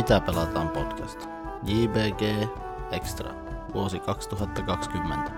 Mitä 0.00 0.20
pelataan 0.20 0.68
podcast? 0.68 1.28
JBG 1.62 2.48
Extra, 2.90 3.34
vuosi 3.74 4.00
2020. 4.00 5.30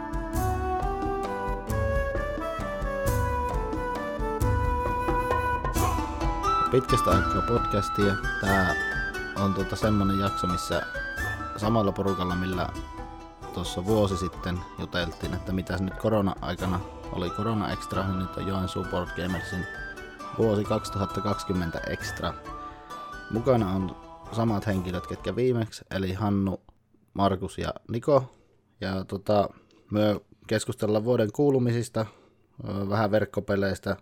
Pitkästä 6.70 7.10
aikaa 7.10 7.42
podcastia. 7.48 8.14
Tää 8.40 8.74
on 9.36 9.54
tuota 9.54 9.76
semmonen 9.76 10.20
jakso, 10.20 10.46
missä 10.46 10.82
samalla 11.56 11.92
porukalla, 11.92 12.34
millä 12.34 12.68
tuossa 13.54 13.84
vuosi 13.84 14.16
sitten 14.16 14.60
juteltiin, 14.78 15.34
että 15.34 15.52
mitä 15.52 15.76
nyt 15.76 15.94
korona-aikana 15.94 16.80
oli 17.12 17.30
Korona 17.30 17.70
Extra, 17.72 18.02
niin 18.02 18.18
nyt 18.18 18.36
on 18.36 18.46
Joensuu 18.46 18.86
Board 18.90 19.08
Gamersin 19.08 19.66
vuosi 20.38 20.64
2020 20.64 21.80
Extra. 21.86 22.34
Mukana 23.30 23.70
on 23.70 24.11
samat 24.32 24.66
henkilöt, 24.66 25.06
ketkä 25.06 25.36
viimeksi, 25.36 25.84
eli 25.90 26.12
Hannu, 26.12 26.62
Markus 27.14 27.58
ja 27.58 27.74
Niko. 27.88 28.34
Ja 28.80 29.04
tota, 29.04 29.48
me 29.90 30.20
keskustellaan 30.46 31.04
vuoden 31.04 31.32
kuulumisista, 31.32 32.06
vähän 32.88 33.10
verkkopeleistä, 33.10 33.96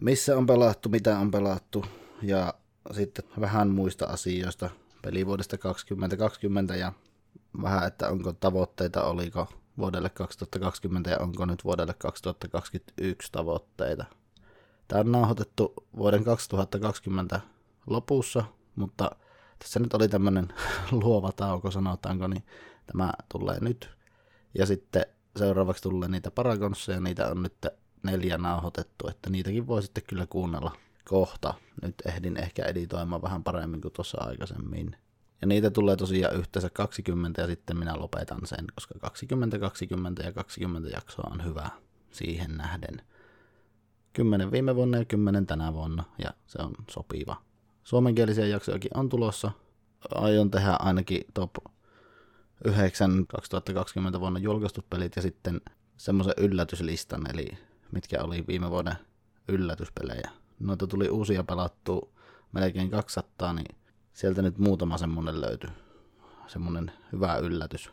missä 0.00 0.36
on 0.36 0.46
pelattu, 0.46 0.88
mitä 0.88 1.18
on 1.18 1.30
pelattu 1.30 1.84
ja 2.22 2.54
sitten 2.92 3.24
vähän 3.40 3.70
muista 3.70 4.06
asioista 4.06 4.70
pelivuodesta 5.02 5.58
2020 5.58 6.76
ja 6.76 6.92
vähän, 7.62 7.86
että 7.86 8.08
onko 8.08 8.32
tavoitteita, 8.32 9.04
oliko 9.04 9.48
vuodelle 9.78 10.08
2020 10.08 11.10
ja 11.10 11.18
onko 11.18 11.46
nyt 11.46 11.64
vuodelle 11.64 11.94
2021 11.98 13.32
tavoitteita. 13.32 14.04
Tämä 14.88 15.00
on 15.00 15.12
nauhoitettu 15.12 15.74
vuoden 15.96 16.24
2020 16.24 17.40
lopussa, 17.86 18.44
mutta 18.76 19.10
tässä 19.64 19.80
nyt 19.80 19.94
oli 19.94 20.08
tämmöinen 20.08 20.48
luova 21.02 21.32
tauko, 21.32 21.70
sanotaanko, 21.70 22.26
niin 22.26 22.42
tämä 22.86 23.12
tulee 23.32 23.60
nyt. 23.60 23.90
Ja 24.58 24.66
sitten 24.66 25.06
seuraavaksi 25.36 25.82
tulee 25.82 26.08
niitä 26.08 26.30
Paragonsia, 26.30 27.00
niitä 27.00 27.28
on 27.28 27.42
nyt 27.42 27.66
neljä 28.02 28.38
nauhoitettu, 28.38 29.08
että 29.08 29.30
niitäkin 29.30 29.66
voi 29.66 29.82
sitten 29.82 30.04
kyllä 30.06 30.26
kuunnella 30.26 30.76
kohta. 31.04 31.54
Nyt 31.82 31.94
ehdin 32.06 32.36
ehkä 32.36 32.64
editoimaan 32.64 33.22
vähän 33.22 33.44
paremmin 33.44 33.80
kuin 33.80 33.92
tuossa 33.92 34.18
aikaisemmin. 34.20 34.96
Ja 35.40 35.46
niitä 35.46 35.70
tulee 35.70 35.96
tosiaan 35.96 36.36
yhteensä 36.36 36.70
20 36.70 37.40
ja 37.40 37.46
sitten 37.46 37.78
minä 37.78 37.96
lopetan 37.96 38.46
sen, 38.46 38.64
koska 38.74 38.98
20, 38.98 39.58
20 39.58 40.22
ja 40.22 40.32
20 40.32 40.88
jaksoa 40.88 41.30
on 41.32 41.44
hyvä 41.44 41.70
siihen 42.10 42.56
nähden. 42.56 43.02
10 44.12 44.52
viime 44.52 44.76
vuonna 44.76 44.98
ja 44.98 45.04
10 45.04 45.46
tänä 45.46 45.72
vuonna 45.72 46.04
ja 46.18 46.30
se 46.46 46.62
on 46.62 46.72
sopiva. 46.90 47.42
Suomenkielisiä 47.84 48.46
jaksojakin 48.46 48.90
on 48.94 49.08
tulossa. 49.08 49.50
Aion 50.14 50.50
tehdä 50.50 50.76
ainakin 50.78 51.24
top 51.34 51.50
9 52.64 53.26
2020 53.26 54.20
vuonna 54.20 54.38
julkaistut 54.38 54.90
pelit 54.90 55.16
ja 55.16 55.22
sitten 55.22 55.60
semmoisen 55.96 56.34
yllätyslistan, 56.36 57.30
eli 57.34 57.58
mitkä 57.92 58.22
oli 58.22 58.44
viime 58.48 58.70
vuoden 58.70 58.94
yllätyspelejä. 59.48 60.30
Noita 60.60 60.86
tuli 60.86 61.08
uusia 61.08 61.44
pelattua 61.44 62.08
melkein 62.52 62.90
200, 62.90 63.52
niin 63.52 63.76
sieltä 64.12 64.42
nyt 64.42 64.58
muutama 64.58 64.98
semmonen 64.98 65.40
löytyi. 65.40 65.70
Semmonen 66.46 66.92
hyvä 67.12 67.36
yllätys. 67.36 67.90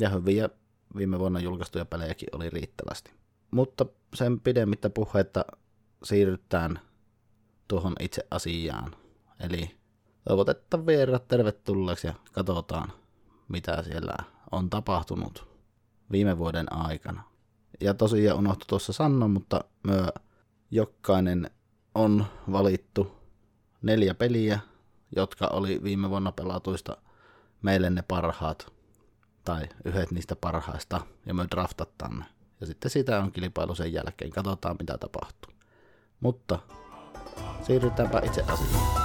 Ja 0.00 0.08
hyviä 0.08 0.48
viime 0.96 1.18
vuonna 1.18 1.40
julkaistuja 1.40 1.84
pelejäkin 1.84 2.28
oli 2.32 2.50
riittävästi. 2.50 3.10
Mutta 3.50 3.86
sen 4.14 4.40
pidemmittä 4.40 4.90
puhetta 4.90 5.44
siirrytään 6.04 6.80
tuohon 7.68 7.94
itse 8.00 8.26
asiaan. 8.30 9.01
Eli 9.42 9.76
toivotetaan 10.28 10.86
vierat 10.86 11.28
tervetulleeksi 11.28 12.06
ja 12.06 12.14
katsotaan, 12.32 12.92
mitä 13.48 13.82
siellä 13.82 14.16
on 14.52 14.70
tapahtunut 14.70 15.48
viime 16.12 16.38
vuoden 16.38 16.72
aikana. 16.72 17.22
Ja 17.80 17.94
tosiaan 17.94 18.38
unohtu 18.38 18.64
tuossa 18.68 18.92
sanoa, 18.92 19.28
mutta 19.28 19.64
myö 19.82 20.06
jokainen 20.70 21.50
on 21.94 22.26
valittu 22.52 23.12
neljä 23.82 24.14
peliä, 24.14 24.58
jotka 25.16 25.46
oli 25.46 25.80
viime 25.82 26.10
vuonna 26.10 26.32
pelatuista 26.32 26.96
meille 27.62 27.90
ne 27.90 28.02
parhaat, 28.02 28.72
tai 29.44 29.68
yhdet 29.84 30.10
niistä 30.10 30.36
parhaista, 30.36 31.00
ja 31.26 31.34
me 31.34 31.46
draftataan 31.50 32.18
ne. 32.18 32.24
Ja 32.60 32.66
sitten 32.66 32.90
sitä 32.90 33.18
on 33.18 33.32
kilpailu 33.32 33.74
sen 33.74 33.92
jälkeen, 33.92 34.30
katsotaan 34.30 34.76
mitä 34.80 34.98
tapahtuu. 34.98 35.52
Mutta 36.20 36.58
siirrytäänpä 37.62 38.20
itse 38.24 38.42
asiaan. 38.42 39.01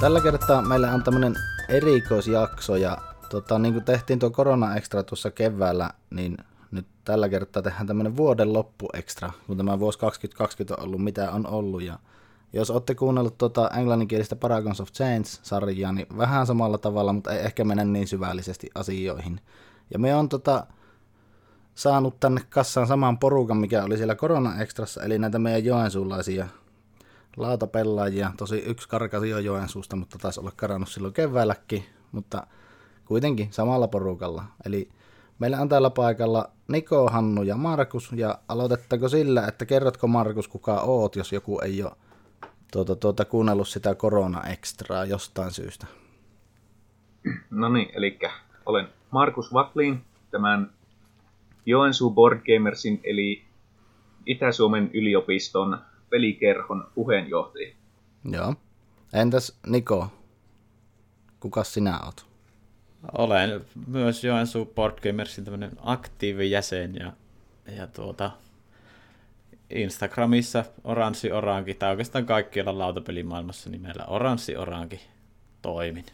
Tällä 0.00 0.20
kertaa 0.20 0.62
meillä 0.62 0.94
on 0.94 1.02
tämmönen 1.02 1.34
erikoisjakso 1.68 2.76
ja 2.76 2.98
tota, 3.30 3.58
niin 3.58 3.74
kuin 3.74 3.84
tehtiin 3.84 4.18
tuo 4.18 4.30
korona 4.30 4.76
extra 4.76 5.02
tuossa 5.02 5.30
keväällä, 5.30 5.90
niin 6.10 6.36
nyt 6.70 6.86
tällä 7.04 7.28
kertaa 7.28 7.62
tehdään 7.62 7.86
tämmönen 7.86 8.16
vuoden 8.16 8.52
loppu 8.52 8.88
extra, 8.94 9.32
kun 9.46 9.56
tämä 9.56 9.78
vuosi 9.78 9.98
2020 9.98 10.74
on 10.76 10.86
ollut 10.86 11.04
mitä 11.04 11.30
on 11.30 11.46
ollut. 11.46 11.82
Ja 11.82 11.98
jos 12.52 12.70
olette 12.70 12.94
kuunnellut 12.94 13.38
tuota 13.38 13.70
englanninkielistä 13.70 14.36
Paragons 14.36 14.80
of 14.80 14.92
Change-sarjaa, 14.92 15.92
niin 15.92 16.06
vähän 16.18 16.46
samalla 16.46 16.78
tavalla, 16.78 17.12
mutta 17.12 17.32
ei 17.32 17.40
ehkä 17.40 17.64
mennä 17.64 17.84
niin 17.84 18.08
syvällisesti 18.08 18.70
asioihin. 18.74 19.40
Ja 19.92 19.98
me 19.98 20.14
on 20.14 20.28
tota, 20.28 20.66
saanut 21.74 22.20
tänne 22.20 22.40
kassaan 22.48 22.86
saman 22.86 23.18
porukan, 23.18 23.56
mikä 23.56 23.84
oli 23.84 23.96
siellä 23.96 24.14
Korona 24.14 24.62
Extrassa, 24.62 25.02
eli 25.02 25.18
näitä 25.18 25.38
meidän 25.38 25.64
joensuulaisia 25.64 26.48
lautapelaajia. 27.36 28.32
Tosi 28.36 28.58
yksi 28.58 28.88
karkasi 28.88 29.28
jo 29.28 29.38
Joensuusta, 29.38 29.96
mutta 29.96 30.18
taisi 30.18 30.40
olla 30.40 30.52
karannut 30.56 30.88
silloin 30.88 31.14
keväälläkin, 31.14 31.84
mutta 32.12 32.46
kuitenkin 33.04 33.52
samalla 33.52 33.88
porukalla. 33.88 34.44
Eli 34.66 34.88
meillä 35.38 35.60
on 35.60 35.68
täällä 35.68 35.90
paikalla 35.90 36.50
Niko, 36.68 37.08
Hannu 37.08 37.42
ja 37.42 37.56
Markus, 37.56 38.12
ja 38.12 38.38
aloitettaako 38.48 39.08
sillä, 39.08 39.46
että 39.46 39.66
kerrotko 39.66 40.06
Markus 40.06 40.48
kuka 40.48 40.80
oot, 40.80 41.16
jos 41.16 41.32
joku 41.32 41.60
ei 41.60 41.82
ole 41.82 41.92
tuota, 42.72 42.96
tuota, 42.96 43.24
kuunnellut 43.24 43.68
sitä 43.68 43.94
korona-ekstraa 43.94 45.04
jostain 45.04 45.50
syystä? 45.50 45.86
No 47.50 47.68
niin, 47.68 47.88
eli 47.94 48.18
olen 48.66 48.88
Markus 49.10 49.52
Watlin, 49.52 50.04
tämän 50.30 50.70
Joensuu 51.66 52.10
Board 52.10 52.40
Gamersin, 52.46 53.00
eli 53.04 53.44
Itä-Suomen 54.26 54.90
yliopiston 54.94 55.78
pelikerhon 56.10 56.90
puheenjohtaja. 56.94 57.74
Joo. 58.24 58.54
Entäs 59.12 59.58
Niko? 59.66 60.08
Kuka 61.40 61.64
sinä 61.64 62.00
oot? 62.00 62.26
Olen 63.18 63.64
myös 63.86 64.24
Joensuu 64.24 64.66
Board 64.66 64.98
Gamersin 65.00 65.44
tämmöinen 65.44 65.72
aktiivijäsen 65.82 66.94
ja, 66.94 67.12
ja 67.76 67.86
tuota, 67.86 68.30
Instagramissa 69.70 70.64
Oranssi 70.84 71.32
Oranki, 71.32 71.74
tai 71.74 71.90
oikeastaan 71.90 72.26
kaikkialla 72.26 72.78
lautapelimaailmassa 72.78 73.70
nimellä 73.70 74.04
Oranssi 74.04 74.56
Oranki 74.56 75.00
toimin. 75.62 76.06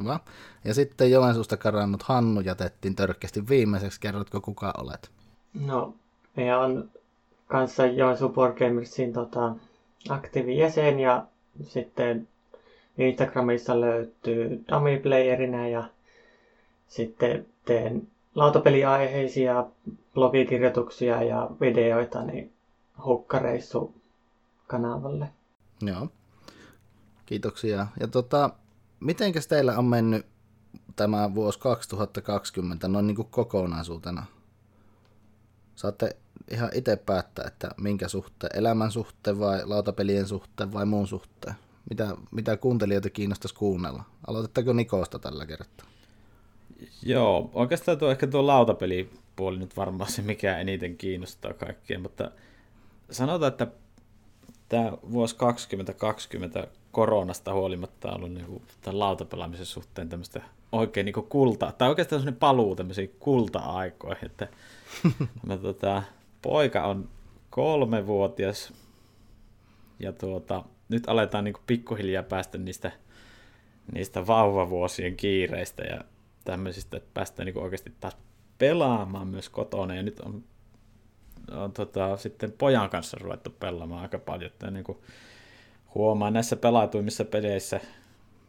Hyvä. 0.00 0.20
Ja 0.64 0.74
sitten 0.74 1.10
Joensuusta 1.10 1.56
karannut 1.56 2.02
Hannu 2.02 2.40
jätettiin 2.40 2.96
törkeästi 2.96 3.48
viimeiseksi. 3.48 4.00
Kerrotko 4.00 4.40
kuka 4.40 4.74
olet? 4.78 5.10
No, 5.54 5.94
me 6.36 6.56
on 6.56 6.90
kanssa 7.48 7.86
Joensuu 7.86 8.28
Board 8.28 8.58
Gamersin 8.58 9.12
tota, 9.12 9.54
aktiivijäsen 10.08 11.00
ja 11.00 11.26
sitten 11.62 12.28
Instagramissa 12.98 13.80
löytyy 13.80 14.64
dummy 14.68 14.98
playerinä 14.98 15.68
ja 15.68 15.84
sitten 16.88 17.46
teen 17.64 18.08
lautapeliaiheisia 18.34 19.66
blogikirjoituksia 20.14 21.22
ja 21.22 21.50
videoita 21.60 22.22
niin 22.22 22.52
hukkareissu 23.04 23.94
kanavalle. 24.66 25.28
Joo. 25.82 26.08
Kiitoksia. 27.26 27.86
Ja 28.00 28.08
tota, 28.08 28.50
mitenkäs 29.00 29.46
teillä 29.46 29.78
on 29.78 29.84
mennyt 29.84 30.26
tämä 30.96 31.34
vuosi 31.34 31.58
2020 31.58 32.88
noin 32.88 33.06
niin 33.06 33.16
kuin 33.16 33.28
kokonaisuutena? 33.30 34.26
Saatte 35.74 36.16
ihan 36.50 36.70
itse 36.74 36.96
päättää, 36.96 37.44
että 37.46 37.70
minkä 37.80 38.08
suhteen, 38.08 38.58
elämän 38.58 38.90
suhteen 38.90 39.38
vai 39.38 39.66
lautapelien 39.66 40.26
suhteen 40.26 40.72
vai 40.72 40.86
muun 40.86 41.06
suhteen. 41.06 41.54
Mitä, 41.90 42.16
mitä 42.30 42.56
kuuntelijoita 42.56 43.10
kiinnostaisi 43.10 43.54
kuunnella? 43.54 44.04
Aloitettaako 44.26 44.72
Nikosta 44.72 45.18
tällä 45.18 45.46
kertaa? 45.46 45.86
Joo, 47.02 47.50
oikeastaan 47.52 47.98
tuo 47.98 48.10
ehkä 48.10 48.26
tuo 48.26 48.46
lautapelipuoli 48.46 49.58
nyt 49.58 49.76
varmaan 49.76 50.10
se, 50.10 50.22
mikä 50.22 50.58
eniten 50.58 50.96
kiinnostaa 50.96 51.52
kaikkia, 51.52 51.98
mutta 51.98 52.30
sanotaan, 53.10 53.52
että 53.52 53.66
tämä 54.68 54.92
vuosi 55.10 55.36
2020 55.36 56.68
koronasta 56.92 57.52
huolimatta 57.52 58.08
on 58.08 58.14
ollut 58.14 58.32
niin 58.32 58.62
tämän 58.80 58.98
lautapelaamisen 58.98 59.66
suhteen 59.66 60.08
tämmöistä 60.08 60.40
oikein 60.72 61.04
niin 61.04 61.14
kulta, 61.28 61.72
tai 61.78 61.88
oikeastaan 61.88 62.20
sellainen 62.20 62.40
paluu 62.40 62.76
tämmöisiin 62.76 63.16
kulta-aikoihin, 63.18 64.26
että 64.26 64.48
mä, 65.46 65.56
tota, 65.56 66.02
poika 66.42 66.84
on 66.84 67.08
kolmevuotias. 67.50 68.72
Ja 70.00 70.12
tuota, 70.12 70.64
nyt 70.88 71.08
aletaan 71.08 71.44
niin 71.44 71.54
pikkuhiljaa 71.66 72.22
päästä 72.22 72.58
niistä, 72.58 72.92
niistä 73.92 74.26
vauvavuosien 74.26 75.16
kiireistä 75.16 75.82
ja 75.82 76.00
tämmöisistä, 76.44 76.96
että 76.96 77.10
päästään 77.14 77.46
niin 77.46 77.58
oikeasti 77.58 77.92
taas 78.00 78.16
pelaamaan 78.58 79.28
myös 79.28 79.48
kotona. 79.48 79.94
Ja 79.94 80.02
nyt 80.02 80.20
on, 80.20 80.44
on 81.52 81.72
tota, 81.72 82.16
sitten 82.16 82.52
pojan 82.52 82.90
kanssa 82.90 83.18
ruvettu 83.20 83.50
pelaamaan 83.50 84.02
aika 84.02 84.18
paljon, 84.18 84.50
että 84.50 84.70
niin 84.70 84.84
huomaa 85.94 86.30
näissä 86.30 86.56
pelatuimmissa 86.56 87.24
peleissä, 87.24 87.80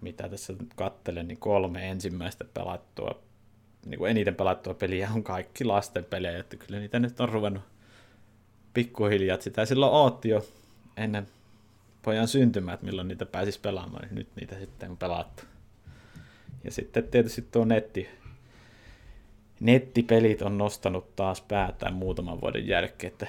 mitä 0.02 0.30
tässä 0.30 0.54
nyt 0.54 0.74
katselen, 0.76 1.28
niin 1.28 1.38
kolme 1.38 1.90
ensimmäistä 1.90 2.46
pelattua, 2.54 3.20
niin 3.86 3.98
kuin 3.98 4.12
eniten 4.12 4.36
pelattua 4.36 4.74
peliä 4.74 5.10
on 5.16 5.24
kaikki 5.24 5.66
lasten 5.66 6.06
pelejä, 6.06 6.40
että 6.40 6.58
kyllä 6.58 6.80
niitä 6.80 7.00
nyt 7.00 7.20
on 7.20 7.30
ruvennut 7.30 7.64
pikkuhiljaa, 8.80 9.42
sitä 9.42 9.66
silloin 9.66 9.94
ootti 9.94 10.30
jo 10.30 10.46
ennen 10.98 11.28
pojan 12.02 12.28
syntymää, 12.28 12.74
että 12.74 12.86
milloin 12.86 13.08
niitä 13.08 13.26
pääsisi 13.26 13.60
pelaamaan, 13.60 14.04
niin 14.04 14.16
nyt 14.16 14.28
niitä 14.36 14.60
sitten 14.60 14.92
on 14.92 14.98
pelattu. 14.98 15.44
Ja 16.64 16.72
sitten 16.72 17.04
tietysti 17.04 17.42
tuo 17.42 17.66
netti, 17.66 18.10
nettipelit 19.60 20.42
on 20.42 20.58
nostanut 20.58 21.16
taas 21.16 21.42
päätään 21.42 21.94
muutaman 21.94 22.42
vuoden 22.42 22.68
jälkeen, 22.68 23.12
että 23.12 23.28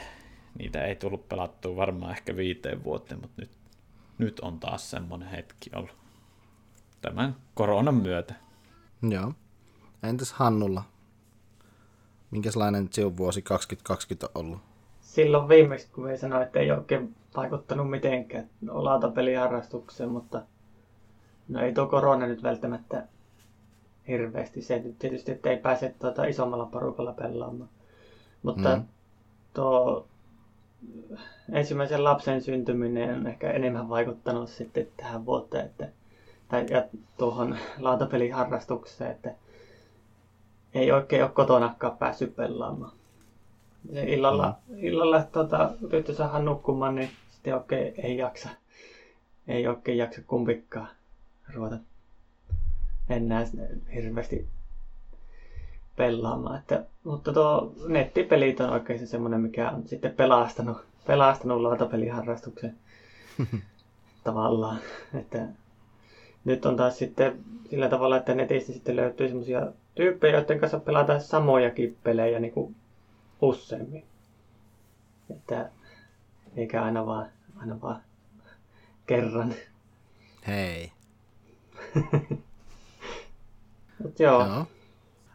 niitä 0.59 0.85
ei 0.85 0.97
tullut 0.97 1.29
pelattua 1.29 1.77
varmaan 1.77 2.13
ehkä 2.13 2.37
viiteen 2.37 2.85
vuoteen, 2.85 3.21
mutta 3.21 3.43
nyt, 3.43 3.51
nyt 4.19 4.41
on 4.41 4.61
taas 4.61 4.91
semmoinen 4.91 5.29
hetki 5.29 5.71
ollut 5.75 5.97
tämän 7.01 7.37
koronan 7.55 7.95
myötä. 7.95 8.35
Joo. 9.11 9.33
Entäs 10.03 10.33
Hannulla? 10.33 10.83
Minkälainen 12.31 12.89
sinun 12.93 13.17
vuosi 13.17 13.43
2020 13.43 14.27
on 14.35 14.45
ollut? 14.45 14.70
Silloin 15.11 15.49
viimeksi, 15.49 15.89
kun 15.93 16.05
me 16.05 16.17
sanoin, 16.17 16.43
että 16.43 16.59
ei 16.61 16.71
oikein 16.71 17.15
vaikuttanut 17.37 17.91
mitenkään 17.91 18.49
lautapeliharrastukseen, 18.69 20.11
mutta 20.11 20.43
no 21.49 21.61
ei 21.61 21.73
tuo 21.73 21.87
korona 21.87 22.27
nyt 22.27 22.43
välttämättä 22.43 23.07
hirveästi. 24.09 24.63
Se 24.63 24.79
nyt 24.79 24.99
tietysti, 24.99 25.33
että 25.33 25.51
ei 25.51 25.57
pääse 25.57 25.95
tuota 25.99 26.25
isommalla 26.25 26.67
porukalla 26.67 27.13
pelaamaan. 27.13 27.69
Mutta 28.43 28.77
mm. 28.77 28.83
tuo 29.55 30.07
ensimmäisen 31.53 32.05
lapsen 32.05 32.43
syntyminen 32.43 33.15
on 33.15 33.27
ehkä 33.27 33.51
enemmän 33.51 33.89
vaikuttanut 33.89 34.49
sitten 34.49 34.89
tähän 34.97 35.27
vuoteen, 35.27 35.67
että, 35.67 35.89
tai 36.49 36.67
ja 36.71 36.85
tuohon 37.19 37.57
lautapeliharrastukseen, 37.79 39.11
että 39.11 39.35
ei 40.75 40.93
oikein 40.93 41.23
ole 41.23 41.31
kotonakaan 41.31 41.99
päässyt 41.99 42.37
pelaamaan. 42.37 43.00
Ja 43.93 44.03
illalla, 44.03 44.55
mm. 44.69 44.79
illalla 44.85 45.23
tuota, 45.23 45.71
tyttö 45.91 46.15
saadaan 46.15 46.45
nukkumaan, 46.45 46.95
niin 46.95 47.11
sitten 47.31 47.55
oikein 47.55 47.95
ei 47.97 48.17
jaksa, 48.19 48.49
ei 49.49 49.67
oikein 49.67 49.99
jaksa 49.99 50.21
kumpikaan 50.27 50.89
ruveta 51.55 51.77
enää 53.11 53.47
hirveästi 53.95 54.47
pelaamaan. 55.97 56.59
Että, 56.59 56.85
mutta 57.05 57.33
tuo 57.33 57.73
nettipelit 57.89 58.61
on 58.61 58.71
oikein 58.71 58.99
se 58.99 59.07
semmoinen, 59.07 59.41
mikä 59.41 59.71
on 59.71 59.89
sitten 59.89 60.15
pelastanut, 60.15 60.79
pelastanut 61.07 61.61
lautapeliharrastuksen 61.63 62.75
tavallaan. 64.25 64.79
Että 65.15 65.47
nyt 66.45 66.67
on 66.67 66.77
taas 66.77 66.99
sitten 66.99 67.39
sillä 67.71 67.89
tavalla, 67.89 68.17
että 68.17 68.35
netistä 68.35 68.73
sitten 68.73 68.97
löytyy 68.97 69.29
semmoisia 69.29 69.67
tyyppejä, 69.95 70.37
joiden 70.37 70.59
kanssa 70.61 70.81
pelataan 70.81 71.21
samojakin 71.21 71.97
pelejä 72.03 72.41
niin 72.41 72.53
kuin 72.53 72.77
useammin. 73.43 74.05
Että 75.31 75.71
eikä 76.57 76.85
aina 76.85 77.07
vaan, 77.07 77.31
aina 77.57 77.81
vaan 77.81 78.03
kerran. 79.07 79.55
Hei. 80.47 80.93
Mut 84.03 84.21
joo. 84.21 84.47
joo. 84.47 84.67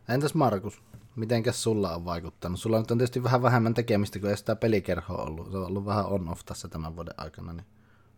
Entäs 0.10 0.34
Markus? 0.34 0.82
Mitenkäs 1.16 1.64
sulla 1.64 1.96
on 1.96 2.06
vaikuttanut? 2.06 2.60
Sulla 2.60 2.80
nyt 2.80 2.92
on 2.92 2.98
tietysti 2.98 3.24
vähän 3.24 3.42
vähemmän 3.42 3.74
tekemistä 3.74 4.20
kuin 4.20 4.38
sitä 4.38 4.56
pelikerhoa 4.56 5.24
ollut. 5.24 5.52
Se 5.52 5.58
on 5.58 5.66
ollut 5.66 5.86
vähän 5.86 6.06
on-off 6.06 6.42
tässä 6.46 6.68
tämän 6.68 6.96
vuoden 6.96 7.14
aikana. 7.18 7.54
Niin 7.54 7.66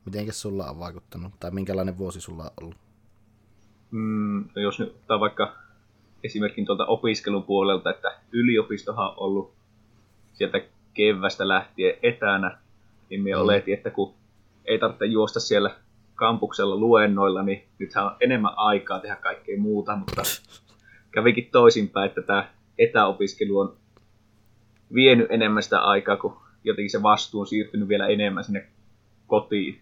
mitenkäs 0.05 0.41
sulla 0.41 0.69
on 0.69 0.79
vaikuttanut? 0.79 1.33
Tai 1.39 1.51
minkälainen 1.51 1.97
vuosi 1.97 2.21
sulla 2.21 2.43
on 2.43 2.51
ollut? 2.61 2.77
Mm, 3.91 4.49
no 4.55 4.61
jos 4.61 4.79
nyt 4.79 4.89
ottaa 4.89 5.19
vaikka 5.19 5.55
esimerkin 6.23 6.65
tuolta 6.65 6.85
opiskelun 6.85 7.43
puolelta, 7.43 7.89
että 7.89 8.19
yliopistohan 8.31 9.09
on 9.09 9.17
ollut 9.17 9.56
sieltä 10.37 10.61
kevästä 10.93 11.47
lähtien 11.47 11.97
etänä, 12.03 12.57
niin 13.09 13.23
me 13.23 13.29
mm. 13.35 13.41
oletin, 13.41 13.73
että 13.73 13.89
kun 13.89 14.13
ei 14.65 14.79
tarvitse 14.79 15.05
juosta 15.05 15.39
siellä 15.39 15.75
kampuksella 16.15 16.75
luennoilla, 16.75 17.43
niin 17.43 17.63
nythän 17.79 18.05
on 18.05 18.15
enemmän 18.19 18.53
aikaa 18.55 18.99
tehdä 18.99 19.15
kaikkea 19.15 19.59
muuta, 19.59 19.95
mutta 19.95 20.21
kävikin 21.11 21.49
toisinpäin, 21.51 22.09
että 22.09 22.21
tämä 22.21 22.49
etäopiskelu 22.77 23.59
on 23.59 23.77
vienyt 24.93 25.27
enemmän 25.29 25.63
sitä 25.63 25.79
aikaa, 25.79 26.17
kun 26.17 26.37
jotenkin 26.63 26.91
se 26.91 27.03
vastuu 27.03 27.41
on 27.41 27.47
siirtynyt 27.47 27.87
vielä 27.87 28.07
enemmän 28.07 28.43
sinne 28.43 28.67
kotiin. 29.27 29.81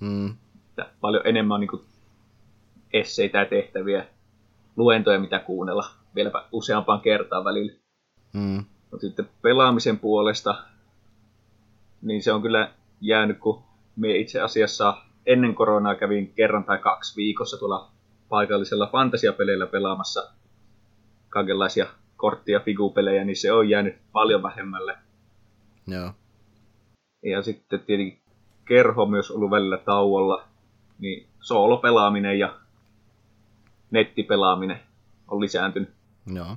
Mm. 0.00 0.34
Että 0.68 0.90
paljon 1.00 1.22
enemmän 1.26 1.54
on 1.54 1.60
niin 1.60 1.86
esseitä 2.92 3.38
ja 3.38 3.44
tehtäviä, 3.44 4.06
luentoja, 4.76 5.20
mitä 5.20 5.38
kuunnella 5.38 5.86
vieläpä 6.14 6.44
useampaan 6.52 7.00
kertaan 7.00 7.44
välillä. 7.44 7.72
Mm. 8.32 8.64
Mutta 8.90 9.06
sitten 9.06 9.28
pelaamisen 9.42 9.98
puolesta, 9.98 10.64
niin 12.02 12.22
se 12.22 12.32
on 12.32 12.42
kyllä 12.42 12.70
jäänyt, 13.00 13.38
kun 13.38 13.62
me 13.96 14.16
itse 14.16 14.40
asiassa 14.40 14.96
ennen 15.26 15.54
koronaa 15.54 15.94
kävin 15.94 16.32
kerran 16.32 16.64
tai 16.64 16.78
kaksi 16.78 17.16
viikossa 17.16 17.58
tuolla 17.58 17.90
paikallisella 18.28 18.88
fantasiapeleillä 18.92 19.66
pelaamassa 19.66 20.32
kaikenlaisia 21.28 21.86
kortti- 22.16 22.52
ja 22.52 22.60
figupelejä, 22.60 23.24
niin 23.24 23.36
se 23.36 23.52
on 23.52 23.68
jäänyt 23.68 23.96
paljon 24.12 24.42
vähemmälle. 24.42 24.96
Joo. 25.86 26.12
Ja 27.22 27.42
sitten 27.42 27.80
tietenkin 27.80 28.22
kerho 28.64 29.06
myös 29.06 29.30
ollut 29.30 29.50
välillä 29.50 29.78
tauolla, 29.78 30.44
niin 30.98 31.26
soolopelaaminen 31.40 32.38
ja 32.38 32.58
nettipelaaminen 33.90 34.80
on 35.28 35.40
lisääntynyt. 35.40 35.90
Joo. 36.34 36.56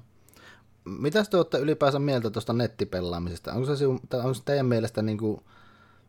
Mitä 0.85 1.23
te 1.23 1.37
olette 1.37 1.57
ylipäänsä 1.57 1.99
mieltä 1.99 2.29
tuosta 2.29 2.53
nettipelaamisesta? 2.53 3.53
Onko 3.53 3.75
se, 3.75 3.87
onko 3.87 4.33
se 4.33 4.43
teidän 4.45 4.65
mielestä 4.65 5.01
niin 5.01 5.17
kuin, 5.17 5.41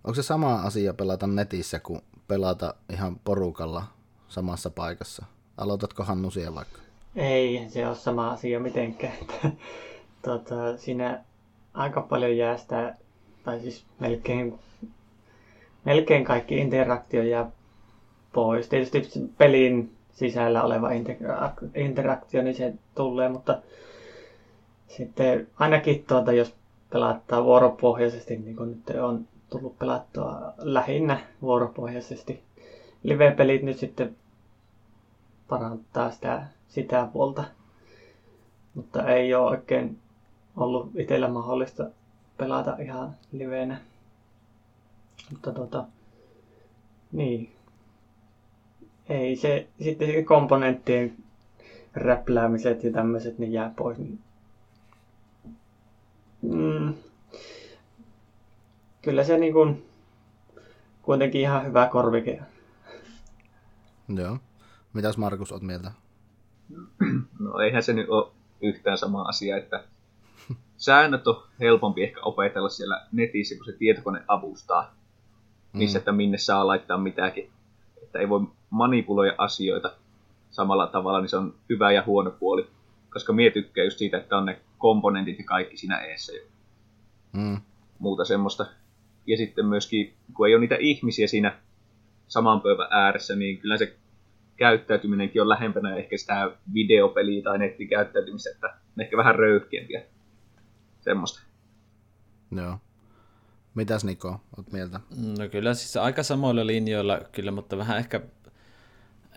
onko 0.05 0.14
se 0.14 0.23
sama 0.23 0.55
asia 0.55 0.95
pelata 0.95 1.26
netissä 1.26 1.81
kuin 1.81 2.00
pelata 2.29 2.75
ihan 2.91 3.17
porukalla 3.25 3.85
samassa 4.29 4.71
paikassa? 4.71 5.25
Aloitatko 5.57 6.05
Hannu 6.05 6.31
siellä 6.31 6.55
vaikka? 6.55 6.79
Ei 7.17 7.67
se 7.69 7.87
ole 7.87 7.95
sama 7.97 8.31
asia 8.31 8.61
mitenkään. 8.61 9.17
tota, 10.26 10.76
siinä 10.76 11.25
aika 11.75 12.00
paljon 12.00 12.37
jää 12.37 12.57
sitä, 12.57 12.97
tai 13.45 13.61
siis 13.61 13.85
melkein, 13.99 14.59
melkein 15.85 16.25
kaikki 16.25 16.57
interaktio 16.57 17.23
jää 17.23 17.50
pois. 18.33 18.69
Tietysti 18.69 19.21
pelin 19.38 19.97
sisällä 20.12 20.62
oleva 20.62 20.91
interaktio, 21.75 22.43
niin 22.43 22.57
se 22.57 22.75
tulee, 22.95 23.29
mutta 23.29 23.59
sitten 24.97 25.49
ainakin 25.59 26.05
tuota, 26.09 26.33
jos 26.33 26.55
pelataan 26.91 27.45
vuoropohjaisesti, 27.45 28.37
niin 28.37 28.57
kuin 28.57 28.71
nyt 28.71 28.97
on 29.01 29.29
tullut 29.51 29.79
pelattua 29.79 30.53
lähinnä 30.59 31.21
vuoropohjaisesti. 31.43 32.43
Live-pelit 33.03 33.63
nyt 33.63 33.79
sitten 33.79 34.17
parantaa 35.49 36.11
sitä, 36.11 36.47
sitä 36.69 37.09
puolta. 37.13 37.45
Mutta 38.75 39.07
ei 39.07 39.35
ole 39.35 39.51
oikein 39.51 39.99
ollut 40.57 40.91
itsellä 40.97 41.29
mahdollista 41.29 41.87
pelata 42.39 42.77
ihan 42.81 43.17
liveenä. 43.33 43.81
Mutta 45.31 45.53
tota, 45.53 45.85
niin. 47.13 47.53
Ei 49.09 49.37
se, 49.37 49.67
sitten 49.83 50.25
komponenttien 50.25 51.17
räpläämiset 51.95 52.85
ja 52.85 52.93
tämmöiset, 52.93 53.39
niin 53.39 53.53
jää 53.53 53.73
pois. 53.77 53.99
Niin 53.99 54.19
mm, 56.43 56.95
kyllä 59.03 59.25
se 59.25 59.39
niin 59.39 59.53
kuin, 59.53 59.87
kuitenkin 61.03 61.41
ihan 61.41 61.67
hyvä 61.67 61.89
korvike. 61.93 62.43
Joo. 64.17 64.39
Mitäs 64.93 65.17
Markus 65.17 65.53
oot 65.53 65.63
mieltä? 65.63 65.93
No 67.39 67.59
eihän 67.59 67.83
se 67.83 67.93
nyt 67.93 68.09
ole 68.09 68.33
yhtään 68.63 68.99
sama 68.99 69.23
asia, 69.23 69.57
että 69.57 69.85
säännöt 70.77 71.27
on 71.27 71.43
helpompi 71.61 72.03
ehkä 72.03 72.21
opetella 72.21 72.69
siellä 72.69 73.07
netissä, 73.13 73.57
kun 73.57 73.65
se 73.65 73.73
tietokone 73.73 74.25
avustaa. 74.29 74.95
missä, 75.73 75.99
mm. 75.99 76.01
että 76.01 76.13
minne 76.13 76.39
saa 76.39 76.67
laittaa 76.67 76.99
mitäkin. 76.99 77.51
Että 78.03 78.19
ei 78.19 78.29
voi 78.29 78.47
manipuloida 78.71 79.35
asioita 79.39 79.93
samalla 80.51 80.87
tavalla, 80.87 81.21
niin 81.21 81.29
se 81.29 81.37
on 81.37 81.55
hyvä 81.69 81.93
ja 81.93 82.03
huono 82.07 82.31
puoli. 82.31 82.69
Koska 83.12 83.33
mie 83.33 83.50
tykkään 83.50 83.87
just 83.87 83.99
siitä, 83.99 84.16
että 84.16 84.37
on 84.37 84.47
ne 84.47 84.61
komponentit 84.78 85.38
ja 85.38 85.45
kaikki 85.45 85.76
siinä 85.76 85.99
eessä. 85.99 86.33
Mm. 87.33 87.61
Muuta 87.99 88.25
semmoista. 88.25 88.66
Ja 89.26 89.37
sitten 89.37 89.66
myöskin, 89.66 90.14
kun 90.35 90.49
ei 90.49 90.54
ole 90.54 90.61
niitä 90.61 90.76
ihmisiä 90.81 91.26
siinä 91.26 91.59
saman 92.28 92.61
pöydän 92.61 92.88
ääressä, 92.90 93.37
niin 93.37 93.59
kyllä 93.59 93.76
se 93.76 93.97
käyttäytyminenkin 94.57 95.42
on 95.42 95.49
lähempänä 95.49 95.97
ehkä 95.97 96.16
sitä 96.16 96.50
videopeliä 96.75 97.42
tai 97.42 97.59
nettikäyttäytymistä, 97.59 98.50
että 98.50 98.75
ne 98.97 99.04
ehkä 99.04 99.16
vähän 99.16 99.35
röyhkeämpiä. 99.35 100.02
Semmoista. 101.00 101.42
Joo. 102.57 102.78
Mitäs 103.75 104.04
Niko, 104.04 104.40
oot 104.57 104.73
mieltä? 104.73 105.00
No 105.38 105.49
kyllä 105.49 105.75
siis 105.75 105.97
aika 105.97 106.23
samoilla 106.23 106.66
linjoilla 106.66 107.21
kyllä, 107.33 107.50
mutta 107.50 107.78
vähän 107.78 107.99
ehkä, 107.99 108.21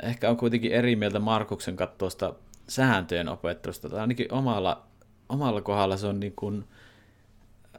ehkä 0.04 0.30
on 0.30 0.38
kuitenkin 0.38 0.72
eri 0.72 0.96
mieltä 0.96 1.20
Markuksen 1.20 1.76
kattoista 1.76 2.34
sääntöjen 2.68 3.30
opettelusta. 3.30 3.90
Tai 3.90 4.00
ainakin 4.00 4.34
omalla, 4.34 4.88
omalla 5.30 5.62
kohdalla 5.62 5.98
se 5.98 6.08
on 6.08 6.20
niin 6.20 6.34
kuin, 6.36 6.64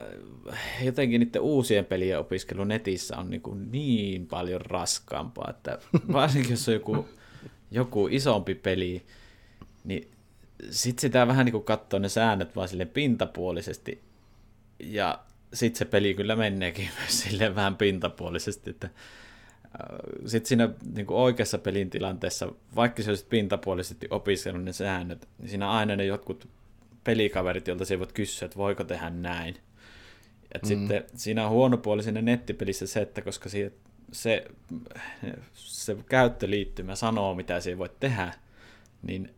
äh, 0.02 0.84
jotenkin 0.84 1.20
niiden 1.20 1.42
uusien 1.42 1.84
pelien 1.84 2.18
opiskelu 2.18 2.64
netissä 2.64 3.16
on 3.16 3.30
niin, 3.30 3.42
kuin 3.42 3.72
niin 3.72 4.26
paljon 4.26 4.60
raskaampaa, 4.60 5.50
että 5.50 5.78
varsinkin 6.12 6.50
jos 6.50 6.68
on 6.68 6.74
joku, 6.74 7.08
joku 7.70 8.08
isompi 8.10 8.54
peli, 8.54 9.02
niin 9.84 10.10
sitten 10.70 11.00
sitä 11.00 11.26
vähän 11.26 11.44
niin 11.44 11.52
kuin 11.52 11.64
katsoo 11.64 11.98
ne 11.98 12.08
säännöt 12.08 12.56
vaan 12.56 12.68
sille 12.68 12.84
pintapuolisesti, 12.84 14.02
ja 14.78 15.18
sitten 15.52 15.78
se 15.78 15.84
peli 15.84 16.14
kyllä 16.14 16.36
meneekin 16.36 16.88
myös 17.00 17.20
silleen 17.22 17.54
vähän 17.54 17.76
pintapuolisesti, 17.76 18.70
että 18.70 18.90
sitten 20.26 20.48
siinä 20.48 20.68
niin 20.94 21.06
kuin 21.06 21.18
oikeassa 21.18 21.58
pelin 21.58 21.90
tilanteessa, 21.90 22.52
vaikka 22.76 23.02
se 23.02 23.10
olisi 23.10 23.26
pintapuolisesti 23.26 24.06
opiskellut 24.10 24.64
ne 24.64 24.72
säännöt, 24.72 25.28
niin 25.38 25.48
siinä 25.48 25.70
aina 25.70 25.96
ne 25.96 26.04
jotkut 26.04 26.48
pelikaverit, 27.04 27.68
joilta 27.68 27.84
se 27.84 27.98
voit 27.98 28.12
kysyä, 28.12 28.46
että 28.46 28.58
voiko 28.58 28.84
tehdä 28.84 29.10
näin. 29.10 29.56
Et 30.54 30.62
mm. 30.62 30.68
sitten 30.68 31.04
siinä 31.14 31.44
on 31.44 31.50
huono 31.50 31.78
puoli 31.78 32.02
siinä 32.02 32.22
nettipelissä 32.22 32.86
se, 32.86 33.00
että 33.00 33.22
koska 33.22 33.48
se, 33.48 33.72
se, 34.12 34.46
se 35.54 35.96
käyttöliittymä 36.08 36.94
sanoo, 36.94 37.34
mitä 37.34 37.60
se 37.60 37.78
voit 37.78 38.00
tehdä, 38.00 38.32
niin 39.02 39.34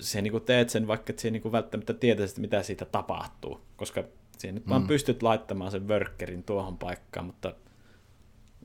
se 0.00 0.22
niin 0.22 0.42
teet 0.42 0.70
sen, 0.70 0.86
vaikka 0.86 1.12
et 1.12 1.32
niin 1.32 1.52
välttämättä 1.52 1.94
tietäisi, 1.94 2.40
mitä 2.40 2.62
siitä 2.62 2.84
tapahtuu, 2.84 3.60
koska 3.76 4.04
Siihen 4.38 4.54
nyt 4.54 4.68
vaan 4.68 4.82
mm. 4.82 4.88
pystyt 4.88 5.22
laittamaan 5.22 5.70
sen 5.70 5.88
workerin 5.88 6.42
tuohon 6.42 6.78
paikkaan, 6.78 7.26
mutta 7.26 7.54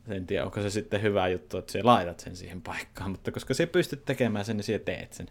en 0.07 0.27
tiedä, 0.27 0.45
onko 0.45 0.61
se 0.61 0.69
sitten 0.69 1.01
hyvä 1.01 1.27
juttu, 1.27 1.57
että 1.57 1.71
sä 1.71 1.79
laitat 1.83 2.19
sen 2.19 2.35
siihen 2.35 2.61
paikkaan, 2.61 3.11
mutta 3.11 3.31
koska 3.31 3.53
sä 3.53 3.67
pystyt 3.67 4.05
tekemään 4.05 4.45
sen, 4.45 4.57
niin 4.57 4.63
sä 4.63 4.79
teet 4.79 5.13
sen. 5.13 5.27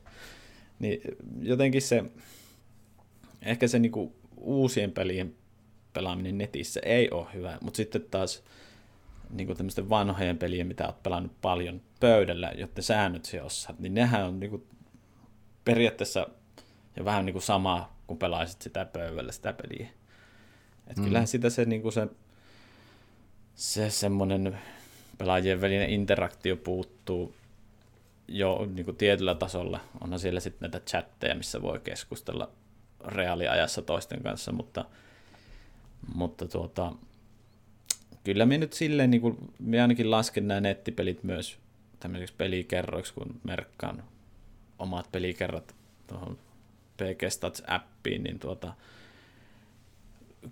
Niin 0.79 1.00
jotenkin 1.41 1.83
se, 1.83 2.05
ehkä 3.43 3.69
se 3.69 3.79
niinku 3.79 4.15
uusien 4.37 4.93
pelien 4.93 5.35
pelaaminen 5.93 6.39
netissä 6.39 6.81
ei 6.85 7.11
ole 7.11 7.27
hyvä, 7.35 7.59
mutta 7.61 7.77
sitten 7.77 8.03
taas 8.11 8.43
niinku 9.31 9.55
tämmöisten 9.55 9.89
vanhojen 9.89 10.39
pelien, 10.39 10.67
mitä 10.67 10.87
olet 10.87 11.03
pelannut 11.03 11.33
paljon 11.41 11.81
pöydällä, 12.00 12.53
jotta 12.57 12.83
säännöt 12.83 13.25
se 13.25 13.43
osaat, 13.43 13.79
niin 13.79 13.95
nehän 13.95 14.27
on 14.27 14.41
niinku 14.41 14.67
periaatteessa 15.65 16.27
ja 16.97 17.05
vähän 17.05 17.27
niinku 17.27 17.41
sama, 17.41 17.97
kun 18.07 18.19
pelaisit 18.19 18.62
sitä 18.62 18.85
pöydällä 18.85 19.33
sitä 19.33 19.53
peliä. 19.53 19.89
Et 20.87 20.97
mm. 20.97 21.05
Kyllähän 21.05 21.29
sitä 21.29 21.50
se, 21.50 21.65
niin 21.65 21.93
se, 21.93 22.09
se 23.61 23.90
semmoinen 23.90 24.59
pelaajien 25.19 25.61
välinen 25.61 25.90
interaktio 25.90 26.57
puuttuu 26.57 27.35
jo 28.29 28.69
niin 28.75 28.85
kuin 28.85 28.97
tietyllä 28.97 29.35
tasolla. 29.35 29.81
Onhan 30.00 30.19
siellä 30.19 30.40
sitten 30.40 30.71
näitä 30.71 30.87
chatteja, 30.87 31.35
missä 31.35 31.62
voi 31.62 31.81
keskustella 31.81 32.50
reaaliajassa 33.05 33.83
toisten 33.83 34.23
kanssa, 34.23 34.52
mutta, 34.52 34.85
mutta 36.14 36.49
tuota, 36.49 36.93
kyllä 38.25 38.47
minä 38.47 38.59
nyt 38.59 38.73
silleen, 38.73 39.11
niin 39.11 39.21
kuin, 39.21 39.38
minä 39.59 39.83
ainakin 39.83 40.11
lasken 40.11 40.49
nämä 40.49 40.61
nettipelit 40.61 41.25
myös 41.25 41.59
tämmöiseksi 41.99 42.35
pelikerroiksi, 42.38 43.14
kun 43.14 43.40
merkkaan 43.45 44.02
omat 44.79 45.12
pelikerrat 45.12 45.75
tuohon 46.07 46.38
PG 46.97 47.23
Stats-appiin, 47.23 48.23
niin 48.23 48.38
tuota, 48.38 48.75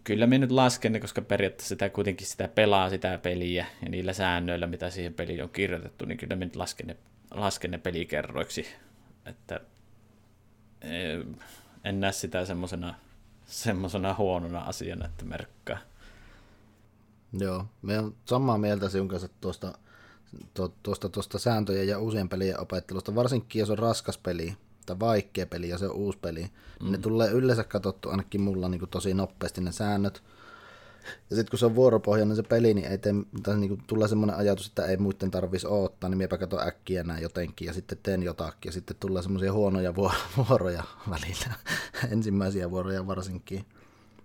kyllä 0.05 0.27
me 0.27 0.39
nyt 0.39 0.51
lasken 0.51 1.01
koska 1.01 1.23
periaatteessa 1.23 1.69
sitä 1.69 1.89
kuitenkin 1.89 2.27
sitä 2.27 2.49
pelaa 2.49 2.91
sitä 2.91 3.19
peliä 3.19 3.67
ja 3.83 3.89
niillä 3.89 4.13
säännöillä, 4.13 4.67
mitä 4.67 4.91
siihen 4.91 5.15
peliin 5.15 5.43
on 5.43 5.51
kirjoitettu, 5.51 6.05
niin 6.05 6.19
kyllä 6.19 6.37
me 6.37 6.45
nyt 6.45 6.57
lasken 6.57 6.87
ne, 6.87 6.97
lasken 7.31 7.71
ne 7.71 7.79
pelikerroiksi. 7.79 8.67
Että 9.27 9.61
eh, 10.81 11.25
en 11.85 12.01
näe 12.01 12.13
sitä 12.13 12.45
semmoisena 12.45 12.95
semmosena 13.47 14.15
huonona 14.19 14.61
asiana, 14.61 15.07
että 15.07 15.25
merkkaa. 15.25 15.79
Joo, 17.33 17.65
me 17.83 17.99
on 17.99 18.15
samaa 18.25 18.59
mieltä 18.59 18.89
sinun 18.89 19.09
kanssa 19.09 19.29
tuosta, 19.41 19.79
tuosta, 20.83 21.09
tuosta 21.09 21.39
sääntöjen 21.39 21.89
ja 21.89 21.99
uusien 21.99 22.29
pelien 22.29 22.61
opettelusta, 22.61 23.15
varsinkin 23.15 23.61
jos 23.61 23.71
on 23.71 23.79
raskas 23.79 24.19
peli, 24.19 24.57
tai 24.89 25.01
vaikea 25.01 25.47
peli 25.47 25.69
ja 25.69 25.79
se 25.79 25.87
on 25.89 25.95
uusi 25.95 26.19
peli, 26.19 26.41
niin 26.41 26.51
mm. 26.83 26.93
ne 26.93 26.99
tulee 26.99 27.31
yleensä 27.31 27.65
katsottu 27.65 28.11
ainakin 28.11 28.41
mulla 28.41 28.69
niin 28.69 28.79
kuin 28.79 28.91
tosi 28.91 29.15
nopeasti 29.15 29.61
ne 29.61 29.73
säännöt. 29.73 30.23
Ja 31.31 31.37
sitten 31.37 31.51
kun 31.51 31.59
se 31.59 31.67
on 31.67 31.75
vuoropohjainen 31.75 32.37
se 32.37 32.43
peli, 32.43 32.75
niin, 32.75 32.87
ei 32.87 32.99
tee, 32.99 33.15
tai 33.43 33.57
niin 33.57 33.69
kuin 33.69 33.83
tulee 33.87 34.09
semmoinen 34.09 34.37
ajatus, 34.37 34.67
että 34.67 34.85
ei 34.85 34.97
muiden 34.97 35.31
tarvitsisi 35.31 35.67
odottaa, 35.67 36.11
niin 36.11 36.19
miepä 36.19 36.39
katson 36.39 36.69
äkkiä 36.69 37.03
näin 37.03 37.23
jotenkin 37.23 37.67
ja 37.67 37.73
sitten 37.73 37.99
teen 38.03 38.23
jotakin 38.23 38.69
ja 38.69 38.73
sitten 38.73 38.97
tulee 39.01 39.23
semmoisia 39.23 39.53
huonoja 39.53 39.95
vuoroja 40.37 40.83
välillä, 41.11 41.55
ensimmäisiä 42.13 42.71
vuoroja 42.71 43.07
varsinkin. 43.07 43.65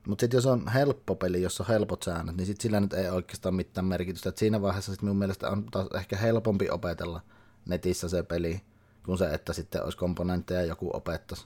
Mutta 0.08 0.22
sitten 0.24 0.38
jos 0.38 0.46
on 0.46 0.68
helppo 0.68 1.16
peli, 1.16 1.42
jossa 1.42 1.64
on 1.64 1.68
helpot 1.68 2.04
säännöt, 2.04 2.38
niin 2.38 2.46
sitten 2.46 2.64
sillä 2.64 2.80
nyt 2.80 2.94
ei 2.94 3.10
oikeastaan 3.10 3.56
mitään 3.56 3.86
merkitystä. 3.86 4.30
Et 4.30 4.38
siinä 4.38 4.62
vaiheessa 4.62 4.92
sit 4.92 5.02
mun 5.02 5.18
mielestä 5.18 5.50
on 5.50 5.66
taas 5.72 5.88
ehkä 5.96 6.18
helpompi 6.18 6.70
opetella 6.70 7.22
netissä 7.66 8.10
se 8.10 8.24
peli, 8.24 8.62
kuin 9.06 9.18
se, 9.18 9.34
että 9.34 9.54
sitten 9.54 9.84
olisi 9.84 9.98
komponentteja 9.98 10.62
ja 10.62 10.68
joku 10.68 10.90
opettaisi. 10.94 11.46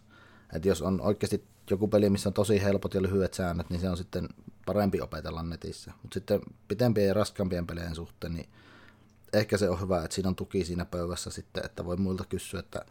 Et 0.53 0.65
jos 0.65 0.81
on 0.81 1.01
oikeasti 1.01 1.45
joku 1.69 1.87
peli, 1.87 2.09
missä 2.09 2.29
on 2.29 2.33
tosi 2.33 2.63
helpot 2.63 2.93
ja 2.93 3.01
lyhyet 3.01 3.33
säännöt, 3.33 3.69
niin 3.69 3.79
se 3.79 3.89
on 3.89 3.97
sitten 3.97 4.29
parempi 4.65 5.01
opetella 5.01 5.43
netissä. 5.43 5.91
Mutta 6.01 6.13
sitten 6.13 6.41
pitempien 6.67 7.07
ja 7.07 7.13
raskaampien 7.13 7.67
pelien 7.67 7.95
suhteen, 7.95 8.33
niin 8.33 8.49
ehkä 9.33 9.57
se 9.57 9.69
on 9.69 9.81
hyvä, 9.81 10.03
että 10.03 10.15
siinä 10.15 10.29
on 10.29 10.35
tuki 10.35 10.65
siinä 10.65 10.85
pöydässä 10.85 11.29
sitten, 11.29 11.65
että 11.65 11.85
voi 11.85 11.97
muilta 11.97 12.25
kysyä, 12.29 12.59
että 12.59 12.85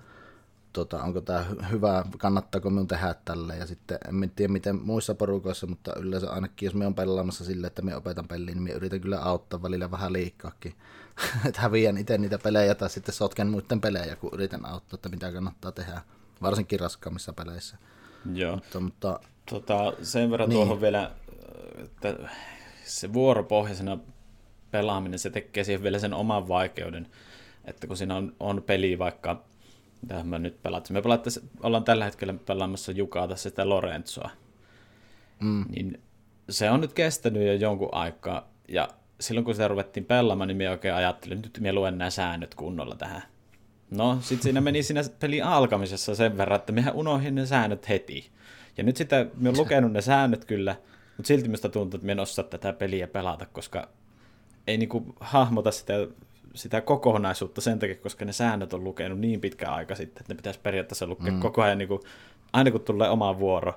tota, 0.73 1.02
onko 1.02 1.20
tämä 1.20 1.46
hyvä, 1.70 2.04
kannattaako 2.18 2.70
minun 2.70 2.88
tehdä 2.88 3.14
tälle. 3.25 3.56
Ja 3.56 3.66
sitten 3.66 3.99
en 4.08 4.32
tiedä 4.37 4.52
miten 4.52 4.76
muissa 4.76 5.14
porukoissa, 5.14 5.66
mutta 5.66 5.92
yleensä 6.00 6.30
ainakin 6.30 6.66
jos 6.66 6.75
me 6.75 6.87
on 6.87 6.94
pelaamassa 6.94 7.44
sille, 7.44 7.66
että 7.66 7.82
me 7.82 7.96
opetan 7.96 8.28
peliin, 8.28 8.46
niin 8.46 8.62
me 8.62 8.70
yritän 8.70 9.00
kyllä 9.00 9.20
auttaa 9.20 9.62
välillä 9.62 9.90
vähän 9.90 10.12
liikkaakin. 10.12 10.75
että 11.49 11.61
häviän 11.61 11.99
itse 11.99 12.18
niitä 12.18 12.38
pelejä 12.38 12.75
tai 12.75 12.90
sitten 12.90 13.14
sotken 13.14 13.46
muiden 13.46 13.80
pelejä, 13.80 14.16
kun 14.16 14.30
yritän 14.32 14.66
auttaa, 14.66 14.94
että 14.94 15.08
mitä 15.08 15.32
kannattaa 15.32 15.73
tehdä, 15.73 16.00
varsinkin 16.42 16.80
raskaammissa 16.80 17.32
peleissä. 17.32 17.76
Joo. 18.35 18.54
Mutta, 18.54 18.80
mutta... 18.80 19.20
Tota, 19.50 19.92
sen 20.02 20.30
verran 20.30 20.49
niin. 20.49 20.56
tuohon 20.56 20.80
vielä, 20.80 21.11
että 21.85 22.16
se 22.85 23.12
vuoropohjaisena 23.12 23.99
pelaaminen, 24.70 25.18
se 25.18 25.30
tekee 25.30 25.64
siihen 25.64 25.82
vielä 25.82 25.99
sen 25.99 26.14
oman 26.14 26.49
vaikeuden, 26.49 27.06
että 27.64 27.87
kun 27.87 27.96
siinä 27.96 28.16
on, 28.16 28.35
on 28.40 28.62
peli 28.62 28.99
vaikka 28.99 29.44
mitä 30.02 30.25
me 30.25 30.38
nyt 30.38 30.62
pelataan. 30.62 30.94
Me 30.94 31.02
ollaan 31.62 31.85
tällä 31.85 32.04
hetkellä 32.04 32.35
pelaamassa 32.46 32.92
Jukaa 32.92 33.28
tässä 33.28 33.49
sitä 33.49 33.68
Lorenzoa. 33.68 34.30
Mm. 35.40 35.64
Niin 35.68 36.00
se 36.50 36.70
on 36.70 36.80
nyt 36.80 36.92
kestänyt 36.92 37.46
jo 37.46 37.52
jonkun 37.52 37.88
aikaa, 37.92 38.49
ja 38.68 38.88
silloin 39.20 39.44
kun 39.44 39.54
sitä 39.54 39.68
ruvettiin 39.68 40.06
pelaamaan, 40.06 40.49
niin 40.49 40.56
me 40.56 40.70
oikein 40.70 40.94
ajattelin, 40.94 41.38
että 41.38 41.49
nyt 41.49 41.61
me 41.61 41.73
luen 41.73 41.99
nämä 41.99 42.11
säännöt 42.11 42.54
kunnolla 42.54 42.94
tähän. 42.94 43.23
No, 43.90 44.18
sitten 44.20 44.42
siinä 44.42 44.61
meni 44.61 44.82
siinä 44.82 45.02
pelin 45.20 45.44
alkamisessa 45.44 46.14
sen 46.14 46.37
verran, 46.37 46.56
että 46.56 46.73
mehän 46.73 46.94
unohdin 46.94 47.35
ne 47.35 47.46
säännöt 47.46 47.88
heti. 47.88 48.30
Ja 48.76 48.85
nyt 48.85 48.96
sitä, 48.96 49.26
me 49.37 49.49
on 49.49 49.56
lukenut 49.56 49.92
ne 49.92 50.00
säännöt 50.00 50.44
kyllä, 50.44 50.76
mutta 51.16 51.28
silti 51.28 51.49
minusta 51.49 51.68
tuntuu, 51.68 51.99
että 51.99 52.06
me 52.06 52.12
en 52.12 52.20
osaa 52.20 52.44
tätä 52.44 52.73
peliä 52.73 53.06
pelata, 53.06 53.46
koska 53.46 53.88
ei 54.66 54.78
niinku 54.78 55.14
hahmota 55.20 55.70
sitä 55.70 55.92
sitä 56.56 56.80
kokonaisuutta 56.80 57.61
sen 57.61 57.78
takia, 57.78 57.96
koska 57.96 58.25
ne 58.25 58.32
säännöt 58.32 58.73
on 58.73 58.85
lukenut 58.85 59.18
niin 59.18 59.40
pitkä 59.40 59.70
aika 59.70 59.94
sitten, 59.94 60.20
että 60.20 60.32
ne 60.32 60.37
pitäisi 60.37 60.61
periaatteessa 60.61 61.06
lukea 61.06 61.32
mm. 61.32 61.40
koko 61.40 61.62
ajan, 61.62 61.78
niin 61.78 61.88
kuin, 61.88 62.00
aina 62.52 62.70
kun 62.70 62.80
tulee 62.80 63.11
oma 63.11 63.38
vuoro, 63.38 63.73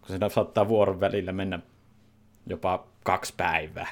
kun 0.00 0.08
siinä 0.08 0.28
saattaa 0.28 0.68
vuoron 0.68 1.00
välillä 1.00 1.32
mennä 1.32 1.58
jopa 2.46 2.86
kaksi 3.04 3.34
päivää. 3.36 3.88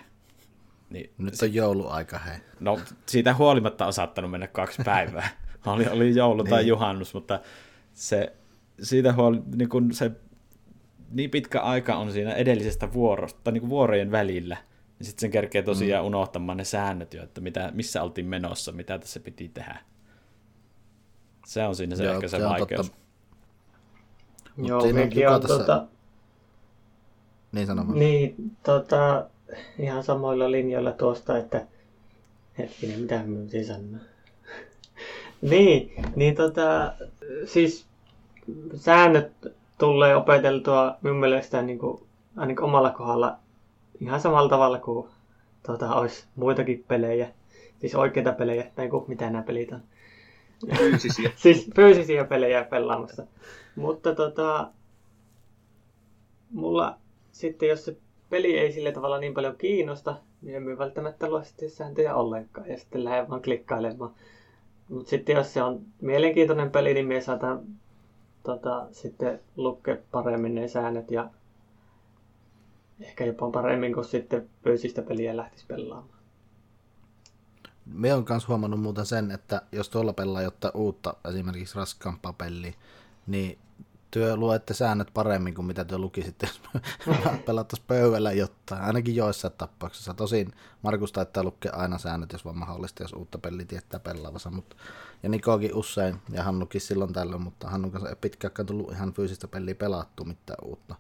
Niin, 0.91 1.11
Nyt 1.19 1.43
on 1.43 1.55
jouluaika, 1.55 2.19
hei. 2.19 2.37
No, 2.61 2.81
siitä 3.07 3.35
huolimatta 3.35 3.87
on 3.87 3.93
saattanut 3.93 4.31
mennä 4.31 4.47
kaksi 4.47 4.83
päivää. 4.85 5.29
oli, 5.67 5.89
oli 5.89 6.17
joulu 6.17 6.45
tai 6.45 6.59
niin. 6.59 6.69
juhannus, 6.69 7.15
mutta 7.15 7.41
se, 7.95 8.33
siitä 8.83 9.13
huoli, 9.13 9.43
niin 9.57 9.69
kun 9.69 9.95
se 9.95 10.11
niin 11.11 11.31
pitkä 11.31 11.61
aika 11.61 11.97
on 11.97 12.13
siinä 12.13 12.35
edellisestä 12.35 12.93
vuorosta, 12.93 13.41
tai 13.45 13.53
niin 13.53 13.61
kuin 13.61 13.71
vuorojen 13.71 14.11
välillä, 14.11 14.55
niin 14.55 14.65
Ja 14.99 15.05
sitten 15.05 15.21
sen 15.21 15.31
kerkee 15.31 15.63
tosiaan 15.63 16.05
mm. 16.05 16.07
unohtamaan 16.07 16.59
ne 16.59 16.65
säännöt 16.65 17.15
jo, 17.15 17.23
että 17.23 17.41
mitä, 17.41 17.71
missä 17.75 18.03
oltiin 18.03 18.27
menossa, 18.27 18.73
mitä 18.73 18.99
tässä 18.99 19.21
piti 19.21 19.49
tehdä. 19.49 19.79
Se 21.47 21.67
on 21.67 21.77
siinä 21.77 21.97
se 21.97 22.05
Joo, 22.05 22.15
ehkä 22.15 22.29
se, 22.29 22.37
se 22.37 22.45
vaikeus. 22.45 22.91
Totta. 22.91 23.05
Joo, 24.57 24.93
mekin 24.93 25.29
on 25.29 25.41
tässä... 25.41 25.59
tota... 25.59 25.87
Niin 27.53 27.67
sanomaan. 27.67 27.99
Niin, 27.99 28.35
tota, 28.63 29.27
ihan 29.79 30.03
samoilla 30.03 30.51
linjoilla 30.51 30.93
tuosta, 30.93 31.39
että 31.39 31.67
hetkinen, 32.59 33.01
mitä 33.01 33.23
minun 33.23 33.51
siis 33.51 33.67
sanoa? 33.67 34.01
niin, 35.51 35.93
niin 36.17 36.35
tota, 36.35 36.93
siis 37.45 37.87
säännöt 38.75 39.33
tulee 39.79 40.17
opeteltua 40.17 40.97
minun 41.03 41.19
mielestä 41.19 41.63
niin 41.63 41.79
kuin, 41.79 42.03
ainakin 42.37 42.65
omalla 42.65 42.91
kohdalla 42.91 43.37
ihan 44.01 44.21
samalla 44.21 44.49
tavalla 44.49 44.79
kuin 44.79 45.09
tota, 45.67 45.95
olisi 45.95 46.25
muitakin 46.37 46.85
pelejä. 46.89 47.29
Siis 47.81 47.95
oikeita 47.95 48.33
pelejä, 48.33 48.71
tai 48.75 48.89
kuin 48.89 49.05
mitä 49.09 49.31
nämä 49.31 49.43
pelit 49.43 49.73
on. 49.73 49.83
Fyysisiä. 50.79 51.31
siis 51.43 51.71
fyysisiä 51.77 52.25
pelejä 52.25 52.65
pelaamassa. 52.65 53.27
Mutta 53.77 54.15
tota, 54.15 54.69
mulla 56.51 56.99
sitten, 57.33 57.69
jos 57.69 57.85
se 57.85 57.97
peli 58.35 58.59
ei 58.59 58.73
sillä 58.73 58.93
tavalla 58.93 59.19
niin 59.19 59.35
paljon 59.35 59.57
kiinnosta, 59.57 60.17
niin 60.43 60.57
emme 60.57 60.79
välttämättä 60.79 61.31
lue 61.31 61.45
sitten 61.45 61.71
sääntöjä 61.71 62.15
ollenkaan 62.15 62.69
ja 62.69 62.79
sitten 62.79 63.05
lähden 63.05 63.29
vaan 63.29 63.43
klikkailemaan. 63.43 64.15
Mutta 64.89 65.11
sitten 65.11 65.37
jos 65.37 65.55
se 65.55 65.63
on 65.63 65.83
mielenkiintoinen 66.01 66.71
peli, 66.71 66.95
niin 66.95 67.07
me 67.07 67.21
saatan 67.21 67.61
tota, 68.43 68.87
sitten 68.93 69.41
lukea 69.57 69.97
paremmin 70.11 70.55
ne 70.55 70.69
säännöt 70.69 71.11
ja 71.11 71.31
ehkä 73.01 73.25
jopa 73.25 73.51
paremmin 73.51 73.95
kuin 73.95 74.05
sitten 74.05 74.51
fyysistä 74.65 75.03
peliä 75.03 75.37
lähtisi 75.37 75.67
pelaamaan. 75.67 76.19
Me 77.87 78.15
on 78.15 78.25
myös 78.29 78.49
huomannut 78.49 78.81
muuten 78.81 79.07
sen, 79.07 79.31
että 79.31 79.63
jos 79.73 79.89
tuolla 79.89 80.13
pelaa 80.13 80.43
jotta 80.43 80.71
uutta, 80.75 81.15
esimerkiksi 81.31 81.77
raskaampaa 81.77 82.33
peliä, 82.33 82.73
niin 83.27 83.59
työ 84.15 84.37
luette 84.37 84.75
säännöt 84.75 85.09
paremmin 85.15 85.55
kuin 85.55 85.67
mitä 85.67 85.85
työ 85.85 85.99
lukisitte, 85.99 86.47
jos 86.47 86.61
pelattaisiin 87.47 87.87
pöydällä 87.89 88.33
jotain, 88.33 88.83
ainakin 88.83 89.17
joissain 89.17 89.55
tapauksissa. 89.59 90.15
Tosin 90.15 90.53
Markus 90.83 91.13
taittaa 91.13 91.45
lukea 91.45 91.73
aina 91.73 91.99
säännöt, 91.99 92.33
jos 92.33 92.45
vaan 92.45 92.59
mahdollista, 92.59 93.03
jos 93.03 93.13
uutta 93.13 93.39
peliä 93.39 93.67
tietää 93.67 94.01
pelaavansa. 94.01 94.51
Mutta, 94.51 94.77
ja 95.23 95.29
Nikokin 95.29 95.75
usein, 95.75 96.17
ja 96.31 96.43
Hannukin 96.43 96.81
silloin 96.81 97.13
tällöin, 97.13 97.43
mutta 97.43 97.69
Hannun 97.71 97.91
kanssa 97.91 98.09
ei 98.09 98.17
pitkään 98.17 98.67
tullut 98.67 98.93
ihan 98.93 99.13
fyysistä 99.13 99.49
peliä 99.49 99.75
pelattu 99.75 100.25
mitään 100.25 100.65
uutta. 100.65 100.95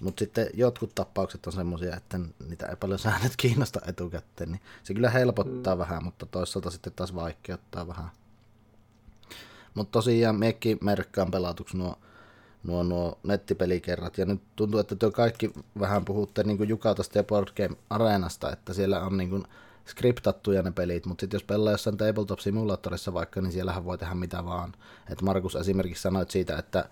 Mutta 0.00 0.18
sitten 0.18 0.46
jotkut 0.54 0.94
tapaukset 0.94 1.46
on 1.46 1.52
semmoisia, 1.52 1.96
että 1.96 2.20
niitä 2.48 2.66
ei 2.66 2.76
paljon 2.76 2.98
säännöt 2.98 3.36
kiinnosta 3.36 3.80
etukäteen, 3.86 4.52
niin 4.52 4.62
se 4.82 4.94
kyllä 4.94 5.10
helpottaa 5.10 5.74
mm. 5.74 5.78
vähän, 5.78 6.04
mutta 6.04 6.26
toisaalta 6.26 6.70
sitten 6.70 6.92
taas 6.92 7.14
vaikeuttaa 7.14 7.86
vähän. 7.86 8.10
Mutta 9.74 9.92
tosiaan 9.92 10.36
mekin 10.36 10.78
merkkaan 10.80 11.30
pelatuksi 11.30 11.76
nuo, 11.76 11.98
nuo, 12.62 12.82
nuo 12.82 13.18
nettipelikerrat, 13.22 14.18
ja 14.18 14.26
nyt 14.26 14.40
tuntuu, 14.56 14.80
että 14.80 14.96
te 14.96 15.10
kaikki 15.10 15.52
vähän 15.80 16.04
puhutte 16.04 16.42
niin 16.42 16.68
Jukatasta 16.68 17.18
ja 17.18 17.24
Board 17.24 17.48
Game 17.56 17.76
Areenasta, 17.90 18.52
että 18.52 18.74
siellä 18.74 19.00
on 19.00 19.16
niin 19.16 19.30
kuin 19.30 19.44
skriptattuja 19.86 20.62
ne 20.62 20.70
pelit, 20.70 21.06
mutta 21.06 21.22
sitten 21.22 21.38
jos 21.38 21.44
pelaa 21.44 21.72
jossain 21.72 21.96
Tabletop 21.96 22.38
Simulatorissa 22.38 23.14
vaikka, 23.14 23.40
niin 23.40 23.52
siellähän 23.52 23.84
voi 23.84 23.98
tehdä 23.98 24.14
mitä 24.14 24.44
vaan. 24.44 24.72
Et 25.10 25.22
Markus 25.22 25.56
esimerkiksi 25.56 26.02
sanoit 26.02 26.30
siitä, 26.30 26.58
että 26.58 26.84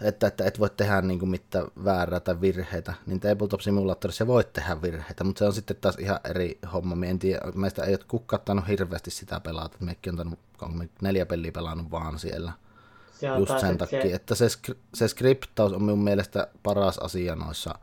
että, 0.00 0.26
että 0.26 0.44
et 0.44 0.60
voi 0.60 0.70
tehdä 0.70 1.02
niin 1.02 1.18
kuin 1.18 1.28
mitään 1.28 1.66
väärää 1.84 2.20
tai 2.20 2.40
virheitä, 2.40 2.94
niin 3.06 3.20
Tabletop 3.20 3.60
Simulatorissa 3.60 4.26
voit 4.26 4.52
tehdä 4.52 4.82
virheitä, 4.82 5.24
mutta 5.24 5.38
se 5.38 5.44
on 5.44 5.52
sitten 5.52 5.76
taas 5.80 5.96
ihan 5.98 6.20
eri 6.24 6.58
homma. 6.72 6.94
Mä 6.94 7.06
en 7.06 7.18
tiedä, 7.18 7.40
meistä 7.54 7.84
ei 7.84 7.94
ole 7.94 8.04
kukkattanut 8.08 8.68
hirveästi 8.68 9.10
sitä 9.10 9.40
pelata, 9.40 9.76
mekin 9.80 10.20
on 10.20 10.36
tannut, 10.58 10.90
neljä 11.02 11.26
peliä 11.26 11.52
pelannut 11.52 11.90
vaan 11.90 12.18
siellä. 12.18 12.52
Se 13.32 13.38
Just 13.38 13.58
sen 13.58 13.78
takia, 13.78 14.02
se... 14.02 14.14
että 14.14 14.34
se, 14.34 14.46
se 14.94 15.08
skriptaus 15.08 15.72
on 15.72 15.82
minun 15.82 16.04
mielestä 16.04 16.48
paras 16.62 16.98
asia 16.98 17.36
noissa 17.36 17.74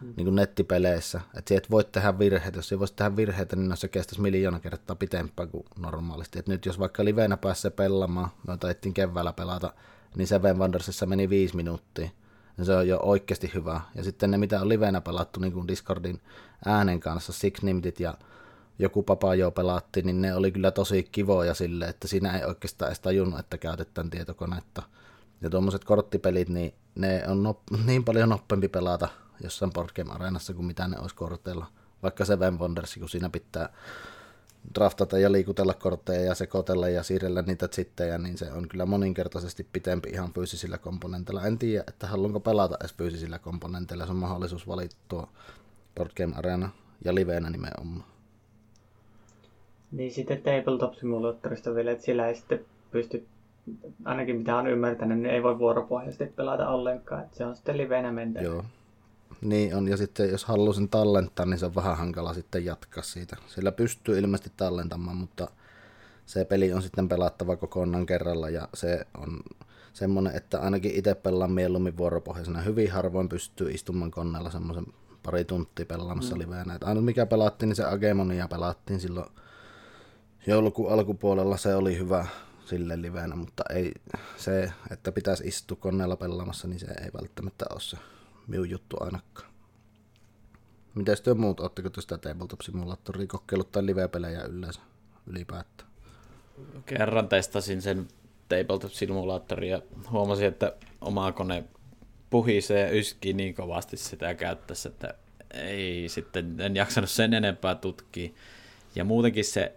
hmm. 0.00 0.12
niin 0.16 0.24
kuin 0.24 0.34
nettipeleissä. 0.34 1.20
Että 1.36 1.54
et 1.54 1.70
voi 1.70 1.84
tehdä 1.84 2.18
virheitä. 2.18 2.58
Jos 2.58 2.72
ei 2.72 2.78
voisi 2.78 2.94
tehdä 2.94 3.16
virheitä, 3.16 3.56
niin 3.56 3.76
se 3.76 3.88
kestäisi 3.88 4.20
miljoona 4.20 4.60
kertaa 4.60 4.96
pitempään 4.96 5.48
kuin 5.48 5.64
normaalisti. 5.78 6.38
Et 6.38 6.48
nyt 6.48 6.66
jos 6.66 6.78
vaikka 6.78 7.04
livenä 7.04 7.36
pääsee 7.36 7.70
pelaamaan, 7.70 8.28
me 8.48 8.56
taittiin 8.56 8.94
keväällä 8.94 9.32
pelata 9.32 9.72
niin 10.16 10.28
Seven 10.28 10.58
Wondersissa 10.58 11.06
meni 11.06 11.30
viisi 11.30 11.56
minuuttia. 11.56 12.08
Ja 12.58 12.64
se 12.64 12.74
on 12.74 12.88
jo 12.88 13.00
oikeasti 13.02 13.50
hyvä. 13.54 13.80
Ja 13.94 14.04
sitten 14.04 14.30
ne, 14.30 14.38
mitä 14.38 14.60
on 14.60 14.68
livenä 14.68 15.00
pelattu 15.00 15.40
niin 15.40 15.52
kuin 15.52 15.68
Discordin 15.68 16.20
äänen 16.66 17.00
kanssa, 17.00 17.32
Six 17.32 17.62
Nimdit 17.62 18.00
ja 18.00 18.14
joku 18.78 19.02
papa 19.02 19.34
jo 19.34 19.50
pelatti, 19.50 20.02
niin 20.02 20.20
ne 20.20 20.34
oli 20.34 20.52
kyllä 20.52 20.70
tosi 20.70 21.08
kivoja 21.12 21.54
sille, 21.54 21.84
että 21.84 22.08
siinä 22.08 22.38
ei 22.38 22.44
oikeastaan 22.44 22.88
edes 22.88 23.00
tajunnut, 23.00 23.40
että 23.40 23.58
käytetään 23.58 24.10
tietokonetta. 24.10 24.82
Ja 25.40 25.50
tuommoiset 25.50 25.84
korttipelit, 25.84 26.48
niin 26.48 26.74
ne 26.94 27.24
on 27.28 27.46
nop- 27.46 27.76
niin 27.86 28.04
paljon 28.04 28.28
nopeampi 28.28 28.68
pelata 28.68 29.08
jossain 29.42 29.72
Board 29.72 29.90
Game 29.96 30.12
Arenassa 30.12 30.54
kuin 30.54 30.66
mitä 30.66 30.88
ne 30.88 30.98
olisi 30.98 31.14
korteilla. 31.14 31.66
Vaikka 32.02 32.24
Seven 32.24 32.58
Wonders, 32.58 32.94
kun 32.94 33.08
siinä 33.08 33.28
pitää 33.28 33.68
draftata 34.74 35.18
ja 35.18 35.32
liikutella 35.32 35.74
kortteja 35.74 36.20
ja 36.20 36.34
sekoitella 36.34 36.88
ja 36.88 37.02
siirrellä 37.02 37.42
niitä 37.42 37.68
sittejä, 37.72 38.18
niin 38.18 38.38
se 38.38 38.52
on 38.52 38.68
kyllä 38.68 38.86
moninkertaisesti 38.86 39.66
pitempi 39.72 40.08
ihan 40.08 40.32
fyysisillä 40.32 40.78
komponenteilla. 40.78 41.46
En 41.46 41.58
tiedä, 41.58 41.84
että 41.88 42.06
haluanko 42.06 42.40
pelata 42.40 42.76
edes 42.80 42.94
fyysisillä 42.94 43.38
komponenteilla, 43.38 44.06
se 44.06 44.12
on 44.12 44.16
mahdollisuus 44.16 44.68
valittua 44.68 45.28
Board 45.94 46.10
Game 46.16 46.34
Arena 46.36 46.70
ja 47.04 47.14
livenä 47.14 47.50
nimenomaan. 47.50 48.15
Niin 49.92 50.12
sitten 50.12 50.42
Tabletop 50.42 50.94
Simulatorista 50.94 51.74
vielä, 51.74 51.90
että 51.90 52.04
sillä 52.04 52.28
ei 52.28 52.34
sitten 52.34 52.64
pysty, 52.90 53.26
ainakin 54.04 54.36
mitä 54.36 54.56
on 54.56 54.66
ymmärtänyt, 54.66 55.18
niin 55.18 55.34
ei 55.34 55.42
voi 55.42 55.58
vuoropohjaisesti 55.58 56.26
pelata 56.36 56.68
ollenkaan, 56.68 57.24
että 57.24 57.36
se 57.36 57.44
on 57.44 57.56
sitten 57.56 57.78
livenä 57.78 58.12
mentä. 58.12 58.40
Joo, 58.40 58.64
niin 59.40 59.74
on, 59.76 59.88
ja 59.88 59.96
sitten 59.96 60.30
jos 60.30 60.44
haluaisin 60.44 60.88
tallentaa, 60.88 61.46
niin 61.46 61.58
se 61.58 61.66
on 61.66 61.74
vähän 61.74 61.96
hankala 61.96 62.34
sitten 62.34 62.64
jatkaa 62.64 63.02
siitä. 63.02 63.36
Sillä 63.46 63.72
pystyy 63.72 64.18
ilmeisesti 64.18 64.52
tallentamaan, 64.56 65.16
mutta 65.16 65.48
se 66.26 66.44
peli 66.44 66.72
on 66.72 66.82
sitten 66.82 67.08
pelattava 67.08 67.56
kokonaan 67.56 68.06
kerralla, 68.06 68.50
ja 68.50 68.68
se 68.74 69.06
on 69.18 69.40
semmoinen, 69.92 70.36
että 70.36 70.60
ainakin 70.60 70.94
itse 70.94 71.14
pelaan 71.14 71.52
mieluummin 71.52 71.96
vuoropohjaisena. 71.96 72.60
Hyvin 72.60 72.92
harvoin 72.92 73.28
pystyy 73.28 73.70
istumaan 73.70 74.10
koneella 74.10 74.50
semmoisen 74.50 74.86
pari 75.22 75.44
tuntia 75.44 75.86
pelaamassa 75.86 76.34
mm. 76.34 76.40
liveenä. 76.40 76.74
Että 76.74 76.86
aina 76.86 77.00
mikä 77.00 77.26
pelattiin, 77.26 77.68
niin 77.68 77.76
se 77.76 77.84
Agemonia 77.84 78.48
pelattiin 78.48 79.00
silloin 79.00 79.26
joulukuun 80.46 80.92
alkupuolella, 80.92 81.56
se 81.56 81.74
oli 81.74 81.98
hyvä 81.98 82.26
sille 82.66 83.02
liveenä, 83.02 83.36
mutta 83.36 83.64
ei 83.70 83.92
se, 84.36 84.72
että 84.90 85.12
pitäisi 85.12 85.44
istua 85.46 85.76
koneella 85.80 86.16
pelaamassa, 86.16 86.68
niin 86.68 86.80
se 86.80 86.86
ei 86.86 87.10
välttämättä 87.20 87.64
ole 87.70 87.80
se 87.80 87.96
minun 88.46 88.70
juttu 88.70 88.96
ainakaan. 89.00 89.50
Miten 90.94 91.16
te 91.22 91.34
muut, 91.34 91.60
oletteko 91.60 91.90
tästä 91.90 92.18
Tabletop 92.18 92.60
Simulatoria 92.60 93.26
kokeillut 93.26 93.72
tai 93.72 93.86
live-pelejä 93.86 94.44
yleensä 94.44 94.80
ylipäätään? 95.26 95.90
Kerran 96.86 97.28
testasin 97.28 97.82
sen 97.82 98.08
Tabletop 98.48 98.92
Simulatoria 98.92 99.76
ja 99.76 99.82
huomasin, 100.10 100.46
että 100.46 100.72
oma 101.00 101.32
kone 101.32 101.64
puhisee 102.30 102.80
ja 102.80 102.90
yskii 102.90 103.32
niin 103.32 103.54
kovasti 103.54 103.96
sitä 103.96 104.34
käyttäessä, 104.34 104.88
että 104.88 105.14
ei 105.54 106.08
sitten, 106.08 106.60
en 106.60 106.76
jaksanut 106.76 107.10
sen 107.10 107.34
enempää 107.34 107.74
tutkia. 107.74 108.30
Ja 108.94 109.04
muutenkin 109.04 109.44
se, 109.44 109.74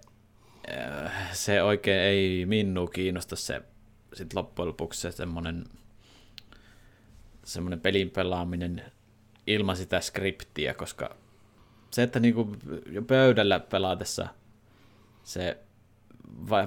se 1.31 1.63
oikein 1.63 2.01
ei 2.01 2.45
minua 2.45 2.87
kiinnosta 2.87 3.35
se 3.35 3.61
sit 4.13 4.33
loppujen 4.33 4.67
lopuksi 4.67 5.01
se 5.01 5.11
semmoinen 5.11 5.65
semmoinen 7.43 7.79
pelin 7.79 8.09
pelaaminen 8.09 8.83
ilman 9.47 9.77
sitä 9.77 9.99
skriptiä, 9.99 10.73
koska 10.73 11.15
se, 11.91 12.03
että 12.03 12.19
niinku 12.19 12.55
jo 12.91 13.01
pöydällä 13.01 13.59
pelaatessa 13.59 14.27
se 15.23 15.57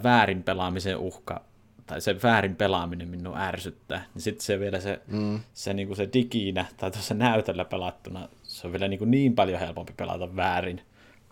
väärin 0.03 0.43
pelaamisen 0.43 0.97
uhka 0.97 1.45
tai 1.87 2.01
se 2.01 2.23
väärin 2.23 2.57
pelaaminen 2.57 3.09
minun 3.09 3.38
ärsyttää, 3.38 4.05
niin 4.15 4.23
sitten 4.23 4.45
se 4.45 4.61
vielä 4.61 4.81
se, 4.81 5.01
mm. 5.07 5.41
se, 5.55 5.75
niinku 5.75 5.95
se 5.95 6.09
diginä 6.12 6.67
tai 6.77 6.91
tuossa 6.91 7.15
näytöllä 7.15 7.65
pelattuna, 7.65 8.29
se 8.43 8.67
on 8.67 8.73
vielä 8.73 8.88
niinku 8.88 9.05
niin 9.05 9.35
paljon 9.35 9.61
helpompi 9.61 9.93
pelata 9.97 10.37
väärin 10.37 10.81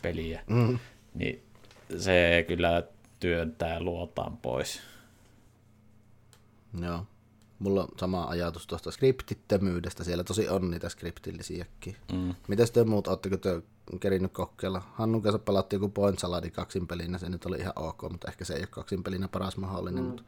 peliä, 0.02 0.42
mm. 0.46 0.78
niin 1.14 1.42
se 1.96 2.44
kyllä 2.48 2.82
työntää 3.20 3.80
luotaan 3.80 4.36
pois. 4.36 4.80
Joo 6.80 7.06
mulla 7.60 7.82
on 7.82 7.88
sama 7.96 8.24
ajatus 8.24 8.66
tuosta 8.66 8.90
skriptittömyydestä. 8.90 10.04
Siellä 10.04 10.24
tosi 10.24 10.48
on 10.48 10.70
niitä 10.70 10.88
skriptillisiäkin. 10.88 11.96
Mm. 12.12 12.34
Mitäs 12.48 12.70
te 12.70 12.84
muut, 12.84 13.08
ootteko 13.08 13.36
te 13.36 13.62
kerinyt 14.00 14.32
kokeilla? 14.32 14.82
Hannun 14.94 15.22
kanssa 15.22 15.38
pelattiin 15.38 15.78
joku 15.78 15.88
Point 15.88 16.18
Saladi 16.18 16.50
kaksin 16.50 16.86
pelinä, 16.86 17.18
se 17.18 17.28
nyt 17.28 17.46
oli 17.46 17.58
ihan 17.58 17.72
ok, 17.76 18.02
mutta 18.02 18.28
ehkä 18.28 18.44
se 18.44 18.54
ei 18.54 18.60
ole 18.60 18.66
kaksin 18.70 19.02
pelinä 19.02 19.28
paras 19.28 19.56
mahdollinen. 19.56 20.04
Mm. 20.04 20.08
Mutta 20.08 20.22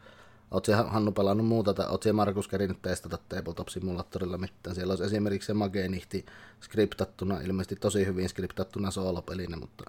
Oot 0.51 0.65
siellä 0.65 0.83
Hannu 0.83 1.13
pelannut 1.13 1.47
muuta, 1.47 1.75
tai 1.75 1.87
oot 1.89 2.03
siellä 2.03 2.17
Markus 2.17 2.49
kerinyt 2.49 2.83
testata 2.83 3.19
Tabletop 3.29 3.69
Simulaattorilla 3.69 4.39
mitään. 4.39 4.75
Siellä 4.75 4.93
olisi 4.93 5.05
esimerkiksi 5.05 5.47
se 5.47 5.55
Magenihti 5.55 6.27
skriptattuna, 6.61 7.41
ilmeisesti 7.41 7.77
tosi 7.77 8.07
hyvin 8.07 8.29
skriptattuna 8.29 8.91
soolopelinä, 8.91 9.57
mutta 9.57 9.85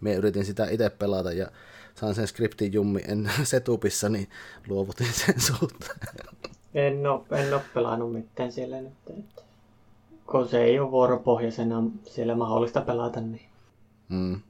me 0.00 0.14
yritin 0.14 0.44
sitä 0.44 0.68
itse 0.70 0.90
pelata 0.90 1.32
ja 1.32 1.46
sain 1.94 2.14
sen 2.14 2.26
skriptin 2.26 2.72
jummi 2.72 3.00
en 3.08 3.30
setupissa, 3.42 4.08
niin 4.08 4.28
luovutin 4.68 5.12
sen 5.12 5.40
suhteen. 5.48 6.00
En 6.74 7.06
ole, 7.06 7.22
en 7.30 7.54
ole 7.54 7.62
pelannut 7.74 8.12
mitään 8.12 8.52
siellä 8.52 8.80
nyt. 8.80 9.18
Kun 10.26 10.48
se 10.48 10.64
ei 10.64 10.78
ole 10.78 10.90
vuoropohjaisena 10.90 11.82
siellä 12.04 12.34
mahdollista 12.34 12.80
pelata, 12.80 13.20
niin 13.20 13.48
Mm. 14.08 14.40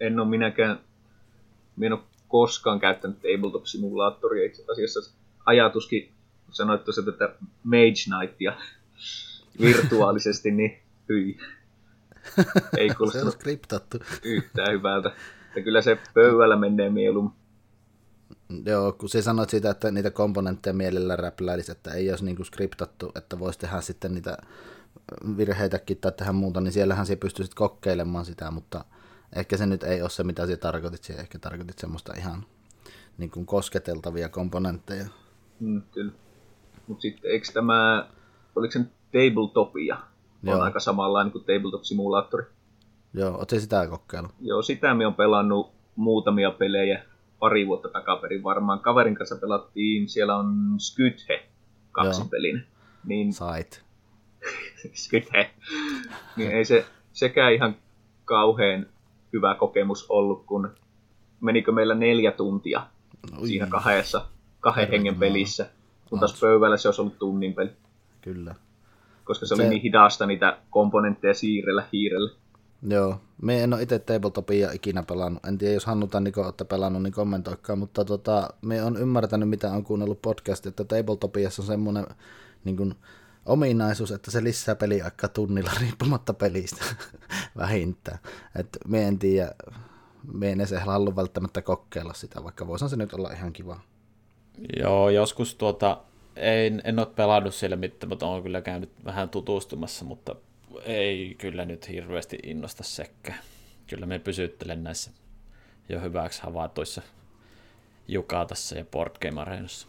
En 0.00 0.20
ole 0.20 0.28
minäkään, 0.28 0.80
minä 1.76 1.86
en 1.86 1.92
ole 1.92 2.00
koskaan 2.28 2.80
käyttänyt 2.80 3.18
tabletop-simulaattoria 3.18 4.46
itse 4.46 4.64
asiassa. 4.72 5.14
Ajatuskin, 5.46 6.12
sanoit 6.50 6.84
tuossa 6.84 7.02
tätä 7.02 7.34
Mage 7.62 7.92
Knightia 8.04 8.56
virtuaalisesti, 9.60 10.50
niin 10.50 10.78
hyi. 11.08 11.38
Ei 12.78 12.88
Se 13.12 13.22
on 13.22 13.32
skriptattu. 13.32 13.98
yhtään 14.24 14.72
hyvältä. 14.72 15.08
Että 15.48 15.60
kyllä 15.60 15.82
se 15.82 15.98
pöydällä 16.14 16.56
menee 16.56 16.90
mieluummin. 16.90 17.34
Joo, 18.66 18.92
kun 18.92 19.08
sä 19.08 19.22
sanoit 19.22 19.50
sitä, 19.50 19.70
että 19.70 19.90
niitä 19.90 20.10
komponentteja 20.10 20.74
mielellä 20.74 21.16
räpläilisi, 21.16 21.72
että 21.72 21.90
ei 21.90 22.10
olisi 22.10 22.24
niinku 22.24 22.44
skriptattu, 22.44 23.12
että 23.14 23.38
voisi 23.38 23.58
tehdä 23.58 23.80
sitten 23.80 24.14
niitä 24.14 24.36
virheitäkin 25.36 25.96
tai 25.96 26.12
tehdä 26.12 26.32
muuta, 26.32 26.60
niin 26.60 26.72
siellähän 26.72 27.06
sä 27.06 27.16
pystyisit 27.16 27.54
kokeilemaan 27.54 28.24
sitä, 28.24 28.50
mutta 28.50 28.84
ehkä 29.36 29.56
se 29.56 29.66
nyt 29.66 29.82
ei 29.82 30.02
ole 30.02 30.10
se, 30.10 30.24
mitä 30.24 30.46
sä 30.46 30.56
tarkoitit. 30.56 31.04
Sä 31.04 31.14
ehkä 31.14 31.38
tarkoitit 31.38 31.78
semmoista 31.78 32.12
ihan 32.16 32.46
niin 33.18 33.30
kuin 33.30 33.46
kosketeltavia 33.46 34.28
komponentteja. 34.28 35.06
Mm, 35.60 35.82
kyllä. 35.82 36.12
Mutta 36.86 37.02
sitten 37.02 37.30
eikö 37.30 37.46
tämä, 37.52 38.08
oliko 38.56 38.72
se 38.72 38.78
nyt 38.78 38.92
Tabletopia? 40.42 40.54
On 40.54 40.58
Joo. 40.58 40.64
aika 40.64 40.80
samanlainen 40.80 41.32
kuin 41.32 41.44
Tabletop-simulaattori. 41.44 42.44
Joo, 43.14 43.38
oot 43.38 43.50
sä 43.50 43.60
sitä 43.60 43.86
kokeillut? 43.86 44.32
Joo, 44.40 44.62
sitä 44.62 44.94
me 44.94 45.06
on 45.06 45.14
pelannut 45.14 45.72
muutamia 45.96 46.50
pelejä 46.50 47.04
pari 47.38 47.66
vuotta 47.66 47.88
takaperin 47.88 48.42
varmaan. 48.42 48.80
Kaverin 48.80 49.14
kanssa 49.14 49.36
pelattiin, 49.36 50.08
siellä 50.08 50.36
on 50.36 50.74
Skythe 50.78 51.46
kaksipelinen. 51.92 52.66
Niin 53.04 53.32
Sait. 53.32 53.82
Skythe. 55.04 55.50
Niin 56.36 56.50
ei 56.50 56.64
se 56.64 56.86
sekään 57.12 57.52
ihan 57.52 57.76
kauhean 58.24 58.86
hyvä 59.32 59.54
kokemus 59.54 60.06
ollut, 60.08 60.44
kun 60.46 60.70
menikö 61.40 61.72
meillä 61.72 61.94
neljä 61.94 62.32
tuntia 62.32 62.86
Ui, 63.40 63.48
siinä 63.48 63.66
kahdessa, 63.66 64.26
kahden 64.60 64.80
Herra 64.80 64.92
hengen 64.92 65.14
pelissä. 65.14 65.70
Kun 66.10 66.18
taas 66.18 66.40
pöydällä 66.40 66.76
se 66.76 66.88
olisi 66.88 67.00
ollut 67.00 67.18
tunnin 67.18 67.54
peli, 67.54 67.70
Kyllä. 68.20 68.54
Koska 69.24 69.46
se 69.46 69.54
oli 69.54 69.62
Se- 69.62 69.68
niin 69.68 69.82
hidasta 69.82 70.26
niitä 70.26 70.58
komponentteja 70.70 71.34
siirrellä 71.34 71.84
hiirellä. 71.92 72.30
Joo, 72.88 73.20
me 73.42 73.62
en 73.62 73.74
ole 73.74 73.82
itse 73.82 73.98
Tabletopia 73.98 74.72
ikinä 74.72 75.02
pelannut. 75.02 75.44
En 75.46 75.58
tiedä, 75.58 75.74
jos 75.74 75.86
Hannu 75.86 76.06
tai 76.06 76.20
Niko 76.20 76.42
olette 76.42 76.64
pelannut, 76.64 77.02
niin 77.02 77.12
kommentoikaa. 77.12 77.76
Mutta 77.76 78.04
tota, 78.04 78.48
me 78.62 78.82
on 78.82 78.96
ymmärtänyt, 78.96 79.48
mitä 79.48 79.72
on 79.72 79.84
kuunnellut 79.84 80.22
podcast, 80.22 80.66
että 80.66 80.84
Tabletopiassa 80.84 81.62
on 81.62 81.66
semmoinen 81.66 82.06
niin 82.64 82.76
kuin, 82.76 82.94
ominaisuus, 83.46 84.12
että 84.12 84.30
se 84.30 84.44
lisää 84.44 84.74
peliaikaa 84.74 85.28
tunnilla 85.28 85.70
riippumatta 85.80 86.34
pelistä 86.34 86.84
vähintään. 87.58 88.18
Et 88.56 88.68
me 88.88 89.08
en 89.08 89.18
tiedä, 89.18 89.54
me 90.32 90.52
en 90.52 90.60
edes 90.60 90.74
halua 90.80 91.16
välttämättä 91.16 91.62
kokeilla 91.62 92.12
sitä, 92.14 92.44
vaikka 92.44 92.66
voisihan 92.66 92.90
se 92.90 92.96
nyt 92.96 93.12
olla 93.12 93.32
ihan 93.32 93.52
kiva. 93.52 93.80
Joo, 94.78 95.10
joskus 95.10 95.54
tuota, 95.54 96.02
en, 96.36 96.82
en 96.84 96.98
ole 96.98 97.06
pelannut 97.06 97.54
siellä 97.54 97.76
mitään, 97.76 98.08
mutta 98.08 98.26
olen 98.26 98.42
kyllä 98.42 98.60
käynyt 98.60 98.90
vähän 99.04 99.28
tutustumassa, 99.28 100.04
mutta 100.04 100.34
ei 100.84 101.34
kyllä 101.38 101.64
nyt 101.64 101.88
hirveästi 101.88 102.38
innosta 102.42 102.82
sekään. 102.82 103.38
Kyllä 103.86 104.06
me 104.06 104.18
pysyttelen 104.18 104.84
näissä 104.84 105.10
jo 105.88 106.00
hyväksi 106.00 106.42
havaituissa 106.42 107.02
Jukatassa 108.08 108.78
ja 108.78 108.84
Board 108.84 109.12
Game 109.22 109.40
Arenassa. 109.40 109.88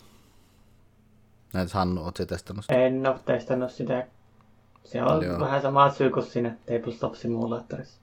Näitä 1.54 1.72
Hannu, 1.74 2.04
oot 2.04 2.18
sä 2.18 2.26
testannut 2.26 2.66
sitä? 2.66 2.86
en 2.86 3.08
ole 3.08 3.20
testannut 3.26 3.72
sitä. 3.72 4.08
Se 4.84 5.04
on 5.04 5.26
Joo. 5.26 5.40
vähän 5.40 5.62
sama 5.62 5.90
syy 5.92 6.10
kuin 6.10 6.26
siinä 6.26 6.56
Tabletop 6.66 7.16
Simulaattorissa. 7.16 8.00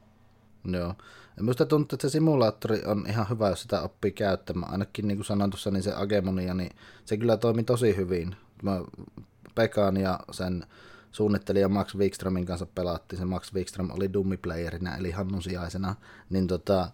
Joo. 0.64 0.94
Ja 1.40 1.44
Minusta 1.44 1.66
tuntuu, 1.66 1.96
että 1.96 2.08
se 2.08 2.12
simulaattori 2.12 2.82
on 2.84 3.04
ihan 3.08 3.26
hyvä, 3.30 3.48
jos 3.48 3.62
sitä 3.62 3.82
oppii 3.82 4.10
käyttämään. 4.10 4.72
Ainakin 4.72 5.08
niin 5.08 5.18
kuin 5.18 5.24
sanoin 5.24 5.50
tuossa, 5.50 5.70
niin 5.70 5.82
se 5.82 5.92
Agemonia, 5.94 6.54
niin 6.54 6.70
se 7.04 7.16
kyllä 7.16 7.36
toimi 7.36 7.62
tosi 7.62 7.96
hyvin. 7.96 8.36
Mä 8.62 8.80
Pekan 9.54 9.96
ja 9.96 10.20
sen 10.30 10.66
suunnittelija 11.12 11.68
Max 11.68 11.94
Wikströmin 11.94 12.46
kanssa 12.46 12.66
pelattiin. 12.66 13.18
Se 13.18 13.24
Max 13.24 13.54
Wikström 13.54 13.90
oli 13.90 14.12
dummiplayerina, 14.12 14.96
eli 14.96 15.10
Hannun 15.10 15.42
sijaisena. 15.42 15.94
Niin 16.30 16.46
tota, 16.46 16.90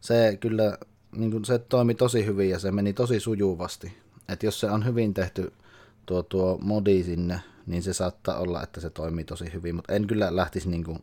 se 0.00 0.38
kyllä 0.40 0.78
niin 1.16 1.30
kuin 1.30 1.44
se 1.44 1.58
toimi 1.58 1.94
tosi 1.94 2.26
hyvin 2.26 2.50
ja 2.50 2.58
se 2.58 2.72
meni 2.72 2.92
tosi 2.92 3.20
sujuvasti. 3.20 3.98
Et 4.28 4.42
jos 4.42 4.60
se 4.60 4.70
on 4.70 4.84
hyvin 4.84 5.14
tehty 5.14 5.52
tuo, 6.06 6.22
tuo 6.22 6.58
modi 6.62 7.02
sinne, 7.02 7.40
niin 7.66 7.82
se 7.82 7.92
saattaa 7.92 8.38
olla, 8.38 8.62
että 8.62 8.80
se 8.80 8.90
toimii 8.90 9.24
tosi 9.24 9.52
hyvin, 9.52 9.74
mutta 9.74 9.92
en 9.92 10.06
kyllä 10.06 10.36
lähtisi 10.36 10.68
niin 10.70 10.84
kuin 10.84 10.98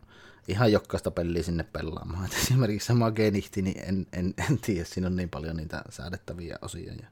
ihan 0.47 0.71
jokaista 0.71 1.11
peliä 1.11 1.43
sinne 1.43 1.63
pelaamaan. 1.63 2.25
Et 2.31 2.33
esimerkiksi 2.33 2.87
se 2.87 2.93
Magenihti, 2.93 3.61
niin 3.61 3.83
en, 3.85 4.07
en, 4.13 4.33
en 4.49 4.57
tiedä, 4.57 4.85
siinä 4.85 5.07
on 5.07 5.15
niin 5.15 5.29
paljon 5.29 5.57
niitä 5.57 5.81
säädettäviä 5.89 6.59
osia 6.61 6.93
ja 6.93 7.07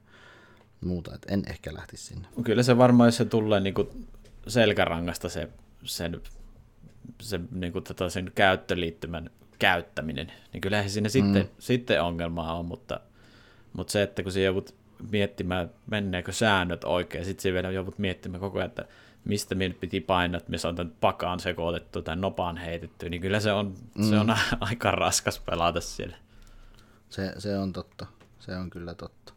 muuta, 0.80 1.14
että 1.14 1.34
en 1.34 1.42
ehkä 1.46 1.74
lähtisi 1.74 2.04
sinne. 2.04 2.28
Kyllä 2.44 2.62
se 2.62 2.78
varmaan, 2.78 3.08
jos 3.08 3.16
se 3.16 3.24
tulee 3.24 3.60
niin 3.60 3.74
kuin 3.74 4.08
selkärangasta 4.48 5.28
se, 5.28 5.48
sen, 5.84 6.20
se 7.20 7.40
niin 7.50 7.72
kuin 7.72 7.84
tota 7.84 8.10
sen 8.10 8.32
käyttöliittymän 8.34 9.30
käyttäminen, 9.58 10.32
niin 10.52 10.60
kyllähän 10.60 10.90
siinä 10.90 11.08
sitten, 11.08 11.42
Mm. 11.42 11.48
sitten 11.58 12.02
ongelmaa 12.02 12.58
on, 12.58 12.66
mutta, 12.66 13.00
mutta 13.72 13.90
se, 13.92 14.02
että 14.02 14.22
kun 14.22 14.32
se 14.32 14.42
joudut 14.42 14.74
miettimään, 15.10 15.70
menneekö 15.90 16.32
säännöt 16.32 16.84
oikein, 16.84 17.24
sitten 17.24 17.42
se 17.42 17.52
vielä 17.52 17.70
joudut 17.70 17.98
miettimään 17.98 18.40
koko 18.40 18.58
ajan, 18.58 18.68
että 18.68 18.84
mistä 19.26 19.54
minä 19.54 19.68
nyt 19.68 19.80
piti 19.80 20.00
painaa, 20.00 20.38
että 20.38 20.50
missä 20.50 20.68
on 20.68 20.76
tämän 20.76 20.92
pakaan 21.00 21.40
sekoitettu 21.40 22.02
tai 22.02 22.16
nopaan 22.16 22.56
heitetty, 22.56 23.10
niin 23.10 23.20
kyllä 23.20 23.40
se 23.40 23.52
on, 23.52 23.74
mm. 23.98 24.04
se 24.04 24.18
on 24.18 24.34
aika 24.60 24.90
raskas 24.90 25.40
pelata 25.40 25.80
siellä. 25.80 26.16
Se, 27.10 27.32
se 27.38 27.58
on 27.58 27.72
totta. 27.72 28.06
Se 28.38 28.56
on 28.56 28.70
kyllä 28.70 28.94
totta. 28.94 29.32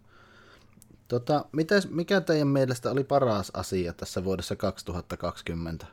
Tota, 1.07 1.45
mites, 1.51 1.89
mikä 1.89 2.21
teidän 2.21 2.47
mielestä 2.47 2.91
oli 2.91 3.03
paras 3.03 3.51
asia 3.53 3.93
tässä 3.93 4.23
vuodessa 4.23 4.55
2020? 4.55 5.85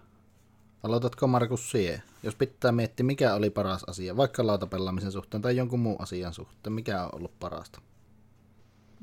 Aloitatko 0.82 1.26
Markus 1.26 1.70
sie? 1.70 2.02
Jos 2.22 2.34
pitää 2.34 2.72
miettiä, 2.72 3.06
mikä 3.06 3.34
oli 3.34 3.50
paras 3.50 3.84
asia, 3.84 4.16
vaikka 4.16 4.46
lautapelaamisen 4.46 5.12
suhteen 5.12 5.42
tai 5.42 5.56
jonkun 5.56 5.80
muun 5.80 6.02
asian 6.02 6.34
suhteen, 6.34 6.72
mikä 6.72 7.02
on 7.02 7.10
ollut 7.14 7.38
parasta? 7.40 7.80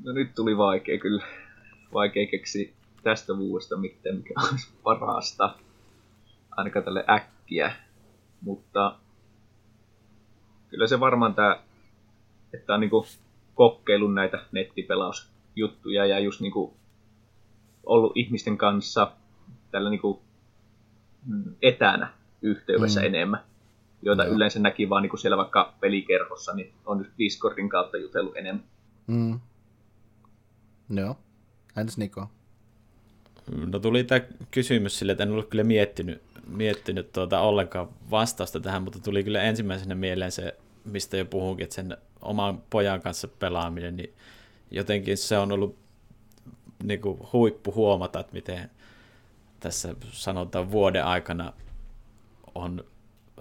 No 0.04 0.12
nyt 0.12 0.34
tuli 0.34 0.56
vaikea 0.56 0.98
kyllä. 0.98 1.24
Vaikea 1.92 2.26
keksiä 2.30 2.72
tästä 3.04 3.38
vuodesta 3.38 3.76
mitään, 3.76 4.16
mikä 4.16 4.34
olisi 4.50 4.72
parasta. 4.82 5.54
Ainakaan 6.50 6.84
tälle 6.84 7.04
äkkiä. 7.10 7.72
Mutta 8.40 8.96
kyllä 10.68 10.86
se 10.86 11.00
varmaan 11.00 11.34
tämä, 11.34 11.60
että 12.54 12.74
on 12.74 12.80
niinku 12.80 13.06
kokeillut 13.54 14.14
näitä 14.14 14.44
nettipelausjuttuja 14.52 16.06
ja 16.06 16.18
just 16.18 16.40
niinku 16.40 16.76
ollut 17.86 18.12
ihmisten 18.14 18.58
kanssa 18.58 19.12
tällä 19.70 19.90
niinku 19.90 20.22
etänä 21.62 22.12
yhteydessä 22.42 23.00
Mm. 23.00 23.04
mm. 23.04 23.14
enemmän, 23.14 23.40
joita 24.02 24.24
Joo. 24.24 24.34
yleensä 24.34 24.60
näki 24.60 24.88
vaan 24.88 25.02
niinku 25.02 25.16
siellä 25.16 25.36
vaikka 25.36 25.74
pelikerhossa, 25.80 26.54
niin 26.54 26.72
on 26.86 26.98
nyt 26.98 27.12
Discordin 27.18 27.68
kautta 27.68 27.96
jutellut 27.96 28.36
enemmän. 28.36 28.64
Mm. 29.06 29.40
Joo. 30.90 31.16
Entäs 31.76 31.98
Niko? 31.98 32.28
No 33.66 33.78
tuli 33.78 34.04
tämä 34.04 34.20
kysymys 34.50 34.98
sille, 34.98 35.12
että 35.12 35.24
en 35.24 35.30
ollut 35.30 35.48
kyllä 35.48 35.64
miettinyt, 35.64 36.22
miettinyt 36.46 37.12
tuota 37.12 37.40
ollenkaan 37.40 37.88
vastausta 38.10 38.60
tähän, 38.60 38.82
mutta 38.82 38.98
tuli 38.98 39.24
kyllä 39.24 39.42
ensimmäisenä 39.42 39.94
mieleen 39.94 40.32
se, 40.32 40.56
mistä 40.84 41.16
jo 41.16 41.24
puhunkin, 41.24 41.64
että 41.64 41.74
sen 41.74 41.96
oman 42.22 42.62
pojan 42.70 43.00
kanssa 43.00 43.28
pelaaminen, 43.28 43.96
niin 43.96 44.14
jotenkin 44.70 45.16
se 45.16 45.38
on 45.38 45.52
ollut 45.52 45.76
niin 46.82 47.00
kuin 47.00 47.18
huippu 47.32 47.74
huomata, 47.74 48.20
että 48.20 48.32
miten 48.32 48.70
tässä 49.60 49.94
sanotaan 50.10 50.70
vuoden 50.70 51.04
aikana 51.04 51.52
on, 52.54 52.84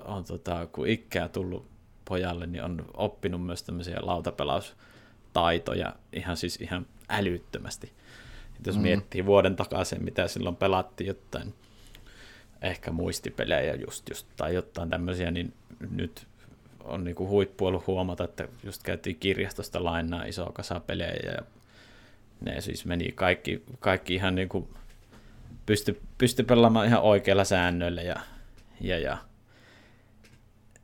on 0.05 0.23
tota, 0.23 0.67
kun 0.71 0.87
ikää 0.87 1.27
tullut 1.27 1.67
pojalle, 2.05 2.47
niin 2.47 2.63
on 2.63 2.85
oppinut 2.93 3.45
myös 3.45 3.63
tämmöisiä 3.63 3.97
lautapelaustaitoja 4.01 5.95
ihan 6.13 6.37
siis 6.37 6.55
ihan 6.61 6.85
älyttömästi. 7.09 7.93
Jos 8.65 8.75
mm. 8.75 8.81
miettii 8.81 9.25
vuoden 9.25 9.55
takaisin, 9.55 10.03
mitä 10.03 10.27
silloin 10.27 10.55
pelattiin 10.55 11.07
jotain, 11.07 11.53
ehkä 12.61 12.91
muistipelejä 12.91 13.75
just, 13.75 14.09
just 14.09 14.27
tai 14.37 14.55
jotain 14.55 14.89
tämmöisiä, 14.89 15.31
niin 15.31 15.53
nyt 15.91 16.27
on 16.83 17.03
niinku 17.03 17.27
huippu 17.27 17.65
ollut 17.65 17.87
huomata, 17.87 18.23
että 18.23 18.47
just 18.63 18.83
käytiin 18.83 19.15
kirjastosta 19.15 19.83
lainaa 19.83 20.25
isoa 20.25 20.51
kasa 20.51 20.79
pelejä 20.79 21.31
ja 21.31 21.41
ne 22.41 22.61
siis 22.61 22.85
meni 22.85 23.11
kaikki, 23.11 23.63
kaikki 23.79 24.15
ihan 24.15 24.35
niin 24.35 24.49
kuin 24.49 24.67
pysty, 25.65 26.01
pysty 26.17 26.43
pelaamaan 26.43 26.87
ihan 26.87 27.01
oikeilla 27.01 27.43
säännöillä 27.43 28.01
ja, 28.01 28.15
ja, 28.81 28.99
ja 28.99 29.17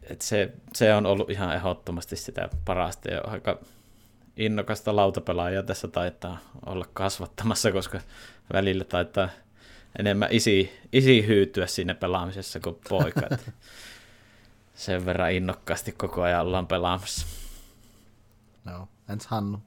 et 0.10 0.22
se, 0.22 0.54
se, 0.74 0.94
on 0.94 1.06
ollut 1.06 1.30
ihan 1.30 1.56
ehdottomasti 1.56 2.16
sitä 2.16 2.50
parasta 2.66 3.12
ja 3.12 3.22
aika 3.22 3.60
innokasta 4.40 4.96
lautapelaajaa 4.96 5.64
tässä 5.64 5.88
taitaa 5.88 6.38
olla 6.66 6.86
kasvattamassa, 6.94 7.72
koska 7.72 8.00
välillä 8.54 8.84
taitaa 8.84 9.30
enemmän 10.00 10.30
isi, 10.32 10.72
isi 10.94 11.28
hyytyä 11.28 11.68
siinä 11.68 11.96
pelaamisessa 11.96 12.60
kuin 12.60 12.80
poika. 12.90 13.22
sen 14.76 15.06
verran 15.06 15.32
innokkaasti 15.32 15.92
koko 15.92 16.22
ajan 16.22 16.42
ollaan 16.42 16.68
pelaamassa. 16.68 17.28
Joo, 18.66 18.88
ens 19.10 19.28
Hannu. 19.28 19.60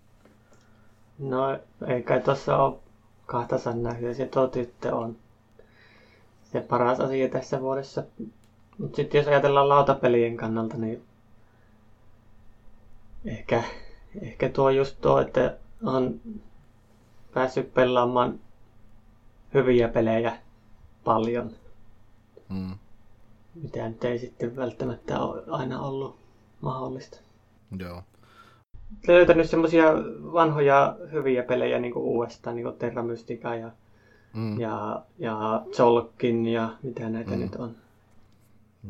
No, 1.18 1.58
ei 1.86 2.02
kai 2.02 2.20
tuossa 2.20 2.56
ole 2.56 2.78
kahta 3.26 3.58
sanaa, 3.58 3.94
kyllä 3.94 4.14
se 4.14 4.26
tuo 4.26 4.46
tyttö 4.46 4.94
on 4.96 5.16
se 6.52 6.60
paras 6.60 7.00
asia 7.00 7.28
tässä 7.28 7.60
vuodessa. 7.60 8.02
Mutta 8.78 8.96
sitten 8.96 9.18
jos 9.18 9.28
ajatellaan 9.28 9.68
lautapelien 9.68 10.36
kannalta, 10.36 10.76
niin 10.76 11.02
ehkä, 13.24 13.62
ehkä 14.20 14.48
tuo 14.48 14.70
just 14.70 15.00
tuo, 15.00 15.20
että 15.20 15.56
on 15.84 16.20
päässyt 17.34 17.74
pelaamaan 17.74 18.40
hyviä 19.54 19.88
pelejä 19.88 20.38
paljon. 21.04 21.50
Mm. 22.48 22.74
Mitä 23.62 23.88
nyt 23.88 24.04
ei 24.04 24.18
sitten 24.18 24.56
välttämättä 24.56 25.20
ole 25.20 25.42
aina 25.50 25.80
ollut 25.80 26.16
mahdollista. 26.60 27.20
Joo. 27.78 28.02
Löytänyt 29.08 29.50
semmoisia 29.50 29.92
vanhoja 30.32 30.96
hyviä 31.12 31.42
pelejä 31.42 31.78
niin 31.78 31.92
kuin 31.92 32.04
uudestaan, 32.04 32.56
niin 32.56 32.64
kuin 32.64 32.76
Terra 32.76 33.02
Mystica 33.02 33.54
ja, 33.54 33.70
mm. 34.34 34.60
ja, 34.60 35.02
ja 35.18 35.62
Zolkin 35.72 36.46
ja 36.46 36.68
mitä 36.82 37.08
näitä 37.08 37.30
mm. 37.30 37.40
nyt 37.40 37.54
on. 37.54 37.76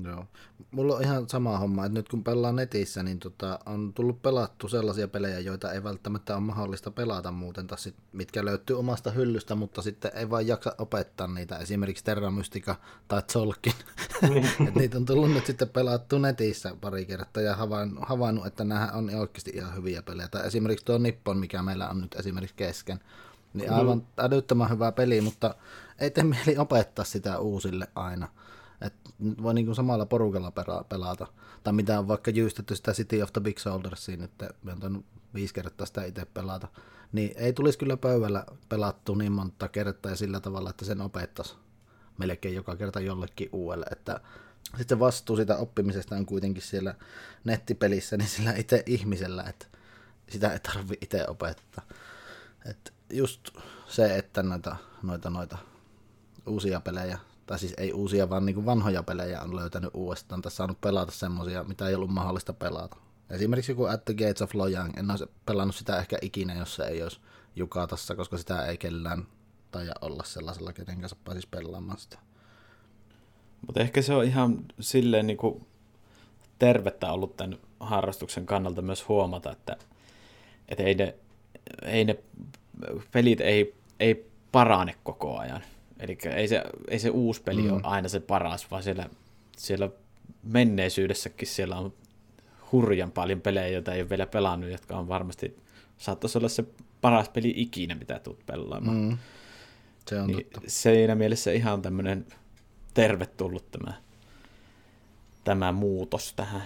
Joo. 0.04 0.26
Mulla 0.70 0.96
on 0.96 1.02
ihan 1.02 1.28
sama 1.28 1.58
homma, 1.58 1.86
että 1.86 1.98
nyt 1.98 2.08
kun 2.08 2.24
pelaa 2.24 2.52
netissä, 2.52 3.02
niin 3.02 3.18
tota, 3.18 3.58
on 3.66 3.92
tullut 3.92 4.22
pelattu 4.22 4.68
sellaisia 4.68 5.08
pelejä, 5.08 5.38
joita 5.40 5.72
ei 5.72 5.84
välttämättä 5.84 6.34
ole 6.34 6.42
mahdollista 6.42 6.90
pelata 6.90 7.30
muuten, 7.30 7.66
tai 7.66 7.78
sit, 7.78 7.94
mitkä 8.12 8.44
löytyy 8.44 8.78
omasta 8.78 9.10
hyllystä, 9.10 9.54
mutta 9.54 9.82
sitten 9.82 10.10
ei 10.14 10.30
vaan 10.30 10.46
jaksa 10.46 10.74
opettaa 10.78 11.26
niitä, 11.26 11.58
esimerkiksi 11.58 12.04
Terra 12.04 12.30
Mystica 12.30 12.74
tai 13.08 13.22
Zolkin. 13.32 13.72
Niin. 14.22 14.48
Et 14.68 14.74
niitä 14.74 14.98
on 14.98 15.04
tullut 15.04 15.30
nyt 15.30 15.46
sitten 15.46 15.68
pelattu 15.68 16.18
netissä 16.18 16.76
pari 16.80 17.04
kertaa 17.04 17.42
ja 17.42 17.56
havainnut, 18.00 18.46
että 18.46 18.64
nämä 18.64 18.90
on 18.94 19.10
oikeasti 19.14 19.50
ihan 19.54 19.74
hyviä 19.74 20.02
pelejä. 20.02 20.28
Tai 20.28 20.46
esimerkiksi 20.46 20.84
tuo 20.84 20.98
Nippon, 20.98 21.38
mikä 21.38 21.62
meillä 21.62 21.88
on 21.88 22.00
nyt 22.00 22.14
esimerkiksi 22.14 22.56
kesken, 22.56 23.00
niin 23.54 23.68
mm-hmm. 23.68 23.80
aivan 23.80 24.06
älyttömän 24.18 24.70
hyvä 24.70 24.92
peli, 24.92 25.20
mutta 25.20 25.54
ei 25.98 26.10
tee 26.10 26.24
mieli 26.24 26.58
opettaa 26.58 27.04
sitä 27.04 27.38
uusille 27.38 27.88
aina. 27.94 28.28
Että 28.82 29.10
voi 29.42 29.54
niin 29.54 29.74
samalla 29.74 30.06
porukalla 30.06 30.52
pelata. 30.88 31.26
Tai 31.64 31.72
mitä 31.72 31.98
on 31.98 32.08
vaikka 32.08 32.30
jyystetty 32.30 32.76
sitä 32.76 32.92
City 32.92 33.22
of 33.22 33.32
the 33.32 33.40
Big 33.40 33.58
Soldiersia 33.58 34.16
nyt, 34.16 34.30
me 34.62 34.72
on 34.82 35.04
viisi 35.34 35.54
kertaa 35.54 35.86
sitä 35.86 36.04
itse 36.04 36.24
pelata. 36.24 36.68
Niin 37.12 37.32
ei 37.36 37.52
tulisi 37.52 37.78
kyllä 37.78 37.96
pöydällä 37.96 38.46
pelattu 38.68 39.14
niin 39.14 39.32
monta 39.32 39.68
kertaa 39.68 40.12
ja 40.12 40.16
sillä 40.16 40.40
tavalla, 40.40 40.70
että 40.70 40.84
sen 40.84 41.00
opettaisi 41.00 41.54
melkein 42.18 42.54
joka 42.54 42.76
kerta 42.76 43.00
jollekin 43.00 43.48
uudelle. 43.52 43.86
Että 43.90 44.20
sitten 44.76 45.00
vastuu 45.00 45.36
sitä 45.36 45.56
oppimisesta 45.56 46.16
on 46.16 46.26
kuitenkin 46.26 46.62
siellä 46.62 46.94
nettipelissä, 47.44 48.16
niin 48.16 48.28
sillä 48.28 48.52
itse 48.52 48.82
ihmisellä, 48.86 49.42
että 49.42 49.66
sitä 50.28 50.52
ei 50.52 50.58
tarvi 50.58 50.94
itse 51.00 51.28
opettaa. 51.28 51.84
Et 52.70 52.92
just 53.12 53.48
se, 53.86 54.16
että 54.16 54.42
noita, 54.42 54.76
noita, 55.02 55.30
noita 55.30 55.58
uusia 56.46 56.80
pelejä 56.80 57.18
tai 57.46 57.58
siis 57.58 57.74
ei 57.76 57.92
uusia, 57.92 58.30
vaan 58.30 58.46
niin 58.46 58.54
kuin 58.54 58.66
vanhoja 58.66 59.02
pelejä 59.02 59.40
on 59.40 59.56
löytänyt 59.56 59.90
uudestaan, 59.94 60.42
tai 60.42 60.52
saanut 60.52 60.80
pelata 60.80 61.12
semmoisia, 61.12 61.64
mitä 61.64 61.88
ei 61.88 61.94
ollut 61.94 62.10
mahdollista 62.10 62.52
pelata. 62.52 62.96
Esimerkiksi 63.30 63.72
joku 63.72 63.84
At 63.84 64.04
the 64.04 64.14
Gates 64.14 64.42
of 64.42 64.54
Lojang, 64.54 64.92
en 64.98 65.10
olisi 65.10 65.24
pelannut 65.46 65.76
sitä 65.76 65.98
ehkä 65.98 66.18
ikinä, 66.22 66.54
jos 66.54 66.74
se 66.74 66.84
ei 66.84 67.02
olisi 67.02 67.20
Jukatassa, 67.56 68.16
koska 68.16 68.38
sitä 68.38 68.66
ei 68.66 68.76
kellään 68.76 69.26
taja 69.70 69.92
olla 70.00 70.24
sellaisella, 70.24 70.72
kenen 70.72 71.00
kanssa 71.00 71.16
pääsisi 71.24 71.48
pelaamaan 71.50 71.98
sitä. 71.98 72.18
Mutta 73.66 73.80
ehkä 73.80 74.02
se 74.02 74.14
on 74.14 74.24
ihan 74.24 74.64
silleen 74.80 75.26
niin 75.26 75.36
kuin 75.36 75.66
tervettä 76.58 77.12
ollut 77.12 77.36
tämän 77.36 77.58
harrastuksen 77.80 78.46
kannalta 78.46 78.82
myös 78.82 79.08
huomata, 79.08 79.52
että, 79.52 79.76
että 80.68 80.82
ei, 80.82 80.94
ne, 80.94 81.14
ei 81.82 82.04
ne 82.04 82.18
pelit 83.12 83.40
ei, 83.40 83.74
ei 84.00 84.30
parane 84.52 84.94
koko 85.02 85.38
ajan. 85.38 85.62
Eli 86.02 86.18
ei 86.34 86.48
se, 86.48 86.62
ei 86.88 86.98
se 86.98 87.10
uusi 87.10 87.42
peli 87.42 87.62
mm. 87.62 87.72
ole 87.72 87.80
aina 87.84 88.08
se 88.08 88.20
paras, 88.20 88.70
vaan 88.70 88.82
siellä, 88.82 89.08
siellä 89.56 89.90
menneisyydessäkin 90.42 91.48
siellä 91.48 91.76
on 91.76 91.92
hurjan 92.72 93.12
paljon 93.12 93.40
pelejä, 93.40 93.68
joita 93.68 93.94
ei 93.94 94.00
ole 94.00 94.10
vielä 94.10 94.26
pelannut, 94.26 94.70
jotka 94.70 94.96
on 94.96 95.08
varmasti, 95.08 95.56
saattaisi 95.98 96.38
olla 96.38 96.48
se 96.48 96.64
paras 97.00 97.28
peli 97.28 97.54
ikinä, 97.56 97.94
mitä 97.94 98.18
tulet 98.18 98.46
pelaamaan. 98.46 98.96
Mm. 98.96 99.18
Se 100.08 100.20
on 100.20 100.26
niin 100.26 100.46
totta. 100.52 100.70
Siinä 100.70 101.14
mielessä 101.14 101.52
ihan 101.52 101.82
tämmöinen 101.82 102.26
tervetullut 102.94 103.70
tämä, 103.70 103.92
tämä 105.44 105.72
muutos 105.72 106.32
tähän. 106.32 106.62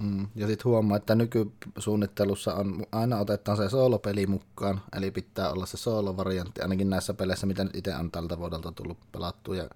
Mm. 0.00 0.28
Ja 0.34 0.46
sitten 0.46 0.64
huomaa, 0.64 0.96
että 0.96 1.14
nykysuunnittelussa 1.14 2.54
on, 2.54 2.86
aina 2.92 3.18
otetaan 3.18 3.56
se 3.56 3.68
soolopeli 3.68 4.26
mukaan, 4.26 4.80
eli 4.96 5.10
pitää 5.10 5.50
olla 5.50 5.66
se 5.66 5.76
soolovariantti, 5.76 6.60
ainakin 6.62 6.90
näissä 6.90 7.14
peleissä, 7.14 7.46
mitä 7.46 7.64
nyt 7.64 7.76
itse 7.76 7.94
on 7.96 8.10
tältä 8.10 8.38
vuodelta 8.38 8.72
tullut 8.72 8.98
pelattu 9.12 9.52
ja 9.52 9.68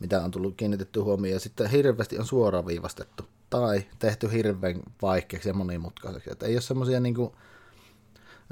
mitä 0.00 0.24
on 0.24 0.30
tullut 0.30 0.54
kiinnitetty 0.56 1.00
huomioon. 1.00 1.34
Ja 1.34 1.40
sitten 1.40 1.70
hirveästi 1.70 2.18
on 2.18 2.26
suoraviivastettu 2.26 3.24
tai 3.50 3.86
tehty 3.98 4.32
hirveän 4.32 4.82
vaikeaksi 5.02 5.48
ja 5.48 5.54
monimutkaiseksi. 5.54 6.32
Että 6.32 6.46
ei 6.46 6.54
ole 6.54 6.60
semmoisia 6.60 7.00
niinku 7.00 7.36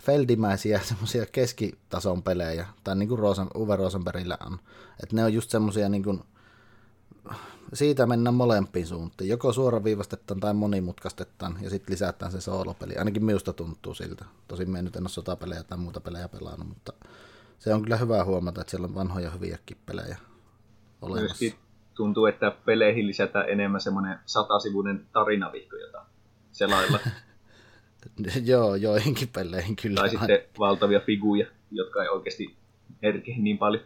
feldimäisiä 0.02 0.80
semmoisia 0.88 1.26
keskitason 1.26 2.22
pelejä, 2.22 2.66
tai 2.84 2.96
niin 2.96 3.08
kuin 3.08 3.18
Rosen, 3.18 3.48
Uwe 3.56 3.76
Rosenbergillä 3.76 4.38
on. 4.46 4.58
Että 5.02 5.16
ne 5.16 5.24
on 5.24 5.34
just 5.34 5.50
semmoisia 5.50 5.88
niin 5.88 6.02
kuin 6.02 6.24
siitä 7.72 8.06
mennään 8.06 8.34
molempiin 8.34 8.86
suuntiin. 8.86 9.30
Joko 9.30 9.52
suoraviivastetaan 9.52 10.40
tai 10.40 10.54
monimutkaistetaan 10.54 11.58
ja 11.62 11.70
sitten 11.70 11.92
lisätään 11.92 12.32
se 12.32 12.40
soolopeli. 12.40 12.96
Ainakin 12.96 13.24
minusta 13.24 13.52
tuntuu 13.52 13.94
siltä. 13.94 14.24
Tosin 14.48 14.70
me 14.70 14.82
nyt 14.82 14.96
en 14.96 15.02
ole 15.02 15.08
sotapelejä 15.08 15.62
tai 15.62 15.78
muuta 15.78 16.00
pelejä 16.00 16.28
pelannut, 16.28 16.68
mutta 16.68 16.92
se 17.58 17.74
on 17.74 17.82
kyllä 17.82 17.96
hyvä 17.96 18.24
huomata, 18.24 18.60
että 18.60 18.70
siellä 18.70 18.86
on 18.86 18.94
vanhoja 18.94 19.30
hyviäkin 19.30 19.76
pelejä 19.86 20.16
olemassa. 21.02 21.26
Myöskin 21.26 21.54
tuntuu, 21.94 22.26
että 22.26 22.52
peleihin 22.64 23.06
lisätään 23.06 23.48
enemmän 23.48 23.80
semmoinen 23.80 24.18
satasivuinen 24.26 25.06
tarinavihko, 25.12 25.76
jota 25.76 26.06
selailla. 26.52 26.98
Joo, 28.44 28.74
joihinkin 28.74 29.28
peleihin 29.28 29.76
kyllä. 29.76 30.00
Tai 30.00 30.10
sitten 30.10 30.38
valtavia 30.58 31.00
figuja, 31.00 31.46
jotka 31.70 32.02
ei 32.02 32.08
oikeasti 32.08 32.56
herkehi 33.02 33.42
niin 33.42 33.58
paljon. 33.58 33.84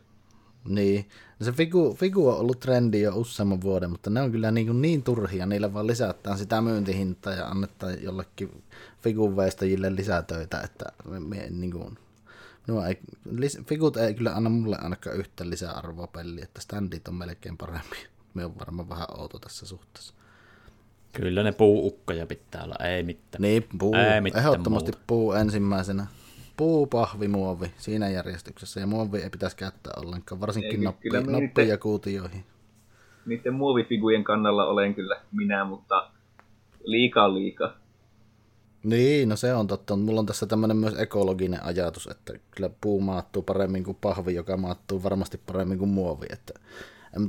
Niin. 0.68 1.08
No 1.40 1.44
se 1.44 1.52
figu, 1.52 1.94
figu 1.94 2.28
on 2.28 2.38
ollut 2.38 2.60
trendi 2.60 3.00
jo 3.00 3.16
useamman 3.16 3.60
vuoden, 3.60 3.90
mutta 3.90 4.10
ne 4.10 4.22
on 4.22 4.32
kyllä 4.32 4.50
niin, 4.50 4.82
niin 4.82 5.02
turhia. 5.02 5.46
Niille 5.46 5.74
vaan 5.74 5.86
lisätään 5.86 6.38
sitä 6.38 6.60
myyntihintaa 6.60 7.32
ja 7.32 7.46
annetaan 7.46 8.02
jollekin 8.02 8.62
figun 9.02 9.36
veistajille 9.36 9.96
lisätöitä, 9.96 10.60
että 10.60 10.84
me, 11.04 11.20
me, 11.20 11.46
niin 11.50 11.72
kuin, 11.72 11.98
no 12.66 12.86
ei, 12.86 12.98
lis, 13.30 13.58
figut 13.66 13.96
ei 13.96 14.14
kyllä 14.14 14.34
anna 14.34 14.50
mulle 14.50 14.76
ainakaan 14.80 15.16
yhtä 15.16 15.50
lisäarvoa 15.50 16.06
peliä, 16.06 16.44
että 16.44 16.60
standit 16.60 17.08
on 17.08 17.14
melkein 17.14 17.56
parempi. 17.56 17.96
Me 18.34 18.44
on 18.44 18.58
varmaan 18.58 18.88
vähän 18.88 19.06
outo 19.18 19.38
tässä 19.38 19.66
suhteessa. 19.66 20.14
Kyllä 21.12 21.42
ne 21.42 21.52
puuukkoja 21.52 22.26
pitää 22.26 22.64
olla, 22.64 22.76
ei 22.84 23.02
mitään. 23.02 23.42
Niin, 23.42 23.64
puu, 23.78 23.94
ei 23.94 24.20
mitään 24.20 24.44
ehdottomasti 24.44 24.90
muuta. 24.90 25.04
puu 25.06 25.32
ensimmäisenä 25.32 26.06
puu, 26.58 26.86
pahvi, 26.86 27.28
muovi 27.28 27.72
siinä 27.76 28.08
järjestyksessä. 28.08 28.80
Ja 28.80 28.86
muovi 28.86 29.18
ei 29.18 29.30
pitäisi 29.30 29.56
käyttää 29.56 29.92
ollenkaan, 29.96 30.40
varsinkin 30.40 30.84
noppi 30.84 31.68
ja 31.68 31.78
kuutioihin. 31.78 32.44
Niiden 33.26 33.54
muovifigujen 33.54 34.24
kannalla 34.24 34.66
olen 34.66 34.94
kyllä 34.94 35.20
minä, 35.32 35.64
mutta 35.64 36.10
liikaa 36.84 37.34
liikaa. 37.34 37.76
Niin, 38.82 39.28
no 39.28 39.36
se 39.36 39.54
on 39.54 39.66
totta. 39.66 39.96
Mulla 39.96 40.20
on 40.20 40.26
tässä 40.26 40.46
tämmöinen 40.46 40.76
myös 40.76 40.94
ekologinen 40.98 41.64
ajatus, 41.64 42.06
että 42.06 42.32
kyllä 42.50 42.70
puu 42.80 43.00
maattuu 43.00 43.42
paremmin 43.42 43.84
kuin 43.84 43.98
pahvi, 44.00 44.34
joka 44.34 44.56
maattuu 44.56 45.02
varmasti 45.02 45.40
paremmin 45.46 45.78
kuin 45.78 45.90
muovi. 45.90 46.26
Että 46.30 46.54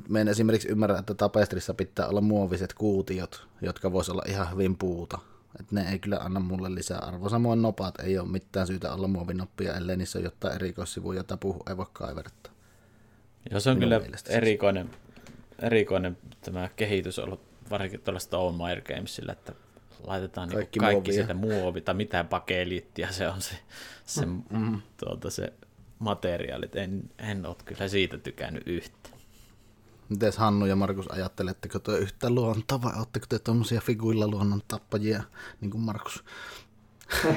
me 0.09 0.21
en 0.21 0.27
esimerkiksi 0.27 0.69
ymmärrä, 0.69 0.99
että 0.99 1.13
tapestrissa 1.13 1.73
pitää 1.73 2.07
olla 2.07 2.21
muoviset 2.21 2.73
kuutiot, 2.73 3.47
jotka 3.61 3.91
voisi 3.91 4.11
olla 4.11 4.23
ihan 4.27 4.51
hyvin 4.51 4.77
puuta. 4.77 5.19
Et 5.59 5.71
ne 5.71 5.91
ei 5.91 5.99
kyllä 5.99 6.17
anna 6.17 6.39
mulle 6.39 6.75
lisää 6.75 6.99
arvoa. 6.99 7.29
Samoin 7.29 7.61
nopat 7.61 7.99
ei 7.99 8.17
ole 8.17 8.27
mitään 8.27 8.67
syytä 8.67 8.93
olla 8.93 9.07
muovinoppia, 9.07 9.73
ellei 9.75 9.97
niissä 9.97 10.19
ole 10.19 10.25
jotain 10.25 10.55
erikoissivuja, 10.55 11.19
jota 11.19 11.37
puhu 11.37 11.63
ei 11.69 11.77
voi 11.77 11.85
kaivertaa. 11.93 12.53
Joo, 13.51 13.59
se 13.59 13.69
on 13.69 13.77
Minun 13.77 14.01
kyllä 14.01 14.09
erikoinen, 14.29 14.89
erikoinen 15.61 16.17
tämä 16.41 16.69
kehitys 16.75 17.19
ollut 17.19 17.41
varsinkin 17.69 18.01
tuolla 18.01 18.19
Stone 18.19 18.57
Meyer 18.57 18.81
Gamesilla, 18.81 19.31
että 19.31 19.53
laitetaan 20.03 20.49
Kaikki 20.49 20.79
kaikki, 20.79 20.93
kaikki 20.93 21.11
muovia. 21.11 21.23
sitä 21.23 21.33
muovi 21.33 21.81
tai 21.81 21.95
mitään 21.95 22.27
pakeliittia, 22.27 23.11
se 23.11 23.27
on 23.27 23.41
se, 23.41 23.55
se, 24.05 24.25
mm. 24.25 24.81
tuota, 24.97 25.29
se 25.29 25.53
materiaali. 25.99 26.65
Et 26.65 26.75
En, 26.75 27.03
en 27.17 27.45
ole 27.45 27.55
kyllä 27.65 27.87
siitä 27.87 28.17
tykännyt 28.17 28.63
yhtä. 28.65 29.09
Mites 30.09 30.37
Hannu 30.37 30.65
ja 30.65 30.75
Markus 30.75 31.11
ajatteletteko 31.11 31.79
te 31.79 31.97
yhtä 31.97 32.29
luontoa 32.29 32.81
vai 32.81 32.93
oletteko 32.97 33.25
te 33.29 33.39
tuommoisia 33.39 33.81
figuilla 33.81 34.27
luonnon 34.27 34.61
tappajia, 34.67 35.23
niin 35.61 35.71
kuin 35.71 35.81
Markus? 35.81 36.23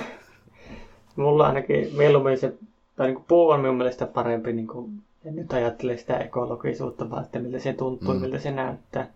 Mulla 1.16 1.46
ainakin 1.46 1.88
mieluummin 1.96 2.38
se, 2.38 2.54
tai 2.96 3.06
niin 3.06 3.14
kuin 3.14 3.24
puu 3.28 3.48
on 3.48 3.60
minun 3.60 3.76
mielestä 3.76 4.06
parempi, 4.06 4.52
niin 4.52 4.66
kuin, 4.66 5.02
en 5.24 5.36
nyt 5.36 5.52
ajattele 5.52 5.96
sitä 5.96 6.18
ekologisuutta, 6.18 7.10
vaan 7.10 7.24
että 7.24 7.38
miltä 7.38 7.58
se 7.58 7.72
tuntuu, 7.72 8.14
mm. 8.14 8.20
miltä 8.20 8.38
se 8.38 8.50
näyttää. 8.50 9.08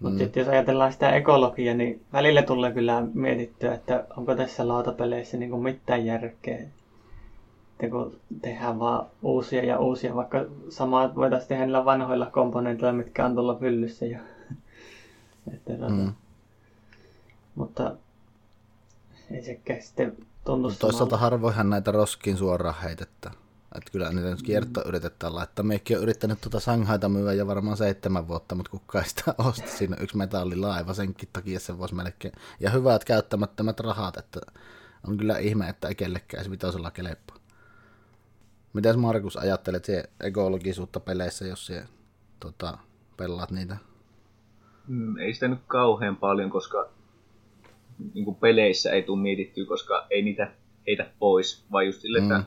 Mutta 0.00 0.14
mm. 0.14 0.18
sitten 0.18 0.40
jos 0.40 0.48
ajatellaan 0.48 0.92
sitä 0.92 1.10
ekologiaa, 1.10 1.74
niin 1.74 2.00
välillä 2.12 2.42
tulee 2.42 2.72
kyllä 2.72 3.06
mietittyä, 3.14 3.74
että 3.74 4.06
onko 4.16 4.34
tässä 4.34 4.68
lautapeleissä 4.68 5.36
niin 5.36 5.50
kuin 5.50 5.62
mitään 5.62 6.06
järkeä. 6.06 6.60
Että 7.76 7.88
kun 7.90 8.20
tehdään 8.42 8.78
vaan 8.78 9.06
uusia 9.22 9.64
ja 9.64 9.78
uusia, 9.78 10.14
vaikka 10.14 10.44
samaa 10.68 11.14
voitaisiin 11.14 11.48
tehdä 11.48 11.64
niillä 11.64 11.84
vanhoilla 11.84 12.26
komponenteilla, 12.26 12.92
mitkä 12.92 13.26
on 13.26 13.34
tuolla 13.34 13.54
fyllyssä. 13.54 14.06
Ja, 14.06 14.18
että, 15.54 15.72
tuota, 15.76 15.88
Mm. 15.88 16.12
Mutta 17.54 17.96
ei 19.30 19.44
sekään 19.44 19.82
sitten 19.82 20.16
tunnu 20.44 20.68
Mut 20.68 20.78
Toisaalta 20.78 21.16
harvoinhan 21.16 21.70
näitä 21.70 21.92
roskiin 21.92 22.36
suoraan 22.36 22.82
heitettä. 22.82 23.30
Että 23.74 23.90
kyllä 23.90 24.12
niitä 24.12 24.30
nyt 24.30 24.42
kierto 24.42 24.82
yritetään 24.88 25.34
laittaa. 25.34 25.62
Mekin 25.62 25.96
on 25.96 26.02
yrittänyt 26.02 26.40
tuota 26.40 26.60
Shanghaita 26.60 27.08
myyä 27.08 27.32
jo 27.32 27.46
varmaan 27.46 27.76
seitsemän 27.76 28.28
vuotta, 28.28 28.54
mutta 28.54 28.70
kukaan 28.70 29.04
ei 29.04 29.10
sitä 29.10 29.34
osta. 29.38 29.68
Siinä 29.68 29.96
yksi 30.00 30.16
metallilaiva 30.16 30.94
senkin 30.94 31.28
takia 31.32 31.60
se 31.60 31.78
voisi 31.78 31.94
melkein. 31.94 32.34
Ja 32.60 32.70
hyvät 32.70 33.04
käyttämättömät 33.04 33.80
rahat, 33.80 34.16
että 34.16 34.40
on 35.08 35.16
kyllä 35.16 35.38
ihme, 35.38 35.68
että 35.68 35.88
ei 35.88 35.94
kellekään 35.94 36.44
se 36.44 36.50
vitosella 36.50 36.90
kelepaa. 36.90 37.35
Mitäs 38.76 38.96
Markus 38.96 39.36
ajattelet 39.36 39.84
se 39.84 40.04
ekologisuutta 40.20 41.00
peleissä, 41.00 41.46
jos 41.46 41.66
se 41.66 41.84
tota, 42.40 42.78
pelaat 43.16 43.50
niitä? 43.50 43.76
Mm, 44.88 45.16
ei 45.18 45.34
sitä 45.34 45.48
nyt 45.48 45.58
kauhean 45.66 46.16
paljon, 46.16 46.50
koska 46.50 46.88
niin 48.14 48.34
peleissä 48.34 48.90
ei 48.90 49.02
tule 49.02 49.22
mietittyä, 49.22 49.66
koska 49.66 50.06
ei 50.10 50.22
niitä 50.22 50.52
heitä 50.86 51.10
pois, 51.18 51.64
vaan 51.72 51.86
just 51.86 52.00
sille, 52.00 52.20
Mm. 52.20 52.24
että 52.24 52.44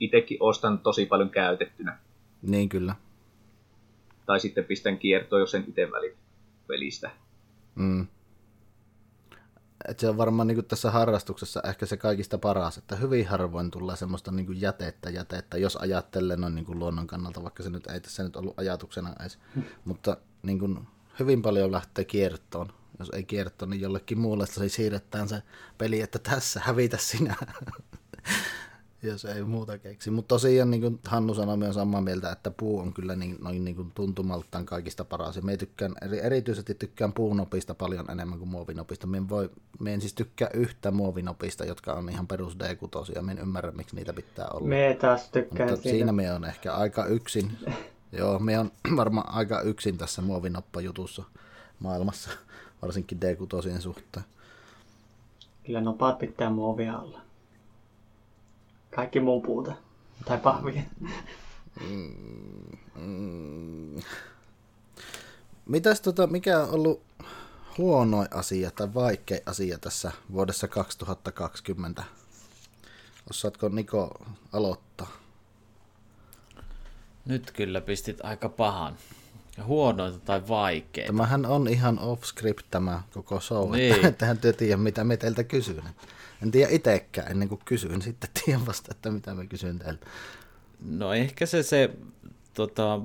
itsekin 0.00 0.36
ostan 0.40 0.78
tosi 0.78 1.06
paljon 1.06 1.30
käytettynä. 1.30 1.98
Niin 2.42 2.68
kyllä. 2.68 2.94
Tai 4.26 4.40
sitten 4.40 4.64
pistän 4.64 4.98
kiertoon, 4.98 5.40
jos 5.40 5.54
en 5.54 5.64
itse 5.68 5.90
välit 5.92 6.14
pelistä. 6.66 7.10
Mm. 7.74 8.06
Et 9.88 9.98
se 9.98 10.08
on 10.08 10.16
varmaan 10.16 10.48
niin 10.48 10.64
tässä 10.64 10.90
harrastuksessa 10.90 11.62
ehkä 11.64 11.86
se 11.86 11.96
kaikista 11.96 12.38
paras, 12.38 12.78
että 12.78 12.96
hyvin 12.96 13.26
harvoin 13.26 13.70
tulee 13.70 13.96
semmoista 13.96 14.32
niin 14.32 14.46
kuin 14.46 14.60
jätettä, 14.60 15.10
jätettä, 15.10 15.58
jos 15.58 15.76
ajattelee 15.76 16.36
noin 16.36 16.54
niin 16.54 16.78
luonnon 16.78 17.06
kannalta, 17.06 17.42
vaikka 17.42 17.62
se 17.62 17.70
nyt 17.70 17.86
ei 17.86 18.00
tässä 18.00 18.22
nyt 18.22 18.36
ollut 18.36 18.58
ajatuksena 18.58 19.14
edes. 19.20 19.38
Mutta 19.84 20.16
niin 20.42 20.58
kuin 20.58 20.78
hyvin 21.18 21.42
paljon 21.42 21.72
lähtee 21.72 22.04
kiertoon. 22.04 22.72
Jos 22.98 23.10
ei 23.10 23.24
kierto, 23.24 23.66
niin 23.66 23.80
jollekin 23.80 24.18
muulle 24.18 24.46
se 24.46 24.68
siirretään 24.68 25.28
se 25.28 25.42
peli, 25.78 26.00
että 26.00 26.18
tässä 26.18 26.60
hävitä 26.64 26.96
sinä. 26.96 27.36
jos 29.02 29.24
ei 29.24 29.42
muuta 29.42 29.78
keksi. 29.78 30.10
Mutta 30.10 30.28
tosiaan 30.28 30.70
niin 30.70 30.80
kuin 30.80 31.00
Hannu 31.06 31.34
sanoi 31.34 31.56
myös 31.56 31.74
samaa 31.74 32.00
mieltä, 32.00 32.32
että 32.32 32.50
puu 32.50 32.78
on 32.78 32.92
kyllä 32.92 33.16
niin, 33.16 33.36
noin 33.40 33.64
niin 33.64 33.76
kuin 33.76 33.92
tuntumaltaan 33.94 34.66
kaikista 34.66 35.04
paras. 35.04 35.36
Ja 35.36 35.42
me 35.42 35.56
tykkään, 35.56 35.94
eri, 36.02 36.20
erityisesti 36.20 36.74
tykkään 36.74 37.12
puunopista 37.12 37.74
paljon 37.74 38.10
enemmän 38.10 38.38
kuin 38.38 38.48
muovinopista. 38.48 39.06
Me 39.06 39.16
en, 39.16 39.28
voi, 39.28 39.50
me 39.80 39.94
en 39.94 40.00
siis 40.00 40.14
tykkää 40.14 40.50
yhtä 40.54 40.90
muovinopista, 40.90 41.64
jotka 41.64 41.92
on 41.92 42.08
ihan 42.08 42.26
perus 42.26 42.56
D6. 42.56 43.22
Me 43.22 43.32
en 43.32 43.38
ymmärrä, 43.38 43.72
miksi 43.72 43.96
niitä 43.96 44.12
pitää 44.12 44.48
olla. 44.48 44.68
Me 44.68 44.96
taas 45.00 45.30
tykkään 45.30 45.70
Mutta 45.70 45.82
siitä. 45.82 45.96
siinä 45.96 46.12
me 46.12 46.32
on 46.32 46.44
ehkä 46.44 46.74
aika 46.74 47.06
yksin. 47.06 47.52
Joo, 48.18 48.38
me 48.38 48.58
on 48.58 48.70
varmaan 48.96 49.34
aika 49.34 49.60
yksin 49.60 49.98
tässä 49.98 50.22
muovinoppajutussa 50.22 51.24
maailmassa, 51.80 52.30
varsinkin 52.82 53.18
D6 53.18 53.80
suhteen. 53.80 54.24
Kyllä 55.66 55.80
nopaat 55.80 56.18
pitää 56.18 56.50
muovia 56.50 56.96
alla. 56.96 57.25
Kaikki 58.96 59.20
muu 59.20 59.40
puuta. 59.40 59.72
Tai 60.24 60.38
pahvia. 60.38 60.82
Mm. 62.96 64.02
Mitäs 65.66 66.00
tota, 66.00 66.26
mikä 66.26 66.60
on 66.60 66.70
ollut 66.70 67.02
huonoin 67.78 68.28
asia 68.34 68.70
tai 68.70 68.94
vaikein 68.94 69.40
asia 69.46 69.78
tässä 69.78 70.12
vuodessa 70.32 70.68
2020? 70.68 72.04
Osaatko 73.30 73.68
Niko 73.68 74.26
aloittaa? 74.52 75.12
Nyt 77.24 77.50
kyllä 77.50 77.80
pistit 77.80 78.18
aika 78.22 78.48
pahan. 78.48 78.96
Ja 79.56 79.64
huonointa 79.64 80.18
tai 80.18 80.48
vaikeita. 80.48 81.06
Tämähän 81.06 81.46
on 81.46 81.68
ihan 81.68 81.98
off-script 81.98 82.64
tämä 82.70 83.02
koko 83.14 83.40
show, 83.40 83.72
Niin. 83.72 83.94
että 83.94 84.08
ettehän 84.08 84.38
te 84.38 84.52
tiedä 84.52 84.76
mitä 84.76 85.04
me 85.04 85.16
teiltä 85.16 85.44
kysyn. 85.44 85.82
En 86.42 86.50
tiedä 86.50 86.70
itsekään 86.70 87.30
ennen 87.30 87.48
kuin 87.48 87.60
kysyn, 87.64 88.02
sitten 88.02 88.30
tiedän 88.44 88.66
vasta, 88.66 88.88
että 88.90 89.10
mitä 89.10 89.34
me 89.34 89.46
kysyn 89.46 89.78
teiltä. 89.78 90.06
No 90.84 91.14
ehkä 91.14 91.46
se, 91.46 91.62
se 91.62 91.90
tota, 92.54 93.00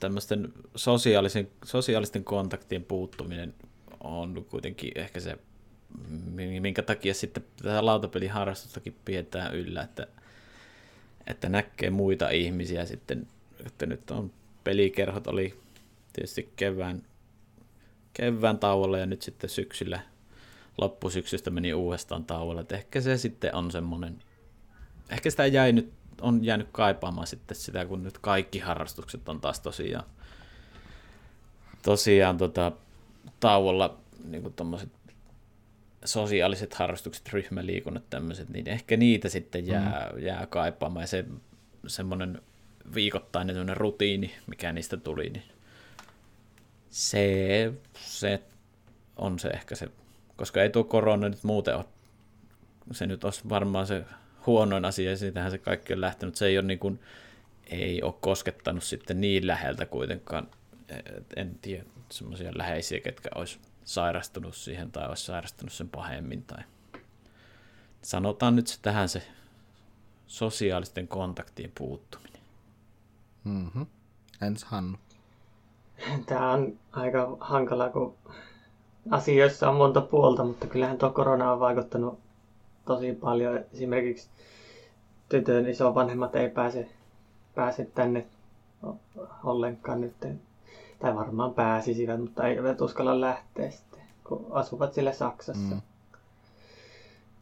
tämmöisten 0.00 0.52
sosiaalisen, 0.74 1.48
sosiaalisten 1.64 2.24
kontaktien 2.24 2.84
puuttuminen 2.84 3.54
on 4.00 4.46
kuitenkin 4.50 4.92
ehkä 4.94 5.20
se, 5.20 5.38
mi- 6.32 6.60
minkä 6.60 6.82
takia 6.82 7.14
sitten 7.14 7.44
tätä 7.62 7.86
lautapeliharrastustakin 7.86 8.96
pidetään 9.04 9.54
yllä, 9.54 9.82
että, 9.82 10.06
että 11.26 11.48
näkee 11.48 11.90
muita 11.90 12.30
ihmisiä 12.30 12.84
sitten, 12.84 13.26
että 13.66 13.86
nyt 13.86 14.10
on 14.10 14.32
pelikerhot 14.64 15.26
oli 15.26 15.54
tietysti 16.12 16.52
kevään, 16.56 17.02
kevään 18.12 18.58
tauolla 18.58 18.98
ja 18.98 19.06
nyt 19.06 19.22
sitten 19.22 19.50
syksyllä 19.50 20.00
loppusyksystä 20.78 21.50
meni 21.50 21.74
uudestaan 21.74 22.24
tauolla, 22.24 22.60
että 22.60 22.76
ehkä 22.76 23.00
se 23.00 23.16
sitten 23.16 23.54
on 23.54 23.70
semmoinen, 23.70 24.18
ehkä 25.10 25.30
sitä 25.30 25.46
jäi 25.46 25.72
nyt, 25.72 25.92
on 26.20 26.44
jäänyt 26.44 26.68
kaipaamaan 26.72 27.26
sitten 27.26 27.56
sitä, 27.56 27.84
kun 27.84 28.02
nyt 28.02 28.18
kaikki 28.18 28.58
harrastukset 28.58 29.28
on 29.28 29.40
taas 29.40 29.60
tosiaan, 29.60 30.04
tosiaan 31.82 32.38
tota, 32.38 32.72
tauolla 33.40 33.98
niin 34.24 34.42
kuin 34.42 34.54
tommoset 34.54 34.88
sosiaaliset 36.04 36.74
harrastukset, 36.74 37.32
ryhmäliikunnat 37.32 38.10
tämmöiset, 38.10 38.48
niin 38.48 38.68
ehkä 38.68 38.96
niitä 38.96 39.28
sitten 39.28 39.66
jää, 39.66 40.10
mm. 40.12 40.22
jää 40.22 40.46
kaipaamaan 40.46 41.02
ja 41.02 41.06
se 41.06 41.24
semmoinen 41.86 42.42
viikoittainen 42.94 43.76
rutiini, 43.76 44.34
mikä 44.46 44.72
niistä 44.72 44.96
tuli, 44.96 45.30
niin 45.30 45.44
se, 46.90 47.72
se 47.98 48.42
on 49.16 49.38
se 49.38 49.48
ehkä 49.48 49.74
se, 49.74 49.88
koska 50.36 50.62
ei 50.62 50.70
tuo 50.70 50.84
korona 50.84 51.28
nyt 51.28 51.44
muuten 51.44 51.76
ole, 51.76 51.84
se 52.92 53.06
nyt 53.06 53.24
olisi 53.24 53.48
varmaan 53.48 53.86
se 53.86 54.04
huonoin 54.46 54.84
asia, 54.84 55.10
ja 55.10 55.16
siitähän 55.16 55.50
se 55.50 55.58
kaikki 55.58 55.92
on 55.92 56.00
lähtenyt. 56.00 56.36
Se 56.36 56.46
ei 56.46 56.58
ole, 56.58 56.66
niin 56.66 56.78
kuin, 56.78 57.00
ei 57.66 58.02
ole 58.02 58.14
koskettanut 58.20 58.82
sitten 58.82 59.20
niin 59.20 59.46
läheltä 59.46 59.86
kuitenkaan, 59.86 60.48
en 61.36 61.58
tiedä, 61.62 61.84
semmoisia 62.10 62.52
läheisiä, 62.54 63.00
ketkä 63.00 63.28
olisi 63.34 63.58
sairastunut 63.84 64.54
siihen 64.54 64.92
tai 64.92 65.08
olisi 65.08 65.24
sairastunut 65.24 65.72
sen 65.72 65.88
pahemmin. 65.88 66.42
Tai... 66.42 66.64
Sanotaan 68.02 68.56
nyt 68.56 68.66
se 68.66 68.78
tähän 68.82 69.08
se 69.08 69.22
sosiaalisten 70.26 71.08
kontaktien 71.08 71.72
puuttuminen. 71.78 72.42
Mm-hmm. 73.44 73.86
Ens 74.42 74.64
Hannu. 74.64 74.98
Tämä 76.26 76.52
on 76.52 76.78
aika 76.92 77.36
hankala, 77.40 77.88
kun 77.88 78.16
asioissa 79.10 79.68
on 79.70 79.76
monta 79.76 80.00
puolta, 80.00 80.44
mutta 80.44 80.66
kyllähän 80.66 80.98
tuo 80.98 81.10
korona 81.10 81.52
on 81.52 81.60
vaikuttanut 81.60 82.18
tosi 82.84 83.12
paljon. 83.12 83.60
Esimerkiksi 83.72 84.28
tytön 85.28 85.68
isovanhemmat 85.68 86.36
ei 86.36 86.48
pääse, 86.50 86.88
pääse 87.54 87.84
tänne 87.94 88.26
ollenkaan 89.44 90.00
nyt. 90.00 90.14
Tai 90.98 91.14
varmaan 91.14 91.54
pääsisivät, 91.54 92.20
mutta 92.20 92.46
eivät 92.48 92.80
uskalla 92.80 93.20
lähteä 93.20 93.70
sitten, 93.70 94.00
kun 94.24 94.46
asuvat 94.50 94.94
siellä 94.94 95.12
Saksassa. 95.12 95.74
Mm. 95.74 95.80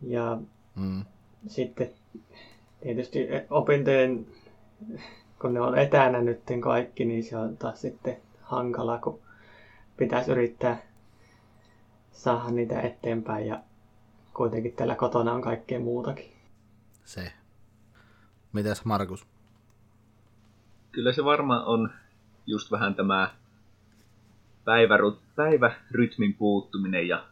Ja 0.02 0.38
Mm. 0.76 1.04
sitten 1.46 1.90
tietysti 2.82 3.28
opintojen, 3.50 4.26
kun 5.40 5.54
ne 5.54 5.60
on 5.60 5.78
etänä 5.78 6.20
nyt 6.20 6.40
kaikki, 6.60 7.04
niin 7.04 7.24
se 7.24 7.36
on 7.36 7.56
taas 7.56 7.80
sitten 7.80 8.16
hankala, 8.42 8.98
kun 8.98 9.18
pitäisi 9.96 10.30
yrittää 10.30 10.82
saada 12.14 12.50
niitä 12.50 12.80
eteenpäin 12.80 13.46
ja 13.46 13.60
kuitenkin 14.34 14.72
täällä 14.72 14.94
kotona 14.94 15.32
on 15.32 15.42
kaikkea 15.42 15.80
muutakin. 15.80 16.32
Se. 17.04 17.32
Mitäs 18.52 18.84
Markus? 18.84 19.26
Kyllä 20.92 21.12
se 21.12 21.24
varmaan 21.24 21.64
on 21.64 21.90
just 22.46 22.70
vähän 22.70 22.94
tämä 22.94 23.34
päivärut, 24.64 25.20
päivärytmin 25.36 26.34
puuttuminen 26.34 27.08
ja 27.08 27.24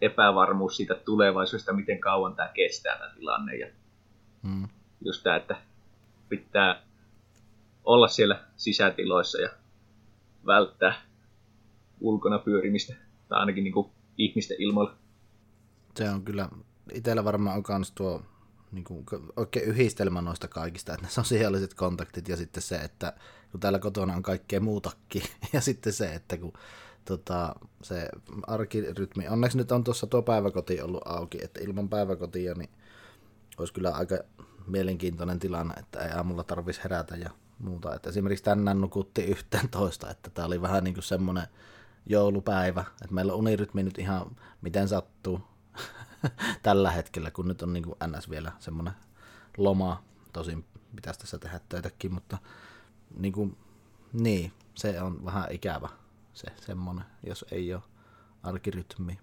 epävarmuus 0.00 0.76
siitä 0.76 0.94
tulevaisuudesta, 0.94 1.72
miten 1.72 2.00
kauan 2.00 2.36
tämä 2.36 2.48
kestää 2.54 2.98
tämä 2.98 3.10
tilanne. 3.14 3.56
Ja 3.56 3.66
Mm. 4.42 4.68
just 5.04 5.22
tämä, 5.22 5.36
että 5.36 5.56
pitää 6.28 6.82
olla 7.84 8.08
siellä 8.08 8.40
sisätiloissa 8.56 9.40
ja 9.40 9.48
välttää 10.46 10.94
ulkona 12.00 12.38
pyörimistä, 12.38 12.94
tai 13.28 13.40
ainakin 13.40 13.64
niin 13.64 13.74
kuin 13.74 13.90
ihmisten 14.18 14.56
ilmoilla. 14.60 14.96
Se 15.96 16.10
on 16.10 16.24
kyllä, 16.24 16.48
itsellä 16.92 17.24
varmaan 17.24 17.56
on 17.56 17.62
kans 17.62 17.92
tuo 17.92 18.22
niin 18.72 18.84
kuin, 18.84 19.06
oikein 19.36 19.66
yhdistelmä 19.66 20.20
noista 20.20 20.48
kaikista, 20.48 20.92
että 20.94 21.06
ne 21.06 21.10
sosiaaliset 21.10 21.74
kontaktit 21.74 22.28
ja 22.28 22.36
sitten 22.36 22.62
se, 22.62 22.76
että 22.76 23.12
kun 23.50 23.60
täällä 23.60 23.78
kotona 23.78 24.16
on 24.16 24.22
kaikkea 24.22 24.60
muutakin, 24.60 25.22
ja 25.52 25.60
sitten 25.60 25.92
se, 25.92 26.14
että 26.14 26.36
kun 26.36 26.52
tota, 27.04 27.54
se 27.82 28.08
arkirytmi, 28.46 29.28
onneksi 29.28 29.58
nyt 29.58 29.72
on 29.72 29.84
tuossa 29.84 30.06
tuo 30.06 30.22
päiväkoti 30.22 30.80
ollut 30.80 31.02
auki, 31.04 31.38
että 31.44 31.60
ilman 31.60 31.88
päiväkotia 31.88 32.54
niin 32.54 32.70
olisi 33.58 33.72
kyllä 33.72 33.90
aika 33.90 34.18
mielenkiintoinen 34.66 35.38
tilanne, 35.38 35.74
että 35.74 36.00
ei 36.00 36.12
aamulla 36.12 36.44
tarvitsisi 36.44 36.84
herätä 36.84 37.16
ja 37.16 37.30
muuta. 37.58 37.94
Että 37.94 38.08
esimerkiksi 38.10 38.44
tänään 38.44 38.80
nukutti 38.80 39.24
yhteen 39.24 39.68
toista, 39.68 40.10
että 40.10 40.30
tämä 40.30 40.46
oli 40.46 40.62
vähän 40.62 40.84
niin 40.84 40.94
kuin 40.94 41.04
semmoinen 41.04 41.46
joulupäivä, 42.06 42.84
että 43.02 43.14
meillä 43.14 43.32
on 43.32 43.38
unirytmi 43.38 43.82
nyt 43.82 43.98
ihan 43.98 44.36
miten 44.62 44.88
sattuu 44.88 45.40
tällä 46.62 46.90
hetkellä, 46.90 47.30
kun 47.30 47.48
nyt 47.48 47.62
on 47.62 47.72
niin 47.72 47.84
kuin 47.84 47.96
NS 48.06 48.30
vielä 48.30 48.52
semmoinen 48.58 48.94
loma, 49.56 50.02
tosin 50.32 50.64
pitäisi 50.96 51.20
tässä 51.20 51.38
tehdä 51.38 51.60
töitäkin, 51.68 52.14
mutta 52.14 52.38
niin, 53.16 53.32
kuin, 53.32 53.56
niin 54.12 54.52
se 54.74 55.02
on 55.02 55.24
vähän 55.24 55.52
ikävä 55.52 55.88
se 56.32 56.46
semmoinen, 56.60 57.04
jos 57.26 57.44
ei 57.50 57.74
ole 57.74 57.82
arkirytmi. 58.42 59.18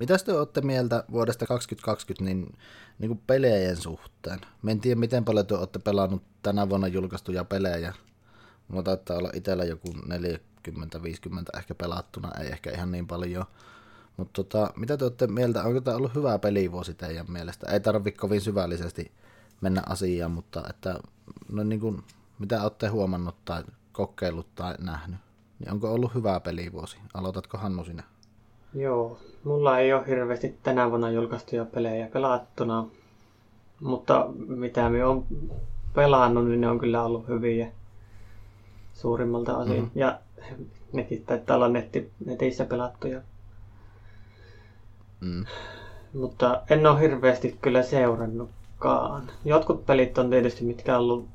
Mitä 0.00 0.18
te 0.18 0.32
olette 0.32 0.60
mieltä 0.60 1.04
vuodesta 1.12 1.46
2020 1.46 2.24
niin, 2.24 2.58
niin 2.98 3.08
kuin 3.08 3.22
pelejen 3.26 3.76
suhteen? 3.76 4.40
Mä 4.62 4.70
en 4.70 4.80
tiedä, 4.80 5.00
miten 5.00 5.24
paljon 5.24 5.46
te 5.46 5.54
olette 5.54 5.78
pelannut 5.78 6.22
tänä 6.42 6.68
vuonna 6.68 6.88
julkaistuja 6.88 7.44
pelejä. 7.44 7.94
Mulla 8.68 8.82
taitaa 8.82 9.16
olla 9.16 9.30
itsellä 9.34 9.64
joku 9.64 9.88
40-50 10.70 11.58
ehkä 11.58 11.74
pelattuna, 11.74 12.30
ei 12.40 12.46
ehkä 12.46 12.70
ihan 12.70 12.92
niin 12.92 13.06
paljon. 13.06 13.44
Mutta 14.16 14.44
tota, 14.44 14.70
mitä 14.76 14.96
te 14.96 15.04
olette 15.04 15.26
mieltä, 15.26 15.62
onko 15.62 15.80
tämä 15.80 15.96
ollut 15.96 16.14
hyvä 16.14 16.38
pelivuosi 16.38 16.94
teidän 16.94 17.26
mielestä? 17.28 17.72
Ei 17.72 17.80
tarvi 17.80 18.12
kovin 18.12 18.40
syvällisesti 18.40 19.12
mennä 19.60 19.82
asiaan, 19.88 20.30
mutta 20.30 20.62
että, 20.70 20.98
no 21.52 21.62
niin 21.62 21.80
kuin, 21.80 22.02
mitä 22.38 22.62
olette 22.62 22.88
huomannut 22.88 23.36
tai 23.44 23.64
kokeillut 23.92 24.54
tai 24.54 24.74
nähnyt? 24.80 25.20
Niin 25.58 25.72
onko 25.72 25.92
ollut 25.92 26.14
hyvä 26.14 26.40
pelivuosi? 26.40 26.98
Aloitatko 27.14 27.58
Hannu 27.58 27.84
sinä? 27.84 28.02
Joo, 28.74 29.18
mulla 29.44 29.78
ei 29.78 29.92
ole 29.92 30.06
hirveästi 30.06 30.58
tänä 30.62 30.90
vuonna 30.90 31.10
julkaistuja 31.10 31.64
pelejä 31.64 32.06
pelattuna, 32.06 32.86
mutta 33.80 34.26
mitä 34.46 34.88
me 34.88 35.04
on 35.04 35.26
pelannut, 35.94 36.48
niin 36.48 36.60
ne 36.60 36.68
on 36.68 36.78
kyllä 36.78 37.02
ollut 37.02 37.28
hyviä 37.28 37.72
suurimmalta 38.94 39.56
osin. 39.56 39.82
Mm. 39.82 39.90
Ja 39.94 40.20
nekin 40.92 41.24
taitaa 41.24 41.56
olla 41.56 41.68
netti, 41.68 42.12
netissä 42.26 42.64
pelattuja. 42.64 43.22
Mm. 45.20 45.44
Mutta 46.14 46.62
en 46.70 46.86
ole 46.86 47.00
hirveästi 47.00 47.58
kyllä 47.62 47.82
seurannutkaan. 47.82 49.30
Jotkut 49.44 49.86
pelit 49.86 50.18
on 50.18 50.30
tietysti, 50.30 50.64
mitkä 50.64 50.94
on 50.98 51.00
ollut 51.02 51.28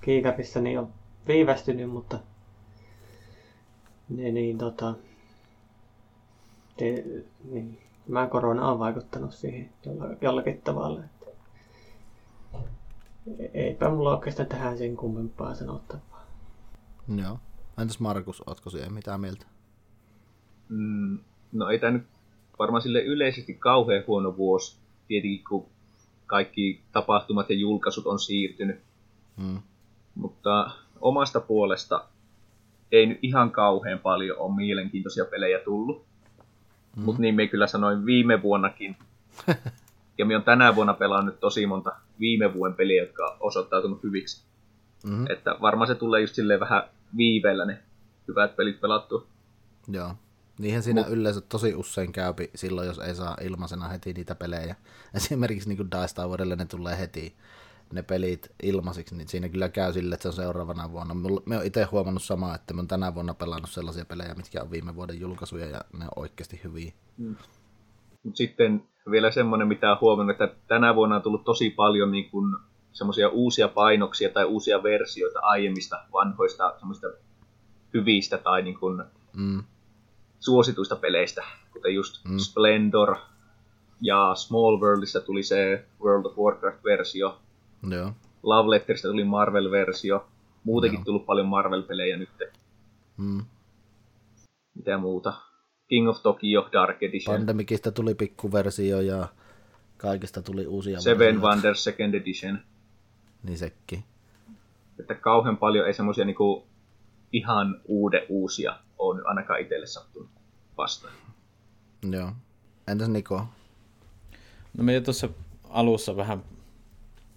kiikapissa, 0.00 0.60
niin 0.60 0.78
on 0.78 0.88
viivästynyt, 1.28 1.90
mutta 1.90 2.18
ne 4.08 4.30
niin 4.30 4.58
tota... 4.58 4.94
Te, 6.76 7.04
niin, 7.50 7.78
mä 8.08 8.26
korona 8.26 8.68
on 8.68 8.78
vaikuttanut 8.78 9.34
siihen 9.34 9.70
jolla- 9.86 10.16
jollakin 10.20 10.62
tavalla. 10.62 11.00
Että 11.04 11.26
eipä 13.54 13.88
mulla 13.88 14.16
oikeastaan 14.16 14.48
tähän 14.48 14.78
sen 14.78 14.96
kummempaa 14.96 15.54
sanottavaa. 15.54 16.26
Joo. 17.16 17.38
Entäs 17.78 18.00
Markus, 18.00 18.42
ootko 18.46 18.70
siihen 18.70 18.92
mitä 18.92 19.18
mieltä? 19.18 19.46
Mm, 20.68 21.18
no 21.52 21.68
ei 21.68 21.78
tämä 21.78 21.90
nyt 21.90 22.06
varmaan 22.58 22.82
sille 22.82 23.02
yleisesti 23.02 23.54
kauhean 23.54 24.04
huono 24.06 24.36
vuosi, 24.36 24.76
tietenkin 25.08 25.44
kun 25.48 25.66
kaikki 26.26 26.80
tapahtumat 26.92 27.50
ja 27.50 27.56
julkaisut 27.56 28.06
on 28.06 28.18
siirtynyt. 28.18 28.80
Mm. 29.36 29.58
Mutta 30.14 30.70
omasta 31.00 31.40
puolesta 31.40 32.04
ei 32.92 33.06
nyt 33.06 33.18
ihan 33.22 33.50
kauhean 33.50 33.98
paljon 33.98 34.38
ole 34.38 34.56
mielenkiintoisia 34.56 35.24
pelejä 35.24 35.58
tullut. 35.58 36.04
Mm. 36.96 37.02
Mutta 37.02 37.22
niin 37.22 37.34
me 37.34 37.46
kyllä 37.46 37.66
sanoin 37.66 38.06
viime 38.06 38.42
vuonnakin. 38.42 38.96
ja 40.18 40.26
me 40.26 40.36
on 40.36 40.42
tänä 40.42 40.74
vuonna 40.74 40.94
pelannut 40.94 41.40
tosi 41.40 41.66
monta 41.66 41.92
viime 42.20 42.54
vuoden 42.54 42.76
peliä, 42.76 43.02
jotka 43.02 43.26
on 43.26 43.36
osoittautunut 43.40 44.02
hyviksi. 44.02 44.44
Mm-hmm. 45.04 45.26
Että 45.30 45.56
varmaan 45.60 45.88
se 45.88 45.94
tulee 45.94 46.20
just 46.20 46.34
silleen 46.34 46.60
vähän 46.60 46.82
viiveellä 47.16 47.64
ne 47.64 47.82
hyvät 48.28 48.56
pelit 48.56 48.80
pelattua. 48.80 49.26
Joo. 49.88 50.14
Niinhän 50.58 50.82
siinä 50.82 51.02
Mut... 51.02 51.10
yleensä 51.10 51.40
tosi 51.40 51.74
usein 51.74 52.12
käypi 52.12 52.50
silloin, 52.54 52.86
jos 52.86 52.98
ei 52.98 53.14
saa 53.14 53.36
ilmaisena 53.40 53.88
heti 53.88 54.12
niitä 54.12 54.34
pelejä. 54.34 54.76
Esimerkiksi 55.14 55.68
niin 55.68 55.76
kuin 55.76 55.90
Dice 55.90 56.14
Towerille 56.14 56.56
ne 56.56 56.64
tulee 56.64 56.98
heti 56.98 57.36
ne 57.92 58.02
pelit 58.02 58.52
ilmaisiksi, 58.62 59.14
niin 59.14 59.28
siinä 59.28 59.48
kyllä 59.48 59.68
käy 59.68 59.92
sille, 59.92 60.14
että 60.14 60.22
se 60.22 60.28
on 60.28 60.34
seuraavana 60.34 60.92
vuonna. 60.92 61.14
Me 61.46 61.58
on 61.58 61.64
itse 61.64 61.84
huomannut 61.84 62.22
samaa, 62.22 62.54
että 62.54 62.74
me 62.74 62.80
on 62.80 62.88
tänä 62.88 63.14
vuonna 63.14 63.34
pelannut 63.34 63.70
sellaisia 63.70 64.04
pelejä, 64.04 64.34
mitkä 64.34 64.62
on 64.62 64.70
viime 64.70 64.94
vuoden 64.94 65.20
julkaisuja 65.20 65.66
ja 65.66 65.80
ne 65.98 66.04
on 66.04 66.22
oikeasti 66.22 66.60
hyviä. 66.64 66.92
Mm. 67.16 67.36
Mut 68.22 68.36
sitten 68.36 68.82
vielä 69.10 69.30
semmoinen, 69.30 69.68
mitä 69.68 69.92
on 69.92 69.98
huomannut, 70.00 70.40
että 70.40 70.56
tänä 70.68 70.94
vuonna 70.94 71.16
on 71.16 71.22
tullut 71.22 71.44
tosi 71.44 71.70
paljon 71.70 72.10
niin 72.10 72.30
kuin 72.30 72.56
semmoisia 72.94 73.28
uusia 73.28 73.68
painoksia 73.68 74.30
tai 74.30 74.44
uusia 74.44 74.82
versioita 74.82 75.38
aiemmista 75.42 75.96
vanhoista 76.12 76.74
semmoista 76.78 77.06
hyvistä 77.94 78.38
tai 78.38 78.62
niin 78.62 78.78
kuin 78.78 79.02
Mm. 79.32 79.62
suosituista 80.40 80.96
peleistä, 80.96 81.42
kuten 81.72 81.94
just 81.94 82.24
Mm. 82.24 82.38
Splendor 82.38 83.16
ja 84.00 84.34
Small 84.34 84.80
Worldista 84.80 85.20
tuli 85.20 85.42
se 85.42 85.84
World 86.02 86.24
of 86.26 86.38
Warcraft-versio, 86.38 87.38
Joo. 87.90 88.12
Love 88.42 88.70
Letterista 88.70 89.08
tuli 89.08 89.24
Marvel-versio, 89.24 90.26
muutenkin 90.64 90.98
Joo. 90.98 91.04
tullut 91.04 91.26
paljon 91.26 91.46
Marvel-pelejä 91.46 92.16
nyt. 92.16 92.28
Mm. 93.16 93.44
Mitä 94.74 94.98
muuta? 94.98 95.32
King 95.88 96.08
of 96.08 96.22
Tokyo 96.22 96.68
Dark 96.72 97.02
Edition, 97.02 97.36
Pandemikista 97.36 97.92
tuli 97.92 98.14
pikkuversio 98.14 99.00
ja 99.00 99.28
kaikista 99.96 100.42
tuli 100.42 100.66
uusia 100.66 101.00
Seven 101.00 101.18
versioita. 101.18 101.48
Wonders 101.48 101.84
Second 101.84 102.14
Edition. 102.14 102.58
Niin 103.44 103.58
sekin. 103.58 104.04
Että 105.00 105.14
kauhean 105.14 105.56
paljon 105.56 105.86
ei 105.86 105.94
semmoisia 105.94 106.24
niinku 106.24 106.66
ihan 107.32 107.80
uude 107.84 108.26
uusia 108.28 108.78
on 108.98 109.16
nyt 109.16 109.26
ainakaan 109.26 109.60
itselle 109.60 109.86
sattunut 109.86 110.30
vastaan. 110.78 111.12
Joo. 112.10 112.32
Entäs 112.88 113.08
Niko? 113.08 113.46
No 114.78 114.84
me 114.84 114.94
jo 114.94 115.00
tuossa 115.00 115.28
alussa 115.70 116.16
vähän 116.16 116.42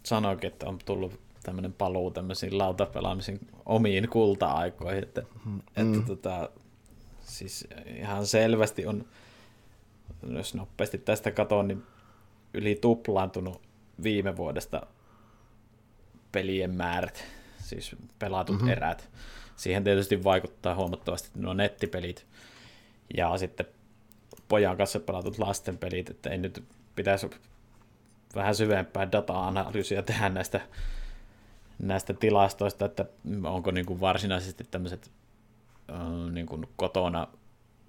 sanoinkin, 0.04 0.48
että 0.48 0.66
on 0.66 0.80
tullut 0.86 1.20
tämmöinen 1.44 1.74
paluu 1.74 2.12
tämmöisiin 2.12 2.58
lautapelaamisen 2.58 3.40
omiin 3.66 4.10
kulta-aikoihin, 4.10 5.04
että, 5.04 5.24
mm. 5.46 5.60
että 5.76 6.08
tota, 6.08 6.50
siis 7.20 7.68
ihan 7.86 8.26
selvästi 8.26 8.86
on, 8.86 9.06
jos 10.30 10.56
nopeasti 10.56 10.98
tästä 10.98 11.32
katon, 11.32 11.68
niin 11.68 11.84
yli 12.54 12.76
tuplaantunut 12.76 13.62
viime 14.04 14.38
vuodesta 14.38 14.88
pelien 16.32 16.76
määrät, 16.76 17.24
siis 17.58 17.96
pelatut 18.20 18.56
mm-hmm. 18.56 18.70
erät. 18.70 19.10
Siihen 19.56 19.84
tietysti 19.84 20.24
vaikuttaa 20.24 20.76
huomattavasti 20.76 21.30
nuo 21.36 21.54
nettipelit 21.54 22.26
ja 23.18 23.38
sitten 23.38 23.66
pojan 24.48 24.78
kanssa 24.78 25.00
pelatut 25.00 25.40
lastenpelit, 25.40 26.10
että 26.10 26.30
ei 26.30 26.38
nyt 26.38 26.64
pitäisi 26.96 27.30
vähän 28.36 28.56
syvempää 28.56 29.12
data-analyysiä 29.12 30.02
tehdä 30.02 30.30
näistä, 30.30 30.62
näistä 31.80 32.14
tilastoista, 32.14 32.86
että 32.86 33.06
onko 33.44 33.72
niin 33.72 33.86
kuin 33.86 34.00
varsinaisesti 34.00 34.64
tämmöiset 34.72 35.12
niin 36.32 36.46
kuin 36.46 36.68
kotona 36.76 37.28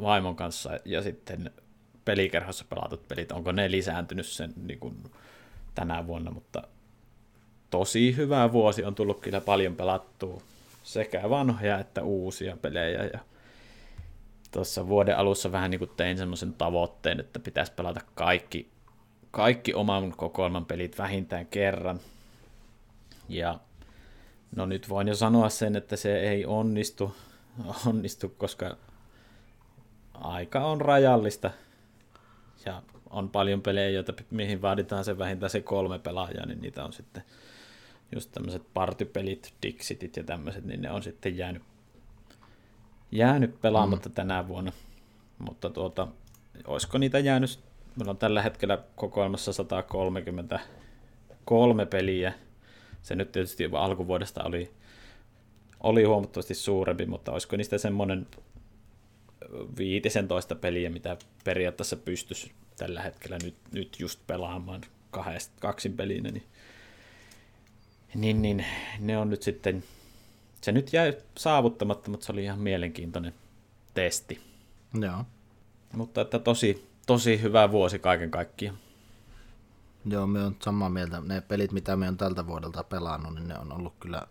vaimon 0.03 0.37
kanssa 0.37 0.71
ja 0.85 1.03
sitten 1.03 1.51
pelikerhossa 2.05 2.65
pelatut 2.69 3.09
pelit, 3.09 3.33
onko 3.33 3.53
ne 3.53 3.71
lisääntynyt 3.71 4.27
sen 4.27 4.53
niin 4.57 4.79
kuin 4.79 5.05
tänä 5.75 6.07
vuonna, 6.07 6.31
mutta 6.31 6.63
tosi 7.71 8.17
hyvä 8.17 8.53
vuosi 8.53 8.85
on 8.85 8.95
tullut 8.95 9.21
kyllä 9.21 9.41
paljon 9.41 9.77
pelattua 9.77 10.43
sekä 10.83 11.31
vanhoja 11.31 11.79
että 11.79 12.03
uusia 12.03 12.57
pelejä 12.57 13.05
ja 13.05 13.19
tuossa 14.51 14.89
vuoden 14.89 15.17
alussa 15.17 15.53
vähän 15.53 15.71
niin 15.71 15.79
kuin 15.79 15.91
tein 15.97 16.19
semmoisen 16.19 16.53
tavoitteen, 16.53 17.21
että 17.21 17.39
pitäisi 17.39 17.73
pelata 17.73 18.01
kaikki, 18.15 18.69
kaikki 19.31 19.75
oman 19.75 20.13
kokoelman 20.17 20.67
pelit 20.67 20.99
vähintään 20.99 21.47
kerran. 21.47 22.01
Ja 23.29 23.59
no 24.57 24.67
nyt 24.67 24.89
voin 24.89 25.09
jo 25.09 25.15
sanoa 25.15 25.49
sen, 25.49 25.77
että 25.77 25.97
se 25.97 26.21
ei 26.21 26.47
onnistu, 26.47 27.15
onnistu 27.87 28.35
koska 28.39 28.77
aika 30.15 30.65
on 30.65 30.81
rajallista. 30.81 31.51
Ja 32.67 32.83
on 33.11 33.29
paljon 33.29 33.63
pelejä, 33.63 33.89
joita, 33.91 34.13
mihin 34.31 34.63
vaaditaan 34.63 35.05
se 35.05 35.19
vähintään 35.19 35.51
se 35.51 35.61
kolme 35.61 35.99
pelaajaa, 35.99 36.47
niin 36.47 36.61
niitä 36.61 36.85
on 36.85 36.93
sitten 36.93 37.23
just 38.13 38.33
tämmöiset 38.33 38.63
partypelit, 38.75 39.55
Dixitit 39.63 40.17
ja 40.17 40.25
tämmöiset, 40.25 40.65
niin 40.65 40.83
ne 40.83 40.91
on 40.91 41.03
sitten 41.03 41.37
jäänyt, 41.37 41.63
jäänyt 43.13 43.61
pelaamatta 43.61 44.09
mm. 44.09 44.15
tänä 44.15 44.49
vuonna. 44.49 44.73
Mutta 45.39 45.71
tuota, 45.71 46.09
olisiko 46.67 46.99
niitä 46.99 47.19
jäänyt, 47.19 47.61
meillä 47.97 48.11
on 48.11 48.17
tällä 48.17 48.43
hetkellä 48.43 48.79
kokoelmassa 48.97 49.53
133 49.53 51.87
peliä. 51.87 52.33
Se 53.03 53.17
nyt 53.17 53.33
tietysti 53.33 53.71
alkuvuodesta 53.73 54.45
oli, 54.45 54.71
oli 55.81 56.05
huomattavasti 56.05 56.55
suurempi, 56.55 57.07
mutta 57.07 57.33
olisiko 57.33 57.57
niistä 57.57 57.79
semmoinen 57.79 58.27
15 59.79 60.55
peliä, 60.55 60.91
mitä 60.91 61.17
periaatteessa 61.45 61.97
pystyisi 61.97 62.53
tällä 62.77 63.03
hetkellä 63.03 63.39
nyt, 63.43 63.55
nyt 63.73 64.01
just 64.01 64.21
pelaamaan 64.27 64.81
kahdest, 65.11 65.53
kaksin 65.61 65.97
pelinä, 65.97 66.31
niin, 66.31 66.45
niin, 68.15 68.43
niin 68.43 68.65
ne 68.99 69.19
on 69.19 69.31
nyt 69.31 69.43
sitten, 69.43 69.85
se 70.61 70.73
nyt 70.73 70.93
jäi 70.93 71.17
saavuttamatta, 71.39 72.11
mutta 72.11 72.27
se 72.27 72.33
oli 72.33 72.45
ihan 72.45 72.59
mielenkiintoinen 72.59 73.35
testi. 73.95 74.41
Joo. 75.01 75.25
Mutta 75.93 76.21
että 76.21 76.39
tosi, 76.39 76.89
tosi 77.07 77.43
hyvä 77.43 77.71
vuosi 77.71 77.99
kaiken 77.99 78.31
kaikkiaan. 78.31 78.79
Joo, 80.07 80.27
me 80.27 80.45
on 80.45 80.57
samaa 80.63 80.91
mieltä. 80.91 81.21
Ne 81.21 81.41
pelit, 81.41 81.73
mitä 81.73 81.97
me 81.97 82.09
on 82.09 82.17
tältä 82.17 82.47
vuodelta 82.47 82.85
pelannut, 82.85 83.35
niin 83.35 83.49
ne 83.49 83.59
on 83.59 83.73
ollut 83.73 83.95
kyllä 84.01 84.23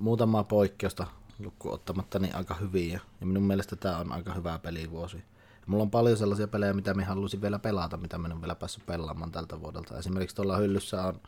muutamaa 0.00 0.44
poikkeusta 0.44 1.06
lukku 1.38 1.72
ottamatta 1.72 2.18
niin 2.18 2.36
aika 2.36 2.54
hyviä. 2.54 3.00
Ja 3.20 3.26
minun 3.26 3.42
mielestä 3.42 3.76
tämä 3.76 3.98
on 3.98 4.12
aika 4.12 4.34
hyvä 4.34 4.58
pelivuosi. 4.58 5.24
Mulla 5.66 5.82
on 5.82 5.90
paljon 5.90 6.16
sellaisia 6.16 6.48
pelejä, 6.48 6.72
mitä 6.72 6.94
me 6.94 7.04
haluaisin 7.04 7.42
vielä 7.42 7.58
pelata, 7.58 7.96
mitä 7.96 8.18
minä 8.18 8.34
en 8.34 8.40
vielä 8.40 8.54
päässyt 8.54 8.86
pelaamaan 8.86 9.32
tältä 9.32 9.60
vuodelta. 9.60 9.98
Esimerkiksi 9.98 10.36
tuolla 10.36 10.56
hyllyssä 10.56 11.02
on 11.02 11.20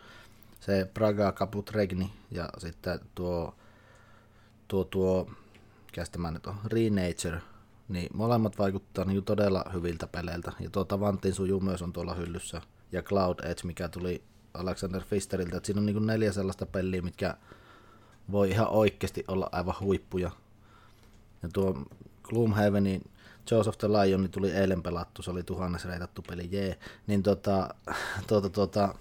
se 0.61 0.91
Praga 0.95 1.33
Caput 1.33 1.71
Regni 1.71 2.13
ja 2.31 2.49
sitten 2.59 3.01
tuo, 3.15 3.55
tuo, 4.69 4.85
tuo 4.85 5.31
tämä 6.13 6.31
nyt 6.31 6.47
on, 6.47 6.57
Renature, 6.65 7.41
niin 7.89 8.09
molemmat 8.15 8.59
vaikuttaa 8.59 9.05
niin 9.05 9.25
todella 9.25 9.65
hyviltä 9.73 10.07
peleiltä. 10.07 10.53
Ja 10.61 10.71
tuo 10.71 10.85
Tavantin 10.85 11.35
suju 11.35 11.61
myös 11.61 11.83
on 11.83 11.93
tuolla 11.93 12.15
hyllyssä. 12.15 12.63
Ja 12.93 13.03
Cloud 13.03 13.39
Edge, 13.45 13.61
mikä 13.65 13.89
tuli 13.89 14.23
Alexander 14.55 15.03
Fisteriltä. 15.05 15.57
Että 15.57 15.67
siinä 15.67 15.81
on 15.81 15.87
niin 15.87 16.07
neljä 16.07 16.33
sellaista 16.33 16.67
peliä, 16.67 17.03
mitkä 17.03 17.37
voi 18.33 18.51
ihan 18.51 18.69
oikeasti 18.69 19.25
olla 19.29 19.49
aivan 19.53 19.75
huippuja. 19.81 20.31
Ja 21.43 21.49
tuo 21.53 21.83
Gloomhavenin 22.23 23.03
Jaws 23.51 23.69
of 23.69 23.79
the 23.79 23.89
Lion 23.89 24.23
niin 24.23 24.31
tuli 24.31 24.51
eilen 24.51 24.83
pelattu, 24.83 25.23
se 25.23 25.31
oli 25.31 25.43
tuhannes 25.43 25.85
reitattu 25.85 26.23
peli, 26.23 26.49
jee. 26.51 26.79
Niin 27.07 27.23
tota, 27.23 27.75
tuota, 28.27 28.51
tuota, 28.51 28.95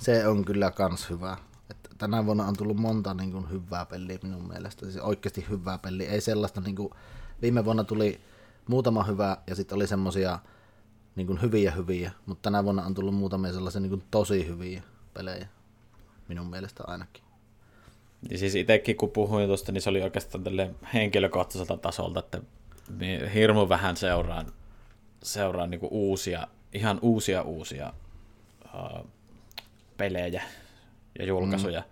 se 0.00 0.26
on 0.26 0.44
kyllä 0.44 0.70
kans 0.70 1.10
hyvä. 1.10 1.36
Et 1.70 1.90
tänä 1.98 2.26
vuonna 2.26 2.46
on 2.46 2.56
tullut 2.56 2.76
monta 2.76 3.14
niin 3.14 3.32
kuin, 3.32 3.50
hyvää 3.50 3.86
peliä 3.86 4.18
minun 4.22 4.48
mielestä, 4.48 4.86
siis 4.86 4.96
oikeasti 4.96 5.46
hyvää 5.50 5.78
peliä. 5.78 6.10
Ei 6.10 6.20
sellaista, 6.20 6.60
niin 6.60 6.76
kuin, 6.76 6.90
viime 7.42 7.64
vuonna 7.64 7.84
tuli 7.84 8.20
muutama 8.68 9.04
hyvä 9.04 9.36
ja 9.46 9.54
sitten 9.54 9.76
oli 9.76 9.86
semmosia 9.86 10.38
niin 11.16 11.26
kuin, 11.26 11.42
hyviä 11.42 11.70
hyviä, 11.70 12.12
mutta 12.26 12.42
tänä 12.42 12.64
vuonna 12.64 12.84
on 12.84 12.94
tullut 12.94 13.14
muutamia 13.14 13.52
sellaisia 13.52 13.80
niin 13.80 13.90
kuin, 13.90 14.02
tosi 14.10 14.46
hyviä 14.46 14.82
pelejä, 15.14 15.48
minun 16.28 16.46
mielestä 16.46 16.84
ainakin. 16.86 17.24
Ja 18.30 18.38
siis 18.38 18.54
itsekin 18.54 18.96
kun 18.96 19.10
puhuin 19.10 19.46
tuosta, 19.46 19.72
niin 19.72 19.82
se 19.82 19.90
oli 19.90 20.02
oikeastaan 20.02 20.44
tälle 20.44 20.74
henkilökohtaiselta 20.94 21.76
tasolta, 21.76 22.20
että 22.20 22.40
hirmu 23.34 23.68
vähän 23.68 23.96
seuraan, 23.96 24.52
seuraan 25.22 25.70
niin 25.70 25.80
uusia, 25.90 26.46
ihan 26.72 26.98
uusia 27.02 27.42
uusia 27.42 27.92
uh, 28.74 29.06
pelejä 30.00 30.42
ja 31.18 31.24
julkaisuja. 31.26 31.80
Mm. 31.80 31.86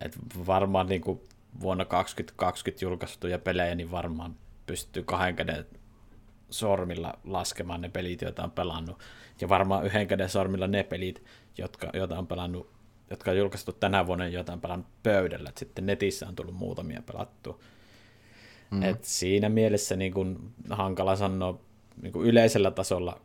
Et 0.00 0.18
varmaan 0.46 0.86
niin 0.86 1.00
kuin 1.00 1.20
vuonna 1.60 1.84
2020 1.84 2.84
julkaistuja 2.84 3.38
pelejä, 3.38 3.74
niin 3.74 3.90
varmaan 3.90 4.36
pystyy 4.66 5.02
kahden 5.02 5.36
käden 5.36 5.66
sormilla 6.50 7.18
laskemaan 7.24 7.80
ne 7.80 7.88
pelit, 7.88 8.22
joita 8.22 8.44
on 8.44 8.50
pelannut. 8.50 8.98
Ja 9.40 9.48
varmaan 9.48 9.86
yhden 9.86 10.08
käden 10.08 10.28
sormilla 10.28 10.66
ne 10.66 10.82
pelit, 10.82 11.24
jotka, 11.58 11.90
joita 11.94 12.18
on 12.18 12.26
pelannut, 12.26 12.70
jotka 13.10 13.30
on 13.30 13.36
julkaistu 13.36 13.72
tänä 13.72 14.06
vuonna, 14.06 14.28
joita 14.28 14.52
on 14.52 14.60
pelannut 14.60 14.86
pöydällä. 15.02 15.48
Et 15.48 15.58
sitten 15.58 15.86
netissä 15.86 16.28
on 16.28 16.36
tullut 16.36 16.54
muutamia 16.54 17.02
pelattua. 17.02 17.58
Mm. 18.70 18.82
Et 18.82 19.04
siinä 19.04 19.48
mielessä 19.48 19.96
niin 19.96 20.14
kun, 20.14 20.52
hankala 20.70 21.16
sanoa 21.16 21.60
niin 22.02 22.12
kun 22.12 22.26
yleisellä 22.26 22.70
tasolla, 22.70 23.20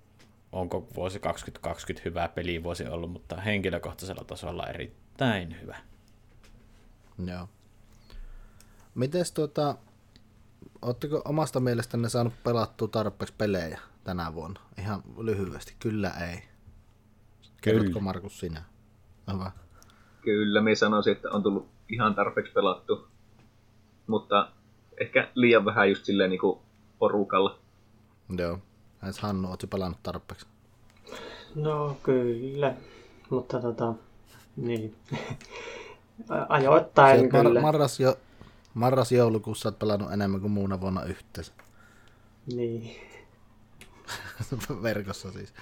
onko 0.52 0.88
vuosi 0.96 1.20
2020 1.20 2.10
hyvä 2.10 2.28
pelivuosi 2.28 2.88
ollut, 2.88 3.12
mutta 3.12 3.42
henkilökohtaisella 3.42 4.24
tasolla 4.24 4.68
erittäin 4.68 5.62
hyvä. 5.62 5.78
Joo. 7.26 7.50
Mites 8.96 9.32
tuota, 9.32 9.76
Oletteko 10.82 11.22
omasta 11.26 11.60
mielestänne 11.60 12.10
saanut 12.10 12.34
pelattua 12.44 12.88
tarpeeksi 12.88 13.34
pelejä 13.38 13.80
tänä 14.04 14.34
vuonna? 14.34 14.60
Ihan 14.80 15.04
lyhyesti. 15.18 15.76
Kyllä 15.80 16.10
ei. 16.32 16.44
Kerrotko 17.62 18.00
Markus 18.00 18.40
sinä? 18.40 18.64
Hyvä. 19.34 19.52
Kyllä, 20.22 20.62
minä 20.62 20.76
sanoisin, 20.76 21.14
että 21.14 21.30
on 21.30 21.44
tullut 21.44 21.70
ihan 21.90 22.16
tarpeeksi 22.16 22.54
pelattu. 22.54 23.08
Mutta 24.08 24.52
ehkä 25.02 25.32
liian 25.36 25.66
vähän 25.66 25.90
just 25.90 26.06
silleen 26.06 26.30
niin 26.30 26.40
kuin 26.40 26.60
porukalla. 27.00 27.60
Joo. 28.38 28.60
Entäs 29.04 29.20
Hannu, 29.20 29.50
ootko 29.50 29.68
pelannut 29.68 30.04
tarpeeksi? 30.04 30.46
No 31.56 31.98
kyllä, 32.04 32.74
mutta 33.30 33.62
tota, 33.62 33.94
niin. 34.56 34.96
Ajoittain 36.50 37.20
Sieltä 37.20 37.38
kyllä. 37.38 37.60
Mar- 37.60 37.64
marras 37.64 38.00
jo, 38.00 38.18
Marras-joulukuussa 38.74 39.70
olet 39.70 39.80
pelannut 39.80 40.14
enemmän 40.14 40.42
kuin 40.42 40.52
muuna 40.52 40.82
vuonna 40.82 41.04
yhteensä. 41.04 41.52
Niin. 42.54 42.96
Verkossa 44.84 45.32
siis. 45.32 45.54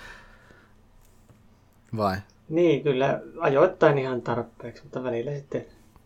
Vai? 1.98 2.18
Niin, 2.50 2.84
kyllä 2.84 3.22
ajoittain 3.40 3.98
ihan 3.98 4.22
tarpeeksi, 4.22 4.84
mutta 4.84 5.04
välillä 5.04 5.32
sitten 5.32 5.66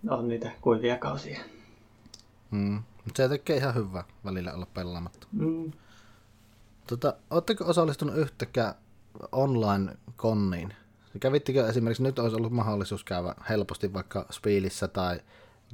on 0.10 0.28
niitä 0.28 0.52
kuivia 0.62 0.98
kausia. 0.98 1.40
Mm. 2.52 2.84
Se 3.16 3.30
tekee 3.30 3.58
ihan 3.58 3.76
hyvää 3.76 4.04
välillä 4.26 4.54
olla 4.54 4.68
pelaamatta. 4.74 5.28
Mm. 5.32 5.72
Tota, 6.94 7.14
Oletteko 7.30 7.66
osallistunut 7.66 8.18
yhtäkään 8.18 8.74
online-konniin? 9.32 10.74
Kävittekö 11.20 11.68
esimerkiksi, 11.68 12.04
nyt 12.04 12.20
olisi 12.20 12.36
ollut 12.36 12.54
mahdollisuus 12.54 13.04
käydä 13.04 13.36
helposti 13.50 13.94
vaikka 13.94 14.26
Spielissä 14.32 14.88
tai 14.88 15.20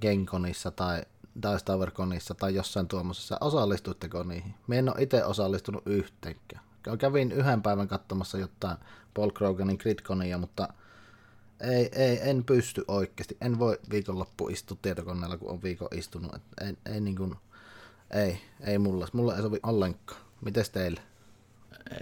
Genkonissa 0.01 0.72
tai 0.72 1.03
Dice 1.41 1.65
Tower 1.65 1.91
Conissa 1.91 2.36
tai 2.36 2.55
jossain 2.55 2.88
tuommoisessa, 2.88 3.38
osallistuitteko 3.41 4.24
niihin? 4.24 4.53
Me 4.67 4.80
en 4.80 4.89
ole 4.89 5.03
itse 5.03 5.26
osallistunut 5.26 5.84
yhteenkään. 5.86 6.63
Kävin 6.99 7.32
yhden 7.32 7.61
päivän 7.61 7.88
katsomassa 7.88 8.38
jotain 8.38 8.78
Paul 9.13 9.32
Kroganin 9.32 9.78
Gridconia, 9.80 10.38
mutta 10.38 10.74
ei, 11.61 11.89
ei, 11.95 12.30
en 12.30 12.43
pysty 12.43 12.86
oikeasti. 12.88 13.38
En 13.41 13.59
voi 13.59 13.80
viikonloppu 13.91 14.47
istua 14.47 14.78
tietokoneella, 14.82 15.38
kun 15.38 15.49
on 15.51 15.63
viikon 15.63 15.88
istunut. 15.91 16.32
Ei, 16.61 16.78
ei, 16.93 17.01
niin 17.01 17.15
kuin, 17.15 17.36
ei, 18.11 18.41
ei 18.61 18.78
mulla. 18.78 19.07
Mulla 19.13 19.36
ei 19.36 19.41
sovi 19.41 19.59
ollenkaan. 19.63 20.22
Mites 20.41 20.70
teille? 20.70 21.09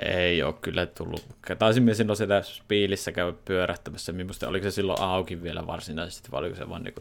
Ei 0.05 0.43
ole 0.43 0.53
kyllä 0.61 0.85
tullut. 0.85 1.25
Taisin 1.59 1.95
silloin 1.95 2.17
sitä 2.17 2.41
spiilissä 2.41 3.11
käydä 3.11 3.33
pyörähtämässä. 3.45 4.11
Minusta 4.11 4.47
oliko 4.47 4.63
se 4.63 4.71
silloin 4.71 5.01
auki 5.01 5.43
vielä 5.43 5.67
varsinaisesti, 5.67 6.31
vai 6.31 6.39
oliko 6.39 6.55
se 6.55 6.69
vaan 6.69 6.83
niin 6.83 6.93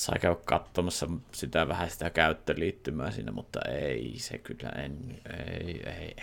sai 0.00 0.18
käydä 0.18 0.36
katsomassa 0.44 1.06
sitä 1.32 1.68
vähän 1.68 1.90
sitä 1.90 2.10
käyttöliittymää 2.10 3.10
siinä, 3.10 3.32
mutta 3.32 3.60
ei 3.68 4.14
se 4.16 4.38
kyllä, 4.38 4.68
en, 4.68 5.20
ei, 5.60 5.82
ei, 5.86 6.14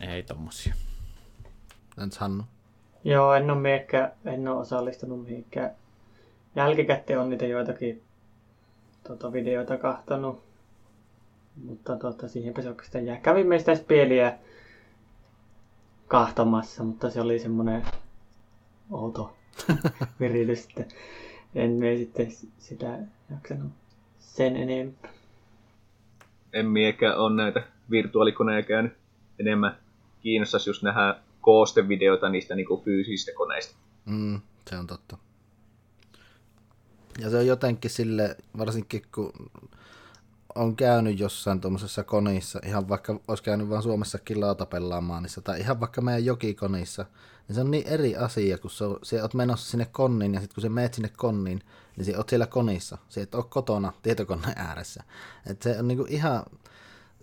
ei, 0.00 0.08
ei 0.08 0.22
tommosia. 0.22 0.74
Entäs 2.02 2.18
Hannu? 2.18 2.44
Joo, 3.04 3.34
en 3.34 3.50
ole, 3.50 3.60
miekkä, 3.60 4.12
en 4.24 4.48
ole 4.48 4.60
osallistunut 4.60 5.24
mihinkään. 5.24 5.70
Jälkikäteen 6.56 7.18
on 7.18 7.30
niitä 7.30 7.46
joitakin 7.46 8.02
tuota, 9.06 9.32
videoita 9.32 9.76
kahtonut, 9.76 10.44
mutta 11.64 11.96
tuota, 11.96 12.28
siihenpä 12.28 12.62
se 12.62 12.68
oikeastaan 12.68 13.06
jää. 13.06 13.16
Kävimme 13.16 13.58
sitä 13.58 13.74
spieliä 13.74 14.38
kahtomassa, 16.08 16.84
mutta 16.84 17.10
se 17.10 17.20
oli 17.20 17.38
semmoinen 17.38 17.82
outo 18.90 19.36
viritys 20.20 20.68
en 21.54 21.70
me 21.70 21.96
sitten 21.96 22.32
sitä 22.58 22.98
jaksanut 23.30 23.72
sen 24.18 24.56
enempää. 24.56 25.10
En 26.52 26.66
miekään 26.66 27.18
ole 27.18 27.36
näitä 27.36 27.62
virtuaalikoneja 27.90 28.62
käynyt 28.62 28.92
enemmän 29.38 29.78
kiinnostaisi 30.20 30.70
just 30.70 30.82
nähdä 30.82 31.14
koostevideoita 31.40 32.28
niistä 32.28 32.54
niinku 32.54 32.82
fyysisistä 32.84 33.32
koneista. 33.34 33.76
Mm, 34.04 34.40
se 34.70 34.76
on 34.76 34.86
totta. 34.86 35.18
Ja 37.18 37.30
se 37.30 37.36
on 37.36 37.46
jotenkin 37.46 37.90
sille, 37.90 38.36
varsinkin 38.58 39.02
kun 39.14 39.32
on 40.54 40.76
käynyt 40.76 41.20
jossain 41.20 41.60
tuommoisessa 41.60 42.04
konissa, 42.04 42.60
ihan 42.66 42.88
vaikka 42.88 43.20
olisi 43.28 43.42
käynyt 43.42 43.68
vaan 43.68 43.82
Suomessakin 43.82 44.40
lautapellaamaan, 44.40 45.22
niin 45.22 45.44
tai 45.44 45.60
ihan 45.60 45.80
vaikka 45.80 46.00
meidän 46.00 46.24
jokikonissa, 46.24 47.06
niin 47.48 47.54
se 47.54 47.60
on 47.60 47.70
niin 47.70 47.86
eri 47.86 48.16
asia, 48.16 48.58
kun 48.58 48.70
se, 48.70 48.84
on, 48.84 49.00
oot 49.22 49.34
menossa 49.34 49.70
sinne 49.70 49.86
konniin, 49.92 50.34
ja 50.34 50.40
sitten 50.40 50.54
kun 50.54 50.62
se 50.62 50.68
meet 50.68 50.94
sinne 50.94 51.10
konniin, 51.16 51.62
niin 51.96 52.04
se 52.04 52.16
oot 52.16 52.28
siellä 52.28 52.46
konissa, 52.46 52.98
se 53.08 53.20
et 53.20 53.34
ole 53.34 53.44
kotona 53.48 53.92
tietokoneen 54.02 54.58
ääressä. 54.58 55.02
Et 55.46 55.62
se 55.62 55.78
on 55.78 55.88
niinku 55.88 56.06
ihan, 56.08 56.44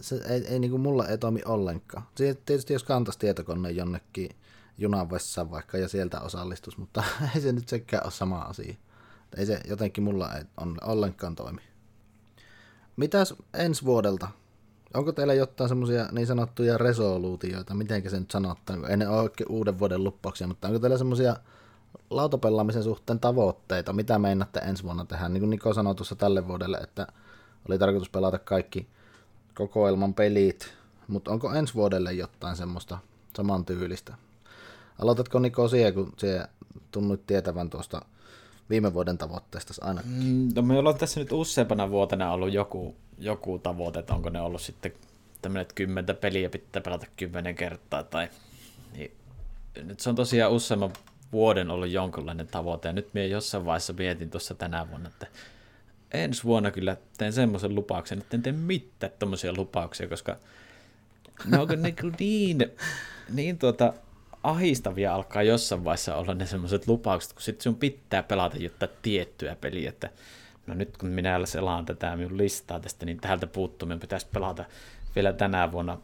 se 0.02 0.16
ei, 0.16 0.48
ei 0.48 0.60
niinku 0.60 0.78
mulla 0.78 1.08
ei 1.08 1.18
toimi 1.18 1.42
ollenkaan. 1.46 2.04
Se, 2.16 2.38
tietysti 2.46 2.74
jos 2.74 2.84
kantaisi 2.84 3.20
tietokoneen 3.20 3.76
jonnekin 3.76 4.30
junan 4.78 5.12
vessaan 5.12 5.52
vaikka 5.52 5.78
ja 5.78 5.88
sieltä 5.88 6.22
osallistus, 6.22 6.78
mutta 6.78 7.04
ei 7.36 7.42
se 7.42 7.52
nyt 7.52 7.70
sekään 7.70 8.04
ole 8.04 8.12
sama 8.12 8.40
asia. 8.40 8.76
Ei 9.38 9.46
se 9.46 9.60
jotenkin 9.68 10.04
mulla 10.04 10.34
ei 10.34 10.44
on, 10.58 10.78
ollenkaan 10.84 11.36
toimi. 11.36 11.62
Mitäs 12.96 13.34
ensi 13.54 13.86
vuodelta? 13.86 14.28
Onko 14.94 15.12
teillä 15.12 15.34
jotain 15.34 15.70
semmoisia 15.70 16.10
niin 16.12 16.28
sanottuja 16.28 16.78
resoluutioita, 16.78 17.74
miten 17.74 18.10
se 18.10 18.20
nyt 18.20 18.32
sanottaa, 18.32 18.78
ei 18.90 18.98
ne 18.98 19.08
ole 19.08 19.30
uuden 19.50 19.80
vuoden 19.80 20.04
luppauksia, 20.04 20.48
mutta 20.48 20.68
onko 20.68 20.80
teillä 20.80 20.98
semmoisia 20.98 21.36
lautapelaamisen 22.10 22.84
suhteen 22.84 23.20
tavoitteita, 23.20 23.94
mitä 23.94 24.20
meinaatte 24.20 24.60
ensi 24.60 24.84
vuonna 24.84 25.06
tehdä? 25.06 25.30
Niin 25.30 25.42
kuin 25.42 25.50
Niko 25.50 25.74
sanoi 25.74 25.96
tuossa 25.96 26.16
tälle 26.16 26.48
vuodelle, 26.48 26.78
että 26.78 27.08
oli 27.70 27.80
tarkoitus 27.80 28.10
pelata 28.10 28.40
kaikki 28.40 28.88
kokoelman 29.56 30.14
pelit, 30.14 30.74
mutta 31.08 31.32
onko 31.32 31.54
ensi 31.54 31.74
vuodelle 31.74 32.14
jotain 32.14 32.56
semmoista 32.56 32.98
samantyylistä? 33.38 34.14
Aloitatko 35.02 35.40
Niko 35.40 35.68
siihen, 35.68 35.94
kun 35.94 36.14
se 36.18 36.48
tunnut 36.92 37.28
tietävän 37.28 37.70
tuosta 37.70 38.02
viime 38.70 38.94
vuoden 38.94 39.18
tavoitteesta 39.18 39.74
aina? 39.82 40.02
Mm, 40.06 40.50
no 40.56 40.62
me 40.62 40.78
ollaan 40.78 40.98
tässä 40.98 41.20
nyt 41.20 41.32
useampana 41.32 41.90
vuotena 41.90 42.32
ollut 42.32 42.54
joku, 42.54 42.96
joku 43.18 43.60
tavoite, 43.60 44.00
että 44.00 44.14
onko 44.14 44.30
ne 44.30 44.42
ollut 44.42 44.62
sitten 44.62 44.94
tämmöinen, 45.42 45.62
että 45.62 45.76
kymmentä 45.76 46.14
peliä 46.14 46.50
pitää 46.50 46.82
pelata 46.82 47.06
kymmenen 47.18 47.56
kertaa, 47.56 48.04
tai 48.04 48.30
niin, 48.94 49.12
nyt 49.84 50.00
se 50.00 50.10
on 50.10 50.16
tosiaan 50.16 50.52
useamman 50.52 50.94
vuoden 51.32 51.70
ollut 51.70 51.90
jonkinlainen 51.90 52.48
tavoite, 52.48 52.88
ja 52.88 52.94
nyt 52.94 53.14
minä 53.14 53.26
jossain 53.26 53.66
vaiheessa 53.66 53.94
mietin 53.94 54.30
tuossa 54.30 54.56
tänä 54.56 54.90
vuonna, 54.90 55.10
että 55.10 55.28
ensi 56.12 56.44
vuonna 56.44 56.72
kyllä 56.72 56.98
teen 57.18 57.34
semmoisen 57.34 57.76
lupauksen, 57.76 58.18
että 58.18 58.38
en 58.38 58.44
tee 58.44 58.54
mitään 58.54 59.12
tuommoisia 59.20 59.54
lupauksia, 59.58 60.08
koska 60.08 60.38
ne 61.46 61.60
onko 61.60 61.76
ne 61.76 61.94
niin, 62.20 62.58
niin 63.30 63.58
tuota, 63.58 63.94
ahistavia 64.50 65.16
alkaa 65.16 65.44
jossain 65.44 65.84
vaiheessa 65.84 66.16
olla 66.16 66.34
ne 66.34 66.46
semmoiset 66.46 66.88
lupaukset, 66.88 67.34
kun 67.34 67.42
sitten 67.42 67.64
sun 67.64 67.76
pitää 67.76 68.24
pelata 68.24 68.58
jotain 68.58 68.92
tiettyä 69.02 69.56
peliä, 69.56 69.90
että 69.90 70.10
no 70.68 70.74
nyt 70.74 70.98
kun 70.98 71.10
minä 71.10 71.46
selaan 71.46 71.86
tätä 71.86 72.16
minun 72.16 72.38
listaa 72.38 72.80
tästä, 72.80 73.06
niin 73.06 73.18
täältä 73.18 73.48
puuttuu, 73.48 73.88
minun 73.88 74.00
pitäisi 74.00 74.28
pelata 74.34 74.66
vielä 75.16 75.34
tänä 75.34 75.72
vuonna 75.72 75.98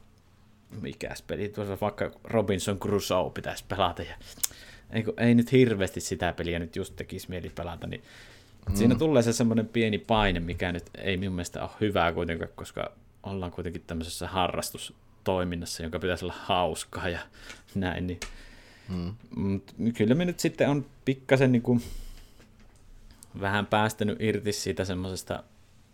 mikäs 0.82 1.22
peli, 1.22 1.50
tuossa 1.50 1.78
vaikka 1.82 2.12
Robinson 2.24 2.80
Crusoe 2.80 3.30
pitäisi 3.30 3.66
pelata, 3.68 4.02
ja 4.02 4.16
ei, 4.92 5.04
ei 5.18 5.36
nyt 5.36 5.52
hirveästi 5.52 6.02
sitä 6.02 6.34
peliä 6.34 6.60
nyt 6.60 6.76
just 6.76 6.96
tekisi 6.96 7.30
mieli 7.30 7.50
pelata, 7.50 7.88
niin 7.88 8.04
mm. 8.70 8.76
siinä 8.76 8.96
tulee 8.96 9.22
se 9.22 9.34
semmoinen 9.34 9.68
pieni 9.68 9.98
paine, 9.98 10.40
mikä 10.40 10.72
nyt 10.72 10.86
ei 10.98 11.18
minun 11.18 11.36
mielestä 11.36 11.62
ole 11.62 11.70
hyvää 11.82 12.14
kuitenkaan, 12.14 12.52
koska 12.56 12.92
ollaan 13.24 13.52
kuitenkin 13.52 13.84
tämmöisessä 13.88 14.28
harrastustoiminnassa, 15.22 15.84
jonka 15.84 16.00
pitäisi 16.00 16.26
olla 16.26 16.36
hauskaa 16.38 17.10
ja 17.10 17.20
näin, 17.76 18.08
niin 18.08 18.20
mm. 18.90 19.14
Mut 19.36 19.72
kyllä 19.98 20.16
me 20.16 20.26
nyt 20.26 20.40
sitten 20.40 20.70
on 20.70 20.86
pikkasen 21.06 21.52
niin 21.52 21.62
kuin 21.62 21.82
vähän 23.42 23.66
päästänyt 23.66 24.22
irti 24.22 24.52
siitä 24.52 24.86
semmoisesta, 24.86 25.44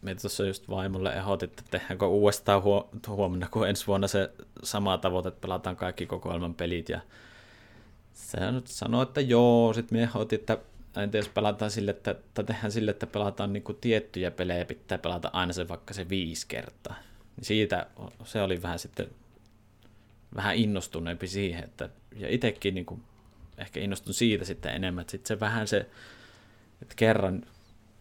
me 0.01 0.15
tuossa 0.15 0.45
just 0.45 0.69
vaimolle 0.69 1.13
ehdotin, 1.13 1.49
että 1.49 1.63
tehdäänkö 1.71 2.05
uudestaan 2.05 2.61
huomenna, 3.07 3.47
kun 3.51 3.67
ensi 3.67 3.88
vuonna 3.88 4.07
se 4.07 4.32
sama 4.63 4.97
tavoite, 4.97 5.30
että 5.30 5.41
pelataan 5.41 5.75
kaikki 5.75 6.05
kokoelman 6.05 6.53
pelit, 6.53 6.89
ja 6.89 7.01
se 8.13 8.51
nyt 8.51 8.67
sanoi, 8.67 9.03
että 9.03 9.21
joo, 9.21 9.73
sitten 9.73 9.97
me 9.97 10.03
ehdotin, 10.03 10.39
että 10.39 10.57
entä 10.97 11.17
jos 11.17 11.30
pelataan 11.30 11.71
sille, 11.71 11.91
että, 11.91 12.11
että 12.11 12.43
tehdään 12.43 12.71
sille, 12.71 12.91
että 12.91 13.07
pelataan 13.07 13.53
niin 13.53 13.63
tiettyjä 13.82 14.32
pelejä, 14.32 14.65
pitää 14.65 14.97
pelata 14.97 15.30
aina 15.34 15.53
se 15.53 15.67
vaikka 15.67 15.93
se 15.93 16.09
viisi 16.09 16.47
kertaa. 16.47 16.95
Niin 17.38 17.45
siitä 17.45 17.88
se 18.23 18.41
oli 18.41 18.61
vähän 18.61 18.79
sitten 18.79 19.07
vähän 20.35 20.55
innostuneempi 20.55 21.27
siihen, 21.27 21.63
että, 21.63 21.89
ja 22.15 22.29
itsekin 22.29 22.75
niin 22.75 22.85
kuin, 22.85 23.03
ehkä 23.57 23.79
innostun 23.79 24.13
siitä 24.13 24.45
sitten 24.45 24.75
enemmän, 24.75 25.01
että 25.01 25.11
sitten 25.11 25.27
se 25.27 25.39
vähän 25.39 25.67
se, 25.67 25.77
että 26.81 26.95
kerran, 26.95 27.43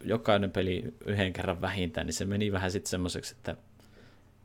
jokainen 0.04 0.50
peli 0.50 0.94
yhden 1.06 1.32
kerran 1.32 1.60
vähintään, 1.60 2.06
niin 2.06 2.14
se 2.14 2.24
meni 2.24 2.52
vähän 2.52 2.70
sitten 2.70 2.90
semmoiseksi, 2.90 3.34
että 3.34 3.56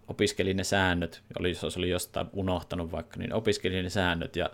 opiskelin 0.07 0.57
ne 0.57 0.63
säännöt, 0.63 1.23
oli, 1.39 1.57
jos 1.63 1.77
oli 1.77 1.89
jostain 1.89 2.27
unohtanut 2.33 2.91
vaikka, 2.91 3.19
niin 3.19 3.33
opiskelin 3.33 3.83
ne 3.83 3.89
säännöt 3.89 4.35
ja 4.35 4.49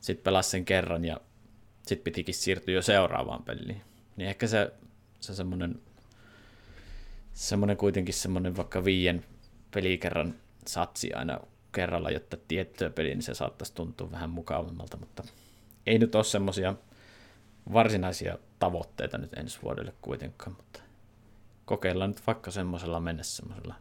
sitten 0.00 0.24
pelasin 0.24 0.50
sen 0.50 0.64
kerran 0.64 1.04
ja 1.04 1.20
sitten 1.86 2.04
pitikin 2.04 2.34
siirtyä 2.34 2.74
jo 2.74 2.82
seuraavaan 2.82 3.42
peliin. 3.42 3.80
Niin 4.16 4.28
ehkä 4.28 4.46
se, 4.46 4.72
se 5.20 5.34
semmoinen, 5.34 5.80
semmoinen 7.32 7.76
kuitenkin 7.76 8.14
semmoinen 8.14 8.56
vaikka 8.56 8.84
viien 8.84 9.24
pelikerran 9.74 10.34
satsi 10.66 11.12
aina 11.12 11.40
kerralla, 11.72 12.10
jotta 12.10 12.36
tiettyä 12.48 12.90
peliä, 12.90 13.14
niin 13.14 13.22
se 13.22 13.34
saattaisi 13.34 13.74
tuntua 13.74 14.10
vähän 14.10 14.30
mukavammalta, 14.30 14.96
mutta 14.96 15.22
ei 15.86 15.98
nyt 15.98 16.14
ole 16.14 16.24
semmoisia 16.24 16.74
varsinaisia 17.72 18.38
tavoitteita 18.58 19.18
nyt 19.18 19.32
ensi 19.32 19.58
vuodelle 19.62 19.94
kuitenkaan, 20.02 20.56
mutta 20.56 20.80
kokeillaan 21.64 22.10
nyt 22.10 22.26
vaikka 22.26 22.50
semmoisella 22.50 23.00
mennessä 23.00 23.36
semmoisella 23.36 23.74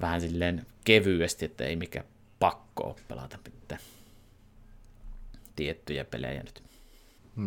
vähän 0.00 0.20
silleen 0.20 0.66
kevyesti, 0.84 1.44
että 1.44 1.64
ei 1.64 1.76
mikä 1.76 2.04
pakko 2.38 2.96
pelata 3.08 3.38
pitää 3.44 3.78
tiettyjä 5.56 6.04
pelejä 6.04 6.42
nyt. 6.42 6.62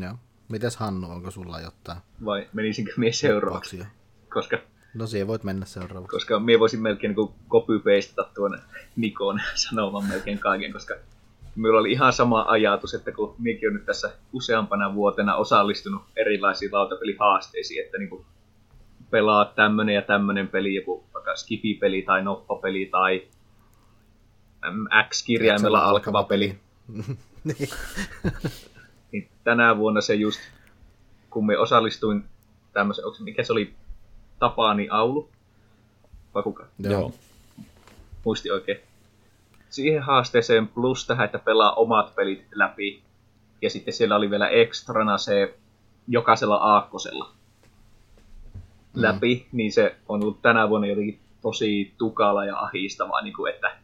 Joo. 0.01 0.15
Mites 0.49 0.77
Hannu, 0.77 1.11
onko 1.11 1.31
sulla 1.31 1.59
jotain? 1.59 1.99
Vai 2.25 2.49
menisinkö 2.53 2.93
mie 2.97 3.11
seuraavaksi? 3.11 3.83
Koska 4.33 4.57
No 4.93 5.07
siihen 5.07 5.27
voit 5.27 5.43
mennä 5.43 5.65
seuraavaksi. 5.65 6.15
Koska 6.15 6.39
mie 6.39 6.59
voisin 6.59 6.81
melkein 6.81 7.15
niin 7.15 7.29
copy-pastata 7.49 8.29
tuon 8.35 8.59
Nikon 8.95 9.41
sanoman 9.69 10.05
melkein 10.05 10.39
kaiken, 10.39 10.73
koska 10.73 10.95
minulla 11.55 11.79
oli 11.79 11.91
ihan 11.91 12.13
sama 12.13 12.45
ajatus, 12.47 12.93
että 12.93 13.11
kun 13.11 13.35
minäkin 13.37 13.67
olen 13.67 13.73
nyt 13.75 13.85
tässä 13.85 14.11
useampana 14.33 14.95
vuotena 14.95 15.35
osallistunut 15.35 16.01
erilaisiin 16.15 16.73
lautapelihaasteisiin, 16.73 17.85
että 17.85 17.97
niin 17.97 18.09
kuin 18.09 18.25
pelaa 19.09 19.45
tämmönen 19.45 19.95
ja 19.95 20.01
tämmönen 20.01 20.47
peli, 20.47 20.75
joku 20.75 21.03
vaikka 21.13 21.35
Skifi-peli 21.35 22.01
tai 22.01 22.23
Noppa-peli 22.23 22.85
tai 22.85 23.27
X-kirjaimella 25.09 25.79
alkava 25.79 26.23
peli. 26.23 26.59
niin 29.11 29.29
tänä 29.43 29.77
vuonna 29.77 30.01
se 30.01 30.15
just, 30.15 30.39
kun 31.29 31.45
me 31.45 31.57
osallistuin 31.57 32.23
tämmöisen, 32.73 33.05
mikä 33.19 33.43
se 33.43 33.53
oli, 33.53 33.73
Tapani 34.39 34.87
Aulu, 34.91 35.29
vai 36.35 36.43
kuka? 36.43 36.65
Joo. 36.79 37.13
Muisti 38.25 38.51
oikein. 38.51 38.79
Siihen 39.69 40.03
haasteeseen 40.03 40.67
plus 40.67 41.07
tähän, 41.07 41.25
että 41.25 41.39
pelaa 41.39 41.73
omat 41.73 42.15
pelit 42.15 42.45
läpi. 42.55 43.01
Ja 43.61 43.69
sitten 43.69 43.93
siellä 43.93 44.15
oli 44.15 44.29
vielä 44.29 44.49
ekstrana 44.49 45.17
se 45.17 45.57
jokaisella 46.07 46.55
aakkosella 46.55 47.31
mm. 48.93 49.01
läpi, 49.01 49.47
niin 49.51 49.71
se 49.71 49.95
on 50.07 50.23
ollut 50.23 50.41
tänä 50.41 50.69
vuonna 50.69 50.87
jotenkin 50.87 51.19
tosi 51.41 51.93
tukala 51.97 52.45
ja 52.45 52.59
ahistavaa, 52.59 53.21
niin 53.21 53.33
kuin, 53.33 53.53
että 53.53 53.77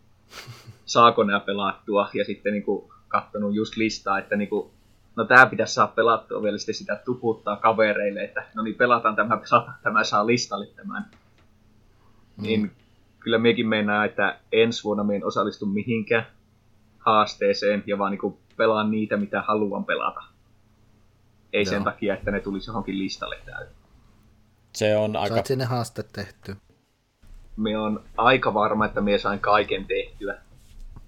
saako 0.85 1.23
nämä 1.23 1.39
pelattua. 1.39 2.09
Ja 2.13 2.25
sitten 2.25 2.53
niin 2.53 2.63
kuin, 2.63 2.91
katsonut 3.07 3.55
just 3.55 3.77
listaa, 3.77 4.19
että 4.19 4.35
niin 4.35 4.49
kuin, 4.49 4.69
no 5.15 5.25
tämä 5.25 5.45
pitäisi 5.45 5.73
saa 5.73 5.87
pelattua 5.87 6.43
vielä 6.43 6.57
sitten 6.57 6.75
sitä 6.75 7.01
tuputtaa 7.05 7.55
kavereille, 7.55 8.23
että 8.23 8.43
no 8.55 8.63
niin 8.63 8.75
pelataan 8.75 9.15
tämä, 9.15 9.37
pelataan, 9.49 9.77
tämä 9.83 10.03
saa 10.03 10.27
listalle 10.27 10.67
tämän. 10.67 11.05
Mm. 12.37 12.43
Niin 12.43 12.71
kyllä 13.19 13.37
mekin 13.37 13.67
meinaa, 13.67 14.05
että 14.05 14.39
ensi 14.51 14.83
vuonna 14.83 15.03
me 15.03 15.15
en 15.15 15.25
osallistu 15.25 15.65
mihinkään 15.65 16.27
haasteeseen 16.99 17.83
ja 17.85 17.97
vaan 17.97 18.11
niin 18.11 18.37
pelaan 18.57 18.91
niitä, 18.91 19.17
mitä 19.17 19.41
haluan 19.41 19.85
pelata. 19.85 20.21
Ei 21.53 21.63
Joo. 21.63 21.69
sen 21.69 21.83
takia, 21.83 22.13
että 22.13 22.31
ne 22.31 22.39
tulisi 22.39 22.69
johonkin 22.69 22.99
listalle 22.99 23.37
täytyy. 23.45 23.75
Se 24.73 24.97
on 24.97 25.15
aika... 25.15 25.35
Saat 25.35 25.45
sinne 25.45 25.65
haaste 25.65 26.03
tehty. 26.03 26.55
Me 27.57 27.77
on 27.77 28.03
aika 28.17 28.53
varma, 28.53 28.85
että 28.85 29.01
me 29.01 29.17
sain 29.17 29.39
kaiken 29.39 29.85
tehtyä. 29.85 30.37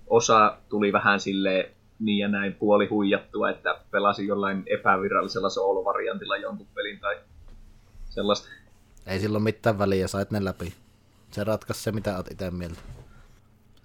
Osa 0.08 0.58
tuli 0.70 0.93
vähän 0.93 1.20
silleen 1.20 1.77
niin 2.00 2.18
ja 2.18 2.28
näin 2.28 2.54
puoli 2.54 2.88
huijattua, 2.88 3.50
että 3.50 3.80
pelasin 3.91 4.28
jollain 4.28 4.64
epävirallisella 4.66 5.50
solo-variantilla 5.50 6.38
jonkun 6.38 6.68
pelin 6.74 7.00
tai 7.00 7.18
sellaista. 8.10 8.50
Ei 9.06 9.20
silloin 9.20 9.43
mitään 9.43 9.80
väliä, 9.80 10.08
sait 10.08 10.32
ne 10.32 10.45
läpi. 10.45 10.74
Se 11.32 11.43
ratkaisi 11.43 11.84
se, 11.84 11.91
mitä 11.91 12.16
olet 12.16 12.32
itse 12.32 12.52
mieltä. 12.52 12.80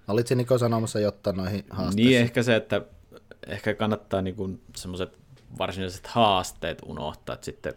Olitko 0.07 0.35
Niko 0.35 0.57
sanomassa 0.57 0.99
jotta 0.99 1.31
noihin 1.31 1.65
haasteisiin? 1.69 2.09
Niin, 2.09 2.21
ehkä 2.21 2.43
se, 2.43 2.55
että 2.55 2.81
ehkä 3.47 3.73
kannattaa 3.73 4.21
niin 4.21 4.61
semmoiset 4.75 5.17
varsinaiset 5.57 6.07
haasteet 6.07 6.81
unohtaa, 6.85 7.33
että 7.33 7.45
sitten 7.45 7.73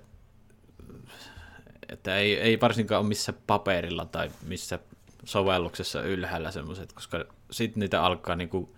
että 1.88 2.16
ei, 2.16 2.40
ei 2.40 2.60
varsinkaan 2.60 3.00
ole 3.00 3.08
missä 3.08 3.32
paperilla 3.46 4.04
tai 4.04 4.30
missä 4.46 4.78
sovelluksessa 5.24 6.02
ylhäällä 6.02 6.50
semmoiset, 6.50 6.92
koska 6.92 7.24
sitten 7.50 7.80
niitä 7.80 8.02
alkaa 8.02 8.36
niinku, 8.36 8.76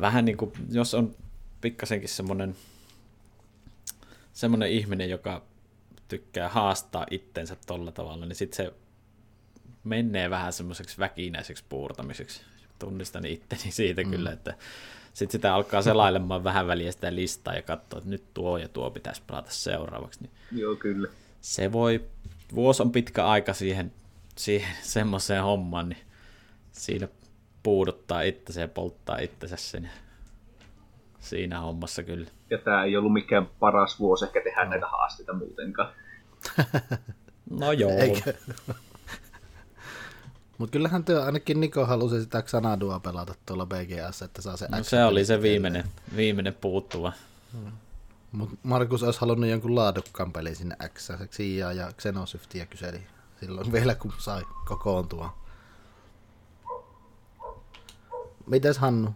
vähän 0.00 0.24
niin 0.24 0.36
kuin, 0.36 0.52
jos 0.70 0.94
on 0.94 1.14
pikkasenkin 1.60 2.08
semmoinen 2.08 2.56
semmoinen 4.32 4.70
ihminen, 4.70 5.10
joka 5.10 5.42
tykkää 6.08 6.48
haastaa 6.48 7.06
itsensä 7.10 7.56
tolla 7.66 7.92
tavalla, 7.92 8.26
niin 8.26 8.36
sitten 8.36 8.56
se 8.56 8.72
menee 9.84 10.30
vähän 10.30 10.52
semmoiseksi 10.52 10.98
väkinäiseksi 10.98 11.64
puurtamiseksi. 11.68 12.40
Tunnistan 12.78 13.26
itteni 13.26 13.70
siitä 13.70 14.02
mm. 14.02 14.10
kyllä, 14.10 14.32
että 14.32 14.54
sitten 15.12 15.32
sitä 15.32 15.54
alkaa 15.54 15.82
selailemaan 15.82 16.44
vähän 16.50 16.66
väliä 16.66 16.92
sitä 16.92 17.14
listaa 17.14 17.54
ja 17.54 17.62
katsoa, 17.62 17.98
että 17.98 18.10
nyt 18.10 18.34
tuo 18.34 18.58
ja 18.58 18.68
tuo 18.68 18.90
pitäisi 18.90 19.22
pelata 19.26 19.50
seuraavaksi. 19.50 20.20
Niin 20.22 20.30
Joo, 20.52 20.76
kyllä. 20.76 21.08
Se 21.40 21.72
voi, 21.72 22.04
vuosi 22.54 22.82
on 22.82 22.92
pitkä 22.92 23.26
aika 23.26 23.52
siihen, 23.54 23.92
siihen 24.36 24.76
semmoiseen 24.82 25.42
hommaan, 25.42 25.88
niin 25.88 26.02
siinä 26.72 27.08
puuduttaa 27.62 28.22
itsensä 28.22 28.60
ja 28.60 28.68
polttaa 28.68 29.18
itsensä 29.18 29.56
sen 29.56 29.90
siinä 31.20 31.60
hommassa 31.60 32.02
kyllä. 32.02 32.30
Ja 32.50 32.58
tämä 32.58 32.84
ei 32.84 32.96
ollut 32.96 33.12
mikään 33.12 33.46
paras 33.60 34.00
vuosi 34.00 34.24
ehkä 34.24 34.40
tehdä 34.44 34.64
no. 34.64 34.70
näitä 34.70 34.86
haasteita 34.86 35.32
muutenkaan. 35.32 35.92
no 37.60 37.72
joo. 37.72 37.90
Eikö? 37.90 38.34
Mutta 40.58 40.72
kyllähän 40.72 41.04
työ, 41.04 41.24
ainakin 41.24 41.60
Niko 41.60 41.86
halusi 41.86 42.20
sitä 42.20 42.42
Xanadua 42.42 43.00
pelata 43.00 43.34
tuolla 43.46 43.66
BGS, 43.66 44.22
että 44.22 44.42
saa 44.42 44.56
se 44.56 44.66
no, 44.70 44.82
se 44.82 45.04
oli 45.04 45.24
se 45.24 45.42
viimeinen, 45.42 45.84
viimeinen 46.16 46.54
puuttuva. 46.54 47.12
Hmm. 47.52 47.72
Mutta 48.32 48.56
Markus 48.62 49.02
olisi 49.02 49.20
halunnut 49.20 49.50
jonkun 49.50 49.74
laadukkaan 49.74 50.32
pelin 50.32 50.56
sinne 50.56 50.76
X, 50.88 51.10
Xia 51.30 51.72
ja 51.72 51.92
Xenosoftia 51.92 52.66
kyseli 52.66 53.02
silloin 53.40 53.72
vielä, 53.72 53.94
kun 53.94 54.12
sai 54.18 54.42
kokoontua. 54.64 55.41
Mites 58.46 58.78
Hannu? 58.78 59.10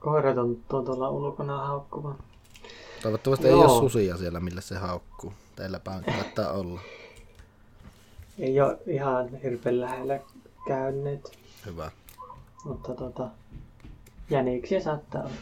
Koirat 0.00 0.38
on 0.38 0.56
tuolla 0.68 1.10
ulkona 1.10 1.66
haukkuva. 1.66 2.14
Toivottavasti 3.02 3.46
Joo. 3.46 3.58
ei 3.58 3.64
ole 3.64 3.80
susia 3.80 4.16
siellä, 4.16 4.40
millä 4.40 4.60
se 4.60 4.74
haukkuu. 4.74 5.32
Teillä 5.56 5.80
päin 5.80 6.04
kannattaa 6.04 6.52
olla. 6.52 6.80
Ei 8.38 8.60
ole 8.60 8.78
ihan 8.86 9.28
hirveän 9.28 9.80
lähellä 9.80 10.20
käyneet. 10.66 11.38
Hyvä. 11.66 11.90
Mutta 12.64 12.94
tota, 12.94 13.28
jäniksiä 14.30 14.80
saattaa 14.80 15.22
olla. 15.22 15.34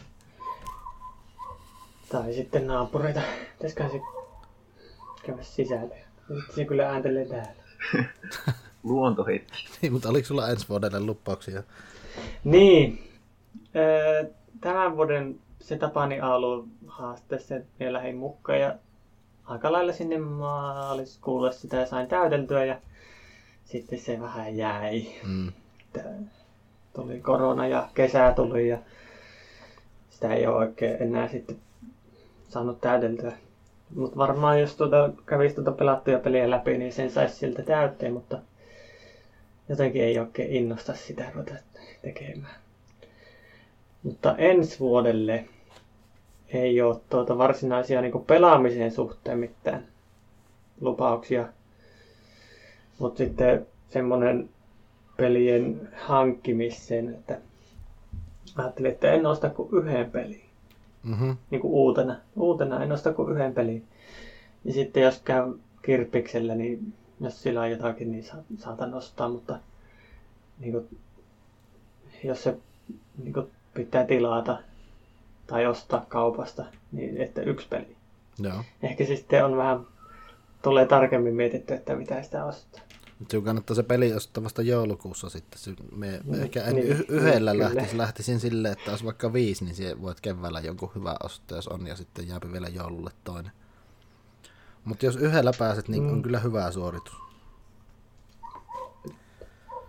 Tai 2.11 2.33
sitten 2.33 2.67
naapureita. 2.67 3.21
Pitäisikö 3.53 3.89
se 3.89 4.01
käydä 5.25 5.43
sisälle? 5.43 5.97
Nyt 6.29 6.43
se 6.55 6.65
kyllä 6.65 6.89
ääntelee 6.89 7.25
täällä. 7.25 7.63
Luontohetki. 8.83 9.67
niin, 9.81 9.93
mutta 9.93 10.09
oliko 10.09 10.27
sulla 10.27 10.49
ensi 10.49 10.69
vuodelle 10.69 10.99
lupauksia? 10.99 11.63
Niin. 12.43 13.09
Tämän 14.61 14.97
vuoden 14.97 15.39
se 15.59 15.77
Tapani 15.77 16.19
Aalu 16.19 16.67
haasteessa 16.87 17.55
minä 17.79 17.93
lähdin 17.93 18.17
mukaan 18.17 18.59
ja 18.59 18.75
aika 19.45 19.71
lailla 19.71 19.93
sinne 19.93 20.17
maaliskuulle 20.17 21.51
sitä 21.51 21.77
ja 21.77 21.85
sain 21.85 22.07
täydeltyä 22.07 22.65
ja 22.65 22.77
sitten 23.65 23.99
se 23.99 24.21
vähän 24.21 24.57
jäi. 24.57 25.07
Mm. 25.27 25.51
Tuli 26.95 27.19
korona 27.19 27.67
ja 27.67 27.89
kesä 27.93 28.33
tuli 28.35 28.67
ja 28.67 28.77
sitä 30.09 30.33
ei 30.33 30.47
ole 30.47 30.57
oikein 30.57 31.01
enää 31.01 31.27
sitten 31.27 31.57
saanut 32.49 32.81
täydeltyä. 32.81 33.33
Mutta 33.95 34.17
varmaan 34.17 34.61
jos 34.61 34.75
tuota, 34.75 35.09
kävisi 35.25 35.55
tuota 35.55 35.71
pelattuja 35.71 36.19
peliä 36.19 36.49
läpi, 36.49 36.77
niin 36.77 36.93
sen 36.93 37.11
saisi 37.11 37.35
siltä 37.35 37.63
täytteen, 37.63 38.13
mutta 38.13 38.37
jotenkin 39.69 40.03
ei 40.03 40.19
oikein 40.19 40.51
innosta 40.51 40.93
sitä 40.93 41.31
ruveta 41.35 41.53
tekemään. 42.01 42.55
Mutta 44.03 44.35
ensi 44.37 44.79
vuodelle 44.79 45.45
ei 46.47 46.81
ole 46.81 46.99
tuota 47.09 47.37
varsinaisia 47.37 48.01
niin 48.01 48.25
pelaamisen 48.27 48.91
suhteen 48.91 49.39
mitään 49.39 49.87
lupauksia. 50.81 51.47
Mutta 52.99 53.17
sitten 53.17 53.67
semmoinen 53.89 54.49
pelien 55.17 55.89
hankkimisen, 55.95 57.09
että 57.09 57.39
ajattelin, 58.55 58.91
että 58.91 59.11
en 59.11 59.25
osta 59.25 59.49
kuin 59.49 59.69
yhden 59.73 60.11
pelin. 60.11 60.43
Mm-hmm. 61.03 61.37
Niin 61.51 61.61
kuin 61.61 61.73
uutena. 61.73 62.15
Uutena 62.35 62.83
en 62.83 62.91
osta 62.91 63.13
kuin 63.13 63.31
yhden 63.31 63.53
pelin. 63.53 63.83
Ja 64.65 64.73
sitten 64.73 65.03
jos 65.03 65.19
käy 65.19 65.53
kirpiksellä, 65.81 66.55
niin 66.55 66.93
jos 67.23 67.43
sillä 67.43 67.61
on 67.61 67.71
jotakin, 67.71 68.11
niin 68.11 68.25
saatan 68.57 68.93
ostaa, 68.93 69.29
mutta 69.29 69.59
niin 70.59 70.71
kuin, 70.71 70.99
jos 72.23 72.43
se 72.43 72.57
niin 73.23 73.33
kuin, 73.33 73.47
pitää 73.73 74.05
tilata 74.05 74.57
tai 75.47 75.65
ostaa 75.65 76.05
kaupasta, 76.09 76.65
niin 76.91 77.17
että 77.17 77.41
yksi 77.41 77.67
peli. 77.67 77.95
Joo. 78.39 78.63
Ehkä 78.83 79.05
sitten 79.05 79.45
on 79.45 79.57
vähän, 79.57 79.87
tulee 80.61 80.85
tarkemmin 80.85 81.35
mietitty, 81.35 81.73
että 81.73 81.95
mitä 81.95 82.23
sitä 82.23 82.45
ostaa. 82.45 82.81
Sinun 83.29 83.45
kannattaa 83.45 83.75
se 83.75 83.83
peli 83.83 84.13
ostaa 84.13 84.43
vasta 84.43 84.61
joulukuussa 84.61 85.29
sitten. 85.29 85.75
Me 85.95 86.19
mm, 86.23 86.41
ehkä 86.41 86.63
en 86.63 86.75
niin, 86.75 86.87
y- 86.87 87.05
yhdellä 87.07 87.53
niin, 87.53 87.59
lähtis, 87.59 87.93
lähtisin 87.93 88.39
silleen, 88.39 88.71
että 88.71 88.91
olisi 88.91 89.05
vaikka 89.05 89.33
viisi, 89.33 89.65
niin 89.65 90.01
voit 90.01 90.21
keväällä 90.21 90.59
jonkun 90.59 90.91
hyvä 90.95 91.15
ostaa, 91.23 91.57
jos 91.57 91.67
on, 91.67 91.87
ja 91.87 91.95
sitten 91.95 92.27
jääpi 92.27 92.51
vielä 92.51 92.67
joululle 92.67 93.11
toinen. 93.23 93.51
Mutta 94.85 95.05
jos 95.05 95.15
yhdellä 95.15 95.51
pääset, 95.59 95.87
niin 95.87 96.03
mm. 96.03 96.09
on 96.09 96.21
kyllä 96.21 96.39
hyvä 96.39 96.71
suoritus. 96.71 97.13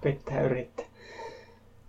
Pitää 0.03 0.43
yrittää. 0.43 0.87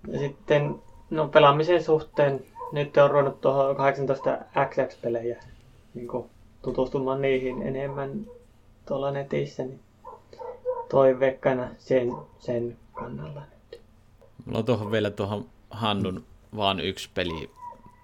Ja 0.08 0.20
sitten 0.20 0.82
no 1.10 1.28
pelaamisen 1.28 1.84
suhteen 1.84 2.46
nyt 2.72 2.98
on 2.98 3.12
ruvennut 3.12 3.42
tuohon 3.42 3.76
18 3.76 4.38
XX-pelejä 4.70 5.44
niin 5.94 6.08
tutustumaan 6.62 7.22
niihin 7.22 7.62
enemmän 7.62 8.26
tuolla 8.86 9.12
netissä, 9.12 9.64
niin 9.64 9.80
toivekkana 10.90 11.68
sen, 11.78 12.14
sen 12.40 12.78
kannalla 12.94 13.42
nyt. 13.42 13.82
Mulla 14.46 14.60
on 14.60 14.66
tuohon 14.66 14.92
vielä 14.92 15.10
tuohon 15.10 15.46
Hannun 15.70 16.24
vaan 16.56 16.80
yksi 16.80 17.10
peli 17.14 17.50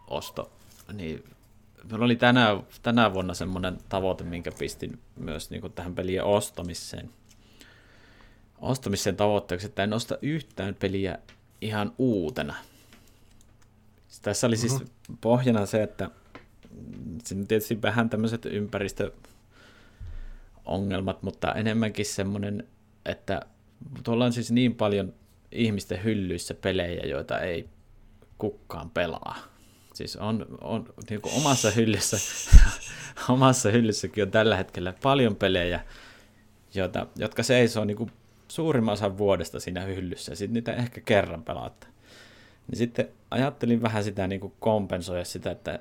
osto, 0.07 0.49
niin 0.93 1.23
Meillä 1.89 2.05
oli 2.05 2.15
tänä, 2.15 2.63
tänä 2.81 3.13
vuonna 3.13 3.33
semmoinen 3.33 3.77
tavoite, 3.89 4.23
minkä 4.23 4.51
pistin 4.59 4.99
myös 5.15 5.49
niin 5.49 5.61
kuin 5.61 5.73
tähän 5.73 5.95
pelien 5.95 6.23
ostamiseen. 6.23 7.09
Ostamiseen 8.59 9.15
tavoitteeksi, 9.15 9.67
että 9.67 9.83
en 9.83 9.93
osta 9.93 10.17
yhtään 10.21 10.75
peliä 10.75 11.17
ihan 11.61 11.93
uutena. 11.97 12.55
Tässä 14.21 14.47
oli 14.47 14.57
siis 14.57 14.73
uh-huh. 14.73 14.89
pohjana 15.21 15.65
se, 15.65 15.83
että 15.83 16.09
siinä 17.23 17.45
tietysti 17.45 17.81
vähän 17.81 18.09
tämmöiset 18.09 18.45
ympäristöongelmat, 18.45 21.23
mutta 21.23 21.53
enemmänkin 21.53 22.05
semmoinen, 22.05 22.67
että 23.05 23.41
tuolla 24.03 24.25
on 24.25 24.33
siis 24.33 24.51
niin 24.51 24.75
paljon 24.75 25.13
ihmisten 25.51 26.03
hyllyissä 26.03 26.53
pelejä, 26.53 27.01
joita 27.05 27.39
ei 27.39 27.69
kukaan 28.37 28.89
pelaa. 28.89 29.50
Siis 29.93 30.15
on, 30.15 30.45
on 30.61 30.93
niin 31.09 31.21
kuin 31.21 31.35
omassa 31.35 31.71
hyllyssä, 31.71 32.17
omassa 33.29 33.71
hyllyssäkin 33.71 34.23
on 34.23 34.31
tällä 34.31 34.57
hetkellä 34.57 34.93
paljon 35.03 35.35
pelejä, 35.35 35.85
joita, 36.73 37.07
jotka 37.15 37.43
seisoo 37.43 37.85
niin 37.85 37.97
kuin 37.97 38.11
suurimman 38.47 38.93
osan 38.93 39.17
vuodesta 39.17 39.59
siinä 39.59 39.81
hyllyssä, 39.81 40.35
sitten 40.35 40.53
niitä 40.53 40.73
ehkä 40.73 41.01
kerran 41.01 41.43
pelaatte. 41.43 41.87
Niin 42.67 42.77
sitten 42.77 43.07
ajattelin 43.31 43.81
vähän 43.81 44.03
sitä 44.03 44.27
niin 44.27 44.41
kuin 44.41 44.53
kompensoida 44.59 45.25
sitä, 45.25 45.51
että, 45.51 45.79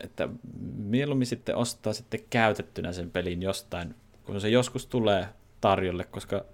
että 0.00 0.28
mieluummin 0.76 1.26
sitten 1.26 1.56
ostaa 1.56 1.92
sitten 1.92 2.20
käytettynä 2.30 2.92
sen 2.92 3.10
pelin 3.10 3.42
jostain, 3.42 3.94
kun 4.24 4.40
se 4.40 4.48
joskus 4.48 4.86
tulee 4.86 5.28
tarjolle, 5.60 6.04
koska 6.04 6.44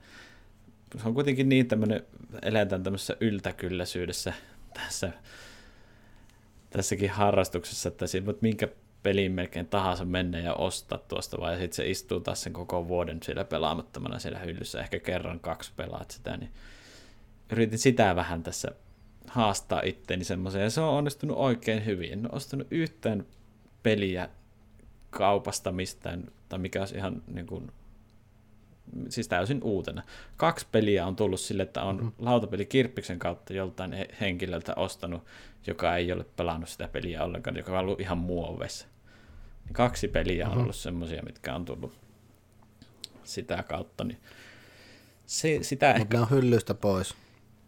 se 1.03 1.09
on 1.09 1.14
kuitenkin 1.14 1.49
niin 1.49 1.68
tämmöinen, 1.68 2.07
eletään 2.42 2.82
tämmöisessä 2.82 3.16
yltäkylläisyydessä 3.20 4.32
tässä, 4.74 5.12
tässäkin 6.76 7.10
harrastuksessa, 7.10 7.88
että 7.88 8.06
siinä 8.06 8.26
voit 8.26 8.42
minkä 8.42 8.68
peliin 9.02 9.32
melkein 9.32 9.66
tahansa 9.66 10.04
mennä 10.04 10.38
ja 10.38 10.54
ostaa 10.54 10.98
tuosta, 10.98 11.40
vai 11.40 11.58
sitten 11.58 11.76
se 11.76 11.90
istuu 11.90 12.20
taas 12.20 12.42
sen 12.42 12.52
koko 12.52 12.88
vuoden 12.88 13.22
siellä 13.22 13.44
pelaamattomana 13.44 14.18
siellä 14.18 14.38
hyllyssä, 14.38 14.80
ehkä 14.80 14.98
kerran 14.98 15.40
kaksi 15.40 15.72
pelaat 15.76 16.10
sitä, 16.10 16.36
niin 16.36 16.50
yritin 17.52 17.78
sitä 17.78 18.16
vähän 18.16 18.42
tässä 18.42 18.68
haastaa 19.28 19.82
itteeni 19.84 20.24
semmoiseen, 20.24 20.64
ja 20.64 20.70
se 20.70 20.80
on 20.80 20.88
onnistunut 20.88 21.36
oikein 21.36 21.84
hyvin. 21.84 22.12
En 22.12 22.26
ole 22.26 22.36
ostanut 22.36 22.66
yhtään 22.70 23.26
peliä 23.82 24.28
kaupasta 25.10 25.72
mistään, 25.72 26.24
tai 26.48 26.58
mikä 26.58 26.80
olisi 26.80 26.96
ihan 26.96 27.22
niin 27.26 27.46
kuin, 27.46 27.72
siis 29.09 29.28
täysin 29.28 29.62
uutena. 29.62 30.03
Kaksi 30.37 30.66
peliä 30.72 31.07
on 31.07 31.16
tullut 31.16 31.41
sille, 31.41 31.62
että 31.62 31.82
on 31.82 31.97
mm. 31.97 32.12
lautapeli 32.18 32.66
Kirppiksen 32.66 33.18
kautta 33.18 33.53
joltain 33.53 33.95
henkilöltä 34.20 34.72
ostanut, 34.76 35.24
joka 35.66 35.97
ei 35.97 36.12
ole 36.12 36.24
pelannut 36.37 36.68
sitä 36.68 36.89
peliä 36.89 37.24
ollenkaan, 37.24 37.57
joka 37.57 37.72
on 37.72 37.78
ollut 37.78 38.01
ihan 38.01 38.18
muoveissa. 38.18 38.87
Kaksi 39.72 40.09
peliä 40.09 40.45
on 40.45 40.51
mm-hmm. 40.51 40.62
ollut 40.62 40.76
semmoisia, 40.76 41.22
mitkä 41.22 41.55
on 41.55 41.64
tullut 41.64 41.93
sitä 43.24 43.62
kautta, 43.62 44.05
niin 44.05 44.18
se, 45.26 45.59
sitä 45.62 45.87
Mutta 45.87 46.01
ehkä... 46.01 46.16
ne 46.16 46.22
on 46.22 46.30
hyllystä 46.30 46.74
pois. 46.74 47.14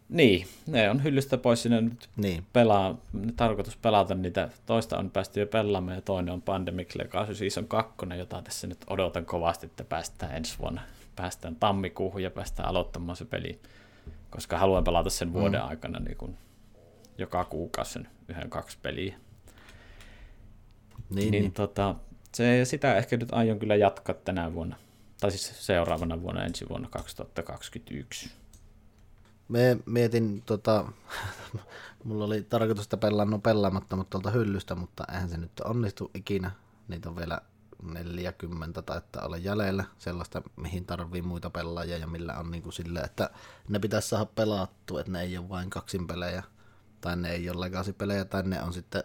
Niin, 0.09 0.47
ne 0.67 0.91
on 0.91 1.05
hyllystä 1.05 1.39
pois 1.39 1.63
sinne 1.63 1.81
nyt 1.81 2.09
Niin. 2.17 2.45
pelaa, 2.53 2.99
tarkoitus 3.37 3.77
pelata 3.77 4.15
niitä. 4.15 4.49
Toista 4.67 4.99
on 4.99 5.11
päästy 5.11 5.41
jo 5.41 5.47
pelaamaan 5.47 5.97
ja 5.97 6.03
toinen 6.03 6.35
on 6.35 6.43
Pandemic 6.43 6.95
Legacy 6.95 7.35
Season 7.35 7.69
2, 7.69 7.95
jota 8.19 8.43
tässä 8.43 8.67
nyt 8.67 8.79
odotan 8.87 9.27
kovasti, 9.27 9.67
että 9.67 9.85
päästään 9.85 10.37
ensi 10.37 10.59
vuonna. 10.59 10.81
Päästään 11.17 11.57
tammikuuhun 11.57 12.23
ja 12.23 12.31
päästään 12.31 12.69
aloittamaan 12.69 13.17
se 13.17 13.25
peli, 13.25 13.61
koska 14.31 14.59
haluan 14.59 14.85
pelata 14.85 15.11
sen 15.11 15.33
vuoden 15.33 15.61
mm. 15.61 15.69
aikana 15.69 15.99
niin 15.99 16.17
kuin 16.17 16.39
joka 17.19 17.45
kuukausi 17.45 17.93
sen 17.93 18.09
yhden 18.29 18.51
kaksi 18.51 18.79
peliä. 18.83 19.17
Niin, 21.11 21.31
Niin, 21.31 21.31
niin. 21.31 21.53
Tota, 21.53 21.95
se, 22.33 22.65
sitä 22.65 22.97
ehkä 22.97 23.17
nyt 23.17 23.33
aion 23.33 23.59
kyllä 23.59 23.77
jatkaa 23.77 24.15
tänä 24.15 24.55
vuonna. 24.55 24.77
Tai 25.21 25.31
siis 25.31 25.67
seuraavana 25.67 26.23
vuonna, 26.23 26.45
ensi 26.45 26.69
vuonna 26.69 26.89
2021. 26.89 28.31
Me 29.49 29.79
mietin, 29.87 30.43
tota, 30.47 30.93
mulla 32.05 32.25
oli 32.25 32.43
tarkoitus, 32.43 32.85
että 32.85 32.97
pelaan 32.97 33.31
no 33.31 33.39
pelaamatta 33.39 33.97
mutta 33.97 34.11
tuolta 34.11 34.31
hyllystä, 34.31 34.75
mutta 34.75 35.05
eihän 35.13 35.29
se 35.29 35.37
nyt 35.37 35.61
onnistu 35.65 36.11
ikinä. 36.15 36.51
Niitä 36.89 37.09
on 37.09 37.17
vielä 37.17 37.41
40 37.83 38.83
taittaa 38.83 39.27
olla 39.27 39.37
jäljellä, 39.37 39.85
sellaista, 39.99 40.43
mihin 40.57 40.85
tarvii 40.85 41.23
muita 41.23 41.51
pelaajia 41.51 41.99
ja 41.99 42.07
millä 42.07 42.39
on 42.39 42.51
niin 42.51 42.63
kuin 42.63 42.73
sille, 42.73 43.01
että 43.01 43.31
ne 43.69 43.79
pitäisi 43.79 44.09
saada 44.09 44.25
pelattua, 44.25 45.01
että 45.01 45.13
ne 45.13 45.23
ei 45.23 45.39
ole 45.39 45.49
vain 45.49 45.71
kaksin 45.71 46.07
pelejä, 46.07 46.43
tai 47.01 47.17
ne 47.17 47.31
ei 47.31 47.51
ole 47.51 47.61
legacy-pelejä, 47.61 48.25
tai 48.25 48.43
ne 48.43 48.63
on 48.63 48.73
sitten, 48.73 49.05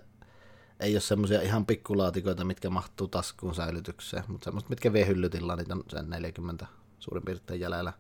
ei 0.80 0.94
ole 0.94 1.02
semmoisia 1.02 1.42
ihan 1.42 1.66
pikkulaatikoita, 1.66 2.46
mitkä 2.46 2.70
mahtuu 2.70 3.08
taskuun 3.08 3.56
säilytykseen, 3.56 4.24
mutta 4.28 4.46
semmoista, 4.46 4.70
mitkä 4.70 4.94
vie 4.94 5.08
hyllytilaa, 5.08 5.56
niitä 5.56 5.74
on 5.74 5.84
sen 5.90 6.10
40 6.10 6.66
suurin 7.00 7.26
piirtein 7.26 7.60
jäljellä. 7.60 7.94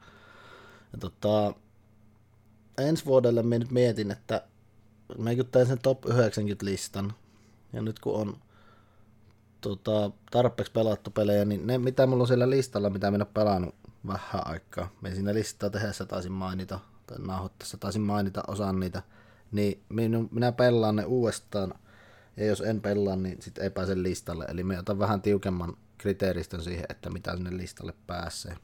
Ja 0.93 0.97
tota, 0.99 1.53
ensi 2.78 3.05
vuodelle 3.05 3.43
mä 3.43 3.57
nyt 3.57 3.72
mietin, 3.72 4.11
että 4.11 4.47
mä 5.17 5.30
tein 5.51 5.67
sen 5.67 5.80
top 5.80 6.05
90 6.05 6.65
listan, 6.65 7.13
ja 7.74 7.82
nyt 7.82 7.99
kun 7.99 8.15
on 8.15 8.38
tota, 9.62 10.12
tarpeeksi 10.32 10.72
pelattu 10.72 11.12
pelejä, 11.12 11.45
niin 11.45 11.68
ne 11.68 11.78
mitä 11.78 12.07
mulla 12.07 12.24
on 12.24 12.28
siellä 12.28 12.49
listalla, 12.49 12.89
mitä 12.89 13.12
minä 13.12 13.24
olen 13.24 13.34
pelannut 13.34 13.76
vähän 14.07 14.47
aikaa, 14.47 14.89
me 15.01 15.16
siinä 15.16 15.34
listaa 15.34 15.70
tehdessä 15.70 16.05
taisin 16.05 16.32
mainita, 16.32 16.80
tai 17.07 17.18
nauhoittaessa 17.20 17.78
taisin 17.78 18.01
mainita 18.01 18.43
osan 18.47 18.80
niitä, 18.80 19.03
niin 19.51 19.84
minun, 19.89 20.30
minä 20.32 20.51
pelaan 20.51 20.95
ne 20.95 21.05
uudestaan, 21.05 21.74
ja 22.38 22.45
jos 22.45 22.62
en 22.62 22.82
pelaa, 22.82 23.16
niin 23.16 23.41
sitten 23.41 23.64
ei 23.64 23.70
pääse 23.70 24.03
listalle, 24.03 24.45
eli 24.47 24.64
me 24.64 24.80
otan 24.80 24.99
vähän 24.99 25.22
tiukemman 25.22 25.78
kriteeristön 25.97 26.64
siihen, 26.64 26.86
että 26.89 27.09
mitä 27.09 27.36
sinne 27.36 27.57
listalle 27.57 27.93
pääsee. 28.07 28.57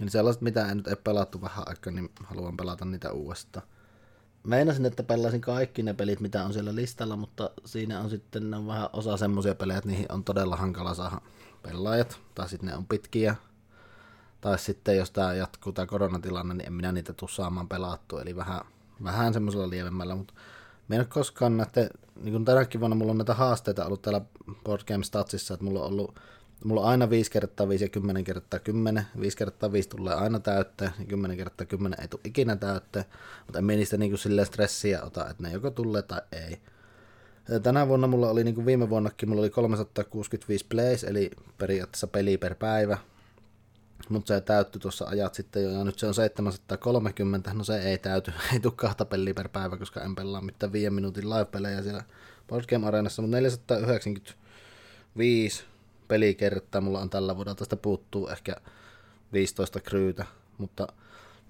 Eli 0.00 0.10
sellaiset, 0.10 0.42
mitä 0.42 0.70
en 0.70 0.76
nyt 0.76 0.86
ei 0.86 0.96
pelattu 0.96 1.42
vähän 1.42 1.68
aikaa, 1.68 1.92
niin 1.92 2.10
haluan 2.24 2.56
pelata 2.56 2.84
niitä 2.84 3.12
uudestaan. 3.12 3.66
Meinasin, 4.44 4.86
että 4.86 5.02
pelaisin 5.02 5.40
kaikki 5.40 5.82
ne 5.82 5.94
pelit, 5.94 6.20
mitä 6.20 6.44
on 6.44 6.52
siellä 6.52 6.74
listalla, 6.74 7.16
mutta 7.16 7.50
siinä 7.64 8.00
on 8.00 8.10
sitten 8.10 8.50
ne 8.50 8.56
on 8.56 8.66
vähän 8.66 8.88
osa 8.92 9.16
semmoisia 9.16 9.54
pelejä, 9.54 9.78
että 9.78 9.90
niihin 9.90 10.12
on 10.12 10.24
todella 10.24 10.56
hankala 10.56 10.94
saada 10.94 11.20
pelaajat, 11.62 12.20
tai 12.34 12.48
sitten 12.48 12.68
ne 12.68 12.76
on 12.76 12.86
pitkiä, 12.86 13.36
tai 14.40 14.58
sitten 14.58 14.96
jos 14.96 15.10
tämä 15.10 15.34
jatkuu 15.34 15.72
tämä 15.72 15.86
koronatilanne, 15.86 16.54
niin 16.54 16.66
en 16.66 16.72
minä 16.72 16.92
niitä 16.92 17.12
tule 17.12 17.30
saamaan 17.30 17.68
pelattua, 17.68 18.22
eli 18.22 18.36
vähän, 18.36 18.60
vähän 19.04 19.32
semmoisella 19.32 19.70
lievemmällä, 19.70 20.14
mutta 20.14 20.34
me 20.88 20.96
en 20.96 21.00
ole 21.00 21.06
koskaan 21.06 21.56
näette, 21.56 21.88
niin 22.16 22.32
kuin 22.32 22.44
tänäkin 22.44 22.80
vuonna 22.80 22.94
mulla 22.94 23.10
on 23.10 23.18
näitä 23.18 23.34
haasteita 23.34 23.86
ollut 23.86 24.02
täällä 24.02 24.20
Board 24.64 24.82
Game 24.86 25.04
Statsissa, 25.04 25.54
että 25.54 25.64
mulla 25.64 25.80
on 25.80 25.86
ollut 25.86 26.20
Mulla 26.64 26.80
on 26.80 26.88
aina 26.88 27.10
5 27.10 27.30
kertaa 27.30 27.68
5 27.68 27.84
ja 27.84 27.88
10 27.88 28.24
kertaa 28.24 28.60
10. 28.60 29.06
5 29.20 29.36
kertaa 29.36 29.72
5 29.72 29.88
tulee 29.88 30.14
aina 30.14 30.40
täytteen 30.40 30.90
ja 30.98 31.04
10 31.04 31.36
kertaa 31.36 31.66
10 31.66 32.00
ei 32.00 32.08
tule 32.08 32.20
ikinä 32.24 32.56
täytteen. 32.56 33.04
Mutta 33.46 33.58
en 33.58 33.66
niistä 33.66 33.96
niinku 33.96 34.16
silleen 34.16 34.46
stressiä 34.46 35.02
ota, 35.02 35.30
että 35.30 35.42
ne 35.42 35.52
joko 35.52 35.70
tulee 35.70 36.02
tai 36.02 36.20
ei. 36.32 36.60
Tänä 37.62 37.88
vuonna 37.88 38.06
mulla 38.06 38.30
oli, 38.30 38.44
niin 38.44 38.54
kuin 38.54 38.66
viime 38.66 38.90
vuonnakin, 38.90 39.28
mulla 39.28 39.42
oli 39.42 39.50
365 39.50 40.66
plays, 40.68 41.04
eli 41.04 41.30
periaatteessa 41.58 42.06
peli 42.06 42.38
per 42.38 42.54
päivä. 42.54 42.98
Mutta 44.08 44.34
se 44.34 44.40
täyttyi 44.40 44.80
tuossa 44.80 45.04
ajat 45.04 45.34
sitten 45.34 45.62
jo, 45.62 45.70
ja 45.70 45.84
nyt 45.84 45.98
se 45.98 46.06
on 46.06 46.14
730, 46.14 47.54
no 47.54 47.64
se 47.64 47.82
ei 47.82 47.98
täyty, 47.98 48.32
ei 48.52 48.60
tule 48.60 48.72
kahta 48.76 49.04
peliä 49.04 49.34
per 49.34 49.48
päivä, 49.48 49.76
koska 49.76 50.00
en 50.00 50.14
pelaa 50.14 50.40
mitään 50.40 50.72
5 50.72 50.90
minuutin 50.90 51.30
live-pelejä 51.30 51.82
siellä 51.82 52.02
Board 52.48 52.64
Game 52.70 52.86
Arenassa, 52.86 53.22
mutta 53.22 53.36
495 53.36 55.64
pelikertaa 56.08 56.80
mulla 56.80 57.00
on 57.00 57.10
tällä 57.10 57.36
vuodella, 57.36 57.54
tästä 57.54 57.76
puuttuu 57.76 58.28
ehkä 58.28 58.56
15 59.32 59.80
kryytä, 59.80 60.24
mutta 60.58 60.86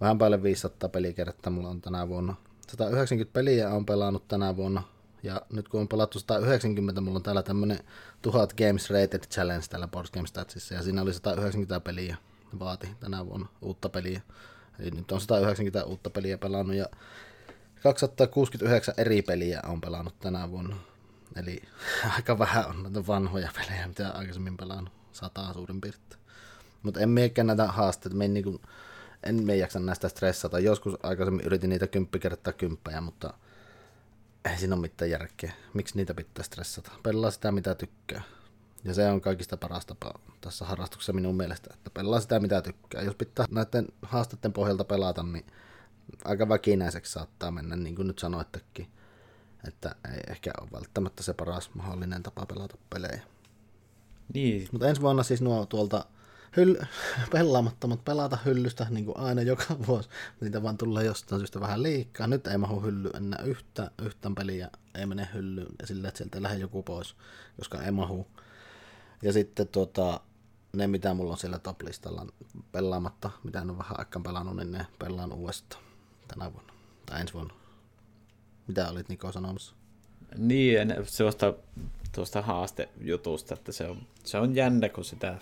vähän 0.00 0.18
päälle 0.18 0.42
500 0.42 0.88
pelikertaa 0.88 1.52
mulla 1.52 1.68
on 1.68 1.80
tänä 1.80 2.08
vuonna. 2.08 2.34
190 2.68 3.32
peliä 3.32 3.70
on 3.70 3.86
pelannut 3.86 4.28
tänä 4.28 4.56
vuonna, 4.56 4.82
ja 5.22 5.42
nyt 5.52 5.68
kun 5.68 5.80
on 5.80 5.88
pelattu 5.88 6.18
190, 6.18 7.00
mulla 7.00 7.16
on 7.16 7.22
täällä 7.22 7.42
tämmönen 7.42 7.78
1000 8.22 8.52
Games 8.52 8.90
Rated 8.90 9.26
Challenge 9.30 9.66
täällä 9.70 9.88
Board 9.88 10.08
Game 10.14 10.26
Statsissa, 10.26 10.74
ja 10.74 10.82
siinä 10.82 11.02
oli 11.02 11.14
190 11.14 11.80
peliä 11.80 12.16
vaati 12.58 12.88
tänä 13.00 13.26
vuonna 13.26 13.46
uutta 13.62 13.88
peliä. 13.88 14.20
Eli 14.78 14.90
nyt 14.90 15.12
on 15.12 15.20
190 15.20 15.84
uutta 15.84 16.10
peliä 16.10 16.38
pelannut, 16.38 16.76
ja 16.76 16.86
269 17.82 18.94
eri 18.96 19.22
peliä 19.22 19.60
on 19.66 19.80
pelannut 19.80 20.14
tänä 20.20 20.50
vuonna. 20.50 20.76
Eli 21.36 21.62
aika 22.16 22.38
vähän 22.38 22.66
on 22.66 22.82
näitä 22.82 23.06
vanhoja 23.06 23.50
pelejä, 23.54 23.88
mitä 23.88 24.10
aikaisemmin 24.10 24.56
pelannut. 24.56 24.92
Sataa 25.12 25.52
suurin 25.52 25.80
piirtein. 25.80 26.20
Mutta 26.82 27.00
en 27.00 27.08
miekään 27.08 27.46
näitä 27.46 27.66
haasteita. 27.66 28.16
Me 28.16 28.24
en, 28.24 28.34
niinku, 28.34 28.60
en 29.22 29.44
me 29.44 29.56
jaksa 29.56 29.80
näistä 29.80 30.08
stressata. 30.08 30.58
Joskus 30.58 30.94
aikaisemmin 31.02 31.46
yritin 31.46 31.70
niitä 31.70 31.86
kymppi 31.86 32.18
kertaa 32.18 32.52
kymppejä, 32.52 33.00
mutta 33.00 33.34
ei 34.50 34.58
siinä 34.58 34.74
ole 34.74 34.80
mitään 34.80 35.10
järkeä. 35.10 35.52
Miksi 35.74 35.96
niitä 35.96 36.14
pitää 36.14 36.44
stressata? 36.44 36.90
Pelaa 37.02 37.30
sitä, 37.30 37.52
mitä 37.52 37.74
tykkää. 37.74 38.22
Ja 38.84 38.94
se 38.94 39.08
on 39.08 39.20
kaikista 39.20 39.56
paras 39.56 39.86
tapa 39.86 40.14
tässä 40.40 40.64
harrastuksessa 40.64 41.12
minun 41.12 41.36
mielestä, 41.36 41.70
että 41.74 41.90
pelaa 41.90 42.20
sitä, 42.20 42.40
mitä 42.40 42.62
tykkää. 42.62 43.02
Jos 43.02 43.14
pitää 43.14 43.46
näiden 43.50 43.86
haasteiden 44.02 44.52
pohjalta 44.52 44.84
pelata, 44.84 45.22
niin 45.22 45.46
aika 46.24 46.48
väkinäiseksi 46.48 47.12
saattaa 47.12 47.50
mennä, 47.50 47.76
niin 47.76 47.96
kuin 47.96 48.08
nyt 48.08 48.18
sanoittekin 48.18 48.88
että 49.68 49.94
ei 50.14 50.20
ehkä 50.28 50.50
ole 50.60 50.68
välttämättä 50.72 51.22
se 51.22 51.34
paras 51.34 51.70
mahdollinen 51.74 52.22
tapa 52.22 52.46
pelata 52.46 52.76
pelejä. 52.90 53.22
Niin, 54.34 54.68
Mutta 54.72 54.88
ensi 54.88 55.00
vuonna 55.00 55.22
siis 55.22 55.42
nuo 55.42 55.66
tuolta 55.66 56.04
hyll- 56.56 56.86
pelaamattomat 57.32 58.04
pelata 58.04 58.38
hyllystä 58.44 58.86
niin 58.90 59.04
kuin 59.04 59.18
aina 59.18 59.42
joka 59.42 59.64
vuosi. 59.86 60.08
Niitä 60.40 60.62
vaan 60.62 60.76
tulee 60.76 61.04
jostain 61.04 61.40
syystä 61.40 61.60
vähän 61.60 61.82
liikaa. 61.82 62.26
Nyt 62.26 62.46
ei 62.46 62.58
mahu 62.58 62.80
hylly 62.80 63.10
enää 63.14 63.42
yhtä, 63.44 63.90
yhtään 64.02 64.34
peliä, 64.34 64.70
ei 64.94 65.06
mene 65.06 65.28
hyllyyn 65.34 65.72
ja 65.80 65.86
sillä, 65.86 66.08
että 66.08 66.18
sieltä 66.18 66.42
lähde 66.42 66.58
joku 66.58 66.82
pois, 66.82 67.16
koska 67.56 67.82
ei 67.82 67.90
mahu. 67.90 68.26
Ja 69.22 69.32
sitten 69.32 69.68
tuota, 69.68 70.20
ne 70.72 70.86
mitä 70.86 71.14
mulla 71.14 71.32
on 71.32 71.38
siellä 71.38 71.58
top-listalla 71.58 72.26
pelaamatta, 72.72 73.30
mitä 73.44 73.60
en 73.60 73.70
ole 73.70 73.78
vähän 73.78 73.98
aikaan 73.98 74.22
pelannut, 74.22 74.56
niin 74.56 74.72
ne 74.72 74.86
pelaan 74.98 75.32
uudestaan 75.32 75.84
tänä 76.28 76.52
vuonna 76.52 76.72
tai 77.06 77.20
ensi 77.20 77.34
vuonna. 77.34 77.54
Mitä 78.66 78.90
olit 78.90 79.08
Niko 79.08 79.32
sanomassa? 79.32 79.74
Niin, 80.38 80.80
en, 80.80 80.96
sellaista 81.06 81.54
tuosta 82.14 82.42
haastejutusta, 82.42 83.54
että 83.54 83.72
se 83.72 83.86
on, 83.88 84.06
se 84.24 84.38
on 84.38 84.54
jännä, 84.54 84.88
kun 84.88 85.04
sitä, 85.04 85.38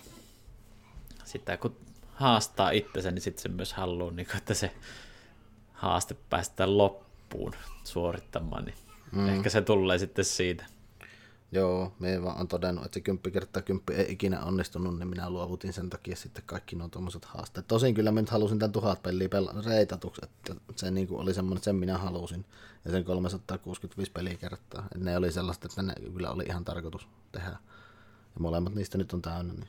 sitä 1.25 1.57
kun 1.57 1.77
haastaa 2.13 2.71
itsensä, 2.71 3.11
niin 3.11 3.21
sitten 3.21 3.43
se 3.43 3.49
myös 3.49 3.73
haluaa, 3.73 4.11
niin 4.11 4.25
kuin, 4.25 4.37
että 4.37 4.53
se 4.53 4.71
haaste 5.73 6.15
päästään 6.29 6.77
loppuun 6.77 7.53
suorittamaan, 7.83 8.65
niin 8.65 8.75
mm. 9.11 9.27
ehkä 9.27 9.49
se 9.49 9.61
tulee 9.61 9.97
sitten 9.97 10.25
siitä. 10.25 10.65
Joo, 11.53 11.93
me 11.99 12.23
vaan 12.23 12.39
on 12.39 12.47
todennut, 12.47 12.85
että 12.85 12.93
se 12.93 13.01
10 13.01 13.31
kertaa 13.31 13.61
10 13.61 14.05
ei 14.05 14.11
ikinä 14.11 14.43
onnistunut, 14.43 14.99
niin 14.99 15.07
minä 15.07 15.29
luovutin 15.29 15.73
sen 15.73 15.89
takia 15.89 16.15
sitten 16.15 16.43
kaikki 16.45 16.75
nuo 16.75 16.87
tuommoiset 16.87 17.25
haasteet. 17.25 17.67
Tosin 17.67 17.93
kyllä 17.93 18.11
mä 18.11 18.21
nyt 18.21 18.29
halusin 18.29 18.59
tämän 18.59 18.71
tuhat 18.71 19.03
peliä 19.03 19.27
pela- 19.27 19.65
reitatuksi, 19.65 20.21
että 20.23 20.55
se 20.75 20.91
niin 20.91 21.07
kuin 21.07 21.21
oli 21.21 21.33
semmoinen, 21.33 21.57
että 21.57 21.65
sen 21.65 21.75
minä 21.75 21.97
halusin. 21.97 22.45
Ja 22.85 22.91
sen 22.91 23.03
365 23.03 24.11
peliä 24.11 24.35
kertaa. 24.35 24.87
Et 24.95 25.01
ne 25.01 25.17
oli 25.17 25.31
sellaista, 25.31 25.67
että 25.67 25.81
ne 25.81 25.93
kyllä 26.13 26.31
oli 26.31 26.43
ihan 26.43 26.65
tarkoitus 26.65 27.07
tehdä. 27.31 27.49
Ja 28.35 28.39
molemmat 28.39 28.75
niistä 28.75 28.97
nyt 28.97 29.13
on 29.13 29.21
täynnä, 29.21 29.53
niin 29.53 29.67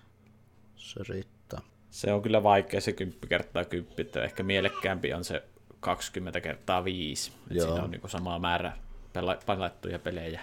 se 0.77 1.01
riittää. 1.09 1.61
Se 1.91 2.13
on 2.13 2.23
kyllä 2.23 2.43
vaikea 2.43 2.81
se 2.81 2.93
10 2.93 3.29
kertaa 3.29 3.65
10, 3.65 3.95
että 3.99 4.25
ehkä 4.25 4.43
mielekkäämpi 4.43 5.15
on 5.15 5.25
se 5.25 5.43
20 5.81 6.41
kertaa 6.41 6.85
5. 6.85 7.33
Että 7.51 7.65
siinä 7.65 7.83
on 7.83 7.91
niin 7.91 8.01
sama 8.07 8.39
määrä 8.39 8.73
pela- 9.19 9.45
pelattuja 9.47 9.99
pelejä, 9.99 10.41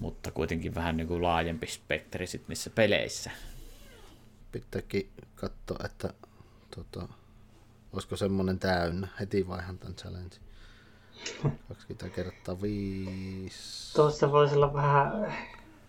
mutta 0.00 0.30
kuitenkin 0.30 0.74
vähän 0.74 0.96
niin 0.96 1.06
kuin 1.06 1.22
laajempi 1.22 1.66
spektri 1.66 2.26
sit 2.26 2.48
niissä 2.48 2.70
peleissä. 2.70 3.30
Pitääkin 4.52 5.08
katsoa, 5.34 5.78
että 5.84 6.10
tota, 6.76 7.08
olisiko 7.92 8.16
semmonen 8.16 8.58
täynnä. 8.58 9.08
Heti 9.20 9.48
vaihan 9.48 9.78
tämän 9.78 9.94
challenge. 9.94 10.36
20 11.68 12.08
kertaa 12.16 12.62
5. 12.62 13.94
Tuossa 13.94 14.32
voisi 14.32 14.54
olla 14.54 14.74
vähän 14.74 15.34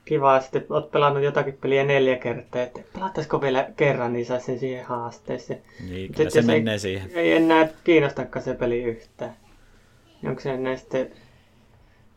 kiva, 0.05 0.39
sitten 0.39 0.65
oot 0.69 0.91
pelannut 0.91 1.23
jotakin 1.23 1.53
peliä 1.53 1.83
neljä 1.83 2.15
kertaa, 2.17 2.61
että 2.61 2.79
pelattaisiko 2.93 3.41
vielä 3.41 3.69
kerran, 3.75 4.13
niin 4.13 4.25
saisi 4.25 4.45
sen 4.45 4.59
siihen 4.59 4.85
haasteeseen. 4.85 5.61
Niin, 5.89 6.13
kyllä 6.13 6.29
se 6.29 6.41
menee 6.41 6.73
ei, 6.73 6.79
siihen. 6.79 7.11
Ei 7.13 7.33
enää 7.33 7.69
kiinnostakaan 7.83 8.45
se 8.45 8.53
peli 8.53 8.83
yhtään. 8.83 9.35
Niin 10.21 10.29
onko 10.29 10.41
se 10.41 10.53
enää 10.53 10.77
sitten, 10.77 11.11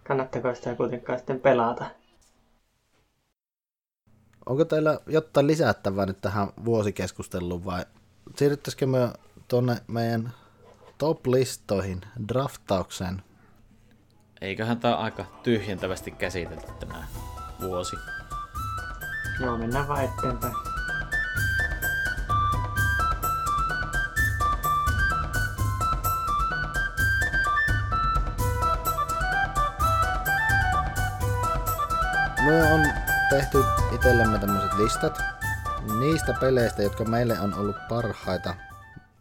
kannattako 0.07 0.55
sitä 0.55 0.75
kuitenkaan 0.75 1.19
sitten 1.19 1.41
pelata? 1.41 1.85
Onko 4.47 4.65
teillä 4.65 4.99
jotain 5.07 5.47
lisättävää 5.47 6.07
nyt 6.07 6.21
tähän 6.21 6.49
vuosikeskusteluun 6.65 7.65
vai 7.65 7.85
siirryttäisikö 8.37 8.87
me 8.87 9.13
tuonne 9.49 9.77
meidän 9.89 10.33
top-listoihin, 10.99 12.01
draftaukseen? 12.29 13.23
Eiköhän 14.41 14.81
tämä 14.81 14.97
aika 14.97 15.25
tyhjentävästi 15.43 16.11
käsitelty 16.11 16.73
tänään 16.81 17.09
vuosi. 17.61 17.97
Joo, 19.41 19.59
mennään 19.59 19.89
vaan 19.89 20.05
eteenpäin. 20.05 20.74
Me 32.45 32.73
on 32.75 32.81
tehty 33.31 33.65
itsellemme 33.95 34.39
tämmöiset 34.39 34.73
listat 34.73 35.19
niistä 35.99 36.35
peleistä, 36.41 36.83
jotka 36.83 37.05
meille 37.05 37.41
on 37.41 37.55
ollut 37.55 37.77
parhaita, 37.89 38.55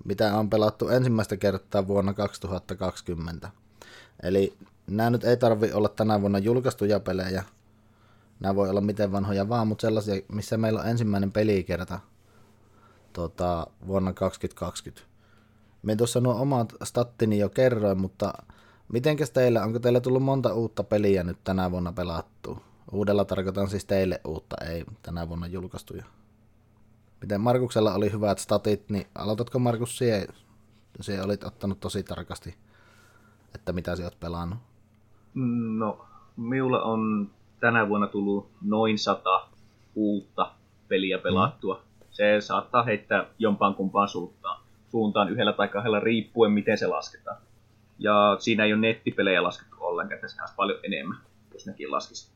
mitä 0.05 0.37
on 0.37 0.49
pelattu 0.49 0.89
ensimmäistä 0.89 1.37
kertaa 1.37 1.87
vuonna 1.87 2.13
2020. 2.13 3.49
Eli 4.23 4.57
nämä 4.87 5.09
nyt 5.09 5.23
ei 5.23 5.37
tarvi 5.37 5.71
olla 5.71 5.89
tänä 5.89 6.21
vuonna 6.21 6.39
julkaistuja 6.39 6.99
pelejä, 6.99 7.43
nämä 8.39 8.55
voi 8.55 8.69
olla 8.69 8.81
miten 8.81 9.11
vanhoja 9.11 9.49
vaan, 9.49 9.67
mutta 9.67 9.81
sellaisia, 9.81 10.21
missä 10.27 10.57
meillä 10.57 10.81
on 10.81 10.87
ensimmäinen 10.87 11.31
pelikerta 11.31 11.99
tota, 13.13 13.67
vuonna 13.87 14.13
2020. 14.13 15.13
Me 15.81 15.95
tuossa 15.95 16.19
nuo 16.19 16.41
omat 16.41 16.73
stattini 16.83 17.39
jo 17.39 17.49
kerroin, 17.49 17.97
mutta 17.97 18.33
mitenkäs 18.93 19.31
teillä, 19.31 19.63
onko 19.63 19.79
teillä 19.79 19.99
tullut 19.99 20.23
monta 20.23 20.53
uutta 20.53 20.83
peliä 20.83 21.23
nyt 21.23 21.37
tänä 21.43 21.71
vuonna 21.71 21.93
pelattu? 21.93 22.72
Uudella 22.93 23.25
tarkoitan 23.25 23.69
siis 23.69 23.85
teille 23.85 24.21
uutta, 24.25 24.55
ei 24.65 24.85
tänä 25.01 25.29
vuonna 25.29 25.47
julkaistuja. 25.47 26.03
Miten 27.21 27.41
Markuksella 27.41 27.93
oli 27.93 28.11
hyvät 28.11 28.39
statit, 28.39 28.89
niin 28.89 29.07
aloitatko 29.15 29.59
Markus 29.59 29.97
siihen? 29.97 30.27
Se 31.01 31.21
olit 31.21 31.43
ottanut 31.43 31.79
tosi 31.79 32.03
tarkasti, 32.03 32.55
että 33.55 33.73
mitä 33.73 33.95
sä 33.95 34.03
oot 34.03 34.19
pelannut. 34.19 34.59
No, 35.77 36.05
minulla 36.37 36.81
on 36.81 37.29
tänä 37.59 37.89
vuonna 37.89 38.07
tullut 38.07 38.49
noin 38.61 38.99
sata 38.99 39.47
uutta 39.95 40.51
peliä 40.87 41.17
pelattua. 41.17 41.75
Mm. 41.75 42.05
Se 42.11 42.41
saattaa 42.41 42.83
heittää 42.83 43.25
jompaan 43.39 43.75
kumpaan 43.75 44.09
suuntaan, 44.09 44.61
suuntaan 44.91 45.29
yhdellä 45.29 45.53
tai 45.53 45.67
kahdella 45.67 45.99
riippuen, 45.99 46.51
miten 46.51 46.77
se 46.77 46.87
lasketaan. 46.87 47.37
Ja 47.99 48.37
siinä 48.39 48.63
ei 48.63 48.73
ole 48.73 48.81
nettipelejä 48.81 49.43
laskettu 49.43 49.75
ollenkaan, 49.79 50.15
että 50.15 50.27
se 50.27 50.41
olisi 50.41 50.55
paljon 50.55 50.79
enemmän, 50.83 51.17
jos 51.53 51.65
nekin 51.65 51.91
laskisi. 51.91 52.32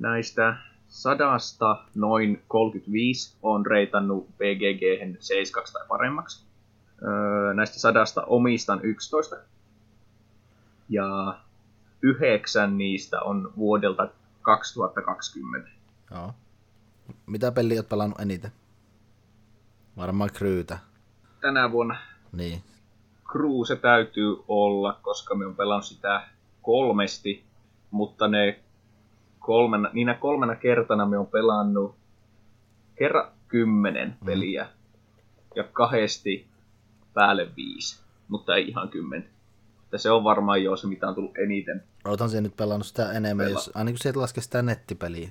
Näistä 0.00 0.56
sadasta 0.88 1.84
noin 1.94 2.42
35 2.48 3.36
on 3.42 3.66
reitannut 3.66 4.28
BGG 4.28 5.16
7 5.20 5.64
tai 5.72 5.82
paremmaksi. 5.88 6.44
Öö, 7.02 7.54
näistä 7.54 7.78
sadasta 7.80 8.22
omistan 8.24 8.80
11. 8.82 9.36
Ja 10.88 11.38
yhdeksän 12.02 12.78
niistä 12.78 13.20
on 13.20 13.52
vuodelta 13.56 14.08
2020. 14.42 15.70
Joo. 16.10 16.32
Mitä 17.26 17.52
peliä 17.52 17.78
oot 17.78 17.88
pelannut 17.88 18.20
eniten? 18.20 18.52
Varmaan 19.96 20.30
Kryytä. 20.32 20.78
Tänä 21.40 21.72
vuonna 21.72 21.96
Niin. 22.32 22.62
Crew 23.32 23.64
se 23.66 23.76
täytyy 23.76 24.36
olla, 24.48 24.98
koska 25.02 25.34
me 25.34 25.46
on 25.46 25.56
pelannut 25.56 25.84
sitä 25.84 26.28
kolmesti, 26.62 27.44
mutta 27.90 28.28
ne 28.28 28.60
kolmena, 29.48 29.90
niinä 29.92 30.14
kolmena 30.14 30.54
kertana 30.54 31.06
me 31.06 31.18
on 31.18 31.26
pelannut 31.26 31.94
kerran 32.94 33.32
kymmenen 33.48 34.16
peliä 34.24 34.64
mm. 34.64 34.70
ja 35.56 35.64
kahdesti 35.64 36.46
päälle 37.14 37.48
viisi, 37.56 38.00
mutta 38.28 38.56
ei 38.56 38.68
ihan 38.68 38.88
kymmentä. 38.88 39.28
Että 39.84 39.98
se 39.98 40.10
on 40.10 40.24
varmaan 40.24 40.62
jo 40.62 40.76
se, 40.76 40.86
mitä 40.86 41.08
on 41.08 41.14
tullut 41.14 41.38
eniten. 41.38 41.82
Oothan 42.04 42.30
se 42.30 42.40
nyt 42.40 42.56
pelannut 42.56 42.86
sitä 42.86 43.12
enemmän, 43.12 43.46
Pela- 43.46 43.50
jos, 43.50 43.70
aina 43.74 43.90
kun 43.90 43.98
sieltä 43.98 44.20
laskee 44.20 44.42
sitä 44.42 44.62
nettipeliä. 44.62 45.30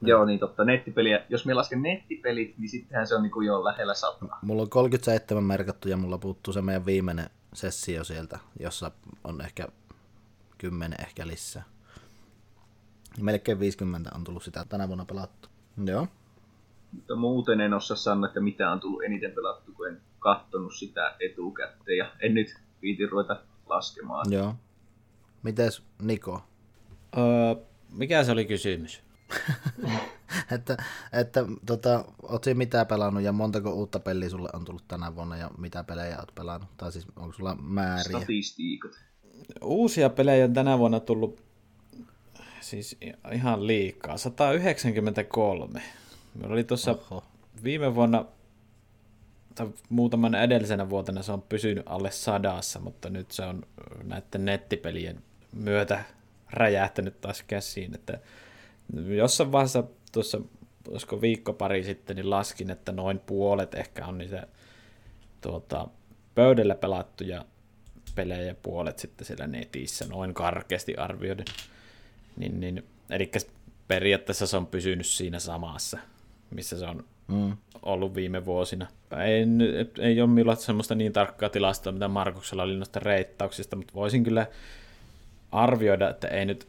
Joo, 0.00 0.24
niin 0.24 0.38
totta, 0.38 0.64
nettipeliä. 0.64 1.24
Jos 1.28 1.46
me 1.46 1.54
lasken 1.54 1.82
nettipelit, 1.82 2.58
niin 2.58 2.68
sittenhän 2.68 3.06
se 3.06 3.14
on 3.14 3.22
niinku 3.22 3.40
jo 3.40 3.64
lähellä 3.64 3.94
sataa. 3.94 4.38
Mulla 4.42 4.62
on 4.62 4.70
37 4.70 5.44
merkattu 5.44 5.88
ja 5.88 5.96
mulla 5.96 6.18
puuttuu 6.18 6.54
se 6.54 6.62
meidän 6.62 6.86
viimeinen 6.86 7.30
sessio 7.54 8.04
sieltä, 8.04 8.38
jossa 8.60 8.90
on 9.24 9.40
ehkä 9.40 9.68
10 10.58 11.00
ehkä 11.00 11.26
lisää. 11.26 11.64
Melkein 13.20 13.60
50 13.60 14.10
on 14.14 14.24
tullut 14.24 14.42
sitä 14.42 14.64
tänä 14.68 14.88
vuonna 14.88 15.04
pelattu. 15.04 15.48
Joo. 15.84 16.06
Mutta 16.92 17.16
muuten 17.16 17.60
en 17.60 17.74
osaa 17.74 17.96
sanoa, 17.96 18.26
että 18.28 18.40
mitä 18.40 18.70
on 18.70 18.80
tullut 18.80 19.02
eniten 19.02 19.32
pelattu, 19.32 19.72
kun 19.72 19.88
en 19.88 20.00
kattonut 20.18 20.74
sitä 20.74 21.16
etukäteen. 21.20 21.96
Ja 21.98 22.12
en 22.20 22.34
nyt 22.34 22.54
viitin 22.82 23.10
ruveta 23.10 23.42
laskemaan. 23.66 24.32
Joo. 24.32 24.54
Mites 25.42 25.82
Niko? 26.02 26.42
Öö, 27.18 27.64
mikä 27.90 28.24
se 28.24 28.32
oli 28.32 28.44
kysymys? 28.44 29.02
että, 30.54 30.76
että 31.12 31.44
tota, 31.66 32.04
oot 32.22 32.44
siinä 32.44 32.58
mitään 32.58 32.86
pelannut 32.86 33.22
ja 33.22 33.32
montako 33.32 33.70
uutta 33.70 34.00
peliä 34.00 34.28
sulle 34.28 34.48
on 34.52 34.64
tullut 34.64 34.88
tänä 34.88 35.14
vuonna 35.16 35.36
ja 35.36 35.50
mitä 35.58 35.84
pelejä 35.84 36.18
oot 36.18 36.34
pelannut? 36.34 36.68
Tai 36.76 36.92
siis 36.92 37.06
onko 37.16 37.32
sulla 37.32 37.54
määriä? 37.54 38.18
Statistiikat. 38.18 38.92
Uusia 39.62 40.10
pelejä 40.10 40.44
on 40.44 40.52
tänä 40.52 40.78
vuonna 40.78 41.00
tullut 41.00 41.40
siis 42.72 42.96
ihan 43.32 43.66
liikaa. 43.66 44.16
193. 44.16 45.82
Meillä 46.34 46.52
oli 46.52 46.64
tuossa 46.64 46.98
viime 47.64 47.94
vuonna 47.94 48.24
tai 49.54 49.68
muutaman 49.88 50.34
edellisenä 50.34 50.90
vuotena 50.90 51.22
se 51.22 51.32
on 51.32 51.42
pysynyt 51.42 51.82
alle 51.86 52.10
sadassa, 52.10 52.80
mutta 52.80 53.10
nyt 53.10 53.30
se 53.30 53.42
on 53.42 53.66
näiden 54.04 54.44
nettipelien 54.44 55.22
myötä 55.52 56.04
räjähtänyt 56.50 57.20
taas 57.20 57.42
käsiin. 57.42 57.94
Että 57.94 58.18
jossain 59.16 59.52
vaiheessa 59.52 59.84
tuossa, 60.12 60.40
olisiko 60.88 61.20
viikko 61.20 61.52
pari 61.52 61.84
sitten, 61.84 62.16
niin 62.16 62.30
laskin, 62.30 62.70
että 62.70 62.92
noin 62.92 63.18
puolet 63.18 63.74
ehkä 63.74 64.06
on 64.06 64.18
niitä 64.18 64.46
tuota, 65.40 65.88
pöydällä 66.34 66.74
pelattuja 66.74 67.44
pelejä 68.14 68.54
puolet 68.54 68.98
sitten 68.98 69.26
siellä 69.26 69.46
netissä, 69.46 70.06
noin 70.06 70.34
karkeasti 70.34 70.96
arvioiden. 70.96 71.46
Niin, 72.36 72.60
niin, 72.60 72.84
eli 73.10 73.30
periaatteessa 73.88 74.46
se 74.46 74.56
on 74.56 74.66
pysynyt 74.66 75.06
siinä 75.06 75.38
samassa, 75.38 75.98
missä 76.50 76.78
se 76.78 76.86
on 76.86 77.04
Mm. 77.28 77.56
ollut 77.82 78.14
viime 78.14 78.44
vuosina. 78.44 78.86
Ei, 79.26 79.44
ei 79.98 80.20
ole 80.20 80.30
minulla 80.30 80.54
semmoista 80.54 80.94
niin 80.94 81.12
tarkkaa 81.12 81.48
tilastoa, 81.48 81.92
mitä 81.92 82.08
Markuksella 82.08 82.62
oli 82.62 82.76
noista 82.76 83.00
reittauksista, 83.00 83.76
mutta 83.76 83.94
voisin 83.94 84.24
kyllä 84.24 84.46
arvioida, 85.52 86.10
että 86.10 86.28
ei 86.28 86.44
nyt 86.44 86.66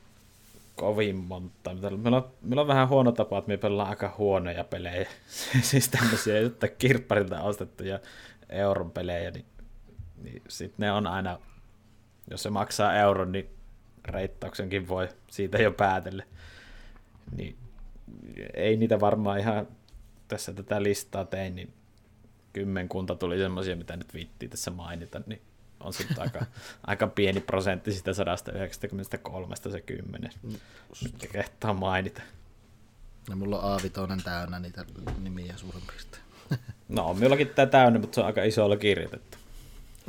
kovin 0.75 1.15
monta. 1.15 1.73
Meillä 1.73 2.17
on, 2.17 2.27
meillä 2.41 2.61
on 2.61 2.67
vähän 2.67 2.89
huono 2.89 3.11
tapa, 3.11 3.37
että 3.37 3.49
me 3.49 3.57
pelataan 3.57 3.89
aika 3.89 4.15
huonoja 4.17 4.63
pelejä. 4.63 5.07
siis 5.61 5.89
tämmöisiä 5.89 6.39
jotta 6.39 6.67
kirpparilta 6.67 7.41
ostettuja 7.41 7.99
euron 8.49 8.91
pelejä, 8.91 9.31
niin, 9.31 9.45
niin 10.23 10.41
sitten 10.47 10.83
ne 10.85 10.91
on 10.91 11.07
aina, 11.07 11.39
jos 12.31 12.43
se 12.43 12.49
maksaa 12.49 12.95
euron, 12.95 13.31
niin 13.31 13.49
reittauksenkin 14.05 14.87
voi 14.87 15.09
siitä 15.27 15.57
jo 15.57 15.71
päätellä. 15.71 16.23
Niin 17.35 17.57
ei 18.53 18.77
niitä 18.77 18.99
varmaan 18.99 19.39
ihan 19.39 19.67
tässä 20.27 20.53
tätä 20.53 20.83
listaa 20.83 21.25
tein, 21.25 21.55
niin 21.55 21.73
kymmenkunta 22.53 23.15
tuli 23.15 23.37
semmoisia, 23.37 23.75
mitä 23.75 23.97
nyt 23.97 24.13
viittiin 24.13 24.49
tässä 24.49 24.71
mainita, 24.71 25.21
niin 25.25 25.41
on 25.79 25.93
sitten 25.93 26.21
aika, 26.23 26.45
aika 26.87 27.07
pieni 27.07 27.41
prosentti 27.41 27.93
sitä 27.93 28.13
193 28.13 29.55
se 29.55 29.81
10, 29.81 30.31
mitkä 31.03 31.27
kehtaa 31.27 31.73
mainita. 31.73 32.21
Ja 33.29 33.35
mulla 33.35 33.59
on 33.59 33.79
A5 33.79 34.23
täynnä 34.23 34.59
niitä 34.59 34.85
nimiä 35.19 35.53
suurin 35.57 35.83
piirtein. 35.87 36.23
No 36.89 37.05
on 37.05 37.17
minullakin 37.17 37.47
tämä 37.47 37.65
täynnä, 37.65 37.99
mutta 37.99 38.15
se 38.15 38.21
on 38.21 38.27
aika 38.27 38.43
isolla 38.43 38.77
kirjoitettu. 38.77 39.37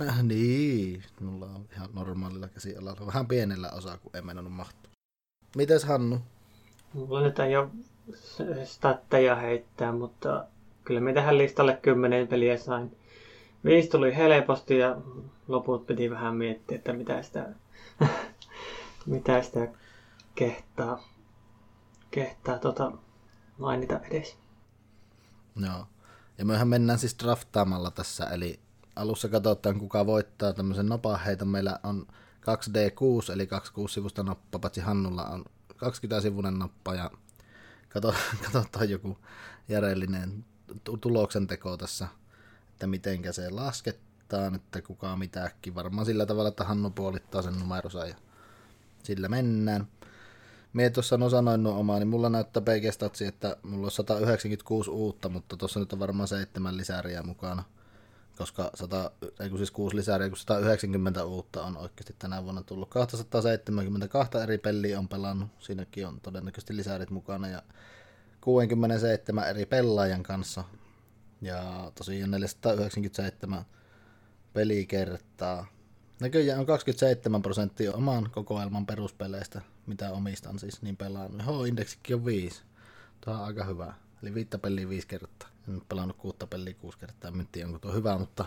Äh, 0.00 0.22
niin, 0.22 1.02
mulla 1.20 1.46
on 1.46 1.68
ihan 1.72 1.88
normaalilla 1.92 2.48
käsialalla. 2.48 3.06
Vähän 3.06 3.26
pienellä 3.26 3.70
osaa, 3.70 3.98
kun 3.98 4.10
ei 4.14 4.22
mennä 4.22 4.42
mahtuu. 4.42 4.90
Mites 5.56 5.84
Hannu? 5.84 6.20
Mulla 6.92 7.20
nyt 7.20 7.38
ei 7.38 7.56
ole 7.56 7.68
statteja 8.64 9.36
heittää, 9.36 9.92
mutta 9.92 10.44
kyllä 10.84 11.00
me 11.00 11.12
tähän 11.12 11.38
listalle 11.38 11.78
kymmenen 11.82 12.28
peliä 12.28 12.58
sain. 12.58 12.96
Viisi 13.64 13.88
tuli 13.88 14.16
helposti 14.16 14.78
ja 14.78 14.96
loput 15.48 15.86
piti 15.86 16.10
vähän 16.10 16.36
miettiä, 16.36 16.76
että 16.76 16.92
mitä 16.92 17.22
sitä, 17.22 17.48
mitä 19.06 19.42
sitä 19.42 19.68
kehtaa, 20.34 21.08
kehtaa 22.10 22.58
tota 22.58 22.92
mainita 23.58 24.00
edes. 24.10 24.36
Joo. 25.56 25.86
Ja 26.38 26.44
mehän 26.44 26.68
mennään 26.68 26.98
siis 26.98 27.18
draftaamalla 27.22 27.90
tässä, 27.90 28.24
eli 28.24 28.63
alussa 28.96 29.28
katsotaan 29.28 29.78
kuka 29.78 30.06
voittaa 30.06 30.52
tämmöisen 30.52 30.88
nopaheiton. 30.88 31.48
Meillä 31.48 31.78
on 31.82 32.06
2D6, 32.40 33.32
eli 33.32 33.46
26 33.46 33.94
sivusta 33.94 34.22
noppa, 34.22 34.58
paitsi 34.58 34.80
Hannulla 34.80 35.24
on 35.24 35.44
20 35.76 36.20
sivunen 36.20 36.58
noppa 36.58 36.94
ja 36.94 37.10
katsotaan 38.42 38.90
joku 38.90 39.18
järjellinen 39.68 40.44
tuloksen 41.00 41.46
teko 41.46 41.76
tässä, 41.76 42.08
että 42.68 42.86
mitenkä 42.86 43.32
se 43.32 43.50
lasketaan, 43.50 44.54
että 44.54 44.82
kuka 44.82 45.16
mitäkin. 45.16 45.74
Varmaan 45.74 46.06
sillä 46.06 46.26
tavalla, 46.26 46.48
että 46.48 46.64
Hannu 46.64 46.90
puolittaa 46.90 47.42
sen 47.42 47.58
numerosa 47.58 48.06
ja 48.06 48.14
sillä 49.02 49.28
mennään. 49.28 49.88
Mie 50.72 50.90
tuossa 50.90 51.18
no 51.18 51.30
sanoin 51.30 51.66
omaa, 51.66 51.98
niin 51.98 52.08
mulla 52.08 52.28
näyttää 52.28 52.62
PG 52.62 52.84
että 53.26 53.56
mulla 53.62 53.86
on 53.86 53.90
196 53.90 54.90
uutta, 54.90 55.28
mutta 55.28 55.56
tuossa 55.56 55.80
nyt 55.80 55.92
on 55.92 55.98
varmaan 55.98 56.28
seitsemän 56.28 56.76
lisäriä 56.76 57.22
mukana. 57.22 57.64
Koska 58.38 58.70
100, 58.74 59.10
ei 59.40 59.50
siis 59.56 59.70
6 59.70 59.96
lisäriä, 59.96 60.28
kun 60.28 60.38
190 60.38 61.24
uutta 61.24 61.62
on 61.62 61.76
oikeasti 61.76 62.16
tänä 62.18 62.44
vuonna 62.44 62.62
tullut. 62.62 62.88
272 62.90 64.38
eri 64.38 64.58
peliä 64.58 64.98
on 64.98 65.08
pelannut, 65.08 65.48
siinäkin 65.58 66.06
on 66.06 66.20
todennäköisesti 66.20 66.76
lisärit 66.76 67.10
mukana. 67.10 67.48
Ja 67.48 67.62
67 68.40 69.48
eri 69.48 69.66
pelaajan 69.66 70.22
kanssa. 70.22 70.64
Ja 71.42 71.92
tosiaan 71.94 72.30
497 72.30 73.64
pelikertaa. 74.52 75.66
Näköjään 76.20 76.60
on 76.60 76.66
27 76.66 77.42
prosenttia 77.42 77.92
oman 77.92 78.30
kokoelman 78.30 78.86
peruspeleistä, 78.86 79.60
mitä 79.86 80.10
omistan 80.10 80.58
siis, 80.58 80.82
niin 80.82 80.96
pelannut. 80.96 81.42
H-indeksikin 81.42 82.16
on 82.16 82.24
5. 82.24 82.62
Tuo 83.20 83.34
on 83.34 83.44
aika 83.44 83.64
hyvä. 83.64 83.94
Eli 84.22 84.34
viittä 84.34 84.58
peliä 84.58 84.88
viisi 84.88 85.06
kertaa. 85.06 85.53
En 85.68 85.82
pelannut 85.88 86.16
kuutta 86.16 86.46
peliä 86.46 86.74
kuusi 86.74 86.98
kertaa. 86.98 87.30
En 87.40 87.48
tiedä, 87.52 87.66
onko 87.66 87.78
tuo 87.78 87.92
hyvä, 87.92 88.18
mutta 88.18 88.44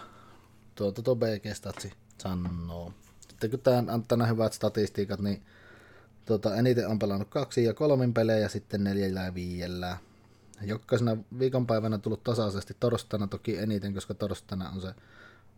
tuota 0.75 1.01
tuo 1.01 1.15
BG-statsi 1.15 1.93
sanoo. 2.17 2.93
Sitten 3.29 3.49
kun 3.49 3.59
tämä 3.59 3.83
antaa 3.87 4.17
nämä 4.17 4.27
hyvät 4.27 4.53
statistiikat, 4.53 5.19
niin 5.19 5.43
tuota, 6.25 6.55
eniten 6.55 6.87
on 6.87 6.99
pelannut 6.99 7.29
kaksi 7.29 7.63
ja 7.63 7.73
kolmin 7.73 8.13
pelejä, 8.13 8.49
sitten 8.49 8.83
neljällä 8.83 9.19
ja 9.19 9.33
viidellä. 9.33 9.97
Jokaisena 10.61 11.17
viikonpäivänä 11.39 11.97
tullut 11.97 12.23
tasaisesti. 12.23 12.75
Torstaina 12.79 13.27
toki 13.27 13.57
eniten, 13.57 13.93
koska 13.93 14.13
torstaina 14.13 14.69
on 14.69 14.81
se 14.81 14.93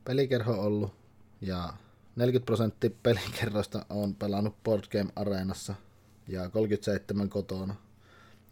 pelikerho 0.05 0.53
ollut. 0.53 0.93
Ja 1.41 1.73
40 2.15 2.45
prosenttia 2.45 2.89
pelikerroista 3.03 3.85
on 3.89 4.15
pelannut 4.15 4.63
Board 4.63 4.83
Game 4.91 5.11
Areenassa 5.15 5.75
ja 6.27 6.49
37 6.49 7.29
kotona. 7.29 7.75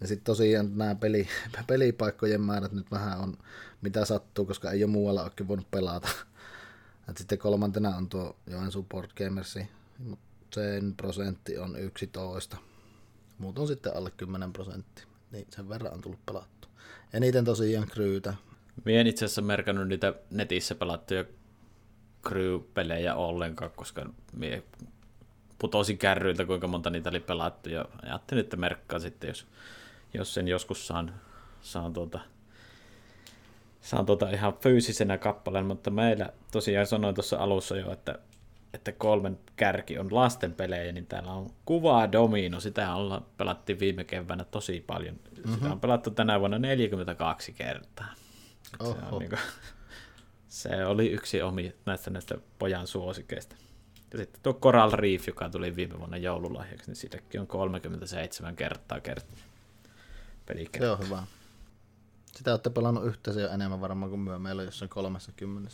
Ja 0.01 0.07
sitten 0.07 0.25
tosiaan 0.25 0.77
nämä 0.77 0.95
peli, 0.95 1.27
pelipaikkojen 1.67 2.41
määrät 2.41 2.71
nyt 2.71 2.91
vähän 2.91 3.19
on 3.19 3.37
mitä 3.81 4.05
sattuu, 4.05 4.45
koska 4.45 4.71
ei 4.71 4.83
ole 4.83 4.91
muualla 4.91 5.23
oikein 5.23 5.47
voinut 5.47 5.71
pelata. 5.71 6.09
Et 7.09 7.17
sitten 7.17 7.37
kolmantena 7.37 7.95
on 7.97 8.09
tuo 8.09 8.35
Joensuun 8.47 8.85
Board 8.85 9.09
Gamersi, 9.17 9.67
mutta 9.99 10.25
sen 10.53 10.93
prosentti 10.95 11.57
on 11.57 11.79
11. 11.79 12.57
Muut 13.37 13.59
on 13.59 13.67
sitten 13.67 13.95
alle 13.95 14.11
10 14.11 14.53
prosenttia. 14.53 15.05
Niin 15.31 15.47
sen 15.49 15.69
verran 15.69 15.93
on 15.93 16.01
tullut 16.01 16.25
pelattu. 16.25 16.67
Eniten 17.13 17.45
tosiaan 17.45 17.87
Kryytä. 17.87 18.33
Mie 18.85 19.01
en 19.01 19.07
itse 19.07 19.25
asiassa 19.25 19.41
merkannut 19.41 19.87
niitä 19.87 20.13
netissä 20.31 20.75
pelattuja 20.75 21.25
crew-pelejä 22.27 23.15
ollenkaan, 23.15 23.71
koska 23.75 24.09
mie 24.33 24.63
putosin 25.59 25.97
kärryiltä, 25.97 26.45
kuinka 26.45 26.67
monta 26.67 26.89
niitä 26.89 27.09
oli 27.09 27.19
pelattu, 27.19 27.69
ja 27.69 27.85
ajattelin, 28.03 28.43
että 28.43 28.57
merkkaa 28.57 28.99
sitten, 28.99 29.27
jos, 29.27 29.47
jos 30.18 30.34
sen 30.34 30.47
joskus 30.47 30.88
saan, 30.88 31.13
saan, 31.61 31.93
tuota, 31.93 32.20
saan 33.82 34.05
tuota 34.05 34.30
ihan 34.30 34.53
fyysisenä 34.53 35.18
kappaleen, 35.18 35.65
mutta 35.65 35.89
meillä 35.89 36.30
tosiaan 36.51 36.88
sanoin 36.88 37.15
tuossa 37.15 37.38
alussa 37.38 37.78
jo, 37.78 37.91
että, 37.91 38.20
että 38.74 38.91
kolmen 38.91 39.39
kärki 39.55 39.99
on 39.99 40.15
lasten 40.15 40.53
pelejä, 40.53 40.91
niin 40.91 41.05
täällä 41.05 41.32
on 41.32 41.49
kuvaa 41.65 42.11
Domino, 42.11 42.59
sitä 42.59 42.95
ollaan 42.95 43.26
pelattiin 43.38 43.80
viime 43.80 44.03
keväänä 44.03 44.43
tosi 44.43 44.84
paljon. 44.88 45.15
Mm-hmm. 45.15 45.53
Sitä 45.53 45.72
on 45.72 45.80
pelattu 45.80 46.11
tänä 46.11 46.39
vuonna 46.39 46.59
42 46.59 47.53
kertaa. 47.53 48.13
Se 48.84 48.95
on 49.11 49.20
niin 49.20 49.30
kuin, 49.30 49.39
se 50.47 50.86
oli 50.86 51.11
yksi 51.11 51.41
omi 51.41 51.76
näistä, 51.86 52.09
näistä 52.09 52.36
pojan 52.59 52.88
suosikeista. 52.88 53.55
Ja 54.11 54.18
sitten 54.18 54.41
tuo 54.43 54.53
Coral 54.53 54.91
Reef, 54.91 55.28
joka 55.28 55.49
tuli 55.49 55.76
viime 55.76 55.99
vuonna 55.99 56.18
joululahjaksi, 56.18 56.89
niin 56.89 56.95
sitäkin 56.95 57.41
on 57.41 57.47
37 57.47 58.55
kertaa 58.55 58.99
kertaa. 58.99 59.38
Pelikertaa. 60.47 60.95
Se 60.97 61.01
on 61.01 61.07
hyvä. 61.07 61.23
Sitä 62.35 62.51
olette 62.51 62.69
pelannut 62.69 63.05
yhteensä 63.05 63.41
jo 63.41 63.49
enemmän 63.49 63.81
varmaan 63.81 64.09
kuin 64.09 64.19
myö. 64.21 64.39
Meillä 64.39 64.59
on 64.59 64.65
jossain 64.65 64.89
30. 64.89 65.71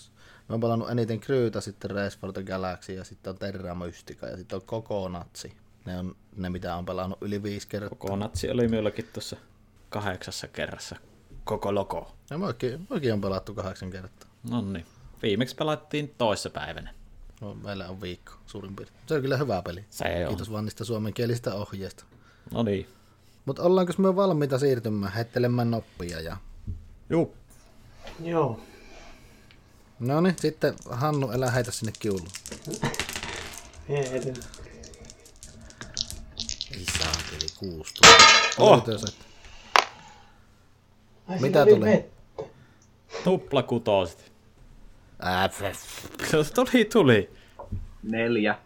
Me 0.50 0.56
on 0.56 0.62
pelannut 0.62 0.90
eniten 0.90 1.20
Kryytä, 1.20 1.62
sitten 1.62 1.92
Race 1.92 2.18
for 2.20 2.34
the 2.34 2.44
Galaxy 2.44 2.94
ja 2.94 3.04
sitten 3.04 3.32
on 3.32 3.38
Terra 3.40 3.76
Mystica 3.76 4.28
ja 4.28 4.38
sitten 4.38 4.56
on 4.56 4.62
Kokonatsi. 4.66 5.54
Ne 5.86 5.98
on 6.00 6.16
ne, 6.36 6.50
mitä 6.50 6.76
on 6.76 6.86
pelannut 6.86 7.18
yli 7.22 7.44
viisi 7.44 7.68
kertaa. 7.68 7.90
Kokonatsi 7.90 8.50
oli 8.50 8.68
minullakin 8.68 9.10
tuossa 9.14 9.36
kahdeksassa 9.90 10.48
kerrassa. 10.48 10.96
Koko 11.44 11.76
loko. 11.76 12.16
Ja 12.30 12.38
mäkin, 12.38 12.88
mäkin 12.90 13.14
on 13.14 13.22
pelattu 13.22 13.54
kahdeksan 13.54 13.90
kertaa. 13.92 14.30
No 14.50 14.62
niin. 14.62 14.86
Viimeksi 15.24 15.56
pelattiin 15.56 16.16
toissa 16.18 16.50
päivänä. 16.50 16.94
No, 17.42 17.54
meillä 17.54 17.90
on 17.90 18.02
viikko 18.02 18.32
suurin 18.46 18.76
piirtein. 18.76 19.00
Se 19.08 19.16
on 19.16 19.22
kyllä 19.22 19.38
hyvä 19.38 19.62
peli. 19.62 19.86
Se 19.90 20.06
Kiitos 20.28 20.48
on. 20.48 20.54
vaan 20.54 20.66
niistä 20.66 20.84
suomenkielisistä 20.84 21.54
ohjeista. 21.54 22.06
No 22.52 22.64
niin. 22.64 22.88
Mutta 23.46 23.64
ollaanko 23.64 23.94
me 23.98 24.16
valmiita 24.16 24.60
siirtymään 24.60 25.14
hettelemään 25.14 25.72
noppia? 25.72 26.20
Ja... 26.20 26.38
Juu. 27.10 27.36
Joo. 28.24 28.60
No 30.00 30.22
niin, 30.22 30.36
sitten 30.40 30.74
Hannu, 30.90 31.32
elä 31.32 31.52
heitä 31.52 31.72
sinne 31.72 31.94
kiuluun. 32.00 32.32
Heitin. 33.90 34.36
Ei 36.72 36.86
saakeli, 37.00 37.48
kuusi 37.58 37.94
Oh. 38.58 38.84
Mitä 41.40 41.66
tuli? 41.66 41.86
Vettä. 41.86 42.14
Tupla 43.24 43.64
kutosit. 43.64 44.32
F. 45.52 45.62
tuli, 46.54 46.86
tuli. 46.86 47.30
Neljä. 48.04 48.58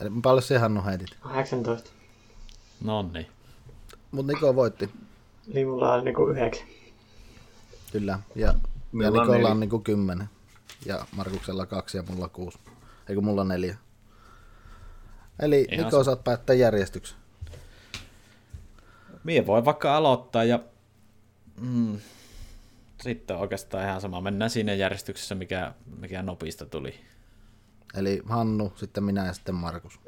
Eli 0.00 0.10
paljon 0.22 0.42
se 0.42 0.58
Hannu 0.58 0.84
heitit? 0.84 1.08
18. 1.20 1.90
Nonni. 2.80 3.33
Mut 4.14 4.26
Niko 4.26 4.54
voitti. 4.54 4.90
Niin 5.54 5.68
mulla 5.68 5.94
on 5.94 6.04
niinku 6.04 6.28
9. 6.28 6.68
Kyllä. 7.92 8.18
Ja, 8.34 8.54
ja 9.02 9.10
Nikolla 9.10 9.48
on 9.48 9.60
niinku 9.60 9.78
10. 9.78 10.28
Ja 10.86 11.06
Markuksella 11.16 11.66
kaksi 11.66 11.96
ja 11.96 12.04
mulla 12.08 12.28
kuusi. 12.28 12.58
Eikö 13.08 13.20
mulla 13.20 13.44
neljä. 13.44 13.76
Eli 15.42 15.66
Ihan 15.72 15.84
Niko, 15.84 16.04
saat 16.04 16.24
päättää 16.24 16.56
järjestyksen. 16.56 17.18
Mie 19.24 19.46
voi 19.46 19.64
vaikka 19.64 19.96
aloittaa 19.96 20.44
ja 20.44 20.60
mm, 21.60 21.98
sitten 23.02 23.36
oikeastaan 23.36 23.84
ihan 23.84 24.00
sama. 24.00 24.20
Mennään 24.20 24.50
siinä 24.50 24.74
järjestyksessä, 24.74 25.34
mikä, 25.34 25.74
mikä 26.00 26.22
nopista 26.22 26.66
tuli. 26.66 26.94
Eli 27.94 28.22
Hannu, 28.28 28.72
sitten 28.76 29.04
minä 29.04 29.26
ja 29.26 29.32
sitten 29.32 29.54
Markus. 29.54 30.00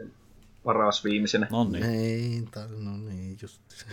Paras 0.66 1.04
viimeisenä. 1.04 1.46
No 1.50 1.64
niin. 1.64 1.84
Ei, 1.84 2.44
no 2.78 2.96
niin, 2.96 3.38
just 3.42 3.62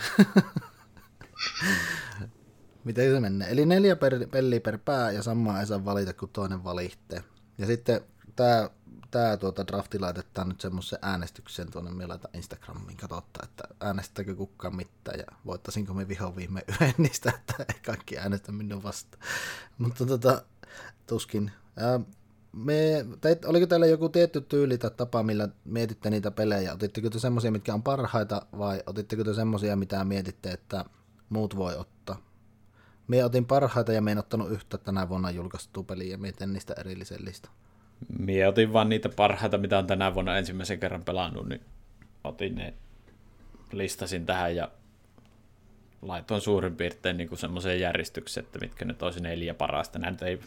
Miten 2.84 3.14
se 3.14 3.20
menee? 3.20 3.52
Eli 3.52 3.66
neljä 3.66 3.96
per, 3.96 4.28
pelliä 4.28 4.60
per 4.60 4.78
pää 4.86 5.12
ja 5.12 5.24
samaa 5.24 5.60
ei 5.60 5.66
saa 5.66 5.86
valita, 5.86 6.14
kun 6.14 6.30
toinen 6.30 6.64
valitsee. 6.64 7.24
Ja 7.58 7.66
sitten 7.66 8.02
tämä 8.36 8.70
tää 9.12 9.38
tuota 9.38 9.68
drafti 9.68 10.00
laitetaan 10.00 10.50
nyt 10.50 10.62
semmoisen 10.62 11.00
äänestykseen 11.02 11.72
tuonne, 11.72 11.92
me 11.92 12.08
laitan 12.08 12.32
Instagramiin 12.34 12.98
katsottaa, 12.98 13.44
että 13.44 13.64
äänestäkö 13.80 14.36
kukaan 14.36 14.76
mitään 14.76 15.20
ja 15.20 15.26
voittaisinko 15.46 15.94
me 15.94 16.08
viho 16.08 16.36
viime 16.36 16.64
yhden 16.68 16.94
niistä, 16.98 17.34
että 17.36 17.66
ei 17.74 17.80
kaikki 17.86 18.18
äänestä 18.18 18.52
minun 18.52 18.84
vastaan. 18.84 19.24
Mutta 19.78 20.06
tota, 20.06 20.42
tuskin. 21.08 21.52
Ää, 21.78 22.00
me, 22.54 23.06
teit, 23.22 23.46
oliko 23.46 23.68
teillä 23.68 23.86
joku 23.86 24.10
tietty 24.10 24.42
tyyli 24.42 24.78
tai 24.78 24.92
tapa, 24.98 25.24
millä 25.24 25.50
mietitte 25.66 26.10
niitä 26.10 26.32
pelejä? 26.32 26.74
Otitteko 26.74 27.10
te 27.10 27.20
semmoisia, 27.20 27.52
mitkä 27.52 27.74
on 27.74 27.84
parhaita 27.84 28.46
vai 28.58 28.84
otitteko 28.86 29.24
te 29.24 29.34
semmoisia, 29.34 29.76
mitä 29.76 30.04
mietitte, 30.04 30.52
että 30.52 30.86
muut 31.30 31.56
voi 31.56 31.76
ottaa? 31.76 32.22
Me 33.08 33.26
otin 33.26 33.46
parhaita 33.46 33.94
ja 33.94 34.02
me 34.02 34.12
en 34.12 34.18
ottanut 34.18 34.52
yhtä 34.52 34.78
tänä 34.78 35.10
vuonna 35.10 35.32
julkaistua 35.32 35.84
peliä 35.84 36.12
ja 36.12 36.18
mietin 36.18 36.54
niistä 36.54 36.74
erillisen 36.80 37.26
listan. 37.26 37.52
Mie 38.20 38.48
otin 38.48 38.74
vaan 38.74 38.90
niitä 38.90 39.10
parhaita, 39.10 39.58
mitä 39.58 39.78
on 39.78 39.88
tänä 39.88 40.14
vuonna 40.14 40.38
ensimmäisen 40.38 40.80
kerran 40.80 41.04
pelannut, 41.04 41.50
niin 41.50 41.62
otin 42.24 42.56
ne, 42.56 42.74
listasin 43.72 44.26
tähän 44.26 44.56
ja 44.56 44.72
laitoin 46.02 46.42
suurin 46.42 46.76
piirtein 46.76 47.18
niin 47.18 47.38
semmoiseen 47.38 47.80
järjestykseen, 47.80 48.46
että 48.46 48.60
mitkä 48.60 48.86
nyt 48.86 49.04
olisi 49.04 49.20
neljä 49.20 49.54
parasta. 49.54 50.00
Näitä 50.00 50.26
ei 50.26 50.40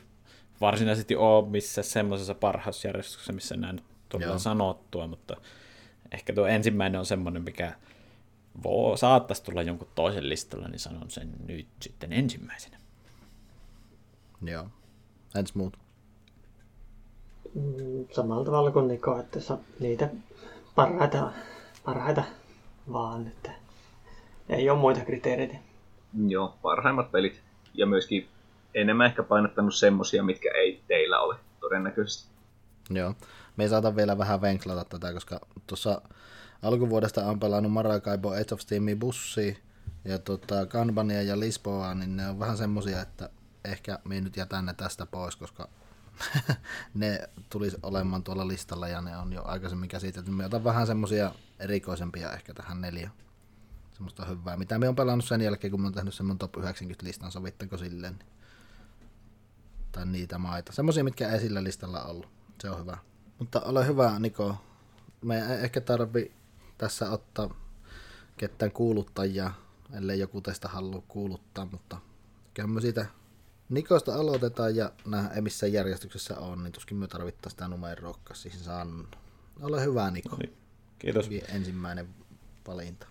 varsinaisesti 0.60 1.16
ole 1.16 1.48
missä 1.48 1.82
semmoisessa 1.82 2.34
parhausjärjestyksessä, 2.34 3.32
missä 3.32 3.56
näin 3.56 3.80
tullaan 4.08 4.40
sanottua, 4.40 5.06
mutta 5.06 5.36
ehkä 6.12 6.32
tuo 6.32 6.46
ensimmäinen 6.46 6.98
on 6.98 7.06
semmoinen, 7.06 7.42
mikä 7.42 7.72
Vo, 8.64 8.96
saattaisi 8.96 9.44
tulla 9.44 9.62
jonkun 9.62 9.88
toisen 9.94 10.28
listalla, 10.28 10.68
niin 10.68 10.78
sanon 10.78 11.10
sen 11.10 11.30
nyt 11.46 11.66
sitten 11.82 12.12
ensimmäisenä. 12.12 12.78
Joo. 14.42 14.66
Entäs 15.36 15.54
muut? 15.54 15.76
Mm, 17.54 18.06
Samalla 18.12 18.44
tavalla 18.44 18.70
kuin 18.70 18.88
Niko, 18.88 19.18
että 19.20 19.40
sa- 19.40 19.58
niitä 19.80 20.10
parhaita, 20.74 21.32
parhaita 21.84 22.24
vaan, 22.92 23.26
että 23.26 23.50
ei 24.48 24.70
ole 24.70 24.78
muita 24.78 25.00
kriteereitä. 25.00 25.56
Joo, 26.28 26.54
parhaimmat 26.62 27.10
pelit. 27.12 27.42
Ja 27.74 27.86
myöskin 27.86 28.28
enemmän 28.76 29.06
ehkä 29.06 29.22
painottanut 29.22 29.74
semmosia, 29.74 30.22
mitkä 30.22 30.50
ei 30.54 30.82
teillä 30.88 31.20
ole 31.20 31.36
todennäköisesti. 31.60 32.30
Joo. 32.90 33.14
Me 33.56 33.64
ei 33.64 33.68
saata 33.68 33.96
vielä 33.96 34.18
vähän 34.18 34.40
venklata 34.40 34.84
tätä, 34.84 35.12
koska 35.12 35.40
tuossa 35.66 36.02
alkuvuodesta 36.62 37.26
on 37.26 37.40
pelannut 37.40 37.72
Maracaibo 37.72 38.32
Age 38.32 38.54
of 38.54 38.60
Steamin 38.60 38.98
bussi 38.98 39.58
ja 40.04 40.18
tota, 40.18 40.66
Kanbania 40.66 41.22
ja 41.22 41.40
Lisboa, 41.40 41.94
niin 41.94 42.16
ne 42.16 42.28
on 42.28 42.38
vähän 42.38 42.56
semmosia, 42.56 43.02
että 43.02 43.30
ehkä 43.64 43.98
me 44.04 44.20
nyt 44.20 44.36
jätän 44.36 44.66
ne 44.66 44.74
tästä 44.74 45.06
pois, 45.06 45.36
koska 45.36 45.68
ne 46.94 47.28
tulisi 47.50 47.76
olemaan 47.82 48.22
tuolla 48.22 48.48
listalla 48.48 48.88
ja 48.88 49.00
ne 49.00 49.16
on 49.16 49.32
jo 49.32 49.42
aikaisemmin 49.44 49.88
käsitelty. 49.88 50.30
Me 50.30 50.46
otan 50.46 50.64
vähän 50.64 50.86
semmosia 50.86 51.32
erikoisempia 51.58 52.32
ehkä 52.32 52.54
tähän 52.54 52.80
neljä. 52.80 53.10
Semmoista 53.92 54.24
hyvää, 54.24 54.56
mitä 54.56 54.78
me 54.78 54.88
on 54.88 54.96
pelannut 54.96 55.24
sen 55.24 55.40
jälkeen, 55.40 55.70
kun 55.70 55.80
me 55.80 55.86
on 55.86 55.92
tehnyt 55.92 56.14
semmoinen 56.14 56.38
top 56.38 56.56
90 56.56 57.06
listan, 57.06 57.32
sovittako 57.32 57.76
silleen. 57.76 58.12
Niin. 58.12 58.35
Tai 59.96 60.06
niitä 60.06 60.38
maita. 60.38 60.72
Semmoisia, 60.72 61.04
mitkä 61.04 61.28
ei 61.28 61.40
sillä 61.40 61.64
listalla 61.64 62.04
ollut. 62.04 62.28
Se 62.60 62.70
on 62.70 62.80
hyvä. 62.80 62.98
Mutta 63.38 63.60
ole 63.60 63.86
hyvä, 63.86 64.18
Niko. 64.18 64.56
Me 65.22 65.38
ei 65.38 65.64
ehkä 65.64 65.80
tarvi 65.80 66.32
tässä 66.78 67.10
ottaa 67.10 67.54
ketään 68.36 68.72
kuuluttajia, 68.72 69.50
ellei 69.92 70.18
joku 70.18 70.40
teistä 70.40 70.68
halua 70.68 71.02
kuuluttaa, 71.08 71.68
mutta 71.70 71.98
kyllä 72.54 72.68
me 72.68 72.80
siitä 72.80 73.06
Nikosta 73.68 74.14
aloitetaan 74.14 74.76
ja 74.76 74.92
nämä 75.06 75.30
ei 75.34 75.42
missään 75.42 75.72
järjestyksessä 75.72 76.38
on, 76.38 76.62
niin 76.62 76.72
tuskin 76.72 76.96
me 76.96 77.08
tarvittaa 77.08 77.50
sitä 77.50 77.68
numeroa 77.68 78.18
siihen 78.32 78.60
saan. 78.60 79.08
Ole 79.62 79.84
hyvä, 79.84 80.10
Niko. 80.10 80.36
Niin, 80.36 80.56
Kiitos. 80.98 81.30
Ensimmäinen 81.48 82.08
valinta. 82.66 83.06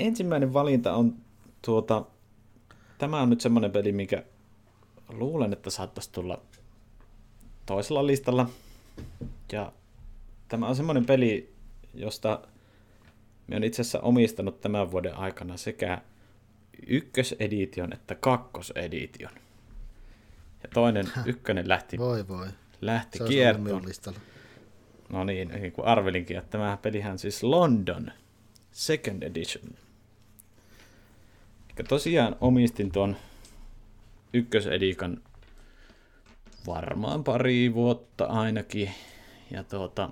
Ensimmäinen 0.00 0.52
valinta 0.52 0.94
on 0.94 1.16
tuota, 1.64 2.04
tämä 2.98 3.20
on 3.20 3.30
nyt 3.30 3.40
semmoinen 3.40 3.70
peli, 3.70 3.92
mikä 3.92 4.24
luulen, 5.08 5.52
että 5.52 5.70
saattaisi 5.70 6.12
tulla 6.12 6.42
toisella 7.66 8.06
listalla. 8.06 8.50
Ja 9.52 9.72
tämä 10.48 10.68
on 10.68 10.76
semmoinen 10.76 11.06
peli, 11.06 11.52
josta 11.94 12.40
me 13.46 13.56
on 13.56 13.64
itse 13.64 13.82
asiassa 13.82 14.00
omistanut 14.00 14.60
tämän 14.60 14.90
vuoden 14.90 15.14
aikana 15.14 15.56
sekä 15.56 16.02
ykkösedition 16.86 17.92
että 17.92 18.14
kakkosedition. 18.14 19.32
Ja 20.62 20.68
toinen, 20.74 21.08
ykkönen 21.26 21.68
lähti, 21.68 21.98
Voi 21.98 22.28
voi. 22.28 22.46
lähti 22.80 23.18
kiertoon. 23.28 23.82
No 25.08 25.24
niin, 25.24 25.48
niin 25.48 25.72
kuin 25.72 25.86
arvelinkin, 25.86 26.36
että 26.38 26.50
tämä 26.50 26.78
pelihän 26.82 27.18
siis 27.18 27.42
London 27.42 28.12
Second 28.72 29.22
Edition. 29.22 29.64
Eli 31.76 31.86
tosiaan 31.88 32.36
omistin 32.40 32.90
tuon 32.92 33.16
ykkösedikan 34.32 35.22
varmaan 36.66 37.24
pari 37.24 37.74
vuotta 37.74 38.24
ainakin. 38.24 38.90
Ja 39.50 39.64
tuota, 39.64 40.10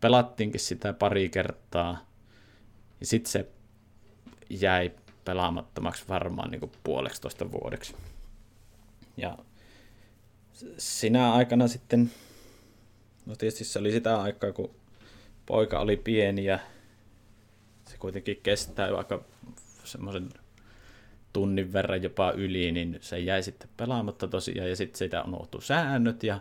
pelattiinkin 0.00 0.60
sitä 0.60 0.92
pari 0.92 1.28
kertaa. 1.28 2.06
Ja 3.00 3.06
sitten 3.06 3.32
se 3.32 3.48
jäi 4.50 4.92
pelaamattomaksi 5.24 6.04
varmaan 6.08 6.50
niin 6.50 6.72
puoleksi 6.84 7.20
toista 7.20 7.52
vuodeksi. 7.52 7.96
Ja 9.16 9.38
sinä 10.78 11.32
aikana 11.32 11.68
sitten 11.68 12.10
No 13.26 13.36
tietysti 13.36 13.64
se 13.64 13.78
oli 13.78 13.92
sitä 13.92 14.22
aikaa, 14.22 14.52
kun 14.52 14.74
poika 15.46 15.80
oli 15.80 15.96
pieni 15.96 16.44
ja 16.44 16.58
se 17.88 17.96
kuitenkin 17.98 18.40
kestää 18.42 18.92
vaikka 18.92 19.24
semmoisen 19.84 20.28
tunnin 21.34 21.72
verran 21.72 22.02
jopa 22.02 22.30
yli, 22.30 22.72
niin 22.72 22.98
se 23.00 23.18
jäi 23.18 23.42
sitten 23.42 23.68
pelaamatta 23.76 24.28
tosiaan 24.28 24.68
ja 24.68 24.76
sitten 24.76 24.98
sitä 24.98 25.22
unohtui 25.22 25.62
säännöt 25.62 26.22
ja 26.22 26.40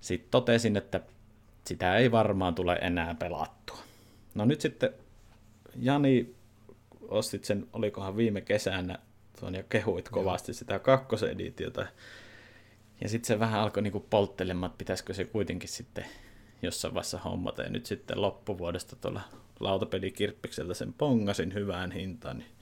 sitten 0.00 0.30
totesin, 0.30 0.76
että 0.76 1.00
sitä 1.66 1.96
ei 1.96 2.10
varmaan 2.10 2.54
tule 2.54 2.74
enää 2.74 3.14
pelattua. 3.14 3.78
No 4.34 4.44
nyt 4.44 4.60
sitten 4.60 4.90
Jani 5.76 6.34
ostit 7.08 7.44
sen, 7.44 7.66
olikohan 7.72 8.16
viime 8.16 8.40
kesänä, 8.40 8.98
tuon 9.40 9.54
ja 9.54 9.62
kehuit 9.62 10.08
kovasti 10.08 10.54
sitä 10.54 10.78
kakkoseditiota. 10.78 11.86
Ja 13.00 13.08
sitten 13.08 13.26
se 13.26 13.38
vähän 13.38 13.60
alkoi 13.60 13.82
niinku 13.82 14.06
polttelemaan, 14.10 14.70
että 14.70 14.78
pitäisikö 14.78 15.14
se 15.14 15.24
kuitenkin 15.24 15.68
sitten 15.68 16.04
jossain 16.62 16.94
vaiheessa 16.94 17.18
hommata. 17.18 17.62
Ja 17.62 17.70
nyt 17.70 17.86
sitten 17.86 18.22
loppuvuodesta 18.22 18.96
tuolla 18.96 19.20
lautapelikirppikseltä 19.60 20.74
sen 20.74 20.92
pongasin 20.92 21.54
hyvään 21.54 21.92
hintaan, 21.92 22.38
niin 22.38 22.53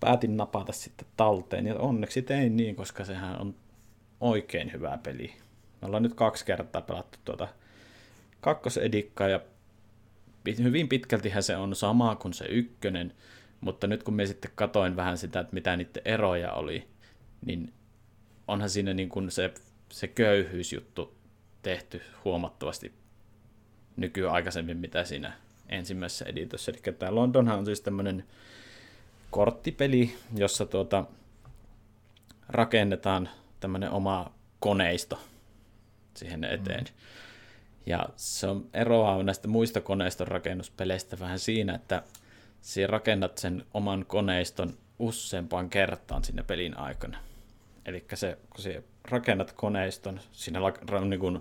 päätin 0.00 0.36
napata 0.36 0.72
sitten 0.72 1.08
talteen. 1.16 1.66
Ja 1.66 1.74
onneksi 1.74 2.22
tein 2.22 2.56
niin, 2.56 2.76
koska 2.76 3.04
sehän 3.04 3.40
on 3.40 3.54
oikein 4.20 4.72
hyvä 4.72 4.98
peli. 5.02 5.34
Me 5.80 5.86
ollaan 5.86 6.02
nyt 6.02 6.14
kaksi 6.14 6.46
kertaa 6.46 6.82
pelattu 6.82 7.18
tuota 7.24 7.48
kakkosedikkaa 8.40 9.28
ja 9.28 9.40
hyvin 10.62 10.88
pitkältihän 10.88 11.42
se 11.42 11.56
on 11.56 11.76
sama 11.76 12.16
kuin 12.16 12.34
se 12.34 12.44
ykkönen, 12.44 13.14
mutta 13.60 13.86
nyt 13.86 14.02
kun 14.02 14.14
me 14.14 14.26
sitten 14.26 14.50
katoin 14.54 14.96
vähän 14.96 15.18
sitä, 15.18 15.40
että 15.40 15.54
mitä 15.54 15.76
niiden 15.76 16.02
eroja 16.04 16.52
oli, 16.52 16.88
niin 17.46 17.72
onhan 18.48 18.70
siinä 18.70 18.94
niin 18.94 19.08
kuin 19.08 19.30
se, 19.30 19.54
se 19.88 20.08
köyhyysjuttu 20.08 21.14
tehty 21.62 22.02
huomattavasti 22.24 22.92
nykyaikaisemmin, 23.96 24.76
mitä 24.76 25.04
siinä 25.04 25.32
ensimmäisessä 25.68 26.24
editossa. 26.24 26.72
Eli 26.72 26.94
tämä 26.94 27.14
Londonhan 27.14 27.58
on 27.58 27.66
siis 27.66 27.80
tämmöinen 27.80 28.24
korttipeli, 29.30 30.14
jossa 30.36 30.66
tuota, 30.66 31.04
rakennetaan 32.48 33.28
tämmöinen 33.60 33.90
oma 33.90 34.32
koneisto 34.60 35.20
siihen 36.14 36.44
eteen. 36.44 36.84
Mm. 36.84 36.90
Ja 37.86 38.08
se 38.16 38.46
on 38.46 38.66
eroaa 38.74 39.22
näistä 39.22 39.48
muista 39.48 39.80
koneiston 39.80 40.28
rakennuspeleistä 40.28 41.18
vähän 41.18 41.38
siinä, 41.38 41.74
että 41.74 42.02
sinä 42.60 42.86
rakennat 42.86 43.38
sen 43.38 43.64
oman 43.74 44.04
koneiston 44.06 44.74
useampaan 44.98 45.70
kertaan 45.70 46.24
siinä 46.24 46.42
pelin 46.42 46.78
aikana. 46.78 47.18
Eli 47.86 48.04
se, 48.14 48.38
kun 48.50 48.62
sinä 48.62 48.82
rakennat 49.04 49.52
koneiston, 49.52 50.20
siinä 50.32 50.60
niin 51.08 51.20
kuin 51.20 51.40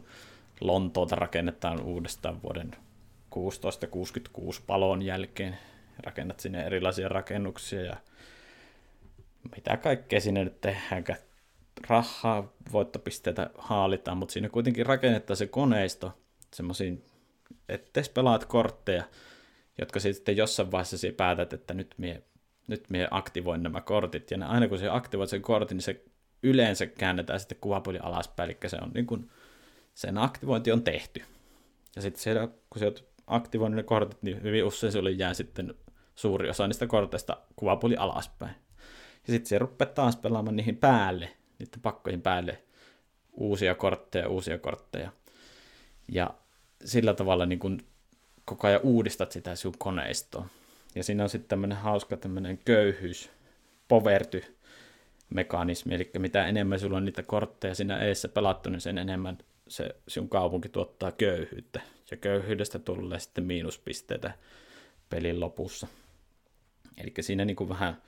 Lontoota 0.62 1.16
rakennetaan 1.16 1.82
uudestaan 1.82 2.42
vuoden 2.42 2.72
1666 3.30 4.62
palon 4.68 5.02
jälkeen. 5.02 5.58
Rakennat 6.04 6.40
sinne 6.40 6.66
erilaisia 6.66 7.10
rakennuksia 7.10 7.82
ja 7.82 7.98
mitä 9.56 9.78
kaikkea 9.78 10.22
sinne 10.22 10.44
nyt 10.44 10.62
tehdäänkään. 10.62 11.20
Rahaa, 11.88 12.54
voittopisteitä 12.72 13.50
haalitaan, 13.58 14.18
mutta 14.18 14.34
siinä 14.34 14.50
kuitenkin 14.50 14.86
rakennetaan 14.86 15.38
se 15.38 15.48
koneisto 15.48 16.18
semmoisiin, 16.54 17.06
ettei 17.70 18.04
pelaat 18.14 18.46
kortteja, 18.46 19.04
jotka 19.78 20.00
sitten 20.00 20.38
jossain 20.38 20.72
vaiheessa 20.72 20.98
sinä 20.98 21.14
päätät, 21.18 21.54
että 21.54 21.74
nyt 21.74 21.96
mie, 21.98 22.24
nyt 22.68 22.90
mie 22.90 23.08
aktivoin 23.12 23.64
nämä 23.64 23.82
kortit. 23.82 24.32
Ja 24.32 24.48
aina 24.48 24.68
kun 24.68 24.78
se 24.78 24.90
aktivoit 24.90 25.30
sen 25.30 25.42
kortin, 25.42 25.76
niin 25.76 25.84
se 25.84 26.06
yleensä 26.44 26.86
käännetään 26.86 27.40
sitten 27.40 27.58
kuvapuoli 27.62 28.00
alaspäin, 28.00 28.50
eli 28.50 28.70
se 28.70 28.78
on 28.82 28.92
niin 28.94 29.06
kuin, 29.08 29.30
sen 29.94 30.18
aktivointi 30.18 30.72
on 30.72 30.84
tehty. 30.84 31.24
Ja 31.96 32.02
sitten 32.02 32.22
siellä, 32.22 32.48
kun 32.48 32.80
sä 32.80 32.86
oot 32.86 33.10
aktivoinut 33.28 33.76
ne 33.76 33.84
kortit, 33.84 34.24
niin 34.24 34.44
hyvin 34.44 34.64
usein 34.64 34.92
sulle 34.92 35.12
jää 35.12 35.34
sitten 35.34 35.74
suuri 36.18 36.50
osa 36.50 36.68
niistä 36.68 36.88
korteista 36.88 37.38
kuvapuoli 37.56 37.96
alaspäin. 37.96 38.56
Ja 39.28 39.34
sitten 39.34 39.50
se 39.50 39.60
rupeaa 39.60 39.92
taas 39.92 40.16
pelaamaan 40.16 40.56
niihin 40.56 40.78
päälle, 40.78 41.30
niiden 41.60 41.82
pakkoihin 41.82 42.22
päälle 42.22 42.62
uusia 43.32 43.76
kortteja, 43.76 44.30
uusia 44.30 44.58
kortteja. 44.58 45.12
Ja 46.12 46.34
sillä 46.86 47.14
tavalla 47.14 47.46
niin 47.46 47.60
kun 47.60 47.80
koko 48.46 48.68
ajan 48.68 48.82
uudistat 48.84 49.32
sitä 49.32 49.56
sun 49.56 49.74
koneistoa. 49.78 50.48
Ja 50.96 51.04
siinä 51.04 51.24
on 51.24 51.30
sitten 51.30 51.50
tämmöinen 51.50 51.78
hauska 51.78 52.18
tämmöinen 52.18 52.60
köyhyys, 52.66 53.30
poverty 53.88 54.44
mekanismi, 55.30 55.96
eli 55.96 56.12
mitä 56.18 56.48
enemmän 56.48 56.80
sulla 56.80 56.98
on 56.98 57.06
niitä 57.06 57.24
kortteja 57.24 57.76
siinä 57.76 57.98
eessä 57.98 58.28
pelattu, 58.28 58.70
niin 58.70 58.82
sen 58.82 58.98
enemmän 58.98 59.38
se 59.68 59.96
sun 60.08 60.30
kaupunki 60.30 60.70
tuottaa 60.70 61.12
köyhyyttä. 61.12 61.82
Ja 62.12 62.18
köyhyydestä 62.18 62.80
tulee 62.80 63.20
sitten 63.20 63.44
miinuspisteitä 63.44 64.34
pelin 65.10 65.40
lopussa. 65.40 65.88
Eli 66.98 67.14
siinä 67.20 67.46
niin 67.46 67.56
kuin 67.56 67.70
vähän 67.70 68.02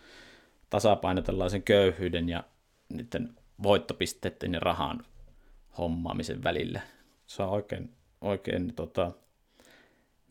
tasapainotellaan 0.70 1.50
sen 1.50 1.64
köyhyyden 1.64 2.30
ja 2.30 2.44
niiden 2.90 3.36
voittopisteiden 3.64 4.54
ja 4.54 4.60
rahan 4.60 5.06
hommaamisen 5.78 6.44
välillä. 6.44 6.82
Se 7.28 7.44
on 7.44 7.50
oikein, 7.50 7.90
oikein 8.22 8.74
tota, 8.76 9.12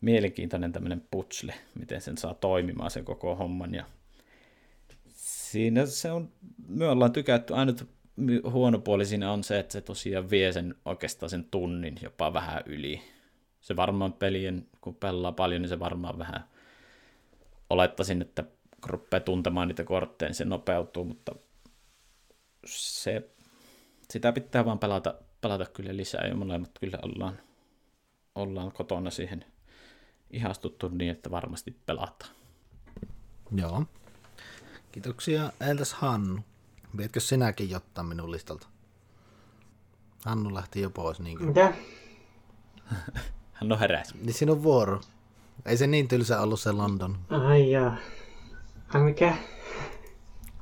mielenkiintoinen 0.01 0.71
tämmöinen 0.71 1.03
putsle, 1.11 1.53
miten 1.79 2.01
sen 2.01 2.17
saa 2.17 2.33
toimimaan 2.33 2.91
sen 2.91 3.05
koko 3.05 3.35
homman. 3.35 3.73
Ja 3.73 3.85
siinä 5.13 5.85
se 5.85 6.11
on, 6.11 6.31
me 6.67 6.87
ollaan 6.87 7.13
tykätty, 7.13 7.53
ainut 7.53 7.87
huono 8.51 8.79
puoli 8.79 9.05
siinä 9.05 9.31
on 9.31 9.43
se, 9.43 9.59
että 9.59 9.73
se 9.73 9.81
tosiaan 9.81 10.29
vie 10.29 10.51
sen 10.51 10.75
oikeastaan 10.85 11.29
sen 11.29 11.43
tunnin 11.51 11.99
jopa 12.01 12.33
vähän 12.33 12.63
yli. 12.65 13.01
Se 13.61 13.75
varmaan 13.75 14.13
pelien, 14.13 14.67
kun 14.81 14.95
pelaa 14.95 15.31
paljon, 15.31 15.61
niin 15.61 15.69
se 15.69 15.79
varmaan 15.79 16.17
vähän 16.17 16.43
olettaisin, 17.69 18.21
että 18.21 18.43
kun 18.81 18.89
rupeaa 18.89 19.19
tuntemaan 19.21 19.67
niitä 19.67 19.83
kortteja, 19.83 20.29
niin 20.29 20.35
se 20.35 20.45
nopeutuu, 20.45 21.05
mutta 21.05 21.35
se, 22.65 23.29
sitä 24.09 24.31
pitää 24.31 24.65
vaan 24.65 24.79
pelata, 24.79 25.13
pelata 25.41 25.65
kyllä 25.65 25.97
lisää 25.97 26.27
ja 26.27 26.35
molemmat 26.35 26.71
kyllä 26.79 26.99
ollaan, 27.01 27.39
ollaan 28.35 28.71
kotona 28.71 29.09
siihen 29.09 29.45
ihastuttu 30.31 30.87
niin, 30.87 31.11
että 31.11 31.31
varmasti 31.31 31.77
pelataan. 31.85 32.35
Joo. 33.55 33.85
Kiitoksia. 34.91 35.51
Entäs 35.61 35.93
Hannu? 35.93 36.41
Vietkö 36.97 37.19
sinäkin 37.19 37.69
jotain 37.69 38.07
minun 38.07 38.31
listalta? 38.31 38.67
Hannu 40.25 40.53
lähti 40.53 40.81
jo 40.81 40.89
pois. 40.89 41.19
Niin 41.19 41.37
kuin. 41.37 41.47
Mitä? 41.47 41.73
Hän 43.53 43.71
on 43.71 43.79
heräs. 43.79 44.15
Niin 44.15 44.33
sinun 44.33 44.63
vuoro. 44.63 45.01
Ei 45.65 45.77
se 45.77 45.87
niin 45.87 46.07
tylsä 46.07 46.41
ollut 46.41 46.59
se 46.59 46.71
London. 46.71 47.17
Ai 47.29 47.71
jaa. 47.71 47.95
Ai 48.93 49.01
mikä? 49.01 49.35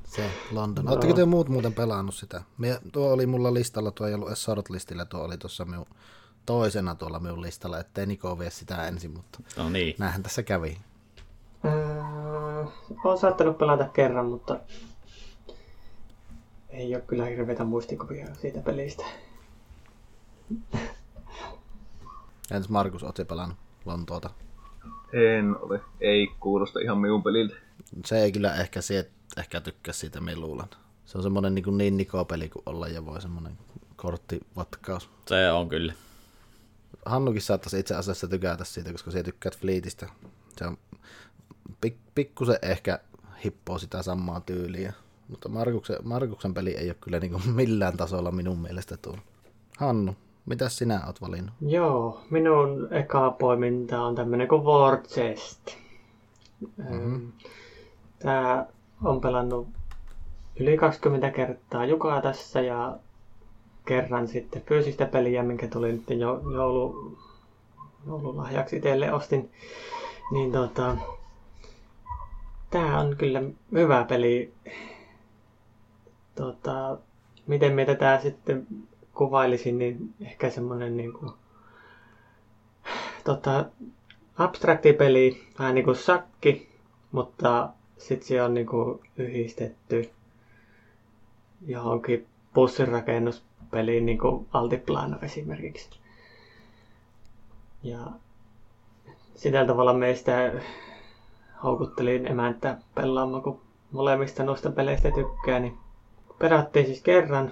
Se 0.03 0.29
London. 0.51 0.87
Oletteko 0.87 1.13
te 1.13 1.25
muut 1.25 1.49
muuten 1.49 1.73
pelannut 1.73 2.15
sitä? 2.15 2.41
Mie, 2.57 2.79
tuo 2.91 3.11
oli 3.11 3.25
mulla 3.25 3.53
listalla, 3.53 3.91
tuo 3.91 4.07
ei 4.07 4.13
ollut 4.13 4.27
edes 4.27 4.43
shortlistillä, 4.43 5.05
tuo 5.05 5.19
oli 5.23 5.37
tuossa 5.37 5.65
minun 5.65 5.85
toisena 6.45 6.95
tuolla 6.95 7.19
minun 7.19 7.41
listalla, 7.41 7.79
ettei 7.79 8.05
Niko 8.05 8.39
vie 8.39 8.49
sitä 8.49 8.87
ensin, 8.87 9.11
mutta 9.11 9.39
No 9.57 9.69
niin. 9.69 9.95
näinhän 9.99 10.23
tässä 10.23 10.43
kävi. 10.43 10.77
Öö, 11.65 12.65
olen 13.03 13.17
saattanut 13.17 13.57
pelata 13.57 13.87
kerran, 13.87 14.25
mutta 14.25 14.59
ei 16.69 16.95
ole 16.95 17.03
kyllä 17.07 17.25
hirveitä 17.25 17.63
muistikuvia 17.63 18.35
siitä 18.35 18.59
pelistä. 18.59 19.03
Entäs 22.51 22.69
Markus, 22.69 23.03
ootko 23.03 23.25
pelannut 23.25 23.57
Lontoota? 23.85 24.29
En 25.13 25.55
ole. 25.59 25.81
Ei 26.01 26.27
kuulosta 26.39 26.79
ihan 26.79 26.97
minun 26.97 27.23
peliltä. 27.23 27.55
Se 28.05 28.17
ei 28.23 28.31
kyllä 28.31 28.55
ehkä 28.55 28.81
se, 28.81 29.11
ehkä 29.37 29.61
tykkää 29.61 29.93
siitä, 29.93 30.21
me 30.21 30.35
luulen. 30.35 30.67
Se 31.05 31.17
on 31.17 31.23
semmonen 31.23 31.55
niin, 31.55 31.77
niin 31.77 31.97
Niko-peli 31.97 32.49
kuin 32.49 32.63
olla 32.65 32.87
ja 32.87 33.05
voi 33.05 33.21
semmonen 33.21 33.57
korttivatkaus. 33.95 35.09
Se 35.25 35.51
on 35.51 35.69
kyllä. 35.69 35.93
Hannukin 37.05 37.41
saattaisi 37.41 37.79
itse 37.79 37.95
asiassa 37.95 38.27
tykätä 38.27 38.63
siitä, 38.63 38.91
koska 38.91 39.11
se 39.11 39.23
tykkäät 39.23 39.57
Fleetistä. 39.57 40.09
Se 40.57 40.65
on 40.65 40.77
pik, 41.81 41.95
pikkusen 42.15 42.59
ehkä 42.61 42.99
hippoo 43.43 43.77
sitä 43.77 44.03
samaa 44.03 44.41
tyyliä. 44.41 44.93
Mutta 45.27 45.49
Markuksen, 45.49 45.97
Markuksen 46.03 46.53
peli 46.53 46.71
ei 46.71 46.89
ole 46.89 46.97
kyllä 47.01 47.19
niin 47.19 47.51
millään 47.55 47.97
tasolla 47.97 48.31
minun 48.31 48.59
mielestä 48.59 48.97
tuolla. 48.97 49.21
Hannu, 49.77 50.15
mitä 50.47 50.69
sinä 50.69 51.03
oot 51.05 51.21
valinnut? 51.21 51.55
Joo, 51.61 52.21
minun 52.29 52.87
eka 52.91 53.31
poiminta 53.31 54.01
on 54.01 54.15
tämmönen 54.15 54.47
kuin 54.47 54.63
War 54.63 54.97
Chest. 54.97 55.75
Mm-hmm. 56.77 57.31
Tää 58.19 58.65
on 59.03 59.21
pelannut 59.21 59.67
yli 60.59 60.77
20 60.77 61.31
kertaa 61.31 61.85
Jukaa 61.85 62.21
tässä 62.21 62.61
ja 62.61 62.97
kerran 63.85 64.27
sitten 64.27 64.61
fyysistä 64.61 65.05
peliä, 65.05 65.43
minkä 65.43 65.67
tuli 65.67 65.91
nyt 65.91 66.09
jo, 66.09 66.41
joulu, 66.53 67.17
joululahjaksi 68.07 68.75
itselle 68.75 69.13
ostin. 69.13 69.51
Niin 70.31 70.51
tota, 70.51 70.97
tää 72.69 72.99
on 72.99 73.15
kyllä 73.17 73.43
hyvä 73.71 74.03
peli. 74.03 74.53
Tota, 76.35 76.97
miten 77.47 77.73
me 77.73 77.85
tätä 77.85 78.19
sitten 78.23 78.67
kuvailisin, 79.17 79.77
niin 79.77 80.13
ehkä 80.21 80.49
semmonen 80.49 80.97
niinku, 80.97 81.33
tota, 83.23 83.65
abstrakti 84.37 84.93
peli, 84.93 85.43
vähän 85.59 85.75
niinku 85.75 85.93
sakki, 85.93 86.69
mutta 87.11 87.69
sitten 87.97 88.27
se 88.27 88.43
on 88.43 88.53
niinku 88.53 89.01
yhdistetty 89.17 90.09
johonkin 91.67 92.27
pussirakennuspeliin, 92.53 94.05
niin 94.05 94.17
kuin 94.17 94.47
Altiplano 94.53 95.17
esimerkiksi. 95.21 95.89
Ja 97.83 97.99
sillä 99.35 99.65
tavalla 99.65 99.93
meistä 99.93 100.51
houkuttelin 101.63 102.27
emäntä 102.27 102.77
pelaamaan, 102.95 103.43
kun 103.43 103.61
molemmista 103.91 104.43
noista 104.43 104.71
peleistä 104.71 105.11
tykkää, 105.11 105.59
niin 105.59 105.77
pelattiin 106.39 106.85
siis 106.85 107.01
kerran 107.01 107.51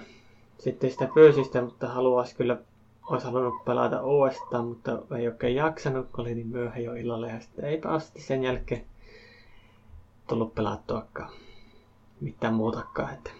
sitten 0.58 0.90
sitä 0.90 1.08
fyysistä, 1.14 1.62
mutta 1.62 1.88
haluaisi 1.88 2.36
kyllä, 2.36 2.56
olisi 3.10 3.26
halunnut 3.26 3.64
pelata 3.64 4.02
uudestaan, 4.02 4.64
mutta 4.64 4.98
ei 5.18 5.28
oikein 5.28 5.56
jaksanut, 5.56 6.06
kun 6.12 6.20
oli 6.24 6.34
niin 6.34 6.46
myöhä 6.46 6.78
jo 6.78 6.94
illalla 6.94 7.26
ja 7.28 7.40
sitten 7.40 7.64
eipä 7.64 7.88
asti 7.88 8.20
sen 8.20 8.44
jälkeen 8.44 8.84
tullut 10.26 10.54
pelattuakaan 10.54 11.30
mitään 12.20 12.54
muutakaan. 12.54 13.14
Että. 13.14 13.30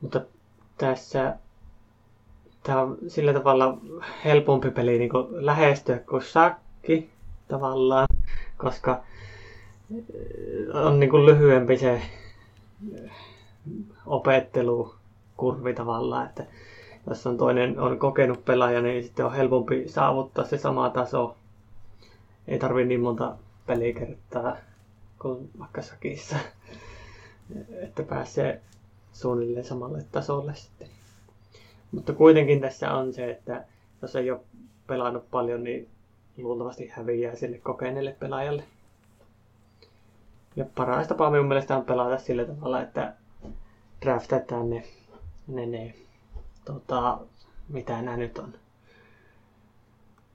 Mutta 0.00 0.20
tässä 0.78 1.36
tämä 2.62 2.80
on 2.80 2.98
sillä 3.08 3.32
tavalla 3.32 3.78
helpompi 4.24 4.70
peli 4.70 4.98
niin 4.98 5.10
kuin 5.10 5.46
lähestyä 5.46 5.98
kuin 5.98 6.22
sakki 6.22 7.10
tavallaan, 7.48 8.06
koska 8.56 9.02
on 10.74 11.00
niin 11.00 11.10
kuin 11.10 11.26
lyhyempi 11.26 11.78
se 11.78 12.02
opettelukurvi 15.42 15.74
tavallaan, 15.74 16.26
että 16.26 16.44
jos 17.06 17.26
on 17.26 17.36
toinen 17.38 17.80
on 17.80 17.98
kokenut 17.98 18.44
pelaaja, 18.44 18.82
niin 18.82 19.02
sitten 19.02 19.26
on 19.26 19.34
helpompi 19.34 19.88
saavuttaa 19.88 20.44
se 20.44 20.58
sama 20.58 20.90
taso. 20.90 21.36
Ei 22.48 22.58
tarvi 22.58 22.84
niin 22.84 23.00
monta 23.00 23.36
pelikertaa 23.66 24.56
kuin 25.18 25.50
vaikka 25.58 25.82
sakissa, 25.82 26.36
että 27.82 28.02
pääsee 28.02 28.60
suunnilleen 29.12 29.64
samalle 29.64 30.04
tasolle 30.12 30.54
sitten. 30.54 30.88
Mutta 31.92 32.12
kuitenkin 32.12 32.60
tässä 32.60 32.92
on 32.92 33.12
se, 33.12 33.30
että 33.30 33.64
jos 34.02 34.16
ei 34.16 34.30
ole 34.30 34.40
pelannut 34.86 35.30
paljon, 35.30 35.64
niin 35.64 35.88
luultavasti 36.36 36.88
häviää 36.88 37.34
sille 37.34 37.58
kokeneelle 37.58 38.16
pelaajalle. 38.18 38.64
Ja 40.56 40.64
paras 40.74 41.08
tapa 41.08 41.30
minun 41.30 41.46
mielestä 41.46 41.76
on 41.76 41.84
pelata 41.84 42.18
sillä 42.18 42.44
tavalla, 42.44 42.80
että 42.80 43.14
draftataan 44.02 44.70
ne, 44.70 44.84
ne, 45.46 45.66
ne 45.66 45.94
tota, 46.64 47.18
mitä 47.68 48.02
nämä 48.02 48.16
nyt 48.16 48.38
on. 48.38 48.54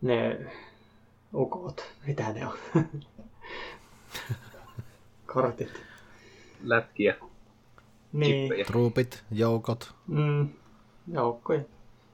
Ne 0.02 0.40
ukot, 1.34 1.84
mitä 2.08 2.34
ne 2.34 2.48
on. 2.48 2.58
Kortit. 5.34 5.70
Lätkiä. 6.64 7.16
Niin. 8.14 8.36
Chippejä. 8.36 8.66
Truupit, 8.66 9.24
joukot, 9.32 9.94
Mm, 10.08 10.50
joukkoja. 11.08 11.62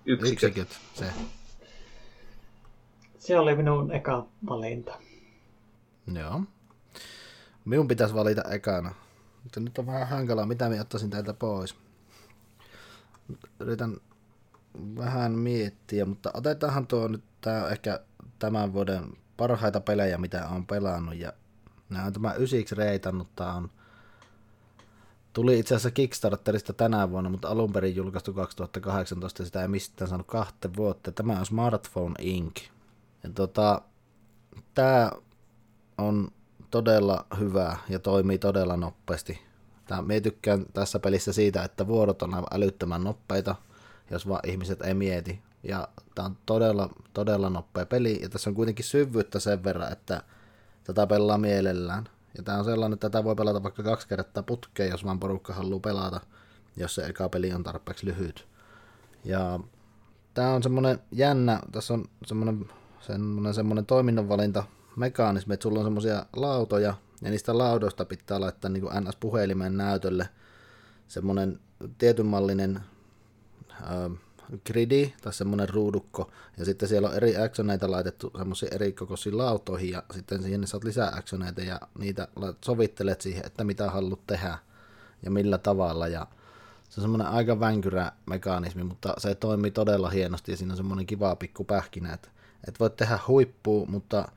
Yksiköt. 0.05 0.33
yksiköt, 0.33 0.79
se. 0.93 1.05
Se 3.17 3.39
oli 3.39 3.55
minun 3.55 3.91
eka 3.91 4.25
valinta. 4.49 4.99
Joo. 6.13 6.41
Minun 7.65 7.87
pitäisi 7.87 8.15
valita 8.15 8.43
ekana. 8.51 8.93
Mutta 9.43 9.59
nyt 9.59 9.77
on 9.77 9.85
vähän 9.85 10.07
hankalaa, 10.07 10.45
mitä 10.45 10.69
minä 10.69 10.81
ottaisin 10.81 11.09
täältä 11.09 11.33
pois. 11.33 11.75
Yritän 13.59 13.97
vähän 14.97 15.31
miettiä, 15.31 16.05
mutta 16.05 16.31
otetaanhan 16.33 16.87
tuo 16.87 17.07
nyt 17.07 17.23
tää 17.41 17.69
ehkä 17.69 17.99
tämän 18.39 18.73
vuoden 18.73 19.17
parhaita 19.37 19.79
pelejä, 19.79 20.17
mitä 20.17 20.47
on 20.47 20.67
pelannut. 20.67 21.15
Ja 21.15 21.33
nämä 21.89 22.05
on 22.05 22.13
tämä 22.13 22.33
ysiksi 22.33 22.75
reitannut, 22.75 23.35
tää 23.35 23.53
on 23.53 23.69
Tuli 25.33 25.59
itse 25.59 25.75
asiassa 25.75 25.91
Kickstarterista 25.91 26.73
tänä 26.73 27.11
vuonna, 27.11 27.29
mutta 27.29 27.47
alun 27.47 27.73
perin 27.73 27.95
julkaistu 27.95 28.33
2018 28.33 29.41
ja 29.41 29.45
sitä 29.45 29.61
ei 29.61 29.67
mistään 29.67 30.09
saanut 30.09 30.27
kahteen 30.27 30.75
vuotta. 30.75 31.11
Tämä 31.11 31.39
on 31.39 31.45
Smartphone 31.45 32.15
Inc. 32.19 32.61
Ja 33.23 33.29
tota, 33.35 33.81
tämä 34.73 35.11
on 35.97 36.31
todella 36.71 37.25
hyvä 37.39 37.77
ja 37.89 37.99
toimii 37.99 38.37
todella 38.37 38.77
nopeasti. 38.77 39.41
Tää, 39.85 40.01
me 40.01 40.21
tykkään 40.21 40.65
tässä 40.73 40.99
pelissä 40.99 41.33
siitä, 41.33 41.63
että 41.63 41.87
vuorot 41.87 42.21
on 42.21 42.33
aivan 42.33 42.47
älyttömän 42.51 43.03
nopeita, 43.03 43.55
jos 44.11 44.27
vaan 44.27 44.49
ihmiset 44.49 44.81
ei 44.81 44.93
mieti. 44.93 45.41
Ja 45.63 45.87
tämä 46.15 46.25
on 46.25 46.37
todella, 46.45 46.89
todella 47.13 47.49
nopea 47.49 47.85
peli, 47.85 48.19
ja 48.21 48.29
tässä 48.29 48.49
on 48.49 48.55
kuitenkin 48.55 48.85
syvyyttä 48.85 49.39
sen 49.39 49.63
verran, 49.63 49.91
että 49.91 50.23
tätä 50.83 51.07
pelaa 51.07 51.37
mielellään. 51.37 52.09
Ja 52.37 52.43
tämä 52.43 52.57
on 52.57 52.65
sellainen, 52.65 52.93
että 52.93 53.09
tätä 53.09 53.23
voi 53.23 53.35
pelata 53.35 53.63
vaikka 53.63 53.83
kaksi 53.83 54.07
kertaa 54.07 54.43
putkeen, 54.43 54.89
jos 54.89 55.05
vaan 55.05 55.19
porukka 55.19 55.53
haluaa 55.53 55.79
pelata, 55.79 56.21
jos 56.77 56.95
se 56.95 57.05
eka 57.05 57.29
peli 57.29 57.53
on 57.53 57.63
tarpeeksi 57.63 58.05
lyhyt. 58.05 58.47
Ja 59.25 59.59
tämä 60.33 60.53
on 60.53 60.63
semmoinen 60.63 60.99
jännä, 61.11 61.59
tässä 61.71 61.93
on 61.93 62.05
semmoinen, 62.25 62.69
semmoinen, 63.01 63.53
semmoinen 63.53 63.85
toiminnanvalinta 63.85 64.63
mekaanismi, 64.95 65.53
että 65.53 65.63
sulla 65.63 65.79
on 65.79 65.85
semmoisia 65.85 66.25
lautoja, 66.35 66.93
ja 67.23 67.29
niistä 67.29 67.57
laudoista 67.57 68.05
pitää 68.05 68.41
laittaa 68.41 68.69
niin 68.69 68.81
kuin 68.81 69.03
NS-puhelimen 69.03 69.77
näytölle 69.77 70.29
semmoinen 71.07 71.59
tietynmallinen 71.97 72.79
äh, 73.71 74.17
gridi 74.65 75.13
tai 75.21 75.33
semmoinen 75.33 75.69
ruudukko, 75.69 76.31
ja 76.57 76.65
sitten 76.65 76.89
siellä 76.89 77.09
on 77.09 77.15
eri 77.15 77.37
actioneita 77.37 77.91
laitettu 77.91 78.31
semmoisiin 78.37 78.73
eri 78.73 78.91
kokoisiin 78.91 79.37
lautoihin, 79.37 79.89
ja 79.89 80.03
sitten 80.13 80.43
siihen 80.43 80.67
saat 80.67 80.83
lisää 80.83 81.11
actioneita, 81.15 81.61
ja 81.61 81.79
niitä 81.99 82.27
sovittelet 82.65 83.21
siihen, 83.21 83.45
että 83.45 83.63
mitä 83.63 83.89
haluat 83.89 84.27
tehdä, 84.27 84.57
ja 85.23 85.31
millä 85.31 85.57
tavalla, 85.57 86.07
ja 86.07 86.27
se 86.89 87.01
on 87.01 87.03
semmoinen 87.03 87.27
aika 87.27 87.59
vänkyrä 87.59 88.11
mekanismi, 88.25 88.83
mutta 88.83 89.13
se 89.17 89.35
toimii 89.35 89.71
todella 89.71 90.09
hienosti, 90.09 90.51
ja 90.51 90.57
siinä 90.57 90.73
on 90.73 90.77
semmoinen 90.77 91.05
kiva 91.05 91.35
pikku 91.35 91.63
pähkinä, 91.63 92.13
että 92.13 92.29
et 92.67 92.79
voit 92.79 92.95
tehdä 92.95 93.19
huippua, 93.27 93.85
mutta 93.85 94.27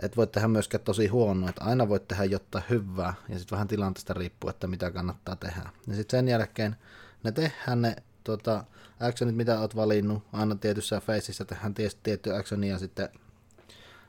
et 0.00 0.16
voi 0.16 0.26
tehdä 0.26 0.48
myöskään 0.48 0.84
tosi 0.84 1.06
huono, 1.06 1.48
että 1.48 1.64
aina 1.64 1.88
voit 1.88 2.08
tehdä 2.08 2.24
jotain 2.24 2.64
hyvää, 2.70 3.14
ja 3.28 3.38
sitten 3.38 3.56
vähän 3.56 3.68
tilanteesta 3.68 4.14
riippuu, 4.14 4.50
että 4.50 4.66
mitä 4.66 4.90
kannattaa 4.90 5.36
tehdä. 5.36 5.70
Ja 5.86 5.94
sitten 5.94 6.18
sen 6.18 6.28
jälkeen 6.28 6.76
ne 7.24 7.32
tehdään 7.32 7.82
ne 7.82 7.96
tuota, 8.24 8.64
actionit, 9.00 9.36
mitä 9.36 9.60
oot 9.60 9.76
valinnut, 9.76 10.22
aina 10.32 10.54
tietyssä 10.54 11.00
faceissa 11.00 11.44
tehdään 11.44 11.74
tietty 12.02 12.34
actionia, 12.34 12.72
ja 12.72 12.78
sitten 12.78 13.08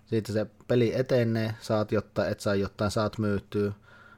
siitä 0.06 0.34
se 0.34 0.48
peli 0.68 0.96
etenee, 0.96 1.56
saat 1.60 1.92
jotain, 1.92 2.32
et 2.32 2.40
saa 2.40 2.56
jotain, 2.56 2.92
saat 2.92 3.18
myytyä, 3.18 3.72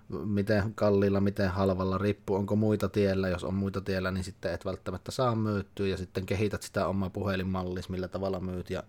miten 0.09 0.73
kalliilla, 0.75 1.21
miten 1.21 1.49
halvalla, 1.49 1.97
riippuu 1.97 2.35
onko 2.35 2.55
muita 2.55 2.89
tiellä, 2.89 3.29
jos 3.29 3.43
on 3.43 3.53
muita 3.53 3.81
tiellä, 3.81 4.11
niin 4.11 4.23
sitten 4.23 4.53
et 4.53 4.65
välttämättä 4.65 5.11
saa 5.11 5.35
myytyä, 5.35 5.87
ja 5.87 5.97
sitten 5.97 6.25
kehität 6.25 6.63
sitä 6.63 6.87
omaa 6.87 7.09
puhelinmallis, 7.09 7.89
millä 7.89 8.07
tavalla 8.07 8.39
myyt, 8.39 8.69
ja 8.69 8.83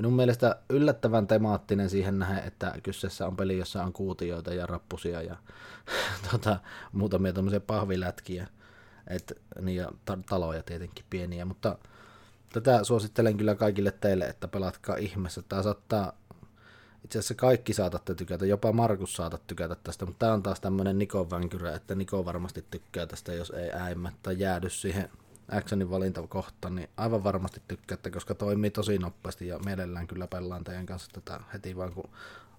minun 0.00 0.16
mielestä 0.16 0.56
yllättävän 0.68 1.26
temaattinen 1.26 1.90
siihen 1.90 2.18
nähden, 2.18 2.44
että 2.44 2.74
kyseessä 2.82 3.26
on 3.26 3.36
peli, 3.36 3.58
jossa 3.58 3.84
on 3.84 3.92
kuutioita 3.92 4.54
ja 4.54 4.66
rappusia 4.66 5.22
ja 5.22 5.36
tota, 6.30 6.60
muutamia 6.92 7.32
tämmöisiä 7.32 7.60
pahvilätkiä. 7.60 8.46
Et, 9.06 9.38
niin 9.60 9.76
ja 9.76 9.88
ta- 10.04 10.18
taloja 10.28 10.62
tietenkin 10.62 11.04
pieniä, 11.10 11.44
mutta 11.44 11.78
tätä 12.52 12.84
suosittelen 12.84 13.36
kyllä 13.36 13.54
kaikille 13.54 13.90
teille, 13.90 14.24
että 14.24 14.48
pelatkaa 14.48 14.96
ihmeessä. 14.96 15.42
Tämä 15.42 15.62
saattaa, 15.62 16.12
itse 17.04 17.18
asiassa 17.18 17.34
kaikki 17.34 17.72
saatatte 17.72 18.14
tykätä, 18.14 18.46
jopa 18.46 18.72
Markus 18.72 19.16
saatat 19.16 19.46
tykätä 19.46 19.76
tästä, 19.82 20.06
mutta 20.06 20.18
tämä 20.18 20.32
on 20.32 20.42
taas 20.42 20.60
tämmöinen 20.60 20.98
Nikon 20.98 21.30
vänkyrä, 21.30 21.74
että 21.74 21.94
Niko 21.94 22.24
varmasti 22.24 22.64
tykkää 22.70 23.06
tästä, 23.06 23.32
jos 23.32 23.50
ei 23.50 23.70
äimä 23.72 24.12
tai 24.22 24.38
jäädy 24.38 24.70
siihen 24.70 25.10
actionin 25.50 25.90
valintakohta, 25.90 26.70
niin 26.70 26.88
aivan 26.96 27.24
varmasti 27.24 27.62
tykkäätte, 27.68 28.10
koska 28.10 28.34
toimii 28.34 28.70
tosi 28.70 28.98
nopeasti 28.98 29.46
ja 29.46 29.58
mielellään 29.58 30.06
kyllä 30.06 30.26
pelaan 30.26 30.64
teidän 30.64 30.86
kanssa 30.86 31.10
tätä 31.12 31.40
heti 31.52 31.76
vaan 31.76 31.92
kun 31.92 32.10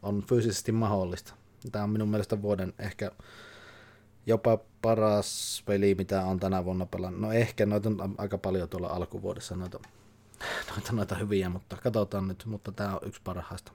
on 0.02 0.24
fyysisesti 0.30 0.72
mahdollista. 0.72 1.34
Tämä 1.72 1.84
on 1.84 1.90
minun 1.90 2.10
mielestä 2.10 2.42
vuoden 2.42 2.74
ehkä 2.80 3.12
jopa 4.26 4.60
paras 4.82 5.64
peli, 5.66 5.96
mitä 5.96 6.26
on 6.26 6.40
tänä 6.40 6.66
vuonna 6.66 6.86
pelannut. 6.86 7.22
No 7.22 7.32
ehkä 7.32 7.66
noita 7.66 7.90
on 7.90 8.16
aika 8.18 8.38
paljon 8.38 8.70
tuolla 8.70 8.88
alkuvuodessa 8.88 9.56
noita, 9.56 9.80
noita, 10.72 10.92
noita 10.92 11.16
hyviä, 11.16 11.50
mutta 11.50 11.78
katsotaan 11.84 12.28
nyt, 12.28 12.46
mutta 12.46 12.72
tämä 12.72 12.94
on 12.94 13.08
yksi 13.08 13.22
parhaista. 13.24 13.72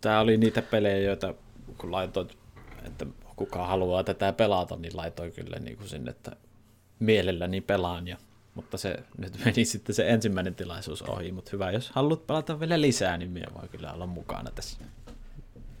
Tämä 0.00 0.20
oli 0.20 0.36
niitä 0.36 0.62
pelejä, 0.62 0.98
joita 0.98 1.34
kun 1.78 1.92
laitoit, 1.92 2.38
että 2.84 3.06
kuka 3.36 3.66
haluaa 3.66 4.04
tätä 4.04 4.32
pelata, 4.32 4.76
niin 4.76 4.96
laitoin 4.96 5.32
kyllä 5.32 5.58
niin 5.58 5.76
kuin 5.76 5.88
sinne, 5.88 6.10
että 6.10 6.36
mielelläni 6.98 7.60
pelaan 7.60 8.08
ja 8.08 8.16
mutta 8.58 8.78
se 8.78 8.96
nyt 9.18 9.38
meni 9.44 9.64
sitten 9.64 9.94
se 9.94 10.08
ensimmäinen 10.08 10.54
tilaisuus 10.54 11.02
ohi, 11.02 11.32
mutta 11.32 11.50
hyvä, 11.52 11.70
jos 11.70 11.90
haluat 11.90 12.26
pelata 12.26 12.60
vielä 12.60 12.80
lisää, 12.80 13.16
niin 13.16 13.30
minä 13.30 13.46
voi 13.60 13.68
kyllä 13.68 13.92
olla 13.92 14.06
mukana 14.06 14.50
tässä. 14.50 14.78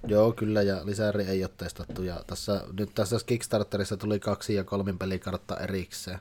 Joo, 0.06 0.32
kyllä, 0.32 0.62
ja 0.62 0.86
lisäri 0.86 1.24
ei 1.24 1.44
ole 1.44 1.50
testattu, 1.56 2.02
ja 2.02 2.24
tässä, 2.26 2.64
nyt 2.78 2.90
tässä 2.94 3.16
Kickstarterissa 3.26 3.96
tuli 3.96 4.20
kaksi 4.20 4.54
ja 4.54 4.64
kolmin 4.64 4.98
pelikartta 4.98 5.56
erikseen, 5.56 6.18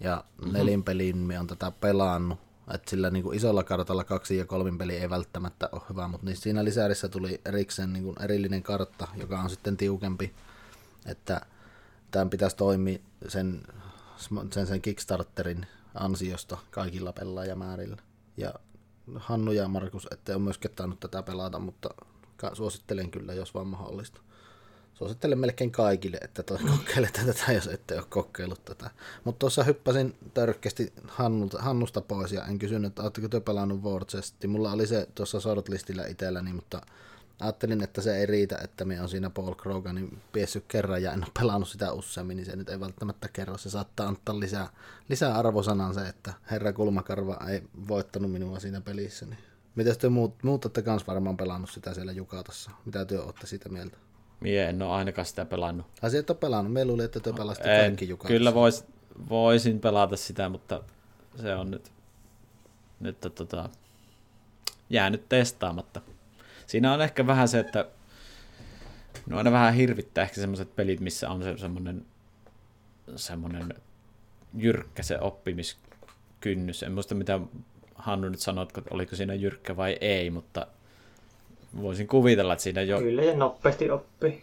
ja 0.00 0.24
mm-hmm. 0.38 0.52
nelin 0.52 0.84
pelin 0.84 1.16
me 1.16 1.40
on 1.40 1.46
tätä 1.46 1.70
pelannut, 1.70 2.38
että 2.74 2.90
sillä 2.90 3.10
niin 3.10 3.22
kuin 3.22 3.36
isolla 3.36 3.62
kartalla 3.62 4.04
kaksi 4.04 4.36
ja 4.36 4.44
kolmin 4.46 4.78
peli 4.78 4.96
ei 4.96 5.10
välttämättä 5.10 5.68
ole 5.72 5.82
hyvä, 5.90 6.08
mutta 6.08 6.26
niin 6.26 6.36
siinä 6.36 6.64
lisärissä 6.64 7.08
tuli 7.08 7.40
erikseen 7.44 7.92
niin 7.92 8.04
kuin 8.04 8.22
erillinen 8.22 8.62
kartta, 8.62 9.08
joka 9.16 9.40
on 9.40 9.50
sitten 9.50 9.76
tiukempi, 9.76 10.34
että 11.06 11.40
tämän 12.10 12.30
pitäisi 12.30 12.56
toimia 12.56 12.98
sen, 13.28 13.62
sen, 14.50 14.66
sen 14.66 14.82
Kickstarterin 14.82 15.66
ansiosta 15.94 16.58
kaikilla 16.70 17.12
pelaajamäärillä. 17.12 17.96
Ja 18.36 18.54
Hannu 19.16 19.52
ja 19.52 19.68
Markus, 19.68 20.08
ette 20.12 20.34
ole 20.34 20.42
myöskään 20.42 20.74
tainnut 20.74 21.00
tätä 21.00 21.22
pelata, 21.22 21.58
mutta 21.58 21.90
suosittelen 22.52 23.10
kyllä, 23.10 23.34
jos 23.34 23.54
vaan 23.54 23.66
mahdollista. 23.66 24.20
Suosittelen 24.94 25.38
melkein 25.38 25.70
kaikille, 25.70 26.18
että 26.20 26.42
toi 26.42 26.58
kokeilette 26.76 27.20
tätä, 27.24 27.52
jos 27.52 27.66
ette 27.66 27.94
ole 27.94 28.04
kokeillut 28.08 28.64
tätä. 28.64 28.90
Mutta 29.24 29.38
tuossa 29.38 29.64
hyppäsin 29.64 30.16
törkeästi 30.34 30.92
Hannusta, 31.08 31.62
Hannusta 31.62 32.00
pois 32.00 32.32
ja 32.32 32.44
en 32.46 32.58
kysynyt, 32.58 32.88
että 32.88 33.02
oletteko 33.02 33.28
te 33.28 33.40
pelannut 33.40 33.82
War 33.82 34.04
Mulla 34.48 34.72
oli 34.72 34.86
se 34.86 35.08
tuossa 35.14 35.40
shortlistillä 35.40 36.06
itselläni, 36.06 36.52
mutta 36.52 36.80
ajattelin, 37.40 37.82
että 37.82 38.00
se 38.00 38.16
ei 38.16 38.26
riitä, 38.26 38.58
että 38.64 38.84
me 38.84 39.00
on 39.00 39.08
siinä 39.08 39.30
Paul 39.30 39.54
Kroganin 39.54 40.18
piessyt 40.32 40.64
kerran 40.68 41.02
ja 41.02 41.12
en 41.12 41.24
ole 41.24 41.32
pelannut 41.40 41.68
sitä 41.68 41.92
useammin, 41.92 42.36
niin 42.36 42.46
se 42.46 42.56
nyt 42.56 42.68
ei 42.68 42.80
välttämättä 42.80 43.28
kerro. 43.32 43.58
Se 43.58 43.70
saattaa 43.70 44.08
antaa 44.08 44.40
lisää, 44.40 44.68
lisää 45.08 45.34
arvosanan 45.34 45.94
se, 45.94 46.08
että 46.08 46.32
herra 46.50 46.72
Kulmakarva 46.72 47.38
ei 47.48 47.62
voittanut 47.88 48.32
minua 48.32 48.60
siinä 48.60 48.80
pelissä. 48.80 49.26
Niin. 49.26 49.38
Miten 49.74 49.98
te 49.98 50.08
muut, 50.08 50.42
muut 50.42 50.64
olette 50.64 50.82
kans 50.82 51.06
varmaan 51.06 51.36
pelannut 51.36 51.70
sitä 51.70 51.94
siellä 51.94 52.12
Jukatassa? 52.12 52.70
Mitä 52.84 53.04
te 53.04 53.18
olette 53.18 53.46
siitä 53.46 53.68
mieltä? 53.68 53.96
Mie 54.40 54.68
en 54.68 54.82
ole 54.82 54.90
ainakaan 54.90 55.26
sitä 55.26 55.44
pelannut. 55.44 55.86
Ai 56.02 56.16
et 56.16 56.30
ole 56.30 56.38
pelannut? 56.38 56.72
Me 56.72 56.84
luulin, 56.84 57.04
että 57.04 57.20
te 57.20 57.32
pelasitte 57.32 57.68
kaikki 57.80 58.08
Jukatassa. 58.08 58.34
Kyllä 58.34 58.54
vois, 58.54 58.84
voisin 59.28 59.80
pelata 59.80 60.16
sitä, 60.16 60.48
mutta 60.48 60.82
se 61.42 61.54
on 61.54 61.70
nyt, 61.70 61.92
nyt 63.00 63.20
tota, 63.20 63.68
jäänyt 64.90 65.28
testaamatta 65.28 66.00
siinä 66.70 66.92
on 66.92 67.02
ehkä 67.02 67.26
vähän 67.26 67.48
se, 67.48 67.58
että 67.58 67.86
no 69.26 69.38
aina 69.38 69.52
vähän 69.52 69.74
hirvittää 69.74 70.24
ehkä 70.24 70.40
semmoiset 70.40 70.76
pelit, 70.76 71.00
missä 71.00 71.30
on 71.30 71.42
se 71.42 71.58
semmoinen 71.58 72.06
semmoinen 73.16 73.74
jyrkkä 74.54 75.02
se 75.02 75.18
oppimiskynnys. 75.20 76.82
En 76.82 76.92
muista 76.92 77.14
mitä 77.14 77.40
Hannu 77.94 78.28
nyt 78.28 78.40
sanoi, 78.40 78.62
että 78.62 78.82
oliko 78.90 79.16
siinä 79.16 79.34
jyrkkä 79.34 79.76
vai 79.76 79.96
ei, 80.00 80.30
mutta 80.30 80.66
voisin 81.82 82.06
kuvitella, 82.06 82.52
että 82.52 82.62
siinä 82.62 82.82
jo... 82.82 82.98
Kyllä 82.98 83.22
ja 83.22 83.36
nopeasti 83.36 83.90
oppi. 83.90 84.42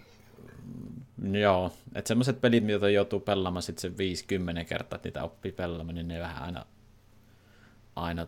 Joo, 1.32 1.74
että 1.96 2.08
semmoiset 2.08 2.42
pelit, 2.42 2.64
mitä 2.64 2.90
joutuu 2.90 3.20
pelaamaan 3.20 3.64
sitten 3.64 3.82
se 3.82 3.98
50 3.98 4.64
kertaa, 4.64 4.96
että 4.96 5.08
niitä 5.08 5.24
oppii 5.24 5.52
pelaamaan, 5.52 5.96
niin 5.96 6.08
ne 6.08 6.20
vähän 6.20 6.44
aina, 6.44 6.66
aina 7.96 8.28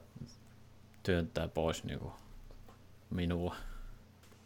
työntää 1.03 1.47
pois 1.47 1.83
niin 1.83 1.99
kuin 1.99 2.13
minua 3.09 3.55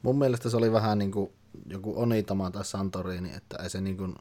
mun 0.03 0.17
mielestä 0.17 0.49
se 0.49 0.57
oli 0.57 0.71
vähän 0.71 0.97
niin 0.97 1.11
kuin 1.11 1.31
joku 1.69 2.01
Onitama 2.01 2.51
tai 2.51 2.65
Santorini, 2.65 3.35
että 3.35 3.57
ei 3.63 3.69
se 3.69 3.81
niin 3.81 3.97
kuin, 3.97 4.15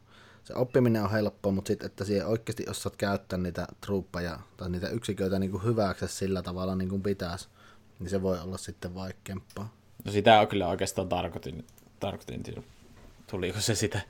se 0.45 0.55
oppiminen 0.55 1.03
on 1.03 1.11
helppoa, 1.11 1.53
mutta 1.53 1.69
sitten, 1.69 1.87
että 1.87 2.05
siihen 2.05 2.27
oikeasti 2.27 2.67
osaat 2.71 2.97
käyttää 2.97 3.39
niitä 3.39 3.67
truuppeja 3.81 4.39
tai 4.57 4.71
niitä 4.71 4.89
yksiköitä 4.89 5.39
niin 5.39 5.51
kuin 5.51 5.65
hyväksi 5.65 6.09
sillä 6.09 6.43
tavalla 6.43 6.77
niin 6.77 6.89
kuin 6.89 7.03
pitäisi, 7.03 7.49
niin 7.99 8.11
se 8.11 8.23
voi 8.23 8.41
olla 8.41 8.59
sitten 8.59 8.95
vaikeampaa. 8.95 9.75
No 10.05 10.13
sitä 10.13 10.41
on 10.41 10.49
kyllä 10.49 10.69
oikeastaan 10.69 11.09
tarkoitin, 11.09 11.67
tarkoitin 12.01 12.43
tuliko 13.31 13.61
se 13.61 13.75
sitä, 13.75 14.01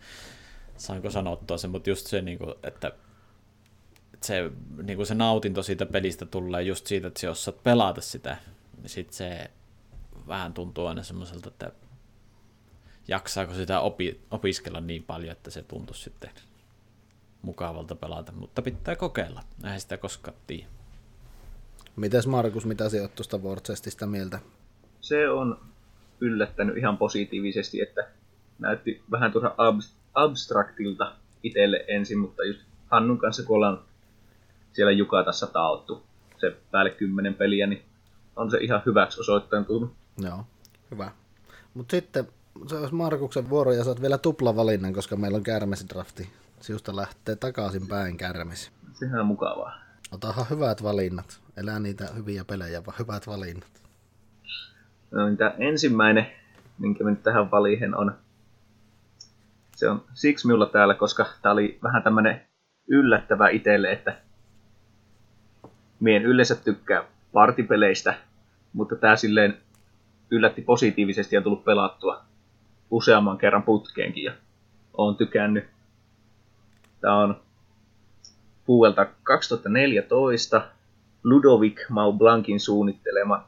saanko 0.77 1.11
sanottua 1.11 1.59
se, 1.59 1.69
mutta 1.69 1.91
just 1.91 2.07
se, 2.07 2.23
niin 2.23 2.39
kuin, 2.39 2.55
että 2.63 2.93
se, 4.23 4.51
niin 4.83 4.97
kuin 4.97 5.07
se 5.07 5.15
nautinto 5.15 5.63
siitä 5.63 5.87
pelistä 5.87 6.27
tulee 6.27 6.63
just 6.63 6.87
siitä, 6.87 7.09
että 7.09 7.21
sä 7.21 7.31
osaat 7.31 7.63
pelata 7.63 8.01
sitä, 8.01 8.37
niin 8.77 8.89
sitten 8.89 9.15
se 9.15 9.51
vähän 10.29 10.55
tuntuu 10.55 10.87
aina 10.87 11.03
semmoiselta, 11.03 11.49
että 11.49 11.73
jaksaako 13.09 13.55
sitä 13.55 13.81
opi, 13.81 14.21
opiskella 14.31 14.81
niin 14.81 15.03
paljon, 15.03 15.33
että 15.33 15.51
se 15.51 15.63
tuntuu 15.63 15.95
sitten 15.95 16.31
mukavalta 17.43 17.95
pelata, 17.95 18.33
mutta 18.33 18.63
pitää 18.63 18.97
kokeilla. 18.97 19.43
Eihän 19.65 19.81
sitä 19.81 19.97
koskaan 19.97 20.37
tiedä. 20.47 20.67
Mites 21.97 22.27
Markus, 22.27 22.67
mitä 22.67 22.89
sinä 22.89 23.03
olet 23.03 23.15
tuosta 23.15 23.39
Warchestista 23.39 24.07
mieltä? 24.07 24.39
Se 25.01 25.29
on 25.29 25.61
yllättänyt 26.21 26.77
ihan 26.77 26.99
positiivisesti, 26.99 27.81
että 27.81 28.09
näytti 28.59 29.03
vähän 29.11 29.33
tuossa 29.33 29.55
ab- 29.59 29.97
abstraktilta 30.15 31.13
itselle 31.43 31.85
ensin, 31.89 32.19
mutta 32.19 32.45
just 32.45 32.61
Hannun 32.91 33.19
kanssa, 33.19 33.43
kun 33.43 33.57
ollaan 33.57 33.83
siellä 34.73 34.93
Jukatassa 34.93 35.47
taottu 35.47 36.03
se 36.41 36.57
päälle 36.71 36.91
kymmenen 36.91 37.35
peliä, 37.35 37.67
niin 37.67 37.83
on 38.37 38.51
se 38.51 38.59
ihan 38.59 38.83
hyväksi 38.87 39.21
osoittanut. 39.21 39.93
Joo, 40.19 40.45
hyvä. 40.91 41.11
Mutta 41.75 41.91
sitten 41.91 42.29
se 42.67 42.77
olisi 42.77 42.95
Markuksen 42.95 43.51
vuoro 43.51 43.73
ja 43.73 43.85
saat 43.85 44.03
vielä 44.03 44.19
tuplavalinnan, 44.19 44.93
koska 44.93 45.17
meillä 45.17 45.37
on 45.37 45.43
kärmesidrafti. 45.43 46.31
Siusta 46.61 46.97
lähtee 46.97 47.37
takaisin 47.37 47.89
päin 47.89 48.17
kärmesi. 48.17 48.71
Sehän 48.93 49.21
on 49.21 49.27
mukavaa. 49.27 49.79
Otahan 50.13 50.47
hyvät 50.51 50.83
valinnat. 50.83 51.41
Elää 51.57 51.79
niitä 51.79 52.09
hyviä 52.17 52.45
pelejä, 52.45 52.87
vaan 52.87 52.99
hyvät 52.99 53.27
valinnat. 53.27 53.83
No, 55.11 55.27
niin 55.27 55.37
tämä 55.37 55.55
ensimmäinen 55.59 56.27
minkä 56.79 57.05
nyt 57.05 57.23
tähän 57.23 57.51
valihen 57.51 57.97
on. 57.97 58.15
Se 59.77 59.89
on 59.91 60.05
siksi 60.15 60.47
minulla 60.47 60.67
täällä, 60.67 60.95
koska 60.95 61.27
tämä 61.43 61.53
oli 61.53 61.79
vähän 61.83 62.03
tämmönen 62.03 62.47
yllättävä 62.89 63.49
itselle, 63.49 63.93
että 63.93 64.17
mien 66.01 66.23
yleensä 66.23 66.55
tykkää 66.55 67.05
partipeleistä, 67.33 68.15
mutta 68.73 68.97
tämä 68.97 69.17
silleen 69.17 69.57
yllätti 70.33 70.63
positiivisesti 70.63 71.37
ja 71.37 71.43
tullut 71.43 71.65
pelattua 71.65 72.25
useamman 72.91 73.39
kerran 73.39 73.63
putkeenkin 73.63 74.25
ja 74.25 74.33
olen 74.93 75.17
tykännyt. 75.17 75.65
Tämä 77.01 77.19
on 77.19 77.41
vuodelta 78.69 79.07
2014 79.23 80.63
Ludovic 81.25 81.89
Maublankin 81.89 82.61
suunnittelema 82.61 83.45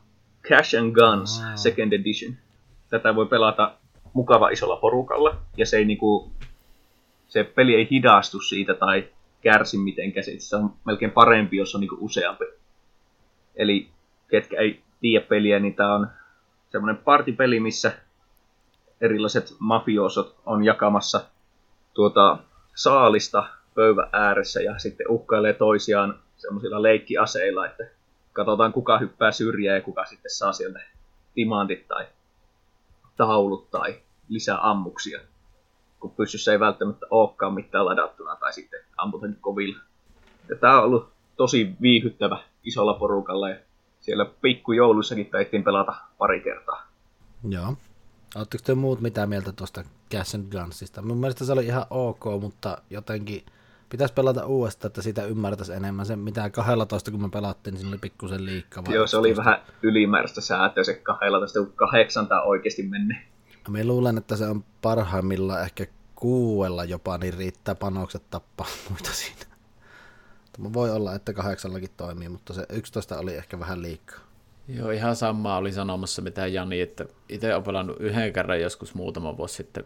Cash 0.48 0.78
and 0.78 0.94
Guns 0.94 1.42
wow. 1.42 1.54
Second 1.54 1.92
Edition. 1.92 2.34
Tätä 2.90 3.14
voi 3.14 3.26
pelata 3.26 3.74
mukava 4.12 4.48
isolla 4.48 4.76
porukalla, 4.76 5.36
ja 5.56 5.66
se, 5.66 5.76
ei 5.76 5.84
niinku, 5.84 6.32
se 7.28 7.44
peli 7.44 7.74
ei 7.74 7.88
hidastu 7.90 8.40
siitä 8.40 8.74
tai 8.74 9.08
kärsi 9.40 9.78
mitenkään. 9.78 10.24
Se 10.38 10.56
on 10.56 10.72
melkein 10.84 11.10
parempi, 11.10 11.56
jos 11.56 11.74
on 11.74 11.80
niinku 11.80 11.98
useampi. 12.00 12.44
Eli 13.56 13.88
ketkä 14.30 14.56
ei 14.60 14.82
tiedä 15.00 15.26
peliä, 15.26 15.58
niin 15.58 15.74
tämä 15.74 15.94
on 15.94 16.08
semmoinen 16.74 17.04
partipeli, 17.04 17.60
missä 17.60 17.92
erilaiset 19.00 19.54
mafiosot 19.58 20.36
on 20.46 20.64
jakamassa 20.64 21.24
tuota 21.92 22.38
saalista 22.74 23.44
pöydän 23.74 24.08
ääressä 24.12 24.62
ja 24.62 24.78
sitten 24.78 25.10
uhkailee 25.10 25.52
toisiaan 25.52 26.18
semmoisilla 26.36 26.82
leikkiaseilla, 26.82 27.66
että 27.66 27.84
katsotaan 28.32 28.72
kuka 28.72 28.98
hyppää 28.98 29.32
syrjää 29.32 29.76
ja 29.76 29.82
kuka 29.82 30.04
sitten 30.04 30.30
saa 30.30 30.52
sieltä 30.52 30.80
timantit 31.34 31.88
tai 31.88 32.06
taulut 33.16 33.70
tai 33.70 34.00
lisää 34.28 34.70
ammuksia, 34.70 35.20
kun 36.00 36.10
pyssyssä 36.10 36.52
ei 36.52 36.60
välttämättä 36.60 37.06
olekaan 37.10 37.54
mitään 37.54 37.86
ladattuna 37.86 38.36
tai 38.36 38.52
sitten 38.52 38.80
ammutaan 38.96 39.36
kovilla. 39.40 39.78
Ja 40.48 40.56
tämä 40.56 40.78
on 40.78 40.84
ollut 40.84 41.12
tosi 41.36 41.74
viihyttävä 41.82 42.38
isolla 42.64 42.94
porukalla 42.94 43.48
ja 43.48 43.56
siellä 44.04 44.26
pikkujoulussakin 44.40 45.26
taittiin 45.26 45.64
pelata 45.64 45.94
pari 46.18 46.40
kertaa. 46.40 46.86
Joo. 47.48 47.76
Oletteko 48.36 48.64
te 48.66 48.74
muut 48.74 49.00
mitä 49.00 49.26
mieltä 49.26 49.52
tuosta 49.52 49.84
Cash 50.12 50.34
and 50.34 50.52
Gunsista? 50.52 51.02
Mun 51.02 51.16
mielestä 51.16 51.44
se 51.44 51.52
oli 51.52 51.66
ihan 51.66 51.86
ok, 51.90 52.24
mutta 52.40 52.78
jotenkin 52.90 53.44
pitäisi 53.88 54.14
pelata 54.14 54.46
uudestaan, 54.46 54.88
että 54.88 55.02
sitä 55.02 55.24
ymmärtäisi 55.24 55.72
enemmän. 55.72 56.06
Se 56.06 56.16
mitä 56.16 56.50
12 56.50 57.10
kun 57.10 57.22
me 57.22 57.28
pelattiin, 57.28 57.74
niin 57.74 57.80
siinä 57.80 57.90
oli 57.90 57.98
pikkusen 57.98 58.46
liikkaa. 58.46 58.84
Joo, 58.88 59.06
se 59.06 59.16
oli 59.16 59.36
vähän 59.36 59.62
ylimääräistä 59.82 60.40
säätöä 60.40 60.84
se 60.84 60.94
12, 60.94 61.58
kun 61.58 61.72
kahdeksan 61.76 62.28
tämä 62.28 62.42
oikeasti 62.42 62.82
menne. 62.82 63.26
Me 63.68 63.84
luulen, 63.84 64.18
että 64.18 64.36
se 64.36 64.46
on 64.46 64.64
parhaimmillaan 64.82 65.62
ehkä 65.62 65.86
kuuella 66.14 66.84
jopa, 66.84 67.18
niin 67.18 67.34
riittää 67.34 67.74
panokset 67.74 68.30
tappaa 68.30 68.66
muita 68.90 69.10
siinä. 69.12 69.53
Tämä 70.56 70.72
voi 70.72 70.90
olla, 70.90 71.14
että 71.14 71.32
kahdeksallakin 71.32 71.90
toimii, 71.96 72.28
mutta 72.28 72.54
se 72.54 72.66
11 72.68 73.18
oli 73.18 73.34
ehkä 73.34 73.60
vähän 73.60 73.82
liikaa. 73.82 74.20
Joo, 74.68 74.90
ihan 74.90 75.16
samaa 75.16 75.56
oli 75.56 75.72
sanomassa 75.72 76.22
mitä 76.22 76.46
Jani, 76.46 76.80
että 76.80 77.06
itse 77.28 77.54
olen 77.54 77.64
pelannut 77.64 78.00
yhden 78.00 78.32
kerran 78.32 78.60
joskus 78.60 78.94
muutama 78.94 79.36
vuosi 79.36 79.54
sitten 79.54 79.84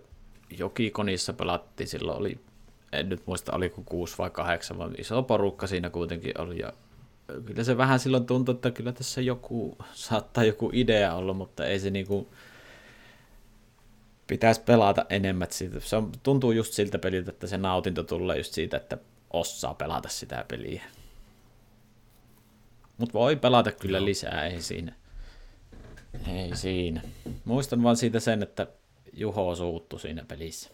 Jokikonissa 0.59 1.33
pelattiin, 1.33 1.89
silloin 1.89 2.19
oli, 2.19 2.39
en 2.93 3.09
nyt 3.09 3.23
muista 3.27 3.53
oliko 3.53 3.83
kuusi 3.85 4.19
vai 4.19 4.31
kahdeksan, 4.31 4.79
vaan 4.79 4.95
iso 4.99 5.23
porukka 5.23 5.67
siinä 5.67 5.91
kuitenkin 5.91 6.41
oli 6.41 6.59
ja 6.59 6.73
kyllä 7.45 7.65
se 7.65 7.77
vähän 7.77 7.99
silloin 7.99 8.27
tuntui, 8.27 8.55
että 8.55 8.71
kyllä 8.71 8.93
tässä 8.93 9.21
joku, 9.21 9.79
saattaa 9.93 10.45
joku 10.45 10.71
idea 10.73 11.15
olla, 11.15 11.35
mutta 11.35 11.67
ei 11.67 11.79
se 11.79 11.91
niinku, 11.91 12.29
pitäisi 14.27 14.61
pelata 14.61 15.07
enemmän 15.11 15.49
siitä. 15.51 15.81
Se 15.81 15.97
on, 15.97 16.13
tuntuu 16.23 16.53
just 16.53 16.73
siltä 16.73 16.99
peliltä, 16.99 17.31
että 17.31 17.47
se 17.47 17.59
nautinto 17.59 18.03
tulee 18.03 18.37
just 18.37 18.53
siitä, 18.53 18.77
että 18.77 18.99
osaa 19.31 19.75
pelata 19.75 20.09
sitä 20.09 20.45
peliä. 20.49 20.83
Mutta 22.99 23.13
voi 23.13 23.37
pelata 23.37 23.73
kyllä 23.73 24.05
lisää, 24.05 24.47
ei 24.47 24.63
siinä. 24.63 24.95
Ei 26.27 26.57
siinä. 26.57 27.01
Muistan 27.45 27.83
vaan 27.83 27.97
siitä 27.97 28.21
sen, 28.21 28.43
että 28.43 28.67
Juho 29.13 29.55
suuttu 29.55 29.99
siinä 29.99 30.25
pelissä. 30.25 30.71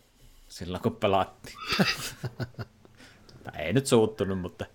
Silloin 0.49 0.83
kun 0.83 0.97
pelattiin. 0.97 1.57
tai 3.45 3.63
ei 3.63 3.73
nyt 3.73 3.87
suuttunut, 3.87 4.39
mutta 4.39 4.67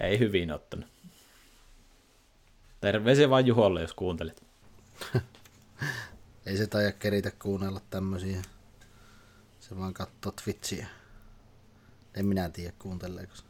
ei 0.00 0.18
hyvin 0.18 0.52
ottanut. 0.52 0.86
Terveisiä 2.80 3.30
vain 3.30 3.46
Juholle, 3.46 3.80
jos 3.80 3.94
kuuntelet. 3.94 4.42
ei 6.46 6.56
se 6.56 6.66
taida 6.66 6.92
keritä 6.92 7.30
kuunnella 7.30 7.80
tämmöisiä. 7.90 8.42
Se 9.60 9.78
vaan 9.78 9.94
katsoo 9.94 10.32
Twitchiä. 10.44 10.99
En 12.14 12.26
minä 12.26 12.48
tiedä, 12.48 12.72
kuunteleeko 12.78 13.36
se. 13.36 13.42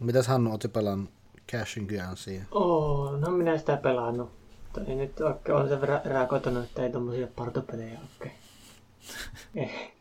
Mitäs 0.00 0.26
Hannu, 0.26 0.50
ootko 0.50 0.68
pelannut 0.68 1.10
Cash 1.52 1.78
and 1.78 1.90
Gunsia? 1.90 2.42
Oo, 2.50 3.16
no 3.16 3.30
minä 3.30 3.58
sitä 3.58 3.76
pelannut. 3.76 4.30
Mutta 4.62 4.90
ei 4.90 4.96
nyt 4.96 5.20
oikein, 5.20 5.56
on 5.56 5.68
sen 5.68 5.80
verran 5.80 6.00
rääkoitunut, 6.04 6.64
että 6.64 6.82
ei 6.82 6.92
tommosia 6.92 7.26
partopelejä 7.36 7.98
oikein. 8.12 8.34
ei, 9.54 9.92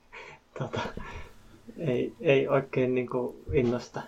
tota, 0.60 0.80
ei, 1.78 2.16
ei 2.22 2.48
oikein 2.48 2.96
niinku 2.96 3.44
innosta 3.54 4.02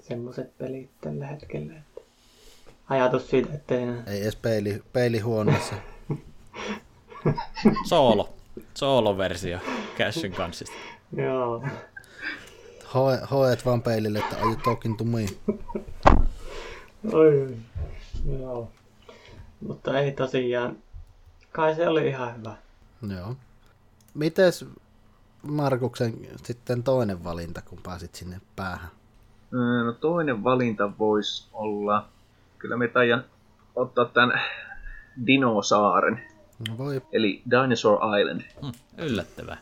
semmoset 0.00 0.58
pelit 0.58 0.90
tällä 1.00 1.26
hetkellä. 1.26 1.72
Että 1.72 2.00
ajatus 2.88 3.30
siitä, 3.30 3.54
että 3.54 3.74
ei... 3.74 3.84
Ei 4.06 4.22
edes 4.22 4.36
peili, 4.36 4.82
peilihuoneessa. 4.92 5.74
Soolo. 7.88 8.34
Soolo-versio 8.74 9.58
Cash 9.98 10.24
and 10.24 10.34
Gunsista. 10.34 10.76
Joo. 11.16 11.62
Hoe, 12.94 13.18
hoet 13.30 13.66
vaan 13.66 13.82
peilille, 13.82 14.18
että 14.18 14.36
are 14.36 14.44
you 14.44 14.56
talking 14.56 14.96
to 14.98 15.04
me? 15.04 15.26
Oi, 17.12 17.56
joo. 18.38 18.70
Mutta 19.60 19.98
ei 19.98 20.12
tosiaan. 20.12 20.76
Kai 21.52 21.74
se 21.74 21.88
oli 21.88 22.08
ihan 22.08 22.36
hyvä. 22.38 22.56
Joo. 23.16 23.36
Mites 24.14 24.64
Markuksen 25.42 26.14
sitten 26.44 26.82
toinen 26.82 27.24
valinta, 27.24 27.62
kun 27.62 27.78
pääsit 27.82 28.14
sinne 28.14 28.40
päähän? 28.56 28.90
No 29.84 29.92
toinen 29.92 30.44
valinta 30.44 30.98
voisi 30.98 31.48
olla, 31.52 32.08
kyllä 32.58 32.76
me 32.76 32.88
taidan 32.88 33.24
ottaa 33.76 34.04
tämän 34.04 34.40
Dinosaaren. 35.26 36.22
No 36.68 36.78
voi. 36.78 37.02
Eli 37.12 37.42
Dinosaur 37.50 37.98
Island. 38.20 38.42
Hmm, 38.62 38.72
yllättävää. 38.98 39.56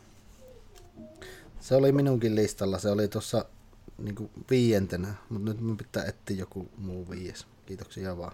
Se 1.65 1.77
oli 1.77 1.93
minunkin 1.93 2.35
listalla, 2.35 2.79
se 2.79 2.91
oli 2.91 3.09
tuossa 3.09 3.45
niin 3.99 4.31
viientenä, 4.51 5.15
mutta 5.29 5.51
nyt 5.51 5.61
minun 5.61 5.77
pitää 5.77 6.05
etsiä 6.05 6.37
joku 6.37 6.69
muu 6.79 7.11
viies. 7.11 7.47
Kiitoksia 7.67 8.19
vaan. 8.19 8.33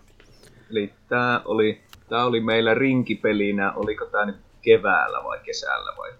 Eli 0.70 0.94
tämä 1.09 1.43
oli, 1.44 1.81
tää 2.09 2.24
oli 2.24 2.40
meillä 2.40 2.74
rinkipelinä, 2.74 3.73
oliko 3.73 4.05
tämä 4.05 4.24
nyt 4.27 4.36
keväällä 4.62 5.24
vai 5.24 5.39
kesällä 5.44 5.97
vai? 5.97 6.11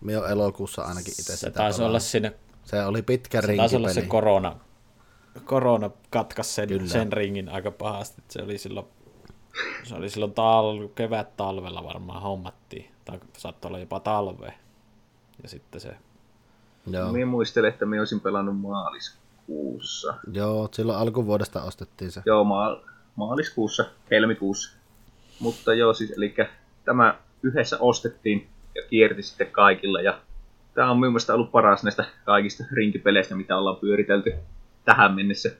Me 0.00 0.18
on 0.18 0.30
elokuussa 0.30 0.82
ainakin 0.82 1.12
itse 1.12 1.36
se 1.36 1.50
taisi 1.50 1.82
olla 1.82 1.98
siinä, 1.98 2.32
Se 2.64 2.84
oli 2.84 3.02
pitkä 3.02 3.40
se 3.40 3.46
rinkipeli. 3.46 3.56
taisi 3.56 3.76
olla 3.76 3.88
se 3.88 4.02
korona, 4.02 4.56
korona 5.44 5.90
katkas 6.10 6.54
sen, 6.54 6.88
sen 6.88 7.12
ringin 7.12 7.48
aika 7.48 7.70
pahasti. 7.70 8.22
Se 8.28 8.42
oli 8.42 8.58
silloin, 8.58 8.86
se 9.84 9.94
oli 9.94 10.10
silloin 10.10 10.32
tal, 10.32 10.88
kevät 10.88 11.36
talvella 11.36 11.84
varmaan 11.84 12.22
hommattiin. 12.22 12.90
Tai 13.04 13.20
saattoi 13.38 13.68
olla 13.68 13.78
jopa 13.78 14.00
talve. 14.00 14.54
Ja 15.42 15.48
sitten 15.48 15.80
se 15.80 15.96
Joo. 16.86 17.12
Minä 17.12 17.26
muistelen, 17.26 17.68
että 17.68 17.86
minä 17.86 18.02
olisin 18.02 18.20
pelannut 18.20 18.60
maaliskuussa. 18.60 20.14
Joo, 20.32 20.68
silloin 20.72 20.98
alkuvuodesta 20.98 21.62
ostettiin 21.62 22.10
se. 22.10 22.22
Joo, 22.26 22.44
ma- 22.44 22.80
maaliskuussa, 23.16 23.84
helmikuussa. 24.10 24.76
Mutta 25.40 25.74
joo, 25.74 25.94
siis 25.94 26.10
eli 26.10 26.34
tämä 26.84 27.18
yhdessä 27.42 27.76
ostettiin 27.80 28.48
ja 28.74 28.82
kierti 28.90 29.22
sitten 29.22 29.52
kaikilla. 29.52 30.00
Ja 30.00 30.20
tämä 30.74 30.90
on 30.90 30.96
minun 30.96 31.12
mielestä 31.12 31.34
ollut 31.34 31.52
paras 31.52 31.82
näistä 31.84 32.04
kaikista 32.24 32.64
rinkipeleistä, 32.72 33.34
mitä 33.34 33.56
ollaan 33.56 33.76
pyöritelty 33.76 34.34
tähän 34.84 35.14
mennessä. 35.14 35.50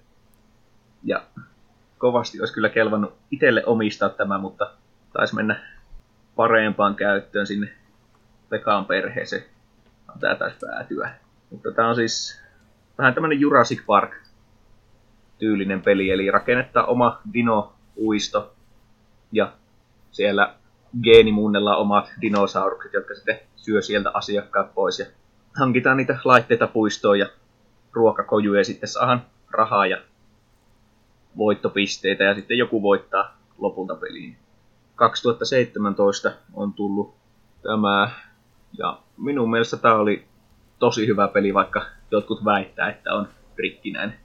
Ja 1.04 1.24
kovasti 1.98 2.40
olisi 2.40 2.54
kyllä 2.54 2.68
kelvannut 2.68 3.14
itselle 3.30 3.62
omistaa 3.66 4.08
tämä, 4.08 4.38
mutta 4.38 4.70
taisi 5.12 5.34
mennä 5.34 5.60
parempaan 6.36 6.94
käyttöön 6.94 7.46
sinne 7.46 7.72
Pekaan 8.48 8.84
perheeseen. 8.84 9.44
Tämä 10.20 10.34
taisi 10.34 10.56
päätyä. 10.60 11.10
Mutta 11.50 11.72
tämä 11.72 11.88
on 11.88 11.94
siis 11.94 12.42
vähän 12.98 13.14
tämmöinen 13.14 13.40
Jurassic 13.40 13.86
Park 13.86 14.10
tyylinen 15.38 15.82
peli, 15.82 16.10
eli 16.10 16.30
rakennettaa 16.30 16.84
oma 16.84 17.20
dino-uisto 17.32 18.54
ja 19.32 19.52
siellä 20.10 20.54
geenimuunnellaan 21.02 21.78
omat 21.78 22.12
dinosaurukset, 22.20 22.92
jotka 22.92 23.14
sitten 23.14 23.40
syö 23.56 23.82
sieltä 23.82 24.10
asiakkaat 24.14 24.74
pois 24.74 24.98
ja 24.98 25.06
hankitaan 25.58 25.96
niitä 25.96 26.18
laitteita 26.24 26.66
puistoon 26.66 27.18
ja 27.18 27.26
ruokakojuja 27.92 28.60
ja 28.60 28.64
sitten 28.64 28.88
saadaan 28.88 29.26
rahaa 29.50 29.86
ja 29.86 29.98
voittopisteitä 31.36 32.24
ja 32.24 32.34
sitten 32.34 32.58
joku 32.58 32.82
voittaa 32.82 33.38
lopulta 33.58 33.94
peliin. 33.94 34.36
2017 34.94 36.32
on 36.54 36.72
tullut 36.72 37.14
tämä, 37.62 38.10
ja 38.78 38.98
minun 39.16 39.50
mielestä 39.50 39.76
tämä 39.76 39.94
oli 39.94 40.28
tosi 40.78 41.06
hyvä 41.06 41.28
peli, 41.28 41.54
vaikka 41.54 41.86
jotkut 42.10 42.44
väittää, 42.44 42.90
että 42.90 43.14
on 43.14 43.28
rikkinäinen. 43.56 44.18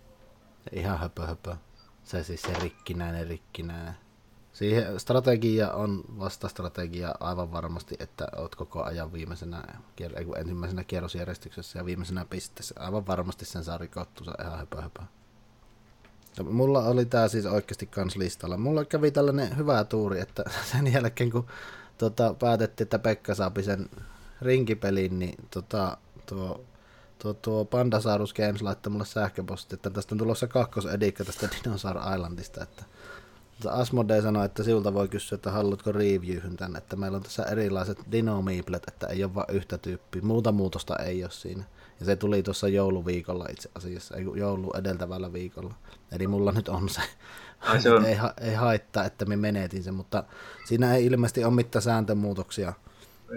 Ihan 0.72 0.99
höpö 0.99 1.26
höpö. 1.26 1.55
Se 2.03 2.23
siis 2.23 2.41
se 2.41 2.53
rikkinäinen 2.63 3.27
rikkinäinen. 3.27 3.93
Siihen 4.53 4.99
strategia 4.99 5.73
on 5.73 6.03
vastastrategia 6.19 7.15
aivan 7.19 7.51
varmasti, 7.51 7.95
että 7.99 8.27
oot 8.35 8.55
koko 8.55 8.84
ajan 8.84 9.13
viimeisenä, 9.13 9.63
ensimmäisenä 10.38 10.84
kierrosjärjestyksessä 10.84 11.80
ja 11.80 11.85
viimeisenä 11.85 12.26
pisteessä. 12.30 12.76
Aivan 12.80 13.07
varmasti 13.07 13.45
sen 13.45 13.63
saa 13.63 13.77
rikottu, 13.77 14.23
se 14.23 14.31
ihan 14.41 14.57
höpö 14.57 14.81
höpö. 14.81 15.01
Mulla 16.43 16.80
oli 16.80 17.05
tää 17.05 17.27
siis 17.27 17.45
oikeasti 17.45 17.85
kans 17.85 18.15
listalla. 18.15 18.57
Mulla 18.57 18.85
kävi 18.85 19.11
tällainen 19.11 19.57
hyvä 19.57 19.84
tuuri, 19.84 20.19
että 20.19 20.43
sen 20.72 20.93
jälkeen 20.93 21.31
kun 21.31 21.45
tota, 21.97 22.34
päätettiin, 22.39 22.85
että 22.85 22.99
Pekka 22.99 23.35
saapi 23.35 23.63
sen 23.63 23.89
rinkipelin, 24.45 25.19
niin 25.19 25.35
tota, 25.51 25.97
tuo, 26.26 26.65
tuo, 27.19 27.34
tuo 27.34 27.65
Pandasaurus 27.65 28.34
Games 28.34 28.61
laittoi 28.61 28.91
mulle 28.91 29.05
sähköposti, 29.05 29.76
että 29.76 29.89
tästä 29.89 30.15
on 30.15 30.19
tulossa 30.19 30.47
kakkosedikka 30.47 31.26
tästä 31.26 31.49
Dinosaur 31.63 31.97
Islandista, 32.13 32.63
että 32.63 32.85
Asmodee 33.67 34.22
sanoi, 34.22 34.45
että 34.45 34.63
siltä 34.63 34.93
voi 34.93 35.07
kysyä, 35.07 35.35
että 35.35 35.51
haluatko 35.51 35.91
reviewhyn 35.91 36.57
tänne, 36.57 36.77
että 36.77 36.95
meillä 36.95 37.15
on 37.15 37.23
tässä 37.23 37.43
erilaiset 37.43 37.99
dino 38.11 38.43
että 38.88 39.07
ei 39.07 39.23
ole 39.23 39.35
vain 39.35 39.55
yhtä 39.55 39.77
tyyppiä. 39.77 40.22
Muuta 40.22 40.51
muutosta 40.51 40.95
ei 40.95 41.23
ole 41.23 41.31
siinä. 41.31 41.63
Ja 41.99 42.05
se 42.05 42.15
tuli 42.15 42.43
tuossa 42.43 42.67
jouluviikolla 42.67 43.45
itse 43.51 43.69
asiassa, 43.76 44.15
ei 44.15 44.26
joulu 44.35 44.73
edeltävällä 44.77 45.34
viikolla. 45.34 45.73
Eli 46.11 46.27
mulla 46.27 46.51
nyt 46.51 46.69
on 46.69 46.89
se. 46.89 47.01
Ai 47.59 47.81
se 47.81 47.91
on. 47.93 48.05
ei, 48.05 48.17
ei 48.41 48.53
haittaa, 48.53 49.05
että 49.05 49.26
me 49.26 49.35
menetin 49.35 49.84
sen, 49.84 49.93
mutta 49.93 50.23
siinä 50.67 50.95
ei 50.95 51.05
ilmeisesti 51.05 51.43
ole 51.43 51.53
mitään 51.53 51.84
sääntömuutoksia. 51.84 52.73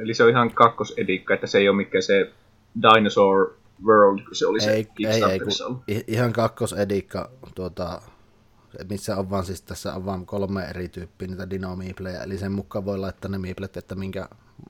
Eli 0.02 0.14
se 0.14 0.24
on 0.24 0.30
ihan 0.30 0.50
kakkosedikka, 0.54 1.34
että 1.34 1.46
se 1.46 1.58
ei 1.58 1.68
ole 1.68 1.76
mikään 1.76 2.02
se 2.02 2.32
Dinosaur 2.82 3.54
World, 3.84 4.20
kun 4.24 4.36
se 4.36 4.46
oli 4.46 4.60
se 4.60 4.70
ei, 4.72 4.88
ei, 5.06 5.22
ei, 5.30 5.40
kun, 5.40 5.82
ihan 6.06 6.32
kakkosedikka, 6.32 7.30
tuota, 7.54 8.02
missä 8.90 9.16
on 9.16 9.30
vaan 9.30 9.44
siis 9.44 9.62
tässä 9.62 9.94
on 9.94 10.06
vaan 10.06 10.26
kolme 10.26 10.64
eri 10.64 10.88
tyyppiä 10.88 11.28
niitä 11.28 11.50
dinomiiplejä, 11.50 12.22
eli 12.22 12.38
sen 12.38 12.52
mukaan 12.52 12.84
voi 12.84 12.98
laittaa 12.98 13.30
ne 13.30 13.38
miiplet, 13.38 13.76
että 13.76 13.94
minkä 13.94 14.28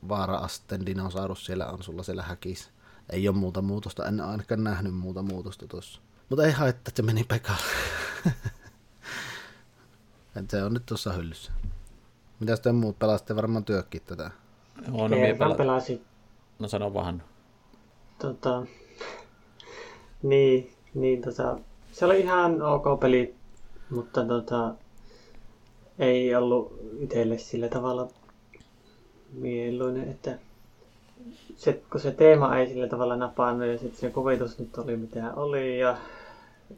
vaara-asteen 0.09 0.87
dinosaurus 0.87 1.47
siellä 1.47 1.67
on 1.67 1.83
sulla 1.83 2.03
siellä 2.03 2.23
häkissä. 2.23 2.71
Ei 3.11 3.29
ole 3.29 3.37
muuta 3.37 3.63
muutosta, 3.63 4.07
en 4.07 4.21
ainakaan 4.21 4.65
nähnyt 4.65 4.95
muuta 4.95 5.23
muutosta 5.23 5.67
tuossa. 5.67 6.01
Mutta 6.29 6.47
ei 6.47 6.53
haittaa, 6.53 6.91
että 6.91 7.03
meni 7.03 7.25
Pekalle. 7.25 7.63
se 10.49 10.63
on 10.63 10.75
nyt 10.75 10.87
tuossa 10.87 11.13
hyllyssä. 11.13 11.53
Mitäs 12.41 12.61
te 12.61 12.73
muut 12.73 12.99
pelasitte 12.99 13.37
varmaan 13.37 13.65
työkkiä 13.65 14.01
tätä? 14.07 14.31
On, 14.93 15.11
no, 15.11 15.17
pela- 15.17 15.57
pelasin. 15.57 16.03
No 16.59 16.69
sano 16.69 16.95
vaan. 16.95 17.23
Tota, 18.19 18.67
niin, 20.23 20.71
niin 20.95 21.23
tota, 21.23 21.59
se 21.93 22.05
oli 22.05 22.21
ihan 22.21 22.63
ok 22.63 23.01
peli, 23.01 23.35
mutta 23.91 24.25
tota, 24.25 24.75
ei 25.99 26.35
ollut 26.35 26.81
itselle 27.01 27.39
sillä 27.39 27.69
tavalla 27.69 28.09
mieluinen, 29.33 30.11
että 30.11 30.39
se, 31.57 31.83
kun 31.91 32.01
se 32.01 32.11
teema 32.11 32.57
ei 32.57 32.69
sillä 32.69 32.89
tavalla 32.89 33.17
napannut 33.17 33.69
ja 33.69 33.79
sitten 33.79 34.01
se 34.01 34.11
kuvitus 34.11 34.59
nyt 34.59 34.79
oli 34.79 34.97
mitä 34.97 35.33
oli 35.33 35.79
ja 35.79 35.97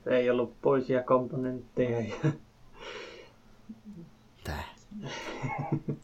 ei 0.06 0.30
ollut 0.30 0.52
poisia 0.62 1.02
komponentteja. 1.02 2.00
Ja... 2.00 2.30
Tää. 4.44 4.64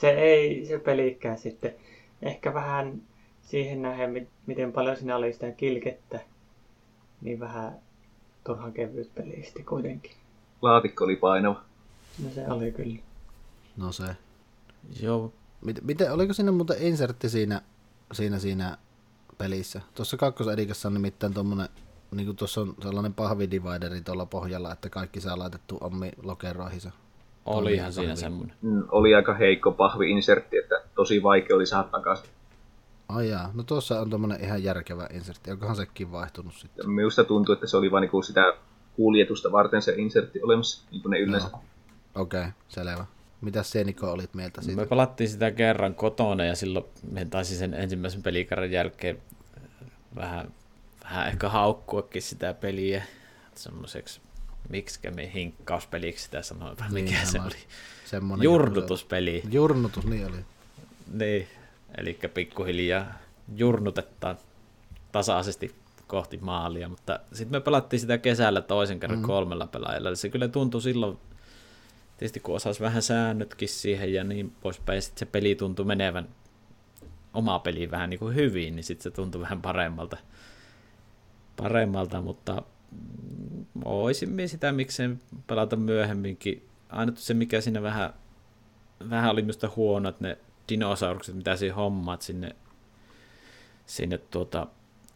se 0.00 0.10
ei 0.10 0.66
se 0.66 0.78
pelikää 0.78 1.36
sitten. 1.36 1.74
Ehkä 2.22 2.54
vähän 2.54 3.02
siihen 3.42 3.82
nähden, 3.82 4.28
miten 4.46 4.72
paljon 4.72 4.96
siinä 4.96 5.16
oli 5.16 5.32
sitä 5.32 5.50
kilkettä, 5.50 6.20
niin 7.20 7.40
vähän 7.40 7.78
turhan 8.44 8.72
kevyt 8.72 9.14
pelisti 9.14 9.62
kuitenkin. 9.62 10.12
Laatikko 10.62 11.04
oli 11.04 11.16
painava. 11.16 11.62
No 12.24 12.30
se 12.30 12.48
oli 12.48 12.72
kyllä. 12.72 12.98
No 13.76 13.92
se. 13.92 14.16
Joo. 15.00 15.32
Miten, 15.64 15.86
miten 15.86 16.12
oliko 16.12 16.32
siinä 16.32 16.52
muuten 16.52 16.82
insertti 16.82 17.28
siinä, 17.28 17.62
siinä, 18.12 18.38
siinä 18.38 18.78
pelissä? 19.38 19.80
Tuossa 19.94 20.16
kakkosedikassa 20.16 20.88
on 20.88 20.94
nimittäin 20.94 21.34
tuommoinen, 21.34 21.68
niin 22.10 22.26
kuin 22.26 22.36
tuossa 22.36 22.60
on 22.60 22.74
sellainen 22.82 23.14
pahvidivideri 23.14 24.00
tuolla 24.00 24.26
pohjalla, 24.26 24.72
että 24.72 24.90
kaikki 24.90 25.20
saa 25.20 25.38
laitettu 25.38 25.78
ommi 25.80 26.12
lokeroihinsa. 26.22 26.90
Olihan 27.48 27.92
siinä 27.92 28.16
semmoinen. 28.16 28.56
Mm, 28.62 28.82
oli 28.90 29.14
aika 29.14 29.34
heikko 29.34 29.72
pahvi-insertti, 29.72 30.58
että 30.58 30.82
tosi 30.94 31.22
vaikea 31.22 31.56
oli 31.56 31.66
saada 31.66 31.88
takaisin. 31.88 32.28
Ai 33.08 33.28
jaa, 33.28 33.50
no 33.54 33.62
tuossa 33.62 34.00
on 34.00 34.10
tuommoinen 34.10 34.44
ihan 34.44 34.62
järkevä 34.62 35.08
insertti, 35.12 35.50
onkohan 35.50 35.76
sekin 35.76 36.12
vaihtunut 36.12 36.54
sitten? 36.54 36.90
Minusta 36.90 37.24
tuntuu, 37.24 37.52
että 37.52 37.66
se 37.66 37.76
oli 37.76 37.90
vain 37.90 38.02
niinku 38.02 38.22
sitä 38.22 38.54
kuljetusta 38.96 39.52
varten 39.52 39.82
se 39.82 39.94
insertti 39.96 40.42
olemassa, 40.42 40.84
niin 40.90 41.02
kuin 41.02 41.10
ne 41.10 41.18
yleensä. 41.18 41.48
Okei, 42.14 42.40
okay, 42.40 42.52
selvä. 42.68 43.06
Mitä 43.40 43.62
se 43.62 43.84
Niko 43.84 44.12
olit 44.12 44.34
mieltä 44.34 44.62
siitä? 44.62 44.80
Me 44.80 44.86
pelattiin 44.86 45.30
sitä 45.30 45.50
kerran 45.50 45.94
kotona 45.94 46.44
ja 46.44 46.54
silloin 46.54 46.84
me 47.10 47.24
taisi 47.24 47.56
sen 47.56 47.74
ensimmäisen 47.74 48.22
pelikerran 48.22 48.70
jälkeen 48.70 49.18
vähän, 50.16 50.52
vähän 51.04 51.28
ehkä 51.28 51.48
haukkuakin 51.48 52.22
sitä 52.22 52.54
peliä 52.54 53.02
semmoiseksi 53.54 54.20
miksi 54.68 55.10
me 55.10 55.30
hinkkauspeliksi 55.34 56.24
sitä 56.24 56.42
sanoi, 56.42 56.76
vai 56.80 56.90
mikä 56.90 57.10
niin, 57.10 57.26
se 57.26 57.40
oli? 57.40 57.56
Semmoinen 58.04 58.44
Jurnutuspeli. 58.44 59.42
Jurnutus, 59.50 60.06
niin 60.06 60.26
oli. 60.26 60.44
Niin, 61.12 61.48
eli 61.98 62.18
pikkuhiljaa 62.34 63.06
jurnutetaan 63.56 64.38
tasaisesti 65.12 65.74
kohti 66.06 66.38
maalia, 66.40 66.88
mutta 66.88 67.20
sitten 67.32 67.56
me 67.56 67.60
pelattiin 67.60 68.00
sitä 68.00 68.18
kesällä 68.18 68.60
toisen 68.60 69.00
kerran 69.00 69.18
mm. 69.18 69.24
kolmella 69.24 69.66
pelaajalla, 69.66 70.14
se 70.14 70.28
kyllä 70.28 70.48
tuntui 70.48 70.82
silloin, 70.82 71.18
tietysti 72.16 72.40
kun 72.40 72.56
osasi 72.56 72.80
vähän 72.80 73.02
säännötkin 73.02 73.68
siihen 73.68 74.14
ja 74.14 74.24
niin 74.24 74.52
poispäin, 74.60 75.02
sitten 75.02 75.18
se 75.18 75.26
peli 75.26 75.54
tuntui 75.54 75.84
menevän 75.84 76.28
oma 77.34 77.58
peli 77.58 77.90
vähän 77.90 78.10
niin 78.10 78.20
kuin 78.20 78.34
hyvin, 78.34 78.76
niin 78.76 78.84
sitten 78.84 79.02
se 79.02 79.10
tuntui 79.10 79.40
vähän 79.40 79.62
paremmalta, 79.62 80.16
paremmalta 81.56 82.22
mutta 82.22 82.62
olisin 83.84 84.48
sitä 84.48 84.72
miksei 84.72 85.08
pelata 85.46 85.76
myöhemminkin. 85.76 86.68
Aina 86.88 87.12
se, 87.16 87.34
mikä 87.34 87.60
siinä 87.60 87.82
vähän, 87.82 88.12
vähän 89.10 89.30
oli 89.30 89.42
minusta 89.42 89.70
huono, 89.76 90.08
että 90.08 90.24
ne 90.24 90.38
dinosaurukset, 90.68 91.34
mitä 91.34 91.56
siinä 91.56 91.74
hommat 91.74 92.22
sinne, 92.22 92.56
sinne 93.86 94.18
tuota, 94.18 94.66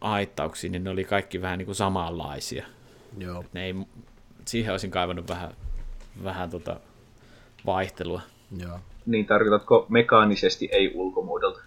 aittauksiin, 0.00 0.72
niin 0.72 0.84
ne 0.84 0.90
oli 0.90 1.04
kaikki 1.04 1.42
vähän 1.42 1.58
niin 1.58 1.66
kuin 1.66 1.76
samanlaisia. 1.76 2.66
Joo. 3.18 3.44
ne 3.52 3.64
ei, 3.64 3.74
siihen 4.44 4.72
olisin 4.72 4.90
kaivannut 4.90 5.28
vähän, 5.28 5.54
vähän 6.24 6.50
tota 6.50 6.80
vaihtelua. 7.66 8.20
Joo. 8.58 8.78
Niin 9.06 9.26
tarkoitatko 9.26 9.86
mekaanisesti, 9.88 10.68
ei 10.72 10.92
ulkomuodolta? 10.94 11.60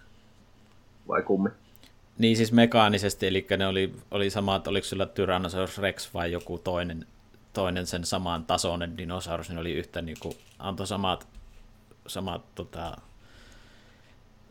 Vai 1.08 1.22
kummi? 1.22 1.48
Niin 2.18 2.36
siis 2.36 2.52
mekaanisesti, 2.52 3.26
eli 3.26 3.46
ne 3.58 3.66
oli, 3.66 3.94
oli 4.10 4.30
samat, 4.30 4.66
oliko 4.68 4.84
sillä 4.84 5.06
Tyrannosaurus 5.06 5.78
Rex 5.78 6.14
vai 6.14 6.32
joku 6.32 6.58
toinen, 6.58 7.06
toinen 7.52 7.86
sen 7.86 8.04
saman 8.04 8.44
tasoinen 8.44 8.98
dinosaurus, 8.98 9.50
ne 9.50 9.60
oli 9.60 9.72
yhtä 9.72 10.02
niin 10.02 10.16
kuin, 10.20 10.36
antoi 10.58 10.86
samat, 10.86 11.28
samat 12.06 12.54
tota, 12.54 12.96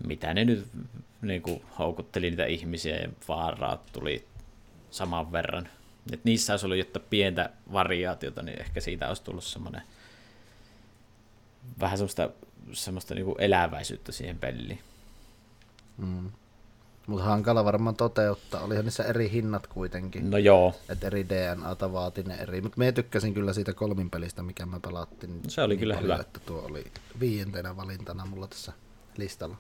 mitä 0.08 0.34
ne 0.34 0.46
nyt 0.46 0.68
niin 1.22 1.42
kuin, 1.42 1.62
houkutteli 1.80 2.30
niitä 2.30 2.46
ihmisiä 2.46 2.96
ja 2.96 3.10
vaaraa 3.28 3.84
tuli 3.94 4.28
saman 4.92 5.32
verran. 5.32 5.70
Et 6.12 6.24
niissä 6.24 6.54
olisi 6.54 6.66
ollut 6.66 6.78
jotta 6.78 7.00
pientä 7.00 7.50
variaatiota, 7.74 8.44
niin 8.44 8.62
ehkä 8.62 8.82
siitä 8.82 9.08
olisi 9.08 9.24
tullut 9.24 9.44
semmoinen 9.44 9.82
vähän 11.80 11.98
semmoista, 11.98 12.30
semmoista 12.74 13.16
niin 13.16 13.26
kuin 13.26 13.42
eläväisyyttä 13.42 14.12
siihen 14.12 14.40
peliin. 14.40 14.80
Mm. 15.98 16.32
Mutta 17.08 17.26
hankala 17.26 17.66
varmaan 17.66 17.96
toteuttaa. 17.96 18.62
Olihan 18.62 18.86
niissä 18.86 19.04
eri 19.04 19.32
hinnat 19.32 19.68
kuitenkin. 19.68 20.30
No 20.30 20.38
joo. 20.38 20.74
Että 20.90 21.08
eri 21.08 21.30
DNAta 21.30 21.94
vaati 21.94 22.24
ne 22.24 22.36
eri. 22.36 22.62
Mutta 22.62 22.80
me 22.80 22.92
tykkäsin 22.92 23.34
kyllä 23.34 23.54
siitä 23.54 23.74
kolmin 23.74 24.10
pelistä, 24.10 24.44
mikä 24.44 24.66
me 24.66 24.80
pelattiin. 24.80 25.42
Se 25.48 25.62
oli 25.62 25.74
niin 25.74 25.80
kyllä 25.80 25.94
paljon, 25.94 26.14
hyvä. 26.14 26.22
Että 26.22 26.40
tuo 26.40 26.62
oli 26.62 26.84
viientenä 27.20 27.78
valintana 27.78 28.26
mulla 28.26 28.48
tässä 28.48 28.74
listalla. 29.18 29.56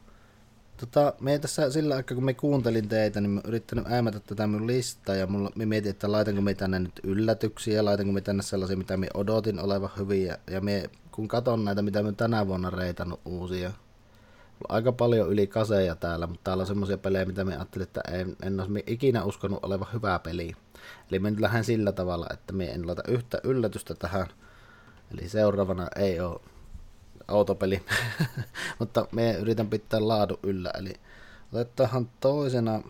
Tota, 0.77 1.13
me 1.19 1.39
tässä 1.39 1.69
sillä 1.69 1.95
aikaa, 1.95 2.15
kun 2.15 2.25
me 2.25 2.33
kuuntelin 2.33 2.89
teitä, 2.89 3.21
niin 3.21 3.29
mä 3.29 3.41
yrittänyt 3.45 3.85
äämätä 3.87 4.19
tätä 4.19 4.47
mun 4.47 4.67
listaa 4.67 5.15
ja 5.15 5.27
mulla, 5.27 5.51
mä 5.55 5.65
mietin, 5.65 5.89
että 5.89 6.11
laitanko 6.11 6.41
me 6.41 6.53
tänne 6.53 6.79
nyt 6.79 6.99
yllätyksiä, 7.03 7.85
laitanko 7.85 8.13
me 8.13 8.21
tänne 8.21 8.43
sellaisia, 8.43 8.77
mitä 8.77 8.97
me 8.97 9.07
odotin 9.13 9.59
olevan 9.59 9.89
hyviä. 9.97 10.37
Ja 10.51 10.61
me, 10.61 10.89
kun 11.11 11.27
katon 11.27 11.65
näitä, 11.65 11.81
mitä 11.81 12.03
me 12.03 12.13
tänä 12.13 12.47
vuonna 12.47 12.69
reitannut 12.69 13.19
uusia, 13.25 13.71
aika 14.69 14.91
paljon 14.91 15.29
yli 15.29 15.47
kaseja 15.47 15.95
täällä, 15.95 16.27
mutta 16.27 16.43
täällä 16.43 16.61
on 16.61 16.67
semmoisia 16.67 16.97
pelejä, 16.97 17.25
mitä 17.25 17.43
me 17.43 17.55
ajattelin, 17.55 17.87
että 17.87 18.01
en, 18.11 18.35
en 18.43 18.59
olisi 18.59 18.83
ikinä 18.87 19.23
uskonut 19.23 19.59
olevan 19.63 19.87
hyvää 19.93 20.19
peliä. 20.19 20.55
Eli 21.11 21.19
me 21.19 21.31
nyt 21.31 21.39
lähden 21.39 21.63
sillä 21.63 21.91
tavalla, 21.91 22.27
että 22.33 22.53
me 22.53 22.65
en 22.65 22.87
laita 22.87 23.03
yhtä 23.07 23.39
yllätystä 23.43 23.95
tähän. 23.95 24.27
Eli 25.11 25.29
seuraavana 25.29 25.87
ei 25.95 26.19
ole 26.19 26.41
outo 27.27 27.55
peli. 27.55 27.85
Mutta 28.79 29.07
me 29.11 29.33
yritän 29.33 29.69
pitää 29.69 30.07
laadu 30.07 30.39
yllä, 30.43 30.71
eli 30.79 30.93
otetaan 31.53 32.09
toisena, 32.19 32.81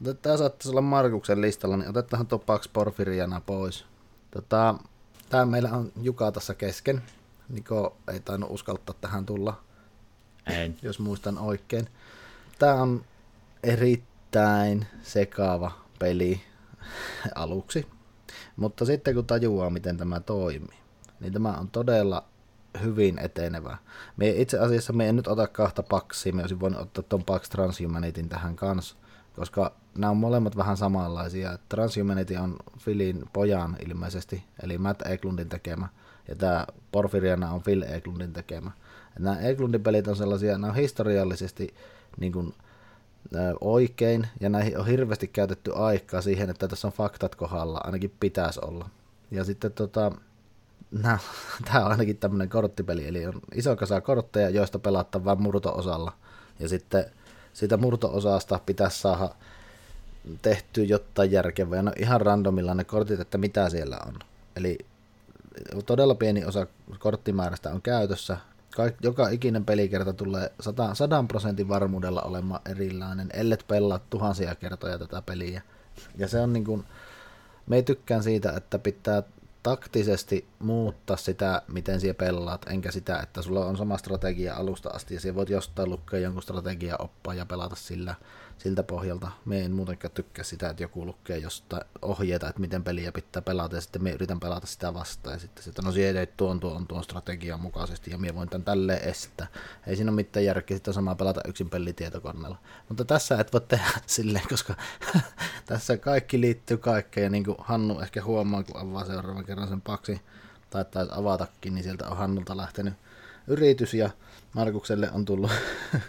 otetaan 0.00 0.38
saattaisi 0.38 0.70
olla 0.70 0.80
Markuksen 0.80 1.40
listalla, 1.40 1.76
niin 1.76 1.90
otetaan 1.90 2.26
tuo 2.26 2.38
Pax 2.38 2.68
Porfiriana 2.72 3.40
pois. 3.40 3.84
Tota, 4.30 4.74
tää 5.28 5.46
meillä 5.46 5.70
on 5.70 5.92
Juka 6.02 6.32
tässä 6.32 6.54
kesken. 6.54 7.02
Niko 7.48 7.96
ei 8.12 8.20
tainnut 8.20 8.50
uskaltaa 8.50 8.94
tähän 9.00 9.26
tulla, 9.26 9.62
En. 10.46 10.76
jos 10.82 10.98
muistan 10.98 11.38
oikein. 11.38 11.88
Tää 12.58 12.74
on 12.74 13.04
erittäin 13.62 14.86
sekaava 15.02 15.70
peli 15.98 16.40
aluksi, 17.34 17.86
mutta 18.56 18.84
sitten 18.84 19.14
kun 19.14 19.26
tajuaa, 19.26 19.70
miten 19.70 19.96
tämä 19.96 20.20
toimii, 20.20 20.78
niin 21.20 21.32
tämä 21.32 21.52
on 21.52 21.68
todella 21.68 22.24
hyvin 22.82 23.18
etenevä. 23.18 23.76
Me 24.16 24.28
itse 24.28 24.58
asiassa 24.58 24.92
me 24.92 25.08
en 25.08 25.16
nyt 25.16 25.28
ota 25.28 25.46
kahta 25.46 25.82
paksia, 25.82 26.32
me 26.32 26.42
olisin 26.42 26.60
voinut 26.60 26.80
ottaa 26.80 27.04
ton 27.08 27.24
Pax 27.24 27.48
Transhumanitin 27.48 28.28
tähän 28.28 28.56
kanssa, 28.56 28.96
koska 29.36 29.72
nämä 29.98 30.10
on 30.10 30.16
molemmat 30.16 30.56
vähän 30.56 30.76
samanlaisia. 30.76 31.58
Transhumanity 31.68 32.36
on 32.36 32.56
Philin 32.84 33.24
pojan 33.32 33.76
ilmeisesti, 33.86 34.44
eli 34.62 34.78
Matt 34.78 35.06
Eklundin 35.06 35.48
tekemä, 35.48 35.88
ja 36.28 36.36
tämä 36.36 36.66
Porfiriana 36.92 37.50
on 37.50 37.62
Phil 37.62 37.82
Eklundin 37.82 38.32
tekemä. 38.32 38.70
Nämä 39.18 39.38
Eklundin 39.38 39.82
pelit 39.82 40.08
on 40.08 40.16
sellaisia, 40.16 40.58
nämä 40.58 40.70
on 40.70 40.76
historiallisesti 40.76 41.74
niin 42.20 42.32
kuin, 42.32 42.54
oikein, 43.60 44.28
ja 44.40 44.48
näihin 44.48 44.78
on 44.78 44.86
hirveästi 44.86 45.28
käytetty 45.28 45.72
aikaa 45.74 46.20
siihen, 46.20 46.50
että 46.50 46.68
tässä 46.68 46.88
on 46.88 46.92
faktat 46.92 47.34
kohdalla, 47.34 47.80
ainakin 47.84 48.14
pitäisi 48.20 48.60
olla. 48.62 48.88
Ja 49.30 49.44
sitten 49.44 49.72
tota, 49.72 50.12
tämä 51.64 51.84
on 51.84 51.90
ainakin 51.90 52.16
tämmöinen 52.16 52.48
korttipeli, 52.48 53.08
eli 53.08 53.26
on 53.26 53.40
iso 53.54 53.76
kasa 53.76 54.00
kortteja, 54.00 54.50
joista 54.50 54.78
pelataan 54.78 55.24
vain 55.24 55.42
murto-osalla. 55.42 56.12
Ja 56.58 56.68
sitten 56.68 57.04
siitä 57.52 57.76
murto-osasta 57.76 58.60
pitäisi 58.66 59.00
saada 59.00 59.28
tehtyä 60.42 60.84
jotain 60.84 61.30
järkevää. 61.30 61.82
No 61.82 61.92
ihan 61.98 62.20
randomilla 62.20 62.74
ne 62.74 62.84
kortit, 62.84 63.20
että 63.20 63.38
mitä 63.38 63.70
siellä 63.70 63.98
on. 64.06 64.14
Eli 64.56 64.78
todella 65.86 66.14
pieni 66.14 66.44
osa 66.44 66.66
korttimäärästä 66.98 67.70
on 67.70 67.82
käytössä. 67.82 68.36
Kaik, 68.76 68.94
joka 69.02 69.28
ikinen 69.28 69.64
pelikerta 69.64 70.12
tulee 70.12 70.52
100, 70.60 70.94
100 70.94 71.24
prosentin 71.28 71.68
varmuudella 71.68 72.22
olemaan 72.22 72.60
erilainen, 72.70 73.28
ellet 73.32 73.64
pelaa 73.68 74.00
tuhansia 74.10 74.54
kertoja 74.54 74.98
tätä 74.98 75.22
peliä. 75.22 75.62
Ja 76.16 76.28
se 76.28 76.40
on 76.40 76.52
niin 76.52 76.64
kuin, 76.64 76.84
me 77.66 77.82
tykkään 77.82 78.22
siitä, 78.22 78.52
että 78.56 78.78
pitää 78.78 79.22
taktisesti 79.62 80.48
muuttaa 80.58 81.16
sitä, 81.16 81.62
miten 81.68 82.00
siellä 82.00 82.14
pelaat, 82.14 82.66
enkä 82.68 82.90
sitä, 82.90 83.20
että 83.22 83.42
sulla 83.42 83.66
on 83.66 83.76
sama 83.76 83.98
strategia 83.98 84.56
alusta 84.56 84.90
asti 84.90 85.14
ja 85.14 85.20
siellä 85.20 85.36
voit 85.36 85.50
jostain 85.50 85.90
lukea 85.90 86.20
jonkun 86.20 86.42
strategia 86.42 86.96
oppaa 86.98 87.34
ja 87.34 87.46
pelata 87.46 87.76
sillä, 87.76 88.14
siltä 88.58 88.82
pohjalta. 88.82 89.30
Me 89.44 89.64
en 89.64 89.72
muutenkaan 89.72 90.12
tykkää 90.12 90.44
sitä, 90.44 90.70
että 90.70 90.82
joku 90.82 91.06
lukee 91.06 91.38
jostain 91.38 91.82
ohjeita, 92.02 92.48
että 92.48 92.60
miten 92.60 92.84
peliä 92.84 93.12
pitää 93.12 93.42
pelata 93.42 93.74
ja 93.74 93.80
sitten 93.80 94.02
me 94.02 94.10
yritän 94.10 94.40
pelata 94.40 94.66
sitä 94.66 94.94
vastaan 94.94 95.34
ja 95.34 95.38
sitten 95.40 95.64
että 95.68 95.82
no 95.82 95.92
siellä 95.92 96.20
ei 96.20 96.26
tuon 96.26 96.60
tuon 96.60 96.86
tuon 96.86 97.04
strategian 97.04 97.60
mukaisesti 97.60 98.10
ja 98.10 98.18
minä 98.18 98.34
voin 98.34 98.48
tämän 98.48 98.64
tälleen 98.64 99.08
estää. 99.08 99.46
Ei 99.86 99.96
siinä 99.96 100.10
ole 100.10 100.16
mitään 100.16 100.44
järkeä, 100.44 100.76
sitten 100.76 101.08
on 101.08 101.16
pelata 101.16 101.40
yksin 101.48 101.70
pelitietokoneella. 101.70 102.58
Mutta 102.88 103.04
tässä 103.04 103.40
et 103.40 103.52
voi 103.52 103.60
tehdä 103.60 103.90
silleen, 104.06 104.44
koska 104.48 104.74
tässä 105.66 105.96
kaikki 105.96 106.40
liittyy 106.40 106.76
kaikkeen 106.76 107.24
ja 107.24 107.30
niin 107.30 107.44
kuin 107.44 107.56
Hannu 107.60 108.00
ehkä 108.00 108.24
huomaa, 108.24 108.62
kun 108.62 108.80
avaa 108.80 109.04
seuraavan 109.04 109.44
kerran 109.44 109.68
sen 109.68 109.80
paksi 109.80 110.20
tai 110.70 110.84
taisi 110.84 111.12
avatakin, 111.14 111.74
niin 111.74 111.84
sieltä 111.84 112.08
on 112.08 112.16
Hannulta 112.16 112.56
lähtenyt 112.56 112.94
yritys 113.46 113.94
ja 113.94 114.10
Markukselle 114.52 115.10
on 115.10 115.24
tullut 115.24 115.50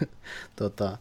tota, 0.56 0.98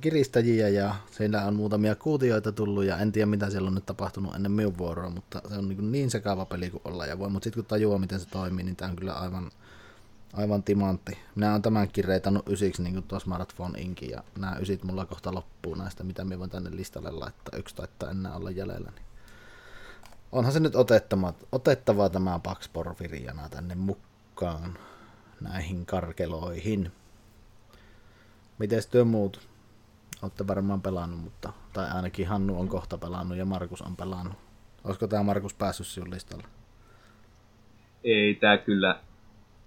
kiristäjiä 0.00 0.68
ja 0.68 0.94
siellä 1.10 1.44
on 1.44 1.54
muutamia 1.54 1.94
kuutioita 1.94 2.52
tullut 2.52 2.84
ja 2.84 2.98
en 2.98 3.12
tiedä 3.12 3.26
mitä 3.26 3.50
siellä 3.50 3.68
on 3.68 3.74
nyt 3.74 3.86
tapahtunut 3.86 4.34
ennen 4.34 4.52
minun 4.52 4.78
vuoroa, 4.78 5.10
mutta 5.10 5.42
se 5.48 5.54
on 5.54 5.68
niin, 5.68 5.92
niin 5.92 6.10
sekava 6.10 6.44
peli 6.44 6.70
kuin 6.70 6.80
olla 6.84 7.06
ja 7.06 7.18
voi, 7.18 7.30
mutta 7.30 7.44
sitten 7.44 7.62
kun 7.62 7.68
tajuaa 7.68 7.98
miten 7.98 8.20
se 8.20 8.28
toimii, 8.28 8.64
niin 8.64 8.76
tämä 8.76 8.90
on 8.90 8.96
kyllä 8.96 9.12
aivan, 9.12 9.50
aivan 10.32 10.62
timantti. 10.62 11.18
Minä 11.34 11.50
olen 11.50 11.62
tämänkin 11.62 12.04
reitannut 12.04 12.48
ysiksi 12.48 12.82
niin 12.82 12.94
kuin 12.94 13.04
tuo 13.08 13.20
Smartphone 13.20 13.80
Inki 13.80 14.10
ja 14.10 14.24
nämä 14.38 14.56
ysit 14.56 14.84
mulla 14.84 15.06
kohta 15.06 15.34
loppuu 15.34 15.74
näistä, 15.74 16.04
mitä 16.04 16.24
minä 16.24 16.38
voin 16.38 16.50
tänne 16.50 16.70
listalle 16.72 17.10
laittaa. 17.10 17.58
Yksi 17.58 17.76
taittaa 17.76 18.10
enää 18.10 18.36
olla 18.36 18.50
jäljellä. 18.50 18.90
Niin. 18.94 19.06
Onhan 20.32 20.52
se 20.52 20.60
nyt 20.60 20.76
otettava, 20.76 21.34
otettavaa 21.52 22.08
tämä 22.10 22.40
Pax 22.42 22.68
Porfiriana 22.72 23.48
tänne 23.48 23.74
mukaan 23.74 24.78
näihin 25.40 25.86
karkeloihin. 25.86 26.92
Miten 28.58 28.82
työ 28.90 29.04
muut? 29.04 29.51
Olette 30.22 30.46
varmaan 30.46 30.82
pelannut, 30.82 31.20
mutta, 31.20 31.52
tai 31.72 31.90
ainakin 31.90 32.28
Hannu 32.28 32.60
on 32.60 32.68
kohta 32.68 32.98
pelannut 32.98 33.38
ja 33.38 33.44
Markus 33.44 33.82
on 33.82 33.96
pelannut. 33.96 34.34
Olisiko 34.84 35.06
tämä 35.06 35.22
Markus 35.22 35.54
päässyt 35.54 35.86
sinun 35.86 36.10
listalle? 36.10 36.44
Ei 38.04 38.34
tää 38.34 38.58
kyllä 38.58 39.00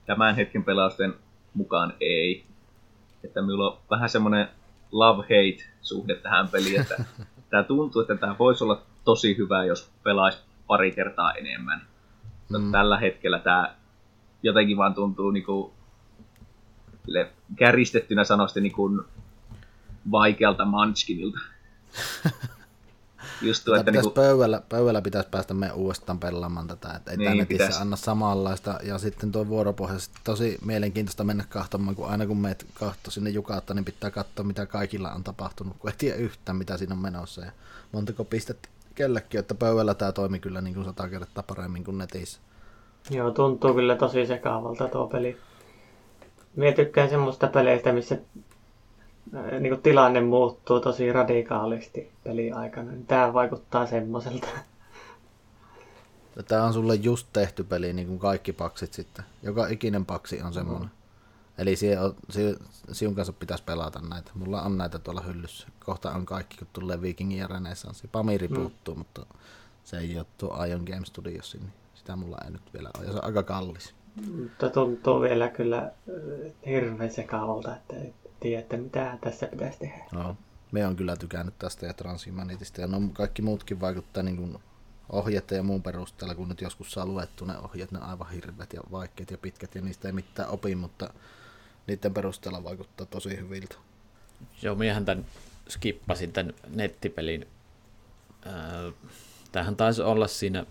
tämän 0.06 0.36
hetken 0.36 0.64
pelausten 0.64 1.14
mukaan 1.54 1.94
ei. 2.00 2.46
Että 3.24 3.42
minulla 3.42 3.72
on 3.72 3.78
vähän 3.90 4.10
semmoinen 4.10 4.48
love-hate 4.92 5.64
suhde 5.82 6.16
tähän 6.16 6.48
peliin, 6.48 6.82
että 6.82 7.04
tää 7.50 7.64
tuntuu, 7.64 8.02
että 8.02 8.16
tämä 8.16 8.36
voisi 8.40 8.64
olla 8.64 8.82
tosi 9.04 9.38
hyvä, 9.38 9.64
jos 9.66 9.92
pelaisi 10.04 10.40
pari 10.68 10.92
kertaa 10.92 11.34
enemmän. 11.34 11.82
Mutta 12.40 12.60
Mm. 12.60 12.72
tällä 12.72 12.98
hetkellä 13.00 13.40
tämä 13.40 13.76
jotenkin 14.44 14.78
vaan 14.78 14.94
tuntuu 14.94 15.32
niinku, 15.32 15.74
sille 17.06 17.32
kärjistettynä 17.56 18.24
sanoisesti 18.24 18.62
niinku 18.62 19.04
vaikealta 20.12 20.66
Munchkinilta. 20.66 21.40
Just 23.42 23.66
tuo, 23.66 23.76
että 23.76 23.92
pitäisi 23.92 24.08
niinku, 24.08 24.22
pöydällä, 24.22 24.62
pöydällä 24.70 25.02
pitäisi 25.02 25.30
päästä 25.30 25.54
me 25.54 25.72
uudestaan 25.72 26.20
pelaamaan 26.20 26.68
tätä, 26.68 26.94
että 26.96 27.12
ei 27.12 27.18
Niin, 27.18 27.30
niin, 27.30 27.38
netissä 27.38 27.64
pitäisi. 27.64 27.82
anna 27.82 27.96
samanlaista. 27.96 28.80
Ja 28.84 28.98
sitten 28.98 29.32
tuo 29.32 29.48
vuoropohjaisesti 29.48 30.20
tosi 30.24 30.58
mielenkiintoista 30.66 31.24
mennä 31.24 31.46
kahtomaan, 31.50 31.96
kun 31.96 32.08
aina 32.08 32.28
kun 32.28 32.38
meet 32.38 32.66
kahto 32.74 33.12
sinne 33.12 33.30
Jukaatta, 33.30 33.74
niin 33.74 33.86
pitää 33.86 34.12
katsoa, 34.12 34.46
mitä 34.46 34.66
kaikilla 34.66 35.12
on 35.12 35.24
tapahtunut, 35.24 35.76
kun 35.80 35.90
ei 35.90 35.96
tiedä 35.98 36.18
yhtään, 36.18 36.56
mitä 36.56 36.78
siinä 36.78 36.96
on 36.96 37.02
menossa. 37.02 37.42
Ja 37.42 37.52
montako 37.92 38.24
pistettä 38.24 38.70
kellekin, 38.96 39.40
että 39.40 39.56
pöydällä 39.56 39.94
tämä 39.94 40.12
toimi 40.12 40.40
kyllä 40.40 40.62
niin 40.62 40.74
kuin 40.74 40.86
sata 40.86 41.10
kertaa 41.10 41.44
paremmin 41.48 41.84
kuin 41.84 41.98
netissä. 41.98 42.40
Joo, 43.10 43.32
tuntuu 43.32 43.74
kyllä 43.74 43.96
tosi 43.96 44.26
sekaavalta 44.26 44.88
tuo 44.88 45.08
peli. 45.08 45.38
Mie 46.56 46.72
tykkään 46.72 47.10
semmoista 47.10 47.48
peleistä, 47.48 47.92
missä 47.94 48.18
niin 49.60 49.82
tilanne 49.82 50.22
muuttuu 50.22 50.80
tosi 50.80 51.14
radikaalisti 51.14 52.12
peliaikana. 52.24 52.92
Tämä 53.08 53.34
vaikuttaa 53.34 53.86
semmoiselta. 53.86 54.48
Tämä 56.48 56.64
on 56.64 56.74
sulle 56.74 56.96
just 56.96 57.28
tehty 57.34 57.64
peli, 57.64 57.94
niin 57.94 58.08
kuin 58.08 58.20
kaikki 58.20 58.54
paksit 58.54 58.94
sitten. 58.94 59.26
Joka 59.44 59.68
ikinen 59.68 60.06
paksi 60.06 60.42
on 60.42 60.54
semmoinen. 60.54 60.90
Eli 61.58 61.76
sie, 61.76 61.98
sie, 62.30 62.56
sinun 62.92 63.16
kanssa 63.16 63.34
pitäisi 63.34 63.64
pelata 63.64 64.02
näitä. 64.10 64.32
Mulla 64.34 64.62
on 64.62 64.78
näitä 64.78 65.00
tuolla 65.00 65.22
hyllyssä. 65.22 65.68
Kohta 65.86 66.12
on 66.12 66.26
kaikki, 66.26 66.58
kun 66.58 66.68
tulee 66.74 67.02
Vikingin 67.02 67.38
ja 67.38 67.48
Renesanssi. 67.48 68.08
Pamiri 68.08 68.48
puuttuu, 68.48 68.96
mutta 68.96 69.26
se 69.84 69.98
ei 69.98 70.18
ole 70.18 70.26
tuo 70.38 70.66
Ion 70.66 70.84
Game 70.86 71.06
Studios, 71.06 71.58
niin 71.60 71.74
sitä 71.96 72.16
mulla 72.16 72.38
ei 72.46 72.52
nyt 72.52 72.74
vielä 72.74 72.90
ole. 72.98 73.06
Ja 73.06 73.12
se 73.12 73.18
on 73.18 73.24
aika 73.24 73.44
kallis. 73.44 73.96
Mutta 74.42 74.70
tuntuu 74.70 75.22
vielä 75.22 75.48
kyllä 75.48 75.78
ää, 75.78 75.92
hirveän 76.66 77.12
sekaavalta, 77.12 77.76
että 77.76 77.96
tiedä, 78.46 78.62
että 78.62 78.78
mitä 78.78 79.18
tässä 79.22 79.48
pitäisi 79.48 79.80
tehdä. 79.80 80.06
No, 80.12 80.38
me 80.72 80.88
on 80.88 80.96
kyllä 80.96 81.16
tykännyt 81.16 81.60
tästä 81.60 81.86
ja 81.86 81.94
Transhumanitista. 81.94 82.82
Ja 82.82 82.88
no, 82.88 83.02
kaikki 83.14 83.42
muutkin 83.42 83.82
vaikuttaa 83.82 84.24
niin 84.24 84.38
kuin 84.38 84.58
ohjeiden 85.10 85.56
ja 85.56 85.64
muun 85.64 85.84
perusteella, 85.84 86.36
kun 86.36 86.50
nyt 86.50 86.62
joskus 86.62 86.92
saa 86.92 87.06
luettu 87.06 87.46
ne 87.46 87.58
ohjeet, 87.58 87.92
ne 87.92 88.00
on 88.00 88.06
aivan 88.06 88.32
hirveät 88.32 88.74
ja 88.74 88.82
vaikeat 88.92 89.32
ja 89.32 89.38
pitkät 89.38 89.76
ja 89.76 89.82
niistä 89.82 90.08
ei 90.08 90.12
mitään 90.12 90.50
opi, 90.50 90.76
mutta 90.76 91.14
niiden 91.88 92.14
perusteella 92.14 92.64
vaikuttaa 92.64 93.06
tosi 93.06 93.38
hyviltä. 93.38 93.76
Joo, 94.62 94.76
miehän 94.76 95.06
tämän 95.06 95.26
skippasin 95.70 96.32
tämän 96.32 96.54
nettipelin. 96.70 97.48
Öö, 98.46 98.92
Tämähän 99.52 99.76
taisi 99.76 100.02
olla 100.02 100.28
siinä, 100.28 100.66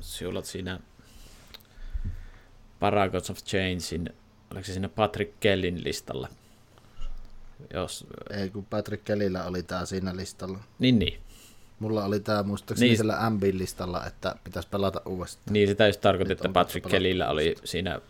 sinulla 0.00 0.42
siinä 0.42 0.80
Paragons 2.80 3.30
of 3.30 3.38
Changein, 3.38 4.14
oliko 4.50 4.66
se 4.66 4.72
siinä 4.72 4.88
Patrick 4.88 5.40
Kellin 5.40 5.84
listalla? 5.84 6.28
Jos, 7.74 8.06
Ei, 8.30 8.50
kun 8.50 8.64
Patrick 8.64 9.04
Kellillä 9.04 9.44
oli 9.44 9.62
tää 9.62 9.86
siinä 9.86 10.16
listalla. 10.16 10.58
niin, 10.78 10.98
niin. 10.98 11.20
Mulla 11.78 12.04
oli 12.04 12.20
tää 12.20 12.42
muistaakseni 12.42 12.88
Niin. 12.88 12.98
sillä 12.98 13.30
MB-listalla, 13.30 14.06
että 14.06 14.34
pitäisi 14.44 14.68
pelata 14.68 15.02
uudestaan. 15.06 15.52
Niin, 15.52 15.68
sitä 15.68 15.86
just 15.86 16.00
tarkoitin, 16.00 16.28
Nyt 16.30 16.38
että 16.38 16.48
Patrick 16.48 16.88
Kellillä 16.88 17.28
oli 17.28 17.54
siinä 17.64 18.00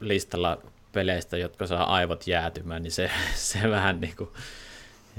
listalla 0.00 0.58
peleistä, 0.92 1.36
jotka 1.36 1.66
saa 1.66 1.94
aivot 1.94 2.26
jäätymään, 2.26 2.82
niin 2.82 2.92
se, 2.92 3.10
se 3.34 3.70
vähän 3.70 4.00
niin 4.00 4.16
kuin, 4.16 4.30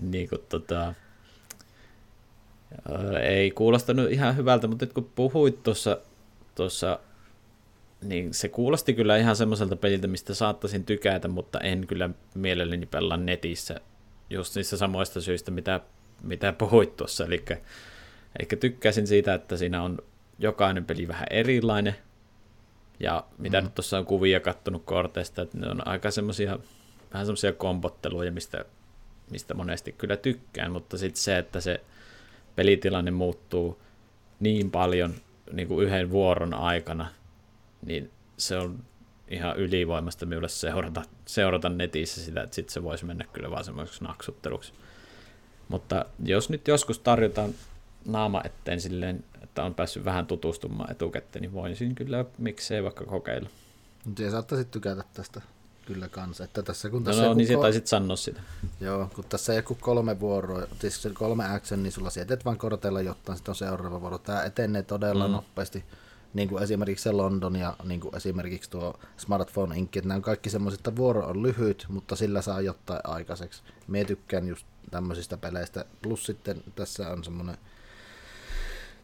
niin 0.01 0.30
kuin 0.30 0.41
tota, 0.49 0.93
ei 3.23 3.51
kuulostanut 3.51 4.11
ihan 4.11 4.38
hyvältä, 4.38 4.67
mutta 4.67 4.85
nyt 4.85 4.93
kun 4.93 5.09
puhuit 5.15 5.63
tuossa, 5.63 5.97
tuossa 6.55 6.99
niin 8.03 8.34
se 8.34 8.49
kuulosti 8.49 8.93
kyllä 8.93 9.17
ihan 9.17 9.35
semmoiselta 9.35 9.75
peliltä, 9.75 10.07
mistä 10.07 10.34
saattaisin 10.34 10.85
tykätä, 10.85 11.27
mutta 11.27 11.59
en 11.59 11.88
kyllä 11.88 12.09
mielelläni 12.35 12.85
pelaa 12.85 13.17
netissä 13.17 13.81
just 14.30 14.55
niissä 14.55 14.77
samoista 14.77 15.21
syistä, 15.21 15.51
mitä, 15.51 15.80
mitä 16.23 16.53
puhuit 16.53 16.97
tuossa. 16.97 17.25
Eli, 17.25 17.43
eli 18.39 18.59
tykkäsin 18.59 19.07
siitä, 19.07 19.34
että 19.34 19.57
siinä 19.57 19.84
on 19.84 19.97
jokainen 20.39 20.85
peli 20.85 21.07
vähän 21.07 21.27
erilainen, 21.30 21.95
ja 22.99 23.23
mitä 23.38 23.61
mm. 23.61 23.65
nyt 23.65 23.75
tuossa 23.75 23.97
on 23.97 24.05
kuvia 24.05 24.39
kattonut 24.39 24.84
korteista, 24.85 25.41
että 25.41 25.57
ne 25.57 25.69
on 25.69 25.88
aika 25.88 26.11
semmoisia, 26.11 26.59
vähän 27.13 27.25
semmoisia 27.25 27.53
kompotteluja, 27.53 28.31
mistä, 28.31 28.65
mistä 29.31 29.53
monesti 29.53 29.91
kyllä 29.91 30.17
tykkään, 30.17 30.71
mutta 30.71 30.97
sitten 30.97 31.21
se, 31.21 31.38
että 31.38 31.61
se 31.61 31.81
pelitilanne 32.55 33.11
muuttuu 33.11 33.81
niin 34.39 34.71
paljon 34.71 35.13
niin 35.51 35.67
kuin 35.67 35.88
yhden 35.88 36.09
vuoron 36.09 36.53
aikana, 36.53 37.07
niin 37.85 38.11
se 38.38 38.57
on 38.57 38.80
ihan 39.27 39.57
ylivoimasta 39.57 40.26
minulle 40.26 40.49
seurata, 40.49 41.01
seurata 41.26 41.69
netissä 41.69 42.22
sitä, 42.22 42.43
että 42.43 42.55
sitten 42.55 42.73
se 42.73 42.84
voisi 42.84 43.05
mennä 43.05 43.26
kyllä 43.34 43.51
vaan 43.51 43.64
semmoiseksi 43.64 44.03
naksutteluksi. 44.03 44.73
Mutta 45.68 46.05
jos 46.23 46.49
nyt 46.49 46.68
joskus 46.68 46.99
tarjotaan 46.99 47.53
naama 48.05 48.41
eteen 48.45 48.81
silleen, 48.81 49.23
että 49.41 49.64
on 49.64 49.76
päässyt 49.76 50.05
vähän 50.05 50.27
tutustumaan 50.27 50.91
etukäteen, 50.91 51.41
niin 51.41 51.53
voisin 51.53 51.95
kyllä 51.95 52.26
miksei 52.38 52.84
vaikka 52.84 53.05
kokeilla. 53.05 53.49
Mutta 54.05 54.31
saattaisit 54.31 54.72
tykätä 54.72 55.03
tästä 55.14 55.41
kyllä 55.85 56.07
kanssa. 56.07 56.43
Että 56.43 56.64
tässä, 56.64 56.89
kun 56.89 57.03
no, 57.03 57.05
tässä 57.05 57.23
no, 57.23 57.34
niin 57.34 57.47
ko- 57.47 57.51
se 57.51 57.57
taisit 57.57 57.88
sanoa 57.88 58.15
sitä. 58.15 58.41
Joo, 58.81 59.10
kun 59.15 59.26
tässä 59.30 59.53
joku 59.53 59.76
kolme 59.76 60.19
vuoroa, 60.19 60.68
siis 60.80 61.07
kolme 61.14 61.55
action, 61.55 61.84
niin 61.84 61.91
sulla 61.91 62.10
sietet 62.10 62.45
vaan 62.45 62.57
korteilla 62.57 63.01
jotta 63.01 63.35
sitten 63.35 63.51
on 63.51 63.55
seuraava 63.55 64.01
vuoro. 64.01 64.18
Tämä 64.18 64.43
etenee 64.43 64.84
todella 64.84 65.27
mm. 65.27 65.34
nopeasti 65.34 65.84
niin 66.34 66.49
kuin 66.49 66.64
esimerkiksi 66.64 67.03
se 67.03 67.11
London 67.11 67.55
ja 67.55 67.76
niin 67.84 67.99
kuin 67.99 68.15
esimerkiksi 68.15 68.69
tuo 68.69 68.99
Smartphone 69.18 69.77
Inc. 69.77 69.95
Nämä 69.95 70.15
on 70.15 70.22
kaikki 70.22 70.49
semmoiset, 70.49 70.80
että 70.80 70.95
vuoro 70.95 71.26
on 71.26 71.43
lyhyt, 71.43 71.85
mutta 71.89 72.15
sillä 72.15 72.41
saa 72.41 72.61
jotain 72.61 73.01
aikaiseksi. 73.03 73.64
Me 73.88 74.05
tykkään 74.05 74.47
just 74.47 74.68
tämmöisistä 74.91 75.38
peleistä. 75.38 75.85
Plus 76.01 76.26
sitten 76.26 76.64
tässä 76.76 77.10
on 77.10 77.23
semmoinen 77.23 77.57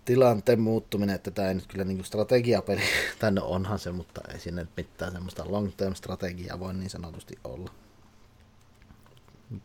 tilanteen 0.06 0.62
muuttuminen, 0.62 1.16
että 1.16 1.32
tämä 1.32 1.48
ei 1.48 1.54
nyt 1.54 1.68
kyllä 1.68 1.84
niin 1.84 2.06
strategiapeli, 2.06 2.82
tai 3.20 3.32
no 3.32 3.46
onhan 3.46 3.80
se, 3.80 3.92
mutta 3.92 4.22
ei 4.34 4.40
sinne 4.40 4.68
mitään 4.78 5.12
semmoista 5.12 5.52
long 5.52 5.72
term 5.78 5.96
strategiaa 5.96 6.60
voi 6.60 6.74
niin 6.74 6.90
sanotusti 6.90 7.40
olla. 7.44 7.72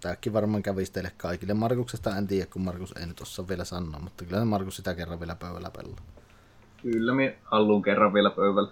Tämäkin 0.00 0.32
varmaan 0.32 0.62
kävisi 0.62 0.92
teille 0.92 1.12
kaikille. 1.16 1.54
Markuksesta 1.54 2.16
en 2.16 2.26
tiedä, 2.26 2.46
kun 2.46 2.62
Markus 2.62 2.92
ei 2.96 3.06
nyt 3.06 3.20
osaa 3.20 3.48
vielä 3.48 3.64
sanoa, 3.64 4.00
mutta 4.00 4.24
kyllä 4.24 4.44
Markus 4.44 4.76
sitä 4.76 4.94
kerran 4.94 5.20
vielä 5.20 5.34
pöydällä 5.34 5.70
pelaa. 5.70 5.96
Kyllä, 6.84 7.14
minä 7.14 7.32
haluan 7.44 7.82
kerran 7.82 8.14
vielä 8.14 8.30
pöydällä. 8.30 8.70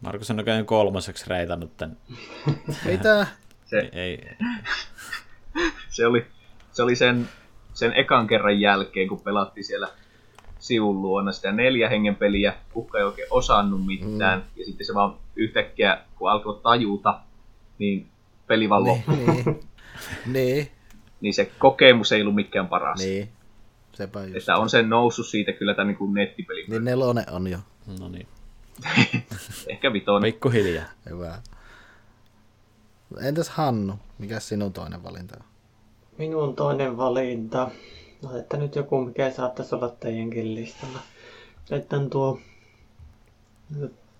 Markus 0.00 0.30
on 0.30 0.38
oikein 0.38 0.66
kolmoseksi 0.66 1.24
reitannut 1.28 1.76
tän. 1.76 1.96
Mitä? 2.84 3.26
Se, 3.64 3.78
ei, 3.78 3.90
ei. 3.92 4.36
se, 5.88 6.06
oli, 6.06 6.26
se 6.72 6.82
oli 6.82 6.96
sen, 6.96 7.28
sen 7.74 7.92
ekan 7.96 8.26
kerran 8.26 8.60
jälkeen, 8.60 9.08
kun 9.08 9.20
pelattiin 9.20 9.64
siellä 9.64 9.88
sivun 10.58 11.02
luona 11.02 11.32
sitä 11.32 11.52
neljä 11.52 11.88
hengen 11.88 12.16
peliä, 12.16 12.54
kukka 12.72 12.98
ei 12.98 13.04
oikein 13.04 13.28
osannut 13.30 13.86
mitään, 13.86 14.38
mm. 14.38 14.44
ja 14.56 14.64
sitten 14.64 14.86
se 14.86 14.94
vaan 14.94 15.16
yhtäkkiä, 15.36 15.98
kun 16.16 16.30
alkoi 16.30 16.60
tajuta, 16.62 17.20
niin 17.78 18.08
peli 18.46 18.68
vaan 18.68 18.84
loppui. 18.84 19.16
Niin, 19.16 19.60
niin. 20.26 20.68
niin 21.20 21.34
se 21.34 21.50
kokemus 21.58 22.12
ei 22.12 22.22
ollut 22.22 22.34
mikään 22.34 22.68
paras. 22.68 22.98
Niin. 23.00 23.28
Sepä 24.00 24.24
just. 24.24 24.36
Että 24.36 24.56
on 24.56 24.70
se 24.70 24.82
noussut 24.82 25.26
siitä 25.26 25.52
kyllä 25.52 25.74
tämän 25.74 25.96
niin 26.00 26.14
nettipeli. 26.14 26.64
Niin 26.68 26.84
nelonen 26.84 27.24
on 27.30 27.46
jo. 27.46 27.58
No 28.00 28.08
niin. 28.08 28.26
Ehkä 29.68 29.92
vitonen. 29.92 30.32
Pikku 30.32 30.48
hiljaa. 30.48 30.84
Hyvä. 31.10 31.38
Entäs 33.20 33.48
Hannu, 33.48 33.94
mikä 34.18 34.40
sinun 34.40 34.72
toinen 34.72 35.02
valinta 35.02 35.36
on? 35.40 35.44
Minun 36.18 36.56
toinen 36.56 36.96
valinta. 36.96 37.70
No, 38.22 38.36
että 38.36 38.56
nyt 38.56 38.76
joku, 38.76 39.04
mikä 39.04 39.30
saattaisi 39.30 39.74
olla 39.74 39.88
teidänkin 39.88 40.54
listalla. 40.54 40.98
Että 41.70 41.96
on 41.96 42.10
tuo 42.10 42.40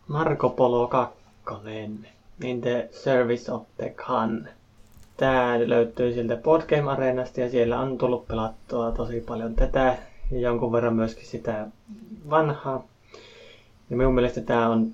Marco 0.09 0.49
Polo 0.49 0.89
2. 0.89 1.19
In 2.45 2.61
the 2.61 2.89
Service 2.93 3.53
of 3.53 3.63
the 3.77 3.91
Khan. 3.91 4.49
Tää 5.21 5.69
löytyy 5.69 6.13
sieltä 6.13 6.37
Podgame 6.37 6.91
Areenasta 6.91 7.41
ja 7.41 7.51
siellä 7.51 7.81
on 7.81 7.99
tullut 7.99 8.29
pelattua 8.29 8.93
tosi 8.93 9.21
paljon 9.21 9.55
tätä 9.55 9.97
ja 10.31 10.41
jonkun 10.41 10.73
verran 10.73 10.95
myöskin 10.95 11.27
sitä 11.27 11.67
vanhaa. 12.31 12.85
Ja 13.91 13.97
minun 13.97 14.15
mielestä 14.15 14.41
tämä 14.41 14.69
on 14.69 14.91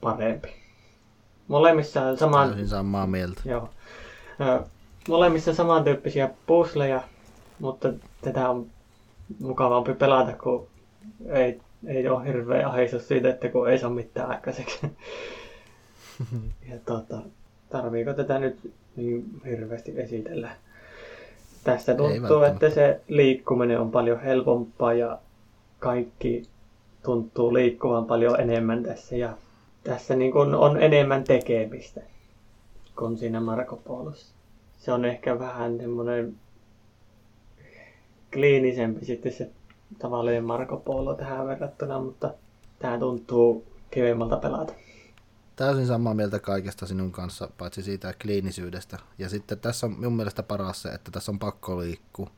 parempi. 0.00 0.48
Molemmissa 1.48 2.16
saman... 2.16 2.48
Täysin 2.48 2.68
samaa 2.68 3.06
mieltä. 3.06 3.40
Joo. 3.44 3.68
Molemmissa 5.08 5.54
samantyyppisiä 5.54 6.30
pusleja, 6.46 7.02
mutta 7.60 7.88
tätä 8.20 8.50
on 8.50 8.66
mukavampi 9.40 9.94
pelata, 9.94 10.32
kun 10.32 10.66
ei, 11.28 11.60
ei 11.86 12.08
ole 12.08 12.26
hirveä 12.26 12.68
ahisus 12.68 13.08
siitä, 13.08 13.30
että 13.30 13.48
kun 13.48 13.70
ei 13.70 13.78
saa 13.78 13.90
mitään 13.90 14.30
aikaiseksi. 14.30 14.78
ja 16.70 16.78
tota, 16.86 17.18
tarviiko 17.70 18.12
tätä 18.12 18.38
nyt 18.38 18.74
niin 18.96 19.24
hirveästi 19.46 20.00
esitellä? 20.00 20.50
Tässä 21.64 21.94
tuntuu, 21.94 22.42
että 22.42 22.70
se 22.70 23.00
liikkuminen 23.08 23.80
on 23.80 23.90
paljon 23.90 24.20
helpompaa 24.20 24.92
ja 24.92 25.18
kaikki 25.78 26.42
tuntuu 27.02 27.54
liikkuvan 27.54 28.04
paljon 28.04 28.40
enemmän 28.40 28.82
tässä 28.82 29.16
ja 29.16 29.32
tässä 29.84 30.16
niin 30.16 30.32
kuin 30.32 30.54
on 30.54 30.82
enemmän 30.82 31.24
tekemistä 31.24 32.00
kuin 32.98 33.18
siinä 33.18 33.40
Marko 33.40 33.76
Polossa. 33.76 34.34
Se 34.78 34.92
on 34.92 35.04
ehkä 35.04 35.38
vähän 35.38 35.78
semmoinen 35.78 36.34
kliinisempi 38.32 39.04
sitten 39.04 39.32
se 39.32 39.50
tavallinen 39.98 40.44
Marko 40.44 40.76
Polo 40.76 41.14
tähän 41.14 41.46
verrattuna, 41.46 42.00
mutta 42.00 42.34
tämä 42.78 42.98
tuntuu 42.98 43.64
kivemmalta 43.90 44.36
pelata. 44.36 44.72
Täysin 45.56 45.86
samaa 45.86 46.14
mieltä 46.14 46.38
kaikesta 46.38 46.86
sinun 46.86 47.12
kanssa, 47.12 47.50
paitsi 47.58 47.82
siitä 47.82 48.14
kliinisyydestä. 48.22 48.98
Ja 49.18 49.28
sitten 49.28 49.58
tässä 49.58 49.86
on 49.86 49.92
minun 49.92 50.16
mielestä 50.16 50.42
paras 50.42 50.82
se, 50.82 50.88
että 50.88 51.10
tässä 51.10 51.32
on 51.32 51.38
pakko 51.38 51.78
liikkua. 51.78 52.30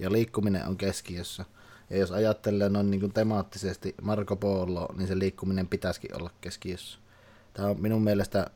Ja 0.00 0.12
liikkuminen 0.12 0.66
on 0.66 0.76
keskiössä. 0.76 1.44
Ja 1.90 1.96
jos 1.96 2.10
ajattelee 2.12 2.68
noin 2.68 2.90
niin 2.90 3.00
kuin 3.00 3.12
temaattisesti 3.12 3.94
Marco 4.02 4.36
Polo, 4.36 4.88
niin 4.96 5.08
se 5.08 5.18
liikkuminen 5.18 5.68
pitäisikin 5.68 6.16
olla 6.16 6.30
keskiössä. 6.40 6.98
Tämä 7.54 7.68
on 7.68 7.80
minun 7.80 8.02
mielestä 8.02 8.46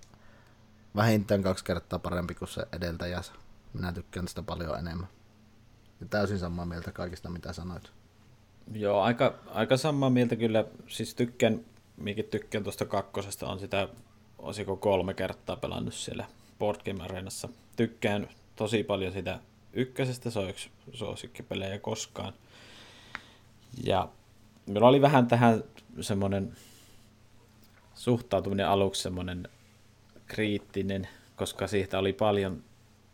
vähintään 0.96 1.42
kaksi 1.42 1.64
kertaa 1.64 1.98
parempi 1.98 2.34
kuin 2.34 2.48
se 2.48 2.62
edeltäjänsä. 2.72 3.32
Minä 3.74 3.92
tykkään 3.92 4.26
tästä 4.26 4.42
paljon 4.42 4.78
enemmän. 4.78 5.08
Ja 6.00 6.06
täysin 6.10 6.38
samaa 6.38 6.66
mieltä 6.66 6.92
kaikista, 6.92 7.30
mitä 7.30 7.52
sanoit. 7.52 7.92
Joo, 8.72 9.00
aika, 9.00 9.34
aika 9.46 9.76
samaa 9.76 10.10
mieltä 10.10 10.36
kyllä. 10.36 10.64
Siis 10.86 11.14
tykkään, 11.14 11.64
mikä 11.96 12.22
tykkään 12.22 12.64
tuosta 12.64 12.84
kakkosesta, 12.84 13.48
on 13.48 13.58
sitä, 13.58 13.88
olisiko 14.38 14.76
kolme 14.76 15.14
kertaa 15.14 15.56
pelannut 15.56 15.94
siellä 15.94 16.26
Board 16.58 16.80
Game 16.84 17.04
Arenassa. 17.04 17.48
Tykkään 17.76 18.28
tosi 18.56 18.82
paljon 18.82 19.12
sitä 19.12 19.38
ykkösestä, 19.72 20.30
se 20.30 20.38
on 20.38 20.50
yksi 20.50 20.70
suosikkipelejä 20.92 21.78
koskaan. 21.78 22.32
Ja 23.84 24.08
minulla 24.66 24.88
oli 24.88 25.00
vähän 25.00 25.26
tähän 25.26 25.64
semmoinen 26.00 26.56
suhtautuminen 27.94 28.68
aluksi 28.68 29.02
semmoinen 29.02 29.48
kriittinen, 30.26 31.08
koska 31.36 31.66
siitä 31.66 31.98
oli 31.98 32.12
paljon 32.12 32.62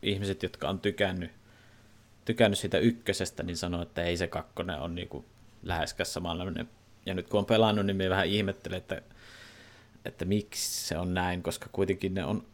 ihmiset, 0.03 0.43
jotka 0.43 0.69
on 0.69 0.81
tykännyt, 0.81 1.31
tykännyt 2.25 2.59
siitä 2.59 2.79
ykkösestä, 2.79 3.43
niin 3.43 3.57
sanoi, 3.57 3.83
että 3.83 4.03
ei 4.03 4.17
se 4.17 4.27
kakkonen 4.27 4.81
on 4.81 4.95
niin 4.95 5.25
läheskään 5.63 6.07
samanlainen. 6.07 6.69
Ja 7.07 7.15
nyt 7.15 7.29
kun 7.29 7.39
on 7.39 7.47
pelannut, 7.47 7.87
niin 7.87 7.97
me 7.97 8.11
vähän 8.11 8.27
ihmettelen, 8.27 8.79
että, 8.79 9.03
että 10.05 10.25
miksi 10.25 10.87
se 10.87 10.99
on 10.99 11.15
näin, 11.15 11.43
koska 11.43 11.69
kuitenkin 11.73 12.15
ne 12.15 12.25
on 12.25 12.47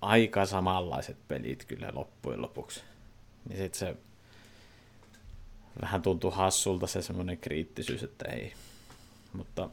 aika 0.00 0.46
samanlaiset 0.46 1.16
pelit 1.28 1.64
kyllä 1.64 1.90
loppujen 1.92 2.42
lopuksi. 2.42 2.82
Niin 3.48 3.58
sitten 3.58 3.78
se 3.78 3.96
vähän 5.82 6.02
tuntuu 6.02 6.30
hassulta 6.30 6.86
se 6.86 7.02
semmoinen 7.02 7.38
kriittisyys, 7.38 8.02
että 8.02 8.28
ei. 8.28 8.52
Mutta 9.32 9.68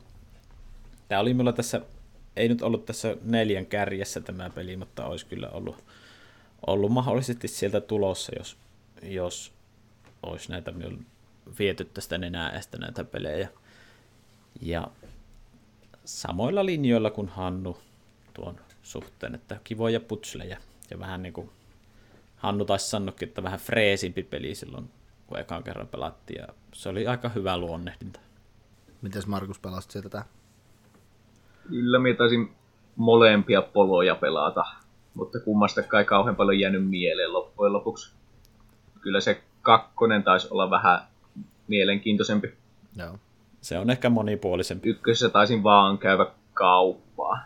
tämä 1.07 1.21
oli 1.21 1.33
mulla 1.33 1.53
tässä, 1.53 1.81
ei 2.35 2.49
nyt 2.49 2.61
ollut 2.61 2.85
tässä 2.85 3.17
neljän 3.23 3.65
kärjessä 3.65 4.21
tämä 4.21 4.49
peli, 4.49 4.77
mutta 4.77 5.05
olisi 5.05 5.25
kyllä 5.25 5.49
ollut, 5.49 5.83
ollut 6.67 6.91
mahdollisesti 6.91 7.47
sieltä 7.47 7.81
tulossa, 7.81 8.31
jos, 8.38 8.57
jos 9.03 9.51
olisi 10.23 10.51
näitä 10.51 10.73
viety 11.59 11.85
tästä 11.85 12.17
nenäästä 12.17 12.77
näitä 12.77 13.03
pelejä. 13.03 13.49
Ja 14.61 14.88
samoilla 16.19 16.65
linjoilla 16.65 17.09
kuin 17.11 17.27
Hannu 17.27 17.77
tuon 18.33 18.55
suhteen, 18.83 19.35
että 19.35 19.59
kivoja 19.63 19.99
putsleja 19.99 20.57
ja 20.91 20.99
vähän 20.99 21.21
niin 21.21 21.33
kuin 21.33 21.49
Hannu 22.35 22.65
taisi 22.65 22.89
sanoakin, 22.89 23.27
että 23.27 23.43
vähän 23.43 23.59
freesimpi 23.59 24.23
peli 24.23 24.55
silloin, 24.55 24.89
kun 25.27 25.39
ekan 25.39 25.63
kerran 25.63 25.88
pelattiin 25.88 26.41
ja 26.41 26.47
se 26.73 26.89
oli 26.89 27.07
aika 27.07 27.29
hyvä 27.29 27.57
luonnehdinta. 27.57 28.19
Mites 29.01 29.27
Markus 29.27 29.59
pelasit 29.59 29.91
sieltä 29.91 30.09
tätä? 30.09 30.25
Kyllä 31.69 31.99
minä 31.99 32.17
taisin 32.17 32.55
molempia 32.95 33.61
poloja 33.61 34.15
pelata, 34.15 34.63
mutta 35.13 35.39
kummastakaan 35.39 36.01
ei 36.01 36.05
kauhean 36.05 36.35
paljon 36.35 36.59
jäänyt 36.59 36.89
mieleen 36.89 37.33
loppujen 37.33 37.73
lopuksi. 37.73 38.13
Kyllä 39.01 39.21
se 39.21 39.43
kakkonen 39.61 40.23
taisi 40.23 40.47
olla 40.51 40.69
vähän 40.69 40.99
mielenkiintoisempi. 41.67 42.53
Joo. 42.95 43.17
Se 43.61 43.77
on 43.79 43.89
ehkä 43.89 44.09
monipuolisempi. 44.09 44.89
Ykkösessä 44.89 45.29
taisin 45.29 45.63
vaan 45.63 45.97
käydä 45.97 46.25
kauppaa. 46.53 47.39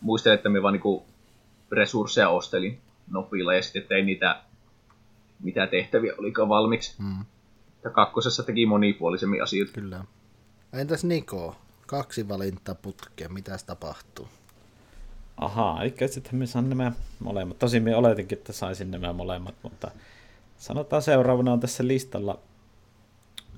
Muistelin, 0.00 0.34
että 0.34 0.48
me 0.48 0.62
vaan 0.62 0.72
niinku 0.72 1.04
resursseja 1.72 2.28
ostelin 2.28 2.78
nopilla 3.10 3.54
ja 3.54 3.62
sitten 3.62 3.82
tein 3.82 4.06
niitä, 4.06 4.40
mitä 5.42 5.66
tehtäviä 5.66 6.12
olikaan 6.18 6.48
valmiiksi. 6.48 6.94
Mm, 6.98 7.24
Ja 7.84 7.90
kakkosessa 7.90 8.42
teki 8.42 8.66
monipuolisemmin 8.66 9.42
asioita. 9.42 9.72
kyllä. 9.72 10.04
Entäs 10.72 11.04
Niko? 11.04 11.56
Kaksi 11.86 12.28
valintaa 12.28 12.74
putkeen, 12.74 13.32
mitäs 13.32 13.64
tapahtuu? 13.64 14.28
Ahaa, 15.36 15.82
eli 15.82 15.94
sitten 16.06 16.36
me 16.36 16.46
saan 16.46 16.68
nämä 16.68 16.92
molemmat. 17.20 17.58
Tosin 17.58 17.82
me 17.82 17.96
oletinkin, 17.96 18.38
että 18.38 18.52
saisin 18.52 18.90
nämä 18.90 19.12
molemmat, 19.12 19.54
mutta 19.62 19.90
sanotaan 20.58 21.02
seuraavana 21.02 21.52
on 21.52 21.60
tässä 21.60 21.86
listalla 21.86 22.38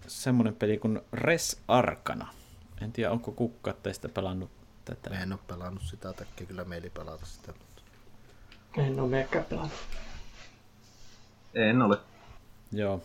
semmoinen 0.09 0.57
peli 0.57 0.79
kuin 0.79 1.01
Res 1.13 1.61
Arcana. 1.69 2.29
En 2.83 2.93
tiedä, 2.93 3.11
onko 3.11 3.33
kukka 3.33 3.73
teistä 3.73 4.09
pelannut 4.09 4.51
tätä. 4.85 5.11
Me 5.11 5.17
en 5.17 5.33
ole 5.33 5.41
pelannut 5.47 5.83
sitä, 5.83 6.13
tekee 6.13 6.47
kyllä 6.47 6.65
mieli 6.65 6.91
pelata 6.91 7.27
sitä. 7.27 7.53
Mutta... 7.53 7.83
En 8.77 9.01
ole 9.01 9.09
mekään 9.09 9.45
pelannut. 9.45 9.73
En 11.55 11.83
ole. 11.83 11.99
Joo. 12.73 13.03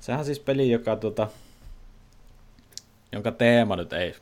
Sehän 0.00 0.18
on 0.18 0.24
siis 0.24 0.40
peli, 0.40 0.70
joka 0.70 0.96
tuota, 0.96 1.28
jonka 3.12 3.32
teema 3.32 3.76
nyt 3.76 3.92
ei 3.92 4.14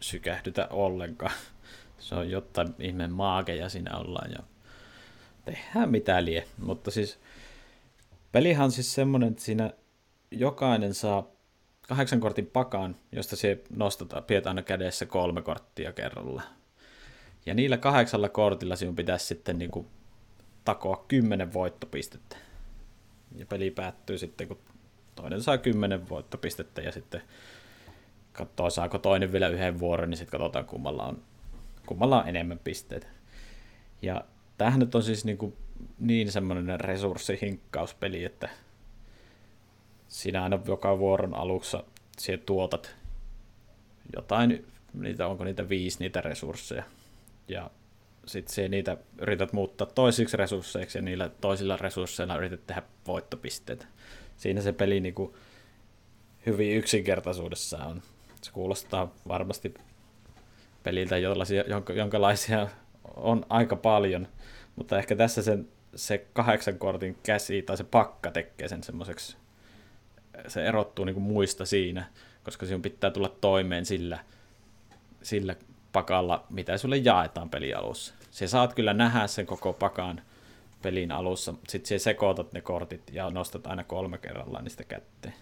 sykähdytä 0.00 0.68
ollenkaan. 0.70 1.32
Se 1.98 2.14
on 2.14 2.30
jotain 2.30 2.74
ihmeen 2.78 3.12
maakeja 3.12 3.68
siinä 3.68 3.96
ollaan 3.96 4.30
ja 4.30 4.38
tehdään 5.44 5.90
mitä 5.90 6.24
lie. 6.24 6.44
Mutta 6.58 6.90
siis 6.90 7.18
pelihan 8.32 8.64
on 8.64 8.72
siis 8.72 8.94
semmoinen, 8.94 9.28
että 9.28 9.42
siinä 9.42 9.72
jokainen 10.30 10.94
saa 10.94 11.26
kahdeksan 11.88 12.20
kortin 12.20 12.46
pakaan, 12.46 12.96
josta 13.12 13.36
se 13.36 13.62
nostetaan, 13.76 14.24
pidät 14.24 14.46
aina 14.46 14.62
kädessä 14.62 15.06
kolme 15.06 15.42
korttia 15.42 15.92
kerralla. 15.92 16.42
Ja 17.46 17.54
niillä 17.54 17.76
kahdeksalla 17.76 18.28
kortilla 18.28 18.76
sinun 18.76 18.96
pitäisi 18.96 19.26
sitten 19.26 19.58
niin 19.58 19.70
kuin 19.70 19.86
takoa 20.64 21.04
kymmenen 21.08 21.52
voittopistettä. 21.52 22.36
Ja 23.36 23.46
peli 23.46 23.70
päättyy 23.70 24.18
sitten, 24.18 24.48
kun 24.48 24.58
toinen 25.14 25.42
saa 25.42 25.58
kymmenen 25.58 26.08
voittopistettä 26.08 26.80
ja 26.80 26.92
sitten 26.92 27.22
katsoo, 28.32 28.70
saako 28.70 28.98
toinen 28.98 29.32
vielä 29.32 29.48
yhden 29.48 29.78
vuoron, 29.78 30.10
niin 30.10 30.18
sitten 30.18 30.40
katsotaan, 30.40 30.64
kummalla 30.64 31.04
on, 31.04 31.22
kummalla 31.86 32.22
on 32.22 32.28
enemmän 32.28 32.58
pisteitä. 32.58 33.06
Ja 34.02 34.24
tämähän 34.58 34.80
nyt 34.80 34.94
on 34.94 35.02
siis 35.02 35.24
niin, 35.24 35.38
kuin 35.38 35.56
niin 35.98 36.32
semmoinen 36.32 36.80
resurssihinkkauspeli, 36.80 38.24
että 38.24 38.48
sinä 40.08 40.42
aina 40.42 40.58
joka 40.66 40.98
vuoron 40.98 41.34
alussa 41.34 41.84
siellä 42.18 42.42
tuotat 42.46 42.96
jotain, 44.16 44.66
niitä, 44.94 45.26
onko 45.26 45.44
niitä 45.44 45.68
viisi 45.68 45.98
niitä 46.00 46.20
resursseja. 46.20 46.84
Ja 47.48 47.70
sitten 48.26 48.54
se 48.54 48.68
niitä 48.68 48.96
yrität 49.18 49.52
muuttaa 49.52 49.86
toisiksi 49.86 50.36
resursseiksi 50.36 50.98
ja 50.98 51.02
niillä 51.02 51.30
toisilla 51.40 51.76
resursseilla 51.76 52.36
yrität 52.36 52.66
tehdä 52.66 52.82
voittopisteitä. 53.06 53.86
Siinä 54.36 54.60
se 54.60 54.72
peli 54.72 55.00
niin 55.00 55.14
kuin 55.14 55.34
hyvin 56.46 56.76
yksinkertaisuudessaan 56.76 57.88
on. 57.88 58.02
Se 58.42 58.52
kuulostaa 58.52 59.14
varmasti 59.28 59.74
peliltä, 60.82 61.18
jonka, 61.68 61.92
jonkalaisia 61.92 62.68
on 63.16 63.46
aika 63.48 63.76
paljon, 63.76 64.28
mutta 64.76 64.98
ehkä 64.98 65.16
tässä 65.16 65.42
sen, 65.42 65.68
se 65.94 66.26
kahdeksan 66.32 66.78
kortin 66.78 67.18
käsi 67.22 67.62
tai 67.62 67.76
se 67.76 67.84
pakka 67.84 68.30
tekee 68.30 68.68
sen 68.68 68.82
semmoiseksi, 68.82 69.36
se 70.46 70.66
erottuu 70.66 71.04
niin 71.04 71.14
kuin 71.14 71.24
muista 71.24 71.66
siinä, 71.66 72.06
koska 72.44 72.66
sinun 72.66 72.82
pitää 72.82 73.10
tulla 73.10 73.36
toimeen 73.40 73.86
sillä, 73.86 74.18
sillä 75.22 75.56
pakalla, 75.92 76.46
mitä 76.50 76.78
sulle 76.78 76.96
jaetaan 76.96 77.50
pelialussa. 77.50 78.14
Se 78.30 78.48
saat 78.48 78.74
kyllä 78.74 78.94
nähdä 78.94 79.26
sen 79.26 79.46
koko 79.46 79.72
pakan 79.72 80.22
pelin 80.82 81.12
alussa, 81.12 81.54
sitten 81.68 81.88
se 81.88 81.98
sekoitat 81.98 82.52
ne 82.52 82.60
kortit 82.60 83.02
ja 83.12 83.30
nostat 83.30 83.66
aina 83.66 83.84
kolme 83.84 84.18
kerrallaan 84.18 84.64
niistä 84.64 84.84
kätteen. 84.84 85.34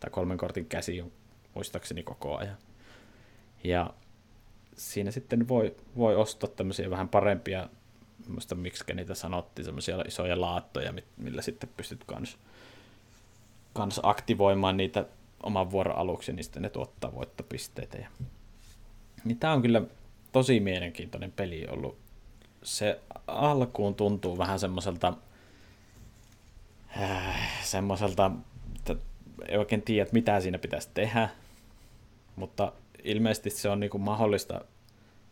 Tai 0.00 0.10
kolmen 0.10 0.38
kortin 0.38 0.66
käsi 0.66 1.00
on 1.00 1.12
muistaakseni 1.54 2.02
koko 2.02 2.36
ajan. 2.36 2.56
Ja 3.64 3.90
siinä 4.76 5.10
sitten 5.10 5.48
voi, 5.48 5.76
voi 5.96 6.16
ostaa 6.16 6.50
tämmöisiä 6.50 6.90
vähän 6.90 7.08
parempia, 7.08 7.68
muista 8.28 8.54
miksi 8.54 8.84
niitä 8.94 9.14
sanottiin, 9.14 9.64
semmoisia 9.64 10.02
isoja 10.06 10.40
laattoja, 10.40 10.94
millä 11.16 11.42
sitten 11.42 11.70
pystyt 11.76 12.04
kans, 12.04 12.38
kans 13.74 14.00
aktivoimaan 14.02 14.76
niitä 14.76 15.04
oman 15.42 15.70
vuoron 15.70 15.96
aluksi, 15.96 16.32
niin 16.32 16.44
sitten 16.44 16.62
ne 16.62 16.70
tuottaa 16.70 17.14
voittopisteitä. 17.14 17.98
Ja... 17.98 18.08
Niin 19.24 19.38
tämä 19.38 19.52
on 19.52 19.62
kyllä 19.62 19.82
tosi 20.32 20.60
mielenkiintoinen 20.60 21.32
peli 21.32 21.66
ollut. 21.70 21.98
Se 22.62 23.00
alkuun 23.26 23.94
tuntuu 23.94 24.38
vähän 24.38 24.58
semmoiselta, 24.58 25.14
äh, 27.00 27.62
semmoiselta, 27.62 28.30
että 28.76 28.96
ei 29.48 29.56
oikein 29.56 29.82
tiedä, 29.82 30.10
mitä 30.12 30.40
siinä 30.40 30.58
pitäisi 30.58 30.88
tehdä, 30.94 31.28
mutta 32.36 32.72
ilmeisesti 33.04 33.50
se 33.50 33.68
on 33.68 33.80
niinku 33.80 33.98
mahdollista, 33.98 34.60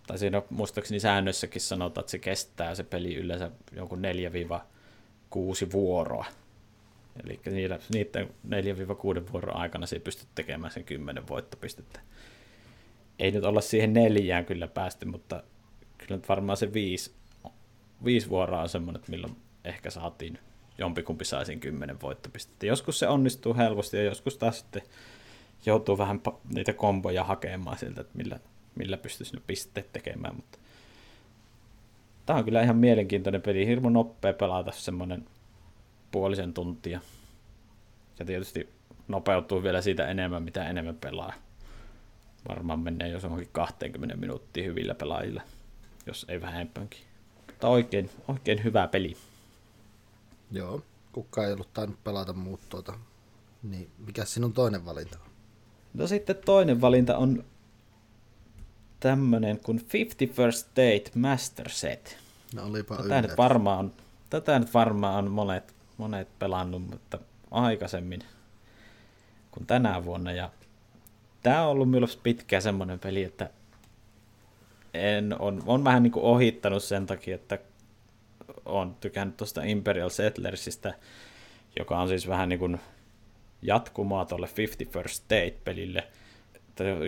tai 0.06 0.18
siinä 0.18 0.42
muistaakseni 0.50 1.00
säännössäkin 1.00 1.60
sanotaan, 1.60 2.02
että 2.02 2.10
se 2.10 2.18
kestää 2.18 2.74
se 2.74 2.84
peli 2.84 3.14
yleensä 3.14 3.50
jonkun 3.76 4.02
4-6 4.02 5.72
vuoroa. 5.72 6.24
Eli 7.24 7.40
niiden 7.50 8.28
4-6 9.28 9.32
vuoron 9.32 9.56
aikana 9.56 9.86
se 9.86 9.96
ei 9.96 10.00
pysty 10.00 10.26
tekemään 10.34 10.72
sen 10.72 10.84
10 10.84 11.28
voittopistettä. 11.28 12.00
Ei 13.18 13.30
nyt 13.30 13.44
olla 13.44 13.60
siihen 13.60 13.92
neljään 13.92 14.44
kyllä 14.44 14.68
päästy, 14.68 15.06
mutta 15.06 15.42
kyllä 15.98 16.16
nyt 16.16 16.28
varmaan 16.28 16.56
se 16.56 16.72
viisi, 16.72 17.12
viisi 18.04 18.28
vuoroa 18.28 18.62
on 18.62 18.68
semmoinen, 18.68 19.00
että 19.00 19.10
milloin 19.10 19.36
ehkä 19.64 19.90
saatiin 19.90 20.38
jompikumpi 20.78 21.24
saisin 21.24 21.60
10 21.60 22.00
voittopistettä. 22.02 22.66
Joskus 22.66 22.98
se 22.98 23.08
onnistuu 23.08 23.56
helposti 23.56 23.96
ja 23.96 24.02
joskus 24.02 24.36
taas 24.36 24.58
sitten 24.58 24.82
joutuu 25.66 25.98
vähän 25.98 26.20
niitä 26.54 26.72
komboja 26.72 27.24
hakemaan 27.24 27.78
siltä, 27.78 28.00
että 28.00 28.18
millä, 28.18 28.38
millä 28.74 28.96
pystyisi 28.96 29.36
ne 29.36 29.42
pisteet 29.46 29.92
tekemään. 29.92 30.36
Mutta 30.36 30.58
tämä 32.26 32.38
on 32.38 32.44
kyllä 32.44 32.62
ihan 32.62 32.76
mielenkiintoinen 32.76 33.42
peli. 33.42 33.66
Hirmu 33.66 33.88
nopea 33.88 34.32
pelata 34.32 34.72
semmoinen 34.72 35.24
puolisen 36.12 36.54
tuntia. 36.54 37.00
Ja 38.18 38.24
tietysti 38.24 38.68
nopeutuu 39.08 39.62
vielä 39.62 39.82
siitä 39.82 40.06
enemmän, 40.06 40.42
mitä 40.42 40.68
enemmän 40.68 40.96
pelaa. 40.96 41.32
Varmaan 42.48 42.80
menee 42.80 43.08
jos 43.08 43.24
onkin 43.24 43.48
20 43.52 44.16
minuuttia 44.16 44.64
hyvillä 44.64 44.94
pelaajilla, 44.94 45.42
jos 46.06 46.26
ei 46.28 46.40
vähempäänkin. 46.40 47.00
Mutta 47.46 47.68
oikein, 47.68 48.10
oikein 48.28 48.64
hyvä 48.64 48.88
peli. 48.88 49.16
Joo, 50.50 50.82
kukaan 51.12 51.46
ei 51.46 51.52
ollut 51.52 51.72
tainnut 51.74 52.04
pelata 52.04 52.32
muut 52.32 52.60
tuota. 52.68 52.98
Niin, 53.62 53.90
mikä 54.06 54.24
sinun 54.24 54.52
toinen 54.52 54.84
valinta 54.84 55.18
on? 55.24 55.30
No 55.94 56.06
sitten 56.06 56.36
toinen 56.44 56.80
valinta 56.80 57.16
on 57.16 57.44
tämmönen 59.00 59.58
kuin 59.58 59.86
50 59.92 60.36
First 60.36 60.68
Date 60.68 61.10
Master 61.14 61.70
Set. 61.70 62.18
No 62.54 62.66
olipa 62.66 62.96
tätä 62.96 63.22
nyt 63.22 63.36
varmaan 63.36 63.92
tätä 64.40 64.58
nyt 64.58 64.74
varmaan 64.74 65.24
on 65.24 65.30
monet, 65.30 65.74
monet 65.96 66.38
pelannut, 66.38 66.82
mutta 66.90 67.18
aikaisemmin 67.50 68.20
kuin 69.50 69.66
tänä 69.66 70.04
vuonna. 70.04 70.32
Ja 70.32 70.50
tämä 71.42 71.62
on 71.62 71.70
ollut 71.70 71.90
myös 71.90 72.16
pitkään 72.16 72.62
semmoinen 72.62 72.98
peli, 72.98 73.24
että 73.24 73.50
en, 74.94 75.40
on, 75.40 75.62
on 75.66 75.84
vähän 75.84 76.02
niin 76.02 76.12
kuin 76.12 76.24
ohittanut 76.24 76.84
sen 76.84 77.06
takia, 77.06 77.34
että 77.34 77.58
on 78.64 78.96
tykännyt 79.00 79.36
tuosta 79.36 79.62
Imperial 79.62 80.08
Settlersista, 80.08 80.92
joka 81.78 81.98
on 81.98 82.08
siis 82.08 82.28
vähän 82.28 82.48
niin 82.48 82.58
kuin 82.58 82.80
jatkumaa 83.62 84.24
tuolle 84.24 84.48
50 84.56 84.98
First 84.98 85.24
Date-pelille. 85.30 86.08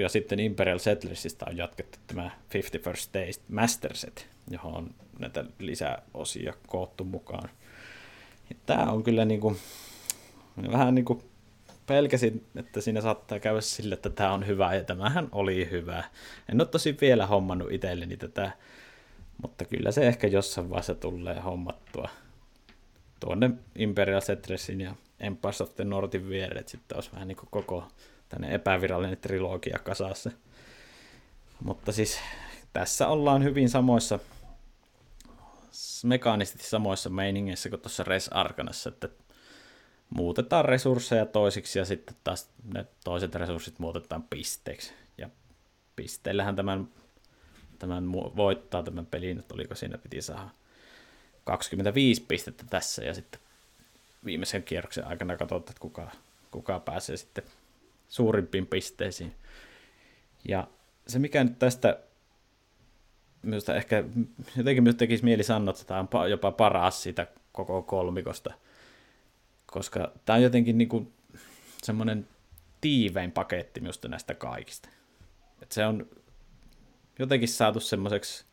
Ja 0.00 0.08
sitten 0.08 0.40
Imperial 0.40 0.78
Settlersista 0.78 1.46
on 1.48 1.56
jatkettu 1.56 1.98
tämä 2.06 2.30
50 2.54 2.90
First 2.90 3.14
Date 3.14 3.40
Master 3.48 3.96
Set, 3.96 4.28
johon 4.50 4.74
on 4.74 4.94
näitä 5.18 5.44
lisäosia 5.58 6.54
koottu 6.66 7.04
mukaan. 7.04 7.48
Tämä 8.66 8.82
on 8.82 9.02
kyllä 9.02 9.24
niin 9.24 9.40
kuin, 9.40 9.56
vähän 10.72 10.94
niin 10.94 11.04
kuin 11.04 11.22
pelkäsin, 11.86 12.46
että 12.56 12.80
siinä 12.80 13.00
saattaa 13.00 13.38
käydä 13.38 13.60
sille, 13.60 13.94
että 13.94 14.10
tämä 14.10 14.32
on 14.32 14.46
hyvä, 14.46 14.74
ja 14.74 14.84
tämähän 14.84 15.28
oli 15.32 15.70
hyvä. 15.70 16.04
En 16.48 16.60
ole 16.60 16.68
tosi 16.68 16.96
vielä 17.00 17.26
hommannut 17.26 17.72
itselleni 17.72 18.16
tätä, 18.16 18.50
mutta 19.42 19.64
kyllä 19.64 19.92
se 19.92 20.06
ehkä 20.06 20.26
jossain 20.26 20.70
vaiheessa 20.70 20.94
tulee 20.94 21.40
hommattua 21.40 22.08
tuonne 23.20 23.50
Imperial 23.76 24.20
Settlersin 24.20 24.80
ja 24.80 24.94
Empires 25.20 25.60
of 25.60 25.74
the 25.74 25.84
Northin 25.84 26.28
viereen, 26.28 26.60
että 26.60 26.70
sitten 26.70 26.96
olisi 26.96 27.12
vähän 27.12 27.28
niin 27.28 27.36
kuin 27.36 27.48
koko 27.50 27.84
tänne 28.28 28.54
epävirallinen 28.54 29.18
trilogia 29.18 29.78
kasassa. 29.78 30.30
Mutta 31.64 31.92
siis 31.92 32.18
tässä 32.72 33.08
ollaan 33.08 33.44
hyvin 33.44 33.68
samoissa, 33.68 34.18
mekaanisesti 36.04 36.64
samoissa 36.64 37.10
meiningeissä 37.10 37.68
kuin 37.68 37.80
tuossa 37.80 38.04
Res 38.04 38.28
Arkanassa, 38.28 38.88
että 38.88 39.08
muutetaan 40.10 40.64
resursseja 40.64 41.26
toisiksi 41.26 41.78
ja 41.78 41.84
sitten 41.84 42.16
taas 42.24 42.50
ne 42.74 42.86
toiset 43.04 43.34
resurssit 43.34 43.78
muutetaan 43.78 44.22
pisteeksi. 44.22 44.92
Ja 45.18 45.30
pisteillähän 45.96 46.56
tämän, 46.56 46.88
tämän 47.78 48.12
voittaa 48.12 48.82
tämän 48.82 49.06
pelin, 49.06 49.38
että 49.38 49.54
oliko 49.54 49.74
siinä 49.74 49.98
piti 49.98 50.22
saada 50.22 50.48
25 51.44 52.24
pistettä 52.28 52.64
tässä 52.70 53.04
ja 53.04 53.14
sitten 53.14 53.40
viimeisen 54.24 54.62
kierroksen 54.62 55.06
aikana 55.06 55.36
katsotaan, 55.36 55.60
että 55.60 55.80
kuka, 55.80 56.10
kuka 56.50 56.80
pääsee 56.80 57.16
sitten 57.16 57.44
suurimpiin 58.08 58.66
pisteisiin. 58.66 59.34
Ja 60.48 60.68
se 61.06 61.18
mikä 61.18 61.44
nyt 61.44 61.58
tästä 61.58 61.98
minusta 63.44 63.74
ehkä 63.74 64.04
jotenkin 64.56 64.82
myös 64.82 64.96
tekisi 64.96 65.24
mieli 65.24 65.42
sanoa, 65.42 65.70
että 65.70 65.84
tämä 65.84 66.22
on 66.22 66.30
jopa 66.30 66.52
paras 66.52 67.02
siitä 67.02 67.26
koko 67.52 67.82
kolmikosta, 67.82 68.54
koska 69.66 70.12
tämä 70.24 70.36
on 70.36 70.42
jotenkin 70.42 70.78
niin 70.78 70.88
kuin 70.88 71.12
semmoinen 71.82 72.28
tiivein 72.80 73.32
paketti 73.32 73.80
minusta 73.80 74.08
näistä 74.08 74.34
kaikista. 74.34 74.88
Että 75.62 75.74
se 75.74 75.86
on 75.86 76.08
jotenkin 77.18 77.48
saatu 77.48 77.80
semmoiseksi 77.80 78.44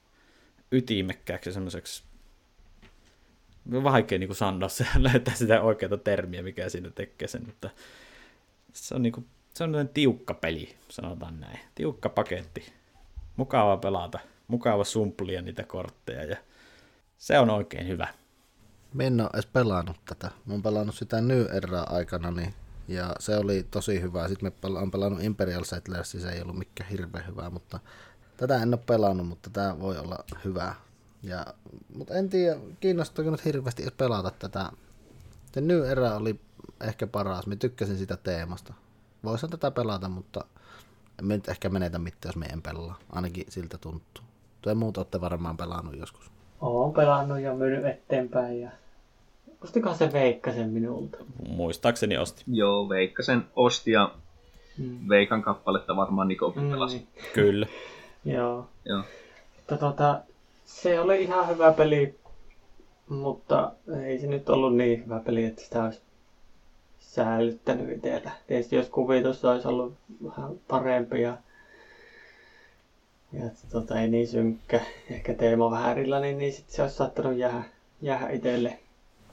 ytimekkääksi 0.71 1.53
semmoiseksi 1.53 2.03
vaikea 3.71 4.19
niin 4.19 4.35
sanoa 4.35 4.69
se, 4.69 4.87
löytää 5.11 5.33
sitä 5.35 5.61
oikeaa 5.61 5.97
termiä, 5.97 6.43
mikä 6.43 6.69
siinä 6.69 6.89
tekee 6.89 7.27
sen, 7.27 7.45
mutta 7.45 7.69
se 8.73 8.95
on, 8.95 9.01
niin 9.01 9.13
kuin, 9.13 9.27
se 9.53 9.63
on 9.63 9.89
tiukka 9.93 10.33
peli, 10.33 10.75
sanotaan 10.89 11.39
näin. 11.39 11.59
Tiukka 11.75 12.09
paketti. 12.09 12.73
Mukava 13.35 13.77
pelata, 13.77 14.19
mukava 14.51 14.83
sumplia 14.83 15.41
niitä 15.41 15.63
kortteja 15.63 16.23
ja 16.23 16.37
se 17.17 17.39
on 17.39 17.49
oikein 17.49 17.87
hyvä. 17.87 18.07
Mä 18.93 19.03
en 19.03 19.21
ole 19.21 19.29
edes 19.33 19.45
pelannut 19.45 19.97
tätä. 20.05 20.31
Mä 20.45 20.53
oon 20.53 20.63
pelannut 20.63 20.95
sitä 20.95 21.21
New 21.21 21.45
Era 21.55 21.81
aikana, 21.81 22.31
niin, 22.31 22.53
ja 22.87 23.15
se 23.19 23.37
oli 23.37 23.63
tosi 23.71 24.01
hyvä. 24.01 24.27
Sitten 24.27 24.51
mä 24.63 24.79
oon 24.79 24.91
pelannut 24.91 25.23
Imperial 25.23 25.63
Settlers, 25.63 26.11
se 26.11 26.29
ei 26.29 26.41
ollut 26.41 26.57
mikään 26.57 26.89
hirveän 26.89 27.27
hyvää, 27.27 27.49
mutta 27.49 27.79
tätä 28.37 28.55
en 28.55 28.73
ole 28.73 28.83
pelannut, 28.85 29.27
mutta 29.27 29.49
tämä 29.49 29.79
voi 29.79 29.97
olla 29.97 30.23
hyvä. 30.45 30.75
Ja, 31.23 31.45
mutta 31.95 32.13
en 32.13 32.29
tiedä, 32.29 32.59
kiinnostaako 32.79 33.31
nyt 33.31 33.45
hirveästi 33.45 33.87
pelata 33.97 34.31
tätä. 34.39 34.71
Se 35.53 35.61
New 35.61 35.85
Era 35.85 36.15
oli 36.15 36.39
ehkä 36.81 37.07
paras. 37.07 37.47
Mä 37.47 37.55
tykkäsin 37.55 37.97
sitä 37.97 38.17
teemasta. 38.17 38.73
Voisin 39.23 39.49
tätä 39.49 39.71
pelata, 39.71 40.09
mutta 40.09 40.45
en 41.19 41.27
nyt 41.27 41.49
ehkä 41.49 41.69
menetä 41.69 41.99
mitään, 41.99 42.29
jos 42.29 42.35
me 42.35 42.45
en 42.45 42.61
pelaa. 42.61 42.99
Ainakin 43.09 43.45
siltä 43.49 43.77
tuntuu. 43.77 44.30
Tuo 44.61 44.75
muut 44.75 44.97
olette 44.97 45.21
varmaan 45.21 45.57
pelannut 45.57 45.97
joskus. 45.97 46.31
Oon 46.61 46.93
pelannut 46.93 47.39
ja 47.39 47.53
myynyt 47.53 47.85
eteenpäin 47.85 48.61
ja 48.61 48.71
Ostikohan 49.63 49.97
se 49.97 50.13
Veikka 50.13 50.51
sen 50.51 50.69
minulta? 50.69 51.17
Muistaakseni 51.47 52.17
osti. 52.17 52.43
Joo, 52.47 52.89
Veikka 52.89 53.23
sen 53.23 53.45
osti 53.55 53.91
ja 53.91 54.11
mm. 54.77 55.09
Veikan 55.09 55.41
kappaletta 55.41 55.95
varmaan 55.95 56.27
Niko 56.27 56.53
mm, 56.55 56.71
pelasi. 56.71 57.07
Kyllä. 57.33 57.67
Joo. 58.25 58.67
Joo. 58.85 59.03
Mutta 59.57 59.77
tota, 59.77 60.19
se 60.65 60.99
oli 60.99 61.23
ihan 61.23 61.47
hyvä 61.47 61.71
peli, 61.71 62.19
mutta 63.09 63.71
ei 64.05 64.19
se 64.19 64.27
nyt 64.27 64.49
ollut 64.49 64.75
niin 64.75 65.05
hyvä 65.05 65.19
peli, 65.19 65.45
että 65.45 65.61
sitä 65.61 65.83
olisi 65.83 66.01
säilyttänyt 66.99 67.89
itsellä. 67.89 68.31
Tietysti 68.47 68.75
jos 68.75 68.89
kuvitus 68.89 69.45
olisi 69.45 69.67
ollut 69.67 69.93
vähän 70.23 70.51
parempi 70.67 71.21
ja, 71.21 71.37
ja 73.33 73.49
tota, 73.69 74.01
ei 74.01 74.07
niin 74.07 74.27
synkkä, 74.27 74.81
ehkä 75.09 75.33
teema 75.33 75.71
vähän 75.71 75.91
erilainen, 75.91 76.37
niin 76.37 76.53
sit 76.53 76.69
se 76.69 76.81
olisi 76.81 76.95
saattanut 76.95 77.37
jäädä, 77.37 77.63
jäädä 78.01 78.29
itselle. 78.29 78.79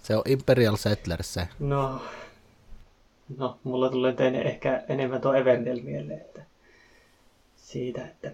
Se 0.02 0.16
on 0.16 0.22
Imperial 0.26 0.76
Settlers 0.76 1.34
se. 1.34 1.48
No, 1.58 2.00
no 3.38 3.58
mulla 3.64 3.90
tulee 3.90 4.12
teille 4.12 4.38
ehkä 4.38 4.84
enemmän 4.88 5.20
tuo 5.20 5.34
Everdell 5.34 5.80
mieleen, 5.80 6.20
että 6.20 6.42
siitä, 7.56 8.04
että 8.06 8.30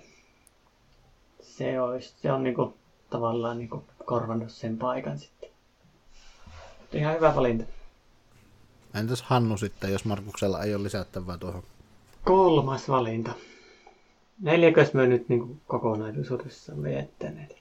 se, 1.42 1.80
olisi, 1.80 2.14
se 2.22 2.32
on 2.32 2.42
niinku 2.42 2.74
tavallaan 3.10 3.58
niinku 3.58 3.84
korvannut 4.04 4.52
sen 4.52 4.78
paikan 4.78 5.18
sitten. 5.18 5.50
Ihan 6.92 7.14
hyvä 7.14 7.36
valinta. 7.36 7.64
Entäs 8.94 9.22
Hannu 9.22 9.56
sitten, 9.56 9.92
jos 9.92 10.04
Markuksella 10.04 10.62
ei 10.62 10.74
ole 10.74 10.82
lisättävää 10.82 11.38
tuohon? 11.38 11.62
Kolmas 12.24 12.88
valinta. 12.88 13.32
Neljäkös 14.40 14.94
me 14.94 15.06
nyt 15.06 15.28
niin 15.28 15.60
kokonaisuudessaan 15.66 16.82
viettäneet? 16.82 17.56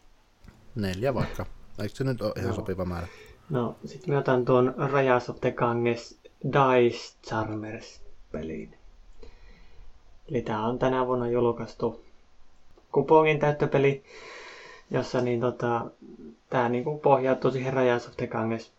Neljä 0.75 1.13
vaikka. 1.13 1.45
Eikö 1.79 1.95
se 1.95 2.03
nyt 2.03 2.21
ole 2.21 2.33
ihan 2.37 2.49
no. 2.49 2.55
sopiva 2.55 2.85
määrä? 2.85 3.07
No, 3.49 3.75
sitten 3.85 4.13
me 4.13 4.17
otan 4.17 4.45
tuon 4.45 4.73
Rajas 4.77 5.29
of 5.29 5.41
the 5.41 5.51
Ganges 5.51 6.19
Dice 6.43 7.15
Charmers 7.27 8.01
peliin. 8.31 8.77
Eli 10.29 10.41
tää 10.41 10.65
on 10.65 10.79
tänä 10.79 11.07
vuonna 11.07 11.27
julkaistu 11.27 12.03
kupongin 12.91 13.39
täyttöpeli, 13.39 14.03
jossa 14.91 15.21
niin 15.21 15.41
tota, 15.41 15.85
tää 16.49 16.69
niinku 16.69 16.97
pohjautuu 16.97 17.51
siihen 17.51 17.73
Rajas 17.73 18.07
of 18.07 18.17
the 18.17 18.27
Ganges 18.27 18.71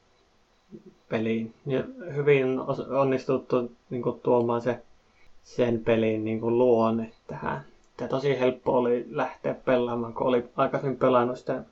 peliin. 1.09 1.55
Ja 1.67 1.85
hyvin 2.15 2.61
onnistuttu 3.01 3.73
niin 3.91 4.03
kuin, 4.03 4.21
tuomaan 4.21 4.63
se, 4.63 4.83
sen 5.45 5.85
pelin 5.85 6.25
niin 6.25 6.41
kuin, 6.41 6.59
luonne 6.59 7.13
tähän. 7.27 7.65
Tämä 7.97 8.09
tosi 8.09 8.41
helppo 8.41 8.73
oli 8.73 9.05
lähteä 9.11 9.55
pelaamaan, 9.55 10.15
kun 10.15 10.27
oli 10.27 10.45
aikaisemmin 10.57 10.99
pelannut 10.99 11.39
sitä, 11.39 11.63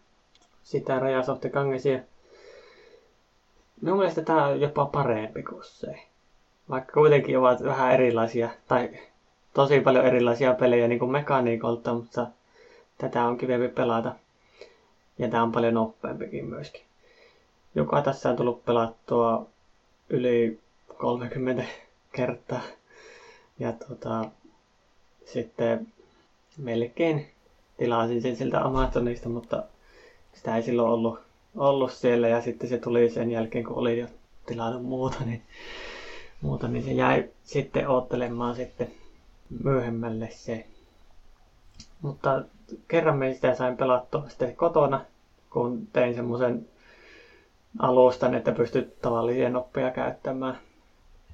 sitä 0.63 0.99
Rajasofte 0.99 1.51
Kangesia. 1.51 1.99
Minun 3.81 3.99
mielestä 3.99 4.23
tämä 4.23 4.47
on 4.47 4.61
jopa 4.61 4.87
parempi 4.87 5.43
kuin 5.43 5.65
se. 5.65 5.95
Vaikka 6.71 6.93
kuitenkin 6.93 7.39
ovat 7.39 7.65
vähän 7.65 7.93
erilaisia, 7.93 8.49
tai 8.69 8.91
tosi 9.55 9.81
paljon 9.81 10.07
erilaisia 10.07 10.55
pelejä 10.55 10.89
niin 10.89 10.99
kuin 10.99 11.11
mekaniikolta, 11.11 11.95
mutta 11.95 12.27
tätä 12.99 13.25
on 13.25 13.39
kivempi 13.39 13.69
pelata. 13.69 14.13
Ja 15.19 15.29
tämä 15.29 15.43
on 15.43 15.53
paljon 15.53 15.75
nopeampikin 15.75 16.45
myöskin 16.47 16.83
joka 17.75 18.03
tässä 18.03 18.31
on 18.31 18.37
tullut 18.37 18.65
pelattua 18.65 19.47
yli 20.09 20.61
30 20.99 21.65
kertaa. 22.13 22.61
Ja 23.59 23.73
tota, 23.73 24.25
sitten 25.27 25.87
melkein 26.59 27.27
tilasin 27.77 28.23
sen 28.23 28.37
siltä 28.37 28.61
Amazonista, 28.65 29.29
mutta 29.29 29.63
sitä 30.35 30.57
ei 30.57 30.63
silloin 30.63 30.91
ollut, 30.91 31.21
ollut 31.57 31.93
siellä 31.93 32.29
ja 32.29 32.41
sitten 32.43 32.69
se 32.69 32.79
tuli 32.79 33.11
sen 33.11 33.31
jälkeen, 33.31 33.65
kun 33.65 33.77
oli 33.77 33.99
jo 33.99 34.07
tilannut 34.47 34.85
muuta, 34.85 35.25
niin, 35.25 35.43
muuta, 36.41 36.69
niin 36.69 36.85
se 36.85 36.93
jäi 36.93 37.29
sitten 37.45 37.89
oottelemaan 37.89 38.57
sitten 38.57 38.91
myöhemmälle 39.63 40.29
se. 40.31 40.67
Mutta 42.03 42.43
kerran 42.89 43.17
me 43.19 43.35
sitä 43.35 43.55
sain 43.55 43.77
pelattua 43.77 44.29
sitten 44.29 44.57
kotona, 44.57 45.05
kun 45.51 45.87
tein 45.93 46.15
semmoisen 46.15 46.69
alustan, 47.79 48.35
että 48.35 48.53
pystyt 48.53 49.01
tavallisia 49.01 49.51
noppeja 49.51 49.91
käyttämään. 49.91 50.59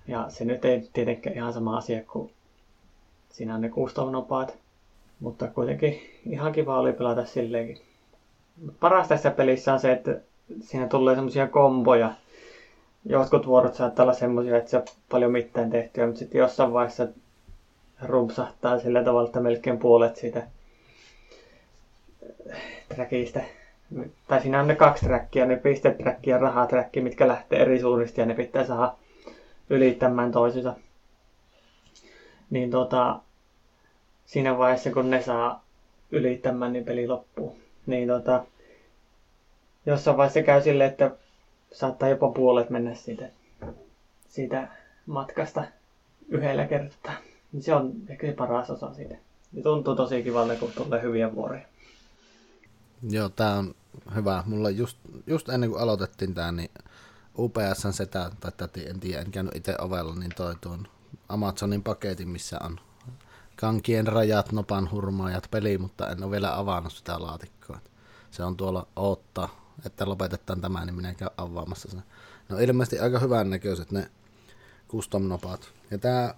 Ja 0.09 0.27
se 0.29 0.45
nyt 0.45 0.65
ei 0.65 0.89
tietenkään 0.93 1.37
ihan 1.37 1.53
sama 1.53 1.77
asia 1.77 2.03
kuin 2.05 2.31
siinä 3.31 3.55
on 3.55 3.61
ne 3.61 3.69
kuustonopaat. 3.69 4.59
Mutta 5.21 5.47
kuitenkin 5.47 6.01
ihan 6.27 6.53
kiva 6.53 6.79
oli 6.79 6.93
pelata 6.93 7.25
silleenkin. 7.25 7.79
Paras 8.81 9.09
tässä 9.09 9.31
pelissä 9.31 9.73
on 9.73 9.81
se, 9.81 9.93
että 9.93 10.21
siinä 10.61 10.87
tulee 10.89 11.15
semmoisia 11.15 11.47
komboja. 11.47 12.13
Jotkut 13.05 13.47
vuorot 13.47 13.75
saattaa 13.75 14.03
olla 14.03 14.13
semmoisia, 14.13 14.57
että 14.57 14.71
se 14.71 14.77
on 14.77 14.83
paljon 15.11 15.33
mitään 15.33 15.71
tehtyä, 15.71 16.07
mutta 16.07 16.19
sitten 16.19 16.39
jossain 16.39 16.73
vaiheessa 16.73 17.07
rumpsahtaa 18.03 18.79
sillä 18.79 19.05
tavalla, 19.05 19.29
että 19.29 19.41
melkein 19.41 19.79
puolet 19.79 20.17
siitä 20.17 20.47
trackista 22.89 23.41
tai 24.29 24.41
siinä 24.41 24.61
on 24.61 24.69
ne 24.69 24.75
kaksi 24.75 25.07
trackia, 25.07 25.47
ne 25.47 25.57
pisteträkki 25.57 26.31
ja 26.31 26.39
rahaträkki, 26.39 27.01
mitkä 27.01 27.29
lähtee 27.29 27.63
eri 27.63 27.81
suunnista 27.81 28.21
ja 28.21 28.27
ne 28.27 28.35
pitää 28.35 28.67
saada 28.67 28.95
ylittämään 29.71 30.33
toisensa. 30.33 30.75
Niin 32.51 32.71
tota, 32.71 33.21
siinä 34.29 34.59
vaiheessa 34.59 34.91
kun 34.91 35.11
ne 35.11 35.23
saa 35.23 35.65
ylittämään, 36.11 36.73
niin 36.73 36.85
peli 36.85 37.07
loppuu. 37.07 37.59
Niin 37.87 38.09
tota, 38.09 38.45
jossain 39.87 40.17
vaiheessa 40.17 40.43
käy 40.43 40.63
sille, 40.63 40.85
että 40.85 41.11
saattaa 41.73 42.09
jopa 42.09 42.29
puolet 42.29 42.71
mennä 42.71 42.95
siitä, 42.95 43.31
siitä 44.29 44.69
matkasta 45.07 45.65
yhdellä 46.29 46.67
kertaa. 46.67 47.15
Se 47.61 47.75
on 47.75 47.93
ehkä 48.09 48.27
se 48.27 48.33
paras 48.33 48.71
osa 48.71 48.95
siitä. 48.95 49.15
Ja 49.53 49.63
tuntuu 49.63 49.97
tosi 49.97 50.23
kivalta, 50.23 50.57
kun 50.57 50.73
tulee 50.77 51.03
hyviä 51.03 51.35
vuoroja. 51.35 51.67
Joo, 53.11 53.29
tää 53.29 53.55
on 53.55 53.75
hyvä. 54.15 54.43
Mulla 54.47 54.71
just, 54.71 54.99
just 55.27 55.49
ennen 55.49 55.71
kuin 55.71 55.83
aloitettiin 55.83 56.35
tää, 56.35 56.53
niin 56.53 56.71
UPSn 57.39 57.93
setä, 57.93 58.31
tai 58.41 58.53
täti, 58.57 58.89
en 58.89 59.01
tiedä, 59.01 59.21
en 59.21 59.31
käynyt 59.31 59.57
itse 59.57 59.75
ovella, 59.79 60.15
niin 60.15 60.33
toi 60.37 60.55
tuon 60.61 60.89
Amazonin 61.29 61.83
paketin, 61.83 62.29
missä 62.29 62.59
on 62.65 62.81
kankien 63.61 64.07
rajat, 64.07 64.53
nopan 64.53 64.91
hurmaajat 64.91 65.49
peli, 65.51 65.79
mutta 65.79 66.09
en 66.11 66.23
ole 66.23 66.31
vielä 66.31 66.59
avannut 66.59 66.93
sitä 66.93 67.23
laatikkoa. 67.23 67.79
Se 68.31 68.45
on 68.45 68.57
tuolla 68.57 68.87
oottaa, 68.97 69.75
että 69.87 70.09
lopetetaan 70.09 70.61
tämä, 70.61 70.85
niin 70.85 70.95
minä 70.95 71.15
käyn 71.15 71.31
avaamassa 71.37 71.91
sen. 71.91 72.03
No 72.49 72.59
ilmeisesti 72.59 72.99
aika 72.99 73.19
hyvän 73.19 73.51
näköiset 73.51 73.91
ne 73.93 74.11
custom-nopat. 74.89 75.73
Ja 75.91 75.99
tämä 75.99 76.35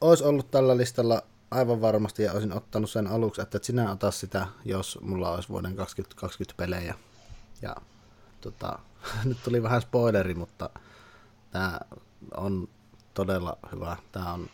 olisi 0.00 0.24
ollut 0.24 0.50
tällä 0.50 0.76
listalla 0.76 1.22
aivan 1.50 1.80
varmasti 1.80 2.22
ja 2.22 2.32
olisin 2.32 2.56
ottanut 2.56 2.90
sen 2.90 3.06
aluksi, 3.06 3.42
että 3.42 3.58
sinä 3.62 3.92
ota 3.92 4.10
sitä, 4.10 4.46
jos 4.64 4.98
mulla 5.02 5.30
olisi 5.30 5.48
vuoden 5.48 5.76
2020 5.76 6.56
pelejä. 6.56 6.94
Ja 7.62 7.76
tota, 8.40 8.78
nyt 9.24 9.38
tuli 9.44 9.62
vähän 9.62 9.82
spoileri, 9.82 10.34
mutta 10.34 10.70
tämä 11.50 11.80
on 12.36 12.68
todella 13.14 13.58
hyvä. 13.72 13.96
Tämä 14.12 14.32
on, 14.32 14.50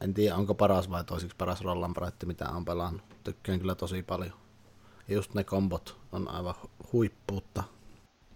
en 0.00 0.14
tiedä 0.14 0.36
onko 0.36 0.54
paras 0.54 0.90
vai 0.90 1.04
toisiksi 1.04 1.36
paras 1.36 1.60
rollanpraitti, 1.60 2.26
mitä 2.26 2.48
on 2.48 2.64
pelannut. 2.64 3.02
Tykkään 3.24 3.60
kyllä 3.60 3.74
tosi 3.74 4.02
paljon. 4.02 4.32
Ja 5.08 5.14
just 5.14 5.34
ne 5.34 5.44
kombot 5.44 5.96
on 6.12 6.28
aivan 6.28 6.54
huippuutta. 6.92 7.64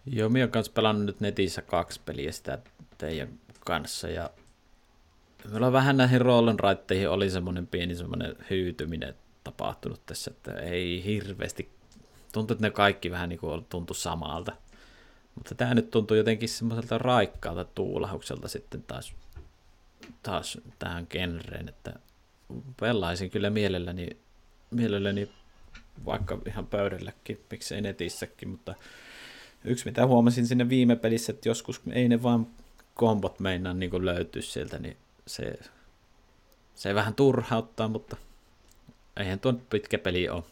Joo, 0.07 0.29
minä 0.29 0.43
olen 0.43 0.53
kanssa 0.53 0.73
pelannut 0.73 1.07
nyt 1.07 1.21
netissä 1.21 1.63
kaksi 1.63 2.01
peliä 2.05 2.33
sitä 2.33 2.59
teidän 2.99 3.29
kanssa 3.65 4.09
ja 4.09 4.31
Meillä 5.51 5.73
vähän 5.73 5.97
näihin 5.97 6.21
rollenraitteihin 6.21 7.11
oli 7.11 7.31
semmoinen 7.31 7.67
pieni 7.67 7.95
semmoinen 7.95 8.37
hyytyminen 8.51 9.15
tapahtunut 9.45 10.07
tässä, 10.07 10.31
että 10.31 10.53
ei 10.53 11.05
hirveästi, 11.05 11.71
tuntuu, 12.33 12.55
että 12.55 12.67
ne 12.67 12.71
kaikki 12.71 13.11
vähän 13.11 13.29
niin 13.29 13.39
kuin 13.39 13.67
tuntuu 13.69 13.95
samalta. 13.95 14.53
Mutta 15.35 15.55
tämä 15.55 15.75
nyt 15.75 15.91
tuntuu 15.91 16.17
jotenkin 16.17 16.49
semmoiselta 16.49 16.99
raikkaalta 16.99 17.65
tuulahukselta 17.65 18.49
sitten 18.49 18.83
taas, 18.83 19.15
taas 20.23 20.59
tähän 20.79 21.07
genreen, 21.11 21.69
että 21.69 21.93
pelaisin 22.81 23.31
kyllä 23.31 23.51
mielelläni, 23.51 24.09
mielelläni 24.71 25.31
vaikka 26.07 26.39
ihan 26.47 26.67
pöydälläkin, 26.67 27.41
miksei 27.51 27.81
netissäkin, 27.81 28.49
mutta 28.49 28.75
yksi 29.65 29.85
mitä 29.85 30.07
huomasin 30.07 30.47
sinne 30.47 30.69
viime 30.69 30.97
pelissä, 30.97 31.33
että 31.33 31.49
joskus 31.49 31.81
ei 31.93 32.09
ne 32.09 32.23
vaan 32.23 32.47
kombot 32.95 33.41
meinaa 33.41 33.75
niin 33.75 34.07
löytyä 34.07 34.43
sieltä, 34.43 34.79
niin 34.79 34.97
se, 35.27 35.59
se 36.75 36.95
vähän 36.95 37.15
turhauttaa, 37.15 37.89
mutta 37.89 38.17
eihän 39.17 39.41
tuon 39.41 39.61
pitkä 39.71 39.99
peli 39.99 40.29
ole 40.29 40.43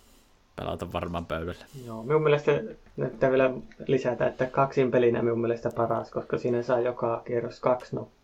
pelata 0.57 0.93
varmaan 0.93 1.27
pöydällä. 1.27 1.65
Joo, 1.87 2.03
minun 2.03 2.23
mielestä 2.23 2.53
nyt 2.97 3.21
vielä 3.21 3.51
lisätä, 3.87 4.27
että 4.27 4.47
kaksin 4.47 4.91
pelinä 4.91 5.23
minun 5.23 5.41
mielestä 5.41 5.71
paras, 5.71 6.11
koska 6.11 6.39
siinä 6.39 6.63
saa 6.63 6.81
joka 6.81 7.23
kierros 7.27 7.61
kaksi 7.61 7.97
noppaa. 7.97 8.16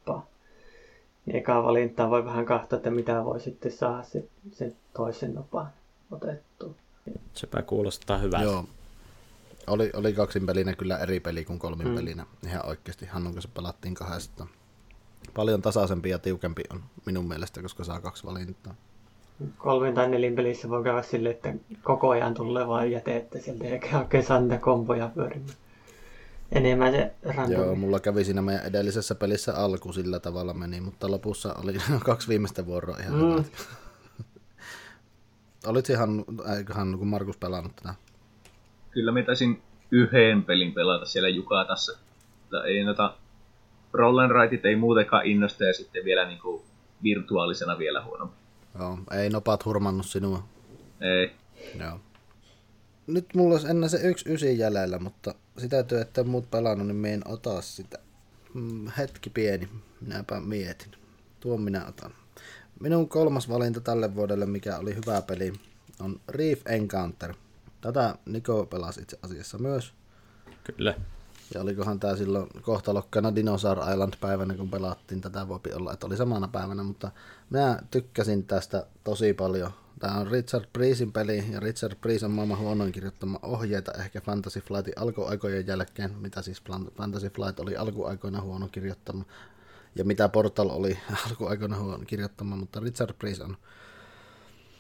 Niin 1.26 1.36
eka 1.36 1.62
valintaa 1.62 2.10
voi 2.10 2.24
vähän 2.24 2.44
katsoa, 2.44 2.76
että 2.76 2.90
mitä 2.90 3.24
voi 3.24 3.40
sitten 3.40 3.72
saada 3.72 4.02
se, 4.02 4.24
se 4.52 4.72
toisen 4.94 5.34
nopaan 5.34 5.70
otettu. 6.10 6.76
Sepä 7.34 7.62
kuulostaa 7.62 8.18
hyvältä. 8.18 8.44
Joo. 8.44 8.64
Oli, 9.66 9.90
oli 9.94 10.12
kaksin 10.12 10.46
pelinä 10.46 10.72
kyllä 10.72 10.98
eri 10.98 11.20
peli 11.20 11.44
kuin 11.44 11.58
kolmin 11.58 11.88
mm. 11.88 11.94
pelinä. 11.94 12.26
Ihan 12.46 12.66
oikeasti 12.66 13.06
Hannun 13.06 13.32
kanssa 13.32 13.50
pelattiin 13.54 13.94
kahdesta 13.94 14.46
paljon 15.34 15.62
tasaisempi 15.62 16.10
ja 16.10 16.18
tiukempi 16.18 16.62
on 16.70 16.82
minun 17.06 17.28
mielestä, 17.28 17.62
koska 17.62 17.84
saa 17.84 18.00
kaksi 18.00 18.26
valintaa. 18.26 18.74
Kolmen 19.58 19.94
tai 19.94 20.08
nelin 20.08 20.34
pelissä 20.34 20.68
voi 20.68 20.84
käydä 20.84 21.02
sille, 21.02 21.30
että 21.30 21.54
koko 21.82 22.10
ajan 22.10 22.34
tulee 22.34 22.68
vain 22.68 22.92
jätettä 22.92 23.38
sieltä 23.38 23.64
eikä 23.64 23.98
oikein 23.98 24.24
saa 24.24 24.40
niitä 24.40 24.58
kompoja 24.58 25.10
pyörimään. 25.14 25.56
Enemmän 26.52 26.92
se 26.92 27.12
random. 27.22 27.52
Joo, 27.52 27.74
mulla 27.74 28.00
kävi 28.00 28.24
siinä 28.24 28.42
meidän 28.42 28.66
edellisessä 28.66 29.14
pelissä 29.14 29.54
alku 29.54 29.92
sillä 29.92 30.20
tavalla 30.20 30.54
meni, 30.54 30.80
mutta 30.80 31.10
lopussa 31.10 31.54
oli 31.54 31.72
kaksi 32.04 32.28
viimeistä 32.28 32.66
vuoroa 32.66 32.96
ihan 32.96 33.14
mm. 33.14 33.30
hyvät. 33.30 33.52
Olit 35.66 35.90
ihan, 35.90 36.24
eiköhän 36.56 36.98
kun 36.98 37.06
Markus 37.06 37.36
pelannut 37.36 37.76
tätä? 37.76 37.94
Kyllä 38.90 39.12
mä 39.12 39.22
taisin 39.22 39.62
yhden 39.90 40.42
pelin 40.42 40.74
pelata 40.74 41.06
siellä 41.06 41.28
Jukatassa. 41.28 41.98
Ei 42.66 42.84
noita 42.84 43.14
roll 43.92 44.18
ei 44.64 44.76
muutenkaan 44.76 45.26
innosta 45.26 45.64
ja 45.64 45.72
sitten 45.72 46.04
vielä 46.04 46.26
niin 46.26 46.38
kuin 46.38 46.62
virtuaalisena 47.02 47.78
vielä 47.78 48.04
huono. 48.04 48.32
Joo, 48.78 48.98
ei 49.10 49.30
nopat 49.30 49.64
hurmannut 49.64 50.06
sinua. 50.06 50.44
Ei. 51.00 51.32
Joo. 51.80 52.00
Nyt 53.06 53.34
mulla 53.34 53.54
olisi 53.54 53.68
enää 53.68 53.88
se 53.88 54.08
yksi 54.08 54.32
ysi 54.32 54.58
jäljellä, 54.58 54.98
mutta 54.98 55.34
sitä 55.58 55.82
työ, 55.82 56.00
että 56.00 56.24
muut 56.24 56.50
pelannut, 56.50 56.86
niin 56.86 57.06
en 57.06 57.28
ota 57.28 57.62
sitä. 57.62 57.98
Mm, 58.54 58.88
hetki 58.98 59.30
pieni, 59.30 59.68
minäpä 60.00 60.40
mietin. 60.40 60.92
Tuon 61.40 61.60
minä 61.60 61.86
otan. 61.86 62.14
Minun 62.80 63.08
kolmas 63.08 63.48
valinta 63.48 63.80
tälle 63.80 64.14
vuodelle, 64.14 64.46
mikä 64.46 64.78
oli 64.78 64.94
hyvä 64.94 65.22
peli, 65.22 65.52
on 66.00 66.20
Reef 66.28 66.60
Encounter. 66.66 67.34
Tätä 67.80 68.14
Niko 68.26 68.66
pelasi 68.66 69.02
itse 69.02 69.18
asiassa 69.22 69.58
myös. 69.58 69.92
Kyllä. 70.64 70.94
Ja 71.54 71.60
olikohan 71.60 72.00
tämä 72.00 72.16
silloin 72.16 72.48
kohtalokkana 72.62 73.34
Dinosaur 73.34 73.78
Island-päivänä, 73.92 74.54
kun 74.54 74.70
pelattiin. 74.70 75.20
Tätä 75.20 75.48
voi 75.48 75.60
olla, 75.74 75.92
että 75.92 76.06
oli 76.06 76.16
samana 76.16 76.48
päivänä, 76.48 76.82
mutta 76.82 77.10
minä 77.50 77.82
tykkäsin 77.90 78.44
tästä 78.44 78.86
tosi 79.04 79.34
paljon. 79.34 79.70
Tämä 80.02 80.18
on 80.18 80.26
Richard 80.26 80.64
Priestin 80.72 81.12
peli, 81.12 81.44
ja 81.52 81.60
Richard 81.60 81.94
Priest 81.94 82.24
on 82.24 82.30
maailman 82.30 82.58
huonoin 82.58 82.92
kirjoittama 82.92 83.38
ohjeita 83.42 83.92
ehkä 83.92 84.20
Fantasy 84.20 84.60
Flightin 84.60 84.94
alkuaikojen 84.96 85.66
jälkeen, 85.66 86.14
mitä 86.18 86.42
siis 86.42 86.62
Fantasy 86.96 87.30
Flight 87.30 87.60
oli 87.60 87.76
alkuaikoina 87.76 88.40
huono 88.40 88.68
kirjoittama, 88.68 89.24
ja 89.94 90.04
mitä 90.04 90.28
Portal 90.28 90.70
oli 90.70 90.98
alkuaikoina 91.28 91.78
huono 91.78 92.04
kirjoittama, 92.06 92.56
mutta 92.56 92.80
Richard 92.80 93.12
Priest 93.12 93.40
on 93.40 93.56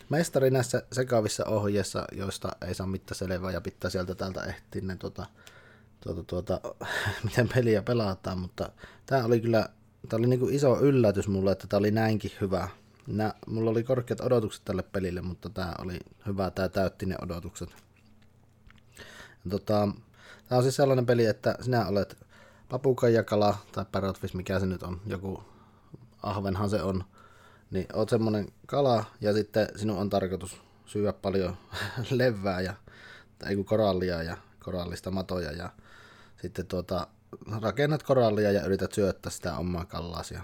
mestari 0.08 0.50
näissä 0.50 0.82
sekavissa 0.92 1.44
ohjeissa, 1.44 2.04
joista 2.12 2.48
ei 2.66 2.74
saa 2.74 2.86
mitään 2.86 3.18
selvää 3.18 3.50
ja 3.50 3.60
pitää 3.60 3.90
sieltä 3.90 4.14
täältä 4.14 4.44
ehtiä 4.44 4.82
ne 4.82 4.96
tuota, 4.96 5.26
tuota, 6.00 6.22
tuota, 6.22 6.60
miten 7.24 7.48
peliä 7.54 7.82
pelataan, 7.82 8.38
mutta 8.38 8.72
tämä 9.06 9.24
oli 9.24 9.40
kyllä 9.40 9.68
tämä 10.08 10.18
oli 10.18 10.26
niinku 10.26 10.48
iso 10.48 10.80
yllätys 10.80 11.28
mulle, 11.28 11.52
että 11.52 11.66
tämä 11.66 11.78
oli 11.78 11.90
näinkin 11.90 12.32
hyvä. 12.40 12.68
Nä, 13.06 13.34
mulla 13.46 13.70
oli 13.70 13.84
korkeat 13.84 14.20
odotukset 14.20 14.64
tälle 14.64 14.82
pelille, 14.82 15.20
mutta 15.20 15.50
tämä 15.50 15.74
oli 15.78 15.98
hyvä, 16.26 16.50
tämä 16.50 16.68
täytti 16.68 17.06
ne 17.06 17.16
odotukset. 17.22 17.68
Tota, 19.50 19.88
tämä 20.48 20.56
on 20.56 20.62
siis 20.62 20.76
sellainen 20.76 21.06
peli, 21.06 21.26
että 21.26 21.56
sinä 21.60 21.86
olet 21.86 22.16
papukaijakala 22.68 23.56
tai 23.72 23.84
parrotfish, 23.92 24.34
mikä 24.34 24.60
se 24.60 24.66
nyt 24.66 24.82
on, 24.82 25.00
joku 25.06 25.44
ahvenhan 26.22 26.70
se 26.70 26.82
on, 26.82 27.04
niin 27.70 27.86
oot 27.92 28.08
semmoinen 28.08 28.48
kala 28.66 29.04
ja 29.20 29.32
sitten 29.32 29.68
sinun 29.76 29.98
on 29.98 30.10
tarkoitus 30.10 30.60
syödä 30.86 31.12
paljon 31.12 31.56
levää 32.10 32.60
ja, 32.60 32.74
tai 33.38 33.56
korallia 33.64 34.22
ja 34.22 34.36
korallista 34.64 35.10
matoja 35.10 35.52
ja 35.52 35.70
sitten 36.42 36.66
tuota, 36.66 37.06
rakennat 37.60 38.02
korallia 38.02 38.52
ja 38.52 38.64
yrität 38.64 38.92
syöttää 38.92 39.32
sitä 39.32 39.56
omaa 39.56 39.84
kallaasi. 39.84 40.34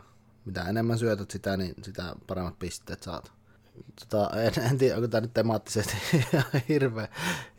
Mitä 0.44 0.62
enemmän 0.64 0.98
syötät 0.98 1.30
sitä, 1.30 1.56
niin 1.56 1.74
sitä 1.82 2.14
paremmat 2.26 2.58
pisteet 2.58 3.02
saat. 3.02 3.32
Tota, 4.00 4.40
en, 4.40 4.52
en 4.70 4.78
tiedä, 4.78 4.96
onko 4.96 5.08
tämä 5.08 5.20
nyt 5.20 5.34
temaattisesti 5.34 5.96
hirveän 6.68 7.08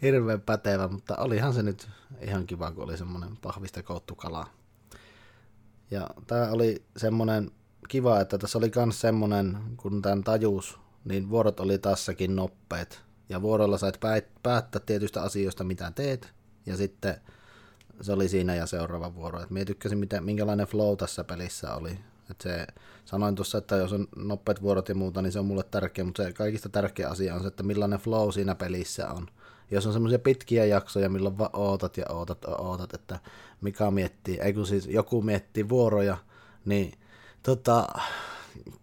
hirveä 0.01 0.37
pätevä, 0.37 0.87
mutta 0.87 1.15
olihan 1.17 1.53
se 1.53 1.63
nyt 1.63 1.89
ihan 2.21 2.45
kiva, 2.45 2.71
kun 2.71 2.83
oli 2.83 2.97
semmoinen 2.97 3.37
pahvista 3.37 3.83
koottu 3.83 4.15
kala. 4.15 4.47
Ja 5.91 6.09
tämä 6.27 6.51
oli 6.51 6.83
semmoinen 6.97 7.51
kiva, 7.87 8.19
että 8.19 8.37
tässä 8.37 8.57
oli 8.57 8.71
myös 8.75 9.01
semmoinen, 9.01 9.57
kun 9.77 10.01
tämän 10.01 10.23
tajus, 10.23 10.79
niin 11.05 11.29
vuorot 11.29 11.59
oli 11.59 11.79
tassakin 11.79 12.35
noppeet. 12.35 13.01
Ja 13.29 13.41
vuorolla 13.41 13.77
sait 13.77 13.99
päättää 14.43 14.81
tietystä 14.85 15.21
asioista, 15.21 15.63
mitä 15.63 15.91
teet. 15.95 16.33
Ja 16.65 16.77
sitten 16.77 17.15
se 18.01 18.11
oli 18.11 18.29
siinä 18.29 18.55
ja 18.55 18.65
seuraava 18.65 19.15
vuoro. 19.15 19.41
Et 19.41 19.49
mie 19.49 19.65
tykkäsin, 19.65 19.97
miten, 19.97 20.23
minkälainen 20.23 20.67
flow 20.67 20.97
tässä 20.97 21.23
pelissä 21.23 21.75
oli. 21.75 21.99
Et 22.29 22.41
se, 22.41 22.67
sanoin 23.05 23.35
tuossa, 23.35 23.57
että 23.57 23.75
jos 23.75 23.93
on 23.93 24.07
nopeat 24.15 24.61
vuorot 24.61 24.89
ja 24.89 24.95
muuta, 24.95 25.21
niin 25.21 25.31
se 25.31 25.39
on 25.39 25.45
mulle 25.45 25.63
tärkeä, 25.63 26.05
mutta 26.05 26.23
se 26.23 26.33
kaikista 26.33 26.69
tärkeä 26.69 27.09
asia 27.09 27.35
on 27.35 27.41
se, 27.41 27.47
että 27.47 27.63
millainen 27.63 27.99
flow 27.99 28.31
siinä 28.31 28.55
pelissä 28.55 29.09
on. 29.09 29.27
Jos 29.71 29.87
on 29.87 29.93
semmoisia 29.93 30.19
pitkiä 30.19 30.65
jaksoja, 30.65 31.09
milloin 31.09 31.37
vaan 31.37 31.49
ootat 31.53 31.97
ja 31.97 32.05
ootat 32.09 32.37
ja 32.47 32.55
ootat, 32.55 32.93
että 32.93 33.19
mikä 33.61 33.91
miettii, 33.91 34.39
ei 34.39 34.53
kun 34.53 34.67
siis 34.67 34.87
joku 34.87 35.21
miettii 35.21 35.69
vuoroja, 35.69 36.17
niin 36.65 36.93
tota, 37.43 37.87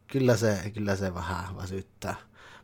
kyllä 0.07 0.37
se, 0.37 0.71
kyllä 0.75 0.97
se 0.97 1.15
vähän 1.15 1.57
väsyttää. 1.57 2.15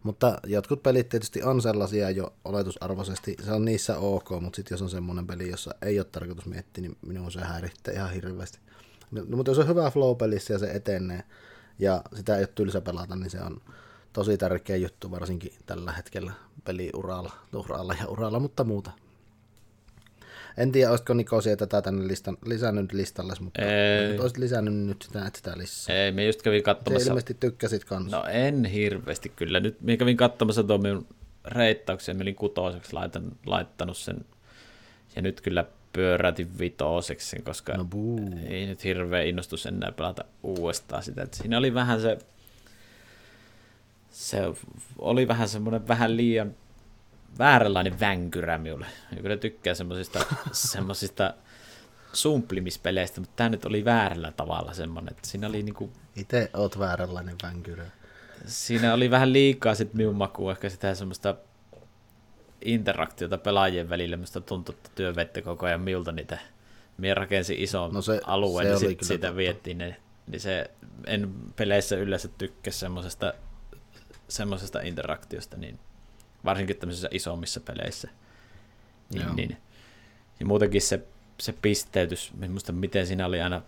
Mutta 0.03 0.39
jotkut 0.47 0.83
pelit 0.83 1.09
tietysti 1.09 1.43
on 1.43 1.63
sellaisia 1.63 2.11
jo 2.11 2.33
oletusarvoisesti, 2.45 3.37
se 3.45 3.53
on 3.53 3.65
niissä 3.65 3.99
ok, 3.99 4.31
mutta 4.41 4.57
sitten 4.57 4.75
jos 4.75 4.83
on 4.83 4.91
semmoinen 4.91 5.27
peli, 5.27 5.51
jossa 5.51 5.75
ei 5.83 5.99
ole 5.99 6.07
tarkoitus 6.13 6.47
miettiä, 6.47 6.83
niin 6.83 6.97
minun 7.07 7.33
se 7.33 7.41
häirittää 7.41 7.95
ihan 7.95 8.13
hirveästi. 8.13 8.59
No, 9.13 9.37
mutta 9.37 9.51
jos 9.51 9.59
on 9.59 9.69
hyvä 9.69 9.91
flow-pelissä 9.91 10.55
ja 10.55 10.59
se 10.59 10.71
etenee, 10.71 11.23
ja 11.79 12.03
sitä 12.17 12.37
ei 12.37 12.41
ole 12.43 12.49
tylsä 12.55 12.81
pelata, 12.81 13.17
niin 13.17 13.31
se 13.31 13.41
on 13.41 13.61
tosi 14.13 14.39
tärkeä 14.39 14.77
juttu, 14.77 15.11
varsinkin 15.11 15.53
tällä 15.67 15.93
hetkellä 15.93 16.33
peliuralla, 16.65 17.33
uralla 17.55 17.95
ja 18.01 18.07
uralla, 18.07 18.41
mutta 18.41 18.65
muuta. 18.65 18.91
En 20.57 20.73
tiedä, 20.73 20.91
olisiko 20.91 21.15
Nikosia 21.15 21.57
tätä 21.57 21.83
tänne 21.83 22.09
listan, 22.09 22.37
lisännyt 22.45 22.93
listalle, 22.93 23.35
mutta 23.41 23.63
Ei. 23.63 24.19
olisit 24.19 24.39
lisännyt, 24.39 24.75
nyt 24.75 25.03
sitä, 25.03 25.27
et 25.27 25.35
sitä 25.35 25.59
lisää. 25.59 25.97
Ei, 25.97 26.13
me 26.13 26.27
just 26.27 26.43
kävin 26.43 26.61
Se 26.61 26.65
katsomassa. 26.65 27.09
ilmeisesti 27.09 27.35
tykkäsit 27.35 27.85
kanssa. 27.85 28.17
No 28.17 28.25
en 28.25 28.65
hirveästi 28.65 29.29
kyllä. 29.29 29.61
Nyt 29.61 29.81
minä 29.81 29.97
kävin 29.97 30.17
katsomassa 30.17 30.63
tuon 30.63 30.83
minun 30.83 31.07
reittauksen, 31.45 32.17
minä 32.17 32.25
olin 32.25 32.35
kutoseksi 32.35 32.93
laitan, 32.93 33.33
laittanut 33.47 33.97
sen. 33.97 34.25
Ja 35.17 35.23
nyt 35.23 35.41
kyllä 35.41 35.65
pyörätin 35.93 36.59
vitoseksi 36.59 37.43
koska 37.43 37.77
No 37.77 37.85
buu. 37.85 38.31
ei 38.49 38.67
nyt 38.67 38.85
hirveä 38.85 39.23
innostus 39.23 39.67
enää 39.67 39.93
pelata 39.93 40.25
uudestaan 40.43 41.03
sitä. 41.03 41.23
Et 41.23 41.35
siinä 41.35 41.59
oli 41.59 41.75
vähän 41.75 42.01
se, 42.01 42.19
se 44.11 44.39
oli 44.99 45.29
vähän 45.29 45.49
semmoinen 45.49 45.89
vähän 45.89 46.17
liian 46.17 46.55
vääränlainen 47.39 48.01
vänkyrä 48.01 48.59
minulle. 48.59 48.87
Ja 49.17 49.23
kyllä 49.23 49.37
tykkää 49.37 49.75
semmoisista, 49.75 50.25
semmoisista 50.53 51.35
sumplimispeleistä, 52.13 53.21
mutta 53.21 53.33
tämä 53.37 53.49
nyt 53.49 53.65
oli 53.65 53.85
väärällä 53.85 54.33
tavalla 54.33 54.75
semmoinen, 54.75 55.13
että 55.15 55.29
siinä 55.29 55.47
oli 55.47 55.63
niinku 55.63 55.93
Itse 56.17 56.51
oot 56.55 56.79
vääränlainen 56.79 57.37
vänkyrä. 57.43 57.85
siinä 58.47 58.95
oli 58.95 59.11
vähän 59.11 59.33
liikaa 59.33 59.75
sit 59.75 59.95
minun 59.95 60.17
makuun 60.17 60.53
ehkä 60.53 60.69
sitä 60.69 60.95
semmoista 60.95 61.35
interaktiota 62.65 63.39
pelaajien 63.39 63.89
välillä, 63.91 64.17
mistä 64.17 64.41
tuntui, 64.41 64.75
että 64.75 64.91
työ 64.95 65.17
vette 65.17 65.43
koko 65.43 65.67
ajan 65.67 65.81
miltä 65.81 66.13
niitä. 66.13 66.39
Minä 66.99 67.15
rakensin 67.15 67.59
ison 67.59 67.95
No 67.95 68.03
se- 68.03 68.21
alueen, 68.27 68.79
se 68.79 68.87
niin 68.87 68.99
sit 68.99 69.07
siitä 69.09 69.27
totta. 69.27 69.37
viettiin 69.37 69.79
ne. 69.79 69.97
Niin 70.27 70.41
se, 70.41 70.71
en 71.07 71.31
peleissä 71.57 71.97
yleensä 71.97 72.29
tykkää 72.29 72.73
semmoisesta, 72.73 73.33
semmoisesta 74.29 74.81
interaktiosta, 74.81 75.57
niin 75.57 75.79
varsinkin 76.45 76.77
tämmöisissä 76.77 77.09
isommissa 77.11 77.61
peleissä. 77.61 78.09
Niin, 79.15 79.23
Joo. 79.25 79.35
niin. 79.35 79.57
Ja 80.41 80.47
muutenkin 80.47 80.83
se, 80.83 81.07
se 81.41 81.55
pisteytys, 81.63 82.33
minusta 82.35 82.73
miten 82.73 83.07
siinä 83.07 83.27
oli 83.27 83.41
aina 83.43 83.63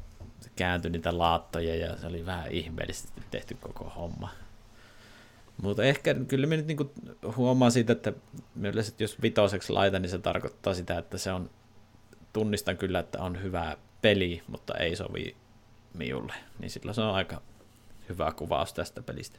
kääntyi 0.57 0.91
niitä 0.91 1.19
laattoja 1.19 1.77
ja 1.77 1.97
se 1.97 2.07
oli 2.07 2.27
vähän 2.27 2.51
ihmeellisesti 2.53 3.23
tehty 3.31 3.57
koko 3.61 3.85
homma. 3.97 4.29
Mutta 5.63 5.83
ehkä 5.83 6.15
kyllä 6.15 6.47
minä 6.47 6.57
nyt 6.57 6.67
niinku 6.67 6.93
huomaan 7.37 7.73
siitä, 7.73 7.93
että 7.93 8.13
yleensä, 8.61 8.91
että 8.91 9.05
jos 9.05 9.23
vitoseksi 9.23 9.73
laitan, 9.73 10.03
niin 10.03 10.11
se 10.11 10.19
tarkoittaa 10.19 10.75
sitä, 10.75 10.99
että 10.99 11.19
se 11.19 11.33
on, 11.33 11.51
tunnistan 12.33 12.77
kyllä, 12.77 12.99
että 12.99 13.23
on 13.23 13.43
hyvä 13.43 13.77
peli, 14.03 14.43
mutta 14.49 14.75
ei 14.75 14.97
sovi 14.97 15.37
miulle. 15.95 16.35
Niin 16.59 16.71
silloin 16.71 16.95
se 16.95 17.01
on 17.01 17.15
aika 17.15 17.43
hyvä 18.09 18.33
kuvaus 18.33 18.73
tästä 18.73 19.03
pelistä. 19.03 19.39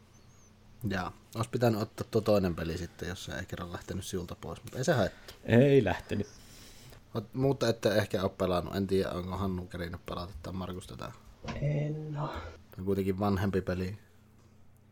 Jaa, 0.89 1.11
olisi 1.35 1.49
pitänyt 1.49 1.81
ottaa 1.81 2.07
tuo 2.11 2.21
toinen 2.21 2.55
peli 2.55 2.77
sitten, 2.77 3.09
jos 3.09 3.25
se 3.25 3.31
ei 3.39 3.45
kerran 3.45 3.71
lähtenyt 3.71 4.05
sinulta 4.05 4.35
pois, 4.41 4.63
mutta 4.63 4.77
ei 4.77 4.83
se 4.83 4.93
haittaa. 4.93 5.35
Ei 5.43 5.83
lähtenyt. 5.83 6.27
Mut- 7.13 7.29
Mutta 7.33 7.69
ette 7.69 7.89
ehkä 7.89 8.23
ole 8.23 8.31
pelannut, 8.37 8.75
en 8.75 8.87
tiedä 8.87 9.09
onko 9.09 9.37
Hannu 9.37 9.65
kerinyt 9.67 10.05
pelata 10.05 10.33
tai 10.43 10.53
Markus 10.53 10.87
tätä. 10.87 11.11
En 11.61 12.17
oo. 12.21 12.33
On 12.79 12.85
kuitenkin 12.85 13.19
vanhempi 13.19 13.61
peli. 13.61 13.97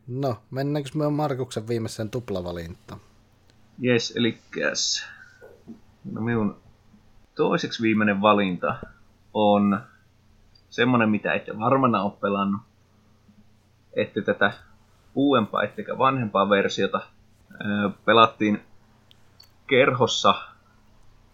No, 0.08 0.36
mennäänkö 0.50 0.90
me 0.94 1.10
Markuksen 1.10 1.68
viimeiseen 1.68 2.10
tuplavalintaan? 2.10 3.00
Jes, 3.78 4.16
eli 4.16 4.38
no 6.12 6.20
minun 6.20 6.56
toiseksi 7.34 7.82
viimeinen 7.82 8.20
valinta 8.20 8.76
on 9.34 9.80
semmonen, 10.70 11.08
mitä 11.08 11.32
ette 11.32 11.58
varmana 11.58 12.02
ole 12.02 12.12
pelannut. 12.20 12.60
Ette 13.96 14.22
tätä 14.22 14.52
uudempaa 15.14 15.62
ettekä 15.62 15.98
vanhempaa 15.98 16.48
versiota. 16.48 17.00
Öö, 17.60 17.90
pelattiin 18.04 18.60
kerhossa 19.66 20.34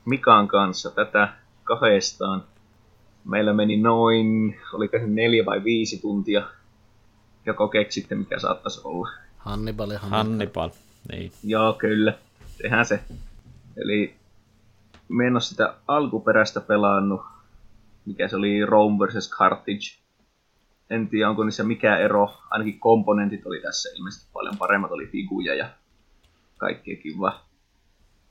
Mikan 0.05 0.49
kanssa 0.49 0.91
tätä 0.91 1.29
kahdestaan. 1.65 2.45
Meillä 3.25 3.53
meni 3.53 3.77
noin, 3.77 4.59
oliko 4.73 4.99
se 4.99 5.07
neljä 5.07 5.47
vai 5.47 5.65
viisi 5.65 5.99
tuntia. 5.99 6.43
Joko 7.47 7.69
keksitte, 7.69 8.15
mikä 8.15 8.39
saattaisi 8.39 8.81
olla. 8.85 9.09
Hannibal 9.37 9.91
ja 9.91 9.99
Hannibal. 9.99 10.25
Hannibal. 10.25 10.71
Niin. 11.13 11.33
Joo, 11.45 11.73
kyllä. 11.73 12.19
Tehän 12.63 12.87
se. 12.87 13.01
Eli 13.77 14.17
me 15.09 15.27
en 15.27 15.33
ole 15.33 15.41
sitä 15.41 15.75
alkuperäistä 15.89 16.61
pelannut, 16.61 17.21
mikä 18.07 18.29
se 18.29 18.37
oli 18.37 18.67
Rome 18.67 19.07
vs. 19.07 19.31
Carthage. 19.31 20.01
En 20.91 21.09
tiedä, 21.09 21.31
onko 21.31 21.45
niissä 21.45 21.65
mikä 21.65 21.97
ero. 21.97 22.35
Ainakin 22.51 22.81
komponentit 22.81 23.47
oli 23.47 23.61
tässä 23.61 23.89
ilmeisesti 23.97 24.31
paljon 24.33 24.57
paremmat, 24.57 24.91
oli 24.91 25.07
figuja 25.07 25.55
ja 25.55 25.71
kaikkea 26.59 26.97
kiva. 26.97 27.41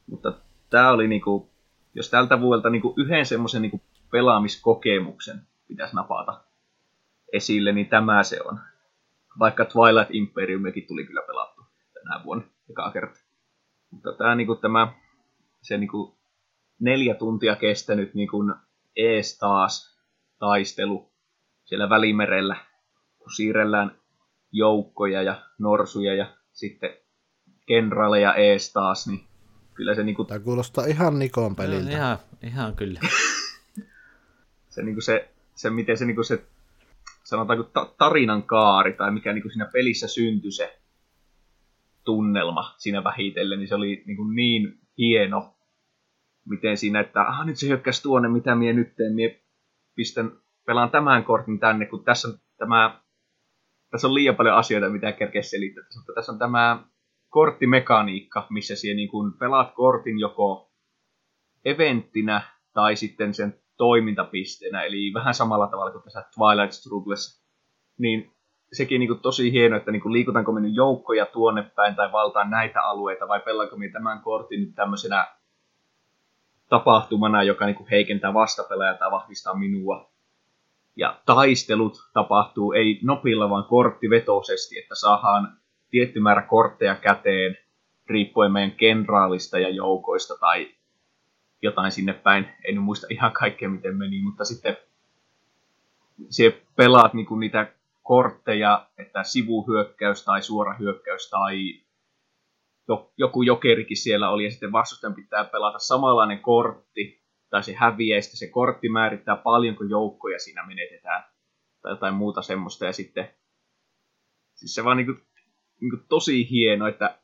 Mutta 0.08 0.34
tämä 0.70 0.92
oli 0.92 1.08
niinku, 1.08 1.50
jos 1.94 2.10
tältä 2.10 2.42
vuodelta 2.42 2.70
niinku 2.70 2.94
yhden 2.98 3.26
semmoisen 3.26 3.62
niinku 3.62 3.82
pelaamiskokemuksen 4.12 5.42
pitäisi 5.68 5.96
napata 5.96 6.42
esille, 7.34 7.72
niin 7.72 7.88
tämä 7.88 8.24
se 8.24 8.40
on. 8.46 8.60
Vaikka 9.40 9.66
Twilight 9.66 10.16
Imperiumiakin 10.16 10.88
tuli 10.88 11.06
kyllä 11.06 11.22
pelattu 11.28 11.62
tänä 11.94 12.24
vuonna 12.24 12.48
ekaa 12.70 12.92
kertaa. 12.92 13.24
Mutta 13.92 14.14
tämä, 14.14 14.36
niinku, 14.36 14.56
tämä 14.56 14.94
se 15.62 15.78
niinku, 15.78 16.20
neljä 16.80 17.16
tuntia 17.16 17.56
kestänyt 17.56 18.14
niinku, 18.14 18.38
ees 18.96 19.38
taas 19.38 20.00
taistelu 20.40 21.12
siellä 21.66 21.90
Välimerellä, 21.90 22.56
kun 23.18 23.32
siirrellään 23.36 24.00
joukkoja 24.52 25.22
ja 25.22 25.42
norsuja 25.60 26.16
ja 26.16 26.38
sitten 26.52 26.90
kenraaleja 27.68 28.36
ees 28.36 28.74
taas, 28.74 29.08
niin 29.08 29.28
kyllä 29.74 29.96
se, 29.96 30.04
niinku, 30.04 30.26
Tämä 30.26 30.40
kuulostaa 30.40 30.86
ihan 30.86 31.20
Nikon 31.20 31.56
peliltä. 31.56 31.92
Ihan, 31.92 32.18
ihan 32.44 32.76
kyllä. 32.76 33.00
se, 34.74 34.84
niinku, 34.84 35.02
se, 35.02 35.30
se 35.56 35.70
miten 35.70 35.98
se, 35.98 36.06
niinku, 36.06 36.24
se 36.24 36.44
sanotaanko 37.30 37.64
ta- 37.64 37.94
tarinan 37.98 38.44
kaari 38.44 38.94
tai 38.94 39.12
mikä 39.12 39.34
niinku, 39.34 39.50
siinä 39.50 39.70
pelissä 39.74 40.08
syntyi 40.08 40.52
se 40.52 40.80
tunnelma 42.04 42.74
siinä 42.78 43.04
vähitellen, 43.04 43.60
niin 43.60 43.68
se 43.68 43.76
oli 43.76 44.04
niin, 44.06 44.18
kuin 44.18 44.36
niin 44.36 44.80
hieno, 44.98 45.54
miten 46.46 46.78
siinä, 46.78 47.00
että 47.00 47.22
ah, 47.22 47.46
nyt 47.46 47.58
se 47.58 47.68
hyökkäsi 47.68 48.04
tuonne, 48.04 48.30
mitä 48.30 48.56
mie 48.56 48.74
nyt 48.74 48.96
teen, 48.96 49.14
mie 49.14 49.42
pistän, 49.96 50.32
pelaan 50.66 50.90
tämän 50.90 51.24
kortin 51.24 51.60
tänne, 51.60 51.86
kun 51.86 52.04
tässä 52.04 52.28
on 52.28 52.34
tämä, 52.58 53.02
tässä 53.90 54.08
on 54.08 54.14
liian 54.14 54.36
paljon 54.36 54.56
asioita, 54.56 54.90
mitä 54.90 55.12
kerkeä 55.12 55.42
selittää, 55.42 55.84
mutta 55.96 56.14
tässä 56.16 56.32
on 56.32 56.40
tämä 56.40 56.84
korttimekaniikka, 57.30 58.48
missä 58.50 58.76
siellä 58.76 58.96
niin 58.96 59.10
kuin 59.10 59.34
pelaat 59.34 59.74
kortin 59.74 60.20
joko 60.20 60.72
eventtinä 61.66 62.42
tai 62.74 62.96
sitten 62.96 63.34
sen 63.34 63.59
toimintapisteenä, 63.80 64.82
eli 64.82 65.14
vähän 65.14 65.34
samalla 65.34 65.68
tavalla 65.68 65.92
kuin 65.92 66.04
tässä 66.04 66.26
Twilight 66.36 66.74
Strugglessa, 66.74 67.46
niin 67.98 68.32
sekin 68.74 69.00
niin 69.00 69.08
kuin 69.08 69.20
tosi 69.20 69.52
hieno, 69.52 69.78
että 69.78 69.92
niin 69.92 70.02
kuin 70.02 70.14
liikutaanko 70.14 70.52
me 70.52 70.68
joukkoja 70.68 71.26
tuonne 71.26 71.64
päin 71.76 71.96
tai 71.96 72.12
valtaan 72.12 72.50
näitä 72.50 72.82
alueita, 72.82 73.28
vai 73.28 73.40
pelaanko 73.40 73.78
me 73.78 73.90
tämän 73.90 74.22
kortin 74.22 74.74
tämmöisenä 74.74 75.28
tapahtumana, 76.70 77.44
joka 77.44 77.66
niin 77.66 77.76
kuin 77.76 77.90
heikentää 77.92 78.34
vastapelaaja 78.34 78.94
tai 78.94 79.12
vahvistaa 79.12 79.56
minua. 79.56 80.10
Ja 80.96 81.20
taistelut 81.26 81.98
tapahtuu 82.14 82.72
ei 82.72 83.00
nopilla, 83.04 83.50
vaan 83.50 83.64
korttivetoisesti, 83.64 84.80
että 84.80 84.96
saadaan 84.96 85.58
tietty 85.90 86.20
määrä 86.20 86.42
kortteja 86.42 86.96
käteen, 86.96 87.58
riippuen 88.08 88.52
meidän 88.52 88.72
kenraalista 88.72 89.60
ja 89.60 89.70
joukoista 89.70 90.34
tai 90.40 90.68
jotain 91.62 91.92
sinne 91.92 92.14
päin. 92.14 92.48
En 92.64 92.82
muista 92.82 93.08
ihan 93.10 93.32
kaikkea, 93.32 93.70
miten 93.70 93.98
meni, 93.98 94.22
mutta 94.22 94.46
sitten 94.46 94.78
siellä 96.30 96.58
pelaat 96.76 97.14
niinku 97.14 97.36
niitä 97.36 97.74
kortteja, 98.04 98.88
että 98.98 99.24
sivuhyökkäys 99.24 100.26
tai 100.26 100.42
suora 100.42 100.78
hyökkäys 100.78 101.30
tai 101.30 101.82
jo- 102.88 103.14
joku 103.18 103.42
jokerikin 103.42 103.98
siellä 103.98 104.30
oli 104.30 104.44
ja 104.44 104.52
sitten 104.52 104.72
vastustajan 104.72 105.16
pitää 105.16 105.44
pelata 105.44 105.80
samanlainen 105.80 106.40
kortti 106.40 107.22
tai 107.50 107.64
se 107.64 107.74
häviää 107.74 108.22
sitten 108.22 108.38
se 108.38 108.48
kortti 108.48 108.90
määrittää 108.90 109.36
paljonko 109.36 109.84
joukkoja 109.84 110.40
siinä 110.40 110.68
menetetään 110.68 111.24
tai 111.82 111.92
jotain 111.92 112.14
muuta 112.14 112.42
semmoista 112.42 112.86
ja 112.86 112.94
sitten 112.94 113.30
siis 114.56 114.76
se 114.76 114.84
vaan 114.84 114.98
niinku, 114.98 115.14
niinku 115.82 115.98
tosi 116.10 116.50
hieno, 116.50 116.88
että 116.88 117.20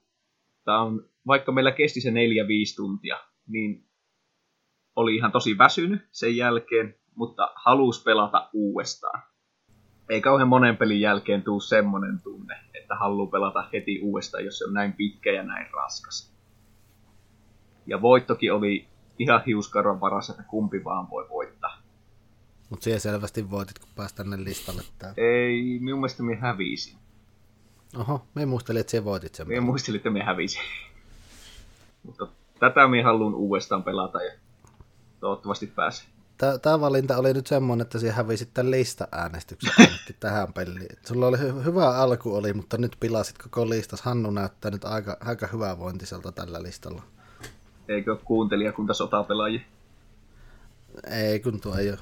tää 0.66 0.82
on, 0.82 1.10
vaikka 1.28 1.52
meillä 1.52 1.72
kesti 1.72 2.02
se 2.02 2.12
neljä 2.12 2.48
viisi 2.48 2.76
tuntia, 2.76 3.18
niin 3.48 3.86
oli 4.96 5.16
ihan 5.16 5.32
tosi 5.32 5.58
väsynyt 5.58 6.08
sen 6.12 6.38
jälkeen, 6.38 6.96
mutta 7.16 7.52
halusi 7.56 8.04
pelata 8.04 8.50
uudestaan. 8.54 9.22
Ei 10.10 10.22
kauhean 10.22 10.48
monen 10.48 10.78
pelin 10.78 11.02
jälkeen 11.02 11.44
tuu 11.44 11.60
semmonen 11.60 12.20
tunne, 12.24 12.56
että 12.74 12.96
haluaa 12.96 13.32
pelata 13.32 13.68
heti 13.74 14.00
uudestaan, 14.02 14.46
jos 14.46 14.58
se 14.58 14.66
on 14.66 14.74
näin 14.74 14.94
pitkä 14.94 15.32
ja 15.32 15.44
näin 15.44 15.68
raskas. 15.74 16.36
Ja 17.88 18.02
voittokin 18.02 18.54
oli 18.54 18.88
ihan 19.20 19.44
hiuskarvan 19.46 20.02
varassa, 20.02 20.34
että 20.34 20.44
kumpi 20.44 20.84
vaan 20.84 21.10
voi 21.10 21.30
voittaa. 21.30 21.78
Mutta 22.70 22.84
siellä 22.84 23.00
selvästi 23.00 23.52
voitit, 23.52 23.80
kun 23.80 23.90
pääsit 23.96 24.18
tänne 24.18 24.44
listalle. 24.44 24.82
Tää. 25.00 25.14
Ei, 25.18 25.80
minun 25.80 26.00
mielestä 26.00 26.24
minä 26.24 26.42
hävisin. 26.42 26.98
Oho, 27.98 28.26
me 28.36 28.46
muistelin, 28.46 28.82
että 28.82 28.92
siellä 28.92 29.06
voitit 29.06 29.36
sen. 29.36 29.48
Minä 29.48 29.62
muistelin, 29.62 29.98
että 29.98 30.10
minä 30.10 30.26
hävisin. 30.26 30.62
Mutta 32.04 32.28
tätä 32.60 32.88
minä 32.88 33.04
haluan 33.04 33.36
uudestaan 33.36 33.84
pelata 33.84 34.24
ja 34.24 34.32
toivottavasti 35.26 35.68
pääsee. 35.68 36.08
Tämä 36.62 36.82
valinta 36.82 37.18
oli 37.18 37.34
nyt 37.34 37.48
semmoinen, 37.48 37.82
että 37.86 38.00
siihen 38.00 38.16
hävisit 38.16 38.54
tämän 38.54 38.72
lista-äänestyksen 38.72 39.88
tähän 40.20 40.54
peliin. 40.54 40.98
Sulla 41.06 41.28
oli 41.28 41.38
hy- 41.38 41.66
hyvä 41.66 41.90
alku 41.90 42.36
oli, 42.36 42.54
mutta 42.54 42.78
nyt 42.78 42.98
pilasit 43.00 43.38
koko 43.38 43.70
listas. 43.70 44.02
Hannu 44.02 44.32
näyttää 44.32 44.72
nyt 44.72 44.86
aika, 44.86 45.18
aika 45.20 45.48
hyvää 45.48 45.80
vointiselta 45.80 46.32
tällä 46.32 46.64
listalla. 46.64 47.02
Eikö 47.88 48.16
kuuntelijakunta 48.16 48.94
sotapelaajia? 48.94 49.62
Ei, 51.12 51.40
kun 51.40 51.62
tuo 51.62 51.76
ei 51.78 51.90
ole. 51.90 52.00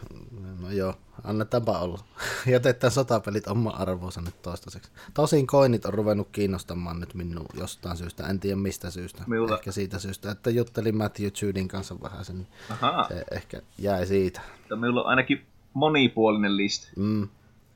No 0.62 0.72
joo, 0.72 0.96
annetaanpa 1.24 1.80
olla. 1.80 2.00
Jätetään 2.46 2.92
sotapelit 2.92 3.48
oma 3.48 3.70
arvoonsa 3.70 4.22
nyt 4.22 4.42
toistaiseksi. 4.42 4.92
Tosin 5.14 5.48
koinit 5.48 5.86
on 5.86 5.94
ruvennut 5.94 6.28
kiinnostamaan 6.32 7.00
nyt 7.00 7.14
minun 7.14 7.46
jostain 7.54 7.98
syystä. 7.98 8.28
En 8.28 8.40
tiedä 8.40 8.56
mistä 8.56 8.92
syystä. 8.92 9.24
Minulla- 9.28 9.56
Ehkä 9.58 9.72
siitä 9.72 10.00
syystä, 10.00 10.32
että 10.32 10.50
juttelin 10.50 10.98
Matthew 10.98 11.30
Judin 11.42 11.68
kanssa 11.68 12.02
vähän 12.02 12.26
sen. 12.26 12.48
Ahaa, 12.70 13.08
Se 13.08 13.24
ehkä 13.32 13.62
jäi 13.78 14.06
siitä. 14.08 14.42
mutta 14.60 14.76
meillä 14.76 15.02
on 15.02 15.08
ainakin 15.08 15.46
monipuolinen 15.74 16.58
lista. 16.58 16.88
Mm. 16.96 17.28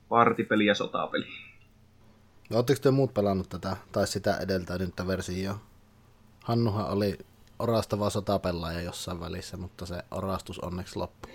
Partipeli 0.09 0.65
ja 0.65 0.75
sotapeli. 0.75 1.25
Oletteko 2.53 2.79
te 2.81 2.91
muut 2.91 3.13
pelannut 3.13 3.49
tätä, 3.49 3.77
tai 3.91 4.07
sitä 4.07 4.37
edeltänyttä 4.37 5.07
versioa? 5.07 5.59
Hannuhan 6.43 6.89
oli 6.89 7.17
orastava 7.59 8.09
sotapelaaja 8.09 8.81
jossain 8.81 9.19
välissä, 9.19 9.57
mutta 9.57 9.85
se 9.85 10.03
orastus 10.11 10.59
onneksi 10.59 10.99
loppui. 10.99 11.31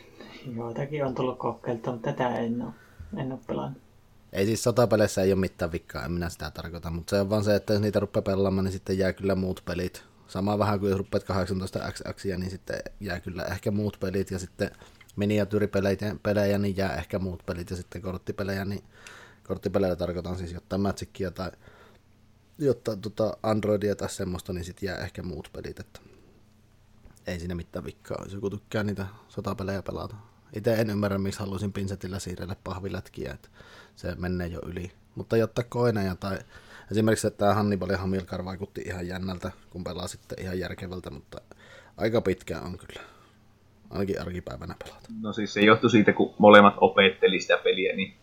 Joitakin 0.57 1.05
on 1.05 1.15
tullut 1.15 1.39
kokeiltua, 1.39 1.93
mutta 1.93 2.13
tätä 2.13 2.39
en 2.39 2.63
ole, 2.63 2.73
en 3.17 3.33
ole 3.33 3.41
pelannut. 3.47 3.83
Ei 4.33 4.47
siis 4.47 4.63
sotapeleissä 4.63 5.23
ei 5.23 5.33
ole 5.33 5.41
mitään 5.41 5.73
vikkaa, 5.73 6.05
en 6.05 6.13
minä 6.13 6.29
sitä 6.29 6.51
tarkoita, 6.51 6.91
mutta 6.91 7.11
se 7.11 7.21
on 7.21 7.31
vaan 7.31 7.45
se, 7.45 7.55
että 7.55 7.73
jos 7.73 7.83
niitä 7.83 8.01
rupeaa 8.01 8.23
pelaamaan, 8.23 8.65
niin 8.65 8.73
sitten 8.73 8.99
jää 8.99 9.13
kyllä 9.13 9.35
muut 9.35 9.63
pelit. 9.65 10.05
Sama 10.29 10.59
vähän 10.59 10.81
kuin 10.81 10.91
jos 10.91 10.99
rupeat 10.99 11.25
18xx, 11.25 12.39
niin 12.39 12.51
sitten 12.51 12.81
jää 13.01 13.21
kyllä 13.21 13.45
ehkä 13.45 13.71
muut 13.71 13.97
pelit 14.01 14.31
ja 14.31 14.39
sitten 14.39 14.71
miniatyyripelejä 15.17 16.17
pelejä, 16.23 16.59
niin 16.59 16.77
jää 16.77 16.97
ehkä 16.97 17.19
muut 17.19 17.47
pelit 17.47 17.71
ja 17.71 17.77
sitten 17.77 18.03
korttipelejä, 18.03 18.65
niin 18.65 18.85
korttipelejä 19.47 19.97
tarkoitan 19.97 20.37
siis 20.37 20.53
jotain 20.53 20.83
Magicia 20.83 21.31
tai 21.31 21.51
jotain 22.59 23.01
tota 23.01 23.37
Androidia 23.43 23.97
tai 23.97 24.11
semmoista, 24.11 24.53
niin 24.53 24.65
sitten 24.65 24.87
jää 24.87 24.99
ehkä 24.99 25.23
muut 25.23 25.51
pelit, 25.53 25.81
että 25.81 26.01
ei 27.27 27.39
siinä 27.39 27.55
mitään 27.55 27.85
vikkaa, 27.85 28.23
jos 28.25 28.33
joku 28.33 28.51
tykkää 28.51 28.85
niitä 28.85 29.07
sotapelejä 29.29 29.83
pelata. 29.83 30.17
Itse 30.57 30.75
en 30.75 30.91
ymmärrä, 30.91 31.19
miksi 31.19 31.41
haluaisin 31.41 31.73
pinsetillä 31.73 32.19
siirrellä 32.19 32.57
pahvilätkiä, 32.65 33.33
että 33.33 33.49
se 33.97 34.15
menee 34.15 34.47
jo 34.47 34.61
yli. 34.67 34.93
Mutta 35.15 35.37
jotta 35.37 35.63
koineja 35.63 36.17
tai 36.17 36.39
esimerkiksi 36.91 37.27
että 37.27 37.39
tämä 37.39 37.55
Hannibal 37.55 37.91
ja 37.91 37.99
Hamilkar 37.99 38.45
vaikutti 38.45 38.83
ihan 38.87 39.09
jännältä, 39.09 39.51
kun 39.71 39.85
pelaa 39.85 40.09
sitten 40.09 40.41
ihan 40.41 40.59
järkevältä, 40.59 41.11
mutta 41.11 41.41
aika 41.97 42.21
pitkään 42.21 42.65
on 42.65 42.79
kyllä. 42.79 43.07
Ainakin 43.91 44.21
arkipäivänä 44.21 44.75
pelata. 44.85 45.09
No 45.21 45.33
siis 45.33 45.55
se 45.55 45.61
johtui 45.61 45.91
siitä, 45.91 46.13
kun 46.13 46.35
molemmat 46.39 46.75
opetteli 46.81 47.41
sitä 47.41 47.57
peliä, 47.57 47.97
niin 47.97 48.15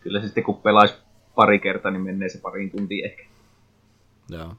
kyllä 0.00 0.20
se 0.20 0.26
sitten 0.26 0.44
kun 0.44 0.56
pelaisi 0.56 0.94
pari 1.34 1.58
kertaa, 1.58 1.90
niin 1.90 2.02
menee 2.02 2.28
se 2.28 2.40
pariin 2.40 2.70
tuntiin 2.70 3.04
ehkä. 3.04 3.22
Joo. 4.28 4.54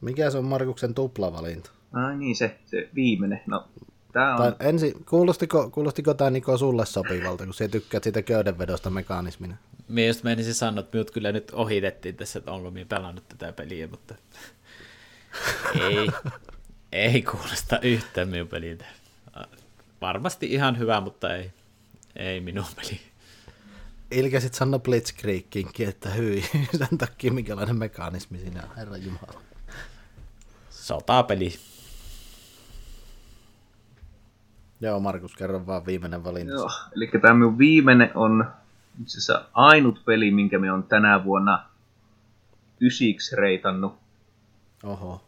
Mikä 0.00 0.30
se 0.30 0.38
on 0.38 0.44
Markuksen 0.44 0.94
tuplavalinta? 0.94 1.70
Ai 1.92 2.16
niin, 2.16 2.36
se, 2.36 2.58
se 2.66 2.88
viimeinen. 2.94 3.40
No, 3.46 3.68
tää 4.12 4.34
on... 4.34 4.38
Tai 4.38 4.68
ensin, 4.68 5.04
kuulostiko, 5.04 5.70
kuulostiko 5.70 6.14
tämä 6.14 6.30
Niko 6.30 6.58
sulle 6.58 6.86
sopivalta, 6.86 7.44
kun 7.44 7.54
sä 7.54 7.68
tykkäät 7.68 8.02
siitä 8.02 8.22
köydenvedosta 8.22 8.90
mekanismina? 8.90 9.56
Mie 9.88 10.06
just 10.06 10.22
menisin 10.24 10.54
sanoa, 10.54 10.80
että 10.80 10.96
minut 10.96 11.10
kyllä 11.10 11.32
nyt 11.32 11.50
ohitettiin 11.54 12.16
tässä, 12.16 12.38
että 12.38 12.52
onko 12.52 12.70
minä 12.70 12.86
pelannut 12.88 13.28
tätä 13.28 13.52
peliä, 13.52 13.88
mutta 13.88 14.14
ei, 15.80 16.08
ei 16.92 17.22
kuulosta 17.22 17.78
yhtään 17.80 18.28
minun 18.28 18.48
peliltä. 18.48 18.84
Varmasti 20.00 20.46
ihan 20.46 20.78
hyvä, 20.78 21.00
mutta 21.00 21.34
ei, 21.34 21.52
ei 22.16 22.40
minun 22.40 22.66
peli. 22.76 23.00
Ilkä 24.10 24.40
sit 24.40 24.54
sanoi 24.54 24.80
Blitzkriegkinkin, 24.80 25.88
että 25.88 26.10
hyi, 26.10 26.44
sen 26.78 26.98
takia 26.98 27.32
minkälainen 27.32 27.78
mekanismi 27.78 28.38
siinä 28.38 28.62
on, 28.62 28.76
herra 28.76 28.96
jumala. 28.96 29.40
Sotapeli. 30.70 31.54
Joo, 34.80 35.00
Markus, 35.00 35.34
kerro 35.34 35.66
vaan 35.66 35.86
viimeinen 35.86 36.24
valinta. 36.24 36.52
Joo, 36.52 36.70
eli 36.96 37.10
tämä 37.22 37.34
minun 37.34 37.58
viimeinen 37.58 38.10
on 38.14 38.50
itse 39.02 39.18
asiassa 39.18 39.44
ainut 39.52 40.02
peli, 40.04 40.30
minkä 40.30 40.58
me 40.58 40.72
on 40.72 40.82
tänä 40.82 41.24
vuonna 41.24 41.64
ysiksi 42.80 43.36
reitannut, 43.36 43.94
Oho. 44.84 45.24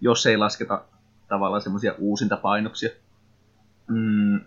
jos 0.00 0.26
ei 0.26 0.36
lasketa 0.36 0.84
tavallaan 1.28 1.62
semmoisia 1.62 1.94
uusinta 1.98 2.36
painoksia. 2.36 2.90
Mm, 3.88 4.40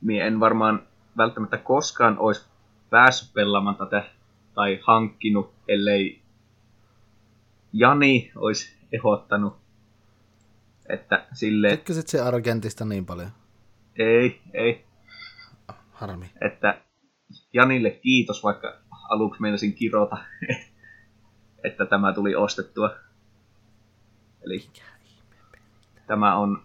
mie 0.00 0.26
en 0.26 0.40
varmaan 0.40 0.82
välttämättä 1.16 1.58
koskaan 1.58 2.18
olisi 2.18 2.46
päässyt 2.90 3.34
pelaamaan 3.34 3.76
tätä 3.76 4.04
tai 4.54 4.80
hankkinut, 4.82 5.52
ellei 5.68 6.20
Jani 7.72 8.32
olisi 8.36 8.74
ehdottanut, 8.92 9.56
että 10.88 11.26
sille 11.32 11.70
Tykkäsit 11.70 12.08
se 12.08 12.20
Argentista 12.20 12.84
niin 12.84 13.06
paljon? 13.06 13.30
Ei, 14.00 14.40
ei, 14.54 14.84
Harmi. 15.92 16.30
että 16.46 16.80
Janille 17.52 17.90
kiitos, 17.90 18.44
vaikka 18.44 18.76
aluksi 19.10 19.42
meinasin 19.42 19.74
kirota, 19.74 20.16
että 21.64 21.86
tämä 21.86 22.12
tuli 22.12 22.34
ostettua. 22.34 22.90
Eli 24.42 24.68
tämä 26.06 26.36
on, 26.36 26.62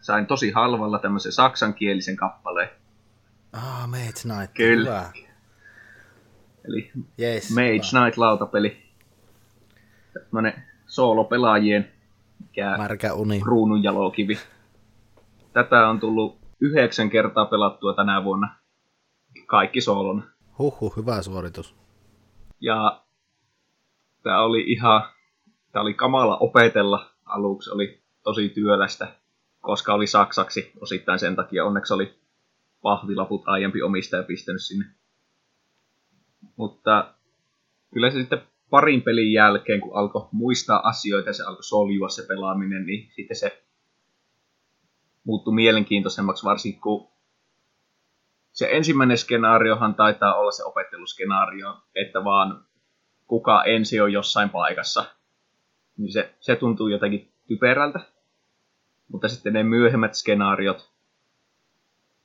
sain 0.00 0.26
tosi 0.26 0.50
halvalla 0.50 0.98
tämmöisen 0.98 1.32
saksankielisen 1.32 2.16
kappaleen. 2.16 2.68
Ah, 3.52 3.88
Mage 3.88 4.12
Knight. 4.22 4.54
Kyllä. 4.54 5.00
Hyvä. 5.00 5.12
Eli 6.64 6.90
Yes. 7.20 7.50
Mage 7.50 7.80
Knight 7.90 8.16
lautapeli. 8.16 8.82
Tämmönen 10.14 10.62
soolopelaajien 10.86 11.92
mikä 12.40 12.76
Märkä 12.78 13.14
uni. 13.14 13.40
kruunun 13.40 13.82
jalokivi. 13.82 14.38
Tätä 15.52 15.88
on 15.88 16.00
tullut 16.00 16.38
yhdeksän 16.60 17.10
kertaa 17.10 17.46
pelattua 17.46 17.94
tänä 17.94 18.24
vuonna. 18.24 18.56
Kaikki 19.46 19.80
soolona. 19.80 20.22
Huhhuh, 20.58 20.96
hyvä 20.96 21.22
suoritus. 21.22 21.74
Ja 22.60 23.02
tämä 24.22 24.42
oli 24.42 24.64
ihan, 24.72 25.02
tämä 25.72 25.82
oli 25.82 25.94
kamala 25.94 26.36
opetella 26.36 27.10
aluksi, 27.24 27.70
oli 27.70 28.02
tosi 28.22 28.48
työlästä, 28.48 29.08
koska 29.60 29.94
oli 29.94 30.06
saksaksi 30.06 30.72
osittain 30.80 31.18
sen 31.18 31.36
takia. 31.36 31.64
Onneksi 31.64 31.94
oli 31.94 32.14
pahvilaput 32.82 33.42
aiempi 33.46 33.82
omistaja 33.82 34.22
pistänyt 34.22 34.62
sinne. 34.62 34.84
Mutta 36.56 37.14
kyllä 37.94 38.10
se 38.10 38.18
sitten 38.18 38.42
parin 38.70 39.02
pelin 39.02 39.32
jälkeen, 39.32 39.80
kun 39.80 39.96
alkoi 39.96 40.28
muistaa 40.32 40.88
asioita 40.88 41.28
ja 41.28 41.32
se 41.32 41.42
alkoi 41.42 41.64
soljua 41.64 42.08
se 42.08 42.22
pelaaminen, 42.28 42.86
niin 42.86 43.10
sitten 43.12 43.36
se 43.36 43.64
muuttui 45.24 45.54
mielenkiintoisemmaksi, 45.54 46.44
varsinkin 46.44 46.80
kun 46.80 47.12
se 48.52 48.68
ensimmäinen 48.70 49.18
skenaariohan 49.18 49.94
taitaa 49.94 50.34
olla 50.34 50.50
se 50.50 50.64
opetteluskenaario, 50.64 51.76
että 51.94 52.24
vaan 52.24 52.64
kuka 53.26 53.64
ensi 53.64 54.00
on 54.00 54.12
jossain 54.12 54.50
paikassa. 54.50 55.04
Niin 55.96 56.12
se, 56.12 56.34
se 56.40 56.56
tuntuu 56.56 56.88
jotenkin 56.88 57.32
typerältä. 57.48 58.00
Mutta 59.08 59.28
sitten 59.28 59.52
ne 59.52 59.62
myöhemmät 59.62 60.14
skenaariot, 60.14 60.90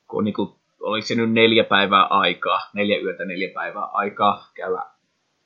kun 0.07 0.23
niinku, 0.23 0.59
oliko 0.79 1.07
se 1.07 1.15
nyt 1.15 1.31
neljä 1.31 1.63
päivää 1.63 2.03
aikaa, 2.03 2.69
neljä 2.73 2.99
yötä 2.99 3.25
neljä 3.25 3.49
päivää 3.53 3.85
aikaa 3.85 4.51
käydä 4.53 4.83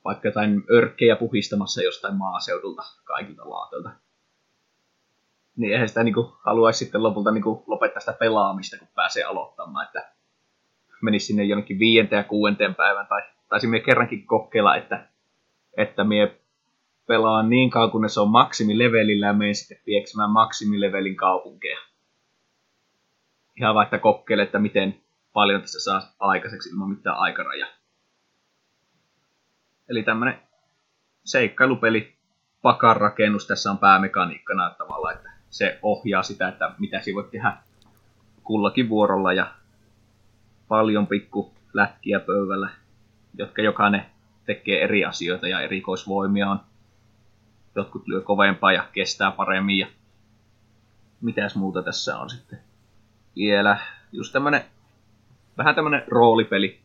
vaikka 0.06 0.28
jotain 0.28 0.64
örkkejä 0.74 1.16
puhistamassa 1.16 1.84
jostain 1.84 2.16
maaseudulta 2.16 2.84
kaikilta 3.04 3.50
laatoilta. 3.50 3.90
Niin 5.62 5.74
eihän 5.74 5.90
sitä 5.90 6.04
niinku, 6.04 6.38
haluaisi 6.46 6.80
sitten 6.86 7.04
lopulta 7.04 7.32
niinku, 7.32 7.64
lopettaa 7.68 8.00
sitä 8.00 8.14
pelaamista, 8.14 8.78
kun 8.78 8.88
pääsee 8.96 9.24
aloittamaan, 9.24 9.86
että 9.86 10.12
menisi 11.02 11.26
sinne 11.26 11.44
jonnekin 11.44 11.80
viienteen 11.80 12.18
ja 12.18 12.24
kuuenteen 12.24 12.76
päivän, 12.76 13.08
tai 13.08 13.22
taisin 13.50 13.70
mie 13.70 13.80
kerrankin 13.80 14.26
kokeilla, 14.26 14.76
että, 14.76 15.08
että 15.78 16.04
mie 16.04 16.40
pelaan 17.08 17.50
niin 17.50 17.70
kauan, 17.70 18.10
se 18.10 18.20
on 18.20 18.30
maksimilevelillä 18.30 19.26
ja 19.26 19.34
menen 19.34 19.56
sitten 19.56 19.78
pieksemään 19.86 20.30
maksimilevelin 20.30 21.16
kaupunkeja. 21.16 21.80
Ihan 23.58 23.76
vaikka 23.76 24.00
kokeile, 24.00 24.44
että 24.44 24.60
miten 24.60 25.02
paljon 25.34 25.62
tässä 25.62 25.80
saa 25.80 26.02
aikaiseksi 26.20 26.70
ilman 26.70 26.90
mitään 26.90 27.18
aikarajaa. 27.18 27.70
Eli 29.90 30.04
tämmönen 30.04 30.42
seikkailupeli, 31.24 32.16
pakan 32.62 32.98
rakennus 32.98 33.48
tässä 33.48 33.72
on 33.72 33.78
päämekaniikkana 33.78 34.70
tavallaan, 34.70 35.16
että 35.16 35.31
se 35.52 35.80
ohjaa 35.82 36.24
sitä, 36.24 36.48
että 36.48 36.72
mitä 36.80 37.02
siinä 37.02 37.16
voi 37.16 37.30
tehdä 37.32 37.58
kullakin 38.44 38.90
vuorolla 38.90 39.34
ja 39.34 39.52
paljon 40.68 41.08
pikku 41.08 41.54
lätkiä 41.74 42.20
pöydällä, 42.20 42.70
jotka 43.38 43.62
jokainen 43.62 44.06
tekee 44.46 44.84
eri 44.84 45.06
asioita 45.06 45.48
ja 45.48 45.62
erikoisvoimia 45.62 46.50
on. 46.50 46.60
Jotkut 47.76 48.08
lyö 48.08 48.22
kovempaa 48.22 48.74
ja 48.74 48.88
kestää 48.94 49.32
paremmin 49.32 49.78
ja 49.78 49.88
mitäs 51.22 51.56
muuta 51.56 51.84
tässä 51.84 52.18
on 52.18 52.30
sitten. 52.30 52.60
vielä 53.36 53.78
just 54.12 54.34
tämmönen, 54.34 54.62
vähän 55.58 55.76
tämmönen 55.76 56.04
roolipeli 56.08 56.80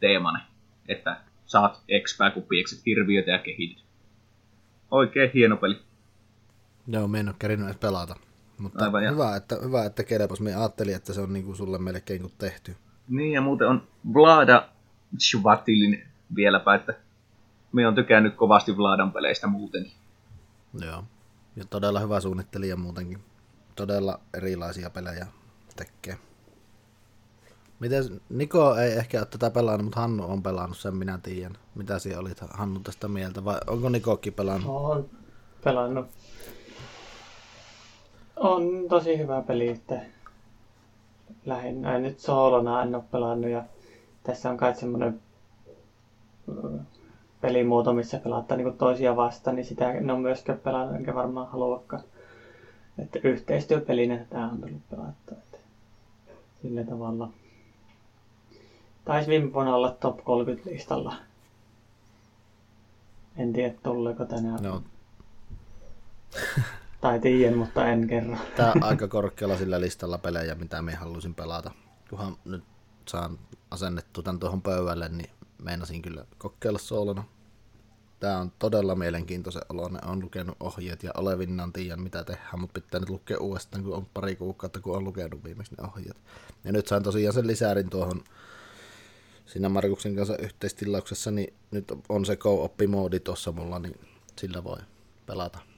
teemainen, 0.00 0.42
että 0.88 1.16
saat 1.46 1.82
expää, 1.88 2.30
kun 2.30 2.42
piekset 2.42 2.86
hirviötä 2.86 3.30
ja 3.30 3.38
kehityt. 3.38 3.84
Oikein 4.90 5.30
hieno 5.34 5.56
peli. 5.56 5.91
Joo, 6.86 7.08
me 7.08 7.20
en 7.20 7.28
ole 7.28 7.36
kerinyt 7.38 7.66
edes 7.66 7.76
pelata. 7.76 8.16
Mutta 8.58 8.84
Aivan, 8.84 9.04
ja- 9.04 9.10
hyvä, 9.10 9.36
että, 9.36 9.56
hyvä, 9.64 9.84
että 9.84 10.04
kelpas. 10.04 10.40
Me 10.40 10.54
ajattelin, 10.54 10.96
että 10.96 11.12
se 11.12 11.20
on 11.20 11.32
niinku 11.32 11.54
sulle 11.54 11.78
melkein 11.78 12.20
kuin 12.20 12.32
tehty. 12.38 12.76
Niin, 13.08 13.32
ja 13.32 13.40
muuten 13.40 13.68
on 13.68 13.82
Vlada 14.14 14.68
Shvatilin 15.20 16.06
vieläpä, 16.36 16.74
että 16.74 16.94
me 17.72 17.88
on 17.88 17.94
tykännyt 17.94 18.34
kovasti 18.36 18.76
Vladan 18.76 19.12
peleistä 19.12 19.46
muutenkin. 19.46 19.92
Joo. 20.84 21.04
Ja 21.56 21.64
todella 21.64 22.00
hyvä 22.00 22.20
suunnittelija 22.20 22.76
muutenkin. 22.76 23.18
Todella 23.76 24.20
erilaisia 24.34 24.90
pelejä 24.90 25.26
tekee. 25.76 26.18
Miten, 27.80 28.20
Niko 28.28 28.76
ei 28.76 28.92
ehkä 28.92 29.18
ole 29.18 29.26
tätä 29.26 29.50
pelannut, 29.50 29.84
mutta 29.84 30.00
Hannu 30.00 30.24
on 30.24 30.42
pelannut, 30.42 30.78
sen 30.78 30.96
minä 30.96 31.18
tiedän. 31.22 31.56
Mitä 31.74 31.98
siellä 31.98 32.20
olit 32.20 32.40
Hannu 32.50 32.80
tästä 32.80 33.08
mieltä, 33.08 33.44
vai 33.44 33.58
onko 33.66 33.88
Nikokin 33.88 34.32
pelannut? 34.32 34.70
Olen 34.70 35.04
pelannut. 35.64 36.06
On 38.42 38.86
tosi 38.88 39.18
hyvä 39.18 39.42
peli, 39.42 39.68
että 39.68 40.00
lähinnä 41.46 41.98
nyt 41.98 42.18
soolona 42.20 42.82
en 42.82 42.94
ole 42.94 43.04
pelannut 43.10 43.50
ja 43.50 43.64
tässä 44.22 44.50
on 44.50 44.56
kai 44.56 44.74
semmoinen 44.74 45.20
ö, 46.48 46.78
pelimuoto, 47.40 47.92
missä 47.92 48.18
pelataan 48.18 48.60
niin 48.60 48.78
toisia 48.78 49.16
vastaan, 49.16 49.56
niin 49.56 49.66
sitä 49.66 49.92
en 49.92 50.10
ole 50.10 50.18
myöskään 50.20 50.58
pelannut, 50.58 50.96
enkä 50.96 51.14
varmaan 51.14 51.48
haluakaan. 51.48 52.02
Että 52.98 53.18
yhteistyöpelinä 53.24 54.18
tämä 54.30 54.50
on 54.50 54.60
tullut 54.60 54.88
pelattua. 54.90 55.36
Että 55.38 55.58
sillä 56.62 56.84
tavalla. 56.84 57.28
Taisi 59.04 59.30
viime 59.30 59.52
vuonna 59.52 59.74
olla 59.74 59.90
top 59.90 60.24
30 60.24 60.70
listalla. 60.70 61.14
En 63.36 63.52
tiedä 63.52 63.74
tuleeko 63.82 64.24
tänään. 64.24 64.62
No, 64.62 64.82
Tai 67.02 67.20
tiedän, 67.20 67.58
mutta 67.58 67.86
en 67.86 68.06
kerro. 68.06 68.36
tää 68.56 68.72
on 68.72 68.82
aika 68.90 69.08
korkealla 69.08 69.56
sillä 69.56 69.80
listalla 69.80 70.18
pelejä, 70.18 70.54
mitä 70.54 70.82
me 70.82 70.94
haluaisin 70.94 71.34
pelata. 71.34 71.70
Kunhan 72.10 72.36
nyt 72.44 72.64
saan 73.08 73.38
asennettu 73.70 74.22
tän 74.22 74.38
tuohon 74.38 74.62
pöydälle, 74.62 75.08
niin 75.08 75.30
meinasin 75.62 76.02
kyllä 76.02 76.24
kokeilla 76.38 76.78
soolona. 76.78 77.24
Tää 78.20 78.38
on 78.38 78.52
todella 78.58 78.94
mielenkiintoisen 78.94 79.62
oloinen. 79.68 80.06
Olen 80.06 80.20
lukenut 80.20 80.56
ohjeet 80.60 81.02
ja 81.02 81.10
olevinnan 81.16 81.72
tiedän 81.72 82.00
mitä 82.00 82.24
tehdään, 82.24 82.60
mutta 82.60 82.80
pitää 82.80 83.00
nyt 83.00 83.10
lukea 83.10 83.38
uudestaan, 83.38 83.84
kun 83.84 83.94
on 83.94 84.06
pari 84.14 84.36
kuukautta, 84.36 84.80
kun 84.80 84.96
on 84.96 85.04
lukenut 85.04 85.44
viimeksi 85.44 85.74
ne 85.78 85.88
ohjeet. 85.88 86.16
Ja 86.64 86.72
nyt 86.72 86.86
sain 86.86 87.02
tosiaan 87.02 87.34
sen 87.34 87.46
lisärin 87.46 87.90
tuohon 87.90 88.24
siinä 89.46 89.68
Markuksen 89.68 90.16
kanssa 90.16 90.36
yhteistilauksessa, 90.36 91.30
niin 91.30 91.54
nyt 91.70 91.92
on 92.08 92.24
se 92.24 92.36
co-op-moodi 92.36 93.20
tuossa 93.20 93.52
mulla, 93.52 93.78
niin 93.78 94.00
sillä 94.38 94.64
voi 94.64 94.78
pelata 95.26 95.71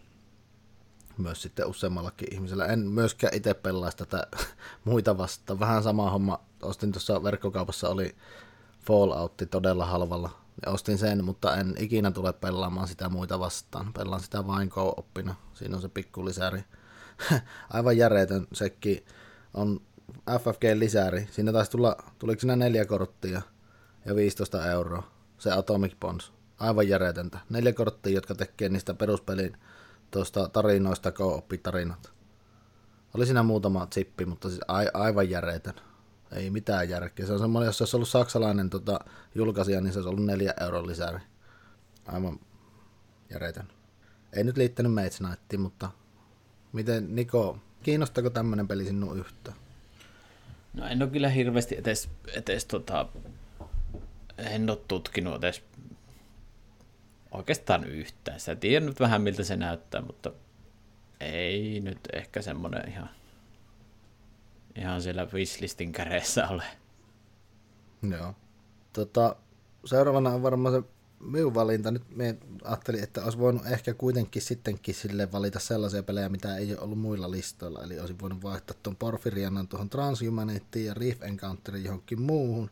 myös 1.18 1.42
sitten 1.42 1.66
useammallakin 1.66 2.34
ihmisellä. 2.34 2.66
En 2.66 2.78
myöskään 2.78 3.34
itse 3.34 3.54
pelaa 3.54 3.92
tätä 3.92 4.26
muita 4.84 5.18
vastaan. 5.18 5.60
Vähän 5.60 5.82
sama 5.82 6.10
homma. 6.10 6.40
Ostin 6.62 6.92
tuossa 6.92 7.22
verkkokaupassa 7.22 7.88
oli 7.88 8.16
Falloutti 8.80 9.46
todella 9.46 9.86
halvalla. 9.86 10.30
Ja 10.66 10.72
ostin 10.72 10.98
sen, 10.98 11.24
mutta 11.24 11.56
en 11.56 11.74
ikinä 11.78 12.10
tule 12.10 12.32
pelaamaan 12.32 12.88
sitä 12.88 13.08
muita 13.08 13.38
vastaan. 13.38 13.92
Pelaan 13.92 14.20
sitä 14.20 14.46
vain 14.46 14.70
co-oppina. 14.70 15.34
Siinä 15.54 15.76
on 15.76 15.82
se 15.82 15.88
pikku 15.88 16.24
lisäri. 16.24 16.64
Aivan 17.72 17.96
järjetön 17.96 18.46
sekki 18.52 19.04
on 19.54 19.80
FFG-lisäri. 20.30 21.28
Siinä 21.30 21.52
taisi 21.52 21.70
tulla, 21.70 21.96
tuliko 22.18 22.40
siinä 22.40 22.56
neljä 22.56 22.84
korttia 22.84 23.42
ja 24.04 24.16
15 24.16 24.70
euroa. 24.70 25.02
Se 25.38 25.52
Atomic 25.52 25.92
Bonds. 26.00 26.32
Aivan 26.58 26.88
järjetöntä. 26.88 27.38
Neljä 27.50 27.72
korttia, 27.72 28.12
jotka 28.12 28.34
tekee 28.34 28.68
niistä 28.68 28.94
peruspelin 28.94 29.56
tuosta 30.14 30.48
tarinoista 30.48 31.12
co-op-tarinat. 31.12 32.12
Oli 33.14 33.26
siinä 33.26 33.42
muutama 33.42 33.86
chippi, 33.86 34.26
mutta 34.26 34.48
siis 34.48 34.60
a- 34.68 34.90
aivan 34.94 35.30
järjetön. 35.30 35.74
Ei 36.32 36.50
mitään 36.50 36.88
järkeä. 36.88 37.26
Se 37.26 37.32
on 37.32 37.38
semmoinen, 37.38 37.66
jos 37.66 37.78
se 37.78 37.84
olisi 37.84 37.96
ollut 37.96 38.08
saksalainen 38.08 38.70
tota, 38.70 39.00
julkaisija, 39.34 39.80
niin 39.80 39.92
se 39.92 39.98
olisi 39.98 40.08
ollut 40.08 40.24
neljä 40.24 40.54
euron 40.60 40.86
lisäri. 40.86 41.18
Aivan 42.06 42.40
järjetön. 43.30 43.68
Ei 44.32 44.44
nyt 44.44 44.56
liittänyt 44.56 44.94
Mage 44.94 45.10
Knightiin, 45.10 45.60
mutta 45.60 45.90
miten 46.72 47.14
Niko, 47.16 47.58
kiinnostaako 47.82 48.30
tämmöinen 48.30 48.68
peli 48.68 48.84
sinun 48.84 49.18
yhtään? 49.18 49.56
No 50.74 50.86
en 50.86 51.02
ole 51.02 51.10
kyllä 51.10 51.28
hirveästi 51.28 51.76
edes, 51.76 52.08
edes 52.32 52.64
tota, 52.64 53.08
en 54.38 54.70
ole 54.70 54.78
tutkinut 54.88 55.44
edes 55.44 55.62
oikeastaan 57.34 57.84
yhtään. 57.84 58.40
Sä 58.40 58.56
tiedän 58.56 58.86
nyt 58.86 59.00
vähän 59.00 59.22
miltä 59.22 59.44
se 59.44 59.56
näyttää, 59.56 60.02
mutta 60.02 60.32
ei 61.20 61.80
nyt 61.80 61.98
ehkä 62.12 62.42
semmoinen 62.42 62.88
ihan, 62.88 63.10
ihan 64.76 65.02
siellä 65.02 65.28
wishlistin 65.32 65.92
käreessä 65.92 66.48
ole. 66.48 66.64
Joo. 68.10 68.34
Tota, 68.92 69.36
seuraavana 69.84 70.30
on 70.30 70.42
varmaan 70.42 70.74
se 70.74 70.82
minun 71.20 71.54
valinta. 71.54 71.90
Nyt 71.90 72.16
me 72.16 72.36
ajattelin, 72.64 73.02
että 73.02 73.24
olisi 73.24 73.38
voinut 73.38 73.66
ehkä 73.66 73.94
kuitenkin 73.94 74.42
sittenkin 74.42 74.94
sille 74.94 75.32
valita 75.32 75.58
sellaisia 75.58 76.02
pelejä, 76.02 76.28
mitä 76.28 76.56
ei 76.56 76.72
ole 76.72 76.80
ollut 76.80 76.98
muilla 76.98 77.30
listoilla. 77.30 77.82
Eli 77.82 78.00
olisin 78.00 78.20
voinut 78.20 78.42
vaihtaa 78.42 78.76
tuon 78.82 78.96
Porfirianan 78.96 79.68
tuohon 79.68 79.90
Transhumanitiin 79.90 80.86
ja 80.86 80.94
Reef 80.94 81.22
Encounterin 81.22 81.84
johonkin 81.84 82.22
muuhun. 82.22 82.70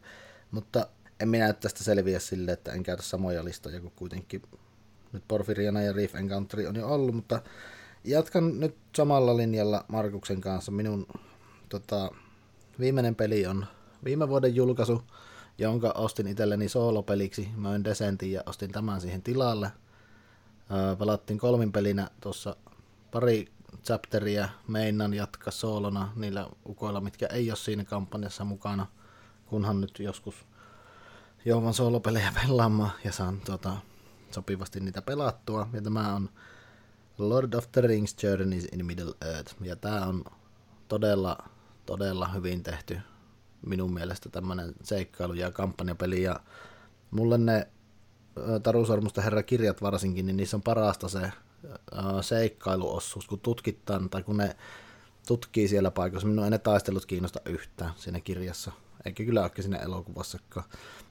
Mutta 0.51 0.87
en 1.23 1.29
minä 1.29 1.53
tästä 1.53 1.85
selviä 1.85 2.19
sille, 2.19 2.53
että 2.53 2.73
en 2.73 2.83
käytä 2.83 3.03
samoja 3.03 3.45
listoja 3.45 3.81
kuin 3.81 3.93
kuitenkin 3.97 4.43
nyt 5.13 5.25
Porfiriana 5.29 5.83
ja 5.83 5.93
Reef 5.93 6.15
Encounteri 6.15 6.67
on 6.67 6.77
jo 6.77 6.89
ollut, 6.89 7.15
mutta 7.15 7.43
jatkan 8.05 8.61
nyt 8.61 8.77
samalla 8.97 9.37
linjalla 9.37 9.85
Markuksen 9.89 10.41
kanssa. 10.41 10.73
Minun 10.73 11.07
tota, 11.69 12.11
viimeinen 12.81 13.15
peli 13.15 13.47
on 13.47 13.67
viime 14.05 14.29
vuoden 14.29 14.55
julkaisu, 14.55 15.03
jonka 15.59 15.91
ostin 15.91 16.27
itselleni 16.27 16.69
soolopeliksi. 16.69 17.49
Möin 17.57 17.85
Descentin 17.85 18.33
ja 18.33 18.43
ostin 18.47 18.73
tämän 18.73 19.01
siihen 19.01 19.23
tilalle. 19.23 19.73
Öö, 20.71 20.97
pelattiin 20.97 21.39
kolmin 21.39 21.73
pelinä 21.73 22.11
tuossa 22.21 22.57
pari 23.11 23.47
chapteria 23.85 24.49
meinan 24.69 25.15
jatkaa 25.15 25.51
soolona 25.51 26.13
niillä 26.17 26.49
ukoilla, 26.69 27.01
mitkä 27.01 27.27
ei 27.27 27.51
ole 27.51 27.57
siinä 27.57 27.85
kampanjassa 27.85 28.45
mukana, 28.45 28.87
kunhan 29.47 29.81
nyt 29.81 29.99
joskus 29.99 30.35
jouvan 31.45 31.75
soolopelejä 31.75 32.33
pelaamaan 32.43 32.93
ja 33.05 33.13
saan 33.13 33.41
tota, 33.41 33.77
sopivasti 34.31 34.81
niitä 34.81 35.03
pelattua. 35.03 35.69
Ja 35.73 35.83
tämä 35.83 36.15
on 36.15 36.29
Lord 37.19 37.55
of 37.55 37.73
the 37.73 37.81
Rings 37.81 38.23
Journeys 38.23 38.65
in 38.73 38.87
Middle 38.87 39.15
Earth. 39.21 39.55
Ja 39.61 39.77
tämä 39.77 40.07
on 40.07 40.25
todella, 40.89 41.39
todella 41.87 42.29
hyvin 42.29 42.63
tehty 42.63 42.99
minun 43.67 43.95
mielestä 43.95 44.29
tämmöinen 44.29 44.73
seikkailu- 44.83 45.35
ja 45.35 45.51
kampanjapeli. 45.51 46.23
Ja 46.23 46.41
mulle 47.11 47.39
ne 47.39 47.69
ö, 48.39 48.61
Taru 48.61 48.87
Sormusta 48.87 49.23
herra 49.23 49.43
kirjat 49.43 49.83
varsinkin, 49.83 50.27
niin 50.27 50.37
niissä 50.37 50.57
on 50.57 50.63
parasta 50.63 51.09
se 51.09 51.33
seikkailuosuus, 52.21 53.27
kun 53.27 53.41
tutkitaan 53.41 54.11
tai 54.11 54.23
kun 54.23 54.37
ne 54.37 54.57
tutkii 55.27 55.69
siellä 55.69 55.91
paikassa. 55.91 56.29
Minun 56.29 56.45
ei 56.45 56.51
ne 56.51 56.59
taistelut 56.59 57.07
kiinnosta 57.07 57.41
yhtään 57.45 57.93
siinä 57.97 58.21
kirjassa, 58.21 58.73
eikä 59.05 59.25
kyllä 59.25 59.43
oikein 59.43 59.63
siinä 59.63 59.79
elokuvassakaan. 59.79 60.67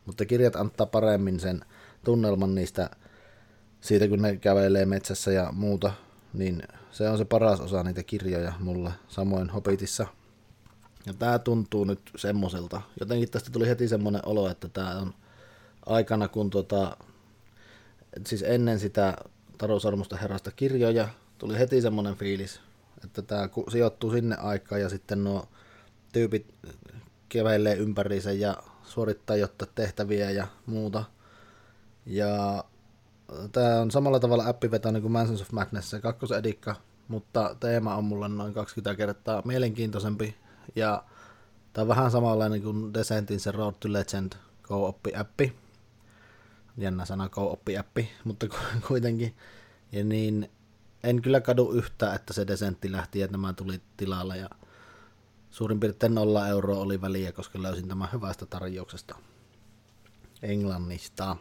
Mutta 0.05 0.25
kirjat 0.25 0.55
antaa 0.55 0.85
paremmin 0.85 1.39
sen 1.39 1.65
tunnelman 2.03 2.55
niistä, 2.55 2.89
siitä 3.81 4.07
kun 4.07 4.21
ne 4.21 4.37
kävelee 4.37 4.85
metsässä 4.85 5.31
ja 5.31 5.51
muuta, 5.51 5.91
niin 6.33 6.63
se 6.91 7.09
on 7.09 7.17
se 7.17 7.25
paras 7.25 7.59
osa 7.59 7.83
niitä 7.83 8.03
kirjoja 8.03 8.53
mulle, 8.59 8.91
samoin 9.07 9.49
Hobbitissa. 9.49 10.07
Ja 11.05 11.13
tää 11.13 11.39
tuntuu 11.39 11.83
nyt 11.83 12.11
semmoiselta. 12.15 12.81
Jotenkin 12.99 13.31
tästä 13.31 13.51
tuli 13.51 13.67
heti 13.67 13.87
semmoinen 13.87 14.21
olo, 14.25 14.49
että 14.49 14.69
tää 14.69 14.97
on 14.97 15.13
aikana, 15.85 16.27
kun 16.27 16.49
tota, 16.49 16.97
siis 18.25 18.43
ennen 18.43 18.79
sitä 18.79 19.17
Taru 19.57 19.79
Sormusta 19.79 20.17
herrasta 20.17 20.51
kirjoja, 20.51 21.09
tuli 21.37 21.59
heti 21.59 21.81
semmoinen 21.81 22.15
fiilis, 22.15 22.59
että 23.03 23.21
tämä 23.21 23.49
sijoittuu 23.71 24.11
sinne 24.11 24.35
aikaan 24.35 24.81
ja 24.81 24.89
sitten 24.89 25.23
nuo 25.23 25.47
tyypit 26.13 26.53
kävelee 27.31 27.75
ympäriinsä 27.75 28.31
ja 28.31 28.57
suorittaa 28.83 29.35
jotta 29.35 29.65
tehtäviä 29.65 30.31
ja 30.31 30.47
muuta. 30.65 31.03
Ja 32.05 32.63
tämä 33.51 33.79
on 33.81 33.91
samalla 33.91 34.19
tavalla 34.19 34.47
appivetoinen 34.47 35.01
kuin 35.01 35.11
Mansions 35.11 35.41
of 35.41 35.51
Madness, 35.51 35.89
se 35.89 35.99
kakkosedikka, 35.99 36.75
mutta 37.07 37.55
teema 37.59 37.95
on 37.95 38.03
mulle 38.03 38.29
noin 38.29 38.53
20 38.53 38.97
kertaa 38.97 39.41
mielenkiintoisempi. 39.45 40.35
Ja 40.75 41.03
tämä 41.73 41.81
on 41.81 41.87
vähän 41.87 42.11
samanlainen 42.11 42.61
kuin 42.61 42.93
Descentin 42.93 43.39
se 43.39 43.51
Road 43.51 43.73
to 43.79 43.93
Legend 43.93 44.33
co-oppi-appi. 44.63 45.53
Jännä 46.77 47.05
sana 47.05 47.29
co-oppi-appi, 47.29 48.09
mutta 48.23 48.47
kuitenkin. 48.87 49.35
Ja 49.91 50.03
niin 50.03 50.51
en 51.03 51.21
kyllä 51.21 51.41
kadu 51.41 51.71
yhtään, 51.71 52.15
että 52.15 52.33
se 52.33 52.47
Descentti 52.47 52.91
lähti 52.91 53.19
ja 53.19 53.27
nämä 53.27 53.53
tuli 53.53 53.81
tilalle. 53.97 54.37
Ja 54.37 54.49
Suurin 55.51 55.79
piirtein 55.79 56.15
nolla 56.15 56.47
euroa 56.47 56.79
oli 56.79 57.01
väliä, 57.01 57.31
koska 57.31 57.61
löysin 57.61 57.87
tämän 57.87 58.09
hyvästä 58.13 58.45
tarjouksesta 58.45 59.15
Englannista. 60.41 61.35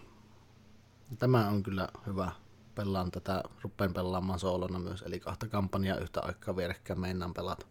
Tämä 1.18 1.48
on 1.48 1.62
kyllä 1.62 1.88
hyvä. 2.06 2.32
Pelaan 2.74 3.10
tätä, 3.10 3.42
rupean 3.62 3.94
pelaamaan 3.94 4.38
soolona 4.38 4.78
myös, 4.78 5.02
eli 5.02 5.20
kahta 5.20 5.48
kampanjaa 5.48 5.98
yhtä 5.98 6.20
aikaa 6.20 6.56
vierekkäin 6.56 7.00
meinaan 7.00 7.34
pelata. 7.34 7.66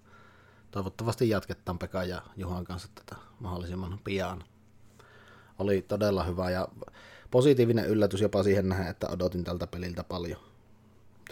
Toivottavasti 0.72 1.30
jatketaan 1.30 1.80
Pekka 1.80 2.03
ja 2.03 2.22
Juhan 2.38 2.64
kanssa 2.64 2.90
tätä 2.95 3.16
mahdollisimman 3.40 3.99
pian. 4.03 4.44
Oli 5.60 5.82
todella 5.82 6.24
hyvä 6.24 6.49
ja 6.49 6.68
positiivinen 7.32 7.86
yllätys 7.86 8.22
jopa 8.22 8.44
siihen 8.44 8.70
nähdä, 8.70 8.90
että 8.90 9.07
odotin 9.10 9.44
tältä 9.44 9.68
peliltä 9.68 10.03
paljon. 10.03 10.40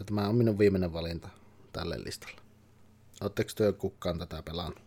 Tämä 0.05 0.27
on 0.27 0.35
minun 0.35 0.57
viimeinen 0.57 0.93
valinta 0.93 1.29
tälle 1.73 2.03
listalle. 2.03 2.41
Oletteko 3.21 3.49
työ 3.55 3.73
kukkaan 3.73 4.19
tätä 4.19 4.43
pelannut? 4.43 4.86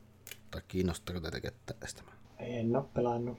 Tai 0.51 0.63
kiinnostaako 0.69 1.21
teitä 1.21 1.75
testamaan? 1.81 2.17
En 2.39 2.77
ole 2.77 2.85
pelannut. 2.95 3.39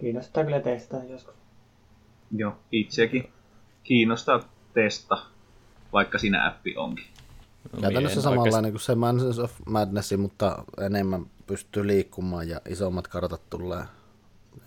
Kiinnostaa 0.00 0.44
kyllä 0.44 0.60
testaa 0.60 1.04
joskus. 1.04 1.34
Joo, 2.30 2.56
itsekin 2.72 3.32
kiinnostaa 3.82 4.48
testa, 4.74 5.18
vaikka 5.92 6.18
siinä 6.18 6.46
appi 6.46 6.76
onkin. 6.76 7.04
No, 7.72 7.80
Käytännössä 7.80 8.22
samanlainen 8.22 8.54
oikeasti... 8.54 8.72
kuin 8.72 8.80
se 8.80 8.94
Mansions 8.94 9.38
of 9.38 9.52
Madness, 9.66 10.12
mutta 10.18 10.64
enemmän 10.80 11.26
pystyy 11.46 11.86
liikkumaan 11.86 12.48
ja 12.48 12.60
isommat 12.68 13.08
kartat 13.08 13.50
tulee. 13.50 13.84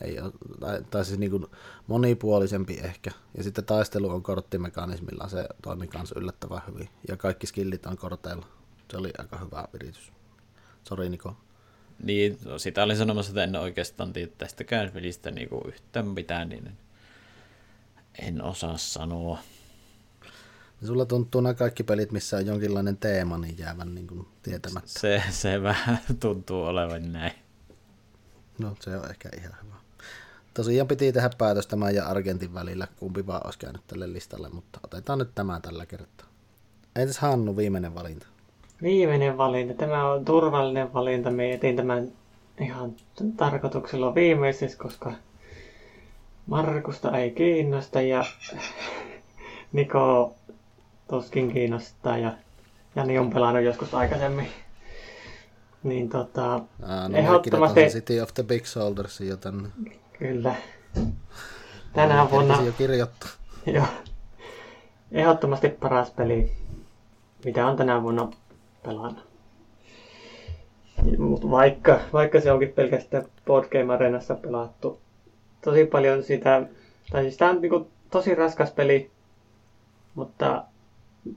Ei 0.02 0.20
ole, 0.20 0.32
tai, 0.60 0.84
tai 0.90 1.06
siis 1.06 1.20
niin 1.20 1.32
kuin 1.32 1.46
monipuolisempi 1.88 2.80
ehkä. 2.84 3.12
Ja 3.38 3.44
sitten 3.44 3.66
taistelu 3.66 4.10
on 4.10 4.24
korttimekanismilla, 4.24 5.28
se 5.28 5.48
toimii 5.62 5.90
myös 5.96 6.14
yllättävän 6.16 6.62
hyvin. 6.68 6.90
Ja 7.08 7.18
kaikki 7.18 7.48
skillit 7.48 7.86
on 7.86 7.98
korteilla. 7.98 8.46
Se 8.92 8.98
oli 8.98 9.12
aika 9.18 9.38
hyvä 9.38 9.68
viritys. 9.74 10.12
Sori 10.84 11.10
Niko. 11.10 11.36
Niin, 12.04 12.38
no, 12.46 12.60
sitä 12.60 12.84
olin 12.84 12.98
sanomassa, 12.98 13.32
että 13.32 13.44
en 13.44 13.56
oikeastaan 13.56 14.14
tiedä 14.14 14.32
tästäkään 14.38 14.92
pelistä 14.92 15.32
niin 15.32 15.50
kuin 15.50 15.62
yhtään 15.68 16.08
mitään, 16.08 16.50
niin 16.50 16.78
en 18.20 18.44
osaa 18.44 18.78
sanoa. 18.78 19.40
Sulla 20.86 21.06
tuntuu 21.06 21.42
nämä 21.42 21.54
kaikki 21.54 21.84
pelit, 21.84 22.12
missä 22.12 22.38
on 22.38 22.46
jonkinlainen 22.46 22.98
teema, 22.98 23.38
niin 23.38 23.58
jäävän 23.58 23.96
niin 23.96 24.08
kuin 24.08 24.28
tietämättä. 24.44 25.00
Se, 25.00 25.24
se 25.30 25.62
vähän 25.64 26.00
tuntuu 26.20 26.64
olevan 26.64 27.14
näin. 27.14 27.34
No, 28.60 28.76
se 28.80 28.98
on 28.98 29.10
ehkä 29.10 29.30
ihan 29.38 29.54
hyvä. 29.64 29.76
Tosiaan 30.54 30.88
piti 30.88 31.14
tehdä 31.14 31.30
päätös 31.38 31.68
tämän 31.68 31.96
ja 31.96 32.06
Argentin 32.06 32.54
välillä, 32.54 32.88
kumpi 33.00 33.28
vaan 33.28 33.42
olisi 33.46 33.60
käynyt 33.60 33.88
tälle 33.88 34.14
listalle, 34.14 34.50
mutta 34.50 34.80
otetaan 34.84 35.20
nyt 35.20 35.36
tämä 35.36 35.60
tällä 35.60 35.86
kertaa. 35.86 36.28
Entäs 36.96 37.18
Hannu, 37.18 37.58
viimeinen 37.58 37.96
valinta? 37.96 38.28
Viimeinen 38.82 39.38
valinta. 39.38 39.74
Tämä 39.74 40.12
on 40.12 40.26
turvallinen 40.26 40.94
valinta. 40.94 41.32
Me 41.32 41.54
etin 41.54 41.76
tämän 41.76 42.12
ihan 42.60 42.94
tarkoituksella 43.38 44.16
viimeiseksi, 44.16 44.78
koska 44.78 45.14
Markusta 46.48 47.18
ei 47.18 47.32
kiinnosta 47.32 48.02
ja 48.02 48.26
Niko 49.74 50.36
tuskin 51.10 51.54
kiinnostaa 51.54 52.18
ja 52.18 52.34
Jani 52.96 53.20
on 53.20 53.30
pelannut 53.30 53.64
joskus 53.64 53.94
aikaisemmin. 53.94 54.48
Niin 55.84 56.10
tota, 56.10 56.54
Aa, 56.54 57.10
no 57.10 57.18
ehdottomasti... 57.18 57.86
City 57.86 58.20
of 58.20 58.34
the 58.34 58.44
Big 58.44 58.66
Shoulders 58.66 59.22
jo 59.22 59.38
tänne. 59.38 59.70
Kyllä. 60.20 60.56
Tänä 61.94 62.32
vuonna... 62.32 62.62
jo 62.62 62.72
kirjoittaa. 62.72 63.30
Joo. 63.66 63.86
Ehdottomasti 65.12 65.70
paras 65.70 66.12
peli, 66.12 66.52
mitä 67.46 67.68
on 67.68 67.78
tänä 67.78 68.02
vuonna 68.02 68.32
pelannut. 68.84 69.32
Mutta 71.18 71.50
vaikka, 71.52 72.00
vaikka 72.14 72.42
se 72.42 72.52
onkin 72.52 72.74
pelkästään 72.74 73.26
Board 73.46 73.70
Game 73.70 73.94
Arenassa 73.94 74.36
pelattu, 74.36 75.00
tosi 75.62 75.86
paljon 75.86 76.24
sitä, 76.24 76.64
tai 77.12 77.22
siis 77.24 77.38
tämä 77.38 77.52
on 77.52 77.62
niinku 77.62 77.88
tosi 78.12 78.36
raskas 78.36 78.72
peli, 78.72 79.12
mutta 80.16 80.64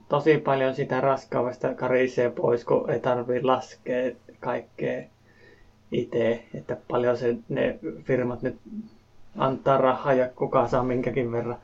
tosi 0.09 0.37
paljon 0.37 0.75
sitä 0.75 1.01
raskaudesta 1.01 1.73
karisee 1.73 2.29
pois, 2.29 2.65
kun 2.65 2.89
ei 2.89 2.99
tarvitse 2.99 3.45
laskea 3.47 4.11
kaikkea 4.39 5.03
itse, 5.91 6.43
että 6.53 6.77
paljon 6.87 7.17
se, 7.17 7.35
ne 7.49 7.79
firmat 8.03 8.41
nyt 8.41 8.57
antaa 9.37 9.77
rahaa 9.77 10.13
ja 10.13 10.29
kuka 10.35 10.67
saa 10.67 10.83
minkäkin 10.83 11.31
verran, 11.31 11.57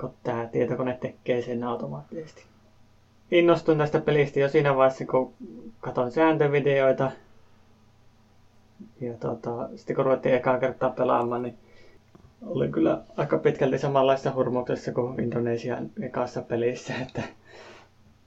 kun 0.00 0.14
tämä 0.22 0.46
tietokone 0.46 0.98
tekee 1.00 1.42
sen 1.42 1.64
automaattisesti. 1.64 2.49
Innostuin 3.30 3.78
tästä 3.78 4.00
pelistä 4.00 4.40
jo 4.40 4.48
siinä 4.48 4.76
vaiheessa, 4.76 5.06
kun 5.06 5.32
katsoin 5.80 6.10
sääntövideoita. 6.10 7.10
Ja 9.00 9.14
tota, 9.14 9.68
sitten 9.76 9.96
kun 9.96 10.04
ruvettiin 10.04 10.34
ekaa 10.34 10.58
kertaa 10.58 10.90
pelaamaan, 10.90 11.42
niin 11.42 11.58
oli 12.46 12.68
kyllä 12.68 13.00
aika 13.16 13.38
pitkälti 13.38 13.78
samanlaisessa 13.78 14.32
hurmuksessa 14.34 14.92
kuin 14.92 15.20
Indonesian 15.20 15.90
ekassa 16.02 16.42
pelissä, 16.42 16.94
että 17.02 17.22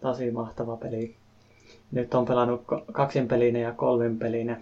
tosi 0.01 0.32
mahtava 0.32 0.77
peli. 0.77 1.15
Nyt 1.91 2.14
on 2.14 2.25
pelannut 2.25 2.64
kaksin 2.91 3.27
pelinä 3.27 3.59
ja 3.59 3.72
kolmen 3.72 4.19
pelinä. 4.19 4.61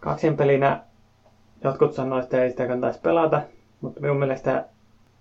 Kaksin 0.00 0.36
pelinä 0.36 0.80
jotkut 1.64 1.94
sanoivat, 1.94 2.24
että 2.24 2.42
ei 2.42 2.50
sitä 2.50 2.66
kannattaisi 2.66 3.00
pelata, 3.00 3.42
mutta 3.80 4.00
minun 4.00 4.16
mielestä 4.16 4.64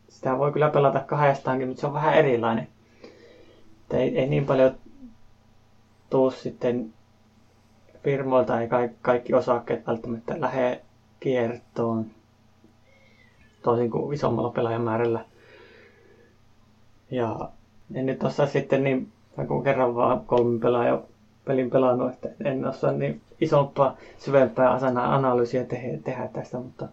sitä 0.09 0.37
voi 0.37 0.51
kyllä 0.51 0.69
pelata 0.69 0.99
kahdestaankin, 0.99 1.67
mutta 1.67 1.81
se 1.81 1.87
on 1.87 1.93
vähän 1.93 2.13
erilainen. 2.13 2.67
Että 3.85 3.97
ei, 3.97 4.19
ei 4.19 4.27
niin 4.27 4.45
paljon 4.45 4.75
tuu 6.09 6.31
sitten 6.31 6.93
firmoilta, 8.03 8.61
ei 8.61 8.67
kaikki, 8.67 8.97
kaikki 9.01 9.33
osakkeet 9.33 9.87
välttämättä 9.87 10.41
lähde 10.41 10.81
kiertoon 11.19 12.05
toisin 13.63 13.91
kuin 13.91 14.13
isommalla 14.13 14.49
pelaajamäärällä. 14.49 15.25
Ja 17.11 17.49
en 17.93 18.05
nyt 18.05 18.23
osaa 18.23 18.47
sitten 18.47 18.83
niin, 18.83 19.11
kun 19.47 19.63
kerran 19.63 19.95
vaan 19.95 20.21
kolmen 20.25 20.59
pelaajan 20.59 21.03
pelin 21.45 21.69
pelannut, 21.69 22.13
että 22.13 22.29
en 22.43 22.65
osaa 22.67 22.91
niin 22.91 23.21
isompaa, 23.41 23.97
syvempää 24.17 24.71
asana 24.71 25.15
analyysiä 25.15 25.63
tehdä, 25.63 25.97
tehdä 26.03 26.27
tästä, 26.33 26.57
mutta 26.57 26.87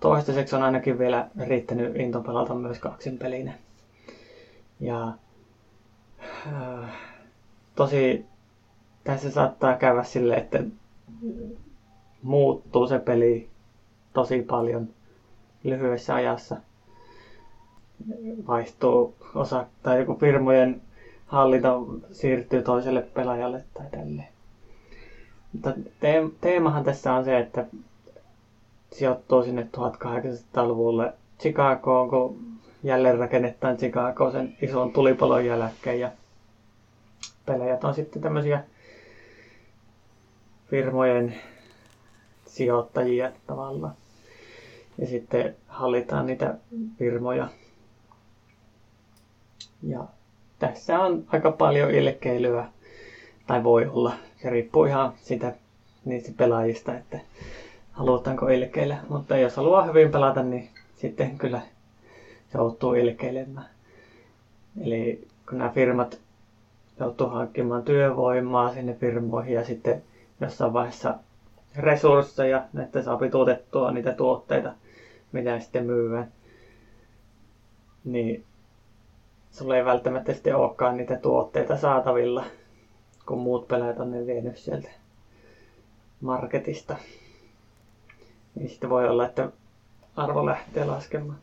toistaiseksi 0.00 0.56
on 0.56 0.62
ainakin 0.62 0.98
vielä 0.98 1.28
riittänyt 1.46 1.96
into 1.96 2.20
pelata 2.20 2.54
myös 2.54 2.78
kaksin 2.78 3.18
pelinä. 3.18 3.52
Ja 4.80 5.12
tosi 7.74 8.26
tässä 9.04 9.30
saattaa 9.30 9.76
käydä 9.76 10.02
sille, 10.02 10.34
että 10.34 10.64
muuttuu 12.22 12.86
se 12.86 12.98
peli 12.98 13.48
tosi 14.12 14.42
paljon 14.42 14.88
lyhyessä 15.64 16.14
ajassa. 16.14 16.56
Vaihtuu 18.48 19.14
osa 19.34 19.66
tai 19.82 19.98
joku 19.98 20.14
firmojen 20.14 20.80
hallinta 21.26 21.72
siirtyy 22.12 22.62
toiselle 22.62 23.02
pelaajalle 23.02 23.64
tai 23.74 23.86
tälleen. 23.90 24.28
Mutta 25.52 25.72
teemahan 26.40 26.84
tässä 26.84 27.12
on 27.12 27.24
se, 27.24 27.38
että 27.38 27.66
sijoittuu 28.92 29.42
sinne 29.44 29.68
1800-luvulle 29.76 31.12
Chicagoon, 31.40 32.10
kun 32.10 32.53
jälleen 32.84 33.18
rakennetaan 33.18 33.76
Chicago 33.76 34.30
sen 34.30 34.56
ison 34.62 34.92
tulipalon 34.92 35.46
jälkeen 35.46 36.00
ja 36.00 36.10
pelejät 37.46 37.84
on 37.84 37.94
sitten 37.94 38.22
tämmöisiä 38.22 38.64
firmojen 40.70 41.34
sijoittajia 42.46 43.32
tavallaan. 43.46 43.94
Ja 44.98 45.06
sitten 45.06 45.56
hallitaan 45.68 46.26
niitä 46.26 46.54
firmoja. 46.98 47.48
Ja 49.82 50.04
tässä 50.58 50.98
on 51.00 51.24
aika 51.28 51.50
paljon 51.52 51.90
ilkeilyä, 51.90 52.68
tai 53.46 53.64
voi 53.64 53.86
olla. 53.86 54.12
Se 54.42 54.50
riippuu 54.50 54.84
ihan 54.84 55.12
sitä 55.16 55.52
niistä 56.04 56.32
pelaajista, 56.36 56.94
että 56.98 57.18
halutaanko 57.92 58.48
ilkeillä. 58.48 58.98
Mutta 59.08 59.36
jos 59.36 59.56
haluaa 59.56 59.84
hyvin 59.84 60.10
pelata, 60.10 60.42
niin 60.42 60.70
sitten 60.96 61.38
kyllä 61.38 61.60
joutuu 62.54 62.94
ilkeilemään. 62.94 63.66
Eli 64.84 65.28
kun 65.48 65.58
nämä 65.58 65.70
firmat 65.70 66.20
joutuu 67.00 67.28
hankkimaan 67.28 67.82
työvoimaa 67.82 68.74
sinne 68.74 68.94
firmoihin 68.94 69.54
ja 69.54 69.64
sitten 69.64 70.02
jossain 70.40 70.72
vaiheessa 70.72 71.14
resursseja, 71.76 72.64
että 72.82 73.02
saa 73.02 73.18
tuotettua 73.30 73.90
niitä 73.90 74.12
tuotteita, 74.12 74.72
mitä 75.32 75.60
sitten 75.60 75.86
myydään, 75.86 76.32
niin 78.04 78.44
sulla 79.50 79.76
ei 79.76 79.84
välttämättä 79.84 80.32
sitten 80.32 80.56
olekaan 80.56 80.96
niitä 80.96 81.16
tuotteita 81.16 81.76
saatavilla, 81.76 82.44
kun 83.26 83.38
muut 83.38 83.68
pelaajat 83.68 84.00
on 84.00 84.10
ne 84.10 84.26
vienyt 84.26 84.56
sieltä 84.56 84.88
marketista. 86.20 86.96
Niin 88.54 88.68
sitten 88.68 88.90
voi 88.90 89.08
olla, 89.08 89.26
että 89.26 89.48
arvo 90.16 90.46
lähtee 90.46 90.84
laskemaan. 90.84 91.38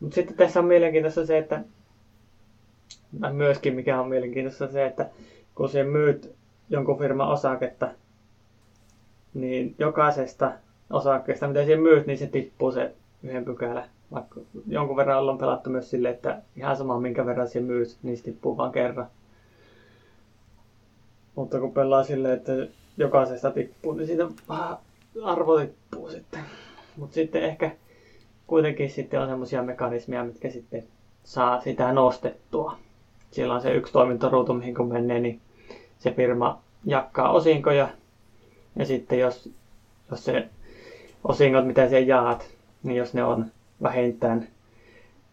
Mutta 0.00 0.14
sitten 0.14 0.36
tässä 0.36 0.60
on 0.60 0.66
mielenkiintoista 0.66 1.26
se, 1.26 1.38
että 1.38 1.60
myöskin 3.32 3.74
mikä 3.74 4.00
on 4.00 4.08
mielenkiintoista 4.08 4.68
se, 4.72 4.86
että 4.86 5.10
kun 5.54 5.68
se 5.68 5.84
myyt 5.84 6.34
jonkun 6.70 6.98
firman 6.98 7.28
osaketta, 7.28 7.88
niin 9.34 9.74
jokaisesta 9.78 10.52
osakkeesta, 10.90 11.48
mitä 11.48 11.64
siihen 11.64 11.80
myyt, 11.80 12.06
niin 12.06 12.18
se 12.18 12.26
tippuu 12.26 12.72
se 12.72 12.94
yhden 13.22 13.44
pykälä. 13.44 13.88
Vaikka 14.12 14.40
jonkun 14.66 14.96
verran 14.96 15.18
ollaan 15.18 15.38
pelattu 15.38 15.70
myös 15.70 15.90
silleen, 15.90 16.14
että 16.14 16.42
ihan 16.56 16.76
sama 16.76 17.00
minkä 17.00 17.26
verran 17.26 17.48
siihen 17.48 17.66
myyt, 17.66 17.96
niin 18.02 18.16
se 18.16 18.22
tippuu 18.22 18.56
vaan 18.56 18.72
kerran. 18.72 19.06
Mutta 21.34 21.60
kun 21.60 21.72
pelaa 21.72 22.04
silleen, 22.04 22.34
että 22.34 22.52
jokaisesta 22.96 23.50
tippuu, 23.50 23.92
niin 23.92 24.06
siitä 24.06 24.26
vähän 24.48 24.76
arvo 25.24 25.60
tippuu 25.60 26.10
sitten. 26.10 26.40
Mutta 26.96 27.14
sitten 27.14 27.42
ehkä 27.42 27.70
kuitenkin 28.46 28.90
sitten 28.90 29.20
on 29.20 29.28
semmoisia 29.28 29.62
mekanismeja, 29.62 30.24
mitkä 30.24 30.50
sitten 30.50 30.84
saa 31.24 31.60
sitä 31.60 31.92
nostettua. 31.92 32.76
Siellä 33.30 33.54
on 33.54 33.60
se 33.60 33.74
yksi 33.74 33.92
toimintoruutu, 33.92 34.54
mihin 34.54 34.74
kun 34.74 34.88
menee, 34.88 35.20
niin 35.20 35.40
se 35.98 36.10
firma 36.10 36.60
jakaa 36.84 37.30
osinkoja. 37.32 37.88
Ja 38.76 38.86
sitten 38.86 39.18
jos, 39.18 39.50
jos 40.10 40.24
se 40.24 40.48
osingot, 41.24 41.66
mitä 41.66 41.88
siellä 41.88 42.06
jaat, 42.06 42.50
niin 42.82 42.96
jos 42.96 43.14
ne 43.14 43.24
on 43.24 43.46
vähintään 43.82 44.48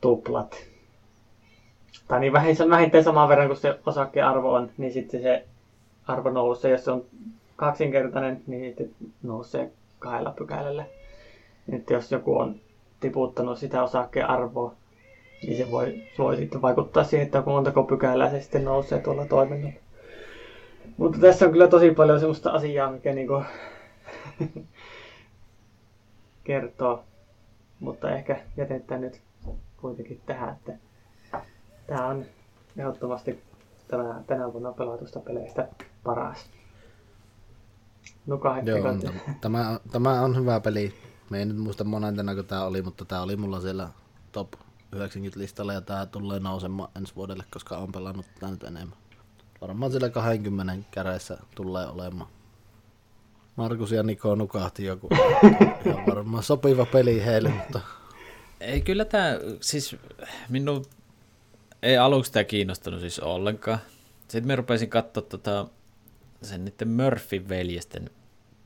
tuplat, 0.01 0.55
tai 2.07 2.19
niin 2.19 2.33
vähintään 2.69 3.03
saman 3.03 3.29
verran 3.29 3.47
kuin 3.47 3.57
se 3.57 3.79
osakkeen 3.85 4.25
arvo 4.25 4.53
on, 4.53 4.71
niin 4.77 4.93
sitten 4.93 5.21
se 5.21 5.45
arvo 6.07 6.29
nousee. 6.29 6.71
Jos 6.71 6.85
se 6.85 6.91
on 6.91 7.05
kaksinkertainen, 7.55 8.41
niin 8.47 8.65
sitten 8.65 8.89
nousee 9.23 9.71
kahdella 9.99 10.31
pykälällä. 10.31 10.85
Nyt 11.67 11.89
jos 11.89 12.11
joku 12.11 12.37
on 12.37 12.55
tiputtanut 13.01 13.57
sitä 13.57 13.83
osakkeen 13.83 14.29
arvoa, 14.29 14.73
niin 15.43 15.57
se 15.57 15.71
voi, 15.71 16.03
voi 16.17 16.37
sitten 16.37 16.61
vaikuttaa 16.61 17.03
siihen, 17.03 17.25
että 17.25 17.43
montako 17.45 17.83
pykälää 17.83 18.29
se 18.29 18.41
sitten 18.41 18.65
nousee 18.65 18.99
tuolla 18.99 19.25
toiminnalla. 19.25 19.79
Mutta 20.97 21.19
tässä 21.19 21.45
on 21.45 21.51
kyllä 21.51 21.67
tosi 21.67 21.91
paljon 21.91 22.19
sellaista 22.19 22.51
asiaa, 22.51 22.91
mikä 22.91 23.13
niinku 23.13 23.43
kertoo. 26.43 27.03
Mutta 27.79 28.11
ehkä 28.11 28.39
jätetään 28.57 29.01
nyt 29.01 29.21
kuitenkin 29.77 30.21
tähän, 30.25 30.49
että 30.55 30.73
tämä 31.87 32.07
on 32.07 32.25
ehdottomasti 32.77 33.43
tänä, 33.87 34.23
tänä 34.27 34.53
vuonna 34.53 34.71
pelatusta 34.71 35.19
peleistä 35.19 35.67
paras. 36.03 36.49
Nuka 38.25 38.59
Joo, 38.63 38.79
tämä, 39.41 39.79
tämä 39.91 40.21
on 40.21 40.35
hyvä 40.35 40.59
peli. 40.59 40.93
Me 41.31 41.39
ei 41.39 41.45
nyt 41.45 41.57
muista 41.57 41.83
monentena, 41.83 42.35
kun 42.35 42.45
tämä 42.45 42.63
oli, 42.63 42.81
mutta 42.81 43.05
tämä 43.05 43.21
oli 43.21 43.35
mulla 43.35 43.61
siellä 43.61 43.89
top 44.31 44.53
90 44.91 45.39
listalla 45.39 45.73
ja 45.73 45.81
tämä 45.81 46.05
tulee 46.05 46.39
nousemaan 46.39 46.89
ensi 46.95 47.15
vuodelle, 47.15 47.43
koska 47.51 47.77
on 47.77 47.91
pelannut 47.91 48.25
tätä 48.33 48.51
nyt 48.51 48.63
enemmän. 48.63 48.97
Varmaan 49.61 49.91
siellä 49.91 50.09
20 50.09 50.89
käreissä 50.91 51.37
tulee 51.55 51.87
olemaan. 51.87 52.29
Markus 53.55 53.91
ja 53.91 54.03
Niko 54.03 54.35
nukahti 54.35 54.85
joku. 54.85 55.09
Ihan 55.85 56.05
varmaan 56.07 56.43
sopiva 56.43 56.85
peli 56.85 57.25
heille, 57.25 57.49
mutta... 57.49 57.79
Ei 58.59 58.81
kyllä 58.81 59.05
tämä, 59.05 59.39
siis 59.61 59.95
minun 60.49 60.85
ei 61.83 61.97
aluksi 61.97 62.31
tämä 62.31 62.43
kiinnostanut 62.43 62.99
siis 62.99 63.19
ollenkaan. 63.19 63.79
Sitten 64.27 64.47
me 64.47 64.55
rupesin 64.55 64.89
katsoa 64.89 65.23
tota, 65.23 65.67
sen 66.41 66.65
niiden 66.65 66.89
Murphyn 66.89 67.49
veljesten, 67.49 68.09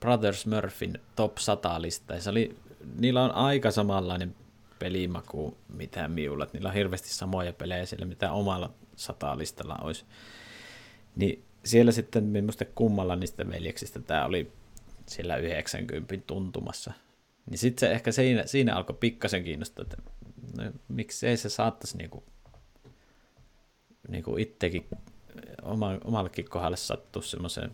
Brothers 0.06 0.46
Murphyn 0.46 1.00
top 1.16 1.38
100 1.38 1.82
lista. 1.82 2.22
Se 2.22 2.30
oli, 2.30 2.56
niillä 3.00 3.24
on 3.24 3.32
aika 3.32 3.72
samanlainen 3.72 4.36
pelimaku 4.80 5.58
mitä 5.74 6.08
miulla. 6.08 6.48
Niillä 6.54 6.70
on 6.70 6.76
hirveästi 6.76 7.10
samoja 7.10 7.54
pelejä 7.54 7.86
siellä, 7.86 8.06
mitä 8.06 8.32
omalla 8.32 8.74
sata-listalla 8.96 9.78
olisi. 9.82 10.06
Niin 11.16 11.44
siellä 11.64 11.92
sitten 11.92 12.24
minusta 12.24 12.66
kummalla 12.66 13.16
niistä 13.16 13.50
veljeksistä 13.50 14.00
tämä 14.00 14.26
oli 14.26 14.52
siellä 15.06 15.38
90 15.38 16.18
tuntumassa. 16.28 16.94
Niin 17.50 17.58
sitten 17.58 17.80
se 17.80 17.94
ehkä 17.94 18.12
siinä, 18.12 18.46
siinä 18.46 18.76
alkoi 18.76 18.96
pikkasen 19.00 19.44
kiinnostaa, 19.44 19.84
että 19.84 19.98
no, 20.58 20.64
miksei 20.88 21.38
se 21.38 21.50
saattaisi 21.50 21.98
niinku, 21.98 22.24
niinku 24.08 24.38
itsekin 24.38 24.88
oma, 25.62 25.98
omallekin 26.04 26.50
kohdalle 26.50 26.78
sattua 26.78 27.22
semmoiseen 27.22 27.72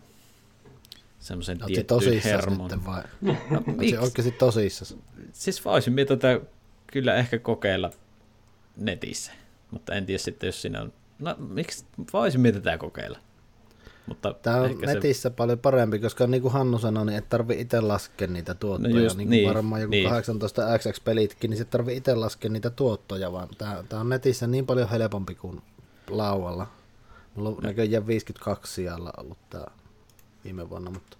semmoisen 1.22 1.58
tiettyyn 1.66 2.22
hermon. 2.24 2.70
Sitten 2.70 2.86
vai? 2.86 3.02
No, 3.20 3.62
miksi? 3.76 3.98
oikeasti 3.98 4.32
tosissaan? 4.32 5.02
Siis 5.32 5.64
voisin 5.64 5.92
minä 5.92 6.06
tätä 6.06 6.40
kyllä 6.86 7.14
ehkä 7.14 7.38
kokeilla 7.38 7.90
netissä, 8.76 9.32
mutta 9.70 9.94
en 9.94 10.06
tiedä 10.06 10.18
sitten, 10.18 10.46
jos 10.46 10.62
siinä 10.62 10.82
on... 10.82 10.92
No, 11.18 11.36
miksi 11.38 11.84
voisin 12.12 12.40
minä 12.40 12.52
tätä 12.60 12.78
kokeilla? 12.78 13.18
Mutta 14.06 14.34
Tämä 14.42 14.56
on 14.56 14.78
netissä 14.86 15.28
se... 15.28 15.34
paljon 15.34 15.58
parempi, 15.58 15.98
koska 15.98 16.26
niin 16.26 16.42
kuin 16.42 16.52
Hannu 16.52 16.78
sanoi, 16.78 17.06
niin 17.06 17.18
et 17.18 17.28
tarvi 17.28 17.60
itse 17.60 17.80
laskea 17.80 18.28
niitä 18.28 18.54
tuottoja. 18.54 18.94
No 18.94 19.00
just, 19.00 19.16
niin, 19.16 19.30
niin 19.30 19.48
varmaan 19.48 19.80
joku 19.80 19.90
niin. 19.90 20.08
18 20.08 20.78
XX-pelitkin, 20.78 21.50
niin 21.50 21.58
se 21.58 21.64
tarvii 21.64 21.96
itse 21.96 22.14
laskea 22.14 22.50
niitä 22.50 22.70
tuottoja, 22.70 23.32
vaan 23.32 23.48
tämä, 23.58 23.84
tämä 23.88 24.00
on 24.00 24.08
netissä 24.08 24.46
niin 24.46 24.66
paljon 24.66 24.88
helpompi 24.88 25.34
kuin 25.34 25.62
laualla. 26.10 26.66
Mulla 27.34 27.48
on 27.48 27.56
näköjään 27.62 28.06
52 28.06 28.74
sijalla 28.74 29.12
ollut 29.16 29.38
tämä 29.50 29.64
viime 30.44 30.70
vuonna, 30.70 30.90
mutta 30.90 31.16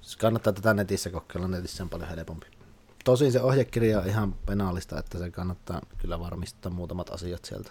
siis 0.00 0.16
kannattaa 0.16 0.52
tätä 0.52 0.74
netissä 0.74 1.10
kokeilla, 1.10 1.48
netissä 1.48 1.82
on 1.82 1.88
paljon 1.88 2.08
helpompi. 2.08 2.46
Tosin 3.04 3.32
se 3.32 3.42
ohjekirja 3.42 4.00
on 4.00 4.06
ihan 4.06 4.34
penaalista, 4.46 4.98
että 4.98 5.18
se 5.18 5.30
kannattaa 5.30 5.80
kyllä 5.98 6.20
varmistaa 6.20 6.72
muutamat 6.72 7.10
asiat 7.10 7.44
sieltä 7.44 7.70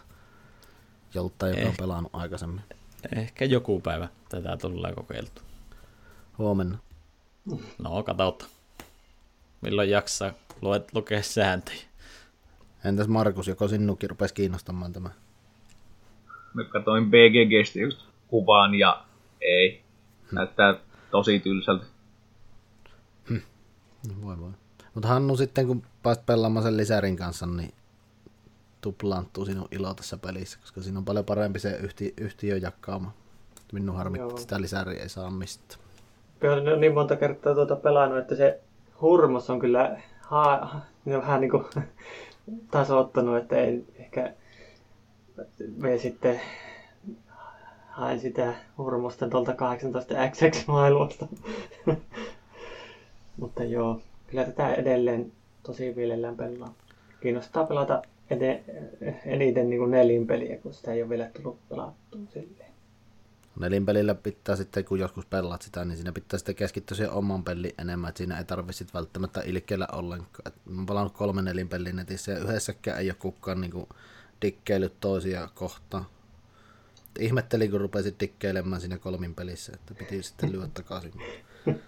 joltain, 1.14 1.50
joka 1.52 1.62
eh, 1.62 1.70
on 1.70 1.76
pelannut 1.80 2.16
aikaisemmin. 2.16 2.62
Ehkä 3.16 3.46
joku 3.46 3.82
päivä 3.82 4.08
tätä 4.30 4.58
tulee 4.58 4.94
kokeiltu. 4.94 5.42
Huomenna. 6.38 6.78
No, 7.80 8.04
katsotaan. 8.04 8.52
Milloin 9.62 9.90
jaksaa 9.90 10.34
luet, 10.62 10.94
lukea 10.94 11.24
sääntöjä? 11.24 11.82
Entäs 12.86 13.08
Markus, 13.08 13.48
joko 13.48 13.68
sinukin 13.68 14.10
rupesi 14.10 14.34
kiinnostamaan 14.34 14.94
tämä? 14.94 15.10
Mä 16.54 16.64
katsoin 16.64 17.12
BGGstä 17.12 17.80
just 17.80 18.00
kuvaan 18.28 18.76
ja 18.76 19.06
ei. 19.42 19.83
Hmm. 20.34 20.38
Näyttää 20.38 20.76
tosi 21.12 21.40
tylsältä. 21.40 21.86
Hmm. 23.30 23.42
No 24.08 24.14
voi 24.28 24.40
voi. 24.40 24.52
Mutta 24.94 25.08
Hannu 25.08 25.38
sitten, 25.38 25.68
kun 25.68 25.84
pääsit 26.04 26.26
pelaamaan 26.26 26.64
sen 26.64 26.78
lisärin 26.78 27.16
kanssa, 27.16 27.46
niin 27.46 27.74
tuplaantuu 28.82 29.46
sinun 29.46 29.68
ilo 29.72 29.94
tässä 29.94 30.18
pelissä, 30.18 30.60
koska 30.60 30.82
siinä 30.82 31.00
on 31.00 31.06
paljon 31.06 31.26
parempi 31.26 31.60
se 31.60 31.78
yhti, 31.84 32.14
yhtiön 32.18 32.62
jakkaama. 32.62 33.14
Minun 33.74 33.96
harmittaa, 33.96 34.30
että 34.30 34.42
sitä 34.42 34.62
lisäriä 34.62 35.02
ei 35.02 35.10
saa 35.10 35.32
mistä. 35.32 35.76
Kyllä 36.40 36.74
on 36.74 36.82
niin 36.82 36.94
monta 36.94 37.16
kertaa 37.16 37.56
tuota 37.56 37.76
pelannut, 37.76 38.20
että 38.20 38.36
se 38.36 38.62
hurmos 39.02 39.50
on 39.50 39.60
kyllä 39.60 40.02
ha, 40.22 40.76
niin 41.06 41.22
vähän 41.22 41.42
niin 41.42 41.52
kuin 41.52 41.66
tasoittanut, 42.72 43.38
että 43.38 43.56
ei 43.56 43.86
ehkä 43.96 44.34
me 45.78 45.98
sitten 45.98 46.42
haen 47.94 48.20
sitä 48.20 48.54
hurmosta 48.78 49.30
tuolta 49.30 49.52
18XX-maailmasta. 49.52 51.28
Mutta 53.40 53.64
joo, 53.64 54.02
kyllä 54.28 54.44
tätä 54.44 54.74
edelleen 54.74 55.32
tosi 55.64 55.94
mielellään 55.96 56.38
pelaa. 56.38 56.74
Kiinnostaa 57.22 57.66
pelata 57.66 58.02
ed- 58.30 58.64
eniten 59.26 59.70
niin 59.70 59.92
nelinpeliä, 59.92 60.58
kun 60.58 60.74
sitä 60.74 60.94
ei 60.94 61.02
ole 61.02 61.10
vielä 61.10 61.26
tullut 61.26 61.70
pelattua 61.70 62.22
silleen. 62.34 62.74
Nelinpelillä 63.60 64.16
pitää 64.16 64.56
sitten, 64.56 64.86
kun 64.86 65.00
joskus 65.00 65.26
pelaat 65.26 65.62
sitä, 65.62 65.86
niin 65.86 65.96
siinä 65.96 66.12
pitää 66.12 66.38
sitten 66.38 66.56
keskittyä 66.56 66.98
siihen 66.98 67.14
oman 67.14 67.44
peliin 67.44 67.74
enemmän, 67.78 68.10
että 68.10 68.18
siinä 68.18 68.38
ei 68.38 68.46
tarvitse 68.46 68.86
välttämättä 68.94 69.42
ilkeillä 69.46 69.88
ollenkaan. 69.92 70.54
Mä 70.66 70.78
oon 70.78 70.86
pelannut 70.86 71.14
kolme 71.14 71.42
nelinpeliä 71.42 71.94
netissä 71.94 72.32
ja 72.32 72.40
yhdessäkään 72.40 73.00
ei 73.00 73.10
ole 73.10 73.16
kukaan 73.20 73.62
niin 73.62 73.88
dikkeillyt 74.42 75.00
toisia 75.00 75.50
kohtaan. 75.56 76.06
Ihmettelin, 77.20 77.72
kun 77.72 77.82
rupesin 77.82 78.16
dikkeilemään 78.20 78.82
siinä 78.82 78.98
kolmin 78.98 79.36
pelissä, 79.36 79.72
että 79.76 79.94
piti 79.94 80.24
sitten 80.24 80.52
lyödä 80.52 80.68
takaisin. 80.74 81.14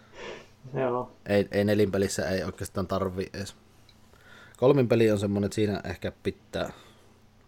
Joo. 0.73 1.11
Ei, 1.25 1.47
ei 1.51 1.63
nelinpelissä 1.63 2.29
ei 2.29 2.43
oikeastaan 2.43 2.87
tarvi 2.87 3.29
edes. 3.33 3.55
Kolmin 4.57 4.87
peli 4.87 5.11
on 5.11 5.19
semmoinen, 5.19 5.45
että 5.45 5.55
siinä 5.55 5.81
ehkä 5.83 6.11
pitää 6.23 6.73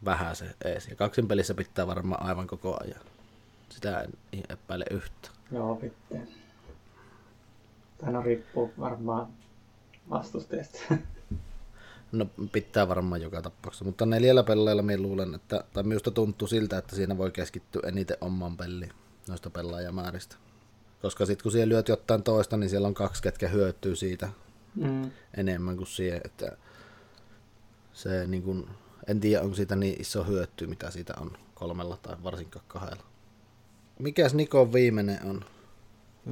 vähän 0.05 0.35
se 0.35 0.55
ees. 0.65 0.87
Ja 0.87 0.95
kaksin 0.95 1.27
pelissä 1.27 1.53
pitää 1.53 1.87
varmaan 1.87 2.23
aivan 2.23 2.47
koko 2.47 2.77
ajan. 2.83 3.01
Sitä 3.69 4.01
en 4.33 4.43
epäile 4.49 4.85
yhtä. 4.91 5.29
Joo, 5.51 5.75
pitää. 5.75 6.25
Tämä 7.97 8.21
riippuu 8.21 8.73
varmaan 8.79 9.27
vastustajasta. 10.09 10.79
No 12.11 12.25
pitää 12.51 12.87
varmaan 12.87 13.21
joka 13.21 13.41
tapauksessa, 13.41 13.85
mutta 13.85 14.05
neljällä 14.05 14.43
pelaajalla 14.43 14.81
minä 14.81 15.01
luulen, 15.01 15.35
että, 15.35 15.63
tai 15.73 15.83
minusta 15.83 16.11
tuntuu 16.11 16.47
siltä, 16.47 16.77
että 16.77 16.95
siinä 16.95 17.17
voi 17.17 17.31
keskittyä 17.31 17.81
eniten 17.85 18.17
oman 18.21 18.57
peliin 18.57 18.91
noista 19.27 19.49
pelaajamääristä. 19.49 20.35
Koska 21.01 21.25
sitten 21.25 21.43
kun 21.43 21.51
siellä 21.51 21.73
lyöt 21.73 21.87
jotain 21.87 22.23
toista, 22.23 22.57
niin 22.57 22.69
siellä 22.69 22.87
on 22.87 22.93
kaksi, 22.93 23.23
ketkä 23.23 23.47
hyötyy 23.47 23.95
siitä 23.95 24.29
mm. 24.75 25.11
enemmän 25.37 25.77
kuin 25.77 25.87
siihen, 25.87 26.21
että 26.25 26.57
se 27.93 28.27
niin 28.27 28.43
kuin, 28.43 28.67
en 29.07 29.19
tiedä 29.19 29.43
onko 29.43 29.55
siitä 29.55 29.75
niin 29.75 30.01
iso 30.01 30.23
hyöty, 30.23 30.67
mitä 30.67 30.91
siitä 30.91 31.13
on 31.21 31.37
kolmella 31.55 31.97
tai 32.01 32.15
varsinkaan 32.23 32.65
kahdella. 32.67 33.03
Mikäs 33.99 34.33
Nikon 34.33 34.73
viimeinen 34.73 35.19
on? 35.25 35.45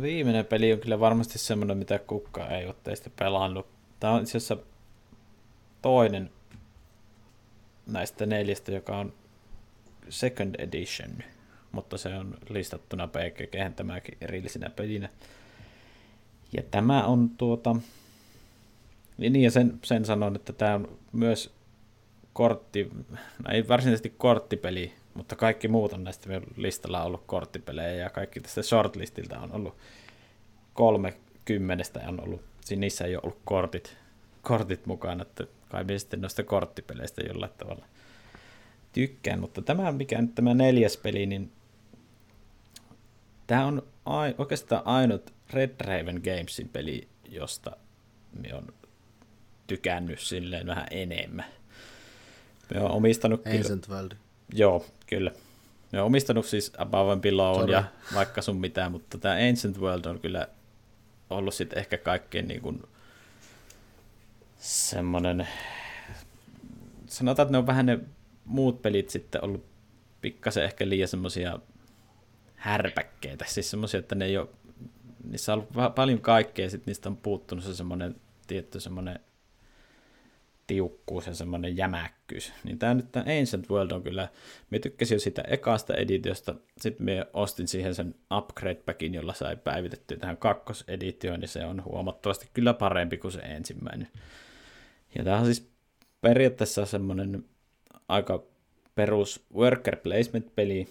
Viimeinen 0.01 0.45
peli 0.45 0.73
on 0.73 0.79
kyllä 0.79 0.99
varmasti 0.99 1.37
semmoinen, 1.37 1.77
mitä 1.77 1.99
kukka 1.99 2.47
ei 2.47 2.65
ole 2.65 2.75
teistä 2.83 3.09
pelannut. 3.19 3.67
Tämä 3.99 4.13
on 4.13 4.21
itse 4.21 4.37
asiassa 4.37 4.57
toinen 5.85 6.31
näistä 7.87 8.25
neljästä, 8.25 8.71
joka 8.71 8.97
on 8.97 9.13
second 10.09 10.55
edition, 10.57 11.09
mutta 11.71 11.97
se 11.97 12.15
on 12.15 12.37
listattuna 12.49 13.07
PGG 13.07 13.75
tämäkin 13.75 14.17
erillisenä 14.21 14.69
pelinä. 14.69 15.09
Ja 16.57 16.63
tämä 16.71 17.05
on 17.05 17.29
tuota, 17.29 17.75
niin 19.17 19.35
ja 19.35 19.51
sen, 19.51 19.79
sen 19.83 20.05
sanon, 20.05 20.35
että 20.35 20.53
tämä 20.53 20.75
on 20.75 20.97
myös 21.11 21.53
kortti, 22.33 22.91
no 23.43 23.51
ei 23.51 23.67
varsinaisesti 23.67 24.13
korttipeli, 24.17 24.93
mutta 25.13 25.35
kaikki 25.35 25.67
muut 25.67 25.93
on 25.93 26.03
näistä 26.03 26.41
listalla 26.57 27.03
ollut 27.03 27.23
korttipelejä 27.25 27.95
ja 27.95 28.09
kaikki 28.09 28.39
tästä 28.39 28.63
shortlistilta 28.63 29.39
on 29.39 29.51
ollut 29.51 29.75
kolme 30.73 31.13
kymmenestä 31.45 32.01
on 32.07 32.23
ollut, 32.23 32.41
niissä 32.75 33.05
ei 33.05 33.15
ole 33.15 33.21
ollut 33.23 33.41
kortit, 33.45 33.97
kortit 34.41 34.85
mukana, 34.85 35.21
että 35.21 35.47
kai 35.69 35.83
me 35.83 35.99
sitten 35.99 36.21
noista 36.21 36.43
korttipeleistä 36.43 37.21
jollain 37.21 37.51
tavalla 37.57 37.85
tykkään, 38.93 39.39
mutta 39.39 39.61
tämä, 39.61 39.91
mikä 39.91 40.21
nyt 40.21 40.35
tämä 40.35 40.53
neljäs 40.53 40.97
peli, 40.97 41.25
niin 41.25 41.51
tämä 43.47 43.65
on 43.65 43.83
ai, 44.05 44.35
oikeastaan 44.37 44.81
ainut 44.85 45.33
Red 45.53 45.75
Raven 45.79 46.21
Gamesin 46.23 46.69
peli, 46.69 47.07
josta 47.29 47.71
me 48.41 48.53
on 48.53 48.73
tykännyt 49.67 50.19
silleen 50.19 50.67
vähän 50.67 50.87
enemmän. 50.91 51.45
Me 52.73 52.81
on 52.81 52.91
omistanut 52.91 53.47
Ancient 53.47 53.85
kyllä... 53.85 53.97
World. 53.97 54.11
Joo, 54.53 54.85
kyllä. 55.07 55.31
Me 55.91 55.99
on 55.99 56.05
omistanut 56.05 56.45
siis 56.45 56.71
Above 56.77 57.11
and 57.11 57.21
Below 57.21 57.69
ja 57.69 57.83
vaikka 58.13 58.41
sun 58.41 58.57
mitään, 58.57 58.91
mutta 58.91 59.17
tämä 59.17 59.35
Ancient 59.49 59.79
World 59.79 60.05
on 60.05 60.19
kyllä 60.19 60.47
ollut 61.29 61.53
sitten 61.53 61.79
ehkä 61.79 61.97
kaikkein 61.97 62.47
niin 62.47 62.61
kuin 62.61 62.83
semmoinen, 64.65 65.47
sanotaan, 67.07 67.45
että 67.45 67.51
ne 67.51 67.57
on 67.57 67.67
vähän 67.67 67.85
ne 67.85 67.99
muut 68.45 68.81
pelit 68.81 69.09
sitten 69.09 69.43
ollut 69.43 69.65
pikkasen 70.21 70.63
ehkä 70.63 70.89
liian 70.89 71.07
semmoisia 71.07 71.59
härpäkkeitä, 72.55 73.45
siis 73.47 73.71
semmoisia, 73.71 73.99
että 73.99 74.15
ne 74.15 74.25
ei 74.25 74.37
ole, 74.37 74.47
niissä 75.23 75.53
on 75.53 75.67
ollut 75.75 75.95
paljon 75.95 76.21
kaikkea, 76.21 76.69
sitten 76.69 76.91
niistä 76.91 77.09
on 77.09 77.17
puuttunut 77.17 77.63
se 77.63 77.75
semmoinen 77.75 78.15
tietty 78.47 78.79
semmoinen 78.79 79.19
tiukkuus 80.67 81.27
ja 81.27 81.35
semmoinen 81.35 81.77
jämäkkyys. 81.77 82.53
Niin 82.63 82.79
tämä 82.79 82.93
nyt 82.93 83.11
tämä 83.11 83.25
Ancient 83.39 83.69
World 83.69 83.91
on 83.91 84.03
kyllä, 84.03 84.27
me 84.69 84.79
tykkäsin 84.79 85.15
jo 85.15 85.19
sitä 85.19 85.41
ekasta 85.47 85.93
editiosta, 85.93 86.55
sitten 86.81 87.05
me 87.05 87.27
ostin 87.33 87.67
siihen 87.67 87.95
sen 87.95 88.15
upgrade 88.37 88.81
packin, 88.85 89.13
jolla 89.13 89.33
sai 89.33 89.55
päivitettyä 89.55 90.17
tähän 90.17 90.37
kakkoseditioon, 90.37 91.39
niin 91.39 91.49
se 91.49 91.65
on 91.65 91.83
huomattavasti 91.85 92.49
kyllä 92.53 92.73
parempi 92.73 93.17
kuin 93.17 93.31
se 93.31 93.39
ensimmäinen. 93.39 94.07
Ja 95.17 95.23
tämä 95.23 95.37
on 95.37 95.45
siis 95.45 95.69
periaatteessa 96.21 96.85
semmoinen 96.85 97.45
aika 98.07 98.43
perus 98.95 99.45
worker 99.55 99.95
placement-peli, 99.95 100.87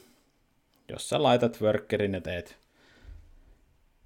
jossa 0.88 1.22
laitat 1.22 1.60
workerin 1.60 2.14
ja 2.14 2.20
teet, 2.20 2.58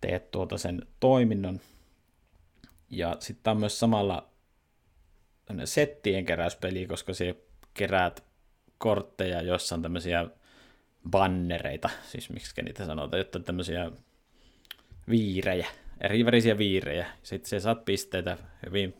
teet 0.00 0.30
tuota 0.30 0.58
sen 0.58 0.86
toiminnon. 1.00 1.60
Ja 2.90 3.16
sitten 3.20 3.50
on 3.50 3.60
myös 3.60 3.78
samalla 3.80 4.28
settien 5.64 6.24
keräyspeli, 6.24 6.86
koska 6.86 7.14
se 7.14 7.36
keräät 7.74 8.24
kortteja, 8.78 9.42
joissa 9.42 9.74
on 9.74 9.82
tämmöisiä 9.82 10.26
bannereita, 11.10 11.90
siis 12.04 12.30
miksi 12.30 12.62
niitä 12.62 12.86
sanotaan, 12.86 13.20
että 13.20 13.38
tämmöisiä 13.38 13.90
viirejä, 15.08 15.66
eri 16.00 16.24
värisiä 16.24 16.58
viirejä. 16.58 17.06
Sitten 17.22 17.48
se 17.48 17.60
saat 17.60 17.84
pisteitä 17.84 18.38
hyvin 18.66 18.94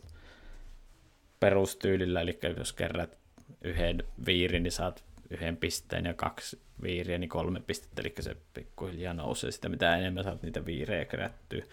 perustyylillä, 1.39 2.21
eli 2.21 2.39
jos 2.57 2.73
kerät 2.73 3.17
yhden 3.61 4.03
viirin, 4.25 4.63
niin 4.63 4.71
saat 4.71 5.03
yhden 5.29 5.57
pisteen 5.57 6.05
ja 6.05 6.13
kaksi 6.13 6.59
viiriä, 6.83 7.17
niin 7.17 7.29
kolme 7.29 7.59
pistettä, 7.59 8.01
eli 8.01 8.13
se 8.19 8.35
pikkuhiljaa 8.53 9.13
nousee 9.13 9.51
sitä, 9.51 9.69
mitä 9.69 9.97
enemmän 9.97 10.23
saat 10.23 10.43
niitä 10.43 10.65
viirejä 10.65 11.05
kerättyä. 11.05 11.63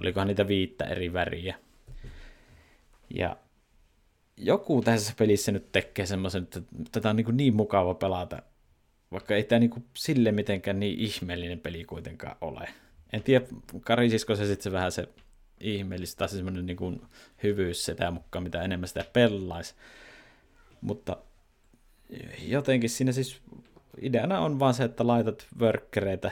Olikohan 0.00 0.28
niitä 0.28 0.48
viittä 0.48 0.84
eri 0.84 1.12
väriä. 1.12 1.56
Ja 3.14 3.36
joku 4.36 4.82
tässä 4.82 5.14
pelissä 5.18 5.52
nyt 5.52 5.72
tekee 5.72 6.06
semmoisen, 6.06 6.42
että 6.42 6.60
tätä 6.92 7.10
on 7.10 7.16
niin, 7.16 7.36
niin 7.36 7.56
mukava 7.56 7.94
pelata, 7.94 8.42
vaikka 9.12 9.34
ei 9.34 9.44
tämä 9.44 9.58
niin 9.58 9.84
sille 9.96 10.32
mitenkään 10.32 10.80
niin 10.80 10.98
ihmeellinen 10.98 11.60
peli 11.60 11.84
kuitenkaan 11.84 12.36
ole. 12.40 12.68
En 13.12 13.22
tiedä, 13.22 13.46
karisisiko 13.80 14.36
se 14.36 14.46
sitten 14.46 14.72
vähän 14.72 14.92
se 14.92 15.08
ihmeellistä, 15.60 16.18
tai 16.18 16.28
se 16.28 16.36
semmoinen 16.36 16.66
niin 16.66 16.76
kuin 16.76 17.02
hyvyys 17.42 17.84
sitä 17.84 18.10
mukaan, 18.10 18.42
mitä 18.42 18.62
enemmän 18.62 18.88
sitä 18.88 19.04
pelaisi. 19.12 19.74
Mutta 20.80 21.16
jotenkin 22.42 22.90
siinä 22.90 23.12
siis 23.12 23.40
ideana 24.00 24.40
on 24.40 24.58
vaan 24.58 24.74
se, 24.74 24.84
että 24.84 25.06
laitat 25.06 25.46
workkereitä 25.60 26.30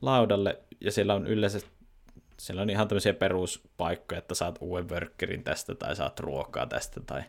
laudalle, 0.00 0.58
ja 0.80 0.92
siellä 0.92 1.14
on 1.14 1.26
yleensä 1.26 1.60
siellä 2.36 2.62
on 2.62 2.70
ihan 2.70 2.88
tämmöisiä 2.88 3.14
peruspaikkoja, 3.14 4.18
että 4.18 4.34
saat 4.34 4.58
uuden 4.60 4.88
workerin 4.88 5.44
tästä 5.44 5.74
tai 5.74 5.96
saat 5.96 6.20
ruokaa 6.20 6.66
tästä. 6.66 7.00
Tai... 7.06 7.22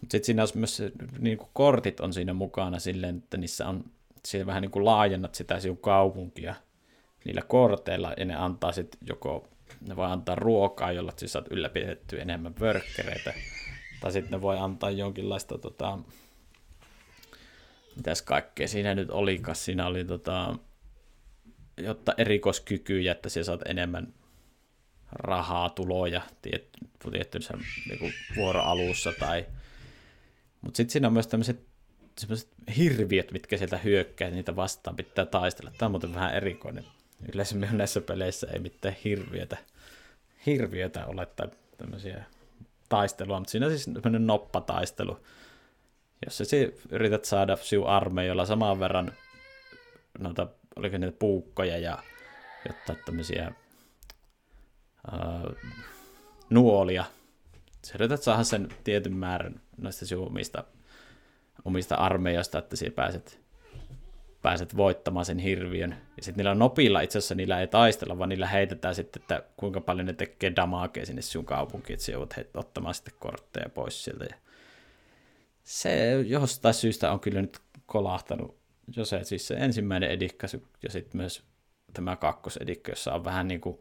Mutta 0.00 0.12
sitten 0.12 0.24
siinä 0.26 0.42
on 0.42 0.48
myös 0.54 0.82
niin 1.18 1.38
kuin 1.38 1.50
kortit 1.52 2.00
on 2.00 2.12
siinä 2.12 2.32
mukana 2.32 2.78
silleen, 2.78 3.16
että 3.16 3.36
niissä 3.36 3.68
on, 3.68 3.84
siinä 4.24 4.46
vähän 4.46 4.62
niin 4.62 4.70
kuin 4.70 4.84
laajennat 4.84 5.34
sitä 5.34 5.60
sinun 5.60 5.78
kaupunkia 5.78 6.54
niillä 7.24 7.42
korteilla 7.42 8.12
ja 8.16 8.24
ne 8.24 8.34
antaa 8.34 8.72
sitten 8.72 9.00
joko, 9.06 9.48
ne 9.88 9.96
voi 9.96 10.06
antaa 10.06 10.34
ruokaa, 10.34 10.92
jolla 10.92 11.12
siis 11.16 11.32
saat 11.32 11.46
ylläpidettyä 11.50 12.22
enemmän 12.22 12.54
workereitä, 12.60 13.34
tai 14.00 14.12
sitten 14.12 14.32
ne 14.32 14.42
voi 14.42 14.58
antaa 14.58 14.90
jonkinlaista 14.90 15.58
tota, 15.58 15.98
mitäs 17.96 18.22
kaikkea 18.22 18.68
siinä 18.68 18.94
nyt 18.94 19.10
olikas, 19.10 19.64
siinä 19.64 19.86
oli 19.86 20.04
tota, 20.04 20.58
jotta 21.76 22.14
erikoiskykyjä, 22.18 23.12
että 23.12 23.28
siellä 23.28 23.46
saat 23.46 23.62
enemmän 23.66 24.14
rahaa, 25.12 25.70
tuloja 25.70 26.22
tiettyssä 26.42 27.54
niin 27.88 28.14
vuoroalussa. 28.36 29.12
Tai... 29.12 29.46
Mutta 30.60 30.76
sitten 30.76 30.92
siinä 30.92 31.06
on 31.06 31.12
myös 31.12 31.26
tämmöiset 31.26 31.60
sellaiset 32.18 32.48
hirviöt, 32.76 33.32
mitkä 33.32 33.56
sieltä 33.56 33.78
hyökkää, 33.78 34.30
niitä 34.30 34.56
vastaan 34.56 34.96
pitää 34.96 35.26
taistella. 35.26 35.70
Tämä 35.78 35.86
on 35.86 35.90
muuten 35.90 36.14
vähän 36.14 36.34
erikoinen. 36.34 36.84
Yleensä 37.34 37.56
näissä 37.56 38.00
peleissä 38.00 38.46
ei 38.52 38.58
mitään 38.58 38.96
hirviötä, 39.04 39.56
hirviötä 40.46 41.06
ole 41.06 41.26
tai 41.26 41.48
tämmöisiä 41.78 42.24
taistelua, 42.88 43.38
mutta 43.38 43.50
siinä 43.50 43.68
siis 43.68 43.84
tämmöinen 43.84 44.26
noppataistelu, 44.26 45.20
jossa 46.24 46.44
sä 46.44 46.56
yrität 46.90 47.24
saada 47.24 47.56
sinun 47.56 47.86
armeijalla 47.86 48.46
saman 48.46 48.80
verran 48.80 49.12
noita 50.18 50.46
oliko 50.76 50.98
niitä 50.98 51.16
puukkoja 51.18 51.78
ja 51.78 51.98
jotta 52.68 52.94
tämmöisiä 53.04 53.52
uh, 55.12 55.56
nuolia. 56.50 57.04
Sä 57.86 57.94
yrität 57.94 58.22
saada 58.22 58.44
sen 58.44 58.68
tietyn 58.84 59.16
määrän 59.16 59.60
noista 59.76 60.06
sinun 60.06 60.26
omista, 60.26 60.64
omista 61.64 61.94
armeijasta, 61.94 62.58
että 62.58 62.76
siellä 62.76 62.94
pääset, 62.94 63.43
pääset 64.44 64.76
voittamaan 64.76 65.24
sen 65.24 65.38
hirviön. 65.38 65.90
Ja 66.16 66.22
sitten 66.22 66.36
niillä 66.36 66.54
nopilla 66.54 67.00
itse 67.00 67.18
asiassa 67.18 67.34
niillä 67.34 67.60
ei 67.60 67.66
taistella, 67.66 68.18
vaan 68.18 68.28
niillä 68.28 68.46
heitetään 68.46 68.94
sitten, 68.94 69.22
että 69.22 69.42
kuinka 69.56 69.80
paljon 69.80 70.06
ne 70.06 70.12
tekee 70.12 70.52
damakea 70.56 71.06
sinne 71.06 71.22
sinun 71.22 71.44
kaupunkiin, 71.44 71.94
että 71.98 72.12
joudut 72.12 72.34
ottamaan 72.54 72.94
sitten 72.94 73.14
kortteja 73.18 73.68
pois 73.68 74.04
sieltä. 74.04 74.24
Ja 74.24 74.36
se 75.62 76.20
jostain 76.26 76.74
syystä 76.74 77.12
on 77.12 77.20
kyllä 77.20 77.40
nyt 77.40 77.58
kolahtanut 77.86 78.56
jo 78.96 79.04
se, 79.04 79.24
siis 79.24 79.46
se 79.46 79.54
ensimmäinen 79.54 80.10
edikka 80.10 80.46
ja 80.82 80.90
sitten 80.90 81.16
myös 81.16 81.42
tämä 81.92 82.16
kakkosedikka, 82.16 82.92
jossa 82.92 83.12
on 83.12 83.24
vähän 83.24 83.48
niin 83.48 83.60
kuin, 83.60 83.78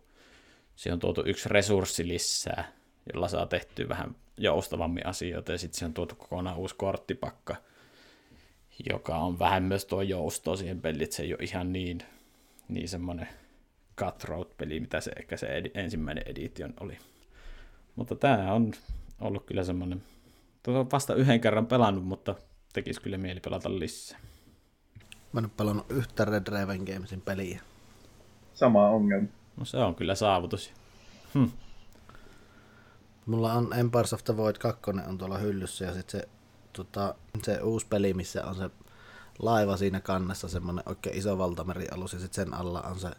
siihen 0.75 0.93
on 0.93 1.00
tuotu 1.00 1.24
yksi 1.25 1.50
resurssi 1.50 2.08
lisää, 2.08 2.72
jolla 3.14 3.27
saa 3.27 3.45
tehtyä 3.45 3.90
vähän 3.90 4.16
joustavammin 4.38 5.06
asioita, 5.06 5.51
ja 5.51 5.58
sitten 5.58 5.77
siihen 5.77 5.90
on 5.90 5.93
tuotu 5.93 6.16
kokonaan 6.16 6.58
uusi 6.58 6.75
korttipakka, 6.75 7.56
joka 8.90 9.18
on 9.18 9.40
vähän 9.40 9.64
myös 9.64 9.85
tuo 9.85 10.02
jousto 10.02 10.56
siihen 10.56 10.82
peliin, 10.82 11.03
että 11.03 11.16
se 11.16 11.24
ei 11.24 11.34
ole 11.34 11.43
ihan 11.43 11.74
niin, 11.74 12.00
niin 12.68 12.90
semmoinen 12.90 13.27
cutthroat-peli, 14.00 14.80
mitä 14.80 15.02
se 15.02 15.11
ehkä 15.19 15.38
se 15.38 15.48
edi- 15.61 15.72
ensimmäinen 15.74 16.24
edition 16.27 16.74
oli. 16.80 16.98
Mutta 17.95 18.16
tämä 18.16 18.53
on 18.53 18.74
ollut 19.22 19.45
kyllä 19.45 19.64
semmoinen, 19.64 20.03
tuota 20.64 20.80
on 20.80 20.92
vasta 20.92 21.16
yhden 21.16 21.42
kerran 21.42 21.68
pelannut, 21.68 22.06
mutta 22.06 22.35
tekisi 22.74 23.02
kyllä 23.02 23.18
mieli 23.18 23.40
pelata 23.40 23.80
lisää. 23.80 24.19
Mä 25.34 25.40
en 25.40 25.45
ole 25.45 25.52
pelannut 25.58 25.92
yhtä 25.92 26.26
Red 26.26 26.48
Raven 26.48 26.84
Gamesin 26.84 27.22
peliä. 27.22 27.61
Sama 28.53 28.90
ongelma. 28.90 29.27
No 29.58 29.66
se 29.66 29.77
on 29.77 29.95
kyllä 29.95 30.16
saavutus. 30.16 30.72
Hm. 31.34 31.45
Mulla 33.26 33.53
on 33.53 33.74
Empires 33.74 34.14
of 34.14 34.24
the 34.24 34.38
Void 34.38 34.56
2 34.56 34.82
on 35.08 35.18
tuolla 35.18 35.38
hyllyssä 35.38 35.85
ja 35.85 35.93
sitten 35.93 36.22
se, 36.22 36.27
tota, 36.74 37.16
se 37.43 37.61
uusi 37.61 37.85
peli, 37.90 38.14
missä 38.14 38.45
on 38.45 38.56
se 38.56 38.69
laiva 39.40 39.77
siinä 39.77 40.02
kannessa, 40.02 40.48
semmonen 40.48 40.84
oikein 40.85 41.18
iso 41.18 41.38
valtamerialus 41.38 42.14
ja 42.14 42.19
sitten 42.19 42.45
sen 42.45 42.53
alla 42.53 42.82
on 42.82 43.00
se 43.00 43.10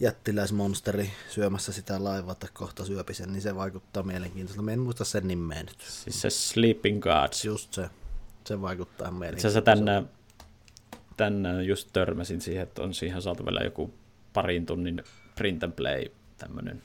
jättiläismonsteri 0.00 1.10
syömässä 1.28 1.72
sitä 1.72 2.04
laivaa, 2.04 2.32
että 2.32 2.48
kohta 2.52 2.84
syöpi 2.84 3.14
sen, 3.14 3.32
niin 3.32 3.42
se 3.42 3.56
vaikuttaa 3.56 4.02
mielenkiintoista. 4.02 4.62
Mä 4.62 4.72
en 4.72 4.80
muista 4.80 5.04
sen 5.04 5.28
nimeä 5.28 5.62
nyt. 5.62 5.80
Siis 5.80 6.20
se 6.22 6.30
Sleeping 6.30 7.02
Gods. 7.02 7.44
Just 7.44 7.72
se. 7.72 7.90
Se 8.44 8.60
vaikuttaa 8.60 9.08
Itse 9.08 9.18
mielenkiintoista. 9.18 9.48
asiassa 9.48 9.80
tänään, 9.80 10.08
tänään 11.16 11.66
just 11.66 11.88
törmäsin 11.92 12.40
siihen, 12.40 12.62
että 12.62 12.82
on 12.82 12.94
siihen 12.94 13.22
saatu 13.22 13.44
vielä 13.44 13.60
joku 13.60 13.94
parin 14.32 14.66
tunnin 14.66 15.04
print 15.34 15.64
and 15.64 15.72
play 15.72 16.04
tämmöinen 16.38 16.82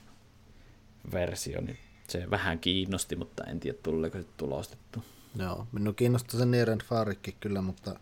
versio, 1.12 1.60
niin 1.60 1.78
se 2.08 2.30
vähän 2.30 2.58
kiinnosti, 2.58 3.16
mutta 3.16 3.44
en 3.44 3.60
tiedä 3.60 3.78
tuleeko 3.82 4.18
se 4.18 4.24
tulostettu. 4.36 5.04
Joo, 5.36 5.66
minun 5.72 5.94
kiinnostaa 5.94 6.40
se 6.40 6.46
Nier 6.46 6.68
Farikki 6.84 7.36
kyllä, 7.40 7.62
mutta 7.62 7.94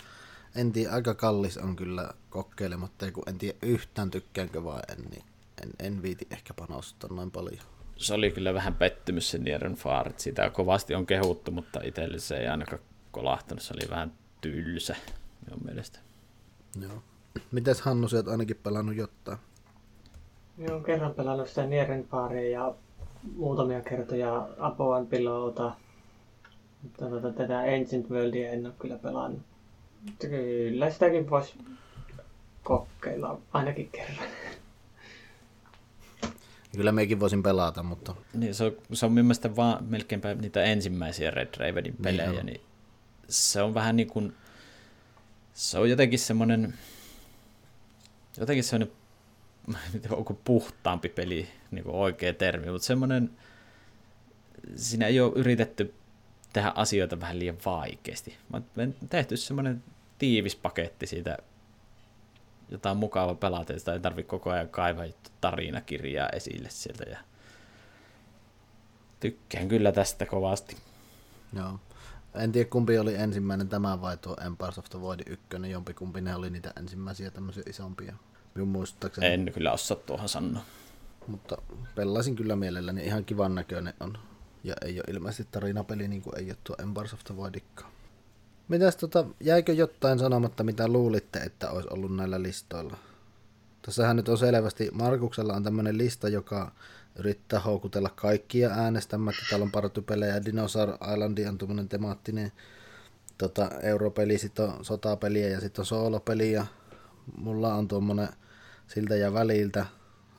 en 0.57 0.73
tiedä, 0.73 0.92
aika 0.92 1.15
kallis 1.15 1.59
on 1.59 1.76
kyllä 1.76 2.10
kokeilematta, 2.31 3.05
ja 3.05 3.12
kun 3.12 3.28
en 3.28 3.39
tiedä 3.39 3.59
yhtään 3.62 4.10
tykkäänkö 4.10 4.65
vai 4.65 4.81
en, 4.89 5.05
niin 5.10 5.25
en, 5.62 5.70
en 5.78 6.02
viiti 6.02 6.26
ehkä 6.31 6.55
panostaa 6.55 7.10
noin 7.12 7.31
paljon. 7.31 7.60
Se 7.97 8.15
oli 8.15 8.31
kyllä 8.31 8.55
vähän 8.55 8.75
pettymys 8.75 9.31
se 9.31 9.39
Nieren 9.39 9.75
Far, 9.75 10.12
sitä 10.17 10.50
kovasti 10.50 10.94
on 10.94 11.07
kehuttu, 11.07 11.50
mutta 11.50 11.81
itselle 11.84 12.18
se 12.18 12.36
ei 12.36 12.49
ainakaan 12.49 12.83
kolahtanut, 13.10 13.62
se 13.62 13.75
oli 13.75 13.91
vähän 13.91 14.12
tylsä 14.41 14.97
minun 15.47 15.65
mielestä. 15.65 15.99
Joo. 16.81 17.02
Mites 17.52 17.81
Hannu, 17.81 18.09
sä 18.09 18.17
oot 18.17 18.28
ainakin 18.28 18.57
pelannut 18.62 18.97
jotain? 18.97 19.39
Minä 20.57 20.73
olen 20.73 20.84
kerran 20.84 21.15
pelannut 21.15 21.49
sitä 21.49 21.67
Nierenfaaria 21.67 22.50
ja 22.50 22.75
muutamia 23.36 23.81
kertoja 23.81 24.49
Apoan 24.59 25.07
Pilota. 25.07 25.73
Mutta 26.83 27.09
tuota, 27.09 27.33
tätä 27.33 27.59
Ancient 27.59 28.10
Worldia 28.10 28.50
en 28.50 28.67
ole 28.67 28.75
kyllä 28.78 28.99
pelannut. 28.99 29.41
Mutta 30.05 30.26
kyllä 30.26 30.91
sitäkin 30.91 31.31
voisi 31.31 31.55
kokeilla 32.62 33.41
ainakin 33.52 33.89
kerran. 33.91 34.28
Kyllä 36.76 36.92
mekin 36.92 37.20
voisin 37.20 37.42
pelata, 37.42 37.83
mutta 37.83 38.15
Niin, 38.34 38.55
se 38.55 38.65
on, 38.65 38.73
se 38.92 39.07
on 39.07 39.12
mielestäni 39.12 39.57
vaan 39.57 39.84
melkeinpä 39.84 40.34
niitä 40.34 40.62
ensimmäisiä 40.62 41.31
Red 41.31 41.49
Ravenin 41.57 41.97
pelejä, 42.02 42.33
Niin 42.33 42.47
niin, 42.47 42.60
se 43.28 43.62
on 43.62 43.75
vähän 43.75 43.97
niin 43.97 44.09
kuin, 44.09 44.34
se 45.55 45.78
on 45.78 45.91
jotenkin 45.91 46.18
semmoinen, 46.18 46.75
jotenkin 48.39 48.65
semmoinen, 48.65 48.97
miten 49.94 50.15
onko 50.15 50.34
puhtaampi 50.44 51.09
peli, 51.09 51.49
niin 51.70 51.84
kuin 51.84 51.97
oikea 51.97 52.33
termi, 52.33 52.70
mutta 52.70 52.86
semmoinen, 52.86 53.31
siinä 54.76 55.07
ei 55.07 55.20
ole 55.20 55.33
yritetty 55.36 55.94
tehdä 56.52 56.72
asioita 56.74 57.20
vähän 57.20 57.38
liian 57.38 57.56
vaikeasti. 57.66 58.36
Mä 58.48 58.56
on 58.56 58.94
tehty 59.08 59.36
semmoinen 59.36 59.82
tiivis 60.18 60.56
paketti 60.56 61.06
siitä, 61.06 61.38
jota 62.70 62.90
on 62.90 62.96
mukava 62.96 63.34
pelata, 63.34 63.78
sitä 63.78 63.92
ei 63.92 64.00
tarvitse 64.00 64.30
koko 64.30 64.50
ajan 64.50 64.68
kaivaa 64.68 65.04
tarinakirjaa 65.40 66.28
esille 66.28 66.70
sieltä. 66.70 67.04
Ja 67.10 67.18
tykkään 69.20 69.68
kyllä 69.68 69.92
tästä 69.92 70.26
kovasti. 70.26 70.76
joo. 71.56 71.80
En 72.34 72.52
tiedä 72.52 72.70
kumpi 72.70 72.98
oli 72.98 73.14
ensimmäinen 73.14 73.68
tämä 73.68 74.00
vai 74.00 74.16
tuo 74.16 74.36
Empires 74.46 74.78
of 74.78 74.84
the 74.90 75.00
Void 75.00 75.20
1, 75.26 75.46
jompikumpi 75.70 76.20
ne 76.20 76.34
oli 76.34 76.50
niitä 76.50 76.72
ensimmäisiä 76.76 77.30
tämmöisiä 77.30 77.62
isompia. 77.66 78.14
Minun 78.54 78.68
muistaakseni. 78.68 79.26
En 79.26 79.52
kyllä 79.54 79.72
osaa 79.72 79.96
tuohon 79.96 80.28
sanoa. 80.28 80.62
Mutta 81.26 81.56
pelaisin 81.94 82.36
kyllä 82.36 82.56
mielelläni, 82.56 83.04
ihan 83.04 83.24
kivan 83.24 83.54
näköinen 83.54 83.94
on. 84.00 84.18
Ja 84.64 84.74
ei 84.84 84.97
ole 84.97 85.14
ilmeisesti 85.14 85.48
tarinapeli, 85.52 86.08
niin 86.08 86.22
kuin 86.22 86.39
ei 86.39 86.50
ole 86.50 86.56
tuo 86.64 86.76
Empires 86.82 87.12
of 87.14 87.24
the 87.24 87.36
Voidikkaan. 87.36 87.92
Mitäs 88.68 88.97
tota, 88.97 89.24
jäikö 89.40 89.72
jotain 89.72 90.18
sanomatta, 90.18 90.64
mitä 90.64 90.89
luulitte, 90.89 91.39
että 91.39 91.70
olisi 91.70 91.89
ollut 91.90 92.16
näillä 92.16 92.42
listoilla? 92.42 92.97
Tässähän 93.82 94.16
nyt 94.16 94.28
on 94.28 94.39
selvästi, 94.39 94.89
Markuksella 94.92 95.55
on 95.55 95.64
tämmöinen 95.64 95.98
lista, 95.98 96.28
joka 96.28 96.72
yrittää 97.18 97.60
houkutella 97.60 98.08
kaikkia 98.08 98.70
äänestämään, 98.70 99.34
että 99.34 99.47
täällä 99.50 99.64
on 99.64 99.70
partypelejä, 99.70 100.44
Dinosaur 100.44 100.90
Island 101.12 101.39
on 101.48 101.58
tämmöinen 101.58 101.89
temaattinen 101.89 102.52
tota, 103.39 103.70
europeli, 103.82 104.39
sitten 104.39 104.64
on 104.64 104.84
sotapeliä 104.84 105.48
ja 105.48 105.60
sitten 105.60 105.82
on 105.82 105.86
soolopeli 105.86 106.52
ja 106.52 106.66
mulla 107.36 107.74
on 107.74 107.89
tuommoinen 107.89 108.28
siltä 108.86 109.16
ja 109.16 109.32
väliltä. 109.32 109.86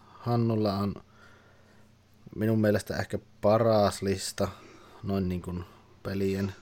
Hannulla 0.07 0.73
on 0.73 0.95
minun 2.35 2.61
mielestä 2.61 2.97
ehkä 2.97 3.19
paras 3.41 4.01
lista 4.01 4.47
noin 5.03 5.29
niin 5.29 5.41
kuin 5.41 5.63
pelien, 6.03 6.55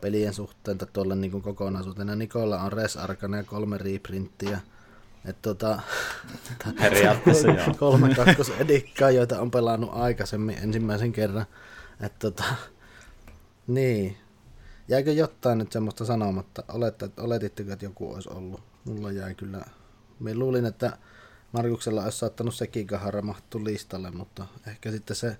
pelien 0.00 0.34
suhteen 0.34 0.78
tai 0.78 0.88
tuolle 0.92 1.16
niin 1.16 1.30
kuin 1.30 1.42
kokonaisuutena. 1.42 2.16
Nikolla 2.16 2.60
on 2.60 2.72
Res 2.72 2.96
Arcana 2.96 3.36
ja 3.36 3.44
kolme 3.44 3.78
reprinttiä. 3.78 4.60
Et 5.24 5.42
tota, 5.42 5.82
Periaatteessa 6.80 7.48
joo. 7.66 7.74
kolme 7.78 8.14
kakkosedikkaa, 8.14 9.10
joita 9.10 9.40
on 9.40 9.50
pelannut 9.50 9.90
aikaisemmin 9.92 10.58
ensimmäisen 10.62 11.12
kerran. 11.12 11.46
Et 12.00 12.18
tota, 12.18 12.44
niin. 13.66 14.16
Jäikö 14.88 15.12
jotain 15.12 15.58
nyt 15.58 15.72
semmoista 15.72 16.04
sanomatta? 16.04 16.64
Olette, 16.68 17.10
oletitteko, 17.16 17.72
että 17.72 17.84
joku 17.84 18.12
olisi 18.12 18.28
ollut? 18.28 18.62
Mulla 18.84 19.12
jäi 19.12 19.34
kyllä. 19.34 19.64
Minä 20.20 20.38
luulin, 20.38 20.66
että 20.66 20.98
Markuksella 21.54 22.04
olisi 22.04 22.18
saattanut 22.18 22.54
sekin 22.54 22.86
kahara 22.86 23.22
mahtua 23.22 23.64
listalle, 23.64 24.10
mutta 24.10 24.46
ehkä 24.68 24.90
sitten 24.90 25.16
se 25.16 25.36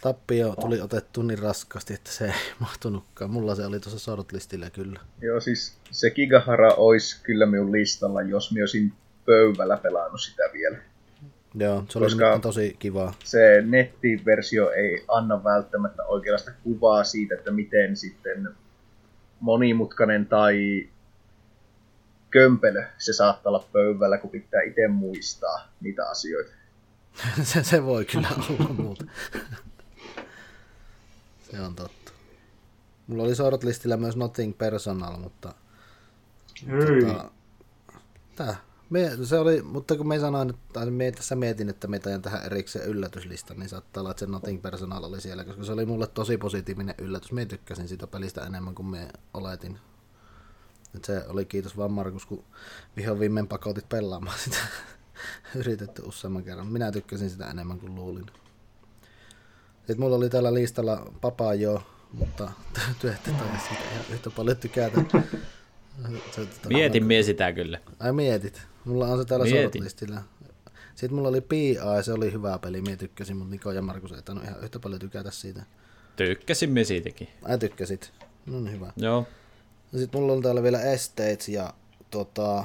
tappio 0.00 0.54
tuli 0.60 0.80
otettu 0.80 1.22
niin 1.22 1.38
raskasti, 1.38 1.94
että 1.94 2.10
se 2.10 2.24
ei 2.24 2.32
mahtunutkaan. 2.60 3.30
Mulla 3.30 3.54
se 3.54 3.66
oli 3.66 3.80
tuossa 3.80 3.98
shortlistillä 3.98 4.70
kyllä. 4.70 5.00
Joo, 5.20 5.40
siis 5.40 5.76
se 5.90 6.10
Gigahara 6.10 6.74
olisi 6.74 7.20
kyllä 7.22 7.46
minun 7.46 7.72
listalla, 7.72 8.22
jos 8.22 8.52
minä 8.52 8.62
olisin 8.62 8.92
pöydällä 9.26 9.76
pelannut 9.76 10.20
sitä 10.20 10.42
vielä. 10.52 10.78
Joo, 11.54 11.84
se 11.88 11.98
oli 11.98 12.06
Koska- 12.06 12.38
tosi 12.38 12.76
kivaa. 12.78 13.14
Se 13.24 13.62
nettiversio 13.66 14.70
ei 14.70 15.04
anna 15.08 15.44
välttämättä 15.44 16.04
oikeanlaista 16.04 16.50
kuvaa 16.64 17.04
siitä, 17.04 17.34
että 17.34 17.50
miten 17.50 17.96
sitten 17.96 18.48
monimutkainen 19.40 20.26
tai 20.26 20.88
kömpelö 22.32 22.84
se 22.98 23.12
saattaa 23.12 23.50
olla 23.50 23.68
pöydällä, 23.72 24.18
kun 24.18 24.30
pitää 24.30 24.62
itse 24.62 24.88
muistaa 24.88 25.68
niitä 25.80 26.08
asioita. 26.08 26.52
se, 27.42 27.62
se 27.62 27.84
voi 27.84 28.04
kyllä 28.04 28.28
olla 28.50 28.68
muuta. 28.68 29.04
se 31.50 31.60
on 31.60 31.74
totta. 31.74 32.12
Mulla 33.06 33.22
oli 33.22 33.34
shortlistillä 33.34 33.96
myös 33.96 34.16
Nothing 34.16 34.58
Personal, 34.58 35.16
mutta 35.16 35.54
tota, 36.60 37.30
tää, 38.36 38.56
me, 38.90 39.10
se 39.24 39.38
oli, 39.38 39.62
mutta 39.62 39.96
kun 39.96 40.08
me 40.08 40.18
sanoin, 40.18 40.50
että 40.50 40.86
me 40.86 41.12
tässä 41.12 41.36
mietin, 41.36 41.68
että 41.68 41.88
me 41.88 41.98
teen 41.98 42.22
tähän 42.22 42.44
erikseen 42.44 42.88
yllätyslista, 42.88 43.54
niin 43.54 43.68
saattaa 43.68 44.00
olla, 44.00 44.10
että 44.10 44.20
se 44.20 44.26
Nothing 44.26 44.62
Personal 44.62 45.04
oli 45.04 45.20
siellä, 45.20 45.44
koska 45.44 45.64
se 45.64 45.72
oli 45.72 45.86
mulle 45.86 46.06
tosi 46.06 46.38
positiivinen 46.38 46.94
yllätys. 46.98 47.32
Me 47.32 47.46
tykkäsin 47.46 47.88
sitä 47.88 48.06
pelistä 48.06 48.46
enemmän 48.46 48.74
kuin 48.74 48.86
me 48.86 49.08
oletin. 49.34 49.78
Et 50.94 51.04
se 51.04 51.22
oli 51.28 51.44
kiitos 51.44 51.76
vaan 51.76 51.92
Markus, 51.92 52.26
kun 52.26 52.44
vihdoin 52.96 53.20
viimein 53.20 53.48
pakotit 53.48 53.88
pelaamaan 53.88 54.38
sitä. 54.38 54.56
Yritetty 55.60 56.02
useamman 56.02 56.44
kerran. 56.44 56.66
Minä 56.66 56.92
tykkäsin 56.92 57.30
sitä 57.30 57.50
enemmän 57.50 57.78
kuin 57.78 57.94
luulin. 57.94 58.26
Sitten 59.76 60.00
mulla 60.00 60.16
oli 60.16 60.30
täällä 60.30 60.54
listalla 60.54 61.12
Papa 61.20 61.54
jo, 61.54 61.82
mutta 62.12 62.52
te 63.00 63.08
ette 63.08 63.30
taida 63.30 63.58
siitä 63.58 63.84
ihan 63.92 64.04
yhtä 64.12 64.30
paljon 64.30 64.56
tykätä. 64.56 65.04
Se, 66.30 66.46
tota, 66.46 66.68
Mietin 66.68 67.04
mie 67.04 67.22
sitä 67.22 67.52
kyllä. 67.52 67.80
Ai 68.00 68.12
mietit. 68.12 68.62
Mulla 68.84 69.06
on 69.06 69.18
se 69.18 69.24
täällä 69.24 69.46
shortlistillä. 69.46 70.22
Sitten 70.94 71.14
mulla 71.14 71.28
oli 71.28 71.40
P.I. 71.40 72.02
se 72.02 72.12
oli 72.12 72.32
hyvä 72.32 72.58
peli, 72.58 72.82
mie 72.82 72.96
tykkäsin, 72.96 73.36
mutta 73.36 73.50
Niko 73.50 73.72
ja 73.72 73.82
Markus 73.82 74.12
ei 74.12 74.22
tainnut 74.22 74.44
ihan 74.44 74.64
yhtä 74.64 74.78
paljon 74.78 75.00
tykätä 75.00 75.30
siitä. 75.30 75.62
Tykkäsin 76.16 76.70
me 76.70 76.84
siitäkin. 76.84 77.28
Ai 77.42 77.58
tykkäsit. 77.58 78.12
No 78.46 78.60
niin 78.60 78.74
hyvä. 78.74 78.92
Joo. 78.96 79.26
Ja 79.92 79.98
sitten 79.98 80.20
mulla 80.20 80.32
on 80.32 80.42
täällä 80.42 80.62
vielä 80.62 80.82
Estates 80.82 81.48
ja 81.48 81.74
tota, 82.10 82.64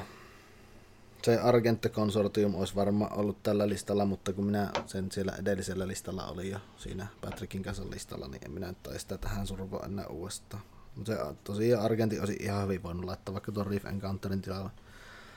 se 1.22 1.38
Argente 1.38 1.88
Consortium 1.88 2.54
olisi 2.54 2.74
varmaan 2.74 3.18
ollut 3.18 3.42
tällä 3.42 3.68
listalla, 3.68 4.04
mutta 4.04 4.32
kun 4.32 4.44
minä 4.44 4.70
sen 4.86 5.12
siellä 5.12 5.32
edellisellä 5.38 5.88
listalla 5.88 6.26
oli 6.26 6.50
jo 6.50 6.58
siinä 6.76 7.06
Patrickin 7.20 7.62
kanssa 7.62 7.90
listalla, 7.90 8.28
niin 8.28 8.44
en 8.44 8.50
minä 8.50 8.68
nyt 8.68 9.00
sitä 9.00 9.18
tähän 9.18 9.46
survoa 9.46 9.86
enää 9.86 10.06
uudestaan. 10.06 10.62
Mutta 10.96 11.12
se 11.12 11.18
tosiaan 11.44 11.84
Argenti 11.84 12.20
olisi 12.20 12.36
ihan 12.40 12.62
hyvin 12.62 12.82
voinut 12.82 13.04
laittaa 13.04 13.32
vaikka 13.32 13.52
tuon 13.52 13.66
Reef 13.66 13.86
Encounterin 13.86 14.42
tilalla. 14.42 14.70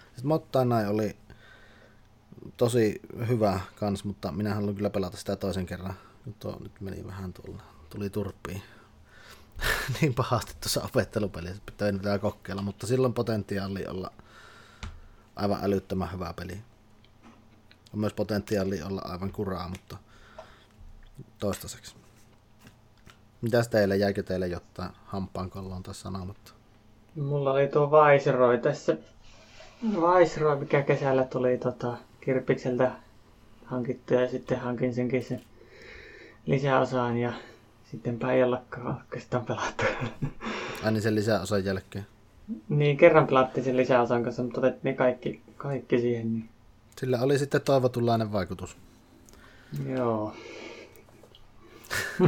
Sitten 0.05 0.27
Mottanai 0.27 0.87
oli 0.87 1.17
tosi 2.57 3.01
hyvä 3.27 3.59
kans, 3.75 4.03
mutta 4.03 4.31
minä 4.31 4.55
haluan 4.55 4.75
kyllä 4.75 4.89
pelata 4.89 5.17
sitä 5.17 5.35
toisen 5.35 5.65
kerran. 5.65 5.93
Tuo 6.39 6.57
nyt 6.59 6.81
meni 6.81 7.05
vähän 7.05 7.33
tuolla, 7.33 7.61
tuli 7.89 8.09
turppiin 8.09 8.61
niin 10.01 10.13
pahasti 10.13 10.53
tuossa 10.61 10.83
opettelupelissä, 10.83 11.61
pitää 11.65 11.93
pitää 11.93 12.19
kokeilla, 12.19 12.61
mutta 12.61 12.87
silloin 12.87 13.13
potentiaali 13.13 13.85
olla 13.87 14.11
aivan 15.35 15.59
älyttömän 15.63 16.11
hyvä 16.11 16.33
peli. 16.35 16.61
On 17.93 17.99
myös 17.99 18.13
potentiaali 18.13 18.81
olla 18.81 19.01
aivan 19.05 19.31
kuraa, 19.31 19.69
mutta 19.69 19.97
toistaiseksi. 21.39 21.95
Mitäs 23.41 23.67
teille, 23.67 23.97
jäikö 23.97 24.23
teille 24.23 24.47
jotain 24.47 24.91
hampaan 25.05 25.49
kolloon 25.49 25.83
tässä 25.83 26.01
sanomatta? 26.01 26.51
Mulla 27.15 27.51
oli 27.51 27.67
tuo 27.67 27.91
Viceroy 27.91 28.57
tässä. 28.57 28.97
Viceroy, 29.83 30.59
mikä 30.59 30.81
kesällä 30.81 31.23
tuli 31.23 31.57
tota, 31.57 31.97
Kirpikseltä 32.21 32.91
hankittu 33.65 34.13
ja 34.13 34.29
sitten 34.29 34.59
hankin 34.59 34.93
senkin 34.93 35.23
sen 35.23 35.41
lisäosaan 36.45 37.17
ja 37.17 37.33
sitten 37.91 38.19
Päijällakkaa 38.19 39.01
oikeastaan 39.03 39.45
pelattu. 39.45 39.83
Aina 40.77 40.91
niin 40.91 41.01
sen 41.01 41.15
lisäosan 41.15 41.65
jälkeen. 41.65 42.05
niin, 42.69 42.97
kerran 42.97 43.27
pelattiin 43.27 43.63
sen 43.63 43.77
lisäosan 43.77 44.23
kanssa, 44.23 44.43
mutta 44.43 44.59
otettiin 44.59 44.95
kaikki, 44.95 45.41
kaikki 45.57 45.99
siihen. 45.99 46.33
Niin... 46.33 46.49
Sillä 46.97 47.19
oli 47.21 47.39
sitten 47.39 47.61
toivotunlainen 47.61 48.31
vaikutus. 48.31 48.77
Joo. 49.87 50.33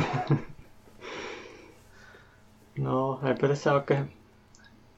no, 2.78 3.20
eipä 3.28 3.48
tässä 3.48 3.74
oikein 3.74 4.14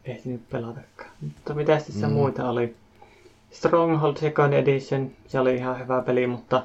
ehtinyt 0.06 0.50
pelatakaan. 0.50 1.12
Mutta 1.22 1.54
mitä 1.54 1.78
tässä 1.88 2.08
mm. 2.08 2.14
muita 2.14 2.50
oli? 2.50 2.76
Stronghold 3.52 4.18
Second 4.18 4.54
Edition, 4.54 5.12
se 5.28 5.40
oli 5.40 5.56
ihan 5.56 5.80
hyvä 5.80 6.02
peli, 6.02 6.28
mutta 6.28 6.64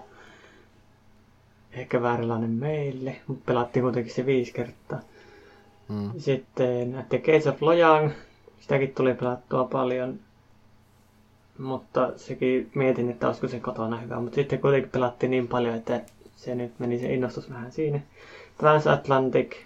ehkä 1.73 2.03
vääränlainen 2.03 2.51
meille, 2.51 3.17
mutta 3.27 3.43
pelattiin 3.47 3.83
kuitenkin 3.83 4.15
se 4.15 4.27
viisi 4.27 4.53
kertaa. 4.53 5.01
Mm. 5.89 6.11
Sitten 6.19 7.05
The 7.09 7.19
Gates 7.19 7.47
of 7.47 7.63
Lojang, 7.63 8.11
sitäkin 8.61 8.95
tuli 8.95 9.15
pelattua 9.15 9.65
paljon, 9.65 10.19
mutta 11.59 12.13
sekin 12.17 12.71
mietin, 12.75 13.11
että 13.11 13.27
olisiko 13.27 13.49
se 13.49 13.61
kotona 13.61 13.97
hyvä, 13.97 14.21
mutta 14.21 14.35
sitten 14.35 14.59
kuitenkin 14.59 14.91
pelattiin 14.91 15.31
niin 15.31 15.49
paljon, 15.49 15.75
että 15.75 16.01
se 16.37 16.55
nyt 16.55 16.73
meni 16.79 16.99
se 16.99 17.15
innostus 17.15 17.51
vähän 17.51 17.73
siinä. 17.73 18.01
Transatlantic, 18.59 19.57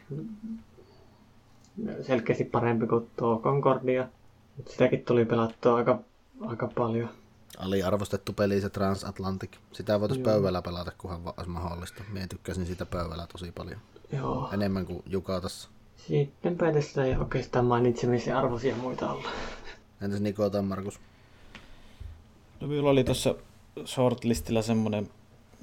selkeästi 2.03 2.45
parempi 2.45 2.87
kuin 2.87 3.07
tuo 3.17 3.41
Concordia, 3.45 4.09
mutta 4.57 4.73
sitäkin 4.73 5.05
tuli 5.05 5.25
pelattua 5.25 5.77
aika, 5.77 5.99
aika 6.41 6.69
paljon. 6.75 7.09
Arvostettu 7.87 8.33
peli 8.33 8.61
se 8.61 8.71
Transatlantic. 8.71 9.51
Sitä 9.73 10.01
voitaisiin 10.01 10.25
pöydällä 10.25 10.63
pelata, 10.63 10.93
kunhan 10.99 11.25
vaan 11.25 11.35
olisi 11.37 11.51
mahdollista. 11.51 12.05
Mie 12.13 12.27
tykkäsin 12.27 12.67
sitä 12.67 12.87
pöydällä 12.87 13.27
tosi 13.33 13.53
paljon. 13.53 13.81
Joo. 14.13 14.51
Enemmän 14.53 14.87
kuin 14.87 15.03
Jukatassa. 15.07 15.69
Sitten 15.97 16.57
päätössä 16.57 17.05
ei 17.05 17.17
oikeastaan 17.17 17.65
mainitsemisen 17.65 18.37
arvoisia 18.37 18.77
muita 18.77 19.13
olla. 19.13 19.29
Entäs 20.01 20.21
Niko 20.21 20.51
tai 20.51 20.63
Markus? 20.63 21.01
No 22.61 22.67
minulla 22.67 22.91
oli 22.91 23.05
tuossa 23.05 23.35
shortlistilla 23.87 24.63
semmonen 24.63 25.11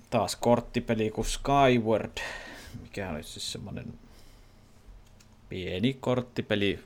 taas 0.10 0.36
korttipeli 0.36 1.12
kuin 1.12 1.26
Skyward, 1.26 2.18
mikä 2.82 3.10
oli 3.10 3.24
siis 3.24 3.52
semmonen 3.52 3.94
pieni 5.50 5.94
korttipeli, 5.94 6.80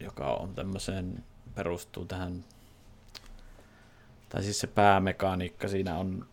joka 0.00 0.34
on 0.34 0.54
tämmöiseen, 0.54 1.24
perustuu 1.54 2.04
tähän, 2.04 2.44
tai 4.28 4.42
siis 4.42 4.60
se 4.60 4.66
päämekaniikka 4.66 5.68
siinä 5.68 5.98
on 5.98 6.26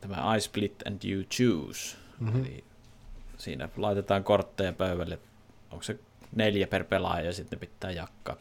tämä 0.00 0.36
I 0.36 0.40
split 0.40 0.82
and 0.86 1.00
you 1.04 1.22
choose. 1.22 1.96
Mm-hmm. 2.20 2.44
Eli 2.44 2.64
siinä 3.38 3.68
laitetaan 3.76 4.24
kortteja 4.24 4.72
pöydälle, 4.72 5.18
onko 5.70 5.82
se 5.82 5.98
neljä 6.36 6.66
per 6.66 6.84
pelaaja 6.84 7.24
ja 7.24 7.32
sitten 7.32 7.58
pitää 7.58 7.90
jakkaa 7.90 8.36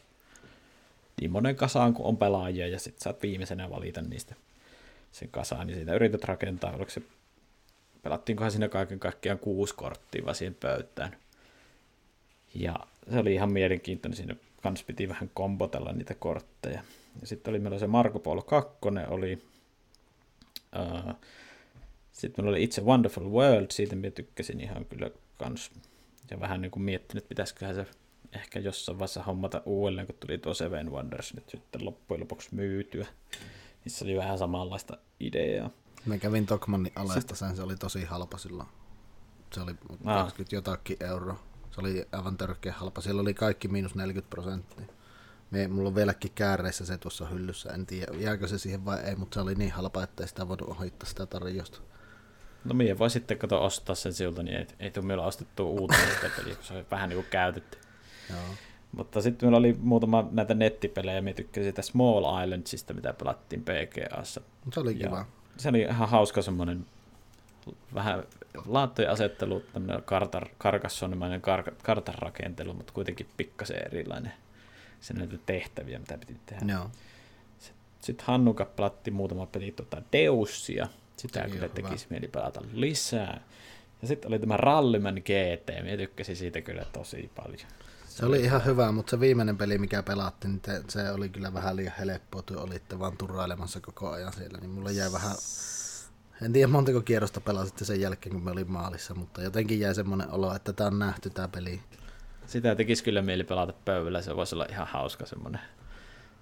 niin 1.21 1.31
monen 1.31 1.55
kasaan 1.55 1.93
kuin 1.93 2.05
on 2.05 2.17
pelaajia 2.17 2.67
ja 2.67 2.79
sitten 2.79 3.03
saat 3.03 3.21
viimeisenä 3.21 3.69
valita 3.69 4.01
niistä 4.01 4.35
sen 5.11 5.29
kasaan, 5.29 5.67
niin 5.67 5.75
siitä 5.75 5.93
yrität 5.93 6.23
rakentaa, 6.23 6.75
oliko 6.75 6.91
se, 6.91 7.01
pelattiinkohan 8.01 8.51
siinä 8.51 8.69
kaiken 8.69 8.99
kaikkiaan 8.99 9.39
kuusi 9.39 9.75
korttia 9.75 10.25
vaan 10.25 10.35
siihen 10.35 10.55
pöytään. 10.55 11.17
Ja 12.55 12.75
se 13.11 13.19
oli 13.19 13.33
ihan 13.33 13.53
mielenkiintoinen, 13.53 14.17
siinä 14.17 14.35
kans 14.61 14.83
piti 14.83 15.09
vähän 15.09 15.31
kombotella 15.33 15.91
niitä 15.91 16.13
kortteja. 16.13 16.83
Ja 17.21 17.27
sitten 17.27 17.51
oli 17.51 17.59
meillä 17.59 17.79
se 17.79 17.87
Marco 17.87 18.19
Polo 18.19 18.41
2, 18.41 18.77
oli 19.09 19.43
uh, 20.79 21.13
sitten 22.11 22.45
meillä 22.45 22.57
oli 22.57 22.65
It's 22.65 22.81
a 22.81 22.85
Wonderful 22.85 23.29
World, 23.29 23.67
siitä 23.69 23.95
minä 23.95 24.11
tykkäsin 24.11 24.59
ihan 24.59 24.85
kyllä 24.85 25.09
kans. 25.37 25.71
Ja 26.31 26.39
vähän 26.39 26.61
niin 26.61 26.71
kuin 26.71 26.83
miettinyt, 26.83 27.29
pitäisiköhän 27.29 27.75
se 27.75 27.85
ehkä 28.33 28.59
jossain 28.59 28.99
vaiheessa 28.99 29.23
hommata 29.23 29.61
uudelleen, 29.65 30.07
kun 30.07 30.15
tuli 30.19 30.37
tuo 30.37 30.53
Seven 30.53 30.91
Wonders 30.91 31.33
nyt 31.33 31.49
sitten 31.49 31.85
loppujen 31.85 32.21
lopuksi 32.21 32.55
myytyä. 32.55 33.07
Niissä 33.85 34.05
oli 34.05 34.17
vähän 34.17 34.37
samanlaista 34.37 34.97
ideaa. 35.19 35.69
Mä 36.05 36.17
kävin 36.17 36.45
Tokmannin 36.45 36.93
alesta 36.95 37.35
sen, 37.35 37.55
se 37.55 37.63
oli 37.63 37.75
tosi 37.75 38.03
halpa 38.03 38.37
silloin. 38.37 38.69
Se 39.53 39.61
oli 39.61 39.73
20 40.03 40.55
jotakin 40.55 40.97
euroa. 40.99 41.39
Se 41.71 41.81
oli 41.81 42.05
aivan 42.11 42.37
törkeä 42.37 42.73
halpa. 42.73 43.01
Siellä 43.01 43.21
oli 43.21 43.33
kaikki 43.33 43.67
miinus 43.67 43.95
40 43.95 44.29
prosenttia. 44.29 44.85
Me, 45.53 45.67
mulla 45.67 45.89
on 45.89 45.95
vieläkin 45.95 46.31
kääreissä 46.35 46.85
se 46.85 46.97
tuossa 46.97 47.25
hyllyssä. 47.25 47.69
En 47.73 47.85
tiedä, 47.85 48.17
jääkö 48.17 48.47
se 48.47 48.57
siihen 48.57 48.85
vai 48.85 48.99
ei, 48.99 49.15
mutta 49.15 49.33
se 49.33 49.41
oli 49.41 49.55
niin 49.55 49.71
halpa, 49.71 50.03
että 50.03 50.23
ei 50.23 50.27
sitä 50.27 50.47
voinut 50.47 50.69
ohittaa 50.69 51.09
sitä 51.09 51.25
tarjosta. 51.25 51.79
No 52.65 52.73
mie 52.73 52.99
voi 52.99 53.09
sitten 53.09 53.37
kato 53.37 53.65
ostaa 53.65 53.95
sen 53.95 54.13
siltä, 54.13 54.43
niin 54.43 54.57
ei, 54.57 54.67
ei 54.79 54.91
tule 54.91 55.05
meillä 55.05 55.25
ostettua 55.25 55.65
uutta 55.65 55.97
peliä, 56.37 56.55
kun 56.55 56.63
se 56.63 56.73
on 56.73 56.85
vähän 56.91 57.09
niin 57.09 57.17
kuin 57.17 57.27
käytetty. 57.29 57.77
Joo. 58.29 58.39
Mutta 58.91 59.21
sitten 59.21 59.47
meillä 59.47 59.57
oli 59.57 59.75
muutama 59.79 60.27
näitä 60.31 60.53
nettipelejä, 60.53 61.21
me 61.21 61.33
tykkäsin 61.33 61.69
sitä 61.69 61.81
Small 61.81 62.43
Islandsista, 62.43 62.93
mitä 62.93 63.13
pelattiin 63.13 63.63
PGAssa. 63.63 64.41
Se 64.73 64.79
oli 64.79 64.99
ja 64.99 65.07
kiva. 65.07 65.25
Se 65.57 65.69
oli 65.69 65.81
ihan 65.81 66.09
hauska 66.09 66.41
semmoinen 66.41 66.85
vähän 67.93 68.23
laattojen 68.65 69.11
asettelu, 69.11 69.59
tämmöinen 69.73 70.03
kartar, 70.03 70.47
karkassonimainen 70.57 71.41
kar, 71.41 71.71
kartanrakentelu, 71.83 72.73
mutta 72.73 72.93
kuitenkin 72.93 73.27
pikkasen 73.37 73.77
erilainen. 73.87 74.33
Se 75.03 75.13
näitä 75.13 75.37
tehtäviä, 75.45 75.99
mitä 75.99 76.17
piti 76.17 76.39
tehdä. 76.45 76.73
Joo. 76.73 76.89
Sitten 78.01 78.27
Hannuka 78.27 78.65
platti 78.65 79.11
muutama 79.11 79.45
peli 79.45 79.71
tuota 79.71 80.01
Deusia. 80.11 80.87
Sitä 81.17 81.39
Sekin 81.39 81.53
kyllä 81.53 81.69
tekisi 81.69 82.07
mieli 82.09 82.27
pelata 82.27 82.61
lisää. 82.73 83.41
Ja 84.01 84.07
sitten 84.07 84.27
oli 84.27 84.39
tämä 84.39 84.57
Rallyman 84.57 85.15
GT, 85.15 85.83
minä 85.83 85.97
tykkäsin 85.97 86.35
siitä 86.35 86.61
kyllä 86.61 86.85
tosi 86.93 87.31
paljon. 87.35 87.69
Se 88.07 88.25
oli 88.25 88.41
ihan 88.41 88.65
hyvä, 88.65 88.91
mutta 88.91 89.11
se 89.11 89.19
viimeinen 89.19 89.57
peli, 89.57 89.77
mikä 89.77 90.03
pelattiin, 90.03 90.61
niin 90.67 90.83
se 90.89 91.11
oli 91.11 91.29
kyllä 91.29 91.53
vähän 91.53 91.75
liian 91.75 91.93
helppoa, 91.99 92.39
että 92.39 92.53
olitte 92.53 92.99
vaan 92.99 93.17
turrailemassa 93.17 93.79
koko 93.79 94.09
ajan 94.09 94.33
siellä, 94.33 94.57
niin 94.59 94.69
mulla 94.71 94.91
jäi 94.91 95.11
vähän... 95.11 95.35
En 96.41 96.53
tiedä 96.53 96.67
montako 96.67 97.01
kierrosta 97.01 97.41
pelasitte 97.41 97.85
sen 97.85 98.01
jälkeen, 98.01 98.33
kun 98.33 98.43
me 98.43 98.51
olin 98.51 98.71
maalissa, 98.71 99.15
mutta 99.15 99.41
jotenkin 99.41 99.79
jäi 99.79 99.95
semmoinen 99.95 100.31
olo, 100.31 100.55
että 100.55 100.73
tämä 100.73 100.87
on 100.87 100.99
nähty 100.99 101.29
tämä 101.29 101.47
peli. 101.47 101.81
Sitä 102.45 102.75
tekisi 102.75 103.03
kyllä 103.03 103.21
mieli 103.21 103.43
pelata 103.43 103.73
pöydällä, 103.85 104.21
se 104.21 104.35
voisi 104.35 104.55
olla 104.55 104.65
ihan 104.69 104.87
hauska 104.87 105.25
semmoinen. 105.25 105.61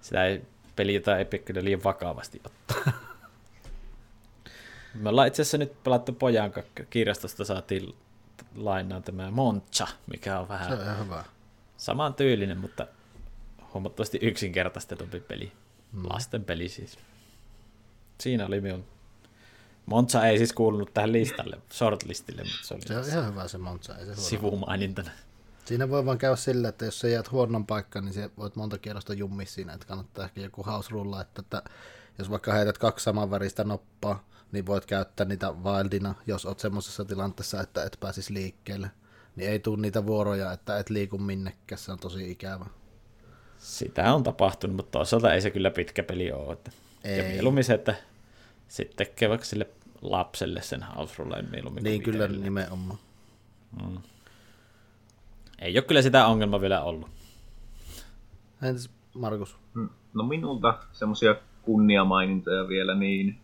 Sitä 0.00 0.24
ei, 0.24 0.42
peli, 0.76 0.94
jota 0.94 1.18
ei 1.18 1.24
kyllä 1.24 1.64
liian 1.64 1.84
vakavasti 1.84 2.40
ottaa. 2.44 2.92
Me 4.94 5.08
ollaan 5.08 5.28
itse 5.28 5.42
asiassa 5.42 5.58
nyt 5.58 5.82
pelattu 5.84 6.12
pojan 6.12 6.52
kirjastosta, 6.90 7.44
saatiin 7.44 7.94
lainaan 8.54 9.02
tämä 9.02 9.30
Moncha, 9.30 9.88
mikä 10.06 10.38
on 10.38 10.48
vähän... 10.48 10.78
Se 10.78 10.90
on 10.90 11.04
hyvä 11.04 11.24
saman 11.76 12.14
tyylinen, 12.14 12.58
mutta 12.58 12.86
huomattavasti 13.74 14.18
yksinkertaistetumpi 14.22 15.20
peli. 15.20 15.52
Mm. 15.92 16.02
Lasten 16.10 16.44
peli 16.44 16.68
siis. 16.68 16.98
Siinä 18.20 18.46
oli 18.46 18.60
minun... 18.60 18.84
Monza 19.86 20.26
ei 20.26 20.38
siis 20.38 20.52
kuulunut 20.52 20.94
tähän 20.94 21.12
listalle, 21.12 21.58
shortlistille, 21.72 22.42
mutta 22.42 22.66
se 22.66 22.74
oli 22.74 22.82
se 22.82 22.98
on 22.98 23.04
ihan 23.08 23.26
hyvä 23.26 23.48
se 23.48 23.58
Monza, 23.58 23.98
ei 23.98 24.06
se 24.06 24.14
sivumainintana. 24.16 25.10
Siinä 25.64 25.90
voi 25.90 26.06
vaan 26.06 26.18
käydä 26.18 26.36
sillä, 26.36 26.68
että 26.68 26.84
jos 26.84 27.00
sä 27.00 27.08
jäät 27.08 27.30
huonon 27.30 27.66
paikkaan, 27.66 28.04
niin 28.04 28.30
voit 28.38 28.56
monta 28.56 28.78
kierrosta 28.78 29.14
jummi 29.14 29.46
siinä, 29.46 29.72
että 29.72 29.86
kannattaa 29.86 30.24
ehkä 30.24 30.40
joku 30.40 30.62
house 30.62 30.90
rulla, 30.90 31.20
että, 31.20 31.42
että 31.42 31.62
jos 32.18 32.30
vaikka 32.30 32.52
heität 32.52 32.78
kaksi 32.78 33.04
samanväristä 33.04 33.64
noppaa, 33.64 34.28
niin 34.52 34.66
voit 34.66 34.86
käyttää 34.86 35.26
niitä 35.26 35.52
wildina, 35.52 36.14
jos 36.26 36.46
oot 36.46 36.58
semmoisessa 36.58 37.04
tilanteessa, 37.04 37.60
että 37.60 37.84
et 37.84 37.96
pääsisi 38.00 38.34
liikkeelle 38.34 38.90
niin 39.36 39.50
ei 39.50 39.58
tule 39.58 39.80
niitä 39.80 40.06
vuoroja, 40.06 40.52
että 40.52 40.78
et 40.78 40.90
liiku 40.90 41.18
minnekään, 41.18 41.78
se 41.78 41.92
on 41.92 41.98
tosi 41.98 42.30
ikävä. 42.30 42.66
Sitä 43.58 44.14
on 44.14 44.22
tapahtunut, 44.22 44.76
mutta 44.76 44.98
toisaalta 44.98 45.34
ei 45.34 45.40
se 45.40 45.50
kyllä 45.50 45.70
pitkä 45.70 46.02
peli 46.02 46.32
ole. 46.32 46.52
Että 46.52 46.70
ei. 47.04 47.18
Ja 47.18 47.24
mieluummin 47.24 47.64
se, 47.64 47.74
että 47.74 47.94
sitten 48.68 48.96
tekee 48.96 49.28
vaikka 49.28 49.46
sille 49.46 49.66
lapselle 50.02 50.62
sen 50.62 50.82
house 50.82 51.22
mieluummin. 51.50 51.84
Niin 51.84 52.02
kyllä 52.02 52.24
itselle. 52.24 52.44
nimenomaan. 52.44 52.98
Mm. 53.82 53.98
Ei 55.62 55.76
ole 55.76 55.82
kyllä 55.82 56.02
sitä 56.02 56.26
ongelmaa 56.26 56.60
vielä 56.60 56.82
ollut. 56.82 57.10
Entäs 58.62 58.90
Markus? 59.14 59.56
Mm. 59.74 59.88
No 60.14 60.22
minulta 60.22 60.78
semmoisia 60.92 61.34
kunniamainintoja 61.62 62.68
vielä, 62.68 62.94
niin 62.94 63.38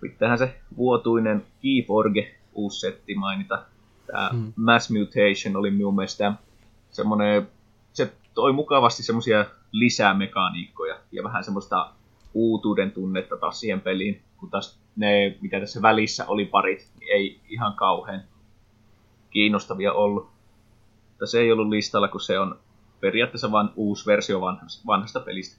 pitäähän 0.00 0.38
se 0.38 0.60
vuotuinen 0.76 1.46
Keyforge 1.62 2.34
uusi 2.52 2.80
setti 2.80 3.14
mainita. 3.14 3.64
Tämä 4.06 4.28
hmm. 4.32 4.52
Mass 4.56 4.90
Mutation 4.90 5.56
oli 5.56 5.70
minun 5.70 5.94
mielestä 5.94 6.32
semmoinen, 6.90 7.48
se 7.92 8.12
toi 8.34 8.52
mukavasti 8.52 9.02
semmoisia 9.02 9.44
lisämekaniikkoja 9.72 10.96
ja 11.12 11.24
vähän 11.24 11.44
semmoista 11.44 11.90
uutuuden 12.34 12.92
tunnetta 12.92 13.36
taas 13.36 13.60
siihen 13.60 13.80
peliin, 13.80 14.22
kun 14.36 14.50
taas 14.50 14.78
ne, 14.96 15.38
mitä 15.40 15.60
tässä 15.60 15.82
välissä 15.82 16.26
oli 16.26 16.44
parit, 16.44 16.90
niin 17.00 17.12
ei 17.12 17.40
ihan 17.48 17.74
kauhean 17.74 18.22
kiinnostavia 19.30 19.92
ollut. 19.92 20.33
Mutta 21.24 21.30
se 21.30 21.38
ei 21.40 21.52
ollut 21.52 21.68
listalla, 21.68 22.08
kun 22.08 22.20
se 22.20 22.38
on 22.38 22.58
periaatteessa 23.00 23.52
vain 23.52 23.68
uusi 23.76 24.06
versio 24.06 24.40
vanhasta, 24.40 24.82
vanhasta 24.86 25.20
pelistä. 25.20 25.56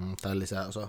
Mm, 0.00 0.16
tai 0.22 0.38
lisäosa. 0.38 0.88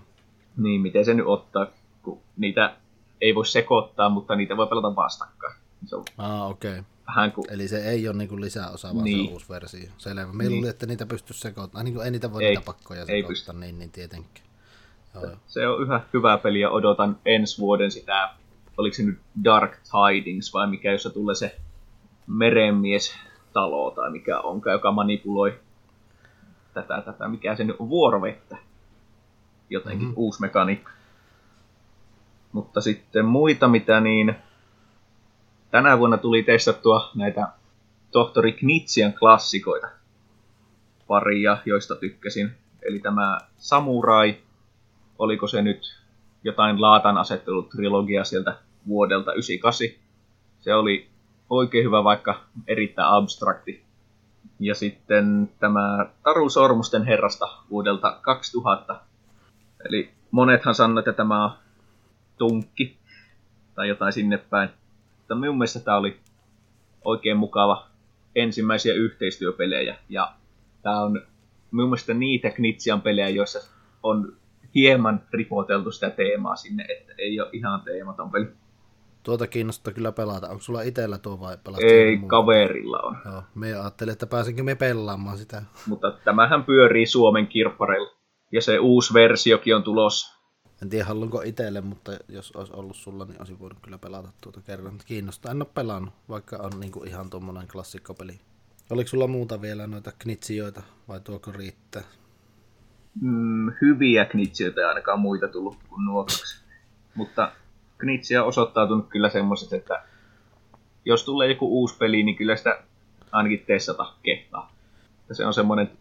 Niin, 0.57 0.82
miten 0.82 1.06
se 1.06 1.14
nyt 1.14 1.25
ottaa. 1.27 1.67
kun 2.01 2.19
niitä 2.38 2.75
ei 3.22 3.35
voi 3.35 3.45
sekoittaa, 3.45 4.09
mutta 4.09 4.35
niitä 4.35 4.57
voi 4.57 4.67
pelata 4.67 4.95
vastakkain. 4.95 5.56
Se 5.85 5.95
on 5.95 6.03
Ah, 6.17 6.49
okei. 6.49 6.72
Okay. 6.72 6.83
vähän 7.07 7.32
kuin, 7.32 7.53
Eli 7.53 7.67
se 7.67 7.90
ei 7.90 8.07
ole 8.07 8.17
niinku 8.17 8.41
lisäosa, 8.41 8.93
vaan 8.93 9.03
niin. 9.03 9.17
se 9.25 9.27
on 9.27 9.33
uusi 9.33 9.49
versio. 9.49 9.90
Selvä. 9.98 10.33
Meillä 10.33 10.51
Niin. 10.51 10.64
oli, 10.64 10.69
että 10.69 10.85
niitä 10.85 11.06
pystyisi 11.06 11.41
sekoittamaan. 11.41 11.85
Niin 11.85 12.01
ei 12.01 12.11
niitä 12.11 12.33
voi 12.33 12.43
Ei, 12.43 12.49
niitä 12.49 12.65
pakkoja 12.65 13.06
sekoittaa, 13.06 13.56
niin, 13.56 13.80
niin 13.80 13.91
tietenkin. 13.91 14.43
Joo, 15.14 15.23
joo. 15.25 15.35
se 15.48 15.67
on 15.67 15.82
yhä 15.82 16.01
hyvä 16.14 16.38
peli 16.38 16.59
ja 16.59 16.69
odotan 16.69 17.17
ensi 17.25 17.59
vuoden 17.61 17.91
sitä, 17.91 18.30
oliko 18.77 18.93
se 18.95 19.03
nyt 19.03 19.19
Dark 19.43 19.72
Tidings 19.83 20.53
vai 20.53 20.67
mikä, 20.67 20.91
jossa 20.91 21.09
tulee 21.09 21.35
se 21.35 21.56
merenmies 22.27 23.14
talo 23.53 23.91
tai 23.91 24.11
mikä 24.11 24.40
onkaan, 24.40 24.73
joka 24.73 24.91
manipuloi 24.91 25.59
tätä, 26.73 27.01
tätä, 27.01 27.27
mikä 27.27 27.56
se 27.56 27.64
nyt 27.64 27.75
on, 27.80 27.90
vuorovettä. 27.90 28.57
Jotenkin 29.69 29.99
Mhm. 29.99 30.07
mm-hmm. 30.07 30.23
uusi 30.23 30.41
mekaniikka. 30.41 30.91
Mutta 32.51 32.82
sitten 32.82 33.25
muita, 33.25 33.67
mitä 33.67 33.99
niin... 33.99 34.35
Tänä 35.72 35.99
vuonna 35.99 36.17
tuli 36.17 36.43
testattua 36.43 37.11
näitä 37.15 37.48
tohtori 38.11 38.53
Knitsian 38.53 39.14
klassikoita. 39.14 39.88
Paria, 41.07 41.57
joista 41.65 41.95
tykkäsin. 41.95 42.51
Eli 42.82 42.99
tämä 42.99 43.38
Samurai, 43.57 44.38
oliko 45.19 45.48
se 45.48 45.61
nyt 45.61 45.99
jotain 46.43 46.82
laatan 46.82 47.17
asettelutrilogia 47.17 48.23
sieltä 48.23 48.56
vuodelta 48.88 49.33
98. 49.33 49.88
Se 50.59 50.73
oli 50.73 51.12
oikein 51.57 51.85
hyvä, 51.85 52.03
vaikka 52.03 52.41
erittäin 52.67 53.07
abstrakti. 53.07 53.83
Ja 54.59 54.75
sitten 54.75 55.49
tämä 55.59 56.06
Taru 56.23 56.49
Sormusten 56.49 57.06
herrasta 57.06 57.48
vuodelta 57.69 58.17
2000. 58.22 59.01
Eli 59.85 60.11
monethan 60.32 60.75
sanoivat, 60.75 61.07
että 61.07 61.17
tämä 61.17 61.45
on 61.45 61.51
tunkki 62.38 62.98
tai 63.75 63.88
jotain 63.88 64.14
sinne 64.14 64.38
päin. 64.38 64.69
Mutta 65.17 65.35
minun 65.35 65.57
mielestä 65.57 65.80
tämä 65.80 65.98
oli 65.98 66.19
oikein 67.03 67.38
mukava 67.38 67.88
ensimmäisiä 68.35 68.93
yhteistyöpelejä. 68.93 69.98
Ja 70.09 70.33
tämä 70.82 71.01
on 71.01 71.22
minun 71.72 71.90
mielestä 71.90 72.14
niitä 72.14 72.49
Knitsian 72.49 73.01
pelejä, 73.01 73.30
joissa 73.30 73.59
on 74.03 74.33
hieman 74.75 75.22
ripoteltu 75.33 75.91
sitä 75.91 76.09
teemaa 76.09 76.56
sinne, 76.56 76.85
että 76.90 77.14
ei 77.17 77.41
ole 77.41 77.49
ihan 77.53 77.82
teematon 77.82 78.32
peli. 78.32 78.48
Tuota 79.23 79.47
kiinnostaa 79.47 79.93
kyllä 79.93 80.11
pelata. 80.11 80.49
Onko 80.49 80.61
sulla 80.61 80.81
itsellä 80.81 81.17
tuo 81.17 81.39
vai 81.39 81.57
pelat 81.63 81.79
Ei, 81.81 82.17
kaverilla 82.27 82.99
on. 82.99 83.17
Joo, 83.25 83.43
me 83.55 83.73
ajattelin, 83.73 84.11
että 84.11 84.27
pääsenkö 84.27 84.63
me 84.63 84.75
pelaamaan 84.75 85.37
sitä. 85.37 85.63
Mutta 85.87 86.11
tämähän 86.11 86.63
pyörii 86.63 87.05
Suomen 87.05 87.47
kirppareilla. 87.47 88.11
Ja 88.51 88.61
se 88.61 88.79
uusi 88.79 89.13
versiokin 89.13 89.75
on 89.75 89.83
tulos. 89.83 90.33
En 90.81 90.89
tiedä 90.89 91.05
haluanko 91.05 91.41
itselle, 91.41 91.81
mutta 91.81 92.11
jos 92.29 92.51
olisi 92.51 92.73
ollut 92.73 92.95
sulla, 92.95 93.25
niin 93.25 93.39
olisin 93.39 93.59
voinut 93.59 93.79
kyllä 93.81 93.97
pelata 93.97 94.29
tuota 94.41 94.61
kerran. 94.61 94.97
Kiinnostaa. 95.05 95.51
En 95.51 95.61
ole 95.61 95.69
pelannut, 95.73 96.13
vaikka 96.29 96.57
on 96.57 96.79
niinku 96.79 97.03
ihan 97.03 97.29
tuommoinen 97.29 97.67
klassikkopeli. 97.67 98.39
Oliko 98.89 99.07
sulla 99.07 99.27
muuta 99.27 99.61
vielä 99.61 99.87
noita 99.87 100.11
knitsijoita 100.19 100.81
vai 101.07 101.19
tuoko 101.19 101.51
riittää? 101.51 102.03
Mm, 103.21 103.71
hyviä 103.81 104.25
knitsiöitä 104.25 104.81
ei 104.81 104.87
ainakaan 104.87 105.19
muita 105.19 105.47
tullut 105.47 105.77
kuin 105.89 106.05
nuo 106.05 106.23
kaksi. 106.23 106.63
Mutta 107.15 107.51
knitsiä 107.97 108.41
on 108.41 108.47
osoittautunut 108.47 109.09
kyllä 109.09 109.30
semmoiset, 109.30 109.73
että 109.73 110.03
jos 111.05 111.25
tulee 111.25 111.49
joku 111.49 111.80
uusi 111.80 111.97
peli, 111.97 112.23
niin 112.23 112.35
kyllä 112.35 112.55
sitä 112.55 112.83
ainakin 113.31 113.63
testata 113.67 114.13
kehtaa. 114.23 114.73
Ja 115.30 115.35
se 115.35 115.45
on 115.45 115.53
semmoinen 115.53 115.91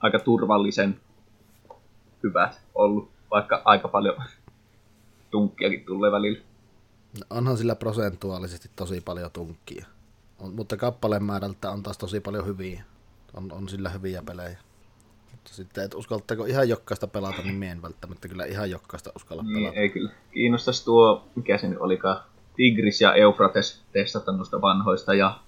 aika 0.00 0.18
turvallisen 0.18 1.00
hyvät 2.22 2.60
ollut, 2.74 3.10
vaikka 3.30 3.62
aika 3.64 3.88
paljon 3.88 4.16
tunkkiakin 5.30 5.84
tulee 5.84 6.12
välillä. 6.12 6.40
Onhan 7.30 7.56
sillä 7.56 7.74
prosentuaalisesti 7.74 8.70
tosi 8.76 9.00
paljon 9.00 9.30
tunkkia. 9.30 9.86
On, 10.38 10.54
mutta 10.54 10.76
kappaleen 10.76 11.24
määrältä 11.24 11.70
on 11.70 11.82
taas 11.82 11.98
tosi 11.98 12.20
paljon 12.20 12.46
hyviä. 12.46 12.82
On, 13.34 13.52
on 13.52 13.68
sillä 13.68 13.90
hyviä 13.90 14.22
pelejä. 14.22 14.58
Mutta 15.48 15.56
sitten, 15.56 15.84
että 15.84 15.96
uskaltaako 15.96 16.44
ihan 16.44 16.68
jokkaista 16.68 17.06
pelata, 17.06 17.42
niin 17.42 17.54
mie 17.54 17.70
en 17.70 17.82
välttämättä 17.82 18.28
kyllä 18.28 18.44
ihan 18.44 18.70
jokkaista 18.70 19.12
uskalla 19.16 19.42
Niin, 19.42 19.54
pelata. 19.54 19.76
ei 19.80 19.88
kyllä. 19.88 20.10
Kiinnostaisi 20.32 20.84
tuo, 20.84 21.24
mikä 21.34 21.58
se 21.58 21.68
nyt 21.68 21.78
olikaan, 21.80 22.20
Tigris 22.56 23.00
ja 23.00 23.14
Eufrates 23.14 23.82
testata 23.92 24.32
noista 24.32 24.60
vanhoista 24.60 25.14
ja 25.14 25.38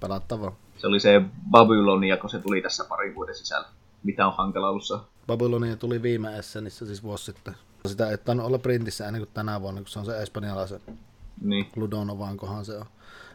Pelattava. 0.00 0.52
se 0.78 0.86
oli 0.86 1.00
se 1.00 1.22
Babylonia, 1.50 2.16
kun 2.16 2.30
se 2.30 2.38
tuli 2.38 2.62
tässä 2.62 2.84
parin 2.84 3.14
vuoden 3.14 3.34
sisällä. 3.34 3.68
Mitä 4.02 4.26
on 4.26 4.34
hankala 4.36 4.68
ollut 4.68 4.84
saada. 4.84 5.02
Babylonia 5.26 5.76
tuli 5.76 6.02
viime 6.02 6.38
Essenissä 6.38 6.86
siis 6.86 7.02
vuosi 7.02 7.24
sitten. 7.24 7.54
Sitä 7.88 8.10
ei 8.10 8.18
tainnut 8.18 8.46
olla 8.46 8.58
printissä 8.58 9.06
ennen 9.06 9.22
kuin 9.22 9.30
tänä 9.34 9.60
vuonna, 9.60 9.80
kun 9.80 9.88
se 9.90 9.98
on 9.98 10.04
se 10.04 10.22
espanjalaisen 10.22 10.80
Niin, 11.40 11.68
Ludonovan 11.76 12.36
kohan 12.36 12.64
se 12.64 12.76
on. 12.76 12.86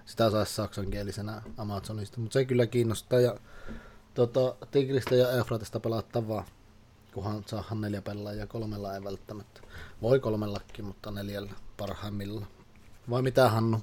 Sitä 0.05 0.29
saisi 0.29 0.53
saksankielisenä 0.53 1.41
Amazonista, 1.57 2.19
mutta 2.19 2.33
se 2.33 2.45
kyllä 2.45 2.65
kiinnostaa. 2.67 3.19
Ja 3.19 3.35
tota, 4.17 4.55
Tigristä 4.71 5.15
ja 5.15 5.31
Eufratista 5.31 5.79
pelattavaa, 5.79 6.45
kunhan 7.13 7.43
saahan 7.45 7.81
neljä 7.81 8.01
pelaajaa, 8.01 8.47
kolmella 8.47 8.95
ei 8.95 9.03
välttämättä. 9.03 9.61
Voi 10.01 10.19
kolmellakin, 10.19 10.85
mutta 10.85 11.11
neljällä 11.11 11.51
parhaimmillaan. 11.77 12.47
Vai 13.09 13.21
mitä 13.21 13.49
Hannu? 13.49 13.79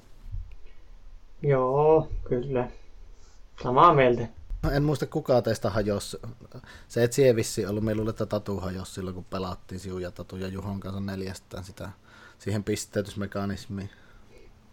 Joo, 1.41 2.09
kyllä. 2.29 2.71
Samaa 3.63 3.93
mieltä. 3.93 4.27
No, 4.63 4.71
En 4.71 4.83
muista 4.83 5.05
kuka 5.05 5.41
teistä 5.41 5.69
hajosi. 5.69 6.17
Se 6.87 7.03
et 7.03 7.11
vissi 7.35 7.65
ollut. 7.65 7.83
Meillä 7.83 8.01
oli, 8.01 8.09
että 8.09 8.25
Tatu 8.25 8.59
hajosi 8.59 8.93
silloin, 8.93 9.13
kun 9.15 9.25
pelattiin 9.25 9.79
Siu 9.79 9.97
ja 9.97 10.11
Tatu 10.11 10.35
ja 10.37 10.47
Juhon 10.47 10.79
kanssa 10.79 10.99
neljästään 10.99 11.63
sitä, 11.63 11.89
siihen 12.39 12.63
pisteytysmekanismiin. 12.63 13.89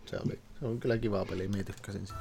Se 0.07 0.17
oli, 0.27 0.41
se 0.61 0.67
oli 0.67 0.79
kyllä 0.79 0.99
kiva 0.99 1.25
peli, 1.25 1.49
minä 1.49 1.65
tykkäsin 1.65 2.07
sitä. 2.07 2.21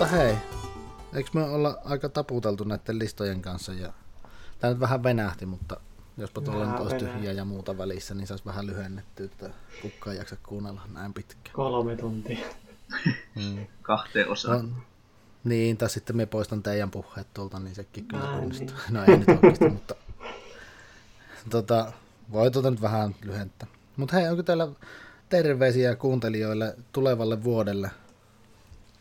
Mutta 0.00 0.16
hei, 0.16 0.36
eikö 1.14 1.30
me 1.34 1.42
olla 1.42 1.78
aika 1.84 2.08
taputeltu 2.08 2.64
näiden 2.64 2.98
listojen 2.98 3.42
kanssa 3.42 3.72
ja 3.72 3.92
Tämä 4.58 4.70
nyt 4.70 4.80
vähän 4.80 5.02
venähti, 5.02 5.46
mutta 5.46 5.80
jospa 6.16 6.40
tuolla 6.40 6.70
nyt 6.72 6.80
olisi 6.80 6.96
tyhjiä 6.96 7.32
ja 7.32 7.44
muuta 7.44 7.78
välissä, 7.78 8.14
niin 8.14 8.26
saisi 8.26 8.44
vähän 8.44 8.66
lyhennettyä, 8.66 9.26
että 9.26 9.50
kukaan 9.82 10.14
ei 10.14 10.18
jaksa 10.18 10.36
kuunnella 10.46 10.80
näin 10.92 11.14
pitkään. 11.14 11.54
Kolme 11.54 11.96
tuntia. 11.96 12.46
Mm. 13.34 13.66
kahteen 13.82 14.28
osaan. 14.28 14.58
On. 14.58 14.76
Niin, 15.44 15.76
tai 15.76 15.90
sitten 15.90 16.16
me 16.16 16.26
poistan 16.26 16.62
teidän 16.62 16.90
puheet 16.90 17.26
tuolta, 17.34 17.58
niin 17.58 17.74
sekin 17.74 18.04
kyllä 18.04 18.30
Ai 18.30 18.38
onnistuu. 18.38 18.66
niin. 18.66 18.94
No 18.94 19.04
ei 19.04 19.16
nyt 19.16 19.28
oikeasti, 19.28 19.68
mutta 19.68 19.94
tota, 21.50 21.92
voi 22.32 22.50
tuota 22.50 22.70
nyt 22.70 22.82
vähän 22.82 23.14
lyhentää. 23.24 23.68
Mutta 23.96 24.16
hei, 24.16 24.28
onko 24.28 24.42
teillä 24.42 24.68
terveisiä 25.28 25.96
kuuntelijoille 25.96 26.76
tulevalle 26.92 27.44
vuodelle? 27.44 27.90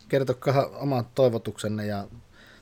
Kertokaa 0.10 0.66
omat 0.66 1.16
toivotuksenne 1.16 1.86
ja 1.86 2.04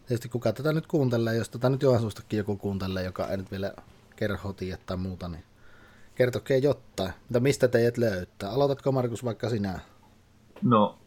tietysti 0.08 0.30
kuka 0.30 0.54
tätä 0.54 0.74
nyt 0.74 0.88
kuuntelee, 0.88 1.36
jos 1.36 1.50
tätä 1.50 1.70
nyt 1.70 1.82
Joensuustakin 1.82 2.38
joku 2.38 2.58
kuuntelee, 2.58 3.04
joka 3.04 3.28
ei 3.28 3.38
nyt 3.38 3.52
vielä 3.52 3.74
kerho 4.16 4.56
tai 4.86 4.98
muuta, 4.98 5.28
niin 5.28 5.44
kertokaa 6.16 6.58
jotain. 6.58 7.14
Mutta 7.20 7.40
mistä 7.40 7.68
teidät 7.68 7.98
löytää? 7.98 8.50
Aloitatko 8.50 8.92
Markus 8.92 9.26
vaikka 9.26 9.50
sinä? 9.50 9.80
No, 10.62 10.98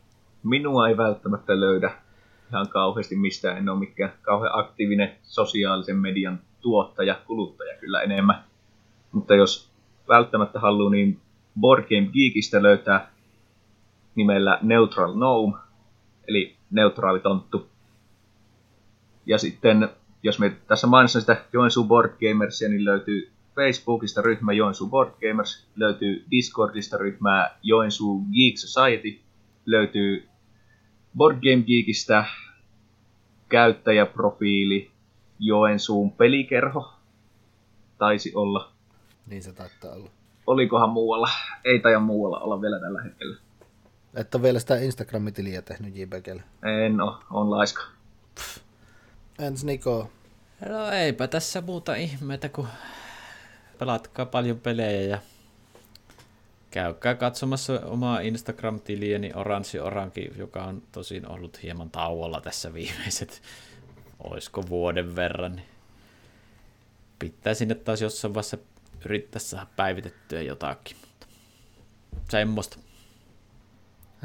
minua 0.43 0.89
ei 0.89 0.97
välttämättä 0.97 1.61
löydä 1.61 1.91
ihan 2.51 2.69
kauheasti 2.69 3.17
mistään. 3.17 3.59
En 3.59 3.69
ole 3.69 3.79
mikään 3.79 4.13
kauhean 4.23 4.59
aktiivinen 4.59 5.17
sosiaalisen 5.23 5.97
median 5.97 6.41
tuottaja, 6.61 7.21
kuluttaja 7.27 7.77
kyllä 7.81 8.01
enemmän. 8.01 8.45
Mutta 9.13 9.35
jos 9.35 9.71
välttämättä 10.09 10.61
haluaa, 10.61 10.91
niin 10.91 11.21
Board 11.61 11.83
Game 11.83 12.13
Geekistä 12.13 12.63
löytää 12.63 13.11
nimellä 14.15 14.59
Neutral 14.63 15.13
Gnome, 15.13 15.59
eli 16.31 16.57
neutraali 16.71 17.21
tonttu. 17.21 17.69
Ja 19.27 19.39
sitten, 19.39 19.89
jos 20.23 20.39
me 20.39 20.57
tässä 20.69 20.87
mainitsen 20.87 21.21
sitä 21.21 21.45
Joensuu 21.53 21.85
Board 21.85 22.13
Gamersia, 22.21 22.69
niin 22.69 22.85
löytyy 22.85 23.31
Facebookista 23.55 24.23
ryhmä 24.23 24.53
Joensuu 24.53 24.89
Board 24.89 25.11
Gamers, 25.21 25.67
löytyy 25.77 26.25
Discordista 26.31 26.97
ryhmää 26.97 27.59
Joensuu 27.63 28.25
Geek 28.33 28.59
Society, 28.59 29.21
löytyy 29.67 30.29
Board 31.17 31.37
Game 31.37 31.63
Geekistä 31.63 32.25
käyttäjäprofiili 33.49 34.91
Joensuun 35.39 36.13
pelikerho. 36.13 36.93
Taisi 37.99 38.33
olla. 38.35 38.73
Niin 39.27 39.43
se 39.43 39.53
taitaa 39.53 39.93
olla. 39.93 40.11
Olikohan 40.47 40.91
muualla? 40.91 41.29
Ei 41.65 41.79
taida 41.79 42.01
muualla 42.01 42.39
olla 42.39 42.61
vielä 42.61 42.81
tällä 42.81 43.03
hetkellä. 43.03 43.37
Et 44.15 44.35
ole 44.35 44.43
vielä 44.43 44.59
sitä 44.59 44.77
Instagram-tiliä 44.77 45.63
tehnyt 45.63 45.97
JBGlle. 45.97 46.43
En 46.85 47.01
oo, 47.01 47.21
on 47.31 47.51
laiska. 47.51 47.83
Ensi 49.39 49.67
Niko. 49.67 50.11
No 50.69 50.91
eipä 50.91 51.27
tässä 51.27 51.61
muuta 51.61 51.95
ihmeitä, 51.95 52.49
kun 52.49 52.69
pelatkaa 53.79 54.27
paljon 54.27 54.61
pelejä 54.61 55.01
ja 55.01 55.19
käykää 56.71 57.15
katsomassa 57.15 57.81
omaa 57.85 58.21
Instagram-tiliäni 58.21 59.33
Oranssi 59.35 59.79
Oranki, 59.79 60.31
joka 60.37 60.65
on 60.65 60.83
tosin 60.93 61.29
ollut 61.29 61.63
hieman 61.63 61.91
tauolla 61.91 62.41
tässä 62.41 62.75
viimeiset, 62.75 63.43
oisko 64.25 64.69
vuoden 64.69 65.17
verran. 65.17 65.61
Pitää 67.19 67.55
sinne 67.55 67.75
taas 67.75 68.03
jossain 68.03 68.35
vaiheessa 68.35 68.59
yrittää 69.05 69.41
saada 69.41 69.67
päivitettyä 69.77 70.43
jotakin. 70.43 70.97
Mutta 72.15 72.31
semmoista. 72.31 72.77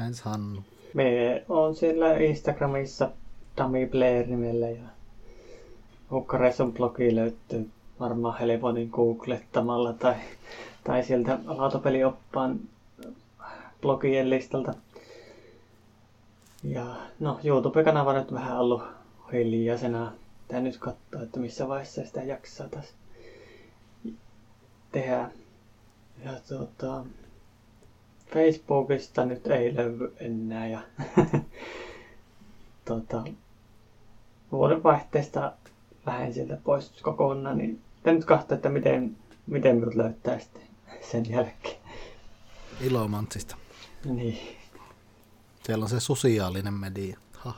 Ensi 0.06 0.22
Hannu. 0.24 0.62
Me 0.94 1.44
on 1.48 1.76
siellä 1.76 2.16
Instagramissa 2.16 3.10
Dummy 3.56 3.86
Blair 3.86 4.26
nimellä 4.26 4.68
ja 4.68 4.82
Hukkareisson 6.10 6.72
blogi 6.72 7.14
löytyy 7.14 7.70
varmaan 8.00 8.38
helpotin 8.38 8.88
googlettamalla 8.92 9.92
tai, 9.92 10.14
tai 10.84 11.04
sieltä 11.04 11.38
lautapelioppaan 11.46 12.60
blogien 13.80 14.30
listalta. 14.30 14.74
Ja 16.64 16.96
no, 17.20 17.40
YouTube-kanava 17.44 18.12
nyt 18.12 18.32
vähän 18.32 18.58
ollut 18.58 18.82
hiljaisena. 19.32 20.12
Tää 20.48 20.60
nyt 20.60 20.78
katsoa, 20.78 21.22
että 21.22 21.40
missä 21.40 21.68
vaiheessa 21.68 22.06
sitä 22.06 22.22
jaksaa 22.22 22.68
taas 22.68 22.94
tehdä. 24.92 25.30
Ja 26.24 26.32
tuota, 26.48 27.04
Facebookista 28.32 29.24
nyt 29.24 29.46
ei 29.46 29.76
löydy 29.76 30.12
enää 30.20 30.66
ja 30.66 30.80
tuota, 32.84 33.24
vuodenvaihteesta 34.52 35.52
lähden 36.06 36.34
sieltä 36.34 36.58
pois 36.64 36.90
kokonaan, 37.02 37.58
niin 37.58 37.80
nyt 38.04 38.24
katsoa, 38.24 38.54
että 38.56 38.68
miten, 38.68 39.16
miten 39.46 39.76
minut 39.76 39.94
löytää 39.94 40.38
sitten 40.38 40.62
sen 41.10 41.30
jälkeen. 41.30 41.76
Ilomantsista. 42.80 43.56
Niin. 44.04 44.38
Siellä 45.64 45.82
on 45.82 45.88
se 45.88 46.00
sosiaalinen 46.00 46.74
media. 46.74 47.18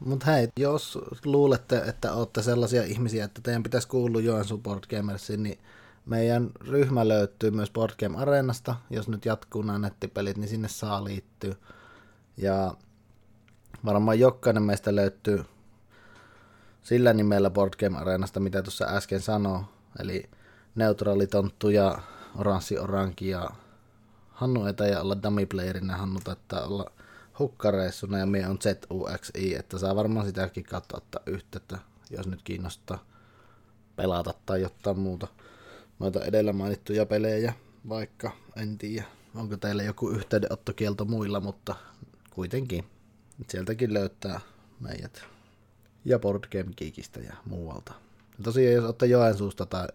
Mutta 0.00 0.26
hei, 0.26 0.48
jos 0.56 0.98
luulette, 1.24 1.76
että 1.76 2.12
olette 2.12 2.42
sellaisia 2.42 2.84
ihmisiä, 2.84 3.24
että 3.24 3.40
teidän 3.42 3.62
pitäisi 3.62 3.88
kuulua 3.88 4.20
Joensuun 4.20 4.62
Board 4.62 4.84
Gamersiin, 4.90 5.42
niin 5.42 5.58
meidän 6.06 6.50
ryhmä 6.60 7.08
löytyy 7.08 7.50
myös 7.50 7.70
Board 7.70 7.92
Game 8.00 8.18
Areenasta. 8.18 8.76
Jos 8.90 9.08
nyt 9.08 9.24
jatkuu 9.24 9.62
nämä 9.62 9.78
nettipelit, 9.78 10.36
niin 10.36 10.48
sinne 10.48 10.68
saa 10.68 11.04
liittyä. 11.04 11.54
Ja 12.36 12.74
varmaan 13.84 14.18
jokainen 14.18 14.62
meistä 14.62 14.94
löytyy 14.94 15.44
sillä 16.82 17.12
nimellä 17.12 17.50
Board 17.50 17.72
Game 17.78 17.98
Areenasta, 17.98 18.40
mitä 18.40 18.62
tuossa 18.62 18.84
äsken 18.84 19.20
sanoo. 19.20 19.64
Eli 19.98 20.30
neutraalitonttu 20.74 21.68
ja 21.68 21.98
oranssi 22.36 22.78
oranki 22.78 23.28
ja 23.28 23.50
Hannu 24.30 24.66
ei 24.66 24.74
taida 24.74 25.00
olla 25.00 25.22
dummy 25.22 25.46
playerina, 25.46 25.96
Hannu 25.96 26.20
taitaa 26.24 26.66
olla 26.66 26.92
hukkareissuna 27.38 28.18
ja 28.18 28.26
me 28.26 28.48
on 28.48 28.58
ZUXI, 28.62 29.54
että 29.54 29.78
saa 29.78 29.96
varmaan 29.96 30.26
sitäkin 30.26 30.64
katsoa 30.64 30.96
ottaa 30.98 31.22
yhteyttä, 31.26 31.78
jos 32.10 32.26
nyt 32.26 32.40
kiinnostaa 32.42 33.04
pelata 33.96 34.34
tai 34.46 34.62
jotain 34.62 34.98
muuta 34.98 35.26
noita 35.98 36.24
edellä 36.24 36.52
mainittuja 36.52 37.06
pelejä, 37.06 37.52
vaikka 37.88 38.30
en 38.56 38.78
tiedä, 38.78 39.04
onko 39.34 39.56
teillä 39.56 39.82
joku 39.82 40.10
yhteydenottokielto 40.10 41.04
muilla, 41.04 41.40
mutta 41.40 41.74
kuitenkin 42.30 42.84
sieltäkin 43.48 43.94
löytää 43.94 44.40
meidät 44.80 45.24
ja 46.04 46.18
Board 46.18 46.44
Game 46.52 46.72
Geekistä 46.76 47.20
ja 47.20 47.34
muualta. 47.44 47.92
Ja 48.38 48.44
tosiaan 48.44 48.74
jos 48.74 48.84
olette 48.84 49.06
Joensuusta 49.06 49.66
tai 49.66 49.86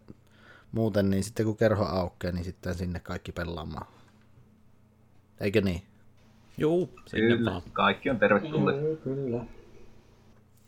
muuten, 0.72 1.10
niin 1.10 1.24
sitten 1.24 1.46
kun 1.46 1.58
kerho 1.58 1.84
aukeaa, 1.86 2.34
niin 2.34 2.46
sitten 2.46 2.76
sinne 2.76 3.00
kaikki 3.00 3.32
pelaamaan. 3.32 3.88
Eikö 5.40 5.62
niin? 5.62 5.82
Juu, 6.58 6.90
sinne 7.08 7.38
Kyllä, 7.38 7.52
vaan. 7.52 7.62
kaikki 7.74 8.10
on 8.10 8.20
tervetulleet. 8.20 8.84
Joo, 8.84 8.96
kyllä. 8.96 9.46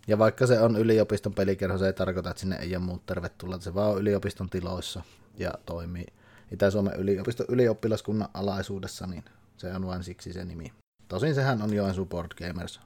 Ja 0.08 0.18
vaikka 0.18 0.48
se 0.48 0.60
on 0.60 0.76
yliopiston 0.78 1.34
pelikerho, 1.34 1.78
se 1.78 1.86
ei 1.86 1.94
tarkoita, 1.94 2.30
että 2.30 2.40
sinne 2.40 2.56
ei 2.56 2.76
ole 2.76 2.86
muut 2.86 3.06
tervetulleet. 3.06 3.62
Se 3.62 3.74
vaan 3.74 3.92
on 3.92 4.02
yliopiston 4.02 4.50
tiloissa 4.50 5.02
ja 5.38 5.54
toimii 5.66 6.06
Itä-Suomen 6.52 6.96
yliopiston 6.96 7.46
ylioppilaskunnan 7.50 8.30
alaisuudessa, 8.34 9.08
niin 9.08 9.24
se 9.58 9.74
on 9.74 9.88
vain 9.88 10.04
siksi 10.04 10.34
se 10.34 10.46
nimi. 10.46 10.74
Tosin 11.08 11.36
sehän 11.36 11.62
on 11.62 11.74
Joensuu 11.74 12.06
Board 12.06 12.32
Gamers, 12.38 12.80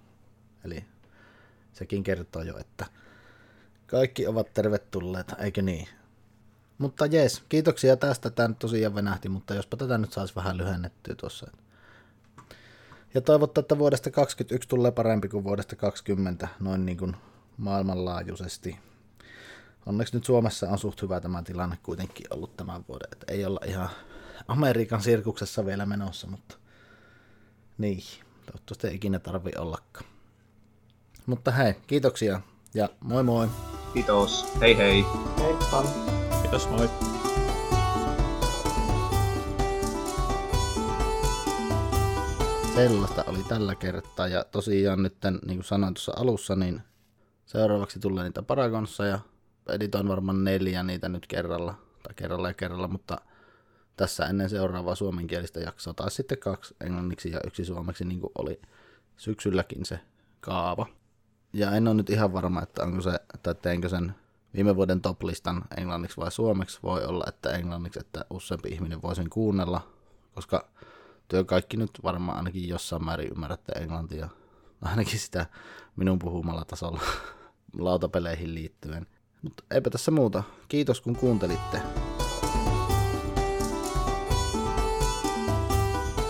eli 0.66 0.85
sekin 1.74 2.03
kertoo 2.03 2.42
jo, 2.42 2.58
että 2.58 2.85
kaikki 3.88 4.27
ovat 4.27 4.53
tervetulleita, 4.53 5.35
eikö 5.35 5.61
niin? 5.61 5.88
Mutta 6.77 7.06
jees, 7.06 7.43
kiitoksia 7.50 7.98
tästä. 7.98 8.30
Tämä 8.30 8.48
nyt 8.48 8.59
tosiaan 8.59 8.95
venähti, 8.95 9.30
mutta 9.30 9.56
jospa 9.56 9.77
tätä 9.77 9.98
nyt 9.98 10.14
saisi 10.14 10.35
vähän 10.35 10.58
lyhennettyä 10.58 11.16
tuossa. 11.16 11.51
Ja 13.14 13.22
toivottaa, 13.22 13.61
että 13.61 13.77
vuodesta 13.77 14.11
2021 14.11 14.69
tulee 14.69 14.92
parempi 14.92 15.30
kuin 15.30 15.43
vuodesta 15.43 15.76
2020, 15.76 16.48
noin 16.59 16.85
niin 16.85 16.98
kuin 16.98 17.16
maailmanlaajuisesti. 17.58 18.80
Onneksi 19.88 20.16
nyt 20.16 20.25
Suomessa 20.25 20.69
on 20.69 20.77
suht 20.77 21.01
hyvä 21.01 21.19
tämä 21.19 21.43
tilanne 21.43 21.77
kuitenkin 21.83 22.27
ollut 22.30 22.57
tämän 22.57 22.85
vuoden. 22.88 23.09
Että 23.11 23.33
ei 23.33 23.45
olla 23.45 23.59
ihan 23.66 23.90
Amerikan 24.48 25.01
sirkuksessa 25.01 25.66
vielä 25.66 25.85
menossa, 25.85 26.27
mutta 26.27 26.57
niin, 27.77 28.03
toivottavasti 28.45 28.88
ei 28.88 28.95
ikinä 28.95 29.19
tarvi 29.19 29.51
ollakaan. 29.57 30.06
Mutta 31.25 31.51
hei, 31.51 31.74
kiitoksia 31.88 32.41
ja 32.74 32.90
moi 32.99 33.24
moi! 33.24 33.48
Kiitos. 33.93 34.59
Hei 34.61 34.77
hei. 34.77 35.06
Heippa! 35.40 35.83
Kiitos, 36.41 36.69
moi. 36.69 36.90
Sellaista 42.75 43.24
oli 43.27 43.43
tällä 43.43 43.75
kertaa 43.75 44.27
ja 44.27 44.43
tosiaan 44.43 45.03
nyt, 45.03 45.17
niin 45.45 45.57
kuin 45.57 45.64
sanoin 45.64 45.93
tuossa 45.93 46.14
alussa, 46.16 46.56
niin 46.56 46.82
seuraavaksi 47.45 47.99
tulee 47.99 48.24
niitä 48.24 48.41
Paragonssa 48.41 49.06
ja 49.06 49.19
editoin 49.69 50.07
varmaan 50.07 50.43
neljä 50.43 50.83
niitä 50.83 51.09
nyt 51.09 51.27
kerralla, 51.27 51.75
tai 52.03 52.13
kerralla 52.15 52.47
ja 52.47 52.53
kerralla, 52.53 52.87
mutta 52.87 53.17
tässä 53.97 54.25
ennen 54.25 54.49
seuraavaa 54.49 54.95
suomenkielistä 54.95 55.59
jaksoa, 55.59 55.93
tai 55.93 56.11
sitten 56.11 56.37
kaksi 56.37 56.75
englanniksi 56.81 57.31
ja 57.31 57.39
yksi 57.47 57.65
suomeksi, 57.65 58.05
niin 58.05 58.19
kuin 58.19 58.31
oli 58.37 58.61
syksylläkin 59.17 59.85
se 59.85 59.99
kaava. 60.39 60.87
Ja 61.53 61.71
en 61.71 61.87
ole 61.87 61.95
nyt 61.95 62.09
ihan 62.09 62.33
varma, 62.33 62.61
että 62.61 62.83
onko 62.83 63.01
se, 63.01 63.19
että 63.33 63.53
teinkö 63.53 63.89
sen 63.89 64.15
viime 64.53 64.75
vuoden 64.75 65.01
toplistan 65.01 65.63
englanniksi 65.77 66.17
vai 66.17 66.31
suomeksi. 66.31 66.79
Voi 66.83 67.05
olla, 67.05 67.25
että 67.27 67.49
englanniksi, 67.49 67.99
että 67.99 68.25
useampi 68.29 68.69
ihminen 68.69 69.01
voi 69.01 69.15
sen 69.15 69.29
kuunnella, 69.29 69.81
koska 70.35 70.69
työ 71.27 71.43
kaikki 71.43 71.77
nyt 71.77 71.91
varmaan 72.03 72.37
ainakin 72.37 72.69
jossain 72.69 73.05
määrin 73.05 73.31
ymmärrätte 73.31 73.71
englantia. 73.71 74.29
Ainakin 74.81 75.19
sitä 75.19 75.45
minun 75.95 76.19
puhumalla 76.19 76.65
tasolla 76.65 77.01
lautapeleihin 77.79 78.55
liittyen. 78.55 79.07
Mutta 79.41 79.64
eipä 79.72 79.90
tässä 79.90 80.11
muuta. 80.11 80.43
Kiitos 80.67 81.01
kun 81.01 81.16
kuuntelitte. 81.16 81.82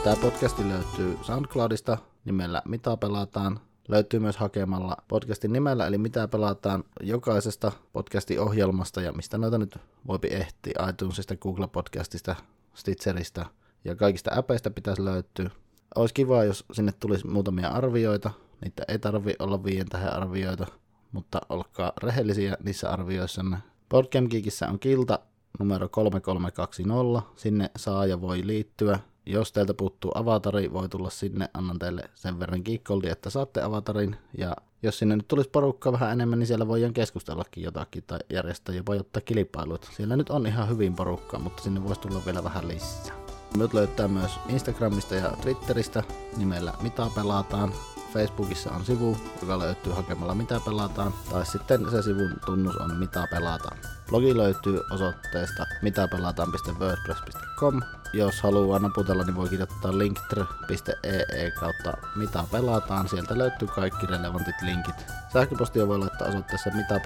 Tämä 0.03 0.15
podcasti 0.21 0.69
löytyy 0.69 1.17
SoundCloudista 1.21 1.97
nimellä 2.25 2.61
Mitä 2.65 2.97
pelataan. 2.97 3.59
Löytyy 3.87 4.19
myös 4.19 4.37
hakemalla 4.37 4.97
podcastin 5.07 5.53
nimellä, 5.53 5.87
eli 5.87 5.97
mitä 5.97 6.27
pelataan 6.27 6.83
jokaisesta 7.01 7.71
podcastin 7.93 8.39
ohjelmasta 8.39 9.01
ja 9.01 9.11
mistä 9.11 9.37
noita 9.37 9.57
nyt 9.57 9.77
voipi 10.07 10.27
ehtiä. 10.27 10.89
iTunesista, 10.89 11.35
Google 11.35 11.67
Podcastista, 11.67 12.35
Stitcherista 12.73 13.45
ja 13.85 13.95
kaikista 13.95 14.31
äpeistä 14.37 14.69
pitäisi 14.69 15.05
löytyä. 15.05 15.49
Olisi 15.95 16.13
kiva, 16.13 16.43
jos 16.43 16.65
sinne 16.73 16.91
tulisi 16.99 17.27
muutamia 17.27 17.69
arvioita. 17.69 18.31
Niitä 18.61 18.83
ei 18.87 18.99
tarvi 18.99 19.35
olla 19.39 19.63
viien 19.63 19.89
tähän 19.89 20.13
arvioita, 20.13 20.67
mutta 21.11 21.41
olkaa 21.49 21.93
rehellisiä 22.03 22.57
niissä 22.63 22.89
arvioissanne. 22.89 23.57
Podcast 23.89 24.27
Geekissä 24.27 24.67
on 24.69 24.79
kilta 24.79 25.19
numero 25.59 25.89
3320. 25.89 27.29
Sinne 27.35 27.71
saa 27.77 28.05
ja 28.05 28.21
voi 28.21 28.47
liittyä. 28.47 28.99
Jos 29.25 29.51
teiltä 29.51 29.73
puuttuu 29.73 30.11
avatari, 30.15 30.73
voi 30.73 30.89
tulla 30.89 31.09
sinne. 31.09 31.49
Annan 31.53 31.79
teille 31.79 32.01
sen 32.15 32.39
verran 32.39 32.61
geekkoldia, 32.65 33.11
että 33.11 33.29
saatte 33.29 33.61
avatarin. 33.61 34.15
Ja 34.37 34.55
jos 34.83 34.99
sinne 34.99 35.15
nyt 35.15 35.27
tulisi 35.27 35.49
porukkaa 35.49 35.93
vähän 35.93 36.11
enemmän, 36.11 36.39
niin 36.39 36.47
siellä 36.47 36.67
voidaan 36.67 36.93
keskustellakin 36.93 37.63
jotakin 37.63 38.03
tai 38.07 38.19
järjestää 38.29 38.75
jopa 38.75 38.93
ottaa 38.93 39.21
kilpailut. 39.21 39.89
Siellä 39.95 40.17
nyt 40.17 40.29
on 40.29 40.47
ihan 40.47 40.69
hyvin 40.69 40.95
porukkaa, 40.95 41.39
mutta 41.39 41.63
sinne 41.63 41.83
voisi 41.83 42.01
tulla 42.01 42.21
vielä 42.25 42.43
vähän 42.43 42.67
lisää. 42.67 43.15
Minut 43.53 43.73
löytää 43.73 44.07
myös 44.07 44.31
Instagramista 44.49 45.15
ja 45.15 45.31
Twitteristä 45.41 46.03
nimellä 46.37 46.73
Mitä 46.81 47.07
pelataan. 47.15 47.71
Facebookissa 48.13 48.71
on 48.71 48.85
sivu, 48.85 49.17
joka 49.41 49.59
löytyy 49.59 49.93
hakemalla 49.93 50.35
mitä 50.35 50.61
pelataan, 50.65 51.13
tai 51.31 51.45
sitten 51.45 51.91
se 51.91 52.01
sivun 52.01 52.33
tunnus 52.45 52.75
on 52.75 52.95
mitä 52.95 53.27
pelataan. 53.31 53.77
Blogi 54.09 54.37
löytyy 54.37 54.81
osoitteesta 54.91 55.65
mitapelataan.wordpress.com. 55.81 57.81
Jos 58.13 58.41
haluaa 58.41 58.79
naputella, 58.79 59.23
niin 59.23 59.35
voi 59.35 59.49
kirjoittaa 59.49 59.97
linktr.ee 59.97 61.51
kautta 61.59 61.93
mitä 62.15 62.43
pelataan. 62.51 63.09
Sieltä 63.09 63.37
löytyy 63.37 63.67
kaikki 63.67 64.05
relevantit 64.05 64.61
linkit. 64.61 64.95
Sähköpostia 65.33 65.87
voi 65.87 65.99
laittaa 65.99 66.27
osoitteessa 66.27 66.69
mitä 66.75 66.99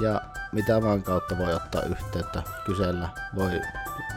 ja 0.00 0.20
mitä 0.52 0.82
vaan 0.82 1.02
kautta 1.02 1.38
voi 1.38 1.54
ottaa 1.54 1.82
yhteyttä, 1.82 2.42
kysellä, 2.66 3.08
voi 3.34 3.60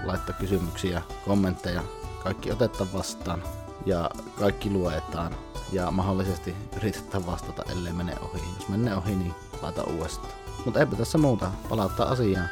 laittaa 0.04 0.36
kysymyksiä, 0.40 1.02
kommentteja, 1.26 1.84
kaikki 2.24 2.52
otetaan 2.52 2.94
vastaan 2.94 3.44
ja 3.86 4.10
kaikki 4.40 4.70
luetaan 4.70 5.36
ja 5.72 5.92
mahdollisesti 5.92 6.56
yritetään 6.78 7.26
vastata, 7.26 7.64
ellei 7.72 7.94
mene 7.94 8.16
ohi. 8.22 8.42
Jos 8.60 8.70
menee 8.70 8.96
ohi, 8.96 9.16
niin 9.16 9.34
laita 9.62 9.84
uudestaan. 9.84 10.34
Mutta 10.66 10.80
eipä 10.80 10.96
tässä 10.96 11.18
muuta, 11.18 11.52
palauttaa 11.70 12.10
asiaan. 12.10 12.50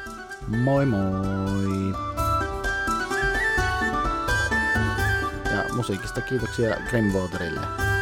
Moi 0.48 0.86
moi! 0.86 1.94
Ja 5.52 5.76
musiikista 5.76 6.22
kiitoksia 6.22 6.76
Grimwaterille. 6.90 7.93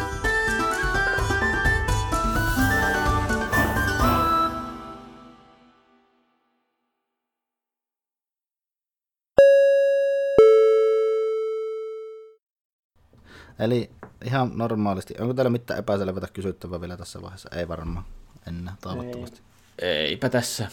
Eli 13.61 13.89
ihan 14.25 14.51
normaalisti. 14.55 15.13
Onko 15.19 15.33
teillä 15.33 15.49
mitään 15.49 15.79
epäselvätä 15.79 16.27
kysyttävää 16.33 16.81
vielä 16.81 16.97
tässä 16.97 17.21
vaiheessa? 17.21 17.49
Ei 17.55 17.67
varmaan. 17.67 18.05
Enää, 18.47 18.75
toivottavasti. 18.81 19.41
Eipä 19.79 20.29
tässä. 20.29 20.67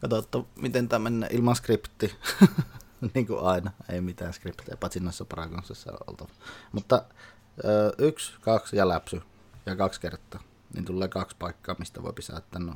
Katsotaan, 0.00 0.46
miten 0.56 0.88
tämä 0.88 1.10
menee 1.10 1.28
ilman 1.32 1.56
skripti. 1.56 2.16
niin 3.14 3.26
kuin 3.26 3.40
aina, 3.40 3.70
ei 3.88 4.00
mitään 4.00 4.32
skriptiä, 4.32 4.76
paitsi 4.76 5.00
noissa 5.00 5.24
Paragonsissa 5.24 5.92
on 5.92 5.98
oltava. 6.06 6.30
Mutta 6.72 7.04
ö, 7.64 7.92
yksi, 7.98 8.32
kaksi 8.40 8.76
ja 8.76 8.88
läpsy, 8.88 9.22
ja 9.66 9.76
kaksi 9.76 10.00
kertaa, 10.00 10.42
niin 10.74 10.84
tulee 10.84 11.08
kaksi 11.08 11.36
paikkaa, 11.38 11.76
mistä 11.78 12.02
voi 12.02 12.12
pysäyttää 12.12 12.60
no 12.60 12.74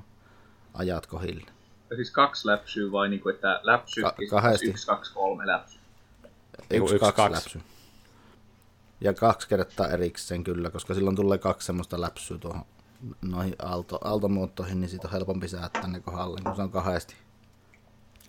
ajat 0.74 1.06
kohille. 1.06 1.50
Ja 1.90 1.96
siis 1.96 2.10
kaksi 2.10 2.46
läpsyä 2.46 2.92
vai 2.92 3.08
niinku, 3.08 3.28
että 3.28 3.60
läpsy, 3.62 4.02
Ka- 4.02 4.14
ja 4.20 4.28
kahdesti. 4.30 4.66
yksi, 4.66 4.86
kaksi, 4.86 5.14
kolme 5.14 5.46
läpsy. 5.46 5.78
Yksi, 6.70 6.94
yksi, 6.94 6.98
kaksi, 6.98 7.16
kaksi. 7.16 7.34
läpsy. 7.34 7.75
Ja 9.00 9.14
kaksi 9.14 9.48
kertaa 9.48 9.88
erikseen 9.88 10.44
kyllä, 10.44 10.70
koska 10.70 10.94
silloin 10.94 11.16
tulee 11.16 11.38
kaksi 11.38 11.66
semmoista 11.66 12.00
läpsyä 12.00 12.38
tuohon 12.38 12.64
noihin 13.22 13.56
aalto, 13.58 13.98
aaltomuottoihin, 14.04 14.80
niin 14.80 14.88
siitä 14.88 15.08
on 15.08 15.12
helpompi 15.12 15.48
säättää 15.48 15.86
ne 15.86 16.00
kohdalle, 16.00 16.40
kun 16.44 16.56
se 16.56 16.62
on 16.62 16.70
kahdesti. 16.70 17.14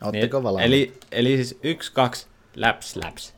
Ootteko 0.04 0.44
valmiit? 0.44 0.70
Niin, 0.70 0.84
eli, 0.84 1.00
eli 1.12 1.36
siis 1.36 1.60
yksi, 1.64 1.92
kaksi, 1.92 2.28
läps, 2.56 2.96
läps. 2.96 3.34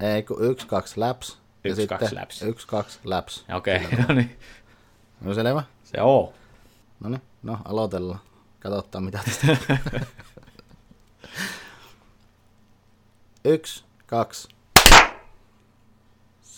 Ei, 0.00 0.22
kun 0.22 0.44
yksi, 0.44 0.66
kaksi 0.66 1.00
läps. 1.00 1.38
ja 1.64 1.70
Yksi, 1.70 1.82
sitten 1.82 1.98
kaksi 1.98 2.14
läps. 2.14 2.42
Yksi, 2.42 2.66
kaksi 2.66 2.98
läps. 3.04 3.44
Okei, 3.54 3.76
okay, 3.76 3.98
no 4.08 4.14
niin. 4.14 4.38
No 5.20 5.34
selvä? 5.34 5.62
Se 5.84 6.02
on. 6.02 6.32
No 7.00 7.10
niin, 7.10 7.22
no 7.42 7.58
aloitellaan. 7.64 8.20
Katsotaan 8.60 9.04
mitä 9.04 9.20
tästä. 9.24 9.56
Yksi, 13.44 13.84
kaksi. 14.06 14.48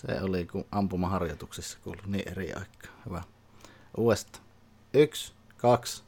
Se 0.07 0.20
oli 0.23 0.47
kun 0.47 0.65
ampumaharjoituksissa 0.73 1.78
kuului 1.84 2.02
niin 2.07 2.28
eri 2.28 2.47
aikaa. 2.52 2.92
Hyvä. 3.07 3.23
Uudestaan. 3.97 4.44
Yksi, 4.94 5.33
kaksi. 5.57 6.02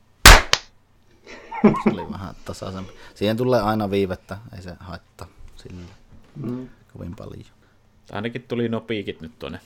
Se 1.63 1.91
oli 1.93 2.13
vähän 2.13 2.35
tasaisempi. 2.45 2.93
Siihen 3.15 3.37
tulee 3.37 3.61
aina 3.61 3.91
viivettä, 3.91 4.39
ei 4.57 4.63
se 4.63 4.73
haittaa 4.81 5.29
sillä 5.57 5.81
Mm. 6.37 6.69
kovin 6.93 7.17
paljon. 7.17 7.45
Ainakin 8.13 8.43
tuli 8.43 8.69
no 8.69 8.81
piikit 8.81 9.21
nyt 9.21 9.39
tuonne. 9.39 9.61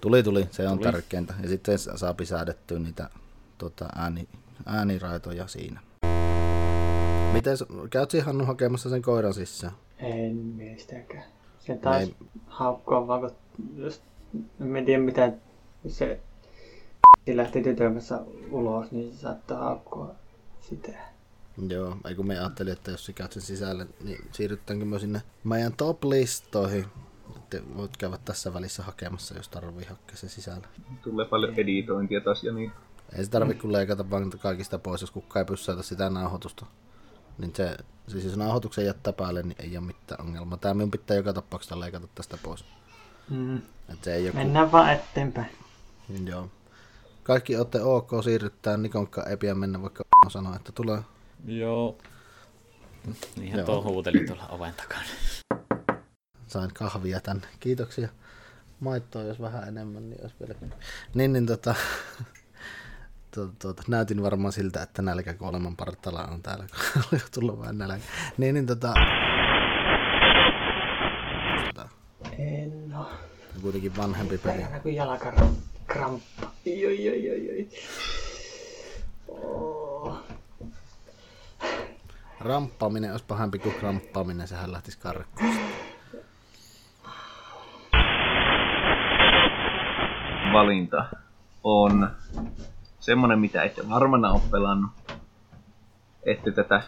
Tuli, 0.00 0.22
tuli, 0.22 0.48
se 0.50 0.68
on 0.68 0.78
Tuli. 0.78 0.92
tärkeintä. 0.92 1.34
Ja 1.42 1.48
sitten 1.48 1.78
saa 1.78 2.14
säädettyä 2.24 2.78
niitä 2.78 3.10
tota, 3.58 3.88
ääni, 3.94 4.28
ääniraitoja 4.66 5.46
siinä. 5.46 5.80
Miten 7.32 7.56
käyt 7.90 8.12
Hannu 8.24 8.44
hakemassa 8.44 8.90
sen 8.90 9.02
koiran 9.02 9.34
sisään? 9.34 9.72
En 9.98 10.36
mielestäkään. 10.36 11.24
Se 11.70 11.76
taisi 11.76 12.16
haukkua 12.46 13.06
vaan, 13.06 13.20
kun 13.20 13.30
just, 13.76 14.02
en 14.60 14.84
tiedä 14.84 15.02
mitä 15.02 15.32
se 15.88 16.20
se 17.26 17.36
lähti 17.36 17.62
tytön 17.62 17.94
kanssa 17.94 18.20
ulos, 18.50 18.92
niin 18.92 19.12
se 19.12 19.20
saattoi 19.20 19.56
haukkua 19.56 20.14
sitä. 20.60 20.92
Joo, 21.68 21.96
ei 22.08 22.14
kun 22.14 22.26
me 22.26 22.38
ajattelin, 22.38 22.72
että 22.72 22.90
jos 22.90 23.06
sä 23.06 23.12
käyt 23.12 23.32
sen 23.32 23.42
sisälle, 23.42 23.86
niin 24.04 24.18
siirrytäänkö 24.32 24.84
me 24.84 24.98
sinne 24.98 25.22
meidän 25.44 25.72
top-listoihin. 25.72 26.84
Että 27.36 27.60
voit 27.76 27.96
käydä 27.96 28.18
tässä 28.24 28.54
välissä 28.54 28.82
hakemassa, 28.82 29.34
jos 29.34 29.48
tarvii 29.48 29.84
hakea 29.84 30.16
sen 30.16 30.30
sisällä. 30.30 30.68
Tulee 31.02 31.26
paljon 31.26 31.54
editointia 31.54 32.20
taas 32.20 32.44
ja 32.44 32.52
niin. 32.52 32.72
Ei 33.12 33.24
se 33.24 33.30
tarvi 33.30 33.54
kun 33.54 33.72
leikata 33.72 34.10
vaan 34.10 34.30
kaikista 34.30 34.78
pois, 34.78 35.00
jos 35.00 35.10
kukaan 35.10 35.40
ei 35.40 35.44
pyssäytä 35.44 35.82
sitä 35.82 36.10
nauhoitusta. 36.10 36.66
Niin 37.38 37.52
se, 37.56 37.76
siis 38.10 38.24
jos 38.24 38.36
nauhoituksen 38.36 38.86
jättää 38.86 39.12
päälle, 39.12 39.42
niin 39.42 39.56
ei 39.58 39.76
ole 39.76 39.86
mitään 39.86 40.20
ongelmaa. 40.20 40.58
Tää 40.58 40.74
minun 40.74 40.90
pitää 40.90 41.16
joka 41.16 41.32
tapauksessa 41.32 41.80
leikata 41.80 42.08
tästä 42.14 42.38
pois. 42.42 42.64
Mm. 43.30 43.56
Et 43.88 44.04
se 44.04 44.14
ei 44.14 44.24
joku... 44.24 44.38
Mennään 44.38 44.72
vaan 44.72 44.92
eteenpäin. 44.92 45.50
Joo. 46.24 46.48
Kaikki 47.22 47.56
olette 47.56 47.82
ok 47.82 48.10
siirryttää, 48.24 48.76
Nikonkaan 48.76 49.28
ei 49.28 49.36
pidä 49.36 49.54
mennä, 49.54 49.82
vaikka 49.82 50.04
sanoa, 50.28 50.56
että 50.56 50.72
tulee. 50.72 51.00
Joo. 51.46 51.98
Niinhän 53.36 53.58
Joo. 53.58 53.66
tuo 53.66 53.82
huuteli 53.82 54.26
tuolla 54.26 54.46
oven 54.48 54.74
takana. 54.74 55.02
Sain 56.46 56.74
kahvia 56.74 57.20
tänne. 57.20 57.46
Kiitoksia. 57.60 58.08
Maittoa, 58.80 59.22
jos 59.22 59.40
vähän 59.40 59.68
enemmän, 59.68 60.10
niin 60.10 60.22
olisi 60.22 60.36
vielä. 60.40 60.54
Niin, 61.14 61.32
niin 61.32 61.46
tota, 61.46 61.74
tuota, 63.34 63.52
tuota, 63.58 63.82
näytin 63.88 64.22
varmaan 64.22 64.52
siltä, 64.52 64.82
että 64.82 65.02
nälkä 65.02 65.34
kuoleman 65.34 65.76
partaalla 65.76 66.22
on 66.22 66.42
täällä, 66.42 66.66
kun 66.66 67.02
oli 67.12 67.20
tullut 67.34 67.60
vähän 67.60 67.78
nälkä. 67.78 68.04
Niin, 68.38 68.54
niin 68.54 68.66
tota... 68.66 68.94
Tota, 71.66 71.88
En 72.38 72.94
oo. 72.98 73.10
kuitenkin 73.62 73.96
vanhempi 73.96 74.38
peli. 74.38 74.54
Perhana 74.54 74.80
kuin 74.80 74.94
jalkakramppa. 74.94 76.50
Oi, 76.66 76.86
oi, 76.86 77.08
oi, 77.08 77.30
oi, 77.30 77.50
oi. 77.50 77.68
Oh. 79.28 80.18
Ramppaaminen 82.40 83.12
olisi 83.12 83.24
pahempi 83.28 83.58
kuin 83.58 83.74
kramppaaminen, 83.74 84.48
sehän 84.48 84.72
lähtisi 84.72 84.98
karkuun. 84.98 85.54
Valinta 90.52 91.04
on 91.64 92.10
semmonen, 93.00 93.38
mitä 93.38 93.62
ette 93.62 93.88
varmana 93.88 94.30
ole 94.30 94.42
pelannut. 94.50 94.90
Ette 96.22 96.50
tätä 96.50 96.82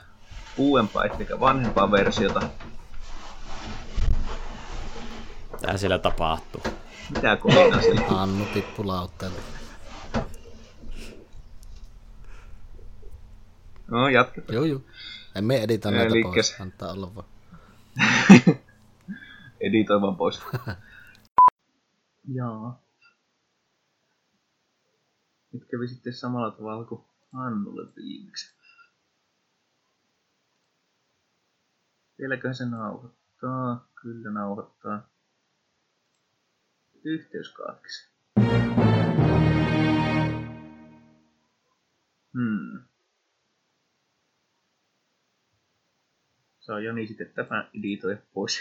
uudempaa, 0.57 1.05
ettekä 1.05 1.41
vanhempaa 1.41 1.91
versiota. 1.91 2.43
Tää 5.61 5.77
siellä 5.77 5.99
tapahtuu. 5.99 6.63
Mitä 7.15 7.37
kolinaa 7.37 7.81
siellä? 7.81 8.03
Annu 8.09 8.45
tippu. 8.45 8.83
No, 13.87 14.09
jatketaan. 14.09 14.55
Joo, 14.55 14.65
joo. 14.65 14.81
Emme 15.35 15.63
editä 15.63 15.91
näitä 15.91 16.15
Elikkäs- 16.15 16.35
pois, 16.35 16.61
antaa 16.61 16.93
olla 16.93 17.15
vaan. 17.15 17.27
Editoi 19.61 20.01
vaan 20.01 20.17
pois. 20.17 20.43
Jaa. 22.35 22.82
Nyt 25.53 25.65
kävi 25.71 25.89
sitten 25.89 26.13
samalla 26.13 26.51
tavalla 26.51 26.85
kuin 26.85 27.05
Annulle 27.33 27.95
viimeksi. 27.97 28.55
Vieläköhän 32.19 32.55
se 32.55 32.65
nauhoittaa? 32.65 33.89
Kyllä 33.95 34.31
nauhoittaa. 34.31 35.09
Yhteys 37.05 37.53
katkesi. 37.53 38.13
Hmm. 42.33 42.83
Saa 46.61 46.81
Jani 46.81 47.07
sitten 47.07 47.33
tämä 47.35 47.71
editoida 47.79 48.21
pois. 48.35 48.61